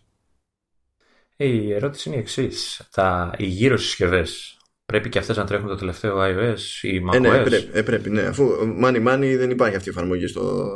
Η 1.35 1.73
ερώτηση 1.73 2.09
είναι 2.09 2.17
η 2.17 2.21
εξής. 2.21 2.87
Τα, 2.91 3.35
οι 3.37 3.45
γύρω 3.45 3.77
συσκευές 3.77 4.57
πρέπει 4.85 5.09
και 5.09 5.19
αυτές 5.19 5.37
να 5.37 5.45
τρέχουν 5.45 5.67
το 5.67 5.75
τελευταίο 5.75 6.17
iOS 6.19 6.59
ή 6.81 7.01
macOS; 7.09 7.13
Ε, 7.13 7.19
ναι, 7.19 7.43
πρέπει, 7.43 7.69
ε, 7.73 7.81
πρέπει, 7.81 8.09
ναι. 8.09 8.21
Αφού 8.21 8.49
money 8.83 9.07
money 9.07 9.35
δεν 9.37 9.49
υπάρχει 9.49 9.75
αυτή 9.75 9.89
η 9.89 9.91
εφαρμογή 9.91 10.27
στο, 10.27 10.71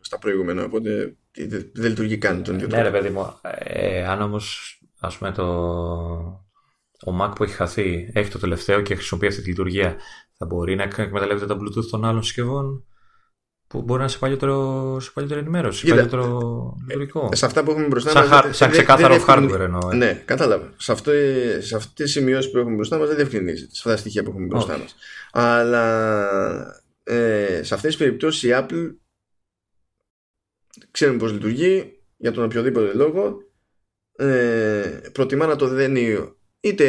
στα 0.00 0.18
προηγούμενα, 0.18 0.64
οπότε 0.64 1.16
δεν, 1.36 1.70
δεν 1.74 1.88
λειτουργεί 1.88 2.18
καν 2.18 2.42
τον 2.42 2.54
ίδιο 2.54 2.66
Ναι, 2.66 2.82
ρε 2.82 2.90
παιδί 2.90 3.08
μου. 3.08 3.34
Ε, 3.58 4.06
αν 4.06 4.22
όμως 4.22 4.76
ας 5.00 5.16
πούμε 5.16 5.32
το, 5.32 5.44
ο 7.04 7.16
Mac 7.20 7.32
που 7.34 7.44
έχει 7.44 7.54
χαθεί 7.54 8.10
έχει 8.12 8.30
το 8.30 8.38
τελευταίο 8.38 8.80
και 8.80 8.94
χρησιμοποιεί 8.94 9.26
αυτή 9.26 9.42
τη 9.42 9.48
λειτουργία, 9.48 9.96
θα 10.38 10.46
μπορεί 10.46 10.74
να 10.74 10.82
εκμεταλλεύεται 10.82 11.46
τα 11.46 11.56
Bluetooth 11.60 11.86
των 11.90 12.04
άλλων 12.04 12.22
συσκευών; 12.22 12.84
Που 13.72 13.82
μπορεί 13.82 13.98
να 13.98 14.04
είναι 14.04 14.12
σε 14.12 14.18
παλιότερο, 14.18 15.00
σε 15.00 15.10
παλιότερο 15.14 15.40
ενημέρωση, 15.40 15.86
σε 15.86 15.94
παλιότερο 15.94 16.76
λειτουργικό. 16.88 17.28
Σε 17.32 17.46
αυτά 17.46 17.62
που 17.62 17.70
έχουμε 17.70 17.86
μπροστά 17.86 18.14
μας. 18.14 18.28
Σαν, 18.28 18.54
σαν 18.54 18.70
ξεκάθαρο 18.70 19.14
δεν, 19.14 19.24
hardware 19.28 19.60
εννοώ. 19.60 19.90
Ε. 19.92 19.96
Ναι, 19.96 20.22
κατάλαβα. 20.24 20.72
Σε, 20.76 20.92
αυτό, 20.92 21.12
σε 21.58 21.76
αυτέ 21.76 22.02
τι 22.02 22.10
σημειώσει 22.10 22.50
που 22.50 22.58
έχουμε 22.58 22.74
μπροστά 22.74 22.98
μας 22.98 23.06
δεν 23.06 23.16
διευκρινίζεται. 23.16 23.74
Σε 23.74 23.78
αυτά 23.78 23.90
τα 23.90 23.96
στοιχεία 23.96 24.22
που 24.22 24.30
έχουμε 24.30 24.46
μπροστά 24.46 24.78
μας. 24.78 24.94
Αλλά 25.32 26.82
ε, 27.02 27.60
σε 27.62 27.74
αυτές 27.74 27.90
τις 27.90 27.96
περιπτώσεις 27.96 28.42
η 28.42 28.48
Apple 28.52 28.94
ξέρουμε 30.90 31.18
πώς 31.18 31.32
λειτουργεί 31.32 32.02
για 32.16 32.32
τον 32.32 32.44
οποιοδήποτε 32.44 32.92
λόγο. 32.92 33.36
Ε, 34.16 35.00
προτιμά 35.12 35.46
να 35.46 35.56
το 35.56 35.68
δένει 35.68 36.32
είτε 36.60 36.86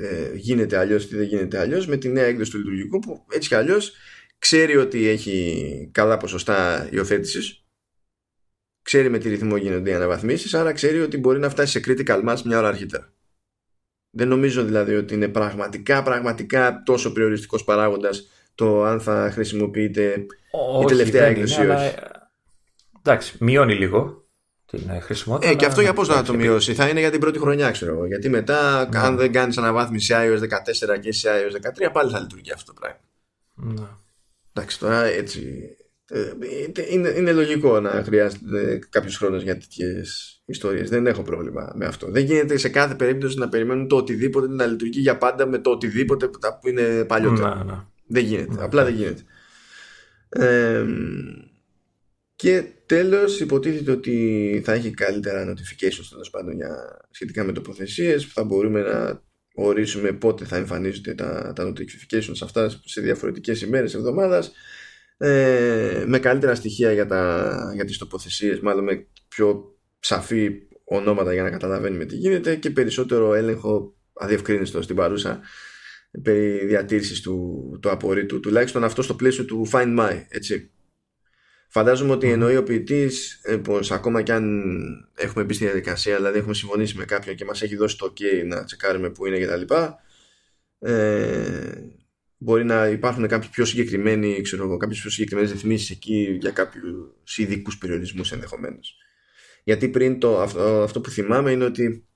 ε, 0.00 0.30
γίνεται 0.34 0.76
αλλιώς 0.76 1.04
είτε 1.04 1.16
δεν 1.16 1.26
γίνεται 1.26 1.58
αλλιώς 1.58 1.86
με 1.86 1.96
τη 1.96 2.08
νέα 2.08 2.24
έκδοση 2.24 2.50
του 2.50 2.58
λειτουργικού 2.58 2.98
που 2.98 3.26
έτσι 3.30 3.48
κι 3.48 3.54
αλλιώς 3.54 3.92
ξέρει 4.40 4.76
ότι 4.76 5.08
έχει 5.08 5.88
καλά 5.92 6.16
ποσοστά 6.16 6.88
υιοθέτησης. 6.90 7.64
Ξέρει 8.82 9.08
με 9.08 9.18
τι 9.18 9.28
ρυθμό 9.28 9.56
γίνονται 9.56 9.90
οι 9.90 9.94
αναβαθμίσεις, 9.94 10.54
άρα 10.54 10.72
ξέρει 10.72 11.00
ότι 11.00 11.18
μπορεί 11.18 11.38
να 11.38 11.50
φτάσει 11.50 11.72
σε 11.72 11.80
critical 11.86 12.28
mass 12.28 12.40
μια 12.44 12.58
ώρα 12.58 12.68
αρχίτερα. 12.68 13.12
Δεν 14.10 14.28
νομίζω 14.28 14.64
δηλαδή 14.64 14.94
ότι 14.94 15.14
είναι 15.14 15.28
πραγματικά, 15.28 16.02
πραγματικά 16.02 16.82
τόσο 16.84 17.12
περιοριστικός 17.12 17.64
παράγοντας 17.64 18.28
το 18.54 18.84
αν 18.84 19.00
θα 19.00 19.30
χρησιμοποιείται 19.32 20.26
η 20.82 20.84
τελευταία 20.86 21.26
έκδοση 21.26 21.62
ή 21.62 21.66
όχι. 21.66 21.94
Εντάξει, 22.98 23.36
μειώνει 23.40 23.74
λίγο 23.74 24.28
την 24.66 24.88
ε, 24.88 25.00
χρησιμότητα. 25.00 25.50
Ε, 25.50 25.54
και 25.54 25.66
αυτό 25.66 25.80
για 25.80 25.92
πώς 25.92 26.08
να 26.08 26.22
το 26.22 26.34
μειώσει; 26.34 26.74
Θα 26.74 26.88
είναι 26.88 27.00
για 27.00 27.10
την 27.10 27.20
πρώτη 27.20 27.38
χρονιά, 27.38 27.70
ξέρω 27.70 27.92
εγώ. 27.92 28.06
Γιατί 28.06 28.28
μετά, 28.28 28.88
ναι. 28.88 28.98
αν 28.98 29.16
δεν 29.16 29.32
κάνεις 29.32 29.58
αναβάθμιση 29.58 30.06
σε 30.06 30.14
iOS 30.16 30.42
14 30.96 31.00
και 31.00 31.12
σε 31.12 31.28
iOS 31.30 31.86
13, 31.86 31.90
πάλι 31.92 32.10
θα 32.10 32.20
λειτουργεί 32.20 32.52
αυτό 32.52 32.72
το 32.72 32.80
πράγμα. 32.80 33.00
Ναι. 33.54 33.88
Εντάξει, 34.52 34.78
τώρα 34.78 35.04
έτσι. 35.04 35.70
Ε, 36.12 36.32
είναι, 36.90 37.08
είναι 37.08 37.32
λογικό 37.32 37.80
να 37.80 37.90
χρειάζεται 37.90 38.78
κάποιο 38.88 39.10
χρόνο 39.10 39.36
για 39.36 39.58
τέτοιες 39.58 40.40
ιστορίες. 40.44 40.88
Δεν 40.88 41.06
έχω 41.06 41.22
πρόβλημα 41.22 41.72
με 41.74 41.86
αυτό. 41.86 42.10
Δεν 42.10 42.24
γίνεται 42.24 42.56
σε 42.56 42.68
κάθε 42.68 42.94
περίπτωση 42.94 43.38
να 43.38 43.48
περιμένουν 43.48 43.88
το 43.88 43.96
οτιδήποτε 43.96 44.48
να 44.48 44.66
λειτουργεί 44.66 45.00
για 45.00 45.18
πάντα 45.18 45.46
με 45.46 45.58
το 45.58 45.70
οτιδήποτε 45.70 46.28
που 46.28 46.68
είναι 46.68 47.04
παλιότερο. 47.04 47.48
Να, 47.48 47.64
να. 47.64 47.92
Δεν 48.06 48.24
γίνεται. 48.24 48.54
Να, 48.54 48.64
Απλά 48.64 48.84
δεν 48.84 48.94
γίνεται. 48.94 49.22
Ε, 50.28 50.84
και 52.34 52.64
τέλος 52.86 53.40
υποτίθεται 53.40 53.90
ότι 53.90 54.62
θα 54.64 54.72
έχει 54.72 54.90
καλύτερα 54.90 55.52
notifications 55.52 56.06
τέλος 56.10 56.30
πάντων 56.30 56.54
για, 56.54 57.00
σχετικά 57.10 57.44
με 57.44 57.52
τοποθεσίες 57.52 58.26
που 58.26 58.32
θα 58.32 58.44
μπορούμε 58.44 58.82
να 58.82 59.22
ορίσουμε 59.64 60.12
πότε 60.12 60.44
θα 60.44 60.56
εμφανίζονται 60.56 61.14
τα, 61.14 61.52
τα 61.54 61.72
notifications 61.72 62.38
αυτά 62.42 62.68
σε 62.84 63.00
διαφορετικές 63.00 63.62
ημέρες 63.62 63.94
εβδομάδας 63.94 64.52
ε, 65.16 66.04
με 66.06 66.18
καλύτερα 66.18 66.54
στοιχεία 66.54 66.92
για, 66.92 67.06
τα, 67.06 67.72
για 67.74 67.84
τις 67.84 67.98
τοποθεσίες 67.98 68.60
μάλλον 68.60 68.84
με 68.84 69.06
πιο 69.28 69.76
σαφή 70.00 70.62
ονόματα 70.84 71.32
για 71.32 71.42
να 71.42 71.50
καταλαβαίνουμε 71.50 72.04
τι 72.04 72.16
γίνεται 72.16 72.56
και 72.56 72.70
περισσότερο 72.70 73.34
έλεγχο 73.34 73.94
αδιευκρίνηστο 74.12 74.82
στην 74.82 74.96
παρούσα 74.96 75.40
περί 76.22 76.66
διατήρησης 76.66 77.20
του, 77.20 77.78
του 77.82 77.90
απορρίτου 77.90 78.40
τουλάχιστον 78.40 78.84
αυτό 78.84 79.02
στο 79.02 79.14
πλαίσιο 79.14 79.44
του 79.44 79.68
Find 79.72 79.98
My 79.98 80.24
έτσι 80.28 80.70
Φαντάζομαι 81.72 82.12
ότι 82.12 82.30
εννοεί 82.30 82.56
ο 82.56 82.62
ποιητής 82.62 83.40
ε, 83.42 83.56
πως 83.56 83.90
ακόμα 83.90 84.22
κι 84.22 84.32
αν 84.32 84.44
έχουμε 85.14 85.44
μπει 85.44 85.54
στη 85.54 85.64
διαδικασία, 85.64 86.16
δηλαδή 86.16 86.38
έχουμε 86.38 86.54
συμφωνήσει 86.54 86.96
με 86.96 87.04
κάποιον 87.04 87.36
και 87.36 87.44
μας 87.44 87.62
έχει 87.62 87.76
δώσει 87.76 87.98
το 87.98 88.12
OK 88.12 88.46
να 88.46 88.64
τσεκάρουμε 88.64 89.10
που 89.10 89.26
είναι 89.26 89.38
κτλ. 89.38 89.74
Ε, 90.78 91.72
μπορεί 92.36 92.64
να 92.64 92.86
υπάρχουν 92.86 93.26
κάποιοι 93.26 93.48
πιο 93.48 93.64
συγκεκριμένοι, 93.64 94.40
ξέρω 94.40 94.76
κάποιες 94.76 95.00
πιο 95.00 95.10
συγκεκριμένες 95.10 95.50
ρυθμίσεις 95.50 95.90
εκεί 95.90 96.38
για 96.40 96.50
κάποιους 96.50 97.38
ειδικούς 97.38 97.78
περιορισμούς 97.78 98.32
ενδεχομένως. 98.32 98.96
Γιατί 99.64 99.88
πριν 99.88 100.18
το, 100.18 100.40
αυτό, 100.40 100.82
αυτό 100.82 101.00
που 101.00 101.10
θυμάμαι 101.10 101.50
είναι 101.50 101.64
ότι 101.64 102.08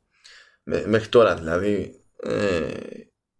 μέχρι 0.64 1.08
τώρα 1.08 1.34
δηλαδή 1.34 2.00
ε, 2.22 2.66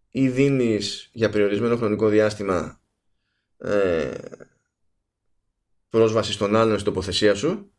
ή 0.09 0.29
δίνεις 0.29 1.09
για 1.13 1.29
περιορισμένο 1.29 1.75
χρονικό 1.75 2.07
διάστημα 2.07 2.81
ε, 3.57 4.11
πρόσβαση 5.95 6.31
στον 6.31 6.55
άλλον 6.55 6.79
στην 6.79 6.93
τοποθεσία 6.93 7.35
σου 7.35 7.73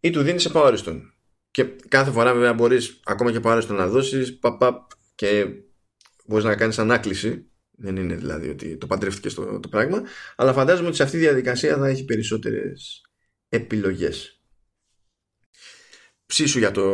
ή 0.00 0.10
του 0.10 0.22
δίνεις 0.22 0.44
επαόριστον. 0.44 1.12
Και 1.50 1.64
κάθε 1.64 2.10
φορά 2.10 2.34
βέβαια 2.34 2.52
μπορείς 2.52 3.00
ακόμα 3.04 3.30
και 3.30 3.36
επαόριστον 3.36 3.76
να 3.76 3.88
δώσεις 3.88 4.38
και 5.14 5.46
μπορείς 6.26 6.44
να 6.44 6.56
κάνεις 6.56 6.78
ανάκληση. 6.78 7.50
Δεν 7.70 7.96
είναι 7.96 8.14
δηλαδή 8.14 8.48
ότι 8.48 8.76
το 8.76 8.86
παντρεύτηκες 8.86 9.34
το, 9.34 9.60
το 9.60 9.68
πράγμα. 9.68 10.02
Αλλά 10.36 10.52
φαντάζομαι 10.52 10.86
ότι 10.86 10.96
σε 10.96 11.02
αυτή 11.02 11.16
τη 11.16 11.22
διαδικασία 11.22 11.76
θα 11.76 11.88
έχει 11.88 12.04
περισσότερες 12.04 13.02
επιλογές. 13.48 14.42
Ψήσου 16.26 16.58
για, 16.58 16.70
το, 16.70 16.84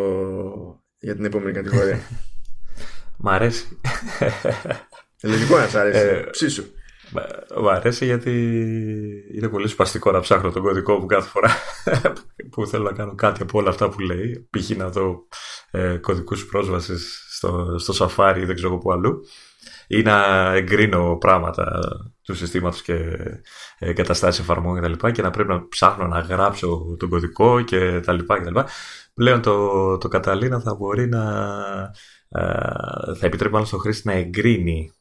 για 0.98 1.14
την 1.14 1.24
επόμενη 1.24 1.52
κατηγορία. 1.52 2.00
Μ' 3.22 3.28
αρέσει. 3.28 3.78
Λογικό 5.22 5.58
να 5.58 5.68
σ' 5.68 5.74
αρέσει. 5.74 5.98
Ε, 5.98 6.26
Ψήσου. 6.30 6.64
Μου 7.60 7.70
αρέσει 7.70 8.04
γιατί 8.04 8.30
είναι 9.34 9.48
πολύ 9.48 9.68
σπαστικό 9.68 10.10
να 10.10 10.20
ψάχνω 10.20 10.50
τον 10.50 10.62
κωδικό 10.62 10.98
μου 10.98 11.06
κάθε 11.06 11.28
φορά 11.28 11.50
που 12.50 12.66
θέλω 12.66 12.84
να 12.84 12.92
κάνω 12.92 13.14
κάτι 13.14 13.42
από 13.42 13.58
όλα 13.58 13.68
αυτά 13.68 13.88
που 13.88 14.00
λέει. 14.00 14.48
Π.χ. 14.50 14.70
να 14.76 14.88
δω 14.88 15.26
ε, 15.70 15.96
κωδικούς 15.96 16.46
πρόσβασης 16.46 17.24
στο, 17.28 17.78
στο 17.78 18.06
Safari 18.16 18.36
ή 18.36 18.44
δεν 18.44 18.54
ξέρω 18.54 18.78
που 18.78 18.92
αλλού 18.92 19.20
ή 19.86 20.02
να 20.02 20.46
εγκρίνω 20.52 21.16
πράγματα 21.16 21.78
του 22.22 22.34
συστήματος 22.34 22.82
και 22.82 23.18
ε, 23.78 23.92
καταστάσεις 23.92 24.40
εφαρμογών 24.40 24.80
κτλ. 24.80 25.06
Και, 25.06 25.10
και 25.10 25.22
να 25.22 25.30
πρέπει 25.30 25.48
να 25.48 25.68
ψάχνω 25.68 26.06
να 26.06 26.20
γράψω 26.20 26.96
τον 26.98 27.08
κωδικό 27.08 27.62
και 27.62 28.00
τα 28.00 28.12
λοιπά 28.12 28.38
και 28.38 28.44
τα 28.44 28.50
λοιπά. 28.50 28.66
Πλέον 29.14 29.42
το, 29.42 29.98
το 29.98 30.08
Καταλήνα 30.08 30.60
θα 30.60 30.74
μπορεί 30.74 31.08
να 31.08 31.22
ε, 32.28 33.14
θα 33.14 33.26
επιτρέπει 33.26 33.52
μάλλον 33.52 33.66
στον 33.66 33.80
χρήστη 33.80 34.06
να 34.06 34.12
εγκρίνει 34.12 34.92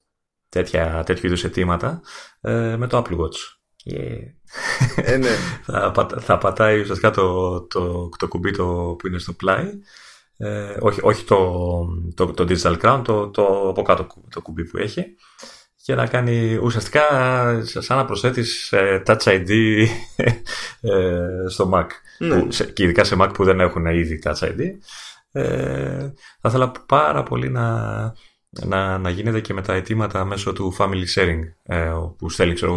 τέτοια, 0.53 1.03
τέτοιου 1.05 1.27
είδους 1.27 1.43
αιτήματα 1.43 2.01
ε, 2.41 2.75
με 2.77 2.87
το 2.87 2.97
Apple 2.97 3.15
Watch. 3.15 3.37
Yeah. 3.91 4.19
Ε, 4.95 5.17
ναι. 5.17 5.29
θα, 5.65 6.07
θα 6.19 6.37
πατάει 6.37 6.79
ουσιαστικά 6.79 7.11
το, 7.11 7.61
το, 7.61 8.09
το 8.17 8.27
κουμπί 8.27 8.51
το, 8.51 8.95
που 8.99 9.07
είναι 9.07 9.19
στο 9.19 9.33
πλάι. 9.33 9.69
Ε, 10.37 10.77
όχι, 10.79 10.99
όχι 11.03 11.23
το, 11.23 11.85
το, 12.15 12.25
το 12.25 12.45
Digital 12.49 12.79
Crown, 12.81 13.01
το, 13.03 13.29
το 13.29 13.69
από 13.69 13.81
κάτω 13.81 14.07
το 14.29 14.41
κουμπί 14.41 14.63
που 14.63 14.77
έχει 14.77 15.05
και 15.83 15.95
να 15.95 16.07
κάνει 16.07 16.55
ουσιαστικά 16.55 17.03
σαν 17.63 17.97
να 17.97 18.05
προσθέτεις 18.05 18.71
ε, 18.71 19.03
Touch 19.05 19.23
ID 19.23 19.51
ε, 20.81 21.47
στο 21.47 21.71
Mac. 21.73 21.87
Ναι. 22.17 22.39
Που, 22.39 22.51
σε, 22.51 22.65
και 22.65 22.83
ειδικά 22.83 23.03
σε 23.03 23.15
Mac 23.19 23.29
που 23.33 23.43
δεν 23.43 23.59
έχουν 23.59 23.85
ήδη 23.85 24.21
Touch 24.23 24.43
ID. 24.43 24.59
Ε, 25.31 26.11
θα 26.41 26.49
ήθελα 26.49 26.71
πάρα 26.85 27.23
πολύ 27.23 27.49
να, 27.49 28.15
να, 28.61 28.97
να 28.97 29.09
γίνεται 29.09 29.39
και 29.41 29.53
με 29.53 29.61
τα 29.61 29.73
αιτήματα 29.73 30.25
μέσω 30.25 30.53
του 30.53 30.75
family 30.77 31.05
sharing 31.15 31.39
ε, 31.63 31.91
που 32.17 32.29
στέλνει 32.29 32.53
ξέρω, 32.53 32.73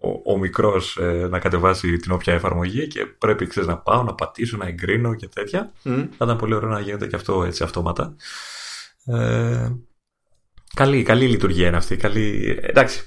ο, 0.00 0.08
ο, 0.08 0.32
ο 0.32 0.38
μικρός 0.38 0.96
ε, 0.96 1.26
να 1.30 1.38
κατεβάσει 1.38 1.96
την 1.96 2.12
όποια 2.12 2.34
εφαρμογή 2.34 2.86
και 2.86 3.06
πρέπει 3.06 3.46
ξέρεις, 3.46 3.68
να 3.68 3.76
πάω, 3.78 4.02
να 4.02 4.14
πατήσω, 4.14 4.56
να 4.56 4.66
εγκρίνω 4.66 5.14
και 5.14 5.28
τέτοια. 5.28 5.72
Μμ. 5.82 5.94
Θα 6.16 6.24
ήταν 6.24 6.36
πολύ 6.36 6.54
ωραίο 6.54 6.68
να 6.68 6.80
γίνεται 6.80 7.06
και 7.06 7.16
αυτό 7.16 7.44
έτσι 7.44 7.62
αυτόματα. 7.62 8.16
Ε, 9.06 9.68
καλή, 10.74 11.02
καλή 11.02 11.28
λειτουργία 11.28 11.66
είναι 11.68 11.76
αυτή. 11.76 11.96
Καλή... 11.96 12.58
Εντάξει, 12.62 13.04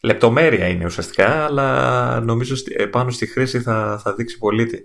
λεπτομέρεια 0.00 0.66
είναι 0.66 0.84
ουσιαστικά, 0.84 1.44
αλλά 1.44 2.20
νομίζω 2.20 2.56
στη- 2.56 2.74
επάνω 2.78 3.10
στη 3.10 3.26
χρήση 3.26 3.60
θα, 3.60 4.00
θα 4.02 4.14
δείξει 4.14 4.38
πολίτη. 4.38 4.84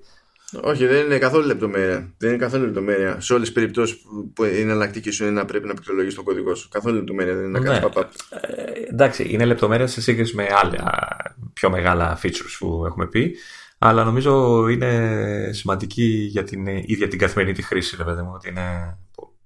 Όχι, 0.61 0.85
δεν 0.85 1.05
είναι 1.05 1.17
καθόλου 1.17 1.45
λεπτομέρεια. 1.45 2.13
Δεν 2.17 2.29
είναι 2.29 2.37
καθόλου 2.37 2.65
λεπτομέρεια. 2.65 3.19
Σε 3.19 3.33
όλες 3.33 3.45
τις 3.45 3.55
περιπτώσεις 3.55 3.97
που- 3.97 4.31
που 4.33 4.43
η 4.43 4.59
εναλλακτική 4.59 5.11
σου 5.11 5.23
είναι 5.23 5.31
να 5.33 5.45
πρέπει 5.45 5.67
να 5.67 5.73
πληκτρολογείς 5.73 6.15
τον 6.15 6.23
κωδικό 6.23 6.55
σου. 6.55 6.69
Καθόλου 6.69 6.95
λεπτομέρεια 6.95 7.35
δεν 7.35 7.43
είναι 7.43 7.59
να 7.59 7.65
κάνεις 7.65 7.81
Ναι. 7.81 7.87
pop-up. 7.93 8.03
Ε, 8.29 8.71
εντάξει, 8.89 9.27
είναι 9.29 9.45
λεπτομέρεια 9.45 9.87
σε 9.87 10.01
σύγκριση 10.01 10.35
με 10.35 10.47
άλλα 10.63 10.83
πιο 11.53 11.69
μεγάλα 11.69 12.19
features 12.23 12.55
που 12.59 12.83
έχουμε 12.85 13.07
πει, 13.07 13.35
αλλά 13.77 14.03
νομίζω 14.03 14.67
είναι 14.67 15.49
σημαντική 15.53 16.27
για 16.31 16.43
την 16.43 16.67
ίδια 16.67 17.07
την 17.07 17.19
καθημερινή 17.19 17.55
τη 17.55 17.61
χρήση, 17.61 17.95
ρε 17.97 18.03
παιδί 18.03 18.21
μου, 18.21 18.31
ότι 18.33 18.49
είναι, 18.49 18.97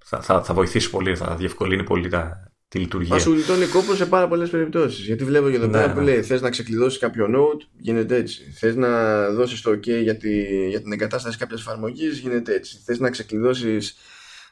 θα, 0.03 0.21
θα, 0.21 0.43
θα 0.43 0.53
βοηθήσει 0.53 0.89
πολύ, 0.89 1.15
θα 1.15 1.35
διευκολύνει 1.35 1.83
πολύ 1.83 2.09
τα, 2.09 2.50
τη 2.71 2.79
λειτουργία. 2.79 3.13
Μα 3.13 3.19
σου 3.19 3.31
γλιτώνει 3.31 3.65
κόπος 3.65 3.97
σε 3.97 4.05
πάρα 4.05 4.27
πολλές 4.27 4.49
περιπτώσεις. 4.49 5.05
Γιατί 5.05 5.23
βλέπω 5.23 5.49
και 5.49 5.55
εδώ 5.55 5.65
Ναι, 5.65 5.71
πέρα 5.71 5.87
ναι. 5.87 5.93
που 5.93 5.99
λέει: 5.99 6.21
Θες 6.21 6.41
να 6.41 6.49
ξεκλειδώσεις 6.49 6.99
κάποιο 6.99 7.25
node, 7.35 7.67
γίνεται 7.77 8.15
έτσι. 8.15 8.41
Θες 8.55 8.75
να 8.75 8.89
δώσεις 9.29 9.61
το 9.61 9.71
OK 9.71 9.87
για, 9.87 10.17
τη, 10.17 10.67
για 10.69 10.81
την 10.81 10.91
εγκατάσταση 10.91 11.37
κάποιας 11.37 11.59
εφαρμογής, 11.61 12.17
γίνεται 12.17 12.53
έτσι. 12.53 12.77
Θες 12.85 12.99
να 12.99 13.09
ξεκλειδώσεις 13.09 13.95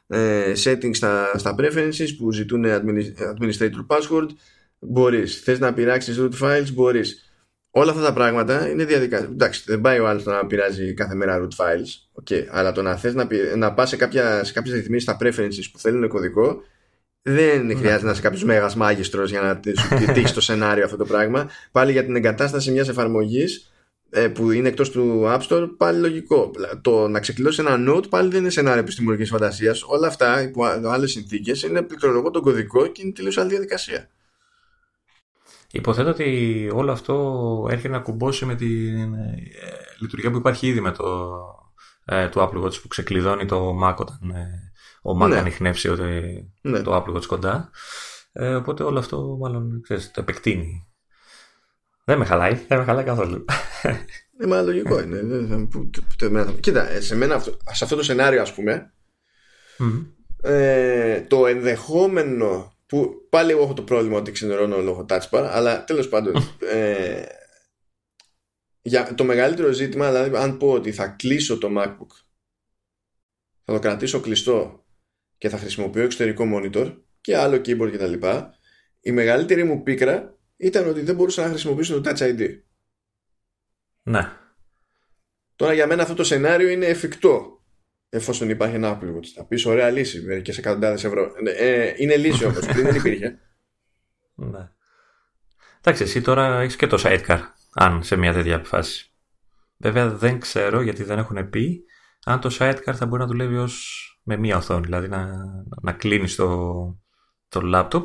ε, 0.07 0.51
settings 0.63 0.95
στα, 0.95 1.31
στα 1.37 1.55
preferences 1.59 2.07
που 2.17 2.31
ζητούν 2.31 2.63
admini- 2.65 3.13
administrator 3.33 3.85
password, 3.87 4.27
μπορείς. 4.79 5.39
Θες 5.41 5.59
να 5.59 5.73
πειράξεις 5.73 6.19
root 6.21 6.39
files, 6.41 6.67
μπορείς. 6.73 7.23
Όλα 7.71 7.91
αυτά 7.91 8.03
τα 8.03 8.13
πράγματα 8.13 8.69
είναι 8.69 8.85
διαδικασία. 8.85 9.27
Εντάξει, 9.31 9.63
δεν 9.65 9.81
πάει 9.81 9.99
ο 9.99 10.07
άλλος 10.07 10.23
να 10.23 10.45
πειράζει 10.45 10.93
κάθε 10.93 11.15
μέρα 11.15 11.39
root 11.47 11.63
files, 11.63 12.21
okay, 12.23 12.45
αλλά 12.49 12.71
το 12.71 12.81
να 12.81 12.95
θες 12.95 13.13
να, 13.13 13.27
πει- 13.27 13.55
να 13.55 13.73
πας 13.73 13.89
σε, 13.89 13.95
κάποια, 13.95 14.43
σε 14.43 14.53
κάποιες 14.53 14.73
ρυθμίσεις 14.75 15.03
στα 15.03 15.17
preferences 15.21 15.69
που 15.71 15.79
θέλουν 15.79 16.07
κωδικό, 16.07 16.61
δεν 17.33 17.77
χρειάζεται 17.77 18.05
να 18.05 18.11
είσαι 18.11 18.21
κάποιος 18.21 18.43
μέγας 18.43 18.75
μάγιστρος 18.75 19.29
για 19.29 19.41
να 19.41 19.59
τε- 19.59 19.77
σου 19.79 19.87
τύχει 20.13 20.33
το 20.33 20.41
σενάριο 20.41 20.83
αυτό 20.85 20.97
το 20.97 21.05
πράγμα. 21.05 21.49
Πάλι 21.71 21.91
για 21.91 22.05
την 22.05 22.15
εγκατάσταση 22.15 22.71
μιας 22.71 22.89
εφαρμογής 22.89 23.71
που 24.33 24.51
είναι 24.51 24.67
εκτός 24.67 24.89
του 24.89 25.23
App 25.25 25.39
Store, 25.49 25.67
πάλι 25.77 25.99
λογικό. 25.99 26.51
Το 26.81 27.07
να 27.07 27.19
ξεκλειδώσει 27.19 27.63
ένα 27.67 27.91
node 27.93 28.09
πάλι 28.09 28.29
δεν 28.29 28.39
είναι 28.39 28.49
σενάριο 28.49 28.79
επιστημονικής 28.79 29.29
φαντασίας. 29.29 29.83
Όλα 29.83 30.07
αυτά 30.07 30.41
υπό 30.41 30.63
άλλες 30.65 31.11
συνθήκες 31.11 31.63
είναι 31.63 31.81
πληκτρολογώ 31.81 32.31
τον 32.31 32.41
κωδικό 32.41 32.87
και 32.87 33.01
είναι 33.03 33.11
τελείως 33.11 33.37
άλλη 33.37 33.49
διαδικασία. 33.49 34.09
Υποθέτω 35.71 36.09
ότι 36.09 36.69
όλο 36.73 36.91
αυτό 36.91 37.67
έρχεται 37.69 37.93
να 37.93 37.99
κουμπώσει 37.99 38.45
με 38.45 38.55
την 38.55 39.13
ε, 39.13 39.35
λειτουργία 39.99 40.31
που 40.31 40.37
υπάρχει 40.37 40.67
ήδη 40.67 40.81
με 40.81 40.91
το, 40.91 41.37
ε, 42.05 42.29
το 42.29 42.43
Apple 42.43 42.63
Watch 42.63 42.81
που 42.81 42.87
ξεκλειδώνει 42.87 43.45
το 43.45 43.79
Mac 43.83 43.95
όταν 43.95 44.19
ε, 44.35 44.68
ο 45.01 45.23
Mac 45.23 45.27
Ναι. 45.29 45.37
ανοιχνεύσει 45.37 45.89
ότι 45.89 46.49
Ναι. 46.61 46.81
το 46.81 46.95
Apple 46.95 47.15
Watch 47.15 47.25
κοντά. 47.25 47.69
Ε, 48.31 48.55
οπότε 48.55 48.83
όλο 48.83 48.99
αυτό 48.99 49.37
μάλλον 49.39 49.81
ξέρεις, 49.83 50.11
το 50.11 50.21
επεκτείνει. 50.21 50.87
Δεν 52.03 52.17
με 52.17 52.25
χαλάει, 52.25 52.53
δεν 52.67 52.77
με 52.77 52.83
χαλάει 52.83 53.03
καθόλου. 53.03 53.45
Ε, 54.41 54.45
μα 54.45 54.61
λογικό 54.61 55.01
είναι. 55.01 55.21
Δεν 55.21 55.47
θα- 55.47 55.55
που- 55.57 55.89
που- 55.89 56.01
που- 56.17 56.25
εμένα 56.25 56.45
θα- 56.45 56.51
Κοίτα, 56.51 56.89
ε, 56.89 57.01
σε, 57.01 57.15
μένα 57.15 57.35
αυτό, 57.35 57.57
σε 57.71 57.83
αυτό 57.83 57.95
το 57.95 58.03
σενάριο, 58.03 58.41
ας 58.41 58.53
πούμε, 58.53 58.93
Μμμ. 59.77 60.05
ε, 60.43 61.21
το 61.21 61.47
ενδεχόμενο 61.47 62.73
που 62.85 63.25
πάλι 63.29 63.51
εγώ 63.51 63.63
έχω 63.63 63.73
το 63.73 63.81
πρόβλημα 63.83 64.17
ότι 64.17 64.31
ξενερώνω 64.31 64.77
λόγω 64.77 65.05
touch 65.09 65.29
bar 65.29 65.47
αλλά 65.51 65.83
τέλος 65.83 66.09
πάντων 66.09 66.33
ε, 66.59 67.23
για 68.81 69.15
το 69.15 69.23
μεγαλύτερο 69.23 69.71
ζήτημα 69.71 70.11
δηλαδή 70.11 70.37
αν 70.37 70.57
πω 70.57 70.71
ότι 70.71 70.91
θα 70.91 71.07
κλείσω 71.07 71.57
το 71.57 71.67
MacBook 71.77 72.11
θα 73.63 73.73
το 73.73 73.79
κρατήσω 73.79 74.19
κλειστό 74.19 74.83
και 75.39 75.49
θα 75.49 75.57
χρησιμοποιώ 75.57 76.03
εξωτερικό 76.03 76.45
monitor 76.53 76.97
και 77.21 77.37
άλλο 77.37 77.55
keyboard 77.55 77.91
κτλ 77.91 78.27
η 78.99 79.11
μεγαλύτερη 79.11 79.63
μου 79.63 79.83
πίκρα 79.83 80.37
ήταν 80.57 80.87
ότι 80.87 81.01
δεν 81.01 81.15
μπορούσα 81.15 81.41
να 81.41 81.49
χρησιμοποιήσω 81.49 82.01
το 82.01 82.09
Touch 82.09 82.21
ID 82.21 82.59
Ναι. 84.03 84.31
Τώρα 85.55 85.73
για 85.73 85.87
μένα 85.87 86.01
αυτό 86.01 86.13
το 86.13 86.23
σενάριο 86.23 86.67
είναι 86.69 86.85
εφικτό 86.85 87.63
εφόσον 88.09 88.49
υπάρχει 88.49 88.75
ένα 88.75 88.99
Apple 88.99 89.15
Watch. 89.15 89.25
Θα 89.35 89.45
πεις 89.45 89.65
ωραία 89.65 89.89
λύση, 89.89 90.21
μερικές 90.21 90.57
εκατοντάδες 90.57 91.03
ευρώ. 91.03 91.33
Ε, 91.43 91.51
ε, 91.51 91.93
είναι 91.97 92.15
λύση 92.17 92.45
όμως, 92.45 92.65
πριν 92.65 92.83
δεν 92.83 92.95
υπήρχε. 92.95 93.39
ναι. 94.35 94.69
Εντάξει, 95.79 96.03
εσύ 96.03 96.21
τώρα 96.21 96.59
έχεις 96.59 96.75
και 96.75 96.87
το 96.87 97.01
sidecar, 97.05 97.39
αν 97.73 98.03
σε 98.03 98.15
μια 98.15 98.33
τέτοια 98.33 98.59
φάση. 98.63 99.11
Βέβαια 99.77 100.09
δεν 100.09 100.39
ξέρω 100.39 100.81
γιατί 100.81 101.03
δεν 101.03 101.17
έχουν 101.17 101.49
πει 101.49 101.83
αν 102.25 102.39
το 102.39 102.55
sidecar 102.59 102.93
θα 102.93 103.05
μπορεί 103.05 103.21
να 103.21 103.27
δουλεύει 103.27 103.57
ως 103.57 104.03
με 104.29 104.37
μία 104.37 104.57
οθόνη, 104.57 104.85
δηλαδή 104.85 105.07
να, 105.07 105.27
να 105.81 105.91
κλείνεις 105.91 106.35
το, 106.35 106.47
το 107.49 107.61
laptop 107.75 108.03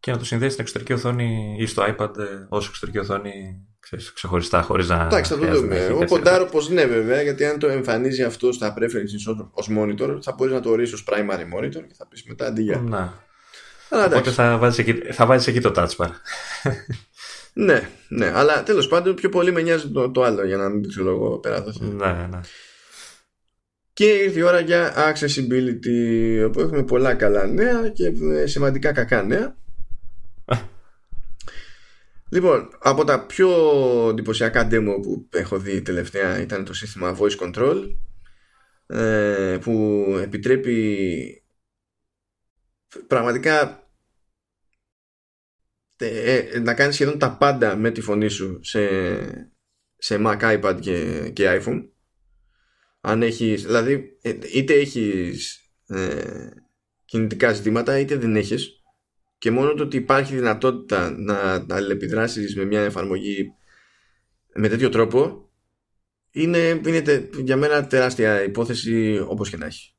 και 0.00 0.10
να 0.10 0.18
το 0.18 0.24
συνδέσεις 0.24 0.52
στην 0.52 0.64
εξωτερική 0.64 0.92
οθόνη 0.92 1.56
ή 1.58 1.66
στο 1.66 1.82
iPad 1.82 2.18
ε, 2.18 2.24
ως 2.48 2.66
εξωτερική 2.68 2.98
οθόνη 2.98 3.32
ξέρεις, 3.80 4.12
ξεχωριστά 4.12 4.62
χωρίς 4.62 4.88
να 4.88 5.02
Εντάξει, 5.04 5.30
θα 5.32 5.36
το 5.38 5.42
χρειάζεται 5.42 5.66
δούμε. 5.66 5.74
να 5.74 5.80
έχεις 5.80 5.88
Εγώ 5.90 5.98
δεύτερη 5.98 6.22
ποντάρω 6.22 6.44
πως 6.44 6.68
ναι 6.68 6.84
βέβαια, 6.86 7.22
γιατί 7.22 7.44
αν 7.44 7.58
το 7.58 7.66
εμφανίζει 7.68 8.22
αυτό 8.22 8.52
στα 8.52 8.74
preferences 8.78 9.28
ως- 9.28 9.48
ως 9.52 9.68
monitor, 9.78 10.18
θα 10.22 10.32
μπορείς 10.36 10.52
να 10.54 10.60
το 10.60 10.70
ορίσεις 10.70 10.94
ως 10.94 11.04
primary 11.08 11.58
monitor 11.58 11.70
και 11.88 11.94
θα 11.96 12.06
πεις 12.08 12.24
μετά 12.24 12.46
αντί 12.46 12.62
για. 12.62 12.74
οθόνη. 12.74 12.90
Να. 12.90 13.22
Αλλά 13.90 14.02
Οπότε 14.04 14.18
εντάξει. 14.18 14.30
θα 14.34 14.58
βάζεις, 14.58 14.78
εκεί, 14.78 15.12
θα 15.12 15.26
βάζεις 15.26 15.46
εκεί 15.46 15.60
το 15.60 15.72
touch 15.76 15.96
bar. 16.04 16.10
Ναι, 17.52 17.88
ναι, 18.08 18.32
αλλά 18.34 18.62
τέλος 18.62 18.88
πάντων 18.88 19.14
πιο 19.14 19.28
πολύ 19.28 19.52
με 19.52 19.62
νοιάζει 19.62 19.88
το, 19.90 20.10
το 20.10 20.22
άλλο 20.22 20.46
για 20.46 20.56
να 20.56 20.68
μην 20.68 20.88
ξέρω 20.88 21.10
εγώ 21.10 21.38
πέρα 21.38 21.56
εδώ. 21.56 21.72
ναι, 21.80 22.26
ναι. 22.30 22.40
Και 23.94 24.04
ήρθε 24.04 24.38
η 24.38 24.42
ώρα 24.42 24.60
για 24.60 24.94
accessibility, 24.96 26.44
όπου 26.46 26.60
έχουμε 26.60 26.84
πολλά 26.84 27.14
καλά 27.14 27.46
νέα 27.46 27.88
και 27.88 28.12
ε, 28.32 28.46
σημαντικά 28.46 28.92
κακά 28.92 29.22
νέα. 29.22 29.56
Λοιπόν, 32.28 32.68
από 32.78 33.04
τα 33.04 33.26
πιο 33.26 33.48
εντυπωσιακά 34.08 34.68
demo 34.70 34.98
που 35.02 35.28
έχω 35.30 35.58
δει 35.58 35.82
τελευταία 35.82 36.40
ήταν 36.40 36.64
το 36.64 36.74
σύστημα 36.74 37.16
voice 37.18 37.38
control 37.38 37.96
ε, 38.86 39.58
που 39.60 40.04
επιτρέπει 40.22 41.44
πραγματικά 43.06 43.88
ε, 45.96 46.38
ε, 46.38 46.58
να 46.58 46.74
κάνεις 46.74 46.94
σχεδόν 46.94 47.18
τα 47.18 47.36
πάντα 47.36 47.76
με 47.76 47.90
τη 47.90 48.00
φωνή 48.00 48.28
σου 48.28 48.60
σε, 48.62 48.80
σε 49.96 50.22
Mac, 50.26 50.60
iPad 50.60 50.78
και, 50.80 51.30
και 51.32 51.60
iPhone 51.62 51.88
αν 53.06 53.22
έχεις, 53.22 53.62
δηλαδή 53.64 54.18
ε, 54.22 54.32
είτε 54.54 54.74
έχεις 54.74 55.60
ε, 55.86 56.48
κινητικά 57.04 57.52
ζητήματα 57.52 57.98
είτε 57.98 58.16
δεν 58.16 58.36
έχεις 58.36 58.70
και 59.38 59.50
μόνο 59.50 59.74
το 59.74 59.82
ότι 59.82 59.96
υπάρχει 59.96 60.34
δυνατότητα 60.34 61.10
να, 61.10 61.64
να 61.66 61.74
αλληλεπιδράσεις 61.76 62.56
με 62.56 62.64
μια 62.64 62.80
εφαρμογή 62.80 63.52
με 64.54 64.68
τέτοιο 64.68 64.88
τρόπο 64.88 65.48
είναι, 66.30 66.80
είναι 66.86 67.00
τε- 67.02 67.34
για 67.38 67.56
μένα 67.56 67.86
τεράστια 67.86 68.42
υπόθεση 68.44 69.24
όπως 69.28 69.50
και 69.50 69.56
να 69.56 69.66
έχει. 69.66 69.94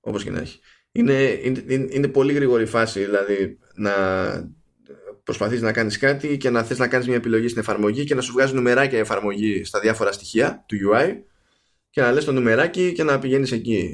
Όπως 0.00 0.24
και 0.24 0.30
να 0.30 0.40
έχει. 0.40 0.58
Είναι, 0.92 1.22
είναι, 1.42 1.64
είναι- 1.68 1.88
είναι 1.90 2.08
πολύ 2.08 2.32
γρήγορη 2.32 2.66
φάση 2.66 3.04
δηλαδή 3.04 3.58
να 3.74 3.92
προσπαθείς 5.22 5.60
να 5.62 5.72
κάνεις 5.72 5.98
κάτι 5.98 6.36
και 6.36 6.50
να 6.50 6.62
θες 6.62 6.78
να 6.78 6.88
κάνεις 6.88 7.06
μια 7.06 7.16
επιλογή 7.16 7.48
στην 7.48 7.60
εφαρμογή 7.60 8.04
και 8.04 8.14
να 8.14 8.20
σου 8.20 8.32
βγάζει 8.32 8.54
νουμεράκια 8.54 8.98
η 8.98 9.00
εφαρμογή 9.00 9.64
στα 9.64 9.80
διάφορα 9.80 10.12
στοιχεία 10.12 10.64
του 10.68 10.76
UI 10.92 11.12
και 11.94 12.00
να 12.00 12.12
λες 12.12 12.24
το 12.24 12.32
νουμεράκι 12.32 12.92
και 12.92 13.02
να 13.02 13.18
πηγαίνεις 13.18 13.52
εκεί. 13.52 13.90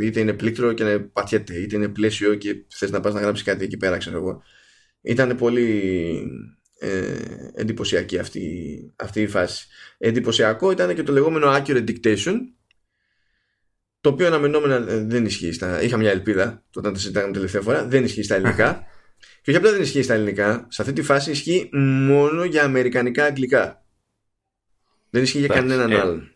Είτε 0.00 0.20
είναι 0.20 0.32
πλήκτρο 0.32 0.72
και 0.72 0.84
να 0.84 1.00
πατιέται, 1.00 1.54
είτε 1.54 1.76
είναι 1.76 1.88
πλαίσιο 1.88 2.34
και 2.34 2.64
θες 2.68 2.90
να 2.90 3.00
πας 3.00 3.14
να 3.14 3.20
γράψεις 3.20 3.44
κάτι 3.44 3.64
εκεί 3.64 3.76
πέρα, 3.76 3.96
ξέρω 3.96 4.16
εγώ. 4.16 4.42
Ήταν 5.00 5.36
πολύ 5.36 5.70
ε, 6.78 7.16
εντυπωσιακή 7.54 8.18
αυτή, 8.18 8.42
αυτή 8.96 9.20
η 9.20 9.26
φάση. 9.26 9.66
Εντυπωσιακό 9.98 10.70
ήταν 10.70 10.94
και 10.94 11.02
το 11.02 11.12
λεγόμενο 11.12 11.52
accurate 11.52 11.88
dictation, 11.88 12.34
το 14.00 14.08
οποίο 14.08 14.26
αναμενόμενα 14.26 14.92
ε, 14.92 15.04
δεν 15.04 15.24
ισχύει 15.24 15.52
στα... 15.52 15.82
Είχα 15.82 15.96
μια 15.96 16.10
ελπίδα 16.10 16.64
όταν 16.74 16.92
το 16.92 16.98
συζητάγαμε 16.98 17.32
τελευταία 17.32 17.60
φορά, 17.60 17.86
δεν 17.86 18.04
ισχύει 18.04 18.22
στα 18.22 18.34
ελληνικά. 18.34 18.86
Και 19.42 19.50
όχι 19.50 19.58
απλά 19.58 19.72
δεν 19.72 19.82
ισχύει 19.82 20.02
στα 20.02 20.14
ελληνικά, 20.14 20.66
σε 20.70 20.82
αυτή 20.82 20.94
τη 20.94 21.02
φάση 21.02 21.30
ισχύει 21.30 21.68
μόνο 21.72 22.44
για 22.44 22.62
αμερικανικά 22.64 23.24
αγγλικά. 23.24 23.84
Δεν 25.10 25.22
ισχύει 25.22 25.38
για 25.38 25.48
κανέναν 25.48 25.90
ε, 25.90 25.98
άλλον. 25.98 26.34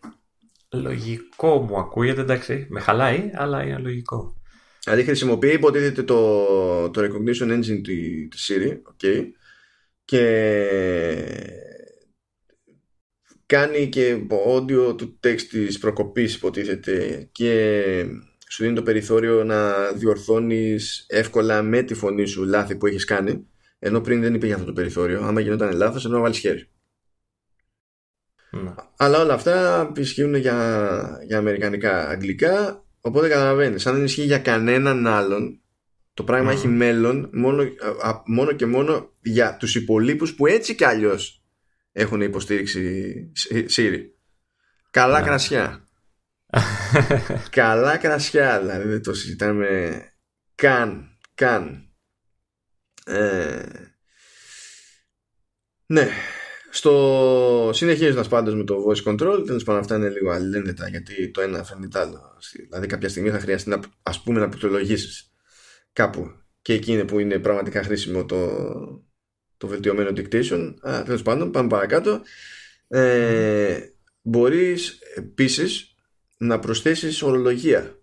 Λογικό 0.71 1.61
μου 1.61 1.77
ακούγεται, 1.77 2.21
εντάξει. 2.21 2.67
Με 2.69 2.79
χαλάει, 2.79 3.31
αλλά 3.33 3.63
είναι 3.63 3.77
λογικό. 3.77 4.39
Δηλαδή 4.83 5.03
χρησιμοποιεί 5.03 5.51
υποτίθεται 5.53 6.03
το, 6.03 6.89
το 6.89 7.01
recognition 7.01 7.51
engine 7.51 7.81
τη, 7.83 8.27
τη 8.27 8.37
Siri 8.47 8.71
okay, 8.93 9.23
και 10.05 10.23
κάνει 13.45 13.89
και 13.89 14.17
audio 14.47 14.97
του 14.97 15.19
text 15.23 15.41
της 15.41 15.79
προκοπής 15.79 16.35
υποτίθεται 16.35 17.29
και 17.31 18.05
σου 18.49 18.63
δίνει 18.63 18.75
το 18.75 18.83
περιθώριο 18.83 19.43
να 19.43 19.91
διορθώνεις 19.91 21.05
εύκολα 21.07 21.61
με 21.61 21.83
τη 21.83 21.93
φωνή 21.93 22.25
σου 22.25 22.43
λάθη 22.43 22.75
που 22.75 22.87
έχεις 22.87 23.05
κάνει 23.05 23.47
ενώ 23.79 24.01
πριν 24.01 24.21
δεν 24.21 24.33
υπήρχε 24.33 24.53
αυτό 24.53 24.65
το 24.65 24.73
περιθώριο 24.73 25.21
άμα 25.23 25.39
γινόταν 25.39 25.71
λάθος 25.71 26.05
ενώ 26.05 26.15
να 26.15 26.21
βάλεις 26.21 26.39
χέρι 26.39 26.69
ναι. 28.51 28.73
αλλά 28.97 29.19
όλα 29.19 29.33
αυτά 29.33 29.91
ισχύουν 29.95 30.35
για, 30.35 31.19
για 31.25 31.37
αμερικανικά 31.37 32.07
αγγλικά 32.07 32.83
οπότε 33.01 33.27
καταλαβαίνεις 33.27 33.87
αν 33.87 33.95
δεν 33.95 34.03
ισχύει 34.03 34.23
για 34.23 34.39
κανέναν 34.39 35.07
άλλον 35.07 35.61
το 36.13 36.25
πράγμα 36.25 36.51
έχει 36.51 36.67
μέλλον 36.67 37.29
μόνο, 37.33 37.63
μόνο 38.25 38.51
και 38.51 38.65
μόνο 38.65 39.13
για 39.21 39.57
τους 39.57 39.75
υπολείπους 39.75 40.35
που 40.35 40.47
έτσι 40.47 40.75
κι 40.75 40.85
αλλιώς 40.85 41.43
έχουν 41.91 42.21
υποστήριξη 42.21 43.13
Siri. 43.75 43.99
Καλά 44.91 45.19
ναι. 45.19 45.25
κρασιά. 45.25 45.87
Καλά 47.49 47.97
κρασιά, 47.97 48.59
δηλαδή 48.59 48.87
δεν 48.87 49.03
το 49.03 49.13
συζητάμε 49.13 50.01
καν, 50.55 51.17
καν. 51.33 51.91
Ε, 53.05 53.65
ναι, 55.85 56.07
στο 56.69 57.69
συνεχίζοντα 57.73 58.27
πάντω 58.29 58.55
με 58.55 58.63
το 58.63 58.85
voice 58.87 59.09
control, 59.09 59.43
τέλος 59.45 59.63
πάντων 59.63 59.81
αυτά 59.81 59.95
είναι 59.95 60.09
λίγο 60.09 60.31
αλληλένδετα 60.31 60.89
γιατί 60.89 61.31
το 61.31 61.41
ένα 61.41 61.63
φέρνει 61.63 61.87
το 61.87 61.99
άλλο. 61.99 62.37
Δηλαδή, 62.67 62.87
κάποια 62.87 63.09
στιγμή 63.09 63.29
θα 63.29 63.39
χρειαστεί 63.39 63.69
να, 63.69 63.79
ας 64.03 64.21
πούμε, 64.23 64.39
να 64.39 64.49
πληκτρολογήσεις 64.49 65.31
κάπου 65.93 66.31
και 66.61 66.73
εκεί 66.73 66.91
είναι 66.91 67.05
που 67.05 67.19
είναι 67.19 67.39
πραγματικά 67.39 67.83
χρήσιμο 67.83 68.25
το, 68.25 68.47
το 69.57 69.67
βελτιωμένο 69.67 70.09
dictation. 70.15 70.73
Τέλος 71.05 71.21
πάντων, 71.21 71.51
πάμε 71.51 71.67
παρακάτω. 71.67 72.21
Ε, 72.87 73.79
μπορείς 74.21 74.99
επίσης 75.15 75.95
να 76.37 76.59
προσθέσεις 76.59 77.21
ορολογία. 77.21 77.93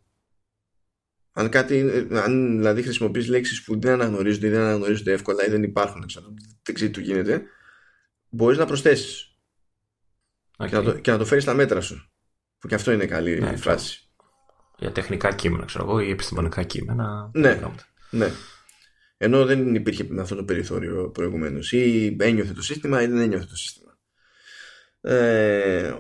Αν, 1.33 1.49
κάτι, 1.49 2.07
αν 2.11 2.57
δηλαδή 2.57 2.83
χρησιμοποιείς 2.83 3.29
λέξεις 3.29 3.63
που 3.63 3.81
δεν 3.81 3.93
αναγνωρίζονται 3.93 4.47
ή 4.47 4.51
δεν 4.51 4.61
αναγνωρίζονται 4.61 5.13
εύκολα 5.13 5.47
ή 5.47 5.51
δεν 5.51 5.63
υπάρχουν, 5.63 6.07
ξέρω, 6.07 6.35
δεν 6.63 6.75
ξέρει 6.75 6.91
τι 6.91 7.03
γίνεται, 7.03 7.43
μπορείς 8.37 8.59
να 8.59 8.67
προσθέσεις. 8.67 9.37
Και, 10.57 10.77
να 10.77 10.83
το, 10.83 10.93
και 10.93 11.11
να 11.11 11.19
το 11.19 11.25
φέρεις 11.25 11.43
στα 11.43 11.55
μέτρα 11.55 11.81
σου. 11.81 12.11
Που 12.59 12.69
και 12.69 12.75
αυτό 12.75 12.93
είναι 12.93 13.07
καλή 13.07 13.41
ναι, 13.41 13.57
φράση. 13.57 14.11
Για 14.79 14.93
τεχνικά 14.93 15.35
κείμενα, 15.35 15.65
ξέρω 15.65 15.85
εγώ, 15.85 16.01
ή 16.01 16.11
επιστημονικά 16.11 16.63
κείμενα. 16.63 17.31
Ναι, 17.35 17.61
ναι. 18.11 18.31
Ενώ 19.17 19.45
δεν 19.45 19.75
υπήρχε 19.75 20.09
αυτό 20.21 20.37
το 20.37 20.45
περιθώριο 20.45 21.11
προηγουμένως. 21.11 21.73
Ή 21.73 22.17
ένιωθε 22.21 22.53
το 22.53 22.63
σύστημα 22.63 23.03
ή 23.03 23.07
δεν 23.07 23.19
ένιωθε 23.19 23.47
το 23.47 23.57
σύστημα. 23.57 23.99
Ε, 25.01 25.95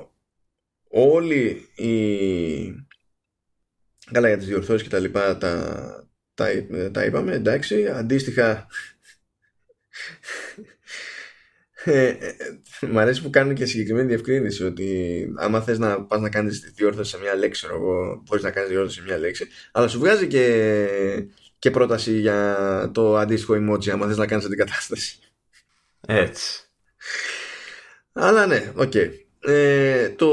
όλοι 0.88 1.68
οι. 1.74 2.86
Καλά 4.12 4.28
για 4.28 4.36
τις 4.36 4.46
διορθώσεις 4.46 4.82
και 4.82 4.88
τα 4.88 4.98
λοιπά 4.98 5.38
τα, 5.38 6.08
τα, 6.34 6.46
τα 6.90 7.04
είπαμε 7.04 7.32
εντάξει 7.32 7.88
αντίστοιχα 7.88 8.66
ε, 11.86 12.08
ε, 12.08 12.36
μ' 12.90 12.98
αρέσει 12.98 13.22
που 13.22 13.30
κάνουν 13.30 13.54
και 13.54 13.64
συγκεκριμένη 13.64 14.08
διευκρίνηση 14.08 14.64
ότι 14.64 15.26
άμα 15.36 15.60
θες 15.60 15.78
να 15.78 16.02
πας 16.02 16.20
να 16.20 16.28
κάνεις 16.28 16.72
διόρθωση 16.74 17.10
σε 17.10 17.18
μια 17.18 17.34
λέξη 17.34 17.66
εγώ, 17.70 18.22
μπορείς 18.24 18.44
να 18.44 18.50
κάνεις 18.50 18.70
διόρθωση 18.70 18.98
σε 18.98 19.04
μια 19.04 19.18
λέξη 19.18 19.46
αλλά 19.72 19.88
σου 19.88 19.98
βγάζει 19.98 20.26
και, 20.26 20.88
και 21.58 21.70
πρόταση 21.70 22.18
για 22.18 22.90
το 22.94 23.16
αντίστοιχο 23.16 23.54
emoji 23.54 23.88
άμα 23.88 24.06
θες 24.06 24.16
να 24.16 24.26
κάνεις 24.26 24.44
αντικατάσταση. 24.44 25.18
Έτσι. 26.06 26.60
Αλλά 28.12 28.46
ναι, 28.46 28.72
OK. 28.74 28.92
Okay. 28.94 29.10
ε, 29.40 30.08
το 30.08 30.30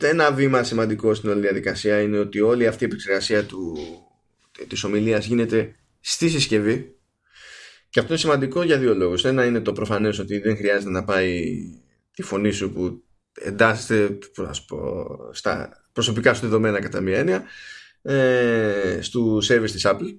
ένα 0.00 0.32
βήμα 0.32 0.62
σημαντικό 0.62 1.14
στην 1.14 1.30
όλη 1.30 1.40
διαδικασία 1.40 2.00
είναι 2.00 2.18
ότι 2.18 2.40
όλη 2.40 2.66
αυτή 2.66 2.84
η 2.84 2.86
επεξεργασία 2.86 3.44
του, 3.44 3.76
της 4.68 4.84
ομιλίας 4.84 5.26
γίνεται 5.26 5.74
στη 6.00 6.28
συσκευή 6.28 6.93
και 7.94 8.00
αυτό 8.00 8.12
είναι 8.12 8.22
σημαντικό 8.22 8.62
για 8.62 8.78
δύο 8.78 8.94
λόγους. 8.94 9.24
Ένα 9.24 9.44
είναι 9.44 9.60
το 9.60 9.72
προφανές 9.72 10.18
ότι 10.18 10.38
δεν 10.38 10.56
χρειάζεται 10.56 10.90
να 10.90 11.04
πάει 11.04 11.54
τη 12.14 12.22
φωνή 12.22 12.50
σου 12.50 12.72
που 12.72 13.04
εντάσσεται 13.34 14.18
πω, 14.66 15.30
στα 15.32 15.82
προσωπικά 15.92 16.34
σου 16.34 16.40
δεδομένα 16.40 16.80
κατά 16.80 17.00
μία 17.00 17.18
έννοια 17.18 17.44
ε, 18.02 18.98
στο 19.00 19.36
service 19.36 19.70
της 19.70 19.86
Apple. 19.86 20.18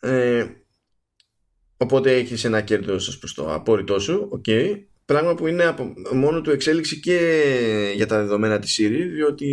Ε, 0.00 0.46
οπότε 1.76 2.14
έχεις 2.14 2.44
ένα 2.44 2.60
κέρδος 2.60 3.18
προς 3.18 3.34
το 3.34 3.54
απόρριτό 3.54 3.98
σου, 3.98 4.40
okay. 4.40 4.84
πράγμα 5.04 5.34
που 5.34 5.46
είναι 5.46 5.64
από 5.64 5.94
μόνο 6.12 6.40
του 6.40 6.50
εξέλιξη 6.50 7.00
και 7.00 7.92
για 7.94 8.06
τα 8.06 8.18
δεδομένα 8.18 8.58
της 8.58 8.78
Siri, 8.80 9.08
διότι 9.12 9.46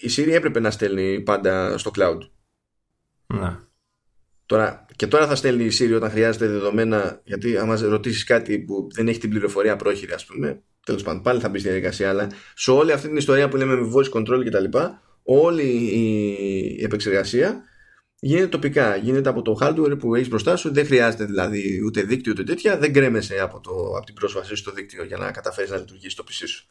η 0.00 0.10
Siri 0.16 0.30
έπρεπε 0.30 0.60
να 0.60 0.70
στέλνει 0.70 1.20
πάντα 1.20 1.78
στο 1.78 1.90
cloud. 1.94 2.18
Ναι. 3.26 3.67
Τώρα, 4.48 4.86
και 4.96 5.06
τώρα 5.06 5.26
θα 5.26 5.34
στέλνει 5.34 5.64
η 5.64 5.70
Siri 5.78 5.94
όταν 5.94 6.10
χρειάζεται 6.10 6.46
δεδομένα, 6.46 7.20
γιατί 7.24 7.56
άμα 7.56 7.80
ρωτήσεις 7.80 8.24
κάτι 8.24 8.58
που 8.58 8.88
δεν 8.94 9.08
έχει 9.08 9.18
την 9.18 9.30
πληροφορία 9.30 9.76
πρόχειρη, 9.76 10.12
ας 10.12 10.24
πούμε, 10.24 10.62
τέλος 10.84 11.02
πάντων, 11.02 11.22
πάλι 11.22 11.40
θα 11.40 11.48
μπεις 11.48 11.60
στη 11.60 11.70
διαδικασία. 11.70 12.08
Αλλά 12.08 12.30
σε 12.54 12.70
όλη 12.70 12.92
αυτή 12.92 13.06
την 13.06 13.16
ιστορία 13.16 13.48
που 13.48 13.56
λέμε 13.56 13.76
με 13.76 13.92
voice 13.94 14.18
control 14.18 14.44
κτλ., 14.44 14.78
όλη 15.22 15.62
η 15.72 16.84
επεξεργασία 16.84 17.62
γίνεται 18.20 18.48
τοπικά. 18.48 18.96
Γίνεται 18.96 19.28
από 19.28 19.42
το 19.42 19.58
hardware 19.60 19.98
που 19.98 20.14
έχεις 20.14 20.28
μπροστά 20.28 20.56
σου. 20.56 20.72
Δεν 20.72 20.86
χρειάζεται 20.86 21.24
δηλαδή 21.24 21.82
ούτε 21.86 22.02
δίκτυο 22.02 22.32
ούτε 22.32 22.44
τέτοια. 22.44 22.78
Δεν 22.78 22.92
κρέμεσαι 22.92 23.40
από, 23.40 23.60
το, 23.60 23.70
από 23.96 24.06
την 24.06 24.14
πρόσβασή 24.14 24.56
στο 24.56 24.72
δίκτυο 24.72 25.04
για 25.04 25.16
να 25.16 25.30
καταφέρεις 25.30 25.70
να 25.70 25.76
λειτουργήσει 25.76 26.16
το 26.16 26.24
PC 26.28 26.44
σου. 26.46 26.66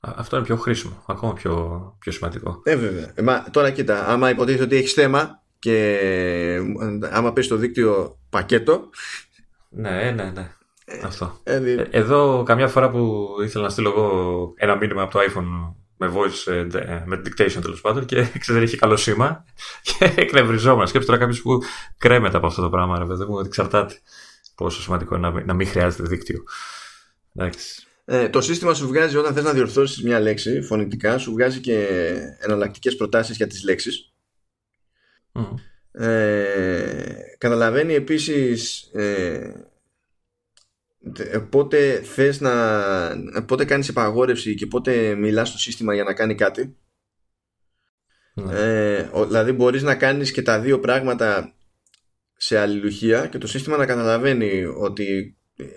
Αυτό 0.00 0.36
είναι 0.36 0.44
πιο 0.44 0.56
χρήσιμο, 0.56 1.04
ακόμα 1.06 1.32
πιο, 1.32 1.96
πιο 2.00 2.12
σημαντικό. 2.12 2.60
Ε, 2.64 2.76
βέβαια. 2.76 3.12
Ε, 3.14 3.22
μα, 3.22 3.44
τώρα 3.50 3.70
κοίτα, 3.70 4.06
άμα 4.06 4.30
υποτίθεται 4.30 4.64
ότι 4.64 4.76
έχεις 4.76 4.92
θέμα, 4.92 5.43
και 5.64 6.60
άμα 7.10 7.32
πέσει 7.32 7.48
το 7.48 7.56
δίκτυο 7.56 8.18
πακέτο 8.30 8.90
ναι 9.68 10.10
ναι 10.10 10.32
ναι 10.34 10.50
αυτό. 11.04 11.40
Ε, 11.42 11.54
ε, 11.54 11.88
εδώ 11.90 12.42
καμιά 12.46 12.68
φορά 12.68 12.90
που 12.90 13.26
ήθελα 13.44 13.64
να 13.64 13.70
στείλω 13.70 13.88
εγώ 13.88 14.52
ένα 14.56 14.76
μήνυμα 14.76 15.02
από 15.02 15.12
το 15.12 15.18
iPhone 15.18 15.74
με 15.96 16.12
voice, 16.14 16.52
ε, 16.52 17.02
με 17.04 17.22
dictation 17.24 17.58
τέλος 17.62 17.80
πάντων 17.80 18.04
και 18.04 18.26
ξέρετε 18.40 18.64
είχε 18.64 18.76
καλό 18.76 18.96
σήμα 18.96 19.44
και 19.98 20.12
εκνευριζόμαστε. 20.16 20.88
Σκέψτε 20.88 21.10
τώρα 21.10 21.24
κάποιος 21.24 21.42
που 21.42 21.58
κρέμεται 21.98 22.36
από 22.36 22.46
αυτό 22.46 22.62
το 22.62 22.70
πράγμα, 22.70 22.98
ρε 22.98 23.04
παιδί 23.04 23.24
μου, 23.24 23.34
ότι 23.34 23.46
εξαρτάται 23.46 23.94
πόσο 24.54 24.80
σημαντικό 24.80 25.16
είναι 25.16 25.28
να, 25.28 25.44
να 25.44 25.54
μην 25.54 25.66
χρειάζεται 25.66 26.02
δίκτυο. 26.02 26.42
Εντάξει. 27.34 27.86
Ε, 28.04 28.28
το 28.28 28.40
σύστημα 28.40 28.74
σου 28.74 28.86
βγάζει 28.86 29.16
όταν 29.16 29.34
θες 29.34 29.44
να 29.44 29.52
διορθώσεις 29.52 30.02
μια 30.02 30.20
λέξη 30.20 30.60
φωνητικά, 30.62 31.18
σου 31.18 31.32
βγάζει 31.32 31.60
και 31.60 31.86
εναλλακτικές 32.38 32.96
προτάσεις 32.96 33.36
για 33.36 33.46
τις 33.46 33.64
λέξεις 33.64 34.13
ε, 35.92 37.14
καταλαβαίνει 37.38 37.94
επίσης 37.94 38.82
ε, 38.92 39.64
πότε 41.50 42.00
θες 42.02 42.40
να 42.40 42.52
πότε 43.46 43.64
κάνεις 43.64 43.88
επαγόρευση 43.88 44.54
και 44.54 44.66
πότε 44.66 45.14
μιλάς 45.14 45.48
στο 45.48 45.58
σύστημα 45.58 45.94
για 45.94 46.04
να 46.04 46.14
κάνει 46.14 46.34
κάτι 46.34 46.76
ναι. 48.34 48.58
ε, 48.58 49.10
δηλαδή 49.26 49.52
μπορείς 49.52 49.82
να 49.82 49.94
κάνεις 49.94 50.32
και 50.32 50.42
τα 50.42 50.60
δύο 50.60 50.80
πράγματα 50.80 51.54
σε 52.36 52.58
αλληλουχία 52.58 53.26
και 53.26 53.38
το 53.38 53.46
σύστημα 53.46 53.76
να 53.76 53.86
καταλαβαίνει 53.86 54.64
ότι 54.64 55.36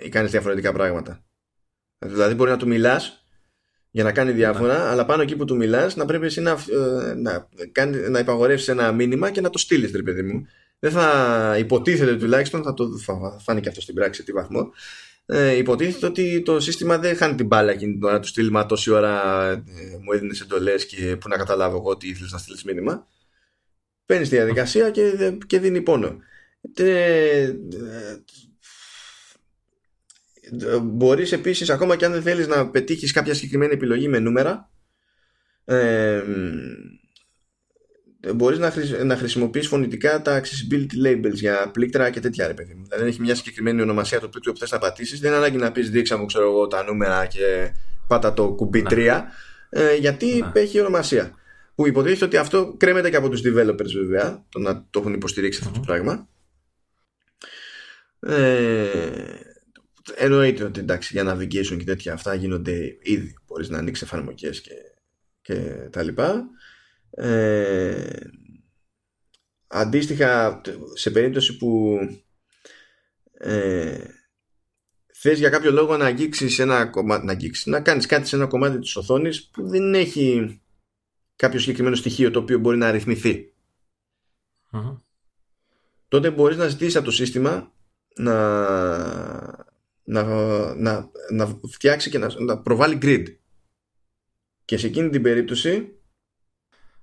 κάνεις 0.10 0.32
διαφορετικά 0.32 0.74
πράγματα 0.74 1.26
δηλαδή 2.00 2.34
μπορεί 2.34 2.50
να 2.50 2.58
του 2.58 2.68
μιλάς 2.68 3.27
για 3.98 4.06
να 4.06 4.12
κάνει 4.12 4.32
διάφορα, 4.32 4.78
ναι. 4.78 4.90
αλλά 4.90 5.06
πάνω 5.06 5.22
εκεί 5.22 5.36
που 5.36 5.46
του 5.46 5.56
μιλάς, 5.56 5.96
να 5.96 6.06
πρέπει 6.06 6.26
εσύ 6.26 6.42
να, 6.42 6.52
ε, 6.52 7.14
να, 7.14 7.50
κάνει, 7.72 8.10
να 8.10 8.20
υπαγορεύσεις 8.20 8.68
ένα 8.68 8.92
μήνυμα 8.92 9.32
και 9.32 9.42
να 9.42 9.50
το 9.50 9.58
στείλεις, 9.58 9.92
ρε 9.92 10.02
παιδί 10.02 10.22
μου. 10.22 10.48
Δεν 10.80 10.92
θα 10.92 11.56
υποτίθεται 11.60 12.16
τουλάχιστον, 12.16 12.64
θα 12.64 12.74
το 12.74 12.98
θα 12.98 13.38
φάνει 13.40 13.62
και 13.62 13.70
αυτό 13.70 13.82
στην 13.82 13.96
πράξη, 13.96 14.20
σε 14.20 14.26
τι 14.26 14.32
βαθμό. 14.32 14.72
Ε, 15.26 15.58
υποτίθεται 15.58 16.06
ότι 16.06 16.42
το 16.42 16.60
σύστημα 16.60 16.98
δεν 16.98 17.16
χάνει 17.16 17.36
την 17.36 17.46
μπάλα 17.46 17.72
εκείνη 17.72 17.98
να 17.98 18.20
του 18.20 18.28
στείλει 18.28 18.52
Μα 18.52 18.66
τόση 18.66 18.92
ώρα 18.92 19.50
ε, 19.52 19.64
μου 20.04 20.12
έδινες 20.14 20.42
εντολές 20.42 20.86
και 20.86 21.18
που 21.20 21.28
να 21.28 21.38
καταλάβω 21.38 21.78
εγώ 21.78 21.90
ότι 21.90 22.08
ήθελες 22.10 22.32
να 22.32 22.38
στείλεις 22.38 22.64
μήνυμα. 22.64 23.08
Παίρνεις 24.06 24.30
τη 24.30 24.36
διαδικασία 24.36 24.90
και, 24.90 25.38
και 25.48 25.60
δίνει 25.60 25.82
πόνο. 25.82 26.18
Ε, 26.74 27.54
μπορείς 30.82 31.32
επίσης 31.32 31.70
ακόμα 31.70 31.96
και 31.96 32.06
αν 32.06 32.12
δεν 32.12 32.22
θέλεις 32.22 32.48
να 32.48 32.70
πετύχεις 32.70 33.12
κάποια 33.12 33.34
συγκεκριμένη 33.34 33.74
επιλογή 33.74 34.08
με 34.08 34.20
νούμερα 34.20 34.70
ε, 35.66 36.22
μπορείς 38.36 38.60
να, 38.60 38.72
χρησι... 38.72 39.04
να 39.04 39.18
χρησιμοποιείς 39.18 39.68
φωνητικά 39.68 40.22
τα 40.22 40.42
accessibility 40.42 41.08
labels 41.08 41.34
για 41.34 41.70
πλήκτρα 41.74 42.10
και 42.10 42.20
τέτοια 42.20 42.48
ρε 42.48 42.54
παιδί 42.54 42.74
μου. 42.74 42.86
Δηλαδή 42.90 43.10
έχει 43.10 43.22
μια 43.22 43.36
συγκεκριμένη 43.36 43.82
ονομασία 43.82 44.20
το 44.20 44.30
πλήκτρο 44.30 44.52
που 44.52 44.60
θες 44.60 44.72
να 44.72 44.78
πατήσεις 44.78 45.20
δεν 45.20 45.30
είναι 45.30 45.40
ανάγκη 45.40 45.58
να 45.58 45.72
πεις 45.72 45.90
δείξα 45.90 46.18
μου 46.18 46.26
ξέρω 46.26 46.46
εγώ 46.46 46.68
τα 46.68 46.84
νούμερα 46.84 47.26
και 47.26 47.74
πάτα 48.08 48.34
το 48.34 48.54
κουμπί 48.54 48.84
3 48.90 48.96
ναι. 48.96 49.24
ε, 49.70 49.96
γιατί 49.96 50.26
ναι. 50.26 50.62
έχει 50.62 50.80
ονομασία. 50.80 51.32
Που 51.76 51.88
υποτίθεται 51.88 52.26
ότι 52.26 52.38
αυτό 52.38 52.76
κρέμεται 52.78 53.10
και 53.10 53.16
από 53.16 53.30
τους 53.30 53.42
developers 53.46 53.92
βέβαια 53.96 54.46
το 54.50 54.60
να 54.60 54.86
το 54.90 55.00
έχουν 55.00 55.14
υποστηρίξει 55.14 55.60
αυτό 55.66 55.80
το 55.80 55.86
πράγμα. 55.86 56.28
Ε, 58.20 59.10
εννοείται 60.16 60.64
ότι 60.64 60.80
εντάξει 60.80 61.14
για 61.14 61.34
navigation 61.34 61.78
και 61.78 61.84
τέτοια 61.84 62.14
αυτά 62.14 62.34
γίνονται 62.34 62.98
ήδη. 63.02 63.36
Μπορείς 63.48 63.70
να 63.70 63.78
ανοίξεις 63.78 64.06
εφαρμογές 64.06 64.62
και, 64.62 64.74
και 65.42 65.54
τα 65.92 66.04
λοιπά. 66.04 66.50
Ε, 67.10 68.20
αντίστοιχα 69.68 70.62
σε 70.94 71.12
περίπτωση 71.12 71.58
που 71.58 72.00
ε, 73.32 74.04
θες 75.14 75.40
για 75.40 75.50
κάποιο 75.50 75.72
λόγο 75.72 75.98
να 75.98 76.06
αγγίξεις 76.06 76.60
ένα 76.60 76.86
κομμάτι, 76.86 77.26
να, 77.26 77.32
αγγίξεις, 77.32 77.66
να 77.66 77.82
κάνεις 77.82 78.06
κάτι 78.06 78.28
σε 78.28 78.36
ένα 78.36 78.46
κομμάτι 78.46 78.80
της 78.80 78.96
οθόνης 78.96 79.50
που 79.50 79.68
δεν 79.68 79.94
έχει 79.94 80.60
κάποιο 81.36 81.60
συγκεκριμένο 81.60 81.96
στοιχείο 81.96 82.32
το 82.32 82.40
οποίο 82.40 82.60
μπορεί 82.60 82.78
να 82.78 82.88
αριθμηθει 82.88 83.54
τότε 86.08 86.32
μπορείς 86.32 86.58
να 86.58 86.68
ζητήσεις 86.68 86.96
από 86.96 87.06
το 87.06 87.12
σύστημα 87.12 87.74
να, 88.16 89.57
να, 90.08 90.24
να, 90.76 91.10
να 91.32 91.60
φτιάξει 91.72 92.10
και 92.10 92.18
να, 92.18 92.40
να 92.40 92.62
προβάλλει 92.62 92.98
grid 93.02 93.26
και 94.66 94.78
σε 94.78 94.88
εκείνη 94.88 95.10
την 95.10 95.22
περίπτωση 95.22 95.92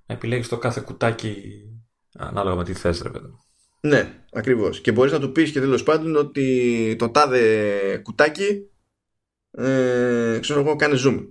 επιλέγεις 0.05 0.47
το 0.47 0.57
κάθε 0.57 0.81
κουτάκι 0.81 1.61
ανάλογα 2.13 2.55
με 2.55 2.63
τι 2.63 2.73
θες 2.73 3.01
ρε 3.01 3.09
παιδί 3.09 3.27
ναι, 3.85 4.25
ακριβώς. 4.31 4.81
Και 4.81 4.91
μπορείς 4.91 5.11
να 5.11 5.19
του 5.19 5.31
πεις 5.31 5.51
και 5.51 5.59
τέλος 5.59 5.83
πάντων 5.83 6.15
ότι 6.15 6.95
το 6.97 7.09
τάδε 7.09 7.97
κουτάκι 7.97 8.69
ε, 9.51 10.37
ξέρω 10.41 10.59
εγώ 10.59 10.75
κάνει 10.75 11.01
zoom. 11.05 11.27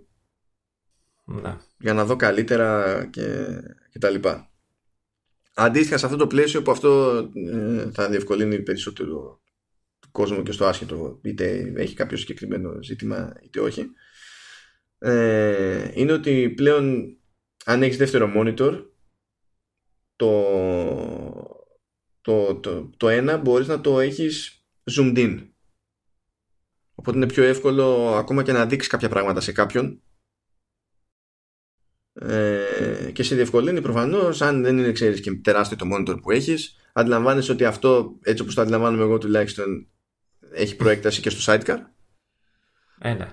Ναι. 1.24 1.56
Για 1.78 1.94
να 1.94 2.05
δω 2.05 2.16
καλύτερα 2.16 3.05
και, 3.05 3.46
και 3.92 3.98
τα 3.98 4.10
λοιπά. 4.10 4.51
Αντίστοιχα 5.55 5.98
σε 5.98 6.06
αυτό 6.06 6.18
το 6.18 6.26
πλαίσιο 6.26 6.62
που 6.62 6.70
αυτό 6.70 7.16
ε, 7.52 7.90
θα 7.92 8.09
διευκολύνει 8.09 8.62
περισσότερο 8.62 9.09
του 9.09 9.43
κόσμο 10.14 10.42
και 10.42 10.52
στο 10.52 10.64
άσχετο 10.64 11.20
είτε 11.22 11.72
έχει 11.76 11.94
κάποιο 11.94 12.16
συγκεκριμένο 12.16 12.82
ζήτημα 12.82 13.32
είτε 13.42 13.60
όχι. 13.60 13.90
Ε, 14.98 15.90
είναι 15.94 16.12
ότι 16.12 16.50
πλέον 16.50 17.16
αν 17.64 17.82
έχεις 17.82 17.96
δεύτερο 17.96 18.32
monitor 18.36 18.84
το, 20.16 20.42
το, 22.20 22.54
το, 22.54 22.90
το 22.96 23.08
ένα 23.08 23.36
μπορείς 23.36 23.66
να 23.66 23.80
το 23.80 24.00
έχεις 24.00 24.64
zoomed 24.90 25.16
in. 25.16 25.48
Οπότε 26.94 27.16
είναι 27.16 27.26
πιο 27.26 27.42
εύκολο 27.42 28.14
ακόμα 28.14 28.42
και 28.42 28.52
να 28.52 28.66
δείξεις 28.66 28.90
κάποια 28.90 29.08
πράγματα 29.08 29.40
σε 29.40 29.52
κάποιον. 29.52 30.02
Ε, 32.12 33.10
και 33.12 33.22
σε 33.22 33.34
διευκολύνει 33.34 33.80
προφανώς 33.80 34.42
αν 34.42 34.62
δεν 34.62 34.78
είναι 34.78 34.92
ξέρεις 34.92 35.20
και 35.20 35.32
τεράστιο 35.32 35.76
το 35.76 35.86
monitor 35.92 36.22
που 36.22 36.30
έχεις 36.30 36.76
αντιλαμβάνεσαι 36.92 37.52
ότι 37.52 37.64
αυτό 37.64 38.18
έτσι 38.22 38.42
όπως 38.42 38.54
το 38.54 38.60
αντιλαμβάνομαι 38.60 39.02
εγώ 39.02 39.18
τουλάχιστον 39.18 39.88
έχει 40.55 40.76
προέκταση 40.76 41.20
και 41.20 41.31
στο 41.31 41.52
sidecar 41.52 41.78
ε, 43.01 43.14
ναι. 43.14 43.28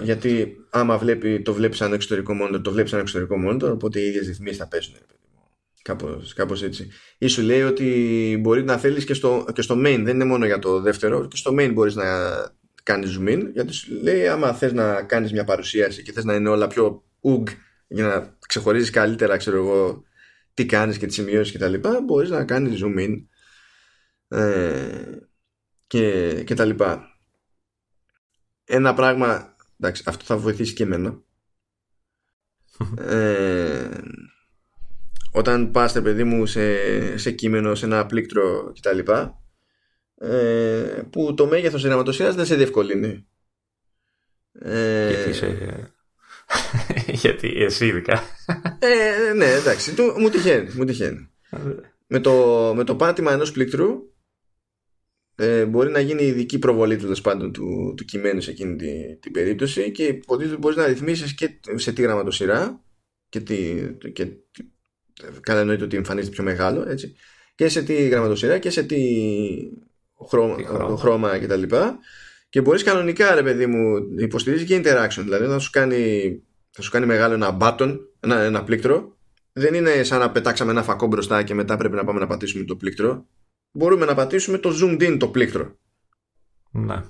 Γιατί 0.00 0.56
άμα 0.70 0.98
βλέπει, 0.98 1.42
το 1.42 1.52
βλέπει 1.52 1.76
σαν 1.76 1.92
εξωτερικό 1.92 2.34
monitor, 2.42 2.60
το 2.62 2.72
βλέπει 2.72 2.88
σαν 2.88 3.00
εξωτερικό 3.00 3.36
monitor, 3.46 3.70
οπότε 3.72 4.00
οι 4.00 4.06
ίδιες 4.06 4.26
ρυθμίσεις 4.26 4.58
θα 4.58 4.68
πέσουν. 4.68 4.94
Κάπως, 5.82 6.32
κάπως 6.32 6.62
έτσι. 6.62 6.90
Ή 7.18 7.26
σου 7.26 7.42
λέει 7.42 7.62
ότι 7.62 8.38
μπορεί 8.40 8.64
να 8.64 8.78
θέλεις 8.78 9.04
και 9.04 9.14
στο, 9.14 9.46
και 9.54 9.62
στο 9.62 9.74
main, 9.74 10.00
δεν 10.04 10.14
είναι 10.14 10.24
μόνο 10.24 10.46
για 10.46 10.58
το 10.58 10.80
δεύτερο, 10.80 11.26
και 11.26 11.36
στο 11.36 11.54
main 11.58 11.70
μπορείς 11.72 11.94
να 11.94 12.04
κάνεις 12.82 13.18
zoom 13.18 13.28
in, 13.28 13.50
γιατί 13.52 13.72
σου 13.72 13.94
λέει 14.02 14.28
άμα 14.28 14.52
θες 14.52 14.72
να 14.72 15.02
κάνεις 15.02 15.32
μια 15.32 15.44
παρουσίαση 15.44 16.02
και 16.02 16.12
θες 16.12 16.24
να 16.24 16.34
είναι 16.34 16.48
όλα 16.48 16.66
πιο 16.66 17.04
ουγ 17.20 17.48
για 17.88 18.06
να 18.06 18.36
ξεχωρίζεις 18.46 18.90
καλύτερα, 18.90 19.36
ξέρω 19.36 19.56
εγώ, 19.56 20.02
τι 20.54 20.66
κάνεις 20.66 20.98
και 20.98 21.06
τις 21.06 21.14
σημειώσεις 21.14 21.54
κτλ. 21.54 21.74
Μπορείς 22.04 22.30
να 22.30 22.44
κάνεις 22.44 22.80
zoom 22.84 22.98
in 22.98 23.24
ε, 24.28 25.29
και, 25.90 26.32
και 26.46 26.54
τα 26.54 26.64
λοιπά. 26.64 27.18
Ένα 28.64 28.94
πράγμα 28.94 29.50
Εντάξει, 29.80 30.02
αυτό 30.06 30.24
θα 30.24 30.36
βοηθήσει 30.36 30.72
και 30.72 30.82
εμένα. 30.82 31.22
ε, 33.14 33.88
όταν 35.32 35.70
πας, 35.70 35.92
παιδί 35.92 36.24
μου, 36.24 36.46
σε, 36.46 37.16
σε 37.18 37.30
κείμενο, 37.30 37.74
σε 37.74 37.84
ένα 37.84 38.06
πλήκτρο 38.06 38.72
κτλ. 38.80 39.12
Ε, 40.14 41.02
που 41.10 41.34
το 41.34 41.46
μέγεθος 41.46 41.80
της 41.80 41.88
γραμματοσύρας 41.88 42.34
δεν 42.34 42.46
σε 42.46 42.56
διευκολύνει. 42.56 43.26
Ε, 44.52 45.08
γιατί, 45.08 45.32
σε... 45.32 45.92
γιατί 47.22 47.48
εσύ 47.56 47.86
ειδικά. 47.86 48.22
ε, 48.78 49.32
ναι, 49.32 49.46
εντάξει, 49.46 49.94
του, 49.94 50.14
μου 50.18 50.28
τυχαίνει. 50.28 50.74
Μου 50.74 50.84
τυχαίνει. 50.84 51.30
με, 52.12 52.20
το, 52.20 52.72
με 52.76 52.84
το 52.84 52.96
πάτημα 52.96 53.32
ενός 53.32 53.52
πλήκτρου 53.52 54.09
ε, 55.42 55.64
μπορεί 55.64 55.90
να 55.90 56.00
γίνει 56.00 56.22
ειδική 56.22 56.58
προβολή 56.58 56.96
του 56.96 57.20
πάντων 57.22 57.52
του, 57.52 57.94
του 57.96 58.04
κειμένου 58.04 58.40
σε 58.40 58.50
εκείνη 58.50 58.76
την, 58.76 59.20
την 59.20 59.32
περίπτωση 59.32 59.90
και 59.90 60.04
υποτίθεται 60.04 60.56
μπορείς 60.56 60.76
να 60.76 60.86
ρυθμίσεις 60.86 61.34
και 61.34 61.60
σε 61.74 61.92
τι 61.92 62.02
γραμματοσυρά 62.02 62.84
και, 63.28 63.40
τι, 63.40 63.56
και 64.12 64.26
καλά 65.40 65.60
εννοείται 65.60 65.84
ότι 65.84 65.96
εμφανίζεται 65.96 66.34
πιο 66.34 66.44
μεγάλο 66.44 66.88
έτσι, 66.88 67.14
και 67.54 67.68
σε 67.68 67.82
τι 67.82 68.08
γραμματοσυρά 68.08 68.58
και 68.58 68.70
σε 68.70 68.82
τι 68.82 68.98
χρώμα, 70.28 70.56
χρώμα. 70.64 70.96
χρώμα 70.96 71.38
κτλ. 71.38 71.62
Και, 71.62 71.76
και 72.48 72.60
μπορείς 72.60 72.82
κανονικά, 72.82 73.34
ρε 73.34 73.42
παιδί 73.42 73.66
μου, 73.66 73.96
υποστηρίζεις 74.18 74.66
και 74.66 74.80
interaction. 74.84 75.22
Δηλαδή, 75.22 75.46
να 75.46 75.58
σου 75.58 75.70
κάνει, 75.70 76.42
θα 76.70 76.82
σου 76.82 76.90
κάνει 76.90 77.06
μεγάλο 77.06 77.34
ένα 77.34 77.56
button, 77.60 77.98
ένα, 78.20 78.40
ένα 78.40 78.64
πλήκτρο. 78.64 79.16
Δεν 79.52 79.74
είναι 79.74 80.02
σαν 80.02 80.18
να 80.18 80.30
πετάξαμε 80.30 80.70
ένα 80.70 80.82
φακό 80.82 81.06
μπροστά 81.06 81.42
και 81.42 81.54
μετά 81.54 81.76
πρέπει 81.76 81.94
να 81.94 82.04
πάμε 82.04 82.20
να 82.20 82.26
πατήσουμε 82.26 82.64
το 82.64 82.76
πλήκτρο 82.76 83.26
μπορούμε 83.70 84.04
να 84.04 84.14
πατήσουμε 84.14 84.58
το 84.58 84.70
zoomed 84.82 85.02
in 85.02 85.16
το 85.18 85.28
πλήκτρο. 85.28 85.78
Ναι. 86.70 87.02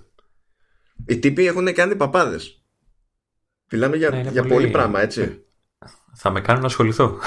Οι 1.07 1.19
τύποι 1.19 1.47
έχουν 1.47 1.73
κάνει 1.75 1.97
παπάδες. 1.97 2.65
Μιλάμε 3.73 3.97
για, 3.97 4.11
ναι, 4.11 4.31
για 4.31 4.45
πολύ... 4.45 4.71
πράγμα, 4.71 5.01
έτσι. 5.01 5.45
Θα 6.15 6.31
με 6.31 6.41
κάνουν 6.41 6.61
να 6.61 6.67
ασχοληθώ. 6.67 7.19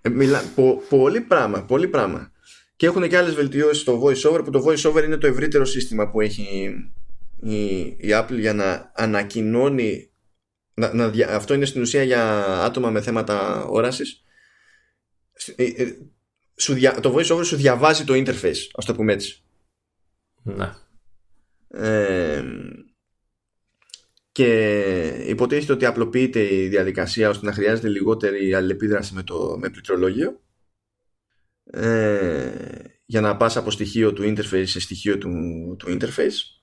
Ε, 0.00 0.08
μιλά... 0.08 0.42
Πο, 0.54 0.82
πολύ 0.88 1.20
πράγμα, 1.20 1.64
πολύ 1.64 1.88
πράγμα. 1.88 2.32
Και 2.76 2.86
έχουν 2.86 3.08
και 3.08 3.16
άλλες 3.16 3.34
βελτιώσεις 3.34 3.82
στο 3.82 4.02
VoiceOver 4.02 4.44
που 4.44 4.50
το 4.50 4.64
VoiceOver 4.66 5.04
είναι 5.04 5.16
το 5.16 5.26
ευρύτερο 5.26 5.64
σύστημα 5.64 6.10
που 6.10 6.20
έχει 6.20 6.74
η, 7.40 7.80
η 7.80 8.08
Apple 8.08 8.38
για 8.38 8.54
να 8.54 8.92
ανακοινώνει 8.94 10.10
να, 10.74 10.94
να, 10.94 11.12
αυτό 11.28 11.54
είναι 11.54 11.64
στην 11.64 11.80
ουσία 11.80 12.02
για 12.02 12.44
άτομα 12.62 12.90
με 12.90 13.00
θέματα 13.00 13.64
όρασης 13.64 14.24
ε, 15.56 15.64
ε, 15.64 15.96
σου 16.56 16.74
δια, 16.74 17.00
το 17.00 17.14
voice 17.14 17.30
over 17.30 17.44
σου 17.44 17.56
διαβάζει 17.56 18.04
το 18.04 18.14
interface, 18.14 18.68
ας 18.74 18.84
το 18.84 18.94
πούμε 18.94 19.12
έτσι. 19.12 19.42
Ναι. 20.42 20.72
Ε, 21.68 22.44
και 24.32 25.24
υποτίθεται 25.26 25.72
ότι 25.72 25.84
απλοποιείται 25.84 26.54
η 26.54 26.68
διαδικασία 26.68 27.28
ώστε 27.28 27.46
να 27.46 27.52
χρειάζεται 27.52 27.88
λιγότερη 27.88 28.54
αλληλεπίδραση 28.54 29.14
με 29.14 29.22
το 29.22 29.56
με 29.58 29.70
πληκτρολόγιο 29.70 30.40
ε, 31.64 32.84
για 33.06 33.20
να 33.20 33.36
πας 33.36 33.56
από 33.56 33.70
στοιχείο 33.70 34.12
του 34.12 34.22
interface 34.22 34.66
σε 34.66 34.80
στοιχείο 34.80 35.18
του, 35.18 35.30
του 35.78 35.98
interface 36.00 36.56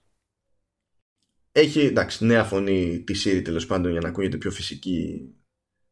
έχει 1.52 1.80
εντάξει 1.80 2.26
νέα 2.26 2.44
φωνή 2.44 3.04
τη 3.04 3.22
Siri 3.24 3.42
τέλος 3.44 3.66
πάντων 3.66 3.92
για 3.92 4.02
να 4.02 4.08
ακούγεται 4.08 4.38
πιο 4.38 4.52
φυσική 4.52 5.28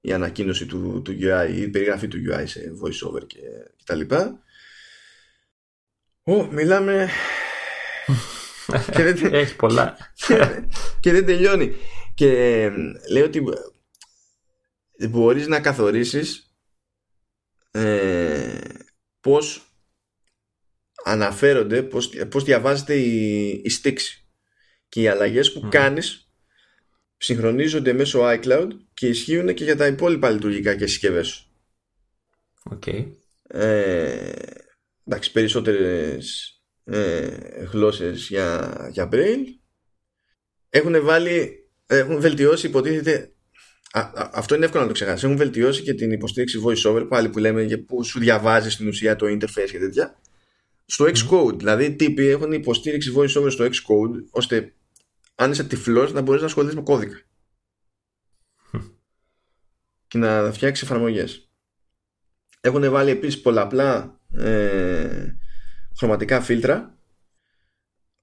η 0.02 0.14
ανακοίνωση 0.14 0.66
του, 0.66 1.02
του 1.02 1.18
UI, 1.22 1.50
η 1.56 1.68
περιγραφή 1.68 2.08
του 2.08 2.18
UI 2.30 2.44
σε 2.46 2.62
voiceover 2.84 3.28
και, 3.28 3.40
και 3.76 3.84
τα 3.86 3.96
λοιπά. 3.96 4.44
Ω, 6.24 6.46
μιλάμε... 6.46 7.10
και 8.96 9.04
δεν, 9.04 9.34
Έχει 9.34 9.56
πολλά. 9.56 9.98
και, 11.00 11.12
δεν 11.12 11.26
τελειώνει. 11.26 11.76
Και 12.14 12.28
λέει 13.12 13.24
ότι 13.24 13.44
μπορείς 15.10 15.48
να 15.48 15.62
καθορίσεις 15.62 16.56
ε, 17.72 18.60
πώς 19.22 19.76
αναφέρονται, 21.04 21.84
πώς, 21.84 22.10
πώς 22.30 22.44
διαβάζεται 22.44 22.96
η, 22.96 23.48
η 23.64 23.70
στήξη 23.70 24.30
και 24.90 25.02
οι 25.02 25.08
αλλαγές 25.08 25.54
που 25.54 25.66
mm. 25.66 25.70
κάνεις 25.70 26.31
συγχρονίζονται 27.22 27.94
μέσω 27.94 28.22
iCloud 28.24 28.68
και 28.94 29.08
ισχύουν 29.08 29.54
και 29.54 29.64
για 29.64 29.76
τα 29.76 29.88
υπόλοιπα 29.88 30.30
λειτουργικά 30.30 30.76
και 30.76 30.88
συσκευές 30.88 31.28
σου. 31.28 31.46
Οκ. 32.64 32.88
Ε, 33.48 34.32
εντάξει, 35.06 35.32
περισσότερες 35.32 36.56
ε, 36.84 37.28
γλώσσες 37.72 38.28
για, 38.28 38.76
για 38.92 39.10
Braille. 39.12 39.46
Έχουν 40.70 41.04
βάλει, 41.04 41.70
έχουν 41.86 42.20
βελτιώσει 42.20 42.68
υποτίθεται 42.68 43.32
αυτό 44.34 44.56
είναι 44.56 44.66
εύκολο 44.66 44.82
να 44.82 44.88
το 44.88 44.94
ξεχάσεις. 44.94 45.24
Έχουν 45.24 45.38
βελτιώσει 45.38 45.82
και 45.82 45.94
την 45.94 46.12
υποστήριξη 46.12 46.60
voiceover 46.66 47.06
πάλι 47.10 47.30
που 47.30 47.40
λέμε 47.40 47.66
που 47.88 48.04
σου 48.04 48.20
διαβάζει 48.20 48.74
στην 48.74 48.88
ουσία 48.88 49.16
το 49.16 49.26
interface 49.26 49.70
και 49.72 49.80
τέτοια. 49.80 50.20
Στο 50.86 51.06
Xcode. 51.06 51.58
Δηλαδή, 51.58 51.86
οι 51.86 51.96
τύποι 51.96 52.28
έχουν 52.28 52.52
υποστήριξη 52.52 53.14
voiceover 53.16 53.52
στο 53.52 53.66
Xcode 53.66 54.24
ώστε 54.30 54.74
αν 55.42 55.52
είσαι 55.52 55.64
τυφλός 55.64 56.14
να 56.14 56.22
μπορείς 56.22 56.42
να 56.42 56.48
ασχοληθείς 56.48 56.76
με 56.76 56.82
κώδικα. 56.82 57.22
και 60.08 60.18
να 60.18 60.52
φτιάξεις 60.52 60.84
εφαρμογές. 60.84 61.52
Έχουν 62.62 62.92
βάλει 62.92 63.10
επίσης 63.10 63.42
πολλαπλά 63.42 64.20
ε, 64.32 65.36
χρωματικά 65.98 66.42
φίλτρα 66.42 66.98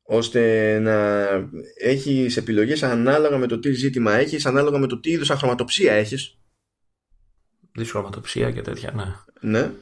ώστε 0.02 0.78
να 0.78 1.26
έχεις 1.80 2.36
επιλογές 2.36 2.82
ανάλογα 2.82 3.38
με 3.38 3.46
το 3.46 3.58
τι 3.58 3.72
ζήτημα 3.72 4.14
έχεις, 4.14 4.46
ανάλογα 4.46 4.78
με 4.78 4.86
το 4.86 5.00
τι 5.00 5.10
είδους 5.10 5.30
αχρωματοψία 5.30 5.92
έχεις. 5.92 6.38
Δυσχρωματοψία 7.72 8.50
και 8.50 8.62
τέτοια, 8.62 8.92
ναι. 8.92 9.14
Ναι. 9.40 9.72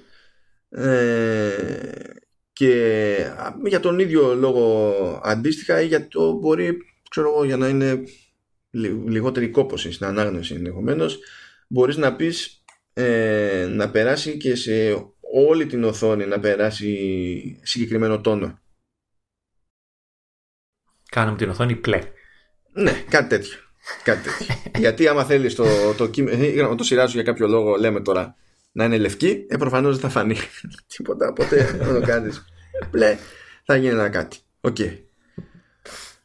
Ε, 0.68 2.16
και 2.52 3.32
για 3.64 3.80
τον 3.80 3.98
ίδιο 3.98 4.34
λόγο 4.34 5.20
αντίστοιχα 5.24 5.80
ή 5.80 5.86
για 5.86 6.08
το 6.08 6.32
μπορεί, 6.32 6.78
ξέρω 7.16 7.34
εγώ, 7.34 7.44
για 7.44 7.56
να 7.56 7.68
είναι 7.68 8.02
λιγότερη 9.06 9.48
κόπωση 9.50 9.92
στην 9.92 10.06
ανάγνωση 10.06 10.54
ενδεχομένως, 10.54 11.18
μπορείς 11.68 11.96
να 11.96 12.16
πεις 12.16 12.64
ε, 12.92 13.66
να 13.70 13.90
περάσει 13.90 14.36
και 14.36 14.54
σε 14.54 14.72
όλη 15.34 15.66
την 15.66 15.84
οθόνη 15.84 16.26
να 16.26 16.40
περάσει 16.40 17.60
συγκεκριμένο 17.62 18.20
τόνο. 18.20 18.58
Κάνουμε 21.10 21.36
την 21.36 21.48
οθόνη 21.48 21.76
πλε. 21.76 22.00
Ναι, 22.72 23.04
κάτι 23.08 23.28
τέτοιο. 23.28 23.58
Κάτι 24.02 24.28
τέτοιο. 24.28 24.54
Γιατί 24.82 25.08
άμα 25.08 25.24
θέλεις 25.24 25.54
το, 25.54 25.94
το 25.96 26.08
κείμενο, 26.08 26.74
το 26.74 26.84
σειράζω 26.84 27.12
για 27.12 27.22
κάποιο 27.22 27.48
λόγο, 27.48 27.76
λέμε 27.76 28.00
τώρα, 28.00 28.36
να 28.72 28.84
είναι 28.84 28.98
λευκή, 28.98 29.46
ε, 29.48 29.56
προφανώς 29.56 29.92
δεν 29.98 30.10
θα 30.10 30.20
φανεί 30.20 30.36
τίποτα. 30.96 31.28
Οπότε 31.28 31.76
να 31.80 32.00
το 32.00 32.06
κάνεις 32.06 32.44
μπλε, 32.90 33.18
θα 33.64 33.76
γίνει 33.76 33.92
ένα 33.92 34.08
κάτι. 34.08 34.38
OK. 34.60 34.76
Okay. 34.78 35.05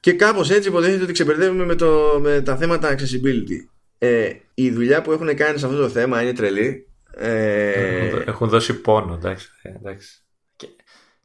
Και 0.01 0.13
κάπως 0.13 0.49
έτσι 0.49 0.69
υποτίθεται 0.69 1.03
ότι 1.03 1.11
ξεπερδεύουμε 1.11 1.65
με, 1.65 1.75
το, 1.75 2.19
με 2.21 2.41
τα 2.41 2.57
θέματα 2.57 2.95
accessibility. 2.95 3.67
Ε, 3.97 4.31
η 4.53 4.71
δουλειά 4.71 5.01
που 5.01 5.11
έχουν 5.11 5.35
κάνει 5.35 5.59
σε 5.59 5.65
αυτό 5.65 5.77
το 5.77 5.89
θέμα 5.89 6.21
είναι 6.21 6.33
τρελή. 6.33 6.87
Ε... 7.11 8.23
Έχουν 8.25 8.49
δώσει 8.49 8.73
πόνο, 8.73 9.13
εντάξει. 9.13 9.49
Ε, 9.61 9.69
εντάξει. 9.69 10.23
Και, 10.55 10.67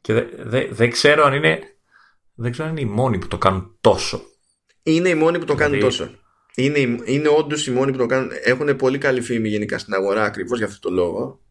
και 0.01 0.13
δεν 0.13 0.27
δε, 0.37 0.67
δε 0.69 0.87
ξέρω 0.87 1.23
αν 1.23 1.33
είναι 1.33 1.59
δεν 2.39 2.51
ξέρω 2.51 2.67
αν 2.67 2.77
είναι 2.77 2.89
οι 2.89 2.93
μόνοι 2.93 3.17
που 3.17 3.27
το 3.27 3.37
κάνουν 3.37 3.77
τόσο. 3.81 4.21
Είναι 4.83 5.09
οι 5.09 5.15
μόνοι 5.15 5.39
που 5.39 5.45
το 5.45 5.55
κάνουν 5.55 5.77
δηλαδή- 5.77 5.97
τόσο. 5.97 6.11
Είναι, 6.55 6.79
είναι 7.05 7.27
όντως 7.27 7.67
οι 7.67 7.71
μόνοι 7.71 7.91
που 7.91 7.97
το 7.97 8.05
κάνουν. 8.05 8.29
Έχουν 8.43 8.75
πολύ 8.75 8.97
καλή 8.97 9.21
φήμη 9.21 9.49
γενικά 9.49 9.77
στην 9.77 9.93
αγορά 9.93 10.23
ακριβώς 10.23 10.57
για 10.57 10.67
αυτό 10.67 10.89
το 10.89 10.95
λόγο. 10.95 11.41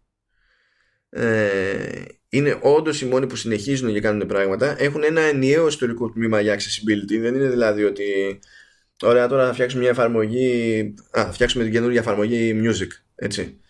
Ε, 1.17 2.03
είναι 2.29 2.59
όντως 2.63 3.01
οι 3.01 3.07
μόνοι 3.07 3.27
που 3.27 3.37
συνεχίζουν 3.37 3.93
και 3.93 4.01
κάνουν 4.01 4.27
πράγματα. 4.27 4.77
Έχουν 4.79 5.03
ένα 5.03 5.21
ενιαίο 5.21 5.67
ιστορικό 5.67 6.11
τμήμα 6.11 6.41
για 6.41 6.55
accessibility. 6.55 7.21
Δεν 7.21 7.35
είναι 7.35 7.49
δηλαδή 7.49 7.85
ότι. 7.85 8.39
Ωραία, 9.03 9.29
τώρα 9.29 9.47
θα 9.47 9.53
φτιάξουμε 9.53 9.83
μια 9.83 9.91
εφαρμογή. 9.91 10.81
Α, 11.19 11.25
θα 11.25 11.33
φτιάξουμε 11.33 11.65
την 11.65 11.73
καινούργια 11.73 12.01
εφαρμογή 12.01 12.61
music. 12.65 12.89
Έτσι. 13.15 13.61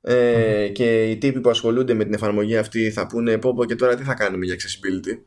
Ε, 0.00 0.68
Και 0.68 1.10
οι 1.10 1.18
τύποι 1.18 1.40
που 1.40 1.50
ασχολούνται 1.50 1.94
με 1.94 2.04
την 2.04 2.14
εφαρμογή 2.14 2.56
αυτή 2.56 2.90
θα 2.90 3.06
πούνε 3.06 3.38
πω, 3.38 3.54
πω 3.54 3.64
και 3.64 3.76
τώρα 3.76 3.96
τι 3.96 4.02
θα 4.02 4.14
κάνουμε 4.14 4.44
για 4.44 4.54
accessibility 4.54 5.18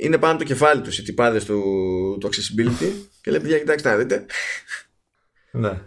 είναι 0.00 0.18
πάνω 0.18 0.32
από 0.32 0.42
το 0.42 0.48
κεφάλι 0.48 0.80
τους 0.80 0.98
οι 0.98 1.02
τυπάδες 1.02 1.44
του, 1.44 1.62
του 2.20 2.28
accessibility 2.28 2.92
και 3.22 3.30
λέει: 3.30 3.40
Παιδιά, 3.40 3.58
κοιτάξτε 3.58 3.88
να 3.88 3.96
δείτε. 3.96 4.26
Ναι. 5.50 5.80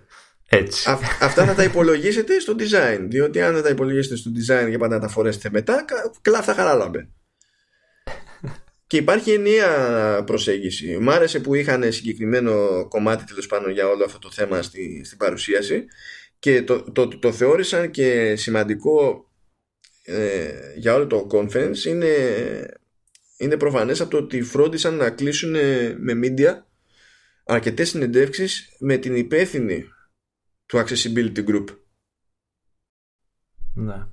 Έτσι. 0.58 0.90
αυτά 1.20 1.46
θα 1.46 1.54
τα 1.54 1.64
υπολογίσετε 1.64 2.40
στο 2.40 2.56
design. 2.60 3.06
Διότι 3.10 3.42
αν 3.42 3.54
δεν 3.54 3.64
τα 3.64 3.70
υπολογίσετε 3.70 4.16
στο 4.16 4.32
design 4.36 4.70
και 4.70 4.78
πάντα 4.78 5.00
τα 5.00 5.08
φορέσετε 5.08 5.50
μετά, 5.52 5.86
κλάφτα 6.22 6.54
χαράλαμπε. 6.54 7.08
και 8.88 8.98
υπάρχει 8.98 9.32
ενιαία 9.32 10.24
προσέγγιση. 10.24 10.98
Μ' 10.98 11.10
άρεσε 11.10 11.40
που 11.40 11.56
είχαν 11.56 11.92
συγκεκριμένο 11.92 12.86
κομμάτι 12.88 13.24
τέλος 13.24 13.48
πάνω 13.48 13.70
για 13.70 13.88
όλο 13.88 14.04
αυτό 14.04 14.20
το 14.20 14.32
θέμα 14.32 14.62
στη, 14.62 15.02
στην 15.06 15.18
παρουσίαση 15.18 15.86
και 16.40 16.64
το, 16.64 16.92
το, 16.92 17.08
το, 17.08 17.32
θεώρησαν 17.32 17.92
και 17.92 18.36
σημαντικό 18.36 19.28
ε, 20.04 20.50
για 20.76 20.94
όλο 20.94 21.08
το 21.08 21.28
conference 21.32 21.84
είναι 21.86 22.08
είναι 23.38 23.58
προφανές 23.58 24.02
από 24.02 24.10
το 24.10 24.18
ότι 24.18 24.42
φρόντισαν 24.42 24.96
να 24.96 25.10
κλείσουν 25.10 25.52
με 25.98 26.20
media 26.24 26.54
αρκετές 27.46 27.90
συνεντεύξεις 27.90 28.76
με 28.80 28.98
την 28.98 29.16
υπεύθυνη 29.16 29.86
του 30.74 30.80
Accessibility 30.80 31.46
Group. 31.46 31.66
Ναι. 33.74 34.08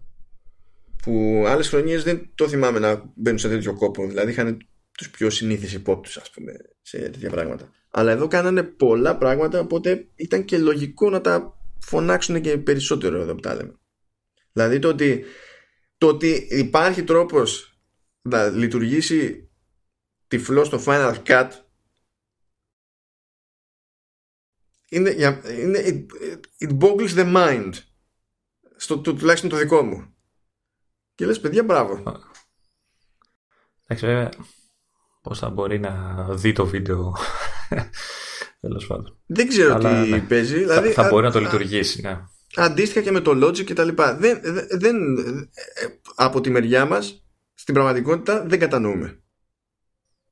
Που 1.03 1.45
άλλες 1.47 1.69
χρονιές 1.69 2.03
δεν 2.03 2.31
το 2.35 2.49
θυμάμαι 2.49 2.79
να 2.79 3.13
μπαίνουν 3.15 3.39
σε 3.39 3.49
τέτοιο 3.49 3.75
κόπο. 3.75 4.07
Δηλαδή 4.07 4.31
είχαν 4.31 4.67
τους 4.93 5.11
πιο 5.11 5.31
συνήθεις 5.31 5.73
υπόπτους 5.73 6.17
ας 6.17 6.31
πούμε 6.31 6.53
σε 6.83 6.99
τέτοια 6.99 7.31
πράγματα. 7.31 7.73
Αλλά 7.91 8.11
εδώ 8.11 8.29
κάνανε 8.29 8.63
πολλά 8.63 9.17
πράγματα 9.17 9.61
οπότε 9.61 10.09
ήταν 10.15 10.45
και 10.45 10.59
λογικό 10.59 11.11
να 11.11 11.21
τα 11.21 11.59
φωνάξουν 11.79 12.41
και 12.41 12.59
περισσότερο 12.59 13.21
εδώ 13.21 13.35
που 13.35 13.41
τα 13.41 13.55
λέμε. 13.55 13.79
Δηλαδή 14.53 14.79
το 14.79 14.89
ότι, 14.89 15.25
το 15.99 16.07
ότι 16.07 16.47
υπάρχει 16.51 17.05
τρόπος 17.05 17.79
να 18.23 18.49
λειτουργήσει 18.49 19.51
τυφλός 20.29 20.67
στο 20.67 20.83
Final 20.87 21.15
Cut 21.27 21.49
είναι, 24.91 25.11
είναι 25.61 25.83
it, 25.85 26.07
it 26.65 26.79
boggles 26.79 27.15
the 27.15 27.37
mind 27.37 27.73
στο, 28.77 28.99
το, 28.99 29.15
τουλάχιστον 29.15 29.51
το 29.51 29.57
δικό 29.57 29.83
μου 29.83 30.15
και 31.15 31.27
λες 31.27 31.41
παιδιά 31.41 31.65
μπράβο 31.65 32.03
Εντάξει 33.85 34.07
βέβαια 34.07 34.31
πώς 35.23 35.39
θα 35.39 35.51
μπορεί 35.51 35.79
να 35.79 36.25
δει 36.31 36.53
το 36.53 36.67
βίντεο 36.67 37.17
τέλος 38.61 38.87
πάντων 38.87 39.19
δεν 39.27 39.49
ξέρω 39.49 39.75
Αλλά, 39.75 40.03
τι 40.03 40.09
ναι. 40.09 40.21
παίζει 40.21 40.59
δηλαδή, 40.59 40.91
θα, 40.91 41.03
θα 41.03 41.09
μπορεί 41.09 41.27
να 41.27 41.33
το 41.33 41.41
λειτουργήσει 41.41 42.01
ναι. 42.01 42.21
αντίστοιχα 42.55 43.01
και 43.01 43.11
με 43.11 43.21
το 43.21 43.47
Logic 43.47 43.65
και 43.65 43.75
τα 43.75 43.85
λοιπά 43.85 44.17
δεν, 44.17 44.41
δεν, 44.71 45.17
ε, 45.17 45.87
από 46.15 46.41
τη 46.41 46.51
μεριά 46.51 46.85
μας 46.85 47.25
στην 47.55 47.75
πραγματικότητα 47.75 48.45
δεν 48.47 48.59
κατανοούμε. 48.59 49.21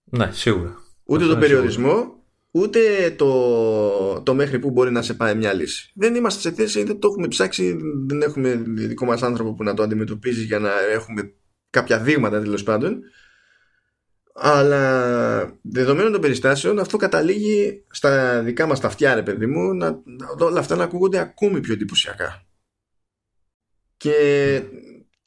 Ναι, 0.04 0.32
σίγουρα. 0.32 0.76
Ούτε 1.04 1.26
τον 1.26 1.38
περιορισμό, 1.38 2.17
ούτε 2.58 3.10
το, 3.16 4.22
το 4.22 4.34
μέχρι 4.34 4.58
που 4.58 4.70
μπορεί 4.70 4.90
να 4.90 5.02
σε 5.02 5.14
πάει 5.14 5.34
μια 5.34 5.52
λύση. 5.52 5.92
Δεν 5.94 6.14
είμαστε 6.14 6.40
σε 6.40 6.52
θέση, 6.52 6.82
δεν 6.82 6.98
το 6.98 7.08
έχουμε 7.08 7.28
ψάξει, 7.28 7.76
δεν 8.06 8.22
έχουμε 8.22 8.62
δικό 8.64 9.04
μας 9.04 9.22
άνθρωπο 9.22 9.54
που 9.54 9.62
να 9.62 9.74
το 9.74 9.82
αντιμετωπίζεις 9.82 10.44
για 10.44 10.58
να 10.58 10.70
έχουμε 10.92 11.32
κάποια 11.70 11.98
δείγματα 11.98 12.40
τέλος 12.40 12.62
πάντων. 12.62 13.00
Αλλά 14.34 15.58
δεδομένων 15.62 16.12
των 16.12 16.20
περιστάσεων 16.20 16.78
αυτό 16.78 16.96
καταλήγει 16.96 17.84
στα 17.90 18.42
δικά 18.42 18.66
μας 18.66 18.80
τα 18.80 18.86
αυτιά 18.86 19.14
ρε 19.14 19.22
παιδί 19.22 19.46
μου 19.46 19.74
να, 19.74 20.02
όλα 20.38 20.60
αυτά 20.60 20.76
να 20.76 20.84
ακούγονται 20.84 21.18
ακόμη 21.18 21.60
πιο 21.60 21.72
εντυπωσιακά. 21.72 22.46
Και 23.96 24.62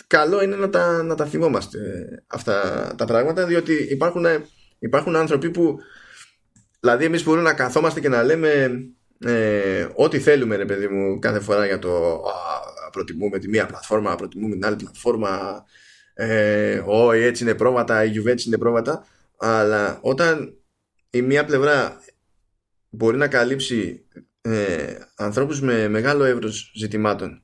καλό 0.08 0.44
είναι 0.44 0.56
να 0.56 0.70
τα, 0.70 1.04
να 1.04 1.16
τα 1.16 1.26
θυμόμαστε 1.26 1.80
αυτά 2.28 2.62
τα 2.98 3.06
πράγματα 3.06 3.46
διότι 3.46 3.74
υπάρχουν, 3.74 4.26
υπάρχουν 4.80 5.16
άνθρωποι 5.16 5.50
που 5.52 5.80
δηλαδή 6.82 7.06
εμείς 7.06 7.24
μπορούμε 7.24 7.44
να 7.44 7.54
καθόμαστε 7.54 8.00
και 8.00 8.10
να 8.10 8.24
λέμε 8.24 8.82
ε, 9.20 9.88
ό,τι 9.96 10.20
θέλουμε 10.20 10.56
ρε 10.56 10.66
παιδί 10.66 10.88
μου 10.88 11.20
κάθε 11.20 11.40
φορά 11.40 11.66
για 11.66 11.80
το 11.80 12.14
α, 12.14 12.90
προτιμούμε 12.92 13.40
τη 13.40 13.48
μία 13.50 13.66
πλατφόρμα 13.66 14.16
προτιμούμε 14.16 14.54
την 14.54 14.66
άλλη 14.66 14.76
πλατφόρμα 14.76 15.66
ε, 16.14 16.84
ό, 16.86 17.12
έτσι 17.12 17.44
είναι 17.44 17.56
πρόβατα 17.56 18.04
η 18.04 18.12
Juve 18.16 18.46
είναι 18.46 18.58
πρόβατα 18.58 19.06
αλλά 19.38 20.00
όταν 20.02 20.58
η 21.10 21.22
μία 21.22 21.46
πλευρά 21.46 22.00
μπορεί 22.90 23.18
να 23.18 23.28
καλύψει 23.28 24.06
ε, 24.42 24.96
ανθρώπους 25.16 25.62
με 25.62 25.88
μεγάλο 25.88 26.24
εύρος 26.24 26.72
ζητημάτων 26.76 27.44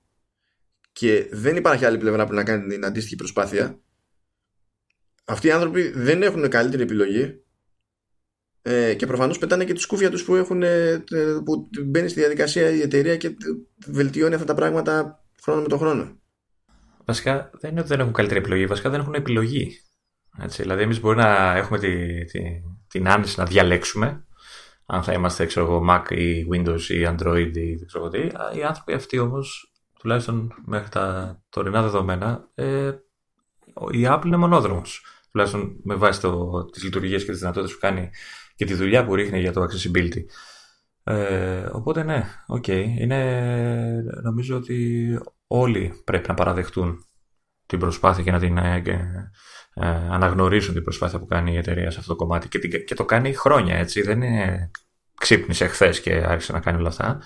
και 0.91 1.27
δεν 1.32 1.56
υπάρχει 1.56 1.85
άλλη 1.85 1.98
πλευρά 1.98 2.25
που 2.25 2.33
να 2.33 2.43
κάνει 2.43 2.67
την 2.67 2.85
αντίστοιχη 2.85 3.16
προσπάθεια 3.16 3.80
αυτοί 5.25 5.48
οι 5.48 5.51
άνθρωποι 5.51 5.91
δεν 5.95 6.22
έχουν 6.22 6.49
καλύτερη 6.49 6.83
επιλογή 6.83 7.41
ε, 8.70 8.94
και 8.94 9.06
προφανώς 9.06 9.38
πετάνε 9.38 9.66
και 9.66 9.74
τη 9.74 9.80
σκούφια 9.80 10.10
τους 10.10 10.24
που, 10.24 10.36
έχουν, 10.36 10.64
ε, 10.64 11.04
που 11.46 11.70
μπαίνει 11.86 12.10
στη 12.10 12.20
διαδικασία 12.20 12.70
η 12.70 12.82
εταιρεία 12.82 13.18
και 13.18 13.36
βελτιώνει 13.88 14.34
αυτά 14.34 14.46
τα 14.46 14.54
πράγματα 14.54 15.24
χρόνο 15.44 15.62
με 15.62 15.68
τον 15.68 15.78
χρόνο. 15.78 16.20
Βασικά 17.06 17.50
δεν 17.60 17.72
είναι 17.72 17.80
ότι 17.80 17.90
δεν 17.90 18.00
έχουν 18.00 18.14
καλύτερη 18.14 18.40
επιλογή, 18.40 18.66
βασικά 18.66 18.90
δεν 18.90 19.00
έχουν 19.00 19.14
επιλογή. 19.14 19.72
Έτσι, 20.42 20.62
δηλαδή 20.62 20.82
εμείς 20.82 21.00
μπορεί 21.00 21.18
να 21.18 21.58
έχουμε 21.58 21.80
τη, 21.80 22.26
τη, 22.26 22.42
την 22.88 23.10
άνεση 23.10 23.40
να 23.40 23.46
διαλέξουμε 23.46 24.26
αν 24.86 25.04
θα 25.04 25.14
είμαστε 25.14 25.46
ξέρω 25.46 25.86
Mac 25.90 26.12
ή 26.12 26.48
Windows 26.54 26.82
ή 26.82 27.08
Android 27.08 27.52
ή 27.54 27.76
δεν 27.76 27.88
ξέρω 27.88 28.10
τι. 28.10 28.20
Οι 28.58 28.64
άνθρωποι 28.64 28.94
αυτοί 28.94 29.20
όμως 29.20 29.72
τουλάχιστον 30.00 30.54
μέχρι 30.66 30.90
τα 30.90 31.38
τωρινά 31.50 31.82
δεδομένα, 31.82 32.50
ε, 32.56 32.92
η 33.92 34.06
Apple 34.08 34.26
είναι 34.26 34.38
μονόδρομος. 34.38 35.06
Τουλάχιστον 35.38 35.80
με 35.83 35.95
βάση 35.95 36.22
το, 36.22 36.66
τις 36.66 36.83
λειτουργίες 36.83 37.25
και 37.25 37.32
τις 37.32 37.40
δυνατότητες 37.40 37.75
που 37.75 37.82
κάνει 37.82 38.09
και 38.56 38.66
τη 38.66 38.74
δουλειά 38.74 39.06
που 39.06 39.16
ρίχνει 39.16 39.40
για 39.40 39.51
το 39.53 39.64
accessibility. 39.64 40.24
Ε, 41.03 41.69
οπότε 41.72 42.03
ναι, 42.03 42.24
OK. 42.48 42.64
Okay. 42.67 42.85
Είναι, 42.98 44.03
νομίζω 44.24 44.56
ότι 44.56 45.19
όλοι 45.48 46.01
πρέπει 46.03 46.27
να 46.27 46.33
παραδεχτούν 46.33 47.06
την 47.66 47.80
προσπάθεια 47.80 48.24
και 48.24 48.32
να 48.32 48.40
την 48.40 48.57
ε, 48.57 48.82
ε, 49.74 49.88
αναγνωρίσουν 49.88 50.74
την 50.74 50.83
προσπάθεια 50.83 51.19
που 51.19 51.25
κάνει 51.25 51.53
η 51.53 51.57
εταιρεία 51.57 51.91
σε 51.91 51.99
αυτό 51.99 52.11
το 52.11 52.17
κομμάτι 52.17 52.48
και, 52.48 52.59
και 52.59 52.95
το 52.95 53.06
κάνει 53.06 53.33
χρόνια 53.33 53.75
έτσι. 53.75 54.01
Δεν 54.01 54.22
είναι 54.22 54.72
ξύπνησε 55.17 55.67
χθες 55.67 56.01
και 56.01 56.14
άρχισε 56.14 56.51
να 56.51 56.59
κάνει 56.59 56.77
όλα 56.77 56.90
αυτά. 56.90 57.22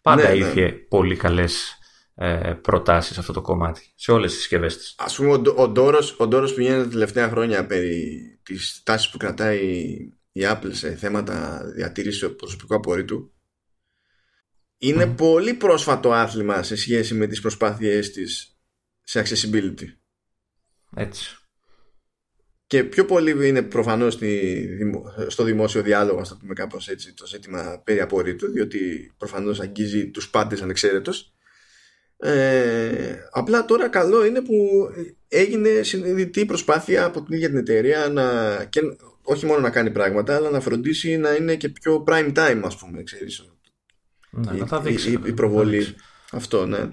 Πάντα 0.00 0.22
ναι, 0.22 0.28
ναι. 0.28 0.34
είχε 0.34 0.72
πολύ 0.72 1.16
καλές 1.16 1.78
ε, 2.14 2.54
προτάσεις 2.60 3.14
σε 3.14 3.20
αυτό 3.20 3.32
το 3.32 3.40
κομμάτι, 3.40 3.92
σε 3.94 4.12
όλες 4.12 4.30
τις 4.30 4.40
συσκευές 4.40 4.76
της. 4.76 4.94
Α 4.98 5.14
πούμε, 5.14 5.30
ο, 5.30 5.54
ο 5.56 5.68
Ντόρος, 5.68 6.16
ο 6.18 6.28
που 6.28 6.60
γίνεται 6.60 6.82
τα 6.82 6.88
τελευταία 6.88 7.28
χρόνια 7.28 7.66
περί 7.66 8.20
της 8.42 8.82
τάσης 8.84 9.10
που 9.10 9.16
κρατάει 9.16 9.60
η 10.32 10.40
Apple 10.44 10.70
σε 10.70 10.94
θέματα 10.94 11.62
διατήρησης 11.74 12.34
προσωπικού 12.36 12.74
απορρίτου 12.74 13.32
είναι 14.78 15.06
πολύ 15.06 15.54
πρόσφατο 15.54 16.12
άθλημα 16.12 16.62
σε 16.62 16.76
σχέση 16.76 17.14
με 17.14 17.26
τις 17.26 17.40
προσπάθειές 17.40 18.10
της 18.10 18.56
σε 19.02 19.22
accessibility. 19.24 19.86
Έτσι. 20.96 21.36
Και 22.66 22.84
πιο 22.84 23.04
πολύ 23.04 23.48
είναι 23.48 23.62
προφανώς 23.62 24.18
στο 25.26 25.44
δημόσιο 25.44 25.82
διάλογο, 25.82 26.20
ας 26.20 26.28
το 26.28 26.36
πούμε 26.40 26.54
κάπως 26.54 26.88
έτσι, 26.88 27.14
το 27.14 27.26
ζήτημα 27.26 27.82
περί 27.84 28.00
απορρίτου, 28.00 28.50
διότι 28.50 29.12
προφανώς 29.18 29.60
αγγίζει 29.60 30.10
τους 30.10 30.30
πάντες 30.30 30.62
ανεξαίρετος. 30.62 31.31
Ε, 32.24 33.28
απλά 33.30 33.64
τώρα 33.64 33.88
καλό 33.88 34.24
είναι 34.24 34.40
που 34.40 34.54
έγινε 35.28 35.82
συνειδητή 35.82 36.44
προσπάθεια 36.44 37.04
από 37.04 37.22
την 37.22 37.34
ίδια 37.34 37.48
την 37.48 37.58
εταιρεία 37.58 38.08
να, 38.08 38.24
και, 38.64 38.80
όχι 39.22 39.46
μόνο 39.46 39.60
να 39.60 39.70
κάνει 39.70 39.90
πράγματα, 39.90 40.36
αλλά 40.36 40.50
να 40.50 40.60
φροντίσει 40.60 41.16
να 41.16 41.34
είναι 41.34 41.56
και 41.56 41.68
πιο 41.68 42.04
prime 42.06 42.32
time, 42.34 42.60
ας 42.64 42.76
πούμε, 42.76 43.02
ξέρεις. 43.02 43.52
Ναι, 44.30 44.56
η, 44.56 44.64
να 44.70 44.80
δείξει, 44.80 45.10
η, 45.10 45.20
η, 45.24 45.32
προβολή. 45.32 45.94
Αυτό, 46.32 46.66
ναι. 46.66 46.90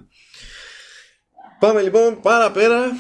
Πάμε 1.59 1.81
λοιπόν 1.81 2.19
παραπέρα 2.21 2.91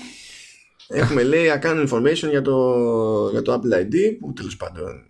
Έχουμε 0.91 1.23
λέει 1.23 1.51
account 1.59 1.87
information 1.89 2.29
για 2.29 2.41
το, 2.41 3.29
για 3.31 3.41
το 3.41 3.53
Apple 3.53 3.81
ID 3.81 3.95
που 4.19 4.33
τέλος 4.33 4.57
πάντων 4.57 5.08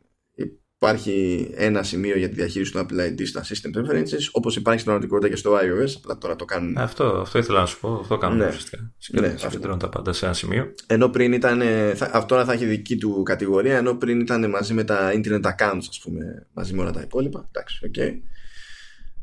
υπάρχει 0.82 1.50
ένα 1.56 1.84
σημείο 1.84 2.18
για 2.18 2.30
τη 2.30 2.36
διαχείριση 2.36 2.72
του 2.72 2.80
Apple 2.80 3.00
ID 3.00 3.22
στα 3.26 3.44
System 3.44 3.78
Preferences 3.78 4.30
όπως 4.32 4.56
υπάρχει 4.56 4.80
στην 4.80 4.92
πραγματικότητα 4.92 5.30
και 5.30 5.36
στο 5.36 5.56
iOS 5.56 5.94
απλά 5.98 6.18
τώρα 6.18 6.36
το 6.36 6.46
κάνουν. 6.46 6.78
Αυτό, 6.78 7.04
αυτό 7.04 7.38
ήθελα 7.40 7.60
να 7.60 7.66
σου 7.66 7.80
πω 7.80 7.94
αυτό 7.94 8.18
κάνουν 8.18 8.38
ναι. 8.38 8.48
ουσιαστικά. 8.48 8.94
Ναι, 9.12 9.36
συγκεντρώνουν 9.38 9.80
τα 9.80 9.90
πάντα 9.90 10.14
σε 10.14 10.26
ένα 10.26 10.34
σημείο. 10.34 10.74
Ενώ 10.88 11.10
πριν 11.10 11.34
ήταν 11.34 11.62
θα, 11.96 12.26
τώρα 12.26 12.46
θα 12.46 12.54
έχει 12.54 12.66
δική 12.66 12.98
του 12.98 13.24
κατηγορία 13.24 13.78
ενώ 13.78 13.96
πριν 13.96 14.20
ήταν 14.20 14.50
μαζί 14.50 14.74
με 14.74 14.84
τα 14.84 15.12
internet 15.14 15.42
accounts 15.42 15.86
ας 15.90 16.00
πούμε 16.04 16.48
μαζί 16.54 16.74
με 16.74 16.82
όλα 16.82 16.92
τα 16.92 17.02
υπόλοιπα. 17.02 17.50
Εντάξει, 17.52 17.92
okay. 17.94 18.20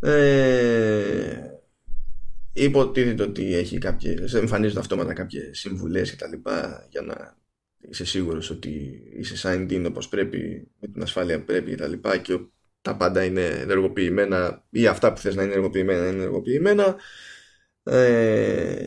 ε, 0.09 1.37
υποτίθεται 2.53 3.23
ότι 3.23 3.55
έχει 3.55 3.79
κάποιες, 3.79 4.35
εμφανίζονται 4.35 4.81
αυτόματα 4.81 5.13
κάποιες 5.13 5.59
συμβουλές 5.59 6.11
και 6.11 6.17
τα 6.17 6.29
λοιπά 6.29 6.87
για 6.91 7.03
να 7.03 7.37
είσαι 7.91 8.05
σίγουρος 8.05 8.51
ότι 8.51 9.03
είσαι 9.19 9.37
signed 9.43 9.73
in 9.73 9.85
όπως 9.89 10.09
πρέπει 10.09 10.69
με 10.81 10.89
την 10.89 11.03
ασφάλεια 11.03 11.39
που 11.39 11.45
πρέπει 11.45 11.71
και 11.71 11.77
τα 11.77 11.87
λοιπά 11.87 12.17
και 12.19 12.39
τα 12.83 12.97
πάντα 12.97 13.25
είναι 13.25 13.45
ενεργοποιημένα 13.45 14.67
ή 14.71 14.87
αυτά 14.87 15.13
που 15.13 15.21
θες 15.21 15.35
να 15.35 15.43
είναι 15.43 15.53
ενεργοποιημένα 15.53 16.07
είναι 16.07 16.17
ενεργοποιημένα 16.17 16.97
ε, 17.83 18.87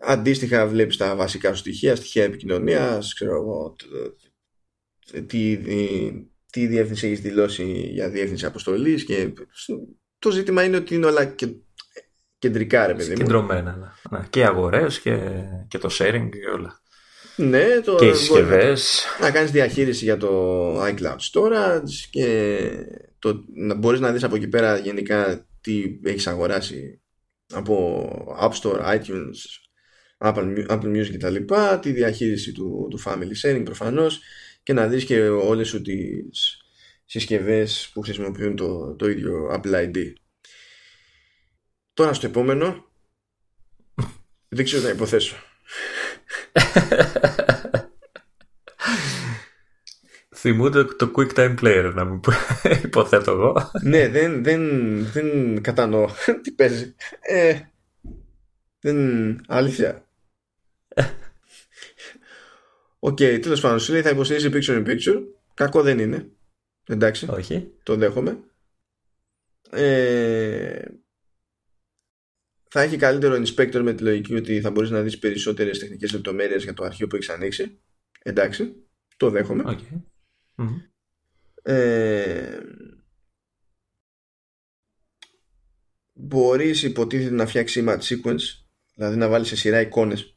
αντίστοιχα 0.00 0.66
βλέπεις 0.66 0.96
τα 0.96 1.16
βασικά 1.16 1.52
σου 1.52 1.58
στοιχεία 1.58 1.96
στοιχεία 1.96 2.24
επικοινωνίας 2.24 3.14
ξέρω 3.14 3.34
εγώ 3.34 3.76
τι, 5.26 5.58
τι 6.50 6.66
διεύθυνση 6.66 7.06
έχεις 7.06 7.20
δηλώσει 7.20 7.64
για 7.92 8.10
διεύθυνση 8.10 8.46
αποστολής 8.46 9.04
και 9.04 9.32
το 10.18 10.30
ζήτημα 10.30 10.64
είναι 10.64 10.76
ότι 10.76 10.94
είναι 10.94 11.06
όλα 11.06 11.24
και 11.24 11.54
κεντρικά 12.38 12.86
ρε 12.86 12.94
παιδί 12.94 13.10
μου. 13.10 13.16
Κεντρωμένα. 13.16 13.94
Ναι. 14.10 14.26
Και 14.30 14.40
οι 14.40 14.44
αγορές 14.44 15.00
και, 15.00 15.42
και 15.68 15.78
το 15.78 15.88
sharing 15.92 16.28
και 16.30 16.50
όλα. 16.54 16.80
Ναι, 17.38 17.80
το 17.80 17.94
και 17.94 18.06
οι 18.06 18.14
συσκευές. 18.14 19.04
Να 19.20 19.30
κάνεις 19.30 19.50
διαχείριση 19.50 20.04
για 20.04 20.16
το 20.16 20.84
iCloud 20.84 21.16
Storage 21.32 21.90
και 22.10 22.68
το, 23.18 23.44
να 23.54 23.74
μπορείς 23.74 24.00
να 24.00 24.12
δεις 24.12 24.24
από 24.24 24.36
εκεί 24.36 24.48
πέρα 24.48 24.76
γενικά 24.76 25.46
τι 25.60 25.98
έχεις 26.04 26.26
αγοράσει 26.26 27.00
από 27.54 28.36
App 28.40 28.50
Store, 28.50 28.80
iTunes, 28.80 29.34
Apple, 30.18 30.66
Apple 30.68 30.96
Music 30.96 31.10
κτλ. 31.12 31.36
Τη 31.80 31.92
διαχείριση 31.92 32.52
του, 32.52 32.86
του 32.90 33.00
Family 33.04 33.32
Sharing 33.42 33.62
προφανώς 33.64 34.20
και 34.62 34.72
να 34.72 34.86
δεις 34.86 35.04
και 35.04 35.28
όλες 35.28 35.68
σου 35.68 35.82
τις 35.82 36.62
συσκευές 37.04 37.90
που 37.92 38.00
χρησιμοποιούν 38.00 38.56
το, 38.56 38.94
το 38.94 39.08
ίδιο 39.08 39.50
Apple 39.54 39.74
ID. 39.74 40.12
Τώρα 41.94 42.12
στο 42.12 42.26
επόμενο 42.26 42.86
δεν 44.48 44.64
ξέρω 44.64 44.82
να 44.82 44.88
υποθέσω. 44.88 45.36
Θυμούνται 50.40 50.84
το 50.84 51.12
quick 51.16 51.34
time 51.34 51.54
player 51.60 51.92
να 51.94 52.04
μην 52.04 52.20
υποθέτω 52.84 53.30
εγώ. 53.30 53.70
ναι, 53.82 54.08
δεν, 54.08 54.42
δεν, 54.44 54.62
δεν 55.04 55.62
κατανοώ 55.62 56.08
τι 56.42 56.50
παίζει. 56.50 56.94
Ε, 57.20 57.60
δεν, 58.80 59.40
αλήθεια. 59.46 60.08
OK, 62.98 63.18
okay, 63.20 63.38
τέλος 63.42 63.60
πάντων, 63.60 63.80
σου 63.80 63.92
λέει 63.92 64.02
θα 64.02 64.10
υποστηρίζει 64.10 64.50
picture 64.52 64.84
in 64.84 64.86
picture. 64.86 65.22
Κακό 65.54 65.82
δεν 65.82 65.98
είναι. 65.98 66.30
Εντάξει. 66.86 67.26
Όχι. 67.30 67.72
Το 67.82 67.96
δέχομαι. 67.96 68.38
Ε, 69.70 70.82
θα 72.70 72.80
έχει 72.80 72.96
καλύτερο 72.96 73.34
inspector 73.34 73.80
με 73.82 73.94
τη 73.94 74.02
λογική 74.02 74.34
ότι 74.34 74.60
θα 74.60 74.70
μπορείς 74.70 74.90
να 74.90 75.02
δεις 75.02 75.18
περισσότερες 75.18 75.78
τεχνικές 75.78 76.12
λεπτομέρειες 76.12 76.62
για 76.62 76.74
το 76.74 76.84
αρχείο 76.84 77.06
που 77.06 77.16
έχεις 77.16 77.28
ανοίξει. 77.28 77.80
Εντάξει, 78.22 78.74
το 79.16 79.30
δέχομαι. 79.30 79.64
Okay. 79.66 80.02
Ε, 81.62 82.60
μπορείς 86.12 86.82
υποτίθεται 86.82 87.34
να 87.34 87.46
φτιάξεις 87.46 87.84
image 87.86 88.00
sequence, 88.00 88.42
δηλαδή 88.94 89.16
να 89.16 89.28
βάλεις 89.28 89.48
σε 89.48 89.56
σειρά 89.56 89.80
εικόνες. 89.80 90.36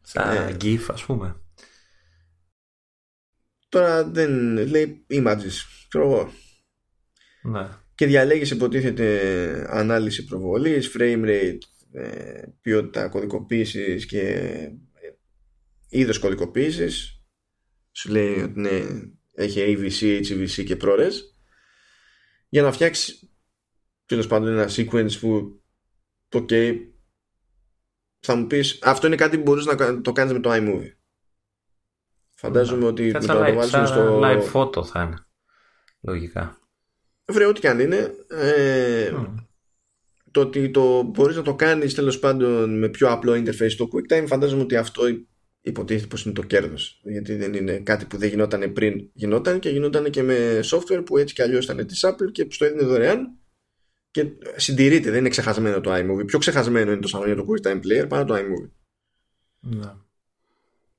Σαν 0.00 0.48
ε, 0.48 0.56
GIF 0.60 0.86
ας 0.88 1.04
πούμε. 1.04 1.40
Τώρα 3.68 4.04
δεν 4.04 4.56
λέει 4.56 5.06
images, 5.08 5.54
ξέρω 5.88 6.04
εγώ. 6.04 6.32
Ναι 7.42 7.68
και 8.00 8.06
διαλέγεις 8.06 8.50
υποτίθεται 8.50 9.66
ανάλυση 9.68 10.24
προβολής, 10.24 10.96
frame 10.98 11.24
rate, 11.24 11.58
ε, 11.92 12.42
ποιότητα 12.60 13.08
κωδικοποίησης 13.08 14.06
και 14.06 14.20
ε, 14.20 14.70
είδος 15.88 16.18
κωδικοποίησης 16.18 17.19
σου 18.00 18.10
λέει 18.10 18.42
ότι 18.42 18.60
ναι, 18.60 18.82
έχει 19.34 19.76
AVC, 19.78 20.26
HVC 20.26 20.64
και 20.64 20.76
ProRes 20.80 21.12
για 22.48 22.62
να 22.62 22.72
φτιάξει 22.72 23.30
τέλος 24.06 24.26
πάντων 24.26 24.48
ένα 24.48 24.68
sequence 24.70 25.18
που 25.20 25.62
το 26.28 26.44
ok 26.48 26.76
θα 28.20 28.34
μου 28.34 28.46
πεις 28.46 28.78
αυτό 28.82 29.06
είναι 29.06 29.16
κάτι 29.16 29.36
που 29.36 29.42
μπορείς 29.42 29.64
να 29.64 30.00
το 30.00 30.12
κάνεις 30.12 30.32
με 30.32 30.40
το 30.40 30.50
iMovie. 30.52 30.94
Φαντάζομαι 32.34 32.84
ότι 32.84 33.10
θα 33.10 33.18
το 33.18 33.54
βάλεις 33.54 33.88
στο 33.88 34.20
live 34.22 34.52
photo 34.52 34.86
θα 34.86 35.02
είναι 35.02 35.26
λογικά. 36.00 36.58
Βρε, 37.24 37.46
ό,τι 37.46 37.60
και 37.60 37.68
αν 37.68 37.80
είναι. 37.80 38.14
Ε, 38.28 39.12
Το 40.30 40.40
ότι 40.40 40.70
το 40.70 41.02
μπορείς 41.02 41.36
να 41.36 41.42
το 41.42 41.54
κάνεις 41.54 41.94
τέλος 41.94 42.18
πάντων 42.18 42.78
με 42.78 42.88
πιο 42.88 43.10
απλό 43.10 43.32
interface 43.32 43.70
στο 43.70 43.88
QuickTime 43.92 44.24
φαντάζομαι 44.26 44.62
ότι 44.62 44.76
αυτό 44.76 45.02
υποτίθεται 45.60 46.06
πως 46.06 46.24
είναι 46.24 46.34
το 46.34 46.42
κέρδος. 46.42 47.00
Γιατί 47.04 47.34
δεν 47.36 47.54
είναι 47.54 47.78
κάτι 47.78 48.04
που 48.04 48.16
δεν 48.16 48.28
γινόταν 48.28 48.72
πριν. 48.72 49.10
Γινόταν 49.12 49.58
και 49.58 49.68
γινόταν 49.68 50.10
και 50.10 50.22
με 50.22 50.60
software 50.64 51.02
που 51.04 51.18
έτσι 51.18 51.34
κι 51.34 51.42
αλλιώς 51.42 51.64
ήταν 51.64 51.86
της 51.86 52.04
Apple 52.06 52.32
και 52.32 52.44
που 52.44 52.56
το 52.58 52.64
έδινε 52.64 52.82
δωρεάν. 52.82 53.38
Και 54.10 54.26
συντηρείται, 54.56 55.10
δεν 55.10 55.18
είναι 55.18 55.28
ξεχασμένο 55.28 55.80
το 55.80 55.94
iMovie. 55.94 56.26
Πιο 56.26 56.38
ξεχασμένο 56.38 56.92
είναι 56.92 57.00
το 57.00 57.08
σαλόνι 57.08 57.34
το 57.34 57.46
QuickTime 57.48 57.80
Player 57.80 58.08
παρά 58.08 58.24
το 58.24 58.34
iMovie. 58.34 58.70
Ναι. 59.60 59.92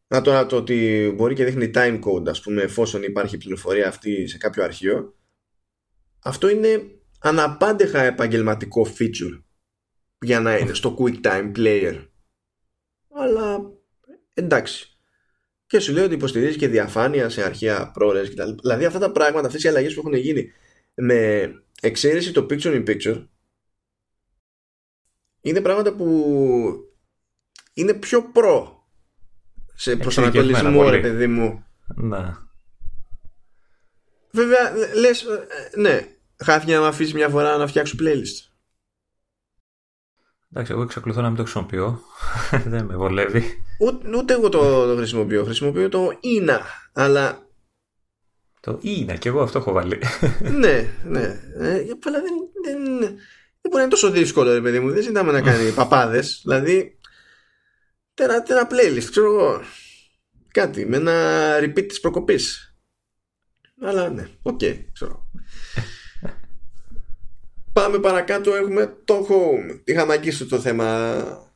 Να 0.08 0.22
τώρα 0.22 0.46
το 0.46 0.56
ότι 0.56 1.12
μπορεί 1.16 1.36
και 1.36 1.46
δείχνει 1.46 1.72
time 1.74 2.00
code 2.04 2.28
ας 2.28 2.42
πούμε 2.42 2.62
εφόσον 2.62 3.04
υπάρχει 3.04 3.38
πληροφορία 3.38 3.88
αυτή 3.88 4.28
σε 4.28 4.38
κάποιο 4.38 4.64
αρχείο 4.64 5.16
αυτό 6.24 6.50
είναι 6.50 6.82
αναπάντεχα 7.20 8.02
επαγγελματικό 8.02 8.88
feature 8.98 9.42
για 10.20 10.40
να 10.40 10.58
είναι 10.58 10.74
στο 10.74 10.98
QuickTime 11.00 11.52
Player. 11.56 12.08
Αλλά 13.14 13.72
εντάξει. 14.34 14.96
Και 15.68 15.80
σου 15.80 15.94
λέει 15.94 16.04
ότι 16.04 16.14
υποστηρίζει 16.14 16.58
και 16.58 16.68
διαφάνεια 16.68 17.30
σε 17.30 17.44
αρχαία 17.44 17.92
ProRes 17.96 18.26
κτλ. 18.30 18.52
Δηλαδή 18.62 18.86
αυτά 18.86 19.00
τα 19.00 19.12
πράγματα, 19.12 19.48
αυτές 19.48 19.64
οι 19.64 19.68
αλλαγές 19.68 19.94
που 19.94 20.00
έχουν 20.00 20.14
γίνει 20.14 20.52
με 20.94 21.52
εξαίρεση 21.82 22.32
το 22.32 22.46
picture 22.50 22.86
in 22.86 22.90
picture 22.90 23.28
είναι 25.42 25.62
πράγματα 25.62 25.94
που 25.94 26.06
είναι 27.74 27.94
πιο 27.94 28.24
προ 28.24 28.86
σε 29.76 29.96
προσανατολισμό 29.96 30.90
ρε 30.90 31.00
παιδί 31.00 31.28
μου. 31.28 31.66
Να. 31.96 32.50
Βέβαια, 34.32 34.74
λες, 34.96 35.22
ε, 35.24 35.80
ναι, 35.80 36.08
χάθηκε 36.44 36.74
να 36.74 36.80
με 36.80 36.88
αφήσεις 36.88 37.14
μια 37.14 37.30
φορά 37.30 37.58
να 37.58 37.68
φτιάξω 37.68 37.96
playlist. 38.00 38.50
Εντάξει, 40.52 40.72
εγώ 40.72 40.82
εξακολουθώ 40.82 41.22
να 41.22 41.28
μην 41.28 41.38
το 41.38 41.44
χρησιμοποιώ. 41.44 42.02
Δεν 42.72 42.86
με 42.86 42.96
βολεύει. 42.96 43.64
Ούτε, 43.82 44.18
ούτε 44.18 44.34
εγώ 44.34 44.50
το, 44.50 44.86
το 44.86 44.96
χρησιμοποιώ. 44.96 45.44
Χρησιμοποιώ 45.44 45.90
το 45.90 46.20
Ina. 46.24 46.60
Αλλά. 46.94 47.48
Το 48.60 48.80
Ina, 48.84 49.16
και 49.20 49.30
εγώ 49.30 49.42
αυτό 49.42 49.58
έχω 49.58 49.72
βάλει. 49.72 50.00
ναι, 50.42 50.90
ναι. 51.04 51.40
Ε, 51.58 51.86
αλλά 52.06 52.22
δεν, 52.22 52.34
δεν, 52.64 53.00
δεν 53.00 53.70
μπορεί 53.70 53.76
να 53.76 53.82
είναι 53.82 53.90
τόσο 53.90 54.12
δύσκολο, 54.12 54.54
ρε 54.54 54.62
παιδί 54.62 54.80
μου. 54.80 54.92
Δεν 54.92 55.04
ζητάμε 55.04 55.32
να 55.32 55.42
κάνει 55.42 55.72
παπάδες. 55.82 56.42
Δηλαδή. 56.44 56.98
Ένα, 58.14 58.46
ένα 58.48 58.68
playlist, 58.72 59.08
ξέρω 59.10 59.28
εγώ. 59.28 59.62
Κάτι 60.48 60.86
με 60.86 60.98
ένα 60.98 61.58
repeat 61.60 61.86
της 61.88 62.00
προκοπής. 62.00 62.76
Αλλά 63.82 64.10
ναι, 64.10 64.28
OK, 64.42 64.60
okay, 64.62 64.80
ξέρω. 64.94 65.30
Πάμε 67.74 68.00
παρακάτω, 68.00 68.56
έχουμε 68.56 68.98
το 69.06 69.28
home. 69.30 69.82
Είχαμε 69.84 70.14
αγγίσει 70.14 70.46
το 70.46 70.60
θέμα 70.60 71.51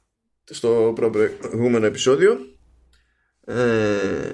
στο 0.49 0.93
προηγούμενο 0.95 1.85
επεισόδιο. 1.85 2.37
Ε, 3.45 4.29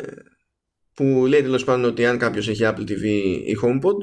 που 0.94 1.26
λέει 1.28 1.42
τέλος 1.42 1.64
πάντων 1.64 1.86
ότι 1.86 2.06
αν 2.06 2.18
κάποιος 2.18 2.48
έχει 2.48 2.62
Apple 2.64 2.90
TV 2.90 3.04
ή 3.46 3.56
HomePod 3.64 3.98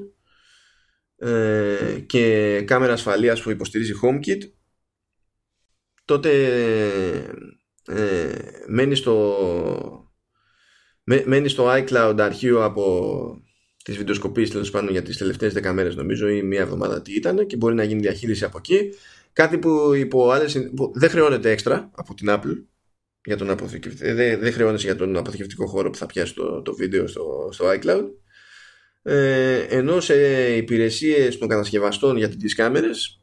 ε, 1.28 2.00
και 2.06 2.62
κάμερα 2.66 2.92
ασφαλείας 2.92 3.42
που 3.42 3.50
υποστηρίζει 3.50 3.92
HomeKit 4.02 4.40
τότε 6.04 6.30
ε, 7.86 8.32
μένει 8.66 8.94
στο 8.94 9.38
μένει 11.04 11.48
στο 11.48 11.72
iCloud 11.72 12.16
αρχείο 12.18 12.64
από 12.64 13.42
τη 13.84 13.92
βιντεοσκοπή 13.92 14.48
τέλος 14.48 14.70
πάντων 14.70 14.90
για 14.90 15.02
τις 15.02 15.16
τελευταίες 15.16 15.54
10 15.56 15.72
μέρες, 15.72 15.96
νομίζω, 15.96 16.28
ή 16.28 16.42
μία 16.42 16.60
εβδομάδα 16.60 17.02
τι 17.02 17.14
ήταν, 17.14 17.46
και 17.46 17.56
μπορεί 17.56 17.74
να 17.74 17.82
γίνει 17.82 18.00
διαχείριση 18.00 18.44
από 18.44 18.58
εκεί. 18.58 18.94
Κάτι 19.38 19.58
που 19.58 19.94
υπό 19.94 20.30
άλλες, 20.30 20.70
που 20.76 20.92
δεν 20.94 21.10
χρεώνεται 21.10 21.50
έξτρα 21.50 21.90
από 21.94 22.14
την 22.14 22.26
Apple 22.30 22.64
για 23.24 23.36
τον 23.36 23.50
αποθηκευτικό, 23.50 24.14
δεν, 24.14 24.40
δεν 24.40 24.52
χρεώνεσαι 24.52 24.86
για 24.86 24.96
τον 24.96 25.16
αποθηκευτικό 25.16 25.66
χώρο 25.66 25.90
που 25.90 25.96
θα 25.96 26.06
πιάσει 26.06 26.34
το, 26.34 26.62
το 26.62 26.74
βίντεο 26.74 27.06
στο, 27.06 27.48
στο 27.52 27.64
iCloud. 27.68 28.04
Ε, 29.02 29.58
ενώ 29.58 30.00
σε 30.00 30.14
υπηρεσίες 30.56 31.38
των 31.38 31.48
κατασκευαστών 31.48 32.16
για 32.16 32.28
τις 32.28 32.54
κάμερες, 32.54 33.20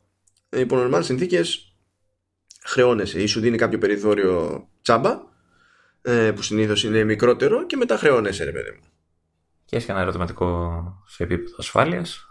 υπό 0.50 0.76
νορμάλ 0.76 1.04
συνθήκες 1.04 1.76
χρεώνεσαι 2.64 3.22
ή 3.22 3.26
σου 3.26 3.40
δίνει 3.40 3.58
κάποιο 3.58 3.78
περιθώριο 3.78 4.68
τσάμπα 4.82 5.22
ε, 6.02 6.32
που 6.32 6.42
συνήθως 6.42 6.84
είναι 6.84 7.04
μικρότερο 7.04 7.66
και 7.66 7.76
μετά 7.76 7.98
χρεώνεσαι 7.98 8.44
ρε 8.44 8.52
παιδί 8.52 8.72
μου 8.72 8.88
και 9.66 9.76
έχει 9.76 9.92
ένα 9.92 10.00
ερωτηματικό 10.00 10.84
σε 11.08 11.24
επίπεδο 11.24 11.56
ασφάλειας. 11.58 12.26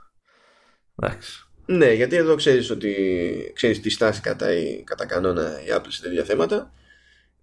Εντάξει. 0.96 1.43
Ναι, 1.66 1.92
γιατί 1.92 2.16
εδώ 2.16 2.34
ξέρεις 2.34 2.70
ότι 2.70 2.94
ξέρεις 3.54 3.80
τι 3.80 3.90
στάση 3.90 4.20
κατά, 4.20 4.48
κατά 4.84 5.06
κανόνα 5.06 5.60
η 5.60 5.66
Apple 5.70 5.86
σε 5.88 6.02
τέτοια 6.02 6.24
θέματα 6.24 6.72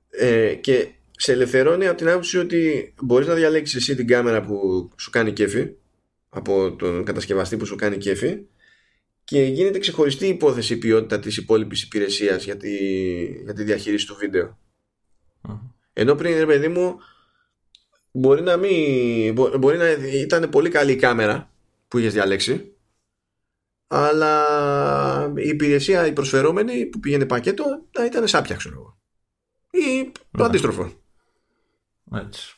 ε, 0.09 0.53
και 0.53 0.88
σε 1.11 1.32
ελευθερώνει 1.32 1.88
από 1.88 1.98
την 1.98 2.09
άποψη 2.09 2.38
ότι 2.38 2.93
μπορείς 3.01 3.27
να 3.27 3.33
διαλέξεις 3.33 3.75
εσύ 3.75 3.95
την 3.95 4.08
κάμερα 4.08 4.41
που 4.41 4.90
σου 4.98 5.09
κάνει 5.09 5.33
κέφι 5.33 5.69
από 6.30 6.75
τον 6.75 7.03
κατασκευαστή 7.03 7.58
που 7.58 7.66
σου 7.66 7.75
κάνει 7.75 7.98
κέφι 7.98 8.40
και 9.24 9.41
γίνεται 9.41 9.80
ξεχωριστή 9.80 10.27
υπόθεση 10.27 10.74
η 10.74 10.77
ποιότητα 10.77 11.19
της 11.19 11.38
υπόλοιπης 11.38 11.83
υπηρεσίας 11.83 12.43
για, 12.43 12.58
τη, 12.58 12.75
για 13.43 13.53
τη 13.53 13.64
διαχείριση 13.64 14.08
του 14.08 14.16
βίντεο. 14.16 14.58
Ενώ 15.93 16.16
πριν, 16.16 16.38
ρε 16.38 16.45
παιδί 16.45 16.67
μου, 16.67 16.95
μπορεί 18.11 18.41
να 18.41 18.58
μην 18.58 19.33
μπορεί 19.59 19.77
να 19.77 19.90
ήταν 20.14 20.50
πολύ 20.50 20.69
καλή 20.69 20.91
η 20.91 20.95
κάμερα 20.95 21.51
που 21.88 21.98
είχες 21.98 22.14
διαλέξει 22.14 22.70
αλλά 23.94 25.34
η 25.36 25.48
υπηρεσία 25.48 26.06
η 26.06 26.14
προσφερόμενη 26.14 26.86
που 26.86 27.00
πήγαινε 27.00 27.26
πακέτο 27.26 27.86
να 27.98 28.06
ήταν 28.06 28.28
σάπια 28.28 28.56
ξέρω 28.56 28.76
εγώ. 28.76 29.00
Ή 29.72 30.11
το 30.11 30.22
ναι. 30.38 30.45
αντίστροφο. 30.45 30.94
Έτσι. 32.16 32.56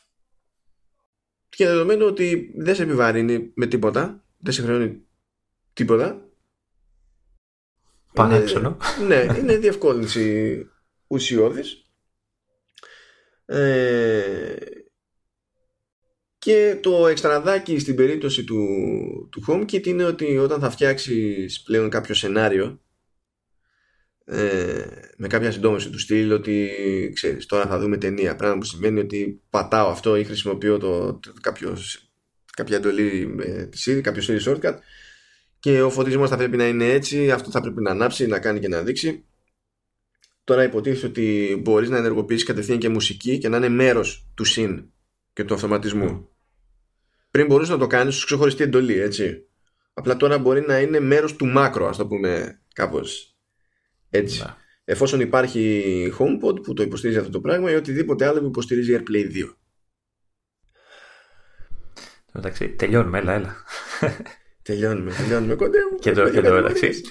Και 1.48 1.66
δεδομένου 1.66 2.06
ότι 2.06 2.52
δεν 2.56 2.74
σε 2.74 2.82
επιβαρύνει 2.82 3.52
με 3.54 3.66
τίποτα 3.66 4.24
δεν 4.38 4.52
σε 4.52 4.62
χρεώνει 4.62 5.02
τίποτα. 5.72 6.28
Πανέψονο. 8.12 8.76
ναι, 9.06 9.26
είναι 9.38 9.56
διευκόλυνση 9.56 10.66
ουσιώδης. 11.06 11.90
Ε, 13.46 14.56
και 16.44 16.78
το 16.82 17.06
εξτραδάκι 17.06 17.78
στην 17.78 17.94
περίπτωση 17.94 18.44
του, 18.44 18.66
του 19.30 19.44
HomeKit 19.48 19.86
είναι 19.86 20.04
ότι 20.04 20.38
όταν 20.38 20.60
θα 20.60 20.70
φτιάξεις 20.70 21.62
πλέον 21.62 21.88
κάποιο 21.88 22.14
σενάριο 22.14 22.80
ε, 24.24 24.84
με 25.16 25.26
κάποια 25.26 25.50
συντόμευση 25.52 25.90
του 25.90 25.98
στυλ 25.98 26.32
ότι 26.32 26.70
ξέρεις 27.14 27.46
τώρα 27.46 27.66
θα 27.66 27.78
δούμε 27.78 27.96
ταινία 27.96 28.36
πράγμα 28.36 28.58
που 28.58 28.64
σημαίνει 28.64 29.00
ότι 29.00 29.42
πατάω 29.50 29.88
αυτό 29.88 30.16
ή 30.16 30.24
χρησιμοποιώ 30.24 30.78
το, 30.78 31.14
το 31.14 31.32
κάποιος, 31.40 32.10
κάποια 32.56 32.76
εντολή 32.76 33.36
ε, 33.40 33.66
της 33.66 34.00
κάποιο 34.02 34.22
series 34.26 34.52
shortcut 34.52 34.74
και 35.58 35.82
ο 35.82 35.90
φωτισμός 35.90 36.30
θα 36.30 36.36
πρέπει 36.36 36.56
να 36.56 36.68
είναι 36.68 36.88
έτσι 36.88 37.30
αυτό 37.30 37.50
θα 37.50 37.60
πρέπει 37.60 37.82
να 37.82 37.90
ανάψει, 37.90 38.26
να 38.26 38.38
κάνει 38.38 38.60
και 38.60 38.68
να 38.68 38.82
δείξει. 38.82 39.24
Τώρα 40.44 40.62
υποτίθεται 40.62 41.06
ότι 41.06 41.58
μπορείς 41.62 41.88
να 41.88 41.96
ενεργοποιήσεις 41.96 42.44
κατευθείαν 42.44 42.78
και 42.78 42.88
μουσική 42.88 43.38
και 43.38 43.48
να 43.48 43.56
είναι 43.56 43.68
μέρος 43.68 44.26
του 44.34 44.44
συν 44.44 44.92
και 45.32 45.44
του 45.44 45.54
αυτοματισμού 45.54 46.28
πριν 47.34 47.46
μπορούσε 47.46 47.72
να 47.72 47.78
το 47.78 47.86
κάνεις 47.86 48.22
ω 48.22 48.24
ξεχωριστή 48.24 48.62
εντολή, 48.62 49.00
έτσι. 49.00 49.46
Απλά 49.94 50.16
τώρα 50.16 50.38
μπορεί 50.38 50.60
να 50.60 50.80
είναι 50.80 51.00
μέρος 51.00 51.36
του 51.36 51.46
μάκρο, 51.46 51.88
ας 51.88 51.96
το 51.96 52.06
πούμε 52.06 52.60
κάπως 52.74 53.36
έτσι. 54.10 54.40
Να. 54.40 54.56
Εφόσον 54.84 55.20
υπάρχει 55.20 56.12
HomePod 56.18 56.62
που 56.62 56.74
το 56.74 56.82
υποστηρίζει 56.82 57.18
αυτό 57.18 57.30
το 57.30 57.40
πράγμα 57.40 57.70
ή 57.70 57.74
οτιδήποτε 57.74 58.26
άλλο 58.26 58.40
που 58.40 58.46
υποστηρίζει 58.46 58.96
AirPlay 58.98 59.36
2. 59.36 59.54
Εντάξει, 62.32 62.68
τελειώνουμε, 62.68 63.18
έλα, 63.18 63.32
έλα. 63.32 63.56
τελειώνουμε, 64.62 65.12
τελειώνουμε, 65.12 65.54
κοντεύουμε. 65.54 65.98
Και 65.98 66.12
το, 66.12 66.30
και 66.30 66.40
το 66.40 66.54
εντάξει, 66.54 67.02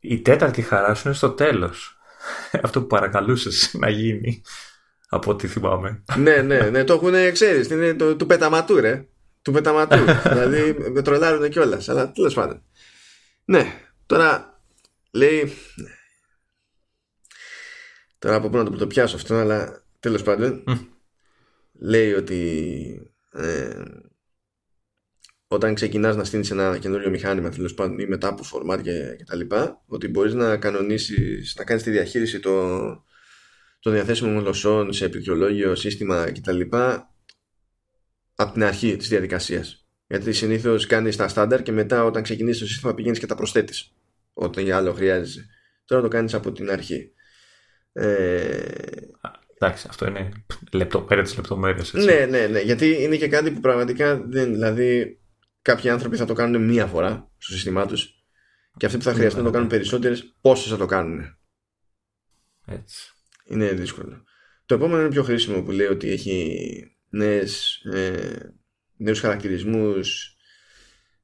η 0.00 0.20
τέταρτη 0.20 0.62
χαρά 0.62 0.94
σου 0.94 1.08
είναι 1.08 1.16
στο 1.16 1.30
τέλος. 1.30 1.98
Αυτό 2.62 2.80
που 2.80 2.86
παρακαλούσες 2.86 3.74
να 3.74 3.90
γίνει. 3.90 4.42
Από 5.08 5.30
ό,τι 5.30 5.46
θυμάμαι. 5.46 6.04
ναι, 6.18 6.36
ναι, 6.36 6.58
ναι, 6.58 6.84
το 6.84 6.92
έχουν, 6.92 7.32
ξέρεις, 7.32 7.70
είναι 7.70 7.94
το, 7.94 8.16
του 8.16 8.26
πεταματού, 8.26 8.80
ρε 8.80 9.08
του 9.44 9.52
πεταματού. 9.52 10.04
δηλαδή 10.32 10.90
με 10.90 11.02
τρολάρουν 11.02 11.50
κιόλας. 11.50 11.88
Αλλά 11.88 12.12
τέλος 12.12 12.34
πάντων. 12.34 12.62
Ναι, 13.44 13.80
τώρα 14.06 14.60
λέει. 15.10 15.52
Τώρα 18.18 18.34
από 18.34 18.48
πού 18.48 18.56
να 18.56 18.64
το 18.64 18.70
πρωτοπιάσω 18.70 19.16
αυτό, 19.16 19.34
αλλά 19.34 19.84
τέλος 20.00 20.22
πάντων. 20.22 20.64
λέει 21.72 22.12
ότι 22.12 23.12
ε, 23.32 23.82
όταν 25.46 25.74
ξεκινάς 25.74 26.16
να 26.16 26.24
στείλεις 26.24 26.50
ένα 26.50 26.78
καινούριο 26.78 27.10
μηχάνημα 27.10 27.48
τέλος 27.48 27.74
πάντων 27.74 27.98
ή 27.98 28.06
μετά 28.06 28.28
από 28.28 28.42
φορμάτ 28.42 28.80
και, 28.80 29.14
και 29.18 29.24
τα 29.24 29.36
λοιπά 29.36 29.82
ότι 29.86 30.08
μπορείς 30.08 30.34
να 30.34 30.56
κανονίσεις 30.56 31.54
να 31.58 31.64
κάνεις 31.64 31.82
τη 31.82 31.90
διαχείριση 31.90 32.40
των, 32.40 33.02
των 33.80 33.92
διαθέσιμων 33.92 34.38
γλωσσών 34.38 34.92
σε 34.92 35.08
πληκτρολόγιο 35.08 35.74
σύστημα 35.74 36.32
κτλ 36.32 36.60
από 38.34 38.52
την 38.52 38.64
αρχή 38.64 38.96
της 38.96 39.08
διαδικασίας. 39.08 39.86
Γιατί 40.06 40.32
συνήθως 40.32 40.86
κάνεις 40.86 41.16
τα 41.16 41.28
στάνταρ 41.28 41.62
και 41.62 41.72
μετά 41.72 42.04
όταν 42.04 42.22
ξεκινήσεις 42.22 42.60
το 42.60 42.66
σύστημα 42.66 42.94
πηγαίνεις 42.94 43.18
και 43.18 43.26
τα 43.26 43.34
προσθέτεις. 43.34 43.92
Όταν 44.32 44.64
για 44.64 44.76
άλλο 44.76 44.92
χρειάζεσαι. 44.92 45.46
Τώρα 45.84 46.02
το 46.02 46.08
κάνεις 46.08 46.34
από 46.34 46.52
την 46.52 46.70
αρχή. 46.70 47.12
Ε... 47.92 48.62
Εντάξει, 49.54 49.86
αυτό 49.88 50.06
είναι 50.06 50.32
λεπτομέρεια 50.72 51.22
της 51.22 51.36
λεπτομέρειας. 51.36 51.92
Ναι, 51.92 52.26
ναι, 52.30 52.46
ναι. 52.46 52.60
Γιατί 52.60 53.02
είναι 53.02 53.16
και 53.16 53.28
κάτι 53.28 53.50
που 53.50 53.60
πραγματικά 53.60 54.24
δεν. 54.26 54.52
Δηλαδή, 54.52 55.20
κάποιοι 55.62 55.90
άνθρωποι 55.90 56.16
θα 56.16 56.24
το 56.24 56.32
κάνουν 56.32 56.64
μία 56.64 56.86
φορά 56.86 57.30
στο 57.38 57.52
σύστημά 57.52 57.86
τους 57.86 58.24
και 58.76 58.86
αυτοί 58.86 58.98
που 58.98 59.04
θα 59.04 59.10
ναι, 59.10 59.16
χρειαστούν 59.16 59.42
να 59.42 59.44
το 59.44 59.50
ναι, 59.50 59.56
κάνουν 59.56 59.72
ναι. 59.72 59.76
περισσότερες, 59.76 60.36
πόσες 60.40 60.70
θα 60.70 60.76
το 60.76 60.86
κάνουν. 60.86 61.38
Έτσι. 62.66 63.12
Είναι 63.44 63.72
δύσκολο. 63.72 64.24
Το 64.66 64.74
επόμενο 64.74 65.00
είναι 65.00 65.10
πιο 65.10 65.22
χρήσιμο 65.22 65.62
που 65.62 65.70
λέει 65.70 65.86
ότι 65.86 66.10
έχει 66.10 66.93
νέες, 67.16 67.82
ε, 67.92 68.54
νέους 68.96 69.20
χαρακτηρισμούς 69.20 70.36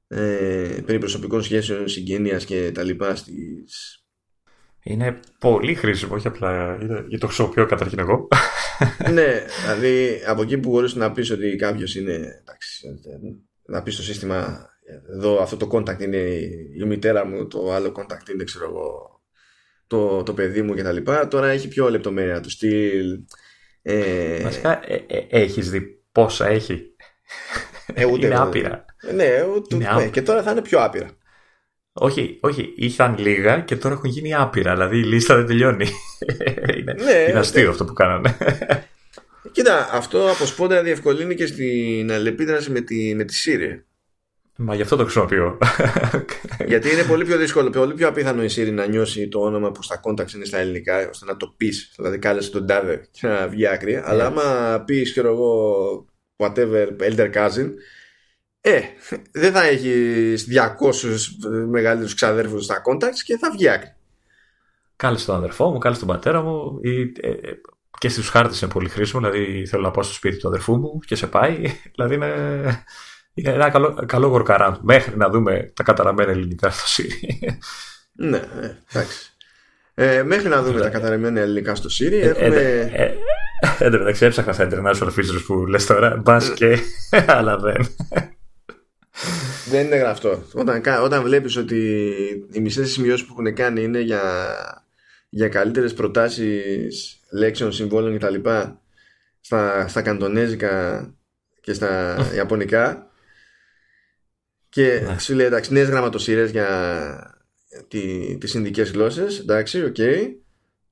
ε, 0.08 0.80
περί 0.86 0.98
προσωπικών 0.98 1.42
σχέσεων, 1.42 1.88
συγγένειας 1.88 2.44
και 2.44 2.72
τα 2.72 2.82
λοιπά 2.82 3.14
στις... 3.14 3.94
Είναι 4.82 5.20
πολύ 5.38 5.74
χρήσιμο, 5.74 6.14
όχι 6.14 6.26
απλά 6.26 6.78
για 7.08 7.18
το 7.18 7.26
χρησιμοποιώ 7.26 7.66
καταρχήν 7.66 7.98
εγώ. 7.98 8.28
ναι, 9.14 9.44
δηλαδή 9.62 10.22
από 10.26 10.42
εκεί 10.42 10.58
που 10.58 10.70
μπορείς 10.70 10.94
να 10.94 11.12
πεις 11.12 11.30
ότι 11.30 11.56
κάποιος 11.56 11.94
είναι, 11.94 12.12
εντάξει, 12.12 12.86
να 13.66 13.82
πεις 13.82 13.94
στο 13.94 14.02
σύστημα 14.02 14.68
εδώ 15.12 15.42
αυτό 15.42 15.56
το 15.56 15.68
contact 15.72 16.00
είναι 16.00 16.16
η 16.76 16.84
μητέρα 16.86 17.26
μου, 17.26 17.46
το 17.46 17.72
άλλο 17.72 17.94
contact 17.96 18.28
είναι 18.32 18.44
ξέρω 18.44 18.64
εγώ 18.64 19.20
το, 19.86 20.22
το 20.22 20.34
παιδί 20.34 20.62
μου 20.62 20.74
κτλ. 20.74 20.96
Τώρα 21.28 21.48
έχει 21.48 21.68
πιο 21.68 21.90
λεπτομέρεια 21.90 22.40
του 22.40 22.50
στυλ 22.50 23.24
ε... 23.82 24.42
Βασικά, 24.42 24.80
ε, 24.86 24.94
ε, 25.06 25.26
έχεις 25.28 25.70
δει 25.70 25.80
πόσα 26.12 26.46
έχει; 26.46 26.94
Ε, 27.94 28.04
ούτε 28.04 28.26
είναι 28.26 28.38
άπειρα. 28.38 28.84
Ναι, 29.14 29.44
ούτε, 29.54 29.76
ναι, 29.76 30.08
και 30.08 30.22
τώρα 30.22 30.42
θα 30.42 30.50
είναι 30.50 30.62
πιο 30.62 30.80
άπειρα. 30.80 31.08
Όχι, 31.92 32.38
όχι, 32.40 32.72
είχαν 32.76 33.18
λίγα 33.18 33.60
και 33.60 33.76
τώρα 33.76 33.94
έχουν 33.94 34.10
γίνει 34.10 34.34
άπειρα. 34.34 34.72
Δηλαδή 34.72 34.98
η 34.98 35.04
λίστα 35.04 35.36
δεν 35.36 35.46
τελειώνει. 35.46 35.86
είναι, 36.78 36.92
ναι, 36.92 37.26
είναι 37.28 37.38
αστείο 37.38 37.62
ναι. 37.62 37.68
αυτό 37.68 37.84
που 37.84 37.92
κάνανε. 37.92 38.36
Κοίτα, 39.52 39.88
αυτό 39.92 40.30
από 40.30 40.46
σπόντα 40.46 40.82
διευκολύνει 40.82 41.34
και 41.34 41.46
στην 41.46 42.12
αλληλεπίδραση 42.12 42.70
με 42.70 42.80
τη, 42.80 43.14
με 43.14 43.24
τη 43.24 43.34
Siri. 43.44 43.82
Μα 44.62 44.74
γι' 44.74 44.82
αυτό 44.82 44.96
το 44.96 45.02
χρησιμοποιώ. 45.02 45.58
Γιατί 46.66 46.92
είναι 46.92 47.04
πολύ 47.04 47.24
πιο 47.24 47.36
δύσκολο, 47.36 47.70
πολύ 47.70 47.94
πιο 47.94 48.08
απίθανο 48.08 48.42
η 48.42 48.48
Siri 48.56 48.72
να 48.72 48.86
νιώσει 48.86 49.28
το 49.28 49.40
όνομα 49.40 49.72
που 49.72 49.82
στα 49.82 50.00
contacts 50.04 50.32
είναι 50.32 50.44
στα 50.44 50.58
ελληνικά, 50.58 51.08
ώστε 51.08 51.24
να 51.24 51.36
το 51.36 51.54
πεις. 51.56 51.92
Δηλαδή, 51.96 52.18
κάλεσε 52.18 52.50
τον 52.50 52.66
τάδε 52.66 53.08
και 53.10 53.26
να 53.26 53.48
βγει 53.48 53.66
άκρη. 53.66 53.96
Yeah. 53.98 54.02
Αλλά 54.04 54.30
ναι. 54.30 54.40
άμα 54.40 54.80
πεις, 54.84 55.10
ξέρω 55.10 55.28
εγώ, 55.28 56.04
whatever, 56.36 56.88
elder 56.98 57.32
cousin, 57.34 57.70
ε, 58.60 58.80
δεν 59.32 59.52
θα 59.52 59.62
έχει 59.62 60.34
200 60.34 61.66
μεγαλύτερους 61.68 62.14
ξαδέρφους 62.14 62.64
στα 62.64 62.82
contacts 62.90 63.20
και 63.24 63.36
θα 63.36 63.50
βγει 63.50 63.68
άκρη. 63.68 63.94
Κάλεσε 64.96 65.26
τον 65.26 65.36
αδερφό 65.36 65.70
μου, 65.70 65.78
κάλεσε 65.78 66.00
τον 66.00 66.14
πατέρα 66.14 66.42
μου. 66.42 66.78
Ή, 66.82 67.00
ε, 67.00 67.30
ε, 67.30 67.60
και 67.98 68.08
στους 68.08 68.28
χάρτες 68.28 68.60
είναι 68.60 68.70
πολύ 68.70 68.88
χρήσιμο. 68.88 69.20
Δηλαδή, 69.20 69.66
θέλω 69.66 69.82
να 69.82 69.90
πάω 69.90 70.02
στο 70.02 70.14
σπίτι 70.14 70.36
του 70.36 70.48
αδερφού 70.48 70.76
μου 70.76 70.98
και 71.06 71.14
σε 71.14 71.26
πάει. 71.26 71.62
δηλαδή, 71.94 72.14
είναι, 72.14 72.26
είναι 72.26 72.84
ένα 73.44 73.70
καλό, 73.70 74.04
καλό 74.06 74.34
workaround. 74.34 74.76
Μέχρι 74.80 75.16
να 75.16 75.28
δούμε 75.28 75.72
τα 75.74 75.82
καταραμένα 75.82 76.30
ελληνικά 76.30 76.70
στο 76.70 77.02
Siri. 77.02 77.48
ναι, 78.12 78.36
ε, 78.36 78.76
εντάξει. 78.90 79.32
Ε, 79.94 80.22
μέχρι 80.22 80.48
να 80.48 80.62
δούμε 80.62 80.80
τα 80.80 80.88
καταραμένα 80.88 81.40
ελληνικά 81.40 81.74
στο 81.74 81.88
Siri 81.88 82.12
ε, 82.12 82.28
έχουμε... 82.28 82.56
Ε, 82.92 83.02
ε, 83.02 83.14
Εν 83.78 83.90
τω 83.90 83.98
μεταξύ 83.98 84.24
έψαχνα 84.24 84.52
στα 84.52 84.68
international 84.70 85.08
features 85.08 85.42
που 85.46 85.66
λες 85.66 85.86
τώρα, 85.86 86.16
μπας 86.16 86.52
και, 86.52 86.78
αλλά 87.26 87.56
δεν. 87.56 87.86
Δεν 89.70 89.86
είναι 89.86 89.96
γραφτό. 89.96 90.42
Όταν, 90.52 90.82
όταν 91.02 91.22
βλέπεις 91.22 91.56
ότι 91.56 92.08
οι 92.52 92.60
μισές 92.60 92.90
σημειώσεις 92.90 93.26
που 93.26 93.34
έχουν 93.38 93.54
κάνει 93.54 93.82
είναι 93.82 94.00
για, 94.00 94.22
για 95.28 95.48
καλύτερες 95.48 95.94
προτάσεις 95.94 97.20
λέξεων, 97.30 97.72
συμβόλων 97.72 98.18
κτλ. 98.18 98.34
Στα, 99.40 99.88
στα 99.88 100.02
καντονέζικα 100.02 101.04
και 101.60 101.72
στα 101.72 102.16
ιαπωνικά 102.36 103.09
και 104.70 105.02
ναι. 105.06 105.18
σου 105.18 105.34
λέει 105.34 105.46
εντάξει 105.46 105.72
νέες 105.72 105.88
γραμματοσειρές 105.88 106.50
για 106.50 107.40
τι, 107.88 108.36
τις 108.38 108.50
ινδικές 108.50 108.90
γλώσσες 108.90 109.38
εντάξει, 109.38 109.84
οκ 109.84 109.96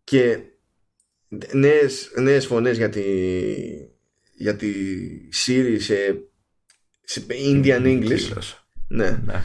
και 0.04 0.38
νέες, 1.52 2.10
νέες 2.14 2.46
φωνές 2.46 2.76
για 2.76 2.88
τη, 2.88 3.02
για 4.34 4.56
τη 4.56 4.72
Siri 5.46 5.76
σε 5.78 6.28
σε 7.08 7.26
Indian 7.28 7.82
English. 7.82 8.32
Ναι. 8.88 9.20
ναι. 9.24 9.42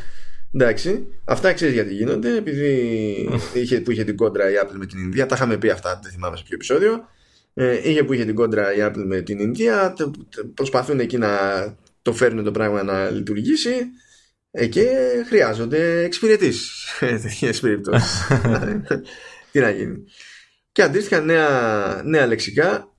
Εντάξει. 0.53 1.07
Αυτά 1.23 1.53
ξέρεις 1.53 1.73
γιατί 1.73 1.93
γίνονται. 1.93 2.35
Επειδή 2.35 3.29
είχε, 3.53 3.81
που 3.81 3.91
είχε 3.91 4.03
την 4.03 4.15
κόντρα 4.15 4.51
η 4.51 4.53
Apple 4.63 4.75
με 4.75 4.85
την 4.85 4.99
Ινδία. 4.99 5.25
Τα 5.25 5.35
είχαμε 5.35 5.57
πει 5.57 5.69
αυτά, 5.69 5.99
δεν 6.03 6.11
θυμάμαι 6.11 6.37
σε 6.37 6.43
ποιο 6.43 6.55
επεισόδιο. 6.55 7.07
Ε, 7.53 7.89
είχε 7.89 8.03
που 8.03 8.13
είχε 8.13 8.25
την 8.25 8.35
κόντρα 8.35 8.73
η 8.73 8.77
Apple 8.79 9.03
με 9.05 9.21
την 9.21 9.39
Ινδία. 9.39 9.93
Προσπαθούν 10.53 10.99
εκεί 10.99 11.17
να 11.17 11.29
το 12.01 12.13
φέρουν 12.13 12.43
το 12.43 12.51
πράγμα 12.51 12.83
να 12.83 13.09
λειτουργήσει. 13.09 13.75
Ε, 14.55 14.67
και 14.67 14.89
χρειάζονται 15.27 16.03
εξυπηρετήσεις. 16.03 16.85
Τέτοιες 16.99 17.59
περιπτώσεις. 17.59 18.27
Τι 19.51 19.59
να 19.59 19.69
γίνει. 19.69 20.03
Και 20.71 20.81
αντίστοιχα 20.81 21.19
νέα, 21.21 22.01
νέα 22.05 22.25
λεξικά. 22.25 22.95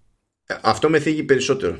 Αυτό 0.63 0.89
με 0.89 0.99
θίγει 0.99 1.23
περισσότερο. 1.23 1.79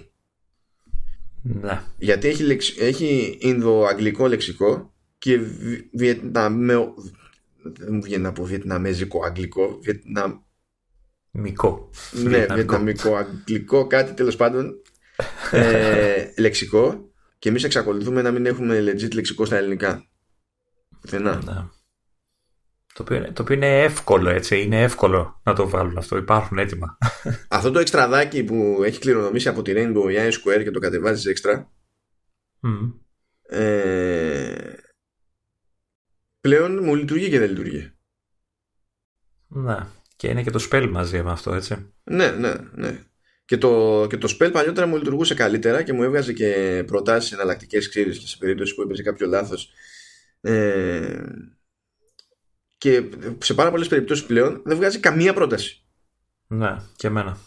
Ναι. 1.43 1.83
Γιατί 1.99 2.29
έχει, 2.29 2.43
λεξ, 2.43 2.77
έχει 2.79 3.39
Ινδο-Αγγλικό 3.41 4.29
λεξικό 4.29 4.95
και 5.19 5.41
Βιετναμέο. 5.93 6.95
Δεν 7.63 7.95
μου 7.95 8.03
βγαίνει 8.03 8.23
να 8.23 8.33
πω 8.33 8.45
Βιετναμέζικο 8.45 9.25
Αγγλικό. 9.25 9.79
Βιετναμ... 9.83 10.39
Μικρό. 11.31 11.91
Ναι, 12.11 12.47
Βιετναμικό 12.47 13.17
Αγγλικό, 13.17 13.87
κάτι 13.87 14.13
τέλος 14.13 14.37
πάντων. 14.37 14.75
ε, 15.51 16.33
λεξικό. 16.37 17.13
Και 17.45 17.51
εμείς 17.51 17.65
εξακολουθούμε 17.65 18.23
να 18.23 18.31
μην 18.31 18.47
έχουμε 18.47 18.79
legit 18.81 19.15
λεξικό 19.15 19.45
στα 19.45 19.57
ελληνικά. 19.57 20.07
Πουθενά. 21.01 21.43
Ναι. 21.45 21.67
Το 22.95 23.03
οποίο, 23.03 23.17
είναι, 23.17 23.33
το 23.33 23.43
οποίο 23.43 23.55
είναι 23.55 23.83
εύκολο 23.83 24.31
έτσι, 24.31 24.63
είναι 24.63 24.83
εύκολο 24.83 25.41
να 25.43 25.55
το 25.55 25.69
βάλουν 25.69 25.99
αυτό, 25.99 26.17
υπάρχουν 26.17 26.59
έτοιμα. 26.59 26.99
Αυτό 27.49 27.71
το 27.71 27.79
εξτραδάκι 27.79 28.45
που 28.45 28.81
έχει 28.85 28.99
κληρονομήσει 28.99 29.49
από 29.49 29.63
τη 29.63 29.73
Rainbow 29.75 30.11
η 30.11 30.17
Square 30.17 30.63
και 30.63 30.71
το 30.71 30.79
κατεβάζεις 30.79 31.27
έξτρα 31.27 31.73
mm. 32.63 32.93
ε, 33.43 34.73
πλέον 36.41 36.85
μου 36.85 36.95
λειτουργεί 36.95 37.31
και 37.31 37.39
δεν 37.39 37.49
λειτουργεί. 37.49 37.93
Ναι, 39.47 39.87
και 40.17 40.29
είναι 40.29 40.43
και 40.43 40.51
το 40.51 40.69
spell 40.71 40.89
μαζί 40.91 41.23
με 41.23 41.31
αυτό 41.31 41.55
έτσι. 41.55 41.93
Ναι, 42.05 42.31
ναι, 42.31 42.55
ναι. 42.75 43.05
Και 43.45 43.59
το, 43.59 44.07
και 44.09 44.17
το 44.17 44.37
spell 44.39 44.53
παλιότερα 44.53 44.87
μου 44.87 44.97
λειτουργούσε 44.97 45.35
καλύτερα 45.35 45.83
και 45.83 45.93
μου 45.93 46.03
έβγαζε 46.03 46.33
και 46.33 46.83
προτάσεις 46.87 47.33
εναλλακτικές 47.33 47.89
ξύρες 47.89 48.19
και 48.19 48.27
σε 48.27 48.37
περίπτωση 48.39 48.75
που 48.75 48.83
έπαιζε 48.83 49.03
κάποιο 49.03 49.27
λάθος 49.27 49.73
ε, 50.41 51.23
και 52.79 53.09
σε 53.39 53.55
πάρα 53.55 53.71
πολλές 53.71 53.89
περιπτώσεις 53.89 54.25
πλέον 54.25 54.63
δεν 54.65 54.77
βγάζει 54.77 54.99
καμία 54.99 55.35
πρόταση. 55.35 55.85
Ναι, 56.47 56.77
και 56.97 57.07
εμένα. 57.07 57.39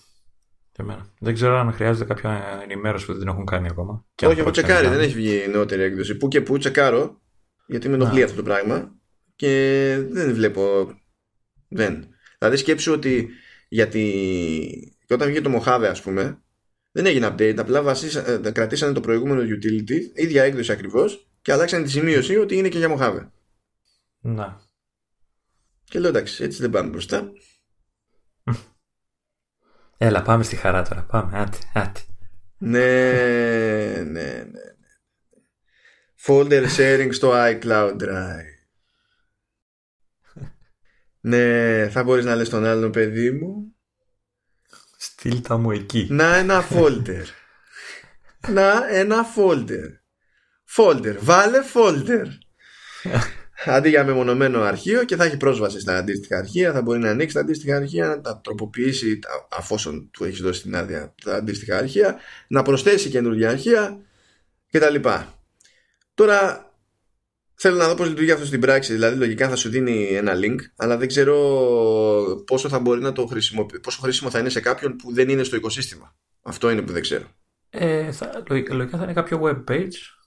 Και 0.71 0.81
εμένα. 0.81 1.13
Δεν 1.19 1.33
ξέρω 1.33 1.57
αν 1.59 1.73
χρειάζεται 1.73 2.05
κάποια 2.05 2.59
ενημέρωση 2.63 3.05
που 3.05 3.11
δεν 3.11 3.21
την 3.21 3.29
έχουν 3.29 3.45
κάνει 3.45 3.67
ακόμα. 3.67 4.05
Και 4.15 4.25
Όχι, 4.25 4.39
έχω 4.39 4.51
τσεκάρει, 4.51 4.87
δεν 4.87 4.99
έχει 4.99 5.13
βγει 5.13 5.43
η 5.43 5.47
νεότερη 5.47 5.81
έκδοση. 5.81 6.17
Που 6.17 6.27
και 6.27 6.41
που 6.41 6.57
τσεκάρω, 6.57 7.21
γιατί 7.65 7.89
με 7.89 7.95
ενοχλεί 7.95 8.23
αυτό 8.23 8.35
το 8.35 8.43
πράγμα 8.43 8.95
και 9.35 10.03
δεν 10.09 10.33
βλέπω. 10.33 10.93
Δεν. 11.67 12.07
Δηλαδή 12.37 12.57
σκέψου 12.57 12.91
ότι 12.91 13.29
γιατί 13.67 14.96
και 15.07 15.13
όταν 15.13 15.27
βγήκε 15.27 15.41
το 15.41 15.61
Mojave, 15.63 15.87
ας 15.89 16.01
πούμε, 16.01 16.41
δεν 16.91 17.05
έγινε 17.05 17.27
update. 17.27 17.55
Απλά 17.57 17.81
βασίσα, 17.81 18.29
ε, 18.29 18.51
κρατήσανε 18.51 18.93
το 18.93 18.99
προηγούμενο 18.99 19.41
utility, 19.41 19.99
ίδια 20.13 20.43
έκδοση 20.43 20.71
ακριβώς, 20.71 21.29
και 21.41 21.51
αλλάξανε 21.51 21.83
τη 21.83 21.89
σημείωση 21.89 22.37
ότι 22.37 22.55
είναι 22.55 22.69
και 22.69 22.77
για 22.77 22.95
Mojave. 22.97 23.27
Ναι. 24.19 24.55
Και 25.83 25.99
λέω 25.99 26.09
εντάξει, 26.09 26.43
έτσι 26.43 26.61
δεν 26.61 26.69
πάμε 26.69 26.89
μπροστά. 26.89 27.31
Έλα, 29.97 30.21
πάμε 30.21 30.43
στη 30.43 30.55
χαρά 30.55 30.81
τώρα. 30.81 31.03
Πάμε, 31.03 31.39
άτε, 31.39 31.57
άτε. 31.73 32.01
ναι, 32.57 34.01
ναι, 34.03 34.03
ναι, 34.03 34.43
ναι. 34.43 34.61
Folder 36.25 36.65
sharing 36.77 37.09
στο 37.11 37.31
iCloud 37.33 37.95
Drive. 38.01 38.53
ναι, 41.29 41.89
θα 41.89 42.03
μπορείς 42.03 42.25
να 42.25 42.35
λες 42.35 42.49
τον 42.49 42.65
άλλον 42.65 42.91
παιδί 42.91 43.31
μου. 43.31 43.76
Στείλ 45.27 45.41
τα 45.41 45.57
μου 45.57 45.71
εκεί. 45.71 46.07
Να 46.09 46.35
ένα 46.35 46.67
folder. 46.69 47.23
να 48.47 48.87
ένα 48.89 49.25
folder. 49.35 49.89
Folder. 50.75 51.15
Βάλε 51.19 51.57
folder. 51.73 52.25
αντί 53.65 53.89
για 53.89 54.03
μεμονωμένο 54.03 54.61
αρχείο 54.61 55.03
και 55.03 55.15
θα 55.15 55.23
έχει 55.23 55.37
πρόσβαση 55.37 55.79
στα 55.79 55.97
αντίστοιχα 55.97 56.37
αρχεία, 56.37 56.71
θα 56.71 56.81
μπορεί 56.81 56.99
να 56.99 57.09
ανοίξει 57.09 57.35
τα 57.35 57.41
αντίστοιχα 57.41 57.75
αρχεία, 57.75 58.07
να 58.07 58.21
τα 58.21 58.41
τροποποιήσει 58.43 59.19
αφόσον 59.57 60.09
του 60.11 60.23
έχεις 60.23 60.39
δώσει 60.39 60.61
την 60.61 60.75
άδεια 60.75 61.13
τα 61.23 61.35
αντίστοιχα 61.35 61.77
αρχεία, 61.77 62.19
να 62.47 62.61
προσθέσει 62.61 63.09
καινούργια 63.09 63.49
αρχεία 63.49 63.99
κτλ. 64.71 64.95
Τώρα 66.13 66.66
θέλω 67.57 67.75
να 67.75 67.87
δω 67.87 67.95
πώς 67.95 68.07
λειτουργεί 68.07 68.31
αυτό 68.31 68.45
στην 68.45 68.59
πράξη, 68.59 68.93
δηλαδή 68.93 69.17
λογικά 69.17 69.49
θα 69.49 69.55
σου 69.55 69.69
δίνει 69.69 70.03
ένα 70.03 70.33
link, 70.35 70.57
αλλά 70.75 70.97
δεν 70.97 71.07
ξέρω 71.07 71.35
πόσο 72.45 72.69
θα 72.69 72.79
μπορεί 72.79 73.01
να 73.01 73.11
το 73.11 73.25
χρησιμοποιήσει, 73.25 73.81
πόσο 73.81 74.01
χρήσιμο 74.01 74.29
θα 74.29 74.39
είναι 74.39 74.49
σε 74.49 74.59
κάποιον 74.59 74.95
που 74.95 75.13
δεν 75.13 75.29
είναι 75.29 75.43
στο 75.43 75.55
οικοσύστημα. 75.55 76.15
Αυτό 76.41 76.69
είναι 76.69 76.81
που 76.81 76.91
δεν 76.91 77.01
ξέρω. 77.01 77.25
Ε, 77.69 78.11
θα, 78.11 78.43
λογικά 78.69 78.97
θα 78.97 79.03
είναι 79.03 79.13
κάποιο 79.13 79.41
web 79.43 79.71
page 79.71 80.17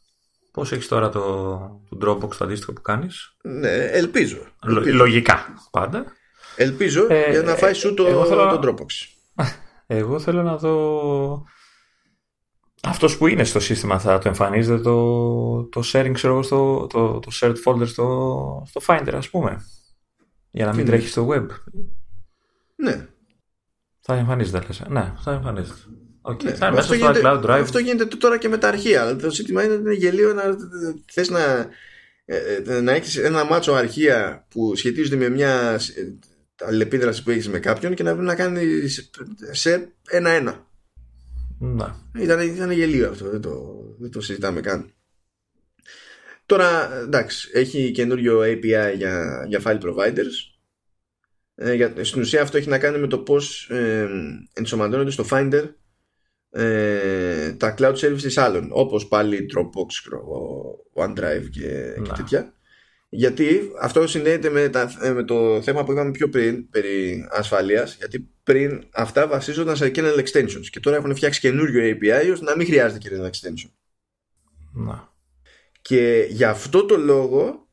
Πώς 0.53 0.73
έχεις 0.73 0.89
τώρα 0.89 1.09
το, 1.09 1.21
το 1.89 1.99
Dropbox 2.03 2.37
το 2.37 2.45
αντίστοιχο 2.45 2.73
που 2.73 2.81
κάνεις; 2.81 3.37
Ναι, 3.43 3.75
ελπίζω. 3.75 4.39
Λογικά 4.93 5.55
πάντα. 5.71 6.05
Ελπίζω 6.57 7.07
ε, 7.09 7.31
για 7.31 7.43
να 7.43 7.55
φάει 7.55 7.73
σου 7.73 7.95
το, 7.95 8.25
θέλω... 8.25 8.59
το 8.59 8.61
Dropbox. 8.65 9.45
Εγώ 9.87 10.19
θέλω 10.19 10.43
να 10.43 10.57
δω. 10.57 11.45
Αυτός 12.83 13.17
που 13.17 13.27
είναι 13.27 13.45
στο 13.45 13.61
σύστημα 13.61 13.99
θα 13.99 14.19
το 14.19 14.29
εμφανίζεται 14.29 14.81
το, 14.81 15.65
το 15.65 15.83
sharing, 15.85 16.11
ξέρω 16.13 16.43
στο, 16.43 16.87
το, 16.91 17.19
το 17.19 17.31
shared 17.35 17.57
folder 17.65 17.87
στο, 17.87 18.67
στο 18.67 18.81
Finder, 18.87 19.13
ας 19.15 19.31
πούμε. 19.31 19.65
Για 20.51 20.67
να 20.67 20.75
μην 20.75 20.87
τρέχει 20.87 21.09
στο 21.09 21.29
web. 21.31 21.47
Ναι. 22.77 23.07
Θα 24.01 24.15
εμφανίζεται, 24.15 24.67
λες. 24.67 24.83
Ναι, 24.89 25.13
θα 25.23 25.33
εμφανίζεται. 25.33 25.79
Okay. 26.23 26.45
Ναι, 26.45 26.67
αυτό, 26.67 26.83
στο 26.83 26.95
γίνεται, 26.95 27.21
cloud 27.25 27.43
drive. 27.45 27.61
αυτό 27.61 27.79
γίνεται 27.79 28.05
τώρα 28.05 28.39
και 28.39 28.49
με 28.49 28.59
τα 28.59 28.69
αρχεία. 28.69 29.17
Το 29.17 29.31
ζήτημα 29.31 29.65
είναι 29.65 29.73
ότι 29.73 29.83
είναι 29.83 29.95
γελίο 29.95 30.33
να 30.33 30.43
θες 31.13 31.31
να, 31.31 31.69
ε, 32.25 32.63
ε, 32.67 32.81
να 32.81 32.93
έχεις 32.93 33.17
ένα 33.17 33.45
μάτσο 33.45 33.73
αρχεία 33.73 34.47
που 34.49 34.77
σχετίζονται 34.77 35.17
με 35.17 35.29
μια 35.29 35.81
αλληλεπίδραση 36.61 37.23
που 37.23 37.31
έχεις 37.31 37.49
με 37.49 37.59
κάποιον 37.59 37.95
και 37.95 38.03
να 38.03 38.15
βρει 38.15 38.25
να 38.25 38.35
κάνεις 38.35 39.11
σε 39.51 39.93
ένα-ένα. 40.09 40.70
Ναι. 41.63 41.85
Ήταν, 42.19 42.41
ήταν 42.41 42.71
γελίο 42.71 43.09
αυτό, 43.11 43.31
δεν 43.31 43.41
το, 43.41 43.81
δεν 43.99 44.11
το 44.11 44.21
συζητάμε 44.21 44.61
καν. 44.61 44.93
Τώρα, 46.47 46.95
εντάξει, 47.01 47.51
έχει 47.53 47.91
καινούριο 47.91 48.41
API 48.41 48.95
για, 48.97 49.45
για 49.49 49.63
file 49.65 49.81
providers. 49.81 50.51
Ε, 51.55 51.75
για, 51.75 51.95
στην 52.05 52.21
ουσία 52.21 52.43
αυτό 52.43 52.57
έχει 52.57 52.69
να 52.69 52.79
κάνει 52.79 52.99
με 52.99 53.07
το 53.07 53.19
πώς 53.19 53.71
ε, 53.71 54.09
ενσωματώνονται 54.53 55.11
στο 55.11 55.25
Finder 55.31 55.65
ε, 56.51 57.53
τα 57.53 57.75
cloud 57.79 57.95
services 57.95 58.33
άλλων, 58.35 58.69
όπως 58.73 59.09
πάλι 59.09 59.47
Dropbox, 59.55 60.15
OneDrive 61.05 61.49
και, 61.51 62.01
και 62.03 62.13
τέτοια. 62.17 62.55
Γιατί 63.13 63.71
αυτό 63.81 64.07
συνδέεται 64.07 64.51
με, 64.51 64.69
τα, 64.69 64.93
ε, 65.01 65.13
με 65.13 65.25
το 65.25 65.63
θέμα 65.63 65.85
που 65.85 65.93
είπαμε 65.93 66.11
πιο 66.11 66.29
πριν 66.29 66.71
περί 66.71 67.27
ασφαλείας, 67.31 67.97
γιατί 67.97 68.31
πριν 68.43 68.85
αυτά 68.93 69.27
βασίζονταν 69.27 69.77
σε 69.77 69.91
kernel 69.95 70.25
extensions 70.25 70.67
και 70.71 70.81
τώρα 70.81 70.97
έχουν 70.97 71.15
φτιάξει 71.15 71.41
καινούριο 71.41 71.97
API 71.97 72.33
ώστε 72.33 72.45
να 72.45 72.57
μην 72.57 72.67
χρειάζεται 72.67 73.09
kernel 73.09 73.27
extension. 73.27 73.71
Να. 74.73 75.13
Και 75.83 76.27
για 76.31 76.51
αυτό 76.51 76.85
το 76.85 76.97
λόγο 76.97 77.69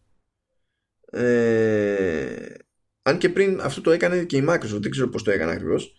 ε, 1.11 2.55
αν 3.01 3.17
και 3.17 3.29
πριν 3.29 3.59
αυτό 3.61 3.81
το 3.81 3.91
έκανε 3.91 4.23
και 4.23 4.37
η 4.37 4.45
Microsoft, 4.49 4.79
δεν 4.79 4.91
ξέρω 4.91 5.09
πώς 5.09 5.23
το 5.23 5.31
έκανε 5.31 5.51
ακριβώς 5.51 5.95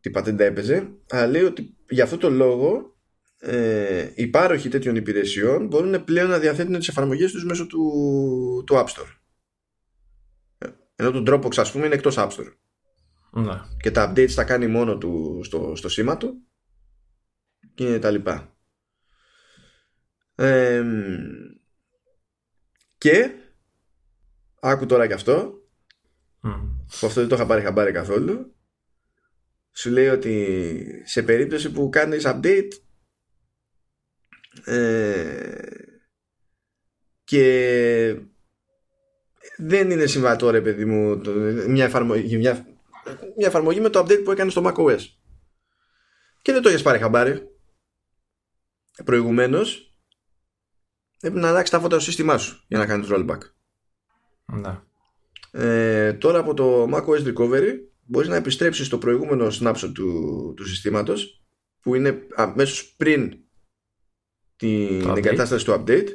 τι 0.00 0.10
πατέντα 0.10 0.44
έπαιζε, 0.44 0.88
αλλά 1.10 1.26
λέει 1.26 1.42
ότι 1.42 1.76
για 1.88 2.04
αυτό 2.04 2.16
το 2.16 2.30
λόγο 2.30 2.93
ε, 3.46 4.12
οι 4.14 4.26
πάροχοι 4.26 4.68
τέτοιων 4.68 4.96
υπηρεσιών 4.96 5.66
μπορούν 5.66 6.04
πλέον 6.04 6.30
να 6.30 6.38
διαθέτουν 6.38 6.78
τις 6.78 6.88
εφαρμογές 6.88 7.32
τους 7.32 7.44
μέσω 7.44 7.66
του, 7.66 8.64
του 8.66 8.74
App 8.74 8.84
Store. 8.86 9.16
Ε, 10.58 10.68
ενώ 10.96 11.10
το 11.10 11.32
Dropbox 11.32 11.58
ας 11.58 11.72
πούμε 11.72 11.86
είναι 11.86 11.94
εκτός 11.94 12.14
App 12.18 12.28
Store. 12.28 12.52
Ναι. 13.30 13.60
Και 13.80 13.90
τα 13.90 14.12
updates 14.12 14.32
τα 14.34 14.44
κάνει 14.44 14.66
μόνο 14.66 14.98
του 14.98 15.40
στο, 15.44 15.72
στο 15.76 15.88
σήμα 15.88 16.16
του 16.16 16.42
και 17.74 17.98
τα 17.98 18.10
λοιπά. 18.10 18.56
Ε, 20.34 20.84
και 22.98 23.30
άκου 24.60 24.86
τώρα 24.86 25.06
και 25.06 25.12
αυτό 25.14 25.52
που 27.00 27.06
αυτό 27.06 27.20
δεν 27.20 27.28
το 27.28 27.34
είχα 27.34 27.46
πάρει 27.46 27.62
χαμπάρι 27.62 27.92
καθόλου 27.92 28.54
σου 29.72 29.90
λέει 29.90 30.08
ότι 30.08 31.02
σε 31.04 31.22
περίπτωση 31.22 31.72
που 31.72 31.88
κάνεις 31.88 32.22
update 32.26 32.70
ε, 34.64 35.94
και 37.24 38.20
δεν 39.56 39.90
είναι 39.90 40.06
συμβατό 40.06 40.50
ρε 40.50 40.60
παιδί 40.60 40.84
μου 40.84 41.20
το, 41.20 41.30
μια, 41.68 41.84
εφαρμογή, 41.84 42.36
μια, 42.36 42.66
μια 43.36 43.46
εφαρμογή 43.46 43.80
με 43.80 43.88
το 43.88 44.00
update 44.00 44.20
που 44.24 44.30
έκανε 44.30 44.50
στο 44.50 44.62
macOS. 44.64 45.00
Και 46.42 46.52
δεν 46.52 46.62
το 46.62 46.68
έχεις 46.68 46.82
πάρει 46.82 46.98
χαμπάρι. 46.98 47.48
Προηγουμένως 49.04 49.98
πρέπει 51.20 51.38
να 51.38 51.48
αλλάξεις 51.48 51.70
τα 51.70 51.80
φώτα 51.80 51.94
στο 51.94 52.04
σύστημά 52.04 52.38
σου 52.38 52.64
για 52.68 52.78
να 52.78 52.86
κάνεις 52.86 53.08
rollback. 53.10 53.38
Ναι. 54.44 54.80
ε, 55.50 56.12
τώρα 56.12 56.38
από 56.38 56.54
το 56.54 56.88
macOS 56.92 57.32
Recovery 57.32 57.72
μπορείς 58.02 58.28
να 58.28 58.36
επιστρέψεις 58.36 58.86
στο 58.86 58.98
προηγούμενο 58.98 59.46
snapshot 59.60 59.90
του, 59.94 60.52
του 60.56 60.66
συστήματος 60.66 61.44
που 61.80 61.94
είναι 61.94 62.26
αμέσως 62.34 62.94
πριν 62.96 63.43
την 64.64 65.16
εγκατάσταση 65.16 65.64
του 65.64 65.72
update 65.72 66.08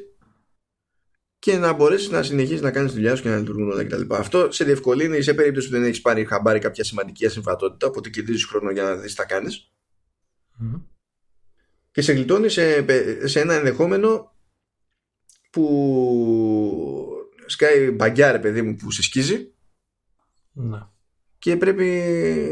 και 1.39 1.57
να 1.57 1.73
μπορέσεις 1.73 2.09
να 2.09 2.23
συνεχίσει 2.23 2.61
να 2.61 2.71
κάνεις 2.71 2.93
δουλειά 2.93 3.15
σου 3.15 3.21
και 3.23 3.29
να 3.29 3.37
λειτουργούν 3.37 3.71
όλα 3.71 3.83
κτλ. 3.83 4.13
Αυτό 4.13 4.51
σε 4.51 4.63
διευκολύνει 4.63 5.21
σε 5.21 5.33
περίπτωση 5.33 5.67
που 5.67 5.73
δεν 5.73 5.83
έχεις 5.83 6.01
πάρει 6.01 6.25
χαμπάρι 6.25 6.59
κάποια 6.59 6.83
σημαντική 6.83 7.25
ασυμβατότητα, 7.25 7.87
οπότε 7.87 8.09
κερδίζεις 8.09 8.45
χρόνο 8.45 8.71
για 8.71 8.83
να 8.83 8.95
δεις 8.95 9.09
τι 9.09 9.21
θα 9.21 9.25
κάνεις. 9.25 9.71
Και 11.91 12.01
σε 12.01 12.13
γλιτώνει 12.13 12.49
σε, 12.49 12.85
σε 13.27 13.39
ένα 13.39 13.53
ενδεχόμενο 13.53 14.35
που 15.51 15.67
σκάει 17.45 17.91
μπαγκιά 17.91 18.39
παιδί 18.39 18.61
μου 18.61 18.75
που 18.75 18.91
σε 18.91 19.01
σκίζει 19.01 19.53
ναι. 20.51 20.79
και 21.39 21.57
πρέπει 21.57 21.85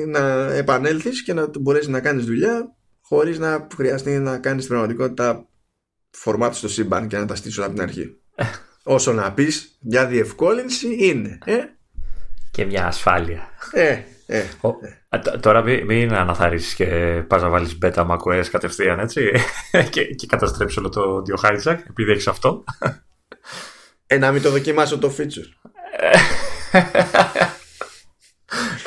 να 0.08 0.53
επανέλθεις 0.53 1.24
και 1.24 1.34
να 1.34 1.50
μπορέσεις 1.59 1.88
να 1.88 2.01
κάνεις 2.01 2.26
δουλειά 2.26 2.77
χωρίς 3.01 3.40
να 3.40 3.67
χρειαστεί 3.76 4.19
να 4.19 4.40
κάνεις 4.40 4.64
την 4.64 4.74
πραγματικότητα 4.74 5.47
φορμάτ 6.20 6.56
στο 6.56 6.68
σύμπαν 6.68 7.08
και 7.08 7.18
να 7.18 7.26
τα 7.26 7.36
στήσω 7.36 7.62
από 7.62 7.74
την 7.74 7.82
αρχή. 7.82 8.16
Όσο 8.84 9.14
να 9.14 9.34
πεις 9.34 9.78
μια 9.80 10.06
διευκόλυνση 10.06 10.96
είναι. 11.00 11.38
Ε; 11.46 11.58
Και 12.52 12.66
μια 12.66 12.88
ασφάλεια. 12.88 13.50
Ε, 13.72 14.00
ε, 14.26 14.38
ε. 14.38 15.38
Τώρα 15.40 15.62
μην, 15.62 15.86
μην 15.86 16.14
αναθαρρύσεις 16.14 16.74
και 16.74 16.86
πας 17.28 17.42
να 17.42 17.50
βάλεις 17.50 17.78
beta 17.82 18.08
macOS 18.08 18.46
κατευθείαν 18.52 19.00
έτσι 19.00 19.32
και, 19.90 20.04
και 20.04 20.28
καταστρέψει 20.28 20.80
όλο 20.80 20.90
το 20.90 21.24
audio 21.24 21.50
hijack 21.50 21.78
επειδή 21.90 22.12
έχεις 22.12 22.28
αυτό. 22.28 22.64
Ε, 24.08 24.18
να 24.18 24.32
μην 24.32 24.42
το 24.42 24.50
δοκιμάσω 24.50 24.98
το 24.98 25.14
feature. 25.18 25.72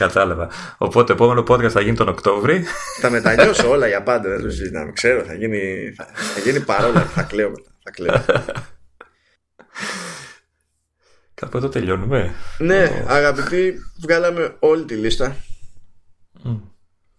Κατάλαβα. 0.00 0.48
Οπότε, 0.78 1.12
επόμενο 1.12 1.44
podcast 1.48 1.68
θα 1.70 1.80
γίνει 1.80 1.96
τον 1.96 2.08
Οκτώβρη. 2.08 2.64
Θα 3.00 3.10
μετανιώσω 3.10 3.70
όλα 3.70 3.86
για 3.86 4.02
πάντα. 4.02 4.28
Δεν 4.28 4.42
το 4.42 4.50
συζητάμε. 4.50 4.92
Ξέρω, 4.92 5.24
θα 5.24 5.34
γίνει, 5.34 5.92
θα, 5.96 6.08
θα 6.34 6.40
γίνει 6.40 6.60
παρόλα. 6.60 7.00
θα 7.00 7.22
κλαίω 7.22 7.50
μετά. 7.50 7.70
Θα 7.82 7.90
κλαίω. 7.90 8.24
Κάπου 11.34 11.56
εδώ 11.56 11.68
τελειώνουμε. 11.68 12.34
Ναι, 12.58 13.04
αγαπητοί, 13.06 13.74
βγάλαμε 14.00 14.56
όλη 14.58 14.84
τη 14.84 14.94
λίστα. 14.94 15.36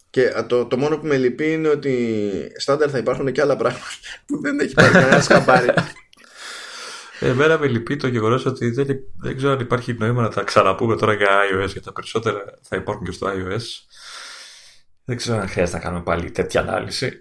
Και 0.09 0.33
το, 0.47 0.65
το 0.65 0.77
μόνο 0.77 0.97
που 0.97 1.07
με 1.07 1.17
λυπεί 1.17 1.51
είναι 1.51 1.67
ότι 1.67 2.21
στάνταρ 2.57 2.89
θα 2.91 2.97
υπάρχουν 2.97 3.31
και 3.31 3.41
άλλα 3.41 3.55
πράγματα 3.55 3.85
που 4.25 4.41
δεν 4.41 4.59
έχει 4.59 4.73
πάρει 4.73 4.91
κανένας 4.91 5.27
χαμπάρι. 5.27 5.73
Εμένα 7.23 7.57
με 7.57 7.67
λυπεί 7.67 7.95
το 7.95 8.07
γεγονός 8.07 8.45
ότι 8.45 8.69
δεν, 8.69 8.87
δεν 9.17 9.37
ξέρω 9.37 9.51
αν 9.51 9.59
υπάρχει 9.59 9.93
νόημα 9.93 10.21
να 10.21 10.29
τα 10.29 10.43
ξαναπούμε 10.43 10.95
τώρα 10.95 11.13
για 11.13 11.27
iOS, 11.27 11.57
γιατί 11.57 11.81
τα 11.81 11.93
περισσότερα 11.93 12.43
θα 12.61 12.75
υπάρχουν 12.75 13.05
και 13.05 13.11
στο 13.11 13.27
iOS. 13.27 13.61
Δεν 15.05 15.17
ξέρω 15.17 15.37
αν 15.37 15.47
χρειάζεται 15.47 15.77
να 15.77 15.83
κάνουμε 15.83 16.03
πάλι 16.03 16.31
τέτοια 16.31 16.61
ανάλυση. 16.61 17.17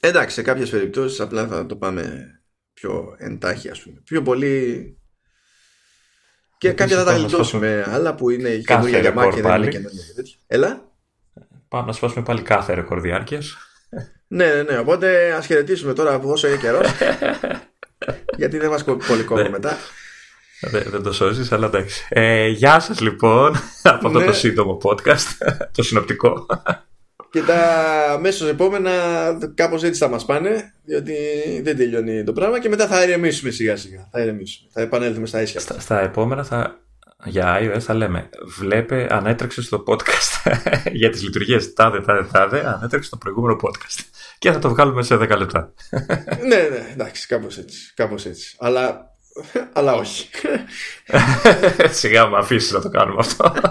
Εντάξει, 0.00 0.34
σε 0.34 0.42
κάποιες 0.42 0.70
περιπτώσεις 0.70 1.20
απλά 1.20 1.46
θα 1.46 1.66
το 1.66 1.76
πάμε 1.76 2.30
πιο 2.72 3.14
εντάχει, 3.18 3.70
ας 3.70 3.82
πούμε. 3.82 4.00
Πιο 4.04 4.22
πολύ. 4.22 4.98
Και 6.58 6.72
κάποια 6.72 6.96
θα 6.96 7.04
τα 7.04 7.12
γλιτώσουμε. 7.12 7.84
Άλλα 7.88 8.14
που 8.14 8.30
είναι 8.30 8.56
καινούργια 8.56 8.98
για 8.98 9.12
μάκια 9.12 9.42
δεν 9.42 9.56
είναι 9.56 9.68
καινούργια 9.68 10.02
για 10.04 10.14
τέτοια. 10.14 10.36
Έλα. 10.46 10.92
Πάμε 11.68 11.86
να 11.86 11.92
σπάσουμε 11.92 12.24
πάλι 12.24 12.42
κάθε 12.42 12.74
ρεκόρ 12.74 13.00
διάρκειας. 13.00 13.56
ναι, 14.26 14.54
ναι, 14.54 14.62
ναι. 14.62 14.78
Οπότε 14.78 15.32
ας 15.32 15.46
χαιρετήσουμε 15.46 15.92
τώρα 15.92 16.14
από 16.14 16.30
όσο 16.30 16.48
είναι 16.48 16.56
καιρός. 16.56 16.86
γιατί 18.36 18.58
δεν 18.58 18.70
μας 18.70 18.84
πολύ 18.84 19.22
κόβω 19.24 19.42
ναι. 19.42 19.48
μετά. 19.48 19.76
Δεν, 20.60 20.82
δεν 20.86 21.02
το 21.02 21.12
σώζεις, 21.12 21.52
αλλά 21.52 21.66
εντάξει. 21.66 22.06
Ε, 22.08 22.48
γεια 22.48 22.80
σας 22.80 23.00
λοιπόν 23.00 23.56
από 23.82 24.06
αυτό 24.06 24.18
το 24.18 24.26
ναι. 24.26 24.32
σύντομο 24.32 24.80
podcast, 24.82 25.46
το 25.76 25.82
συνοπτικό. 25.82 26.46
Και 27.30 27.42
τα 27.42 28.18
μέσα 28.20 28.48
επόμενα 28.48 28.92
κάπως 29.54 29.82
έτσι 29.82 30.00
θα 30.00 30.08
μας 30.08 30.24
πάνε, 30.24 30.72
διότι 30.84 31.14
δεν 31.62 31.76
τελειώνει 31.76 32.24
το 32.24 32.32
πράγμα 32.32 32.60
και 32.60 32.68
μετά 32.68 32.86
θα 32.86 33.02
ηρεμήσουμε 33.02 33.50
σιγά 33.50 33.76
σιγά. 33.76 34.08
Θα 34.10 34.20
ηρεμήσουμε, 34.20 34.70
θα 34.72 34.80
επανέλθουμε 34.80 35.26
στα 35.26 35.42
ίσια. 35.42 35.60
Στα, 35.60 35.80
στα 35.80 36.00
επόμενα 36.00 36.44
θα, 36.44 36.80
για 37.24 37.58
iOS 37.60 37.80
θα 37.80 37.94
λέμε 37.94 38.28
βλέπε 38.58 39.06
ανέτρεξε 39.10 39.62
στο 39.62 39.84
podcast 39.86 40.52
για 41.00 41.10
τις 41.10 41.22
λειτουργίες 41.22 41.72
τάδε 41.72 42.00
τάδε 42.00 42.28
τάδε 42.32 42.66
ανέτρεξε 42.66 43.08
στο 43.08 43.16
προηγούμενο 43.16 43.58
podcast 43.62 44.04
και 44.38 44.52
θα 44.52 44.58
το 44.58 44.68
βγάλουμε 44.68 45.02
σε 45.02 45.14
10 45.14 45.36
λεπτά. 45.38 45.74
Ναι 46.48 46.56
ναι 46.56 46.88
εντάξει 46.92 47.26
κάπως 47.26 47.58
έτσι, 47.58 47.94
κάπως 47.94 48.26
έτσι. 48.26 48.56
Αλλά, 48.58 49.10
αλλά 49.72 49.94
όχι. 49.94 50.28
Σιγά 52.00 52.26
μου 52.26 52.36
αφήσεις 52.36 52.72
να 52.72 52.80
το 52.80 52.88
κάνουμε 52.88 53.18
αυτό. 53.18 53.54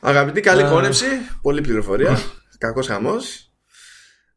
Αγαπητή 0.00 0.40
καλή 0.40 0.62
χώνευση 0.62 1.06
πολλή 1.42 1.60
πληροφορία 1.60 2.18
κακός 2.58 2.86
χαμός. 2.86 3.52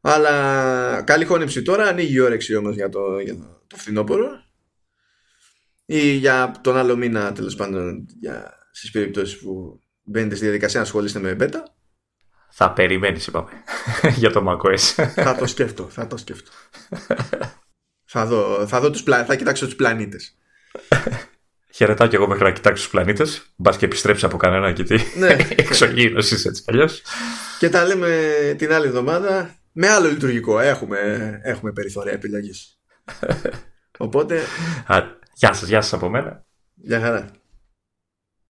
Αλλά 0.01 1.01
καλή 1.01 1.25
χώνευση 1.25 1.61
τώρα 1.61 1.83
ανοίγει 1.83 2.13
η 2.13 2.19
όρεξη 2.19 2.55
όμως 2.55 2.75
για 2.75 2.89
το, 2.89 3.19
για 3.19 3.35
το 3.67 3.77
φθινόπωρο. 3.77 4.45
Ή 5.85 6.09
για 6.09 6.51
τον 6.61 6.77
άλλο 6.77 6.95
μήνα 6.95 7.31
τέλος 7.31 7.55
πάντων 7.55 8.05
για, 8.19 8.53
στις 8.71 8.91
περιπτώσεις 8.91 9.39
που 9.39 9.79
μπαίνετε 10.03 10.35
στη 10.35 10.43
διαδικασία 10.43 10.79
να 10.79 10.85
ασχολείστε 10.85 11.19
με 11.19 11.35
beta 11.39 11.63
θα 12.59 12.71
περιμένεις 12.71 13.27
είπαμε 13.27 13.49
για 14.21 14.31
το 14.31 14.43
macOS 14.47 15.05
θα 15.15 15.35
το 15.35 15.45
σκέφτω 15.45 15.87
θα 15.89 16.07
το 16.07 16.17
σκέφτω 16.17 16.51
θα, 18.05 18.25
δω, 18.25 18.67
θα, 18.67 18.79
δω 18.79 18.89
τους 18.89 19.03
πλα... 19.03 19.25
θα 19.25 19.35
κοιτάξω 19.35 19.65
τους 19.65 19.75
πλανήτες 19.75 20.35
Χαιρετάω 21.77 22.07
και 22.07 22.15
εγώ 22.15 22.27
μέχρι 22.27 22.43
να 22.43 22.51
κοιτάξω 22.51 22.83
τους 22.83 22.91
πλανήτες. 22.91 23.53
Μπας 23.55 23.77
και 23.77 23.85
επιστρέψεις 23.85 24.23
από 24.23 24.37
κανένα 24.37 24.69
γιατί 24.69 24.99
ναι. 25.17 25.27
εξωγήινος 25.55 26.31
είσαι 26.31 26.47
έτσι 26.47 26.63
αλλιώς. 26.67 27.01
Και 27.59 27.69
τα 27.69 27.85
λέμε 27.85 28.09
την 28.57 28.73
άλλη 28.73 28.87
εβδομάδα 28.87 29.55
με 29.71 29.87
άλλο 29.87 30.09
λειτουργικό. 30.09 30.59
Έχουμε, 30.59 30.97
έχουμε 31.43 31.71
περιθώρια 31.71 32.13
επιλογής. 32.13 32.79
Οπότε. 33.97 34.41
Γεια 35.33 35.53
σας, 35.53 35.67
γεια 35.67 35.81
σας 35.81 35.93
από 35.93 36.09
μένα. 36.09 36.45
Γεια 36.73 36.99
χαρά. 36.99 37.31